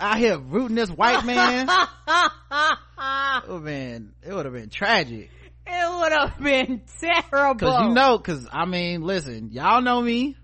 out 0.00 0.16
here 0.16 0.38
rooting 0.38 0.76
this 0.76 0.90
white 0.90 1.24
man? 1.24 1.68
It 2.96 3.48
would 3.48 3.54
have 3.56 3.64
been, 3.64 4.12
it 4.22 4.32
would 4.32 4.44
have 4.46 4.54
been 4.54 4.70
tragic. 4.70 5.28
it 5.66 6.00
would 6.00 6.12
have 6.12 6.38
been 6.40 6.82
terrible. 7.00 7.58
Cause 7.58 7.88
you 7.88 7.94
know, 7.94 8.18
cause 8.18 8.46
I 8.50 8.64
mean, 8.64 9.02
listen, 9.02 9.50
y'all 9.50 9.82
know 9.82 10.00
me. 10.00 10.36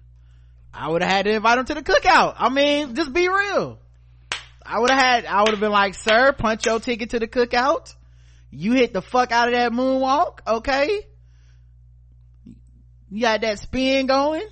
I 0.72 0.88
would 0.88 1.02
have 1.02 1.10
had 1.10 1.24
to 1.24 1.32
invite 1.32 1.58
him 1.58 1.64
to 1.66 1.74
the 1.74 1.82
cookout. 1.82 2.34
I 2.38 2.48
mean, 2.48 2.94
just 2.94 3.12
be 3.12 3.28
real. 3.28 3.78
I 4.64 4.78
would 4.78 4.90
have 4.90 4.98
had, 4.98 5.26
I 5.26 5.40
would 5.40 5.50
have 5.50 5.60
been 5.60 5.72
like, 5.72 5.94
sir, 5.94 6.32
punch 6.32 6.66
your 6.66 6.78
ticket 6.78 7.10
to 7.10 7.18
the 7.18 7.26
cookout. 7.26 7.94
You 8.50 8.72
hit 8.72 8.92
the 8.92 9.02
fuck 9.02 9.32
out 9.32 9.48
of 9.48 9.54
that 9.54 9.72
moonwalk, 9.72 10.40
okay? 10.46 11.00
You 13.10 13.20
got 13.22 13.40
that 13.40 13.58
spin 13.58 14.06
going. 14.06 14.46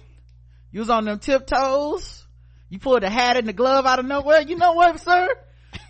You 0.72 0.80
was 0.80 0.90
on 0.90 1.04
them 1.04 1.18
tiptoes. 1.18 2.24
You 2.68 2.78
pulled 2.78 3.02
the 3.02 3.10
hat 3.10 3.36
and 3.36 3.46
the 3.46 3.52
glove 3.52 3.86
out 3.86 3.98
of 3.98 4.04
nowhere. 4.04 4.42
You 4.42 4.56
know 4.56 4.72
what, 4.72 5.00
sir? 5.00 5.28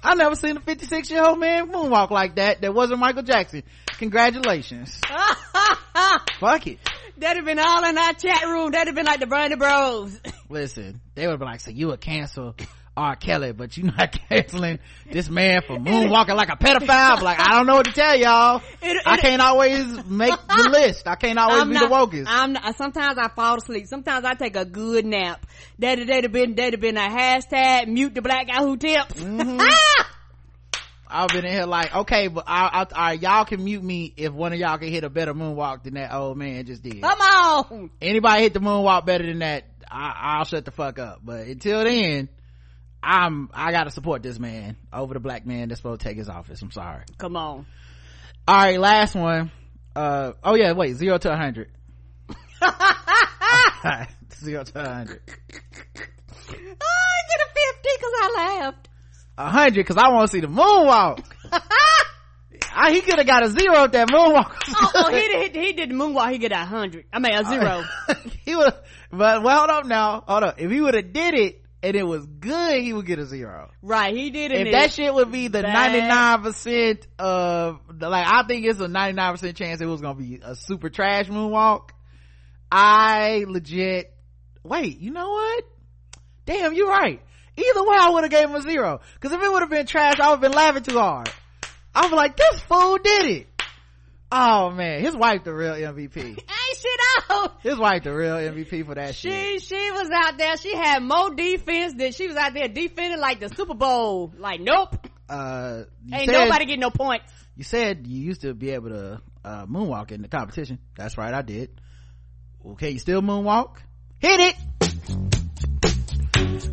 I 0.03 0.15
never 0.15 0.37
seen 0.37 0.57
a 0.57 0.61
56 0.61 1.11
year 1.11 1.25
old 1.25 1.41
man 1.41 1.71
moonwalk 1.71 2.11
like 2.11 2.37
that. 2.37 2.61
That 2.61 2.75
wasn't 2.75 3.01
Michael 3.01 3.23
Jackson. 3.23 3.63
Congratulations. 3.99 5.01
Fuck 6.41 6.67
it. 6.67 6.79
That'd 7.19 7.37
have 7.39 7.45
been 7.47 7.59
all 7.59 7.85
in 7.85 7.99
our 7.99 8.13
chat 8.15 8.45
room. 8.45 8.71
That'd 8.71 8.89
have 8.89 8.95
been 8.95 9.07
like 9.07 9.21
the 9.21 9.27
Bernie 9.27 9.57
Bros. 9.57 10.19
Listen, 10.49 11.01
they 11.15 11.27
would 11.27 11.39
be 11.39 11.45
like, 11.45 11.61
so 11.61 11.71
you 11.71 11.89
would 11.89 12.01
cancel 12.01 12.55
R. 12.97 13.15
Kelly, 13.17 13.53
but 13.53 13.77
you 13.77 13.85
not 13.85 14.13
canceling 14.29 14.79
this 15.11 15.29
man 15.29 15.63
for 15.67 15.77
moonwalking 15.77 16.35
like 16.37 16.49
a 16.49 16.57
pedophile. 16.57 17.21
Like, 17.23 17.39
I 17.39 17.57
don't 17.57 17.67
know 17.67 17.77
what 17.77 17.87
to 17.87 17.93
tell 17.93 18.17
y'all. 18.17 18.63
It- 18.83 19.03
I 19.07 19.17
can't 19.19 19.41
always 19.43 19.85
make 20.05 20.35
the 20.49 20.69
list. 20.73 21.07
I 21.07 21.15
can't 21.15 21.39
always 21.39 21.63
I'm 21.63 21.69
be 21.69 21.75
not, 21.75 21.89
the 21.89 21.95
wokest. 22.19 22.25
I'm 22.29 22.53
not, 22.55 22.77
sometimes 22.77 23.19
I 23.19 23.29
fall 23.29 23.57
asleep. 23.59 23.87
Sometimes 23.87 24.25
I 24.25 24.35
take 24.35 24.57
a 24.57 24.65
good 24.65 25.07
nap. 25.07 25.47
That'd, 25.79 26.09
that'd 26.09 26.25
have 26.25 26.33
been, 26.33 26.55
that'd 26.57 26.75
have 26.75 26.81
been 26.81 26.97
a 26.97 27.09
hashtag 27.09 27.87
mute 27.89 28.15
the 28.15 28.23
black 28.23 28.49
guy 28.49 28.59
who 28.63 28.77
tips. 28.77 29.15
Mm-hmm. 29.15 29.61
I've 31.11 31.29
been 31.29 31.45
in 31.45 31.53
here 31.53 31.65
like, 31.65 31.95
okay, 31.95 32.29
but 32.29 32.45
I, 32.47 32.87
I, 32.93 33.11
right, 33.11 33.23
y'all 33.23 33.45
can 33.45 33.65
mute 33.65 33.83
me 33.83 34.13
if 34.17 34.33
one 34.33 34.53
of 34.53 34.59
y'all 34.59 34.79
can 34.79 34.89
hit 34.89 35.05
a 35.05 35.11
better 35.11 35.35
moonwalk 35.35 35.85
than 35.85 35.95
that 35.95 36.13
old 36.13 36.37
man 36.37 36.67
just 36.67 36.83
did. 36.83 37.01
Come 37.01 37.21
on. 37.21 37.91
Anybody 38.01 38.43
hit 38.43 38.55
the 38.55 38.61
moonwalk 38.61 39.07
better 39.07 39.27
than 39.27 39.39
that, 39.41 39.65
I, 39.91 40.37
I'll 40.39 40.45
shut 40.45 40.65
the 40.65 40.71
fuck 40.71 40.99
up. 40.99 41.21
But 41.25 41.47
until 41.47 41.85
then, 41.85 42.29
I'm 43.03 43.49
I 43.55 43.73
gotta 43.73 43.91
support 43.91 44.23
this 44.23 44.39
man 44.39 44.77
over 44.93 45.15
the 45.15 45.21
black 45.21 45.47
man 45.47 45.69
that's 45.69 45.81
supposed 45.81 46.01
to 46.01 46.09
take 46.09 46.17
his 46.17 46.29
office. 46.29 46.61
I'm 46.61 46.73
sorry. 46.73 47.05
Come 47.17 47.37
on. 47.37 47.67
All 48.47 48.57
right, 48.57 48.79
last 48.79 49.15
one. 49.15 49.51
Uh 49.95 50.33
oh 50.43 50.55
yeah, 50.55 50.73
wait, 50.73 50.95
zero 50.97 51.19
to 51.19 51.33
a 51.33 51.37
hundred. 51.37 51.71
zero 54.35 54.65
to 54.65 54.81
a 54.81 54.89
hundred. 54.95 55.23
I 56.51 56.55
get 56.55 57.41
a 57.41 57.49
50 57.75 57.89
because 57.97 58.13
I 58.15 58.35
laughed. 58.37 58.88
A 59.39 59.49
hundred 59.51 59.75
because 59.77 59.97
I 59.97 60.09
want 60.09 60.29
to 60.31 60.37
see 60.37 60.41
the 60.41 60.49
moonwalk. 60.49 61.25
I, 62.75 62.93
he 62.93 63.01
could 63.01 63.19
have 63.19 63.27
got 63.27 63.45
a 63.45 63.49
zero 63.49 63.85
at 63.85 63.93
that 63.93 64.09
moonwalk. 64.09 64.53
oh, 64.69 64.91
oh, 64.95 65.11
he, 65.13 65.21
did, 65.21 65.57
he 65.57 65.73
did 65.73 65.91
the 65.91 65.95
moonwalk. 65.95 66.33
He 66.33 66.39
get 66.39 66.51
a 66.53 66.57
hundred. 66.57 67.05
I 67.13 67.21
mean 67.21 67.33
a 67.33 67.45
zero. 67.49 67.85
he 68.45 68.57
would, 68.57 68.73
but 69.11 69.43
well, 69.45 69.59
hold 69.59 69.71
up 69.71 69.87
now, 69.87 70.25
hold 70.27 70.43
up. 70.43 70.61
If 70.61 70.71
he 70.71 70.81
would 70.81 70.95
have 70.95 71.13
did 71.13 71.35
it 71.35 71.63
and 71.85 71.95
it 71.95 72.03
was 72.03 72.27
good, 72.27 72.83
he 72.83 72.93
would 72.93 73.07
get 73.07 73.21
a 73.21 73.27
zero. 73.27 73.71
right. 73.81 74.13
He 74.15 74.31
did 74.31 74.51
it. 74.51 74.67
If 74.67 74.73
that 74.73 74.93
shit 74.93 75.15
would 75.15 75.31
be 75.31 75.47
the 75.47 75.63
ninety 75.63 76.01
nine 76.01 76.43
percent 76.43 77.07
of 77.19 77.81
like, 78.01 78.27
I 78.27 78.43
think 78.43 78.67
it's 78.67 78.81
a 78.81 78.89
ninety 78.89 79.15
nine 79.15 79.33
percent 79.33 79.57
chance 79.57 79.81
it 79.81 79.87
was 79.87 80.01
gonna 80.01 80.19
be 80.19 80.41
a 80.43 80.57
super 80.57 80.91
trash 80.91 81.29
moonwalk. 81.29 81.91
I 82.73 83.45
legit 83.47 84.13
wait. 84.65 84.99
You 84.99 85.13
know 85.13 85.31
what? 85.31 85.65
Damn, 86.45 86.75
you're 86.75 86.89
right. 86.89 87.23
Either 87.59 87.83
way, 87.83 87.97
I 87.99 88.11
would 88.11 88.25
have 88.25 88.31
gave 88.31 88.49
him 88.49 88.55
a 88.55 88.63
zero. 88.63 89.01
Cause 89.21 89.33
if 89.33 89.43
it 89.43 89.51
would 89.53 89.61
have 89.63 89.71
been 89.71 89.87
trash, 89.87 90.21
I 90.21 90.31
would 90.31 90.37
have 90.37 90.41
been 90.41 90.53
laughing 90.53 90.83
too 90.85 90.99
hard. 90.99 91.31
I'm 91.95 92.13
like, 92.13 92.37
this 92.37 92.61
fool 92.61 92.99
did 93.03 93.27
it. 93.27 93.47
Oh 94.31 94.71
man, 94.71 95.01
his 95.01 95.17
wife 95.17 95.45
the 95.45 95.55
real 95.55 95.73
MVP. 95.73 96.17
ain't 96.27 96.39
shit 96.39 97.01
out. 97.31 97.61
His 97.63 97.79
wife 97.79 98.05
the 98.05 98.15
real 98.15 98.35
MVP 98.37 98.85
for 98.85 98.95
that 98.95 99.15
shit. 99.15 99.33
She 99.33 99.59
she 99.61 99.91
was 99.91 100.09
out 100.15 100.37
there. 100.37 100.57
She 100.59 100.77
had 100.77 101.03
more 101.03 101.35
defense 101.35 101.95
than 101.97 102.13
she 102.13 102.29
was 102.29 102.37
out 102.37 102.53
there 102.53 102.69
defending 102.69 103.19
like 103.21 103.41
the 103.41 103.49
Super 103.49 103.75
Bowl. 103.75 104.33
Like 104.37 104.61
nope, 104.61 105.07
Uh, 105.29 105.85
ain't 106.13 106.31
said- 106.31 106.45
nobody 106.45 106.67
getting 106.67 106.81
no 106.81 106.91
points. 106.91 107.33
You 107.57 107.65
said 107.65 108.07
you 108.07 108.21
used 108.23 108.43
to 108.43 108.55
be 108.55 108.71
able 108.71 108.91
to 108.91 109.21
uh, 109.45 109.67
moonwalk 109.67 110.13
in 110.13 110.23
the 110.23 110.29
competition. 110.29 110.79
That's 110.97 111.17
right, 111.19 111.33
I 111.35 111.43
did. 111.43 111.71
Okay, 112.65 112.91
you 112.91 112.99
still 112.99 113.23
moonwalk? 113.23 113.79
Hit 114.21 114.41
it! 114.41 114.55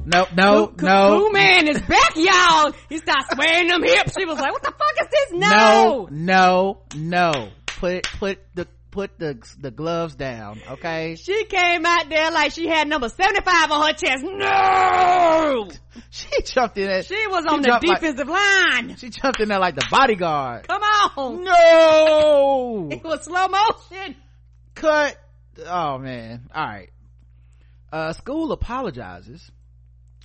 No, 0.06 0.28
no, 0.36 0.68
Cool- 0.68 0.88
no. 0.88 1.20
Cool 1.20 1.32
man 1.32 1.68
is 1.68 1.82
back, 1.82 2.12
y'all. 2.16 2.72
He 2.90 2.98
started 2.98 3.26
swaying 3.34 3.68
them 3.68 3.84
hips. 3.84 4.14
She 4.18 4.26
was 4.26 4.38
like, 4.40 4.52
"What 4.52 4.62
the 4.64 4.72
fuck 4.72 5.02
is 5.02 5.08
this?" 5.12 5.32
No, 5.40 6.08
No, 6.12 6.82
no, 6.96 7.32
no. 7.34 7.50
Put, 7.66 8.04
put 8.20 8.40
the, 8.54 8.68
put 8.92 9.18
the, 9.20 9.38
the 9.60 9.72
gloves 9.72 10.16
down, 10.16 10.62
okay? 10.72 11.16
She 11.16 11.44
came 11.46 11.86
out 11.86 12.08
there 12.08 12.32
like 12.32 12.52
she 12.54 12.68
had 12.68 12.88
number 12.88 13.10
seventy 13.10 13.42
five 13.42 13.70
on 13.72 13.86
her 13.88 13.94
chest. 13.94 14.24
No, 14.24 15.70
She 16.10 16.30
jumped 16.44 16.78
in 16.78 16.86
there. 16.88 17.04
she 17.04 17.28
was 17.28 17.44
She 17.44 17.50
on 17.50 17.62
the 17.62 17.68
jumped 17.68 17.88
like- 17.88 18.00
defensive 18.00 18.28
line. 18.30 18.96
She 18.98 19.10
jumped 19.10 19.40
in 19.42 19.50
there 19.50 19.60
like 19.60 19.76
the 19.76 19.86
bodyguard. 19.92 20.68
Come 20.68 20.82
on, 21.18 21.44
No! 21.44 22.88
it 22.92 23.04
was 23.04 23.24
slow 23.26 23.48
motion. 23.48 24.16
cut 24.76 25.18
oh 25.68 25.98
man 25.98 26.48
all 26.54 26.66
right 26.66 26.90
uh 27.94 28.12
school 28.14 28.52
apologizes 28.52 29.50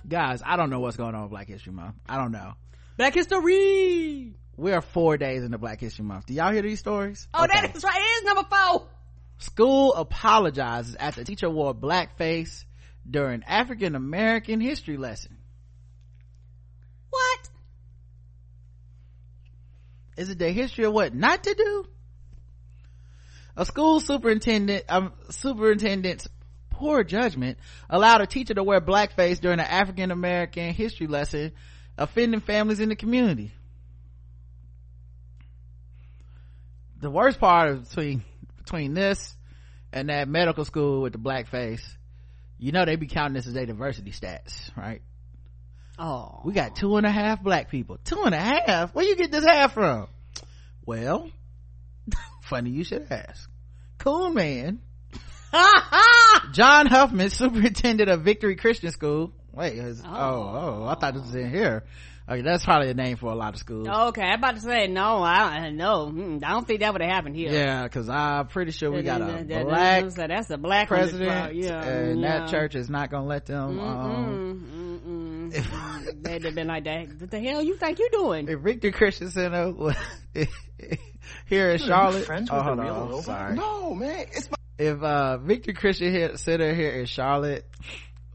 guys 0.07 0.41
i 0.45 0.55
don't 0.55 0.69
know 0.69 0.79
what's 0.79 0.97
going 0.97 1.13
on 1.15 1.21
with 1.23 1.31
black 1.31 1.47
history 1.47 1.71
month 1.73 1.95
i 2.07 2.17
don't 2.17 2.31
know 2.31 2.53
Black 2.97 3.13
history. 3.15 4.33
we 4.57 4.71
are 4.73 4.81
four 4.81 5.17
days 5.17 5.43
into 5.43 5.57
black 5.57 5.79
history 5.79 6.05
month 6.05 6.25
do 6.25 6.33
y'all 6.33 6.51
hear 6.51 6.61
these 6.61 6.79
stories 6.79 7.27
Oh, 7.33 7.43
Okay. 7.45 7.53
that 7.61 7.75
is 7.75 7.83
right. 7.83 7.95
It 7.95 7.99
is 7.99 8.23
number 8.25 8.43
four. 8.49 8.87
school 9.37 9.93
apologizes 9.93 10.95
after 10.95 11.23
teacher 11.23 11.49
wore 11.49 11.73
blackface 11.73 12.65
during 13.09 13.43
african 13.43 13.95
american 13.95 14.59
history 14.61 14.97
lesson 14.97 15.37
What? 17.09 17.49
is 20.17 20.29
it 20.29 20.37
the 20.39 20.49
history 20.51 20.85
of 20.85 20.93
what 20.93 21.15
not 21.15 21.43
to 21.43 21.53
do 21.53 21.85
a 23.57 23.65
school 23.65 23.99
superintendent 23.99 24.85
um, 24.89 25.11
superintendent's 25.29 26.27
poor 26.81 27.03
judgment 27.03 27.59
allowed 27.89 28.21
a 28.21 28.25
teacher 28.25 28.55
to 28.55 28.63
wear 28.63 28.81
blackface 28.81 29.39
during 29.39 29.59
an 29.59 29.65
african 29.67 30.09
american 30.09 30.73
history 30.73 31.05
lesson 31.05 31.51
offending 31.97 32.41
families 32.41 32.79
in 32.79 32.89
the 32.89 32.95
community. 32.95 33.51
The 36.99 37.09
worst 37.09 37.39
part 37.39 37.69
is 37.69 37.87
between 37.87 38.23
between 38.57 38.93
this 38.93 39.35
and 39.93 40.09
that 40.09 40.27
medical 40.27 40.65
school 40.65 41.01
with 41.01 41.13
the 41.13 41.19
blackface 41.19 41.81
you 42.57 42.71
know 42.71 42.85
they 42.85 42.95
be 42.95 43.07
counting 43.07 43.33
this 43.33 43.47
as 43.47 43.53
their 43.53 43.65
diversity 43.65 44.11
stats 44.11 44.75
right? 44.75 45.01
Oh, 45.99 46.41
we 46.45 46.53
got 46.53 46.75
two 46.75 46.95
and 46.97 47.05
a 47.05 47.11
half 47.11 47.43
black 47.43 47.69
people. 47.69 47.99
Two 48.03 48.23
and 48.23 48.33
a 48.33 48.39
half? 48.39 48.95
Where 48.95 49.05
you 49.05 49.15
get 49.15 49.31
this 49.31 49.45
half 49.45 49.73
from? 49.73 50.07
Well 50.85 51.29
funny 52.41 52.71
you 52.71 52.83
should 52.83 53.07
ask. 53.11 53.49
Cool 53.97 54.31
man 54.31 54.79
john 56.53 56.85
huffman 56.87 57.29
superintendent 57.29 58.09
of 58.09 58.21
victory 58.21 58.55
christian 58.55 58.91
school 58.91 59.31
wait 59.53 59.73
is, 59.73 60.01
oh. 60.05 60.09
oh 60.09 60.85
i 60.85 60.95
thought 60.95 61.13
this 61.13 61.23
was 61.23 61.35
in 61.35 61.49
here 61.49 61.83
okay 62.29 62.41
that's 62.41 62.63
probably 62.63 62.89
a 62.89 62.93
name 62.93 63.17
for 63.17 63.31
a 63.31 63.35
lot 63.35 63.53
of 63.53 63.59
schools 63.59 63.87
Okay, 63.87 64.21
I'm 64.21 64.39
about 64.39 64.55
to 64.55 64.61
say 64.61 64.87
no. 64.87 65.21
I 65.23 65.69
no. 65.71 66.07
mm, 66.07 66.43
I 66.43 66.51
don't 66.51 66.65
think 66.67 66.79
that 66.81 66.93
would 66.93 67.01
have 67.01 67.11
happened 67.11 67.35
here. 67.35 67.51
yeah 67.51 67.83
because 67.83 68.07
i'm 68.09 68.47
pretty 68.47 68.71
sure 68.71 68.91
we 68.91 69.01
got 69.01 69.21
a 69.21 69.25
That- 69.25 69.47
that- 69.49 69.65
black 69.65 70.09
that- 70.09 70.27
that's 70.29 70.49
a 70.49 70.57
black 70.57 70.89
one 70.89 70.99
president 70.99 71.55
yeah, 71.55 71.83
and 71.83 72.21
yeah. 72.21 72.39
that 72.39 72.49
church 72.49 72.75
is 72.75 72.89
not 72.89 73.09
gonna 73.11 73.25
let 73.27 73.45
them 73.47 73.79
um, 73.79 75.01
Mm-mm, 75.03 75.51
mm-mm. 75.51 76.23
They'd 76.23 76.45
have 76.45 76.55
been 76.55 76.67
like 76.67 76.85
that. 76.85 77.07
What 77.19 77.29
the 77.29 77.39
hell 77.41 77.61
you 77.61 77.75
think 77.75 77.99
you're 77.99 78.07
doing? 78.09 78.47
if 78.47 78.59
Victory 78.61 78.91
Christian 78.93 79.29
Center 79.29 79.71
was 79.71 79.95
here 81.45 81.71
in 81.71 81.77
Charlotte, 81.77 82.25
friends 82.25 82.49
oh, 82.51 82.55
with 82.55 82.65
hold 82.65 82.77
the 82.77 82.83
on, 82.83 83.07
real 83.09 83.17
oh, 83.17 83.21
sorry. 83.21 83.55
No, 83.55 83.93
man, 83.93 84.27
it's 84.31 84.49
my. 84.49 84.55
If 84.81 85.03
uh 85.03 85.37
Victory 85.37 85.75
Christian 85.75 86.11
here, 86.11 86.37
Center 86.37 86.73
here 86.73 86.89
in 86.89 87.05
Charlotte 87.05 87.67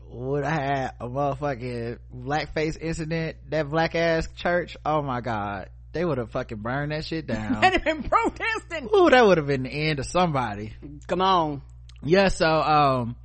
would 0.09 0.45
have 0.45 0.53
had 0.53 0.91
a 1.01 1.09
motherfucking 1.09 1.99
blackface 2.17 2.81
incident, 2.81 3.37
that 3.49 3.69
black 3.69 3.97
ass 3.97 4.29
church, 4.37 4.77
oh 4.87 5.03
my 5.03 5.21
god, 5.21 5.71
they 5.93 6.05
would 6.05 6.19
have 6.19 6.31
fucking 6.31 6.59
burned 6.59 6.93
that 6.93 7.05
shit 7.05 7.27
down. 7.27 7.61
They'd 7.63 7.73
have 7.73 7.85
been 7.85 8.05
protesting. 8.05 8.89
Ooh, 8.95 9.11
that 9.11 9.27
would 9.27 9.39
have 9.39 9.49
been 9.49 9.65
the 9.65 9.71
end 9.71 9.99
of 9.99 10.07
somebody. 10.07 10.75
Come 11.09 11.21
on. 11.21 11.63
Yeah, 12.05 12.29
so 12.29 12.47
um 12.47 13.17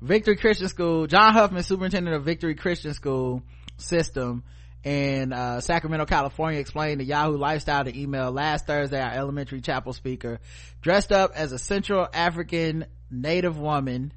Victory 0.00 0.36
Christian 0.36 0.68
School, 0.68 1.06
John 1.06 1.34
Huffman, 1.34 1.64
superintendent 1.64 2.16
of 2.16 2.24
Victory 2.24 2.54
Christian 2.54 2.94
School 2.94 3.42
system 3.76 4.42
in 4.84 5.32
uh, 5.32 5.60
Sacramento, 5.60 6.04
California, 6.04 6.60
explained 6.60 7.00
to 7.00 7.04
Yahoo 7.04 7.36
Lifestyle 7.36 7.84
the 7.84 8.00
email 8.00 8.30
last 8.30 8.66
Thursday. 8.66 9.00
Our 9.00 9.12
elementary 9.12 9.62
chapel 9.62 9.94
speaker 9.94 10.40
dressed 10.82 11.10
up 11.10 11.32
as 11.34 11.52
a 11.52 11.58
Central 11.58 12.06
African 12.12 12.84
native 13.10 13.58
woman 13.58 14.12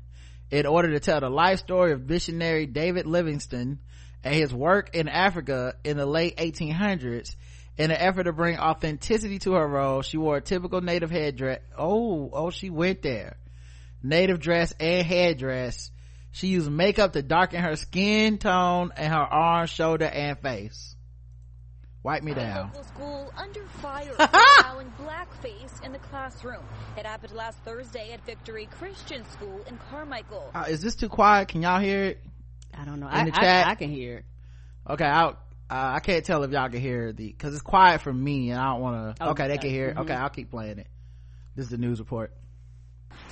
in 0.51 0.65
order 0.65 0.91
to 0.91 0.99
tell 0.99 1.21
the 1.21 1.29
life 1.29 1.59
story 1.59 1.93
of 1.93 2.09
missionary 2.09 2.65
David 2.65 3.05
Livingstone 3.05 3.79
and 4.23 4.35
his 4.35 4.53
work 4.53 4.93
in 4.93 5.07
Africa 5.07 5.75
in 5.83 5.97
the 5.97 6.05
late 6.05 6.37
1800s. 6.37 7.35
In 7.77 7.91
an 7.91 7.97
effort 7.97 8.23
to 8.23 8.33
bring 8.33 8.57
authenticity 8.57 9.37
to 9.39 9.53
her 9.53 9.67
role, 9.67 10.01
she 10.01 10.17
wore 10.17 10.37
a 10.37 10.41
typical 10.41 10.81
native 10.81 11.11
headdress. 11.11 11.59
Oh, 11.77 12.29
oh, 12.33 12.49
she 12.49 12.71
went 12.71 13.03
there. 13.03 13.37
Native 14.01 14.39
dress 14.39 14.73
and 14.79 15.05
headdress. 15.05 15.91
She 16.31 16.47
used 16.47 16.69
makeup 16.69 17.13
to 17.13 17.21
darken 17.23 17.61
her 17.63 17.75
skin 17.75 18.37
tone 18.37 18.91
and 18.95 19.11
her 19.13 19.19
arms, 19.19 19.69
shoulder, 19.69 20.05
and 20.05 20.37
face. 20.39 20.95
Wipe 22.03 22.23
me 22.23 22.33
down. 22.33 22.67
Local 22.67 22.83
school 22.83 23.33
under 23.35 23.65
fire 23.81 24.13
for 24.15 24.29
allowing 24.63 24.91
blackface 25.01 25.83
in 25.83 25.91
the 25.91 25.99
classroom. 25.99 26.63
It 26.95 27.05
happened 27.05 27.33
last 27.33 27.57
Thursday 27.65 28.13
at 28.13 28.25
Victory 28.25 28.67
Christian 28.71 29.25
School 29.31 29.61
in 29.67 29.77
Carmichael. 29.89 30.51
Uh, 30.53 30.65
is 30.69 30.81
this 30.81 30.95
too 30.95 31.09
quiet? 31.09 31.49
Can 31.49 31.63
y'all 31.63 31.79
hear 31.81 32.05
it? 32.05 32.23
I 32.77 32.85
don't 32.85 32.99
know. 32.99 33.07
In 33.07 33.13
I, 33.13 33.25
the 33.25 33.35
I- 33.35 33.41
chat. 33.41 33.67
I, 33.67 33.75
can 33.75 33.89
hear 33.89 34.17
it. 34.19 34.25
Okay, 34.89 35.03
I'll, 35.05 35.31
uh, 35.69 35.95
I 35.95 35.99
can't 35.99 36.23
tell 36.23 36.43
if 36.43 36.51
y'all 36.51 36.69
can 36.69 36.79
hear 36.79 37.11
the, 37.11 37.31
cause 37.33 37.53
it's 37.53 37.61
quiet 37.63 37.99
for 38.01 38.13
me 38.13 38.51
and 38.51 38.59
I 38.59 38.71
don't 38.71 38.81
wanna, 38.81 39.15
Oh, 39.19 39.31
okay, 39.31 39.47
they 39.49 39.57
can 39.57 39.69
hear 39.69 39.89
it. 39.89 39.95
Mhm. 39.97 40.01
Okay, 40.01 40.13
I'll 40.13 40.29
keep 40.29 40.49
playing 40.49 40.77
it. 40.79 40.87
This 41.55 41.65
is 41.65 41.71
the 41.71 41.77
news 41.77 41.99
report. 41.99 42.31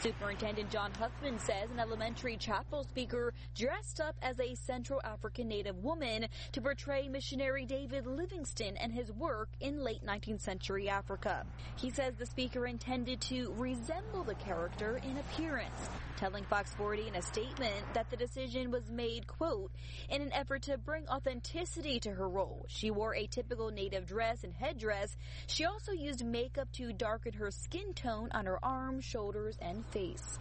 Superintendent 0.06 0.69
John 0.69 0.91
Huffman 0.99 1.40
says 1.40 1.72
an 1.72 1.80
elementary 1.80 2.38
chapel 2.38 2.84
speaker 2.84 3.34
dressed 3.56 3.99
up 3.99 4.15
as 4.22 4.40
a 4.40 4.53
Central 4.53 5.02
African 5.03 5.48
native 5.48 5.84
woman 5.84 6.27
to 6.52 6.61
portray 6.61 7.07
missionary 7.07 7.65
David 7.65 8.06
Livingstone 8.06 8.77
and 8.77 8.94
his 8.94 9.11
work 9.11 9.49
in 9.61 9.84
late 9.84 10.06
19th 10.06 10.41
century 10.41 10.88
Africa. 10.88 11.44
He 11.76 11.90
says 11.90 12.14
the 12.19 12.27
speaker 12.27 12.68
intended 12.68 13.19
to 13.22 13.52
resemble 13.57 14.23
the 14.23 14.36
character 14.36 15.02
in 15.03 15.18
appearance, 15.18 15.90
telling 16.17 16.43
Fox 16.45 16.73
40 16.75 17.07
in 17.07 17.15
a 17.15 17.21
statement 17.21 17.93
that 17.93 18.09
the 18.09 18.17
decision 18.17 18.71
was 18.71 18.89
made, 18.89 19.27
quote, 19.27 19.71
in 20.09 20.21
an 20.21 20.33
effort 20.33 20.63
to 20.63 20.77
bring 20.77 21.07
authenticity 21.07 21.99
to 21.99 22.11
her 22.11 22.27
role. 22.27 22.65
She 22.67 22.91
wore 22.91 23.15
a 23.15 23.27
typical 23.27 23.71
native 23.71 24.05
dress 24.05 24.43
and 24.43 24.53
headdress. 24.53 25.15
She 25.47 25.65
also 25.65 25.91
used 25.91 26.25
makeup 26.25 26.71
to 26.73 26.93
darken 26.93 27.33
her 27.33 27.51
skin 27.51 27.93
tone 27.93 28.29
on 28.31 28.45
her 28.45 28.63
arms, 28.63 29.05
shoulders, 29.05 29.57
and 29.61 29.85
face. 29.87 30.39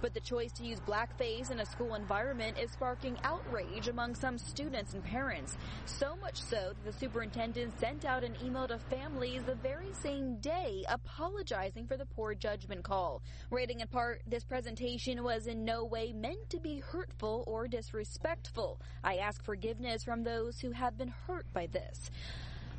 But 0.00 0.14
the 0.14 0.20
choice 0.20 0.52
to 0.52 0.64
use 0.64 0.80
blackface 0.80 1.50
in 1.50 1.60
a 1.60 1.66
school 1.66 1.94
environment 1.94 2.56
is 2.58 2.70
sparking 2.70 3.16
outrage 3.24 3.88
among 3.88 4.14
some 4.14 4.38
students 4.38 4.94
and 4.94 5.02
parents. 5.02 5.56
So 5.86 6.16
much 6.16 6.40
so 6.40 6.72
that 6.74 6.84
the 6.84 6.98
superintendent 6.98 7.78
sent 7.78 8.04
out 8.04 8.24
an 8.24 8.36
email 8.44 8.68
to 8.68 8.78
families 8.78 9.42
the 9.44 9.56
very 9.56 9.92
same 9.92 10.36
day 10.36 10.84
apologizing 10.88 11.86
for 11.86 11.96
the 11.96 12.06
poor 12.06 12.34
judgment 12.34 12.84
call. 12.84 13.22
Writing 13.50 13.80
in 13.80 13.88
part, 13.88 14.22
this 14.26 14.44
presentation 14.44 15.22
was 15.24 15.46
in 15.46 15.64
no 15.64 15.84
way 15.84 16.12
meant 16.12 16.50
to 16.50 16.60
be 16.60 16.78
hurtful 16.78 17.44
or 17.46 17.66
disrespectful. 17.66 18.80
I 19.02 19.16
ask 19.16 19.42
forgiveness 19.44 20.04
from 20.04 20.22
those 20.22 20.60
who 20.60 20.70
have 20.72 20.96
been 20.96 21.12
hurt 21.26 21.46
by 21.52 21.66
this. 21.66 22.10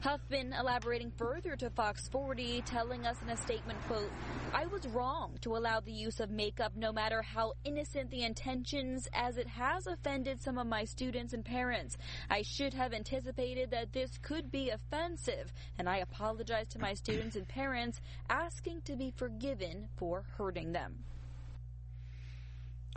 Huffman 0.02 0.54
elaborating 0.54 1.12
further 1.18 1.56
to 1.58 1.70
Fox 1.70 2.08
40, 2.08 2.62
telling 2.62 3.06
us 3.06 3.18
in 3.22 3.30
a 3.30 3.36
statement, 3.38 3.78
quote, 3.88 4.10
I 4.54 4.66
was 4.66 4.88
wrong 4.88 5.38
to 5.42 5.58
allow 5.58 5.82
the 5.82 5.92
use 5.92 6.22
of 6.22 6.30
makeup 6.30 6.72
no 6.76 6.94
matter 6.94 7.22
how 7.22 7.54
innocent 7.66 8.10
the 8.10 8.24
intentions 8.24 9.10
as 9.14 9.38
it 9.38 9.48
has 9.48 9.88
offended 9.88 10.42
some 10.42 10.58
of 10.58 10.68
my 10.68 10.86
students 10.86 11.34
and 11.34 11.44
parents. 11.44 11.98
I 12.30 12.44
should 12.44 12.74
have 12.74 12.94
anticipated 12.94 13.72
that 13.72 13.92
this 13.92 14.18
could 14.22 14.50
be 14.52 14.70
offensive 14.70 15.52
and 15.78 15.90
I 15.90 15.98
apologize 15.98 16.68
to 16.70 16.80
my 16.80 16.94
students 16.94 17.36
and 17.36 17.48
parents 17.48 18.00
asking 18.30 18.82
to 18.86 18.96
be 18.96 19.12
forgiven 19.18 19.90
for 19.98 20.24
hurting 20.38 20.72
them. 20.72 20.96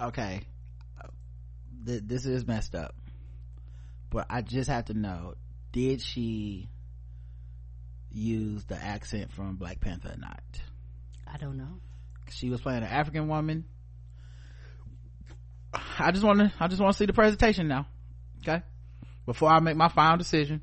okay 0.00 0.40
Th- 1.86 2.02
this 2.04 2.26
is 2.26 2.46
messed 2.46 2.74
up 2.74 2.94
but 4.10 4.26
i 4.30 4.40
just 4.40 4.70
have 4.70 4.86
to 4.86 4.94
know 4.94 5.34
did 5.72 6.00
she 6.00 6.68
use 8.12 8.64
the 8.64 8.76
accent 8.76 9.32
from 9.32 9.56
black 9.56 9.80
panther 9.80 10.10
or 10.14 10.18
not 10.20 10.42
I 11.32 11.38
don't 11.38 11.56
know. 11.56 11.80
she 12.30 12.50
was 12.50 12.60
playing 12.60 12.82
an 12.82 12.90
african 12.90 13.28
woman 13.28 13.64
i 15.98 16.10
just 16.10 16.24
want 16.24 16.38
to 16.38 16.52
i 16.60 16.68
just 16.68 16.80
want 16.80 16.92
to 16.92 16.98
see 16.98 17.06
the 17.06 17.12
presentation 17.12 17.68
now 17.68 17.86
okay 18.40 18.62
before 19.26 19.48
i 19.50 19.60
make 19.60 19.76
my 19.76 19.88
final 19.88 20.18
decision 20.18 20.60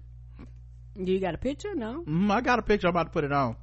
You 0.96 1.20
got 1.20 1.34
a 1.34 1.38
picture? 1.38 1.74
No. 1.76 2.04
Mhm, 2.08 2.30
i 2.32 2.42
got 2.42 2.60
a 2.60 2.62
picture 2.62 2.88
i'm 2.88 2.92
about 2.92 3.06
to 3.06 3.10
put 3.12 3.24
it 3.24 3.32
on 3.32 3.56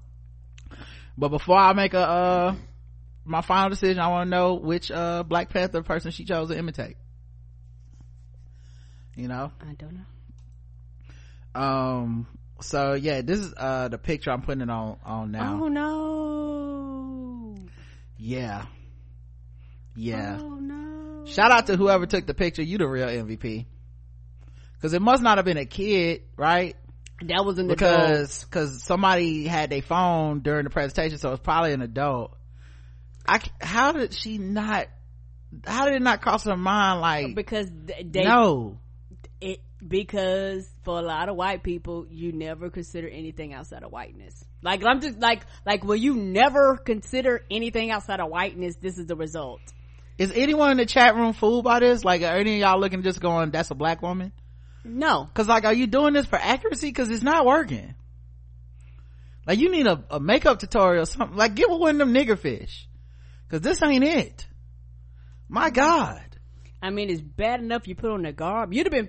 but 1.16 1.28
before 1.28 1.56
i 1.58 1.72
make 1.72 1.94
a 1.94 2.00
uh 2.00 2.54
my 3.24 3.40
final 3.42 3.70
decision 3.70 3.98
i 4.00 4.08
want 4.08 4.26
to 4.26 4.30
know 4.30 4.54
which 4.54 4.90
uh 4.90 5.22
black 5.22 5.50
panther 5.50 5.82
person 5.82 6.10
she 6.10 6.24
chose 6.24 6.48
to 6.48 6.58
imitate 6.58 6.96
you 9.14 9.28
know 9.28 9.50
I 9.60 9.74
don't 9.74 9.94
know. 9.94 11.60
um 11.60 12.26
so 12.60 12.94
yeah 12.94 13.20
this 13.22 13.40
is 13.40 13.54
uh 13.56 13.88
the 13.88 13.98
picture 13.98 14.30
i'm 14.30 14.42
putting 14.42 14.62
it 14.62 14.70
on 14.70 14.96
on 15.04 15.30
now. 15.32 15.60
Oh 15.62 15.68
no. 15.68 17.54
yeah. 18.18 18.66
Yeah. 19.94 20.38
Oh 20.40 20.56
no. 20.56 21.24
shout 21.26 21.50
out 21.50 21.66
to 21.66 21.76
whoever 21.76 22.06
took 22.06 22.26
the 22.26 22.34
picture. 22.34 22.62
You 22.62 22.78
the 22.78 22.86
real 22.86 23.08
mvp 23.08 23.66
because 24.74 24.92
it 24.92 25.02
must 25.02 25.22
not 25.22 25.38
have 25.38 25.44
been 25.44 25.56
a 25.56 25.66
kid 25.66 26.22
right? 26.36 26.76
That 27.22 27.44
was 27.44 27.58
in 27.58 27.66
the 27.66 27.74
because 27.74 28.44
because 28.44 28.82
somebody 28.82 29.46
had 29.46 29.70
their 29.70 29.82
phone 29.82 30.40
during 30.40 30.64
the 30.64 30.70
presentation 30.70 31.18
so 31.18 31.32
it's 31.32 31.42
probably 31.42 31.72
an 31.72 31.82
adult. 31.82 32.36
I 33.26 33.40
how 33.60 33.92
did 33.92 34.14
she 34.14 34.38
not 34.38 34.86
how 35.66 35.86
did 35.86 35.94
it 35.94 36.02
not 36.02 36.20
cross 36.20 36.44
her 36.44 36.56
mind 36.56 37.00
like 37.00 37.34
because 37.34 37.68
they 38.04 38.24
no. 38.24 38.78
It 39.40 39.60
because 39.88 40.68
for 40.84 40.98
a 40.98 41.02
lot 41.02 41.28
of 41.28 41.36
white 41.36 41.62
people 41.62 42.06
you 42.10 42.32
never 42.32 42.70
consider 42.70 43.08
anything 43.08 43.52
outside 43.52 43.82
of 43.82 43.90
whiteness 43.90 44.44
like 44.62 44.84
i'm 44.84 45.00
just 45.00 45.18
like 45.18 45.46
like 45.64 45.84
will 45.84 45.96
you 45.96 46.14
never 46.14 46.76
consider 46.76 47.44
anything 47.50 47.90
outside 47.90 48.20
of 48.20 48.30
whiteness 48.30 48.76
this 48.76 48.98
is 48.98 49.06
the 49.06 49.16
result 49.16 49.60
is 50.18 50.32
anyone 50.34 50.70
in 50.70 50.76
the 50.76 50.86
chat 50.86 51.14
room 51.14 51.32
fooled 51.32 51.64
by 51.64 51.80
this 51.80 52.04
like 52.04 52.22
are 52.22 52.36
any 52.36 52.54
of 52.54 52.60
y'all 52.60 52.80
looking 52.80 53.02
just 53.02 53.20
going 53.20 53.50
that's 53.50 53.70
a 53.70 53.74
black 53.74 54.02
woman 54.02 54.32
no 54.86 55.28
Cause 55.34 55.48
like, 55.48 55.64
are 55.64 55.74
you 55.74 55.86
doing 55.86 56.14
this 56.14 56.26
for 56.26 56.38
accuracy? 56.38 56.92
Cause 56.92 57.08
it's 57.08 57.22
not 57.22 57.44
working. 57.44 57.94
Like 59.46 59.58
you 59.58 59.70
need 59.70 59.86
a, 59.86 60.04
a 60.10 60.20
makeup 60.20 60.58
tutorial 60.58 61.02
or 61.02 61.06
something. 61.06 61.36
Like 61.36 61.54
get 61.54 61.70
with 61.70 61.80
one 61.80 61.90
of 61.90 61.98
them 61.98 62.14
nigger 62.14 62.38
fish. 62.38 62.88
Cause 63.48 63.60
this 63.60 63.82
ain't 63.82 64.04
it. 64.04 64.46
My 65.48 65.70
God. 65.70 66.22
i 66.82 66.90
mean 66.90 67.10
it's 67.10 67.20
bad 67.20 67.60
enough 67.60 67.86
you 67.86 67.94
put 67.94 68.10
on 68.10 68.22
the 68.22 68.32
garb 68.32 68.72
you'd 68.72 68.86
have 68.86 68.92
been 68.92 69.08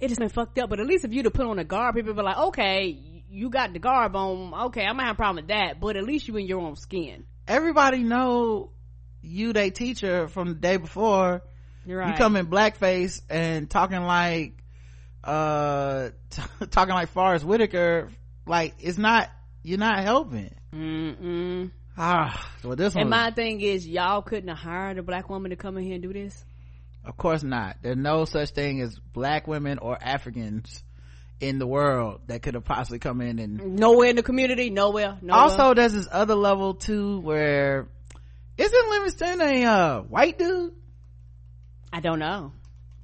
it 0.00 0.10
has 0.10 0.18
been 0.18 0.28
fucked 0.28 0.58
up 0.58 0.70
but 0.70 0.80
at 0.80 0.86
least 0.86 1.04
if 1.04 1.12
you'd 1.12 1.24
have 1.24 1.34
put 1.34 1.46
on 1.46 1.58
a 1.58 1.64
garb 1.64 1.94
people 1.94 2.14
be 2.14 2.22
like 2.22 2.36
okay 2.38 2.98
you 3.30 3.48
got 3.50 3.72
the 3.72 3.78
garb 3.78 4.16
on 4.16 4.52
okay 4.66 4.84
i 4.84 4.92
might 4.92 5.04
have 5.04 5.14
a 5.14 5.16
problem 5.16 5.36
with 5.36 5.48
that 5.48 5.78
but 5.80 5.96
at 5.96 6.04
least 6.04 6.26
you 6.28 6.36
in 6.36 6.46
your 6.46 6.60
own 6.60 6.76
skin 6.76 7.24
Everybody 7.48 8.04
know 8.04 8.70
you 9.22 9.52
they 9.52 9.70
teacher 9.70 10.28
from 10.28 10.48
the 10.48 10.54
day 10.54 10.76
before. 10.76 11.42
You're 11.84 11.98
right 11.98 12.10
You 12.10 12.14
come 12.16 12.36
in 12.36 12.46
blackface 12.46 13.20
and 13.28 13.68
talking 13.68 14.02
like, 14.02 14.62
uh, 15.24 16.10
t- 16.30 16.42
talking 16.70 16.94
like 16.94 17.08
Forest 17.08 17.44
Whitaker. 17.44 18.08
Like 18.46 18.74
it's 18.78 18.98
not, 18.98 19.30
you're 19.64 19.78
not 19.78 20.04
helping. 20.04 20.54
Mm-mm. 20.72 21.70
Ah, 21.98 22.50
well 22.62 22.76
this 22.76 22.94
one. 22.94 23.02
and 23.02 23.10
my 23.10 23.30
thing 23.32 23.60
is 23.60 23.86
y'all 23.86 24.22
couldn't 24.22 24.48
have 24.48 24.58
hired 24.58 24.98
a 24.98 25.02
black 25.02 25.28
woman 25.28 25.50
to 25.50 25.56
come 25.56 25.76
in 25.76 25.82
here 25.84 25.94
and 25.94 26.02
do 26.02 26.12
this 26.12 26.44
Of 27.04 27.16
course 27.16 27.42
not. 27.42 27.78
There's 27.82 27.96
no 27.96 28.24
such 28.24 28.50
thing 28.50 28.80
as 28.80 28.98
black 29.12 29.46
women 29.46 29.78
or 29.78 29.96
Africans 30.00 30.82
in 31.40 31.58
the 31.58 31.66
world 31.66 32.20
that 32.26 32.42
could 32.42 32.54
have 32.54 32.64
possibly 32.64 32.98
come 32.98 33.20
in 33.22 33.38
and 33.38 33.76
nowhere 33.76 34.10
in 34.10 34.16
the 34.16 34.22
community 34.22 34.68
nowhere, 34.68 35.16
nowhere. 35.22 35.40
also 35.40 35.72
there's 35.72 35.94
this 35.94 36.06
other 36.12 36.34
level 36.34 36.74
too 36.74 37.18
where 37.20 37.88
isn't 38.58 38.90
Livingstone 38.90 39.40
a 39.40 39.64
uh, 39.64 40.00
white 40.02 40.38
dude? 40.38 40.74
i 41.90 42.00
don't 42.00 42.18
know 42.18 42.52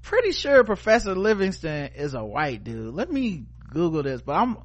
Pretty 0.06 0.30
sure 0.30 0.62
Professor 0.62 1.16
Livingstone 1.16 1.90
is 1.96 2.14
a 2.14 2.24
white 2.24 2.62
dude. 2.62 2.94
Let 2.94 3.10
me 3.10 3.42
Google 3.72 4.04
this, 4.04 4.22
but 4.22 4.34
I'm 4.34 4.58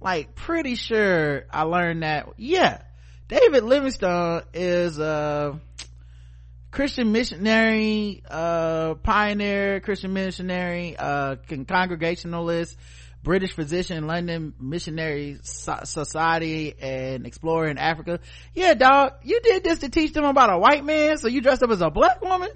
like 0.00 0.34
pretty 0.34 0.74
sure 0.74 1.44
I 1.48 1.62
learned 1.62 2.02
that. 2.02 2.26
Yeah, 2.36 2.82
David 3.28 3.62
Livingstone 3.62 4.42
is 4.52 4.98
a 4.98 5.60
Christian 6.70 7.10
missionary, 7.10 8.22
uh, 8.30 8.94
pioneer, 8.94 9.80
Christian 9.80 10.12
missionary, 10.12 10.96
uh, 10.96 11.36
congregationalist, 11.66 12.76
British 13.22 13.52
physician, 13.52 14.06
London 14.06 14.54
missionary 14.60 15.38
so- 15.42 15.80
society 15.84 16.74
and 16.80 17.26
explorer 17.26 17.68
in 17.68 17.76
Africa. 17.76 18.20
Yeah, 18.54 18.74
dog, 18.74 19.14
you 19.24 19.40
did 19.42 19.64
this 19.64 19.80
to 19.80 19.88
teach 19.88 20.12
them 20.12 20.24
about 20.24 20.52
a 20.52 20.58
white 20.58 20.84
man, 20.84 21.18
so 21.18 21.28
you 21.28 21.40
dressed 21.40 21.62
up 21.62 21.70
as 21.70 21.82
a 21.82 21.90
black 21.90 22.22
woman? 22.22 22.50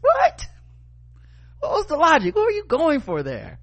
What? 0.00 0.46
What 1.60 1.72
was 1.72 1.86
the 1.86 1.96
logic? 1.96 2.34
What 2.34 2.46
were 2.46 2.52
you 2.52 2.64
going 2.66 3.00
for 3.00 3.22
there? 3.22 3.58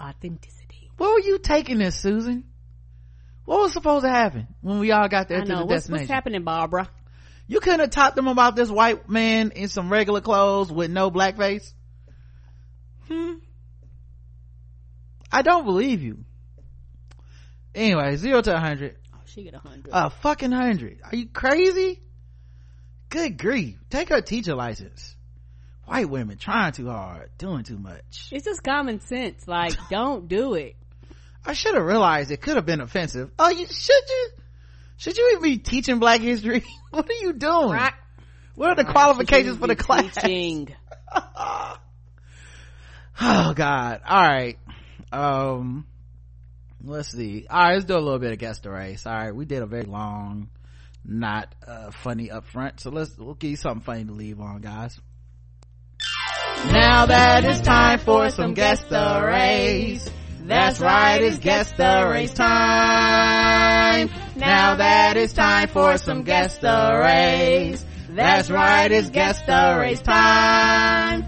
authenticity 0.00 0.90
What 0.96 1.12
were 1.12 1.20
you 1.20 1.38
taking 1.38 1.78
this, 1.78 1.96
Susan? 1.96 2.44
What 3.44 3.60
was 3.60 3.72
supposed 3.72 4.04
to 4.04 4.10
happen 4.10 4.46
when 4.60 4.78
we 4.78 4.92
all 4.92 5.08
got 5.08 5.28
there 5.28 5.38
i 5.38 5.44
to 5.44 5.48
know 5.48 5.58
the 5.60 5.64
what's, 5.64 5.84
destination? 5.84 6.02
what's 6.02 6.10
happening 6.12 6.42
barbara 6.44 6.88
You 7.48 7.60
couldn't 7.60 7.80
have 7.80 7.90
taught 7.90 8.14
them 8.14 8.28
about 8.28 8.54
this 8.54 8.68
white 8.70 9.08
man 9.08 9.52
in 9.52 9.68
some 9.68 9.90
regular 9.90 10.20
clothes 10.20 10.70
with 10.70 10.90
no 10.90 11.10
blackface? 11.10 11.72
Hmm. 13.08 13.36
I 15.32 15.42
don't 15.42 15.64
believe 15.64 16.02
you. 16.02 16.24
Anyway, 17.74 18.16
zero 18.16 18.42
to 18.42 18.54
a 18.54 18.58
hundred. 18.58 18.96
oh 19.14 19.18
she 19.24 19.44
get 19.44 19.54
a 19.54 19.58
hundred 19.58 19.90
A 19.92 20.10
fucking 20.10 20.52
hundred. 20.52 21.00
Are 21.10 21.16
you 21.16 21.26
crazy? 21.26 22.02
Good 23.08 23.38
grief. 23.38 23.78
Take 23.88 24.10
her 24.10 24.20
teacher 24.20 24.54
license. 24.54 25.16
White 25.86 26.10
women 26.10 26.36
trying 26.36 26.72
too 26.72 26.88
hard, 26.90 27.30
doing 27.38 27.64
too 27.64 27.78
much. 27.78 28.28
it's 28.30 28.44
just 28.44 28.62
common 28.62 29.00
sense 29.00 29.48
like 29.48 29.72
don't 29.90 30.28
do 30.28 30.52
it 30.54 30.76
I 31.46 31.54
should 31.54 31.74
have 31.74 31.84
realized 31.84 32.30
it 32.30 32.42
could 32.42 32.56
have 32.56 32.66
been 32.66 32.82
offensive. 32.82 33.30
Oh, 33.38 33.48
you 33.48 33.66
should 33.66 34.08
you? 34.10 34.30
Should 34.98 35.16
you 35.16 35.30
even 35.32 35.42
be 35.42 35.58
teaching 35.58 35.98
black 35.98 36.20
history? 36.20 36.64
what 36.90 37.08
are 37.08 37.24
you 37.24 37.32
doing? 37.32 37.70
Right. 37.70 37.94
What 38.54 38.70
are 38.70 38.76
the 38.76 38.84
qualifications 38.84 39.56
for 39.56 39.68
the 39.68 39.76
class? 39.76 40.14
teaching. 40.14 40.74
oh 43.20 43.52
god 43.54 44.00
all 44.06 44.22
right 44.22 44.58
um 45.10 45.86
let's 46.84 47.10
see 47.10 47.46
all 47.50 47.60
right 47.60 47.72
let's 47.74 47.84
do 47.86 47.94
a 47.94 47.98
little 47.98 48.18
bit 48.18 48.32
of 48.32 48.38
guess 48.38 48.60
the 48.60 48.70
race 48.70 49.06
all 49.06 49.12
right 49.12 49.34
we 49.34 49.44
did 49.44 49.62
a 49.62 49.66
very 49.66 49.84
long 49.84 50.48
not 51.04 51.52
uh 51.66 51.90
funny 51.90 52.30
up 52.30 52.46
front 52.46 52.78
so 52.78 52.90
let's 52.90 53.16
we'll 53.18 53.34
give 53.34 53.50
you 53.50 53.56
something 53.56 53.80
funny 53.82 54.04
to 54.04 54.12
leave 54.12 54.40
on 54.40 54.60
guys 54.60 55.00
now 56.66 57.06
that 57.06 57.44
it's 57.44 57.60
time 57.60 57.98
for 57.98 58.30
some 58.30 58.54
guess 58.54 58.82
the 58.84 59.22
race 59.24 60.08
that's 60.48 60.80
right 60.80 61.22
it's 61.22 61.38
guess 61.38 61.70
the 61.72 62.08
race 62.10 62.34
time 62.34 64.10
now 64.36 64.74
that 64.74 65.16
it's 65.16 65.32
time 65.32 65.68
for 65.68 65.96
some 65.98 66.22
guess 66.22 66.58
the 66.58 67.00
race 67.00 67.84
that's 68.10 68.50
right 68.50 68.90
it's 68.90 69.10
guess 69.10 69.40
the 69.42 69.76
race 69.78 70.00
time 70.00 71.24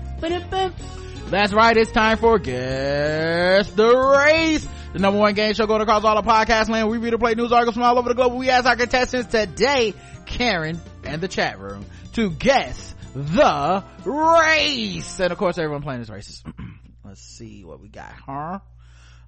that's 1.31 1.53
right, 1.53 1.77
it's 1.77 1.93
time 1.93 2.19
for 2.19 2.41
Guess 2.41 3.71
the 3.71 3.97
Race. 3.97 4.67
The 4.93 4.99
number 4.99 5.19
one 5.21 5.35
game 5.35 5.55
show 5.55 5.67
going 5.67 5.81
across 5.81 6.03
all 6.03 6.21
the 6.21 6.29
podcast 6.29 6.69
land. 6.69 6.91
We 6.91 6.99
read 6.99 7.15
and 7.15 7.23
play 7.23 7.35
news 7.35 7.53
articles 7.53 7.75
from 7.75 7.85
all 7.85 7.97
over 7.99 8.09
the 8.09 8.17
globe. 8.17 8.35
We 8.35 8.51
ask 8.51 8.67
our 8.67 8.75
contestants 8.75 9.31
today, 9.31 9.95
Karen 10.27 10.81
and 11.05 11.23
the 11.23 11.29
chat 11.29 11.61
room 11.61 11.87
to 12.15 12.31
guess 12.31 12.97
the 13.15 13.85
race. 14.05 15.21
And 15.21 15.31
of 15.31 15.39
course, 15.39 15.57
everyone 15.57 15.83
playing 15.83 16.01
is 16.01 16.11
racist. 16.11 16.53
Let's 17.05 17.23
see 17.23 17.65
what 17.65 17.81
we 17.81 17.89
got, 17.89 18.13
huh? 18.13 18.59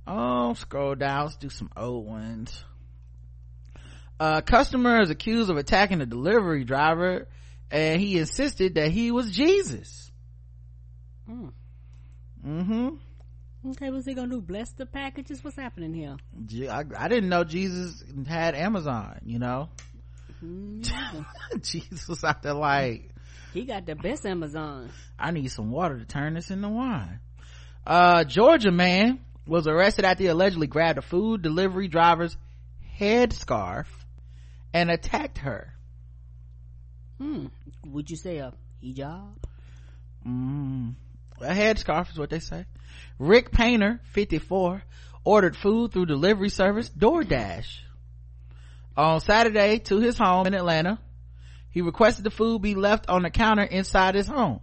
Oh, 0.06 0.54
scroll 0.54 0.94
down. 0.94 1.24
Let's 1.24 1.36
do 1.36 1.48
some 1.48 1.70
old 1.76 2.06
ones. 2.06 2.64
A 4.18 4.42
customer 4.42 5.00
is 5.00 5.10
accused 5.10 5.50
of 5.50 5.56
attacking 5.56 6.00
a 6.00 6.06
delivery 6.06 6.64
driver 6.64 7.28
and 7.70 8.00
he 8.00 8.18
insisted 8.18 8.74
that 8.74 8.90
he 8.90 9.10
was 9.10 9.30
Jesus. 9.30 10.10
Hmm. 11.26 11.48
Mm-hmm. 12.46 12.88
Okay, 13.70 13.90
what's 13.90 14.06
he 14.06 14.14
gonna 14.14 14.28
do? 14.28 14.40
Bless 14.40 14.72
the 14.72 14.86
packages? 14.86 15.42
What's 15.42 15.56
happening 15.56 15.94
here? 15.94 16.16
I, 16.68 16.84
I 16.96 17.08
didn't 17.08 17.28
know 17.28 17.44
Jesus 17.44 18.02
had 18.26 18.54
Amazon, 18.54 19.20
you 19.24 19.38
know? 19.38 19.70
Mm, 20.44 21.24
Jesus 21.62 22.08
was 22.08 22.24
out 22.24 22.42
there 22.42 22.54
like, 22.54 23.10
he 23.54 23.64
got 23.64 23.86
the 23.86 23.94
best 23.94 24.26
Amazon. 24.26 24.90
I 25.18 25.30
need 25.30 25.50
some 25.50 25.70
water 25.70 25.98
to 25.98 26.04
turn 26.04 26.34
this 26.34 26.50
into 26.50 26.68
wine. 26.68 27.20
Uh, 27.86 28.24
Georgia 28.24 28.72
man 28.72 29.20
was 29.46 29.66
arrested 29.66 30.04
after 30.04 30.24
he 30.24 30.28
allegedly 30.28 30.66
grabbed 30.66 30.98
a 30.98 31.02
food 31.02 31.42
delivery 31.42 31.88
driver's 31.88 32.36
headscarf 32.98 33.86
and 34.72 34.90
attacked 34.90 35.38
her. 35.38 35.74
Hmm. 37.18 37.46
Would 37.86 38.10
you 38.10 38.16
say 38.16 38.38
a 38.38 38.52
hijab? 38.82 39.34
Mm. 40.26 40.94
A 41.40 41.52
headscarf 41.52 42.10
is 42.10 42.18
what 42.18 42.30
they 42.30 42.38
say. 42.38 42.66
Rick 43.18 43.50
Painter, 43.50 44.00
54, 44.12 44.82
ordered 45.24 45.56
food 45.56 45.92
through 45.92 46.06
delivery 46.06 46.48
service 46.48 46.90
DoorDash. 46.90 47.78
On 48.96 49.20
Saturday 49.20 49.78
to 49.80 50.00
his 50.00 50.18
home 50.18 50.46
in 50.46 50.54
Atlanta, 50.54 50.98
he 51.70 51.80
requested 51.80 52.24
the 52.24 52.30
food 52.30 52.60
be 52.60 52.74
left 52.74 53.08
on 53.08 53.22
the 53.22 53.30
counter 53.30 53.62
inside 53.62 54.14
his 54.14 54.26
home. 54.26 54.60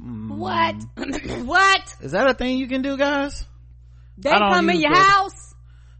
Mm. 0.00 0.36
What? 0.36 0.76
what? 1.44 1.94
Is 2.00 2.12
that 2.12 2.28
a 2.28 2.34
thing 2.34 2.58
you 2.58 2.68
can 2.68 2.82
do, 2.82 2.96
guys? 2.96 3.44
They 4.22 4.30
come 4.30 4.70
in 4.70 4.80
your 4.80 4.92
Door- 4.92 5.02
house? 5.02 5.54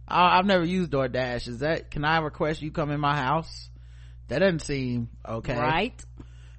I, 0.06 0.38
I've 0.38 0.46
never 0.46 0.64
used 0.64 0.90
DoorDash. 0.90 1.48
Is 1.48 1.58
that, 1.60 1.90
can 1.90 2.04
I 2.04 2.18
request 2.18 2.62
you 2.62 2.70
come 2.70 2.90
in 2.90 3.00
my 3.00 3.16
house? 3.16 3.70
That 4.28 4.40
doesn't 4.40 4.62
seem 4.62 5.08
okay. 5.26 5.56
Right? 5.56 6.04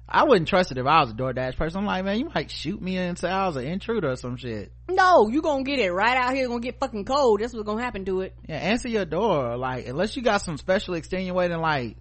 I 0.08 0.24
wouldn't 0.24 0.48
trust 0.48 0.70
it 0.72 0.78
if 0.78 0.86
I 0.86 1.00
was 1.00 1.10
a 1.10 1.14
DoorDash 1.14 1.56
person. 1.56 1.78
I'm 1.80 1.86
like, 1.86 2.04
man, 2.04 2.18
you 2.18 2.30
might 2.34 2.50
shoot 2.50 2.82
me 2.82 2.98
and 2.98 3.18
say 3.18 3.28
I 3.30 3.46
was 3.46 3.56
an 3.56 3.64
intruder 3.64 4.10
or 4.10 4.16
some 4.16 4.36
shit. 4.36 4.72
No, 4.90 5.28
you 5.28 5.40
gonna 5.40 5.64
get 5.64 5.78
it 5.78 5.90
right 5.90 6.16
out 6.16 6.34
here. 6.34 6.48
Gonna 6.48 6.60
get 6.60 6.80
fucking 6.80 7.06
cold. 7.06 7.40
That's 7.40 7.54
what's 7.54 7.64
gonna 7.64 7.82
happen 7.82 8.04
to 8.06 8.20
it. 8.20 8.34
Yeah, 8.46 8.56
answer 8.56 8.88
your 8.88 9.06
door. 9.06 9.56
Like, 9.56 9.86
unless 9.86 10.14
you 10.16 10.22
got 10.22 10.42
some 10.42 10.58
special 10.58 10.94
extenuating, 10.94 11.58
like, 11.60 11.96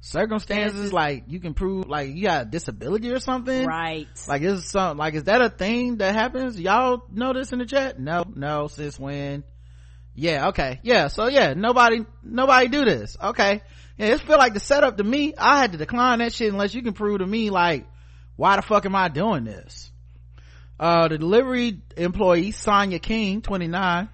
circumstances, 0.00 0.92
like, 0.92 1.24
you 1.28 1.40
can 1.40 1.54
prove, 1.54 1.88
like, 1.88 2.10
you 2.10 2.24
got 2.24 2.42
a 2.42 2.44
disability 2.46 3.10
or 3.10 3.20
something. 3.20 3.66
Right. 3.66 4.08
Like, 4.26 4.42
is 4.42 4.64
some, 4.66 4.96
like, 4.96 5.14
is 5.14 5.24
that 5.24 5.40
a 5.42 5.50
thing 5.50 5.98
that 5.98 6.14
happens? 6.14 6.58
Y'all 6.58 7.04
know 7.12 7.32
this 7.32 7.52
in 7.52 7.58
the 7.58 7.66
chat? 7.66 7.98
No, 7.98 8.24
no, 8.34 8.68
sis 8.68 8.98
when? 8.98 9.44
Yeah, 10.14 10.48
okay. 10.48 10.80
Yeah, 10.82 11.08
so 11.08 11.28
yeah, 11.28 11.54
nobody, 11.54 12.04
nobody 12.22 12.68
do 12.68 12.84
this. 12.84 13.16
Okay. 13.22 13.62
Yeah, 13.96 14.06
it 14.06 14.20
feel 14.20 14.38
like 14.38 14.54
the 14.54 14.60
setup 14.60 14.96
to 14.96 15.04
me, 15.04 15.34
I 15.36 15.58
had 15.60 15.72
to 15.72 15.78
decline 15.78 16.18
that 16.20 16.32
shit 16.32 16.52
unless 16.52 16.74
you 16.74 16.82
can 16.82 16.94
prove 16.94 17.18
to 17.18 17.26
me, 17.26 17.50
like, 17.50 17.86
why 18.36 18.56
the 18.56 18.62
fuck 18.62 18.86
am 18.86 18.96
I 18.96 19.08
doing 19.08 19.44
this? 19.44 19.90
Uh, 20.78 21.08
the 21.08 21.18
delivery 21.18 21.82
employee, 21.98 22.52
Sonia 22.52 22.98
King, 22.98 23.42
29, 23.42 24.08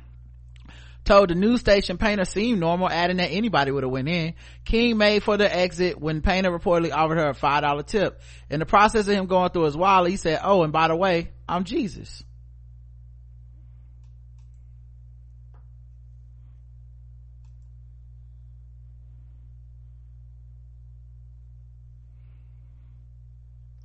told 1.06 1.30
the 1.30 1.34
news 1.34 1.60
station 1.60 1.96
Painter 1.96 2.24
seemed 2.24 2.60
normal, 2.60 2.90
adding 2.90 3.16
that 3.16 3.30
anybody 3.30 3.70
would 3.70 3.82
have 3.84 3.92
went 3.92 4.08
in. 4.08 4.34
King 4.64 4.98
made 4.98 5.22
for 5.22 5.36
the 5.36 5.54
exit 5.54 5.98
when 5.98 6.20
Painter 6.20 6.50
reportedly 6.50 6.92
offered 6.92 7.18
her 7.18 7.30
a 7.30 7.34
five 7.34 7.62
dollar 7.62 7.82
tip. 7.82 8.20
In 8.50 8.60
the 8.60 8.66
process 8.66 9.08
of 9.08 9.14
him 9.14 9.26
going 9.26 9.50
through 9.50 9.64
his 9.64 9.76
wallet, 9.76 10.10
he 10.10 10.16
said, 10.16 10.40
"Oh, 10.42 10.62
and 10.62 10.72
by 10.72 10.88
the 10.88 10.96
way, 10.96 11.30
I'm 11.48 11.64
Jesus." 11.64 12.22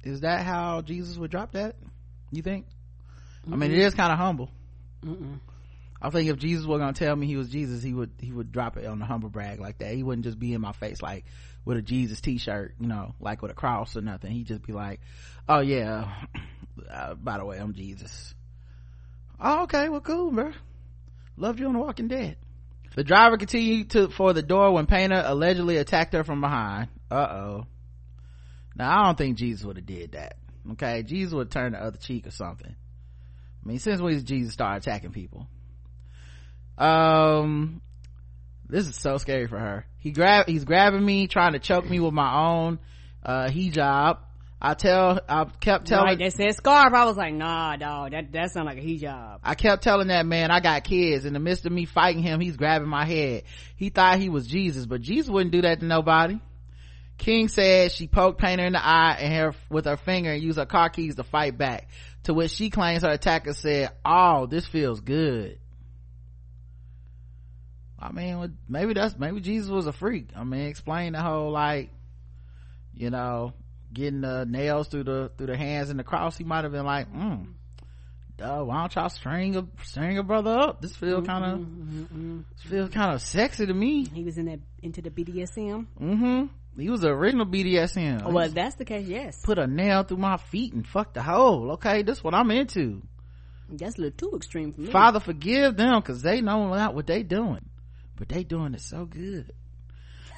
Is 0.04 0.22
that 0.22 0.44
how 0.44 0.82
Jesus 0.82 1.18
would 1.18 1.30
drop 1.30 1.52
that? 1.52 1.76
You 2.32 2.42
think? 2.42 2.66
I 3.52 3.56
mean, 3.56 3.72
it 3.72 3.78
is 3.78 3.94
kind 3.94 4.12
of 4.12 4.18
humble. 4.18 4.50
Mm-mm. 5.06 5.40
I 6.02 6.10
think 6.10 6.30
if 6.30 6.38
Jesus 6.38 6.66
were 6.66 6.80
gonna 6.80 6.94
tell 6.94 7.16
me 7.16 7.28
he 7.28 7.38
was 7.38 7.50
Jesus, 7.50 7.84
he 7.84 7.94
would 7.94 8.12
he 8.20 8.32
would 8.32 8.52
drop 8.52 8.76
it 8.78 8.86
on 8.86 9.00
the 9.00 9.06
humble 9.06 9.30
brag 9.30 9.60
like 9.60 9.78
that. 9.80 9.94
He 9.94 10.04
wouldn't 10.04 10.26
just 10.26 10.40
be 10.40 10.54
in 10.54 10.62
my 10.62 10.72
face 10.72 11.02
like 11.02 11.26
with 11.64 11.78
a 11.78 11.82
Jesus 11.82 12.22
T-shirt, 12.22 12.74
you 12.80 12.88
know, 12.88 13.14
like 13.20 13.42
with 13.42 13.52
a 13.52 13.56
cross 13.56 13.96
or 13.96 14.02
nothing. 14.02 14.32
He'd 14.32 14.48
just 14.48 14.66
be 14.66 14.74
like, 14.74 15.00
"Oh 15.48 15.60
yeah, 15.60 16.12
uh, 16.92 17.14
by 17.14 17.38
the 17.38 17.46
way, 17.46 17.60
I'm 17.60 17.74
Jesus." 17.74 18.34
Oh, 19.40 19.64
okay, 19.64 19.90
well, 19.90 20.02
cool, 20.02 20.32
bro. 20.32 20.54
Loved 21.38 21.60
you 21.60 21.68
on 21.68 21.74
The 21.74 21.80
Walking 21.80 22.08
Dead. 22.08 22.38
The 22.96 23.04
driver 23.04 23.38
continued 23.38 23.92
to 23.92 24.10
for 24.10 24.34
the 24.34 24.44
door 24.44 24.72
when 24.72 24.86
Painter 24.86 25.24
allegedly 25.26 25.78
attacked 25.78 26.14
her 26.14 26.24
from 26.24 26.42
behind. 26.42 26.90
Uh 27.10 27.16
oh. 27.16 27.66
Now 28.76 29.02
I 29.02 29.06
don't 29.06 29.18
think 29.18 29.38
Jesus 29.38 29.64
would 29.66 29.78
have 29.78 29.86
did 29.86 30.14
that. 30.14 30.36
Okay, 30.74 31.04
Jesus 31.04 31.34
would 31.34 31.52
turn 31.52 31.74
the 31.74 31.80
other 31.84 31.98
cheek 31.98 32.28
or 32.28 32.32
something. 32.32 32.76
I 33.64 33.68
mean, 33.68 33.80
since 33.80 34.02
when 34.02 34.24
Jesus 34.26 34.54
start 34.54 34.78
attacking 34.78 35.12
people? 35.12 35.48
Um, 36.82 37.82
this 38.68 38.88
is 38.88 38.96
so 38.96 39.18
scary 39.18 39.48
for 39.48 39.60
her. 39.60 39.86
He 40.00 40.12
grab, 40.12 40.48
he's 40.48 40.66
grabbing 40.66 41.06
me, 41.06 41.28
trying 41.28 41.54
to 41.54 41.60
choke 41.60 41.88
me 41.88 42.00
with 42.00 42.14
my 42.14 42.48
own, 42.50 42.80
uh, 43.24 43.50
hijab. 43.50 44.18
I 44.64 44.74
tell, 44.74 45.20
I 45.28 45.46
kept 45.60 45.88
telling, 45.88 46.06
Right, 46.06 46.20
that 46.20 46.34
said 46.34 46.56
scarf. 46.56 46.94
I 46.94 47.06
was 47.06 47.18
like, 47.18 47.34
nah, 47.34 47.76
dog, 47.78 48.12
that, 48.12 48.32
that 48.32 48.52
sounds 48.52 48.66
like 48.66 48.78
a 48.78 48.82
hijab. 48.82 49.40
I 49.44 49.54
kept 49.56 49.84
telling 49.84 50.08
that 50.08 50.26
man 50.26 50.50
I 50.50 50.60
got 50.60 50.84
kids. 50.84 51.26
In 51.26 51.34
the 51.34 51.40
midst 51.40 51.66
of 51.66 51.72
me 51.72 51.86
fighting 51.86 52.24
him, 52.24 52.40
he's 52.40 52.58
grabbing 52.58 52.88
my 52.88 53.06
head. 53.06 53.44
He 53.76 53.90
thought 53.90 54.20
he 54.20 54.30
was 54.30 54.48
Jesus, 54.48 54.88
but 54.88 55.02
Jesus 55.02 55.30
wouldn't 55.30 55.52
do 55.52 55.62
that 55.62 55.82
to 55.82 55.86
nobody. 55.86 56.40
King 57.18 57.48
said 57.48 57.92
she 57.92 58.08
poked 58.08 58.40
Painter 58.42 58.66
in 58.66 58.74
the 58.74 58.84
eye 58.84 59.18
and 59.20 59.34
her 59.34 59.54
with 59.70 59.86
her 59.86 59.98
finger 59.98 60.32
and 60.32 60.42
used 60.42 60.58
her 60.58 60.66
car 60.66 60.90
keys 60.90 61.16
to 61.18 61.24
fight 61.24 61.56
back. 61.56 61.90
To 62.24 62.34
which 62.34 62.52
she 62.52 62.72
claims 62.72 63.04
her 63.04 63.12
attacker 63.12 63.54
said, 63.54 63.92
"Oh, 64.04 64.48
this 64.48 64.66
feels 64.66 65.02
good." 65.02 65.60
I 68.02 68.12
mean, 68.12 68.58
maybe 68.68 68.94
that's 68.94 69.18
maybe 69.18 69.42
Jesus 69.42 69.70
was 69.70 69.86
a 69.86 69.94
freak. 69.94 70.30
I 70.36 70.44
mean, 70.44 70.62
explain 70.62 71.14
the 71.14 71.22
whole 71.22 71.52
like, 71.52 71.92
you 72.96 73.12
know, 73.12 73.54
getting 73.94 74.22
the 74.22 74.46
nails 74.46 74.88
through 74.88 75.04
the 75.04 75.32
through 75.38 75.48
the 75.48 75.58
hands 75.58 75.90
and 75.90 76.00
the 76.00 76.04
cross. 76.04 76.36
He 76.36 76.44
might 76.44 76.64
have 76.64 76.72
been 76.72 76.86
like, 76.86 77.08
"Hmm, 77.08 77.44
duh, 78.38 78.64
why 78.64 78.80
don't 78.80 78.96
y'all 78.96 79.10
string 79.10 79.56
a 79.56 79.68
string 79.84 80.18
a 80.18 80.24
brother 80.24 80.52
up? 80.52 80.82
This 80.82 80.96
feel 80.96 81.22
kind 81.22 81.46
of 81.46 81.60
Mm-mm. 81.60 82.44
this 82.56 82.64
feel 82.64 82.88
kind 82.90 83.14
of 83.14 83.22
sexy 83.22 83.68
to 83.68 83.74
me." 83.74 84.06
He 84.06 84.24
was 84.24 84.38
in 84.40 84.46
that 84.46 84.60
into 84.82 85.02
the 85.04 85.12
BDSM. 85.12 85.86
Mm-hmm. 86.02 86.46
He 86.82 86.90
was 86.90 87.02
the 87.02 87.10
original 87.10 87.46
BDSM. 87.46 88.24
Well, 88.32 88.46
if 88.46 88.54
that's 88.54 88.76
the 88.76 88.86
case, 88.86 89.06
yes. 89.06 89.42
put 89.44 89.60
a 89.60 89.68
nail 89.68 90.04
through 90.04 90.18
my 90.18 90.38
feet 90.38 90.74
and 90.74 90.88
fuck 90.88 91.14
the 91.14 91.22
hole. 91.22 91.74
Okay, 91.74 92.02
this 92.02 92.24
what 92.24 92.34
I'm 92.34 92.50
into. 92.50 93.02
That's 93.70 93.98
a 93.98 94.02
little 94.02 94.30
too 94.30 94.36
extreme 94.36 94.74
for 94.74 94.82
me. 94.82 94.92
Father, 94.92 95.20
forgive 95.20 95.78
them 95.78 96.00
because 96.00 96.22
they 96.22 96.42
know 96.42 96.74
not 96.74 96.96
what 96.96 97.08
they 97.08 97.24
doing, 97.24 97.66
but 98.22 98.30
they 98.30 98.44
doing 98.44 98.76
it 98.76 98.82
so 98.82 99.06
good. 99.06 99.52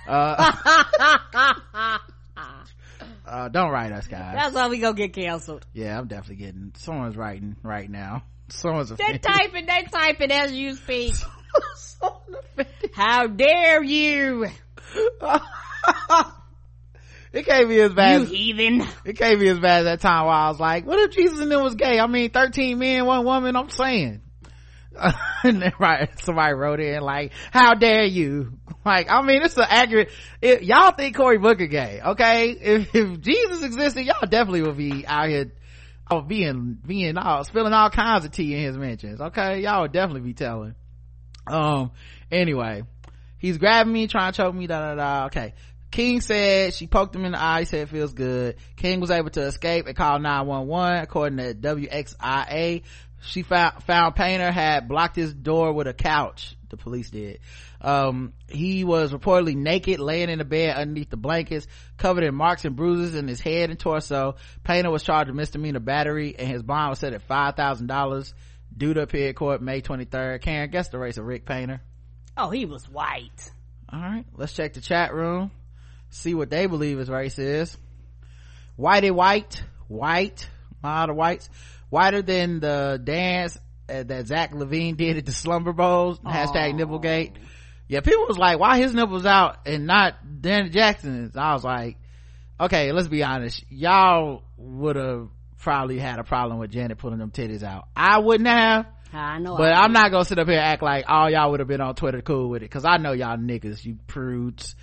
Uh, 0.05 0.51
uh, 3.25 3.47
don't 3.49 3.71
write 3.71 3.91
us, 3.93 4.07
guys. 4.07 4.35
That's 4.35 4.53
why 4.55 4.67
we 4.67 4.79
gonna 4.79 4.93
get 4.95 5.13
canceled. 5.13 5.65
yeah, 5.73 5.97
I'm 5.97 6.07
definitely 6.07 6.37
getting. 6.45 6.73
Someone's 6.77 7.15
writing 7.15 7.55
right 7.63 7.89
now. 7.89 8.23
Someone's 8.49 8.89
They 8.89 8.95
offended. 8.95 9.23
typing, 9.23 9.65
they 9.65 9.83
typing 9.91 10.31
as 10.31 10.51
you 10.51 10.75
speak. 10.75 11.13
How 12.93 13.27
dare 13.27 13.81
you, 13.83 14.43
it 17.33 17.45
can't 17.45 17.69
be 17.69 17.79
as 17.81 17.93
bad. 17.93 18.17
you 18.17 18.23
As, 18.23 18.29
heathen? 18.29 18.87
it 19.05 19.17
can't 19.17 19.39
be 19.39 19.47
as 19.49 19.59
bad 19.59 19.79
as 19.79 19.85
that 19.85 20.01
time 20.01 20.25
where 20.25 20.35
I 20.35 20.49
was 20.49 20.59
like, 20.59 20.85
"What 20.85 20.99
if 20.99 21.11
Jesus 21.11 21.39
and 21.39 21.49
them 21.51 21.63
was 21.63 21.75
gay?" 21.75 21.99
I 21.99 22.07
mean, 22.07 22.29
thirteen 22.31 22.77
men, 22.79 23.05
one 23.05 23.25
woman. 23.25 23.55
I'm 23.55 23.69
saying. 23.69 24.21
right 25.79 26.19
somebody 26.19 26.53
wrote 26.53 26.79
in 26.79 27.01
like 27.01 27.31
how 27.51 27.73
dare 27.73 28.05
you? 28.05 28.53
Like 28.85 29.09
i 29.09 29.21
mean 29.21 29.41
it's 29.41 29.57
an 29.57 29.65
accurate 29.67 30.11
it, 30.41 30.63
y'all 30.63 30.91
think 30.91 31.15
cory 31.15 31.37
booker 31.37 31.67
gay 31.67 32.01
okay? 32.05 32.51
If, 32.51 32.93
if 32.93 33.21
jesus 33.21 33.63
existed 33.63 34.05
y'all 34.05 34.27
definitely 34.27 34.63
would 34.63 34.77
be 34.77 35.05
out 35.07 35.29
here 35.29 35.51
oh, 36.11 36.21
being 36.21 36.77
being 36.85 37.17
all 37.17 37.43
spilling 37.43 37.73
all 37.73 37.89
kinds 37.89 38.25
of 38.25 38.31
tea 38.31 38.53
in 38.53 38.61
his 38.61 38.77
mentions 38.77 39.21
okay? 39.21 39.61
Y'all 39.61 39.81
would 39.81 39.93
definitely 39.93 40.21
be 40.21 40.33
telling. 40.33 40.75
Um 41.47 41.91
anyway 42.31 42.83
he's 43.37 43.57
grabbing 43.57 43.93
me 43.93 44.07
trying 44.07 44.31
to 44.31 44.37
choke 44.37 44.55
me 44.55 44.67
da 44.67 44.79
da 44.79 44.95
da 44.95 45.25
okay. 45.27 45.53
King 45.93 46.21
said 46.21 46.73
she 46.73 46.87
poked 46.87 47.15
him 47.15 47.23
in 47.23 47.33
the 47.33 47.41
eye, 47.41 47.59
he 47.59 47.65
said 47.65 47.81
it 47.81 47.89
feels 47.89 48.13
good. 48.13 48.55
King 48.75 48.99
was 48.99 49.11
able 49.11 49.29
to 49.29 49.41
escape 49.41 49.85
and 49.85 49.95
call 49.95 50.17
911 50.17 51.03
according 51.03 51.37
to 51.37 51.53
WXIA. 51.53 52.81
She 53.25 53.41
found, 53.41 53.83
found 53.83 54.15
Painter 54.15 54.51
had 54.51 54.87
blocked 54.87 55.15
his 55.15 55.33
door 55.33 55.71
with 55.73 55.87
a 55.87 55.93
couch. 55.93 56.55
the 56.69 56.77
police 56.77 57.09
did. 57.09 57.39
Um, 57.81 58.33
he 58.49 58.83
was 58.83 59.13
reportedly 59.13 59.55
naked 59.55 59.99
laying 59.99 60.29
in 60.29 60.39
the 60.39 60.45
bed 60.45 60.75
underneath 60.75 61.09
the 61.09 61.17
blankets 61.17 61.67
covered 61.97 62.23
in 62.23 62.33
marks 62.35 62.65
and 62.65 62.75
bruises 62.75 63.15
in 63.15 63.27
his 63.27 63.39
head 63.39 63.69
and 63.69 63.79
torso. 63.79 64.35
Painter 64.63 64.89
was 64.89 65.03
charged 65.03 65.27
with 65.29 65.37
misdemeanor 65.37 65.79
battery 65.79 66.35
and 66.37 66.47
his 66.47 66.63
bond 66.63 66.89
was 66.89 66.99
set 66.99 67.13
at 67.13 67.21
five 67.21 67.55
thousand 67.55 67.87
dollars 67.87 68.33
due 68.75 68.93
to 68.93 69.01
appear 69.01 69.31
court 69.33 69.61
may 69.61 69.81
23rd 69.81 70.41
karen 70.41 70.71
guess 70.71 70.87
the 70.89 70.97
race 70.97 71.17
of 71.17 71.25
rick 71.25 71.45
painter. 71.45 71.79
Oh, 72.35 72.49
he 72.49 72.65
was 72.65 72.89
white. 72.89 73.51
all 73.91 73.99
right 73.99 74.25
let's 74.35 74.53
check 74.53 74.73
the 74.73 74.81
chat 74.81 75.13
room 75.13 75.51
see 76.09 76.33
what 76.33 76.49
they 76.49 76.65
believe 76.65 76.97
his 76.97 77.09
race 77.09 77.37
is. 77.37 77.77
Whitey 78.79 79.11
white 79.11 79.63
white 79.87 80.49
a 80.83 80.87
lot 80.87 81.09
of 81.11 81.15
whites 81.15 81.49
whiter 81.93 82.23
than 82.23 82.59
the 82.59 82.99
dance 83.03 83.55
uh, 83.87 84.01
that 84.01 84.25
zach 84.25 84.51
levine 84.55 84.95
did 84.95 85.15
at 85.17 85.27
the 85.27 85.31
slumber 85.31 85.73
bowls 85.73 86.19
hashtag 86.19 86.73
nipplegate. 86.73 87.33
Yeah 87.87 88.01
people 88.01 88.25
was 88.27 88.37
like 88.37 88.57
why 88.57 88.79
his 88.79 88.95
nipples 88.95 89.27
out 89.27 89.67
and 89.67 89.85
not 89.85 90.15
Janet 90.41 90.71
jackson's? 90.71 91.37
I 91.37 91.53
was 91.53 91.63
like 91.63 91.97
okay 92.59 92.91
let's 92.91 93.07
be 93.07 93.23
honest. 93.23 93.63
Y'all 93.69 94.41
would 94.57 94.95
have 94.95 95.29
probably 95.59 95.99
had 95.99 96.17
a 96.17 96.23
problem 96.23 96.57
with 96.57 96.71
janet 96.71 96.97
pulling 96.97 97.19
them 97.19 97.29
titties 97.29 97.61
out. 97.61 97.87
I 97.95 98.17
wouldn't 98.17 98.49
have 98.49 98.87
I 99.13 99.37
know. 99.37 99.55
but 99.55 99.71
I 99.71 99.83
I'm 99.83 99.93
not 99.93 100.09
gonna 100.09 100.25
sit 100.25 100.39
up 100.39 100.47
here 100.47 100.57
and 100.57 100.65
act 100.65 100.81
like 100.81 101.05
all 101.07 101.29
y'all 101.29 101.51
would 101.51 101.59
have 101.59 101.69
been 101.69 101.79
on 101.79 101.93
Twitter 101.93 102.23
cool 102.23 102.49
with 102.49 102.63
it, 102.63 102.71
cause 102.71 102.85
I 102.85 102.97
know 102.97 103.11
y'all 103.11 103.37
niggas, 103.37 103.85
you 103.85 103.99
prudes. 104.07 104.73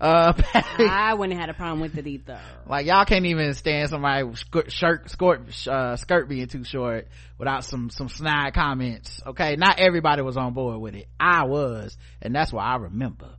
Uh, 0.00 0.32
I 0.54 1.14
wouldn't 1.14 1.38
have 1.38 1.48
had 1.48 1.50
a 1.50 1.58
problem 1.58 1.80
with 1.80 1.98
it 1.98 2.06
either. 2.06 2.40
like 2.66 2.86
y'all 2.86 3.04
can't 3.04 3.26
even 3.26 3.54
stand 3.54 3.90
somebody 3.90 4.32
skirt, 4.36 4.70
shirt, 4.70 5.10
skirt, 5.10 5.66
uh, 5.66 5.96
skirt 5.96 6.28
being 6.28 6.46
too 6.46 6.62
short 6.62 7.08
without 7.36 7.64
some, 7.64 7.90
some 7.90 8.08
snide 8.08 8.54
comments. 8.54 9.20
Okay. 9.26 9.56
Not 9.56 9.80
everybody 9.80 10.22
was 10.22 10.36
on 10.36 10.54
board 10.54 10.80
with 10.80 10.94
it. 10.94 11.08
I 11.18 11.44
was. 11.44 11.96
And 12.22 12.34
that's 12.34 12.52
why 12.52 12.64
I 12.64 12.76
remember. 12.76 13.30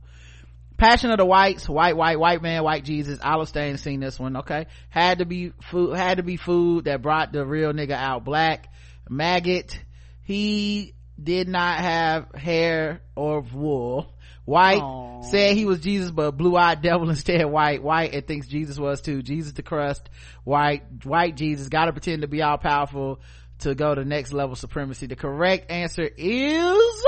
Passion 0.76 1.10
of 1.10 1.18
the 1.18 1.26
Whites, 1.26 1.68
white, 1.68 1.96
white, 1.96 2.18
white 2.18 2.42
man, 2.42 2.62
white 2.62 2.84
Jesus. 2.84 3.18
I'll 3.22 3.44
stay 3.46 3.74
seen 3.76 4.00
this 4.00 4.18
one. 4.18 4.38
Okay. 4.38 4.66
Had 4.90 5.18
to 5.18 5.24
be 5.24 5.52
food, 5.70 5.96
had 5.96 6.18
to 6.18 6.22
be 6.22 6.36
food 6.36 6.84
that 6.84 7.00
brought 7.00 7.32
the 7.32 7.44
real 7.44 7.72
nigga 7.72 7.92
out 7.92 8.24
black. 8.24 8.68
Maggot. 9.08 9.78
He 10.22 10.94
did 11.22 11.48
not 11.48 11.78
have 11.78 12.34
hair 12.34 13.00
or 13.16 13.40
wool. 13.40 14.14
White 14.50 14.82
Aw. 14.82 15.22
said 15.22 15.56
he 15.56 15.64
was 15.64 15.78
Jesus, 15.78 16.10
but 16.10 16.32
blue-eyed 16.32 16.82
devil 16.82 17.08
instead 17.08 17.44
white. 17.46 17.84
White 17.84 18.14
and 18.14 18.26
thinks 18.26 18.48
Jesus 18.48 18.80
was 18.80 19.00
too. 19.00 19.22
Jesus 19.22 19.52
the 19.52 19.62
crust. 19.62 20.10
White, 20.42 21.04
white 21.04 21.36
Jesus. 21.36 21.68
Gotta 21.68 21.92
pretend 21.92 22.22
to 22.22 22.28
be 22.28 22.42
all 22.42 22.58
powerful 22.58 23.20
to 23.60 23.76
go 23.76 23.94
to 23.94 24.04
next 24.04 24.32
level 24.32 24.56
supremacy. 24.56 25.06
The 25.06 25.14
correct 25.14 25.70
answer 25.70 26.02
is 26.02 27.04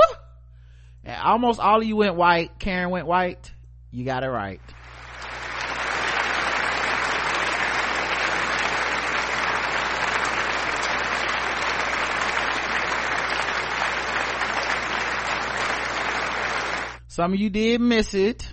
almost 1.05 1.59
all 1.59 1.81
of 1.81 1.85
you 1.85 1.97
went 1.97 2.15
white. 2.15 2.59
Karen 2.59 2.91
went 2.91 3.07
white. 3.07 3.51
You 3.91 4.05
got 4.05 4.23
it 4.23 4.29
right. 4.29 4.61
Some 17.13 17.33
of 17.33 17.39
you 17.39 17.51
did 17.51 17.79
miss 17.79 18.15
it. 18.15 18.51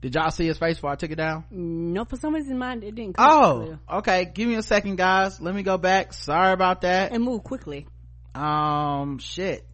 Did 0.00 0.14
y'all 0.14 0.30
see 0.30 0.46
his 0.46 0.58
face 0.58 0.76
before 0.76 0.90
I 0.90 0.94
took 0.94 1.10
it 1.10 1.16
down? 1.16 1.42
No, 1.50 2.04
for 2.04 2.14
some 2.14 2.36
reason 2.36 2.56
mine 2.56 2.84
it 2.84 2.94
didn't 2.94 3.16
Oh, 3.18 3.78
okay. 3.94 4.30
Give 4.32 4.48
me 4.48 4.54
a 4.54 4.62
second, 4.62 4.94
guys. 4.94 5.40
Let 5.40 5.56
me 5.56 5.64
go 5.64 5.76
back. 5.76 6.12
Sorry 6.12 6.52
about 6.52 6.82
that. 6.82 7.10
and 7.10 7.24
move 7.24 7.42
quickly. 7.42 7.88
Um, 8.36 9.18
shit. 9.18 9.66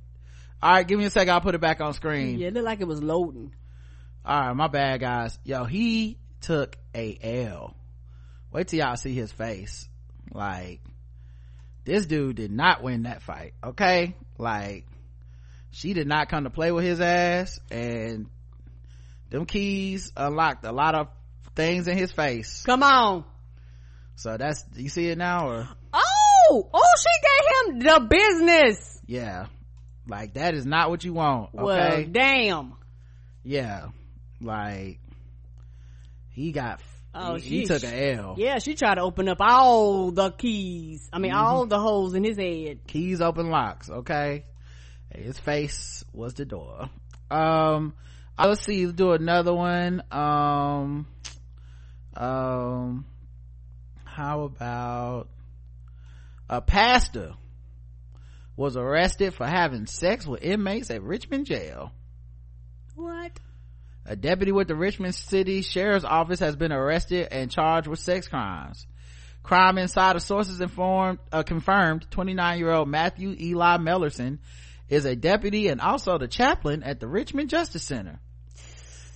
All 0.63 0.73
right, 0.73 0.89
give 0.89 0.99
me 0.99 1.05
a 1.05 1.11
second. 1.11 1.35
I'll 1.35 1.43
put 1.43 1.55
it 1.55 1.61
back 1.61 1.83
on 1.83 1.93
screen. 1.93 2.39
Yeah, 2.39 2.49
it 2.49 2.55
looked 2.55 2.65
like 2.65 2.81
it 2.81 2.89
was 2.89 3.03
loading. 3.03 3.53
All 4.29 4.39
right, 4.49 4.53
my 4.55 4.69
bad, 4.69 5.01
guys. 5.01 5.39
Yo, 5.45 5.65
he 5.65 6.19
took 6.43 6.77
a 6.95 7.19
L. 7.23 7.75
Wait 8.53 8.69
till 8.69 8.79
y'all 8.81 8.95
see 8.97 9.15
his 9.15 9.33
face. 9.33 9.89
Like, 10.33 10.81
this 11.87 12.05
dude 12.05 12.37
did 12.37 12.53
not 12.53 12.83
win 12.83 13.05
that 13.05 13.23
fight. 13.23 13.55
Okay, 13.65 14.15
like, 14.37 14.85
she 15.71 15.95
did 15.95 16.07
not 16.07 16.29
come 16.29 16.45
to 16.45 16.51
play 16.51 16.71
with 16.73 16.85
his 16.85 17.01
ass, 17.01 17.59
and 17.71 18.27
them 19.31 19.47
keys 19.47 20.13
unlocked 20.15 20.63
a 20.67 20.73
lot 20.73 20.95
of 20.95 21.09
things 21.57 21.89
in 21.89 21.97
his 21.97 22.13
face. 22.13 22.63
Come 22.67 22.83
on. 22.83 23.25
So 24.17 24.37
that's 24.37 24.63
you 24.77 24.91
see 24.91 25.09
it 25.09 25.17
now, 25.17 25.49
or 25.49 25.69
Oh, 25.95 26.69
oh, 26.75 26.95
she 26.99 27.73
gave 27.73 27.75
him 27.77 27.79
the 27.81 28.07
business. 28.11 29.01
yeah, 29.07 29.47
like 30.07 30.35
that 30.35 30.53
is 30.55 30.67
not 30.67 30.91
what 30.91 31.03
you 31.03 31.15
want. 31.15 31.55
Okay, 31.55 31.63
Well, 31.65 32.05
damn. 32.11 32.75
yeah, 33.43 33.87
like 34.41 35.01
he 36.31 36.53
got. 36.53 36.81
Oh, 37.15 37.35
he, 37.37 37.41
he 37.41 37.63
sheesh. 37.63 37.69
took 37.69 37.85
a 37.85 38.13
L. 38.15 38.35
Yeah, 38.39 38.59
she 38.59 38.75
tried 38.75 38.97
to 38.97 39.01
open 39.01 39.29
up 39.29 39.39
all 39.41 40.11
the 40.11 40.31
keys. 40.31 41.09
I 41.13 41.19
mean, 41.19 41.33
all 41.33 41.67
the 41.67 41.79
holes 41.79 42.15
in 42.15 42.23
his 42.23 42.37
head. 42.37 42.81
keys 42.87 43.21
open 43.21 43.49
locks 43.51 43.89
okay 43.91 44.45
his 45.15 45.39
face 45.39 46.05
was 46.13 46.35
the 46.35 46.45
door 46.45 46.91
um 47.31 47.95
let's 48.39 48.63
see 48.65 48.85
let's 48.85 48.95
do 48.97 49.13
another 49.13 49.55
one 49.55 50.03
um 50.13 51.07
um 52.15 53.07
how 54.05 54.43
about 54.43 55.29
a 56.51 56.61
pastor 56.61 57.33
was 58.55 58.77
arrested 58.77 59.33
for 59.33 59.47
having 59.47 59.87
sex 59.87 60.27
with 60.27 60.43
inmates 60.43 60.91
at 60.91 61.03
richmond 61.03 61.47
jail 61.47 61.91
What? 62.95 63.33
A 64.09 64.17
deputy 64.17 64.53
with 64.53 64.69
the 64.69 64.75
Richmond 64.75 65.15
City 65.15 65.61
Sheriff's 65.61 66.05
Office 66.05 66.41
has 66.41 66.57
been 66.57 66.73
arrested 66.73 67.29
and 67.31 67.51
charged 67.51 67.87
with 67.87 67.99
sex 67.99 68.27
crimes. 68.27 68.87
Crime 69.43 69.79
Insider 69.79 70.19
sources 70.19 70.61
informed, 70.61 71.19
uh, 71.31 71.43
confirmed 71.43 72.07
29 72.11 72.59
year 72.59 72.71
old 72.71 72.89
Matthew 72.89 73.37
Eli 73.39 73.77
Mellerson 73.77 74.39
is 74.89 75.05
a 75.05 75.15
deputy 75.15 75.69
and 75.69 75.81
also 75.81 76.17
the 76.17 76.27
chaplain 76.27 76.83
at 76.83 77.01
the 77.01 77.07
Richmond 77.07 77.51
Justice 77.51 77.83
Center. 77.83 78.19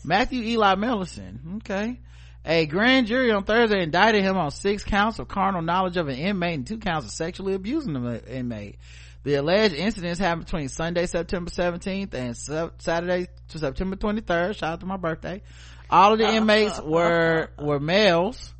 Matthew 0.04 0.42
Eli 0.42 0.74
Mellerson, 0.74 1.56
okay. 1.56 1.98
A 2.44 2.66
grand 2.66 3.06
jury 3.06 3.30
on 3.30 3.44
Thursday 3.44 3.82
indicted 3.82 4.22
him 4.22 4.36
on 4.36 4.50
six 4.50 4.82
counts 4.82 5.18
of 5.18 5.28
carnal 5.28 5.62
knowledge 5.62 5.96
of 5.96 6.08
an 6.08 6.16
inmate 6.16 6.54
and 6.54 6.66
two 6.66 6.78
counts 6.78 7.06
of 7.06 7.12
sexually 7.12 7.54
abusing 7.54 7.94
the 7.94 8.22
inmate. 8.26 8.78
The 9.24 9.34
alleged 9.34 9.74
incidents 9.74 10.18
happened 10.18 10.46
between 10.46 10.68
Sunday, 10.68 11.06
September 11.06 11.50
17th 11.50 12.12
and 12.14 12.36
Sa- 12.36 12.70
Saturday, 12.78 13.28
to 13.48 13.58
September 13.58 13.96
23rd. 13.96 14.56
Shout 14.56 14.72
out 14.72 14.80
to 14.80 14.86
my 14.86 14.96
birthday. 14.96 15.42
All 15.88 16.12
of 16.12 16.18
the 16.18 16.28
inmates 16.28 16.80
were, 16.80 17.50
were 17.58 17.78
males. 17.78 18.52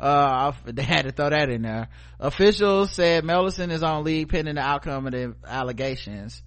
Uh, 0.00 0.52
they 0.64 0.82
had 0.82 1.02
to 1.02 1.12
throw 1.12 1.30
that 1.30 1.50
in 1.50 1.62
there. 1.62 1.88
Officials 2.18 2.92
said 2.92 3.24
Mellison 3.24 3.70
is 3.70 3.82
on 3.82 4.04
leave 4.04 4.28
pending 4.28 4.56
the 4.56 4.60
outcome 4.60 5.06
of 5.06 5.12
the 5.12 5.34
allegations. 5.46 6.42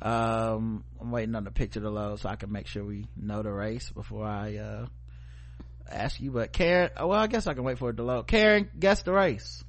Um, 0.00 0.84
I'm 1.00 1.10
waiting 1.10 1.34
on 1.34 1.44
the 1.44 1.50
picture 1.50 1.80
to 1.80 1.90
load 1.90 2.20
so 2.20 2.28
I 2.28 2.36
can 2.36 2.52
make 2.52 2.66
sure 2.66 2.84
we 2.84 3.06
know 3.16 3.42
the 3.42 3.50
race 3.50 3.90
before 3.90 4.26
I, 4.26 4.56
uh, 4.56 4.86
ask 5.90 6.20
you. 6.20 6.30
But 6.30 6.52
Karen, 6.52 6.90
oh, 6.96 7.08
well, 7.08 7.18
I 7.18 7.26
guess 7.26 7.46
I 7.46 7.54
can 7.54 7.64
wait 7.64 7.78
for 7.78 7.90
it 7.90 7.96
to 7.96 8.02
load. 8.02 8.26
Karen, 8.26 8.68
guess 8.78 9.02
the 9.02 9.12
race. 9.12 9.64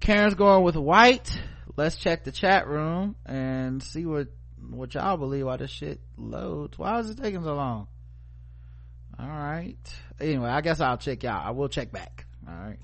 Karen's 0.00 0.34
going 0.34 0.64
with 0.64 0.76
white. 0.76 1.30
Let's 1.76 1.96
check 1.96 2.24
the 2.24 2.32
chat 2.32 2.66
room 2.66 3.16
and 3.26 3.82
see 3.82 4.06
what 4.06 4.28
what 4.70 4.94
y'all 4.94 5.16
believe 5.16 5.46
while 5.46 5.58
this 5.58 5.70
shit 5.70 6.00
loads. 6.16 6.78
Why 6.78 6.98
is 7.00 7.10
it 7.10 7.18
taking 7.22 7.42
so 7.42 7.54
long? 7.54 7.86
All 9.18 9.28
right. 9.28 9.76
Anyway, 10.20 10.48
I 10.48 10.60
guess 10.62 10.80
I'll 10.80 10.96
check 10.96 11.22
y'all. 11.22 11.42
I 11.42 11.50
will 11.50 11.68
check 11.68 11.92
back. 11.92 12.26
All 12.48 12.54
right. 12.54 12.78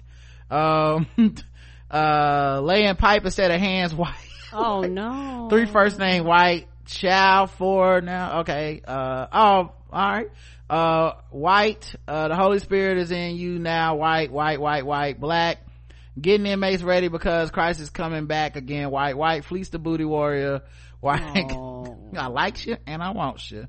Um, 0.51 1.07
uh, 1.91 2.61
laying 2.63 2.95
pipe 2.97 3.25
instead 3.25 3.51
of 3.51 3.61
hands 3.61 3.95
white. 3.95 4.15
Oh 4.53 4.81
no. 4.89 5.49
Three 5.51 5.67
first 5.67 5.99
name 5.99 6.25
white. 6.25 6.69
Chow 6.87 7.47
four 7.47 8.01
now. 8.01 8.41
Okay. 8.41 8.83
Uh, 8.87 9.27
oh, 9.33 9.39
all 9.39 9.73
right. 9.91 10.31
Uh, 10.69 11.13
white. 11.31 11.95
Uh, 12.07 12.29
the 12.29 12.37
Holy 12.37 12.59
Spirit 12.59 12.99
is 12.99 13.11
in 13.11 13.37
you 13.37 13.59
now. 13.59 13.97
White, 13.97 14.31
white, 14.31 14.61
white, 14.61 14.85
white, 14.85 15.19
black. 15.19 15.66
Getting 16.21 16.47
inmates 16.47 16.83
ready 16.83 17.09
because 17.09 17.51
Christ 17.51 17.81
is 17.81 17.91
coming 17.91 18.27
back 18.27 18.57
again. 18.57 18.91
White, 18.91 19.17
white. 19.19 19.45
Fleece 19.45 19.69
the 19.69 19.79
booty 19.79 20.05
warrior. 20.05 20.63
White. 21.01 21.21
I 22.17 22.27
like 22.29 22.65
you 22.67 22.77
and 22.87 23.03
I 23.03 23.11
want 23.11 23.51
you. 23.51 23.67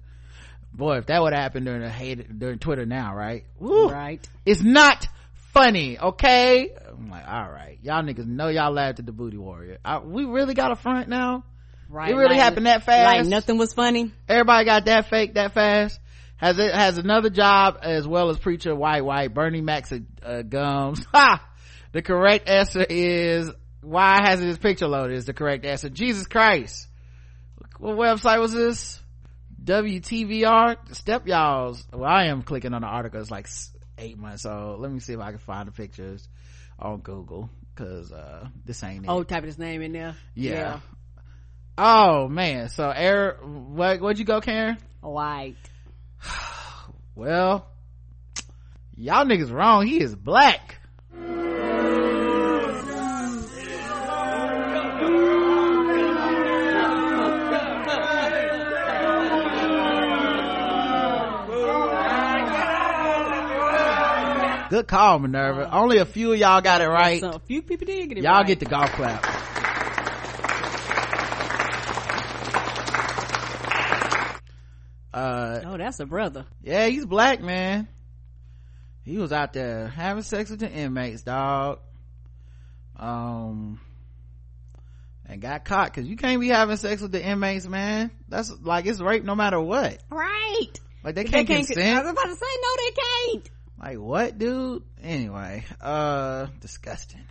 Boy, 0.73 0.97
if 0.97 1.07
that 1.07 1.21
would 1.21 1.33
happen 1.33 1.65
during 1.65 1.81
the 1.81 1.89
hate 1.89 2.37
during 2.39 2.59
Twitter 2.59 2.85
now, 2.85 3.15
right? 3.15 3.45
Woo. 3.59 3.89
Right. 3.89 4.25
It's 4.45 4.61
not 4.61 5.07
funny, 5.53 5.97
okay? 5.99 6.69
I'm 6.87 7.09
like, 7.09 7.27
all 7.27 7.49
right, 7.49 7.79
y'all 7.81 8.03
niggas 8.03 8.27
know 8.27 8.47
y'all 8.47 8.71
laughed 8.71 8.99
at 8.99 9.05
the 9.05 9.11
booty 9.11 9.37
warrior. 9.37 9.79
I, 9.83 9.99
we 9.99 10.23
really 10.25 10.53
got 10.53 10.71
a 10.71 10.75
front 10.75 11.09
now. 11.09 11.43
Right. 11.89 12.11
It 12.11 12.15
really 12.15 12.35
Like- 12.35 12.39
happened 12.39 12.65
that 12.67 12.83
fast. 12.83 13.05
Like 13.17 13.25
nothing 13.25 13.57
was 13.57 13.73
funny. 13.73 14.11
Everybody 14.29 14.65
got 14.65 14.85
that 14.85 15.09
fake 15.09 15.33
that 15.33 15.53
fast. 15.53 15.99
has 16.37 16.59
it 16.59 16.73
has 16.73 16.97
another 16.97 17.29
job 17.29 17.79
as 17.81 18.07
well 18.07 18.29
as 18.29 18.37
preacher 18.37 18.75
white 18.75 19.03
white 19.03 19.33
bernie 19.33 19.61
mac 19.61 19.85
uh, 20.23 20.41
gums 20.43 21.03
ha 21.13 21.43
the 21.91 22.01
correct 22.01 22.49
answer 22.49 22.85
is 22.88 23.51
why 23.81 24.22
hasn't 24.22 24.47
his 24.47 24.57
picture 24.57 24.88
loaded 24.88 25.15
is 25.15 25.26
the 25.26 25.34
correct 25.34 25.65
answer. 25.65 25.89
Jesus 25.89 26.27
christ. 26.27 26.88
What 27.80 27.95
website 27.95 28.39
was 28.39 28.53
this? 28.53 28.99
Wtvr 29.64 30.95
step 30.95 31.27
y'all's. 31.27 31.85
Well 31.91 32.09
i 32.09 32.26
am 32.26 32.41
clicking 32.41 32.73
on 32.73 32.81
the 32.81 32.88
article. 32.88 33.19
It's 33.19 33.31
like 33.31 33.47
eight 33.97 34.18
months 34.18 34.45
old. 34.45 34.81
Let 34.81 34.91
me 34.91 34.99
see 34.99 35.14
if 35.14 35.19
i 35.19 35.31
can 35.31 35.39
find 35.39 35.68
the 35.68 35.72
pictures 35.72 36.27
on 36.80 36.99
google 36.99 37.49
because 37.73 38.11
uh 38.11 38.47
this 38.65 38.84
ain't 38.84 39.05
it. 39.05 39.09
Oh 39.09 39.23
type 39.23 39.43
his 39.43 39.57
name 39.57 39.81
in 39.81 39.93
there? 39.93 40.15
Yeah. 40.35 40.51
yeah. 40.51 40.80
oh 41.77 42.27
man. 42.27 42.69
So 42.69 42.89
eric 42.89 43.38
what 43.41 44.01
what'd 44.01 44.19
you 44.19 44.26
go 44.26 44.41
karen? 44.41 44.77
White. 45.01 45.55
Well 47.15 47.68
y'all 48.95 49.26
niggas 49.26 49.51
wrong. 49.51 49.88
He 49.88 49.99
is 49.99 50.15
black 50.15 50.76
Good 64.69 64.88
call, 64.88 65.19
Minerva. 65.19 65.73
Uh, 65.73 65.80
Only 65.80 65.98
a 65.98 66.06
few 66.06 66.34
of 66.34 66.39
y'all 66.39 66.61
got 66.61 66.81
it 66.81 66.88
right. 66.88 67.22
So 67.22 67.30
a 67.30 67.39
few 67.39 67.61
people 67.61 67.88
did 67.88 68.10
get 68.10 68.18
it 68.18 68.23
y'all 68.23 68.38
right. 68.38 68.48
get 68.48 68.60
the 68.60 68.65
golf 68.65 68.91
clap. 68.91 69.26
Uh, 75.14 75.61
oh, 75.65 75.77
that's 75.77 75.99
a 75.99 76.06
brother. 76.06 76.45
Yeah, 76.61 76.88
he's 76.88 77.06
black, 77.06 77.41
man. 77.41 77.88
He 79.03 79.18
was 79.18 79.31
out 79.31 79.53
there 79.53 79.88
having 79.88 80.22
sex 80.22 80.49
with 80.49 80.60
the 80.60 80.69
inmates, 80.69 81.23
dog. 81.23 81.80
Um, 82.98 83.80
and 85.26 85.41
got 85.41 85.65
caught 85.65 85.94
because 85.94 86.07
you 86.07 86.18
can't 86.18 86.39
be 86.39 86.49
having 86.49 86.77
sex 86.77 87.02
with 87.02 87.11
the 87.11 87.23
inmates, 87.23 87.68
man. 87.68 88.11
That's 88.27 88.52
like 88.61 88.85
it's 88.85 88.99
rape 88.99 89.23
no 89.23 89.34
matter 89.34 89.60
what. 89.60 89.98
Right. 90.10 90.80
Like 91.03 91.15
they 91.15 91.23
can't, 91.23 91.48
they 91.48 91.56
can't 91.56 91.68
consent. 91.68 91.98
I 91.98 92.02
was 92.02 92.11
about 92.11 92.26
to 92.26 92.35
say 92.35 92.45
no, 92.61 92.69
they 92.77 92.91
can't 92.91 93.49
like 93.79 93.97
what 93.97 94.37
dude? 94.37 94.83
Anyway 95.01 95.65
uh 95.81 96.47
disgusting. 96.59 97.25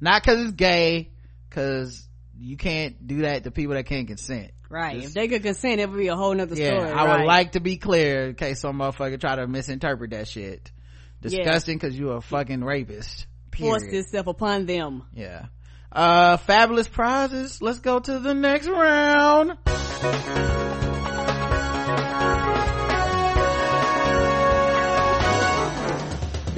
Not 0.00 0.22
because 0.22 0.40
it's 0.40 0.52
gay 0.52 1.10
because 1.48 2.06
you 2.38 2.56
can't 2.56 3.06
do 3.06 3.22
that 3.22 3.44
to 3.44 3.50
people 3.50 3.74
that 3.74 3.86
can't 3.86 4.06
consent. 4.06 4.52
Right. 4.68 4.96
Just, 4.96 5.08
if 5.08 5.14
they 5.14 5.28
could 5.28 5.42
consent 5.42 5.80
it 5.80 5.88
would 5.88 5.98
be 5.98 6.08
a 6.08 6.16
whole 6.16 6.34
nother 6.34 6.56
yeah, 6.56 6.66
story 6.66 6.90
i 6.90 7.04
right. 7.04 7.18
would 7.20 7.26
like 7.26 7.52
to 7.52 7.60
be 7.60 7.76
clear 7.76 8.28
in 8.28 8.34
case 8.34 8.60
some 8.60 8.78
motherfucker 8.78 9.20
try 9.20 9.36
to 9.36 9.46
misinterpret 9.46 10.10
that 10.10 10.28
shit. 10.28 10.70
Disgusting 11.20 11.78
because 11.78 11.94
yeah. 11.94 12.06
you're 12.06 12.16
a 12.16 12.20
fucking 12.20 12.62
rapist 12.62 13.26
period. 13.50 13.70
forced 13.80 13.94
itself 13.94 14.26
upon 14.26 14.66
them. 14.66 15.04
Yeah. 15.14 15.46
Uh 15.90 16.36
fabulous 16.36 16.88
prizes. 16.88 17.62
Let's 17.62 17.78
go 17.78 18.00
to 18.00 18.18
the 18.18 18.34
next 18.34 18.68
round 18.68 19.56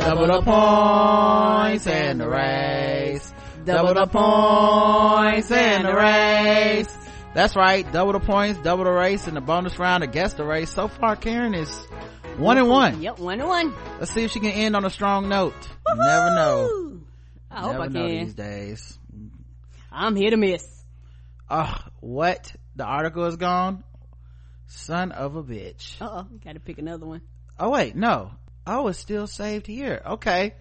Double 0.08 0.26
the 0.26 0.40
points 0.40 1.86
and 1.86 2.18
the 2.18 2.26
race. 2.26 3.30
Double 3.66 3.92
the 3.92 4.06
points 4.06 5.50
and 5.50 5.84
the 5.84 5.94
race. 5.94 6.98
That's 7.34 7.54
right. 7.54 7.92
Double 7.92 8.12
the 8.14 8.20
points, 8.20 8.58
double 8.60 8.84
the 8.84 8.90
race, 8.90 9.26
and 9.26 9.36
the 9.36 9.42
bonus 9.42 9.78
round 9.78 10.02
against 10.02 10.38
the 10.38 10.46
race. 10.46 10.70
So 10.72 10.88
far, 10.88 11.14
Karen 11.14 11.52
is 11.52 11.68
one 12.38 12.56
and 12.56 12.70
one. 12.70 13.02
Yep, 13.02 13.18
one 13.18 13.38
and 13.38 13.48
one. 13.50 13.74
Let's 13.98 14.10
see 14.12 14.24
if 14.24 14.30
she 14.30 14.40
can 14.40 14.52
end 14.52 14.76
on 14.76 14.86
a 14.86 14.90
strong 14.90 15.28
note. 15.28 15.52
never 15.86 16.30
know. 16.34 17.00
I 17.50 17.60
hope 17.60 17.72
never 17.72 17.84
I 17.84 17.88
know 17.88 18.06
can. 18.06 18.24
These 18.24 18.34
days. 18.34 18.98
I'm 19.92 20.16
here 20.16 20.30
to 20.30 20.38
miss. 20.38 20.66
Oh, 21.50 21.76
what? 22.00 22.50
The 22.76 22.84
article 22.84 23.26
is 23.26 23.36
gone? 23.36 23.84
Son 24.68 25.12
of 25.12 25.36
a 25.36 25.42
bitch. 25.42 26.00
Uh 26.00 26.08
oh. 26.10 26.26
Gotta 26.42 26.60
pick 26.60 26.78
another 26.78 27.04
one. 27.04 27.20
Oh 27.60 27.68
wait, 27.68 27.94
no. 27.94 28.30
Oh, 28.70 28.88
it's 28.88 28.98
still 28.98 29.26
saved 29.26 29.66
here. 29.66 30.02
Okay. 30.04 30.54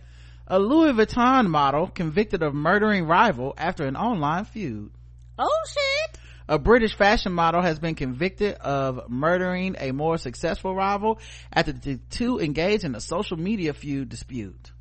A 0.47 0.57
Louis 0.57 0.93
Vuitton 0.93 1.47
model 1.47 1.88
convicted 1.88 2.41
of 2.41 2.53
murdering 2.53 3.05
rival 3.05 3.53
after 3.57 3.85
an 3.85 3.97
online 3.97 4.45
feud. 4.45 4.91
Oh 5.38 5.59
shit. 5.67 6.17
A 6.47 6.57
British 6.57 6.95
fashion 6.95 7.34
model 7.34 7.61
has 7.61 7.79
been 7.79 7.95
convicted 7.95 8.55
of 8.55 9.09
murdering 9.09 9.75
a 9.77 9.91
more 9.91 10.17
successful 10.17 10.73
rival 10.73 11.19
after 11.51 11.73
the 11.73 11.97
two 12.09 12.39
engaged 12.39 12.85
in 12.85 12.95
a 12.95 13.01
social 13.01 13.35
media 13.38 13.73
feud 13.73 14.07
dispute. 14.07 14.71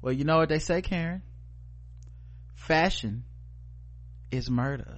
Well, 0.00 0.14
you 0.14 0.24
know 0.24 0.38
what 0.38 0.48
they 0.48 0.58
say, 0.58 0.80
Karen? 0.80 1.20
Fashion 2.54 3.24
is 4.30 4.50
murder. 4.50 4.95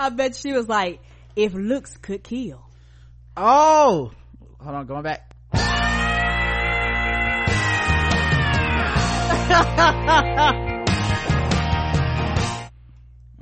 I 0.00 0.08
bet 0.08 0.34
she 0.34 0.54
was 0.54 0.66
like, 0.66 1.02
if 1.36 1.52
looks 1.52 1.98
could 1.98 2.24
kill. 2.24 2.64
Oh, 3.36 4.10
hold 4.58 4.74
on, 4.74 4.86
going 4.86 5.02
back. 5.02 5.30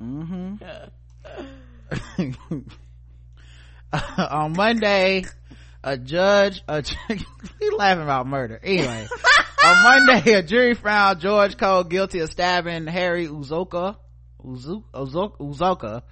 mm-hmm. 0.00 0.56
on 4.18 4.52
Monday, 4.54 5.26
a 5.84 5.96
judge, 5.96 6.64
a 6.66 6.82
we 7.08 7.70
laughing 7.70 8.02
about 8.02 8.26
murder. 8.26 8.58
Anyway, 8.60 9.06
on 9.64 9.82
Monday, 9.84 10.32
a 10.32 10.42
jury 10.42 10.74
found 10.74 11.20
George 11.20 11.56
Cole 11.56 11.84
guilty 11.84 12.18
of 12.18 12.30
stabbing 12.30 12.88
Harry 12.88 13.28
Uzoka, 13.28 13.94
Uzoka, 14.44 15.38
Uzoka 15.38 16.02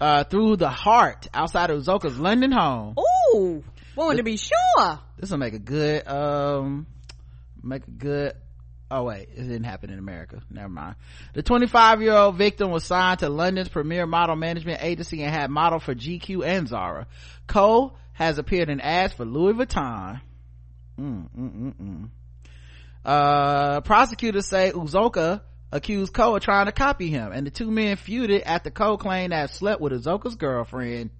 uh, 0.00 0.24
through 0.24 0.56
the 0.56 0.68
heart 0.68 1.26
outside 1.32 1.70
of 1.70 1.82
Uzoka's 1.82 2.18
London 2.18 2.52
home. 2.52 2.96
Ooh, 3.34 3.62
wanted 3.96 4.18
to 4.18 4.22
be 4.22 4.36
sure. 4.36 4.98
This 5.18 5.30
will 5.30 5.38
make 5.38 5.54
a 5.54 5.58
good, 5.58 6.06
um, 6.06 6.86
make 7.62 7.86
a 7.86 7.90
good, 7.90 8.32
oh 8.90 9.04
wait, 9.04 9.28
it 9.34 9.42
didn't 9.42 9.64
happen 9.64 9.90
in 9.90 9.98
America. 9.98 10.42
Never 10.50 10.68
mind. 10.68 10.96
The 11.34 11.42
25 11.42 12.02
year 12.02 12.12
old 12.12 12.36
victim 12.36 12.70
was 12.70 12.84
signed 12.84 13.20
to 13.20 13.28
London's 13.28 13.68
premier 13.68 14.06
model 14.06 14.36
management 14.36 14.82
agency 14.82 15.22
and 15.22 15.32
had 15.32 15.50
modeled 15.50 15.82
for 15.82 15.94
GQ 15.94 16.44
and 16.46 16.68
Zara. 16.68 17.06
Cole 17.46 17.96
has 18.12 18.38
appeared 18.38 18.70
in 18.70 18.80
ads 18.80 19.12
for 19.12 19.24
Louis 19.24 19.54
Vuitton. 19.54 20.20
Mm, 20.98 21.28
mm, 21.36 21.52
mm, 21.52 21.74
mm. 21.74 22.08
Uh, 23.04 23.80
prosecutors 23.82 24.48
say 24.48 24.72
Uzoka 24.72 25.42
accused 25.72 26.12
Cole 26.12 26.36
of 26.36 26.42
trying 26.42 26.66
to 26.66 26.72
copy 26.72 27.08
him, 27.08 27.32
and 27.32 27.46
the 27.46 27.50
two 27.50 27.70
men 27.70 27.96
feuded 27.96 28.42
after 28.44 28.70
Cole 28.70 28.98
claimed 28.98 29.32
to 29.32 29.36
have 29.36 29.50
slept 29.50 29.80
with 29.80 29.92
Uzoka's 29.92 30.36
girlfriend. 30.36 31.10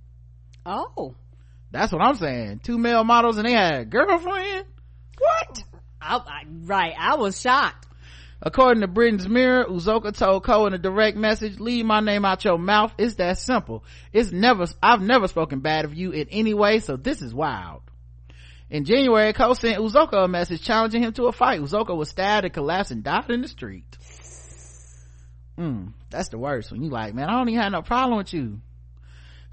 Oh. 0.65 1.15
That's 1.71 1.93
what 1.93 2.03
I'm 2.03 2.15
saying. 2.15 2.61
Two 2.63 2.79
male 2.79 3.05
models 3.05 3.37
and 3.37 3.47
they 3.47 3.53
had 3.53 3.81
a 3.81 3.85
girlfriend? 3.85 4.67
What? 5.19 5.63
I, 6.01 6.17
I, 6.17 6.43
right, 6.65 6.95
I 6.99 7.17
was 7.17 7.41
shocked. 7.41 7.87
According 8.41 8.83
to 8.83 8.87
Britain's 8.87 9.29
Mirror, 9.29 9.67
Uzoka 9.67 10.17
told 10.17 10.45
Cole 10.45 10.67
in 10.67 10.75
a 10.75 10.79
direct 10.79 11.17
message, 11.17 11.59
leave 11.59 11.87
my 11.87 12.01
name 12.01 12.25
out 12.25 12.45
your 12.45 12.59
mouth. 12.59 12.93
It's 12.99 13.15
that 13.15 13.39
simple. 13.39 13.83
It's 14.13 14.31
never, 14.31 14.67
I've 14.83 15.01
never 15.01 15.27
spoken 15.27 15.61
bad 15.61 15.87
of 15.87 15.95
you 15.95 16.11
in 16.11 16.29
any 16.29 16.53
way, 16.53 16.81
so 16.81 16.97
this 16.97 17.23
is 17.23 17.35
wild. 17.35 17.83
In 18.69 18.85
January, 18.85 19.33
Cole 19.33 19.55
sent 19.55 19.79
Uzoka 19.79 20.25
a 20.25 20.29
message 20.29 20.63
challenging 20.63 21.03
him 21.03 21.13
to 21.15 21.27
a 21.27 21.33
fight. 21.33 21.61
Uzoka 21.61 21.97
was 21.97 22.11
stabbed 22.11 22.45
and 22.45 22.53
collapsed 22.53 22.91
and 22.91 23.03
died 23.03 23.31
in 23.31 23.43
the 23.43 23.49
street. 23.49 23.97
Mm, 25.59 25.93
that's 26.11 26.29
the 26.29 26.39
worst 26.39 26.71
when 26.71 26.83
you 26.83 26.91
like, 26.91 27.15
man, 27.15 27.29
I 27.29 27.33
don't 27.33 27.49
even 27.49 27.63
have 27.63 27.73
no 27.73 27.83
problem 27.83 28.19
with 28.19 28.33
you. 28.33 28.61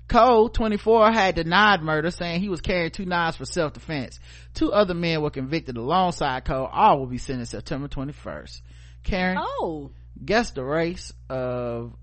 Cole, 0.08 0.50
24, 0.50 1.12
had 1.12 1.36
denied 1.36 1.82
murder, 1.82 2.12
saying 2.12 2.42
he 2.42 2.50
was 2.50 2.62
carrying 2.62 2.92
two 2.92 3.06
knives 3.06 3.38
for 3.38 3.46
self-defense. 3.46 4.20
Two 4.54 4.72
other 4.72 4.94
men 4.94 5.22
were 5.22 5.30
convicted 5.30 5.78
alongside 5.78 6.44
Cole. 6.46 6.66
All 6.66 7.00
will 7.00 7.08
be 7.08 7.18
sentenced 7.18 7.52
September 7.52 7.88
21st. 7.88 8.62
Karen? 9.04 9.38
Oh. 9.40 9.92
Guess 10.24 10.52
the 10.52 10.64
race 10.64 11.14
of, 11.30 11.94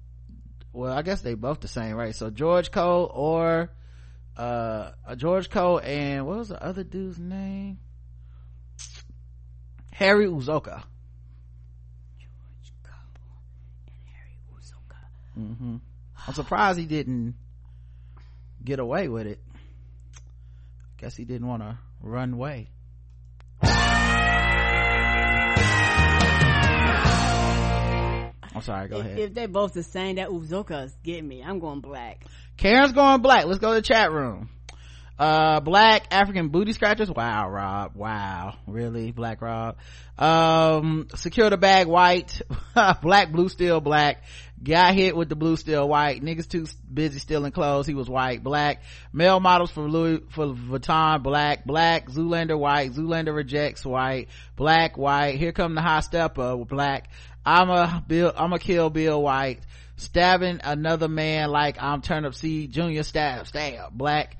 well, 0.72 0.92
I 0.92 1.02
guess 1.02 1.20
they 1.20 1.34
both 1.34 1.60
the 1.60 1.68
same 1.68 1.94
race. 1.94 2.16
So 2.16 2.30
George 2.30 2.70
Cole 2.70 3.10
or, 3.14 3.70
uh, 4.36 4.92
George 5.16 5.50
Cole 5.50 5.78
and 5.78 6.26
what 6.26 6.38
was 6.38 6.48
the 6.48 6.62
other 6.62 6.82
dude's 6.82 7.18
name? 7.18 7.78
Harry 9.92 10.26
Uzoka. 10.26 10.82
mm-hmm. 15.38 15.76
i'm 16.26 16.34
surprised 16.34 16.78
he 16.78 16.86
didn't 16.86 17.34
get 18.64 18.78
away 18.78 19.08
with 19.08 19.26
it 19.26 19.40
guess 20.98 21.16
he 21.16 21.24
didn't 21.24 21.46
want 21.46 21.62
to 21.62 21.78
run 22.02 22.34
away 22.34 22.70
I'm 28.52 28.62
sorry, 28.62 28.88
go 28.88 28.98
if, 28.98 29.06
ahead. 29.06 29.18
If 29.18 29.34
they 29.34 29.46
both 29.46 29.72
the 29.72 29.82
same, 29.82 30.16
that 30.16 30.28
Uzoka's 30.28 30.94
getting 31.02 31.26
me. 31.26 31.42
I'm 31.42 31.60
going 31.60 31.80
black. 31.80 32.24
Karen's 32.56 32.92
going 32.92 33.22
black. 33.22 33.46
Let's 33.46 33.58
go 33.58 33.70
to 33.70 33.74
the 33.76 33.82
chat 33.82 34.10
room. 34.12 34.50
Uh, 35.18 35.60
black 35.60 36.06
African 36.10 36.48
booty 36.48 36.72
scratchers. 36.72 37.10
Wow, 37.10 37.50
Rob. 37.50 37.94
Wow. 37.94 38.56
Really? 38.66 39.12
Black 39.12 39.42
Rob. 39.42 39.76
Um, 40.18 41.08
secure 41.14 41.50
the 41.50 41.58
bag 41.58 41.86
white. 41.86 42.40
black, 43.02 43.30
blue, 43.30 43.48
steel, 43.48 43.80
black. 43.80 44.24
Got 44.62 44.94
hit 44.94 45.16
with 45.16 45.30
the 45.30 45.36
blue, 45.36 45.56
steel, 45.56 45.88
white. 45.88 46.22
Niggas 46.22 46.46
too 46.46 46.66
busy 46.92 47.18
stealing 47.18 47.52
clothes. 47.52 47.86
He 47.86 47.94
was 47.94 48.10
white. 48.10 48.42
Black. 48.42 48.82
Male 49.12 49.40
models 49.40 49.70
for 49.70 49.88
Louis, 49.88 50.20
for 50.28 50.48
Vuitton. 50.48 51.22
Black. 51.22 51.64
Black. 51.64 52.08
Zoolander 52.08 52.58
white. 52.58 52.92
Zoolander 52.92 53.34
rejects 53.34 53.86
white. 53.86 54.28
Black, 54.56 54.98
white. 54.98 55.38
Here 55.38 55.52
come 55.52 55.74
the 55.74 55.80
high 55.80 56.00
stepper. 56.00 56.56
Black. 56.56 57.08
I'm 57.44 57.70
a 57.70 58.04
Bill, 58.06 58.32
I'm 58.36 58.52
a 58.52 58.58
kill 58.58 58.90
Bill 58.90 59.22
White. 59.22 59.60
Stabbing 59.96 60.60
another 60.64 61.08
man 61.08 61.50
like 61.50 61.82
I'm 61.82 62.00
Turnip 62.00 62.34
Seed 62.34 62.72
Junior 62.72 63.02
stab, 63.02 63.46
stab. 63.46 63.92
Black. 63.92 64.36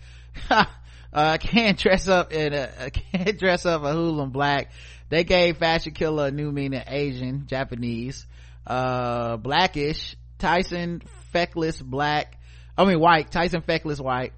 uh, 1.12 1.38
can't 1.38 1.78
dress 1.78 2.08
up 2.08 2.32
in 2.32 2.52
a, 2.52 2.90
can't 2.90 3.38
dress 3.38 3.66
up 3.66 3.82
a 3.82 3.92
hooligan 3.92 4.30
black. 4.30 4.70
They 5.08 5.24
gave 5.24 5.58
fashion 5.58 5.92
killer 5.92 6.28
a 6.28 6.30
new 6.30 6.52
meaning 6.52 6.82
Asian, 6.86 7.46
Japanese, 7.46 8.26
uh, 8.66 9.36
blackish, 9.36 10.16
Tyson 10.38 11.02
feckless 11.32 11.80
black, 11.80 12.38
I 12.76 12.84
mean 12.84 13.00
white, 13.00 13.30
Tyson 13.30 13.62
feckless 13.62 14.00
white. 14.00 14.32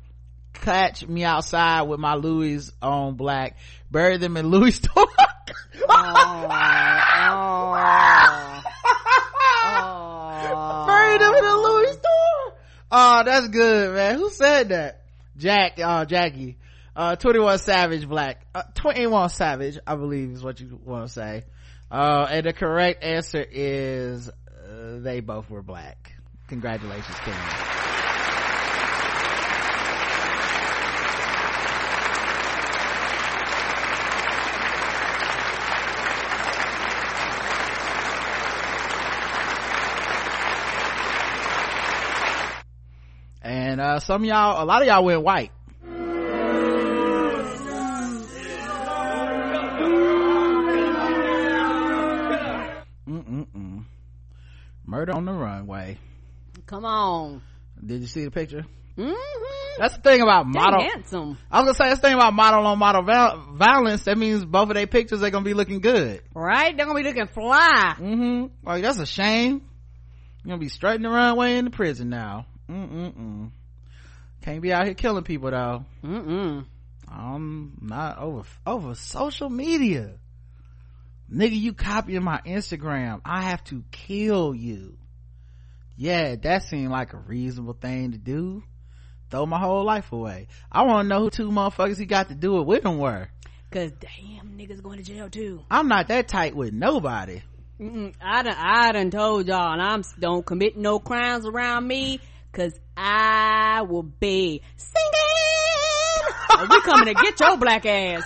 Catch 0.52 1.06
me 1.06 1.24
outside 1.24 1.82
with 1.82 1.98
my 1.98 2.14
Louis 2.14 2.70
on 2.82 3.14
black. 3.14 3.56
Bury 3.90 4.18
them 4.18 4.36
in 4.36 4.48
Louis 4.48 4.72
store. 4.72 5.06
Oh, 5.88 6.48
oh, 10.54 10.86
Bury 10.86 11.18
them 11.18 11.34
in 11.34 11.44
a 11.44 11.56
Louis 11.56 11.92
store. 11.92 12.54
Oh, 12.90 13.22
that's 13.24 13.48
good, 13.48 13.94
man. 13.94 14.18
Who 14.18 14.30
said 14.30 14.68
that? 14.70 15.02
Jack, 15.36 15.78
uh, 15.78 16.04
Jackie. 16.04 16.58
Uh, 16.94 17.16
21 17.16 17.58
Savage 17.58 18.06
Black. 18.06 18.46
Uh, 18.54 18.64
21 18.74 19.30
Savage, 19.30 19.78
I 19.86 19.96
believe 19.96 20.30
is 20.30 20.42
what 20.44 20.60
you 20.60 20.78
want 20.84 21.06
to 21.06 21.12
say. 21.12 21.44
Uh, 21.92 22.26
and 22.30 22.46
the 22.46 22.54
correct 22.54 23.04
answer 23.04 23.44
is, 23.50 24.30
uh, 24.30 25.00
they 25.00 25.20
both 25.20 25.50
were 25.50 25.60
black. 25.60 26.14
Congratulations, 26.48 27.18
Karen. 27.18 27.38
And, 43.42 43.80
uh, 43.82 43.98
some 43.98 44.24
y'all, 44.24 44.62
a 44.62 44.64
lot 44.64 44.80
of 44.80 44.88
y'all 44.88 45.04
went 45.04 45.22
white. 45.22 45.52
Murder 54.92 55.14
on 55.14 55.24
the 55.24 55.32
runway. 55.32 55.96
Come 56.66 56.84
on. 56.84 57.40
Did 57.82 58.02
you 58.02 58.06
see 58.06 58.24
the 58.24 58.30
picture? 58.30 58.66
Mm-hmm. 58.98 59.78
That's 59.78 59.96
the 59.96 60.02
thing 60.02 60.20
about 60.20 60.46
model. 60.46 60.82
handsome. 60.82 61.38
I 61.50 61.62
was 61.62 61.64
gonna 61.64 61.74
say 61.76 61.88
that's 61.88 62.00
the 62.02 62.08
thing 62.08 62.14
about 62.14 62.34
model 62.34 62.66
on 62.66 62.78
model 62.78 63.02
val- 63.02 63.40
violence. 63.54 64.02
That 64.04 64.18
means 64.18 64.44
both 64.44 64.68
of 64.68 64.74
their 64.74 64.86
pictures 64.86 65.20
they're 65.20 65.30
gonna 65.30 65.46
be 65.46 65.54
looking 65.54 65.80
good. 65.80 66.20
Right? 66.34 66.76
They're 66.76 66.84
gonna 66.84 66.98
be 66.98 67.08
looking 67.08 67.26
fly. 67.26 67.94
Mm-hmm. 67.98 68.68
Like 68.68 68.82
that's 68.82 68.98
a 68.98 69.06
shame. 69.06 69.62
You're 70.44 70.50
gonna 70.50 70.58
be 70.58 70.68
strutting 70.68 71.00
the 71.00 71.08
runway 71.08 71.56
in 71.56 71.64
the 71.64 71.70
prison 71.70 72.10
now. 72.10 72.44
Mm-mm-mm. 72.68 73.50
Can't 74.42 74.60
be 74.60 74.74
out 74.74 74.84
here 74.84 74.92
killing 74.92 75.24
people 75.24 75.52
though. 75.52 75.86
Mm-mm. 76.04 76.66
I'm 77.08 77.78
not 77.80 78.18
over 78.18 78.42
over 78.66 78.94
social 78.94 79.48
media. 79.48 80.18
Nigga, 81.32 81.58
you 81.58 81.72
copying 81.72 82.22
my 82.22 82.40
Instagram. 82.44 83.22
I 83.24 83.42
have 83.42 83.64
to 83.64 83.82
kill 83.90 84.54
you. 84.54 84.98
Yeah, 85.96 86.34
that 86.36 86.64
seemed 86.64 86.90
like 86.90 87.14
a 87.14 87.18
reasonable 87.18 87.72
thing 87.74 88.12
to 88.12 88.18
do. 88.18 88.62
Throw 89.30 89.46
my 89.46 89.58
whole 89.58 89.84
life 89.84 90.12
away. 90.12 90.48
I 90.70 90.82
want 90.82 91.04
to 91.04 91.08
know 91.08 91.20
who 91.20 91.30
two 91.30 91.48
motherfuckers 91.48 91.98
he 91.98 92.04
got 92.04 92.28
to 92.28 92.34
do 92.34 92.58
it 92.58 92.66
with 92.66 92.84
him 92.84 92.98
were. 92.98 93.28
Cause 93.70 93.90
damn, 93.92 94.58
niggas 94.58 94.82
going 94.82 94.98
to 94.98 95.04
jail 95.04 95.30
too. 95.30 95.62
I'm 95.70 95.88
not 95.88 96.08
that 96.08 96.28
tight 96.28 96.54
with 96.54 96.74
nobody. 96.74 97.40
Mm-mm. 97.80 98.12
I 98.20 98.42
done, 98.42 98.56
I 98.58 98.92
done 98.92 99.10
told 99.10 99.48
y'all, 99.48 99.72
and 99.72 99.80
I'm 99.80 100.02
don't 100.20 100.44
commit 100.44 100.76
no 100.76 100.98
crimes 100.98 101.46
around 101.46 101.86
me, 101.88 102.20
cause 102.52 102.78
I 102.94 103.80
will 103.88 104.02
be 104.02 104.60
singing. 104.76 106.34
and 106.50 106.70
oh, 106.70 106.74
we 106.76 106.80
coming 106.82 107.14
to 107.14 107.22
get 107.22 107.40
your 107.40 107.56
black 107.56 107.86
ass. 107.86 108.22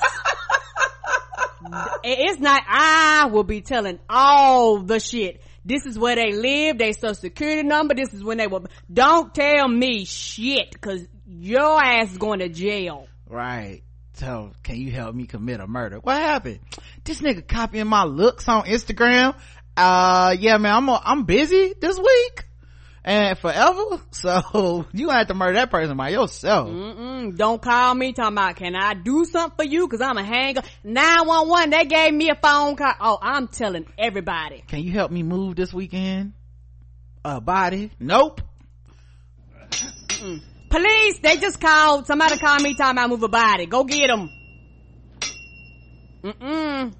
It's 2.05 2.41
not. 2.41 2.63
I 2.67 3.29
will 3.33 3.45
be 3.45 3.61
telling 3.61 3.99
all 4.09 4.79
the 4.79 5.01
shit. 5.01 5.41
This 5.65 5.85
is 5.85 5.99
where 5.99 6.15
they 6.15 6.33
live. 6.33 6.79
They 6.79 6.93
social 6.93 7.15
security 7.15 7.63
number. 7.63 7.95
This 7.95 8.15
is 8.15 8.23
when 8.23 8.39
they 8.39 8.47
will. 8.47 8.67
Don't 8.93 9.35
tell 9.35 9.67
me 9.69 10.05
shit, 10.05 10.81
cause 10.81 11.07
your 11.27 11.83
ass 11.83 12.13
is 12.13 12.19
going 12.19 12.39
to 12.39 12.49
jail. 12.49 13.09
Right. 13.29 13.83
So, 14.15 14.53
can 14.63 14.77
you 14.77 14.91
help 14.93 15.15
me 15.15 15.27
commit 15.27 15.61
a 15.61 15.67
murder? 15.67 15.99
What 15.99 16.17
happened? 16.17 16.61
This 17.05 17.21
nigga 17.21 17.47
copying 17.47 17.87
my 17.87 18.05
looks 18.05 18.49
on 18.49 18.65
Instagram. 18.65 19.37
Uh, 19.77 20.35
yeah, 20.39 20.57
man, 20.57 20.75
I'm, 20.75 20.89
I'm 20.89 21.25
busy 21.25 21.75
this 21.79 21.99
week 21.99 22.47
and 23.07 23.39
forever. 23.39 23.83
So, 24.17 24.87
you 24.93 25.11
have 25.11 25.27
to 25.27 25.35
murder 25.35 25.55
that 25.55 25.71
person 25.71 25.97
by 25.97 26.09
yourself. 26.09 26.71
Mm-mm, 26.71 27.37
don't 27.37 27.61
call 27.61 27.95
me 27.95 28.15
talking 28.15 28.33
about, 28.33 28.57
can 28.57 28.75
I 28.75 28.95
do 28.95 29.27
something 29.27 29.57
for 29.57 29.65
you? 29.65 29.87
Cause 29.89 30.01
I'm 30.01 30.17
a 30.17 30.25
hanger. 30.25 30.63
911, 30.83 31.71
they 31.71 31.85
gave 31.85 32.15
me 32.15 32.31
a 32.31 32.35
phone 32.35 32.77
call. 32.77 32.95
Oh, 32.99 33.19
I'm 33.21 33.47
telling 33.49 33.85
everybody. 33.99 34.65
Can 34.67 34.81
you 34.81 34.93
help 34.93 35.11
me 35.11 35.23
move 35.23 35.55
this 35.55 35.73
weekend? 35.73 36.33
A 37.27 37.43
body? 37.43 37.91
Nope. 38.01 38.41
Police, 40.71 41.19
they 41.21 41.37
just 41.37 41.61
called. 41.61 42.07
Somebody 42.07 42.39
called 42.39 42.63
me 42.63 42.75
talking 42.75 42.99
about 42.99 43.11
move 43.11 43.23
a 43.23 43.29
body. 43.29 43.67
Go 43.67 43.85
get 43.85 44.09
them. 44.09 44.31
Mm-mm. 46.23 46.95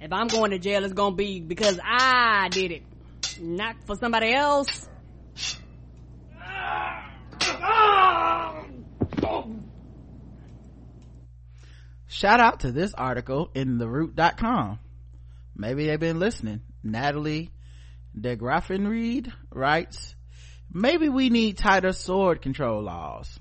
If 0.00 0.12
I'm 0.12 0.26
going 0.26 0.50
to 0.50 0.58
jail, 0.58 0.84
it's 0.84 0.92
gonna 0.92 1.14
be 1.14 1.40
because 1.40 1.78
I 1.82 2.48
did 2.50 2.72
it. 2.72 2.82
Not 3.40 3.76
for 3.86 3.96
somebody 3.96 4.32
else. 4.32 4.88
Shout 12.06 12.40
out 12.40 12.60
to 12.60 12.72
this 12.72 12.94
article 12.94 13.50
in 13.54 13.78
theroot.com. 13.78 14.78
Maybe 15.56 15.86
they've 15.86 15.98
been 15.98 16.18
listening. 16.18 16.60
Natalie 16.82 17.50
Degraffinried 18.18 19.32
writes, 19.50 20.14
maybe 20.72 21.08
we 21.08 21.28
need 21.30 21.58
tighter 21.58 21.92
sword 21.92 22.40
control 22.40 22.82
laws. 22.82 23.38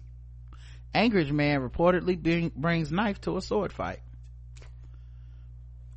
Anchorage 0.94 1.32
man 1.32 1.62
reportedly 1.62 2.22
bring, 2.22 2.52
brings 2.56 2.92
knife 2.92 3.22
to 3.22 3.38
a 3.38 3.42
sword 3.42 3.74
fight. 3.74 4.00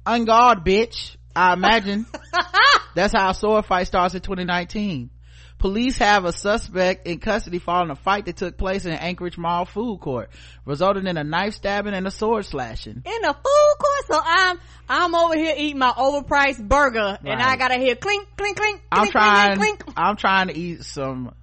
On 0.05 0.25
guard, 0.25 0.65
bitch. 0.65 1.16
I 1.36 1.52
imagine 1.52 2.06
that's 2.94 3.12
how 3.12 3.31
a 3.31 3.34
sword 3.34 3.66
fight 3.66 3.86
starts 3.86 4.15
in 4.15 4.23
2019. 4.23 5.10
Police 5.58 5.98
have 5.98 6.24
a 6.24 6.32
suspect 6.32 7.06
in 7.06 7.18
custody 7.18 7.58
following 7.58 7.90
a 7.90 7.94
fight 7.94 8.26
that 8.26 8.36
took 8.36 8.58
place 8.58 8.84
in 8.84 8.92
an 8.92 8.98
Anchorage 8.98 9.39
Mall 9.39 9.65
food 9.65 10.00
court, 10.00 10.31
resulting 10.65 11.06
in 11.06 11.16
a 11.16 11.24
knife 11.24 11.55
stabbing 11.55 11.94
and 11.94 12.06
a 12.06 12.10
sword 12.10 12.44
slashing. 12.44 13.02
In 13.05 13.24
a 13.24 13.32
food 13.32 13.74
court, 13.78 14.06
so 14.08 14.20
I'm 14.23 14.58
I'm 14.89 15.15
over 15.15 15.34
here 15.36 15.55
eating 15.56 15.78
my 15.78 15.92
overpriced 15.92 16.66
burger, 16.66 17.18
and 17.24 17.40
I 17.40 17.56
gotta 17.56 17.78
hear 17.78 17.97
clink, 17.97 18.28
clink, 18.36 18.56
clink. 18.56 18.82
I'm 18.92 19.00
clink, 19.00 19.12
trying, 19.12 19.56
Clink, 19.56 19.84
clink. 19.84 19.98
I'm 19.98 20.16
trying 20.16 20.48
to 20.48 20.56
eat 20.56 20.84
some 20.84 21.34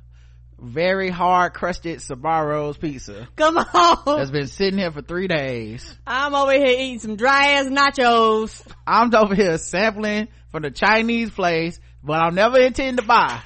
very 0.63 1.09
hard 1.09 1.53
crusted 1.53 1.97
Sbarro's 1.97 2.77
pizza 2.77 3.27
Come 3.35 3.57
on. 3.57 4.17
that's 4.17 4.31
been 4.31 4.47
sitting 4.47 4.79
here 4.79 4.91
for 4.91 5.01
three 5.01 5.27
days. 5.27 5.97
I'm 6.07 6.33
over 6.33 6.53
here 6.53 6.65
eating 6.67 6.99
some 6.99 7.15
dry 7.15 7.53
ass 7.53 7.65
nachos. 7.65 8.61
I'm 8.87 9.13
over 9.13 9.35
here 9.35 9.57
sampling 9.57 10.29
from 10.51 10.63
the 10.63 10.71
Chinese 10.71 11.29
place, 11.31 11.79
but 12.03 12.13
I'll 12.21 12.31
never 12.31 12.59
intend 12.59 12.97
to 12.97 13.03
buy. 13.03 13.41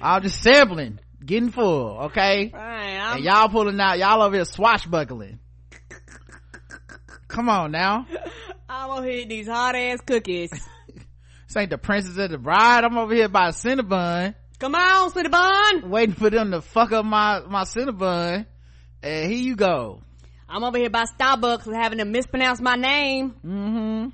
I'm 0.00 0.22
just 0.22 0.42
sampling, 0.42 1.00
getting 1.24 1.50
full, 1.50 1.98
okay? 2.06 2.50
Right, 2.54 3.14
And 3.16 3.24
y'all 3.24 3.48
pulling 3.48 3.78
out, 3.80 3.98
y'all 3.98 4.22
over 4.22 4.36
here 4.36 4.44
swashbuckling. 4.44 5.38
Come 7.28 7.48
on 7.48 7.72
now. 7.72 8.06
I'm 8.68 8.90
over 8.90 9.02
here 9.04 9.12
eating 9.18 9.28
these 9.28 9.48
hot 9.48 9.74
ass 9.74 10.00
cookies. 10.06 10.50
This 11.46 11.56
ain't 11.56 11.70
the 11.70 11.78
princess 11.78 12.18
of 12.18 12.30
the 12.30 12.36
bride. 12.36 12.84
I'm 12.84 12.98
over 12.98 13.14
here 13.14 13.30
by 13.30 13.48
Cinnabon, 13.52 14.34
Come 14.58 14.74
on, 14.74 15.10
City 15.12 15.28
Bun. 15.28 15.88
waiting 15.90 16.14
for 16.14 16.30
them 16.30 16.50
to 16.50 16.60
fuck 16.60 16.90
up 16.92 17.04
my, 17.04 17.40
my 17.48 17.62
Cinnabon. 17.62 18.46
And 19.02 19.30
here 19.30 19.40
you 19.40 19.54
go. 19.56 20.02
I'm 20.48 20.64
over 20.64 20.78
here 20.78 20.90
by 20.90 21.04
Starbucks 21.04 21.72
having 21.72 21.98
to 21.98 22.04
mispronounce 22.04 22.60
my 22.60 22.74
name. 22.76 23.34
mm-hmm 23.44 24.08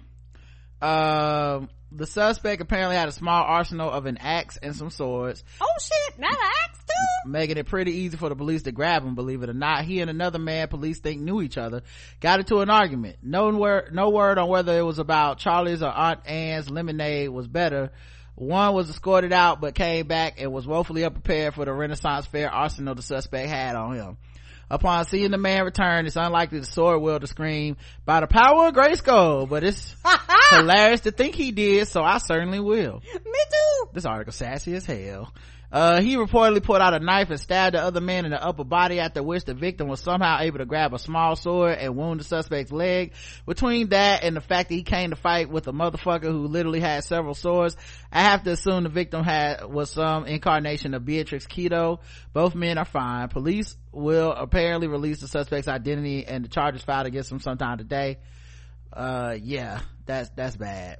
um 0.82 1.70
the 1.92 2.06
suspect 2.06 2.60
apparently 2.60 2.96
had 2.96 3.08
a 3.08 3.12
small 3.12 3.42
arsenal 3.44 3.88
of 3.88 4.04
an 4.04 4.18
axe 4.18 4.58
and 4.60 4.74
some 4.76 4.90
swords 4.90 5.42
Oh 5.60 5.66
shit! 5.80 6.18
Not 6.18 6.32
an 6.32 6.38
axe 6.64 6.78
too. 6.80 7.30
making 7.30 7.56
it 7.56 7.66
pretty 7.66 7.92
easy 7.92 8.16
for 8.18 8.28
the 8.28 8.34
police 8.36 8.64
to 8.64 8.72
grab 8.72 9.02
him 9.04 9.14
believe 9.14 9.42
it 9.44 9.48
or 9.48 9.54
not 9.54 9.84
he 9.84 10.00
and 10.00 10.10
another 10.10 10.38
man 10.40 10.68
police 10.68 10.98
think 10.98 11.22
knew 11.22 11.40
each 11.40 11.56
other 11.56 11.82
got 12.20 12.40
into 12.40 12.58
an 12.58 12.68
argument 12.68 13.16
no 13.22 13.48
word 13.50 13.94
no 13.94 14.10
word 14.10 14.36
on 14.36 14.48
whether 14.48 14.76
it 14.76 14.82
was 14.82 14.98
about 14.98 15.38
charlie's 15.38 15.82
or 15.82 15.90
aunt 15.90 16.20
anne's 16.26 16.68
lemonade 16.68 17.30
was 17.30 17.46
better 17.46 17.92
one 18.36 18.74
was 18.74 18.90
escorted 18.90 19.32
out 19.32 19.60
but 19.60 19.74
came 19.74 20.06
back 20.06 20.40
and 20.40 20.52
was 20.52 20.66
woefully 20.66 21.04
unprepared 21.04 21.54
for 21.54 21.64
the 21.64 21.72
renaissance 21.72 22.26
fair 22.26 22.50
arsenal 22.50 22.94
the 22.94 23.02
suspect 23.02 23.48
had 23.48 23.76
on 23.76 23.94
him 23.94 24.16
upon 24.70 25.04
seeing 25.04 25.30
the 25.30 25.38
man 25.38 25.64
return 25.64 26.06
it's 26.06 26.16
unlikely 26.16 26.58
the 26.58 26.66
sword 26.66 27.00
will 27.00 27.20
to 27.20 27.26
scream 27.26 27.76
by 28.04 28.20
the 28.20 28.26
power 28.26 28.68
of 28.68 28.74
Grayskull, 28.74 29.48
but 29.48 29.62
it's 29.62 29.94
hilarious 30.50 31.02
to 31.02 31.10
think 31.10 31.34
he 31.34 31.52
did 31.52 31.86
so 31.86 32.02
i 32.02 32.18
certainly 32.18 32.58
will 32.60 33.02
Me 33.12 33.20
too. 33.22 33.88
this 33.92 34.04
article 34.04 34.32
sassy 34.32 34.74
as 34.74 34.86
hell. 34.86 35.32
Uh, 35.74 36.00
he 36.00 36.14
reportedly 36.14 36.62
pulled 36.62 36.80
out 36.80 36.94
a 36.94 37.00
knife 37.00 37.30
and 37.30 37.40
stabbed 37.40 37.74
the 37.74 37.82
other 37.82 38.00
man 38.00 38.24
in 38.24 38.30
the 38.30 38.40
upper 38.40 38.62
body 38.62 39.00
after 39.00 39.24
which 39.24 39.44
the 39.44 39.54
victim 39.54 39.88
was 39.88 39.98
somehow 39.98 40.38
able 40.38 40.58
to 40.58 40.64
grab 40.64 40.94
a 40.94 41.00
small 41.00 41.34
sword 41.34 41.76
and 41.76 41.96
wound 41.96 42.20
the 42.20 42.24
suspect's 42.24 42.70
leg. 42.70 43.12
Between 43.44 43.88
that 43.88 44.22
and 44.22 44.36
the 44.36 44.40
fact 44.40 44.68
that 44.68 44.76
he 44.76 44.84
came 44.84 45.10
to 45.10 45.16
fight 45.16 45.50
with 45.50 45.66
a 45.66 45.72
motherfucker 45.72 46.30
who 46.30 46.46
literally 46.46 46.78
had 46.78 47.02
several 47.02 47.34
swords, 47.34 47.76
I 48.12 48.22
have 48.22 48.44
to 48.44 48.52
assume 48.52 48.84
the 48.84 48.88
victim 48.88 49.24
had, 49.24 49.64
was 49.64 49.90
some 49.90 50.26
incarnation 50.26 50.94
of 50.94 51.04
Beatrix 51.04 51.44
Kiddo. 51.44 51.98
Both 52.32 52.54
men 52.54 52.78
are 52.78 52.84
fine. 52.84 53.26
Police 53.30 53.76
will 53.90 54.30
apparently 54.30 54.86
release 54.86 55.22
the 55.22 55.26
suspect's 55.26 55.66
identity 55.66 56.24
and 56.24 56.44
the 56.44 56.48
charges 56.48 56.84
filed 56.84 57.08
against 57.08 57.32
him 57.32 57.40
sometime 57.40 57.78
today. 57.78 58.18
Uh, 58.92 59.36
yeah, 59.42 59.80
that's, 60.06 60.30
that's 60.36 60.54
bad 60.54 60.98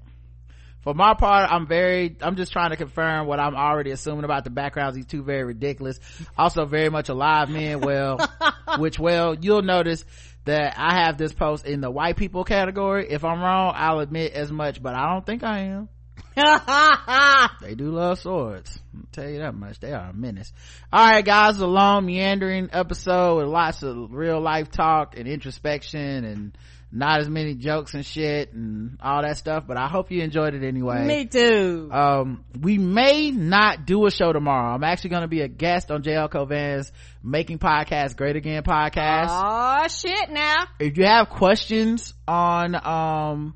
for 0.85 0.95
my 0.95 1.15
part 1.15 1.51
i'm 1.51 1.67
very 1.67 2.17
i'm 2.21 2.37
just 2.37 2.53
trying 2.53 2.71
to 2.71 2.77
confirm 2.77 3.27
what 3.27 3.41
i'm 3.41 3.57
already 3.57 3.91
assuming 3.91 4.25
about 4.25 4.45
the 4.45 4.51
backgrounds. 4.51 4.95
These 4.95 5.07
two 5.07 5.23
very 5.23 5.43
ridiculous. 5.43 5.99
Also 6.39 6.67
very 6.67 6.91
much 6.91 7.09
alive 7.09 7.49
men. 7.49 7.81
Well 7.81 8.19
which 8.79 8.99
well 8.99 9.35
you'll 9.35 9.63
notice 9.63 10.05
that 10.45 10.75
i 10.77 11.03
have 11.03 11.17
this 11.17 11.33
post 11.33 11.67
in 11.67 11.81
the 11.81 11.91
white 11.91 12.17
people 12.17 12.45
category. 12.45 13.11
If 13.11 13.25
i'm 13.25 13.41
wrong 13.41 13.73
i'll 13.75 14.01
admit 14.01 14.35
as 14.35 14.53
much 14.53 14.83
but 14.83 14.95
i 14.95 15.13
don't 15.13 15.27
think 15.27 15.43
i 15.43 15.61
am. 15.61 15.89
They 17.61 17.75
do 17.75 17.91
love 17.91 18.19
swords. 18.19 18.79
I'll 18.95 19.07
tell 19.13 19.29
you 19.29 19.39
that 19.39 19.55
much. 19.55 19.81
They 19.81 19.93
are 19.93 20.11
a 20.11 20.13
menace. 20.13 20.53
All 20.93 21.07
right 21.07 21.25
guys 21.25 21.61
a 21.61 21.67
long 21.67 22.05
meandering 22.05 22.69
episode 22.73 23.39
with 23.39 23.47
lots 23.47 23.83
of 23.83 24.13
real 24.13 24.41
life 24.41 24.71
talk 24.71 25.17
and 25.17 25.27
introspection 25.27 26.25
and 26.25 26.59
not 26.97 27.19
as 27.21 27.29
many 27.29 27.55
jokes 27.57 27.93
and 27.95 28.07
shit 28.07 28.53
and 28.53 28.97
all 29.03 29.21
that 29.23 29.37
stuff 29.37 29.65
but 29.67 29.77
i 29.77 29.89
hope 29.89 30.13
you 30.13 30.23
enjoyed 30.23 30.55
it 30.55 30.63
anyway 30.63 31.05
Me 31.05 31.25
too. 31.27 31.89
um 31.93 32.45
we 32.61 32.79
may 32.79 33.33
not 33.33 33.85
do 33.85 34.07
a 34.07 34.11
show 34.13 34.33
tomorrow 34.33 34.73
i'm 34.75 34.85
actually 34.85 35.11
going 35.11 35.23
to 35.23 35.29
be 35.29 35.41
a 35.41 35.49
guest 35.49 35.91
on 35.91 36.03
jl 36.05 36.31
Cauvin's 36.31 36.93
making 37.23 37.59
podcast 37.59 38.17
great 38.17 38.37
again 38.37 38.63
podcast 38.63 39.27
Oh 39.31 39.89
shit! 39.89 40.31
Now. 40.31 40.67
if 40.79 40.97
you 40.97 41.05
have 41.05 41.29
questions 41.31 42.15
on 42.29 42.75
um 42.77 43.55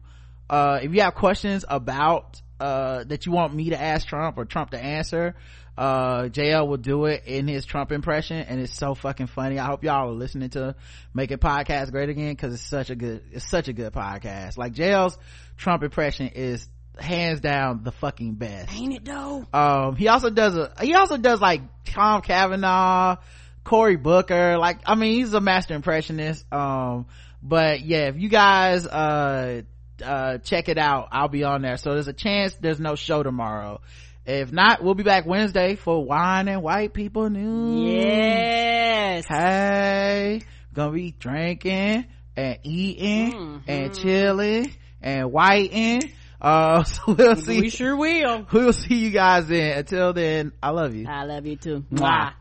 uh 0.50 0.81
if 0.83 0.92
you 0.92 1.00
have 1.02 1.15
questions 1.15 1.65
about 1.68 2.42
uh 2.60 3.05
that 3.05 3.25
you 3.25 3.31
want 3.31 3.55
me 3.55 3.70
to 3.70 3.81
ask 3.81 4.08
trump 4.08 4.36
or 4.36 4.44
trump 4.47 4.70
to 4.70 4.78
answer 4.83 5.36
uh 5.79 6.23
jl 6.25 6.67
will 6.67 6.77
do 6.77 7.05
it 7.05 7.23
in 7.27 7.47
his 7.47 7.65
trump 7.65 7.93
impression 7.93 8.37
and 8.39 8.61
it's 8.61 8.75
so 8.77 8.97
fucking 8.97 9.29
funny. 9.29 9.61
I 9.61 9.67
hope 9.67 9.85
y'all 9.85 10.09
are 10.11 10.13
listening 10.13 10.51
to 10.51 10.75
make 11.15 11.31
it 11.31 11.41
podcast 11.41 11.93
great 11.93 12.09
again 12.09 12.33
because 12.33 12.53
it's 12.53 12.65
such 12.65 12.91
a 12.91 12.97
good 12.97 13.23
it's 13.31 13.49
such 13.49 13.69
a 13.69 13.73
good 13.73 13.93
podcast. 13.93 14.59
Like 14.59 14.75
jl's 14.75 15.17
trump 15.57 15.85
impression 15.85 16.29
is 16.35 16.69
hands 16.99 17.41
down 17.41 17.85
the 17.85 17.93
fucking 17.93 18.35
best. 18.35 18.75
Ain't 18.75 18.93
it 18.93 19.05
though? 19.05 19.47
um 19.53 19.95
he 19.95 20.09
also 20.09 20.31
does 20.31 20.57
a 20.57 20.73
he 20.81 20.95
also 20.95 21.17
does 21.17 21.41
like 21.41 21.63
tom 21.85 22.23
Cavanaugh, 22.23 23.19
cory 23.63 23.97
booker 23.97 24.59
like 24.59 24.81
i 24.85 24.97
mean 24.97 25.15
he's 25.15 25.33
a 25.33 25.41
master 25.41 25.75
impressionist 25.75 26.45
um 26.53 27.07
but 27.41 27.83
yeah 27.83 28.09
if 28.09 28.19
you 28.19 28.29
guys 28.29 28.85
uh 28.85 29.63
uh 30.05 30.39
check 30.39 30.69
it 30.69 30.79
out 30.79 31.09
i'll 31.13 31.29
be 31.29 31.45
on 31.45 31.63
there. 31.63 31.77
So 31.77 31.95
there's 31.95 32.09
a 32.09 32.13
chance 32.13 32.55
there's 32.61 32.81
no 32.81 32.97
show 32.97 33.23
tomorrow 33.23 33.81
if 34.29 34.53
not 34.53 34.85
we'll 34.85 34.95
be 34.95 35.03
back 35.03 35.25
wednesday 35.27 35.75
for 35.75 36.05
wine 36.05 36.47
and 36.49 36.63
white 36.63 36.93
people 36.93 37.29
news 37.31 37.95
Yes. 37.95 39.25
hey 39.29 40.43
gonna 40.75 40.93
be 40.93 41.13
drinking 41.19 42.05
and 42.37 42.59
eating 42.63 43.63
and 43.67 43.95
chilling 43.99 44.71
and 45.03 45.33
whiting 45.33 46.13
uh 46.41 46.83
so 46.85 47.15
we'll 47.15 47.37
see 47.37 47.61
We 47.63 47.71
sure 47.71 47.97
will. 47.97 48.47
we'll 48.53 48.73
see 48.73 48.97
you 48.97 49.11
guys 49.11 49.47
then 49.49 49.79
until 49.79 50.13
then 50.13 50.53
i 50.63 50.71
love 50.71 50.95
you 50.95 51.07
I 51.09 51.25
love 51.25 51.47
you 51.47 51.57
too. 51.57 51.85
Mwah. 51.91 51.99
Mwah. 52.01 52.33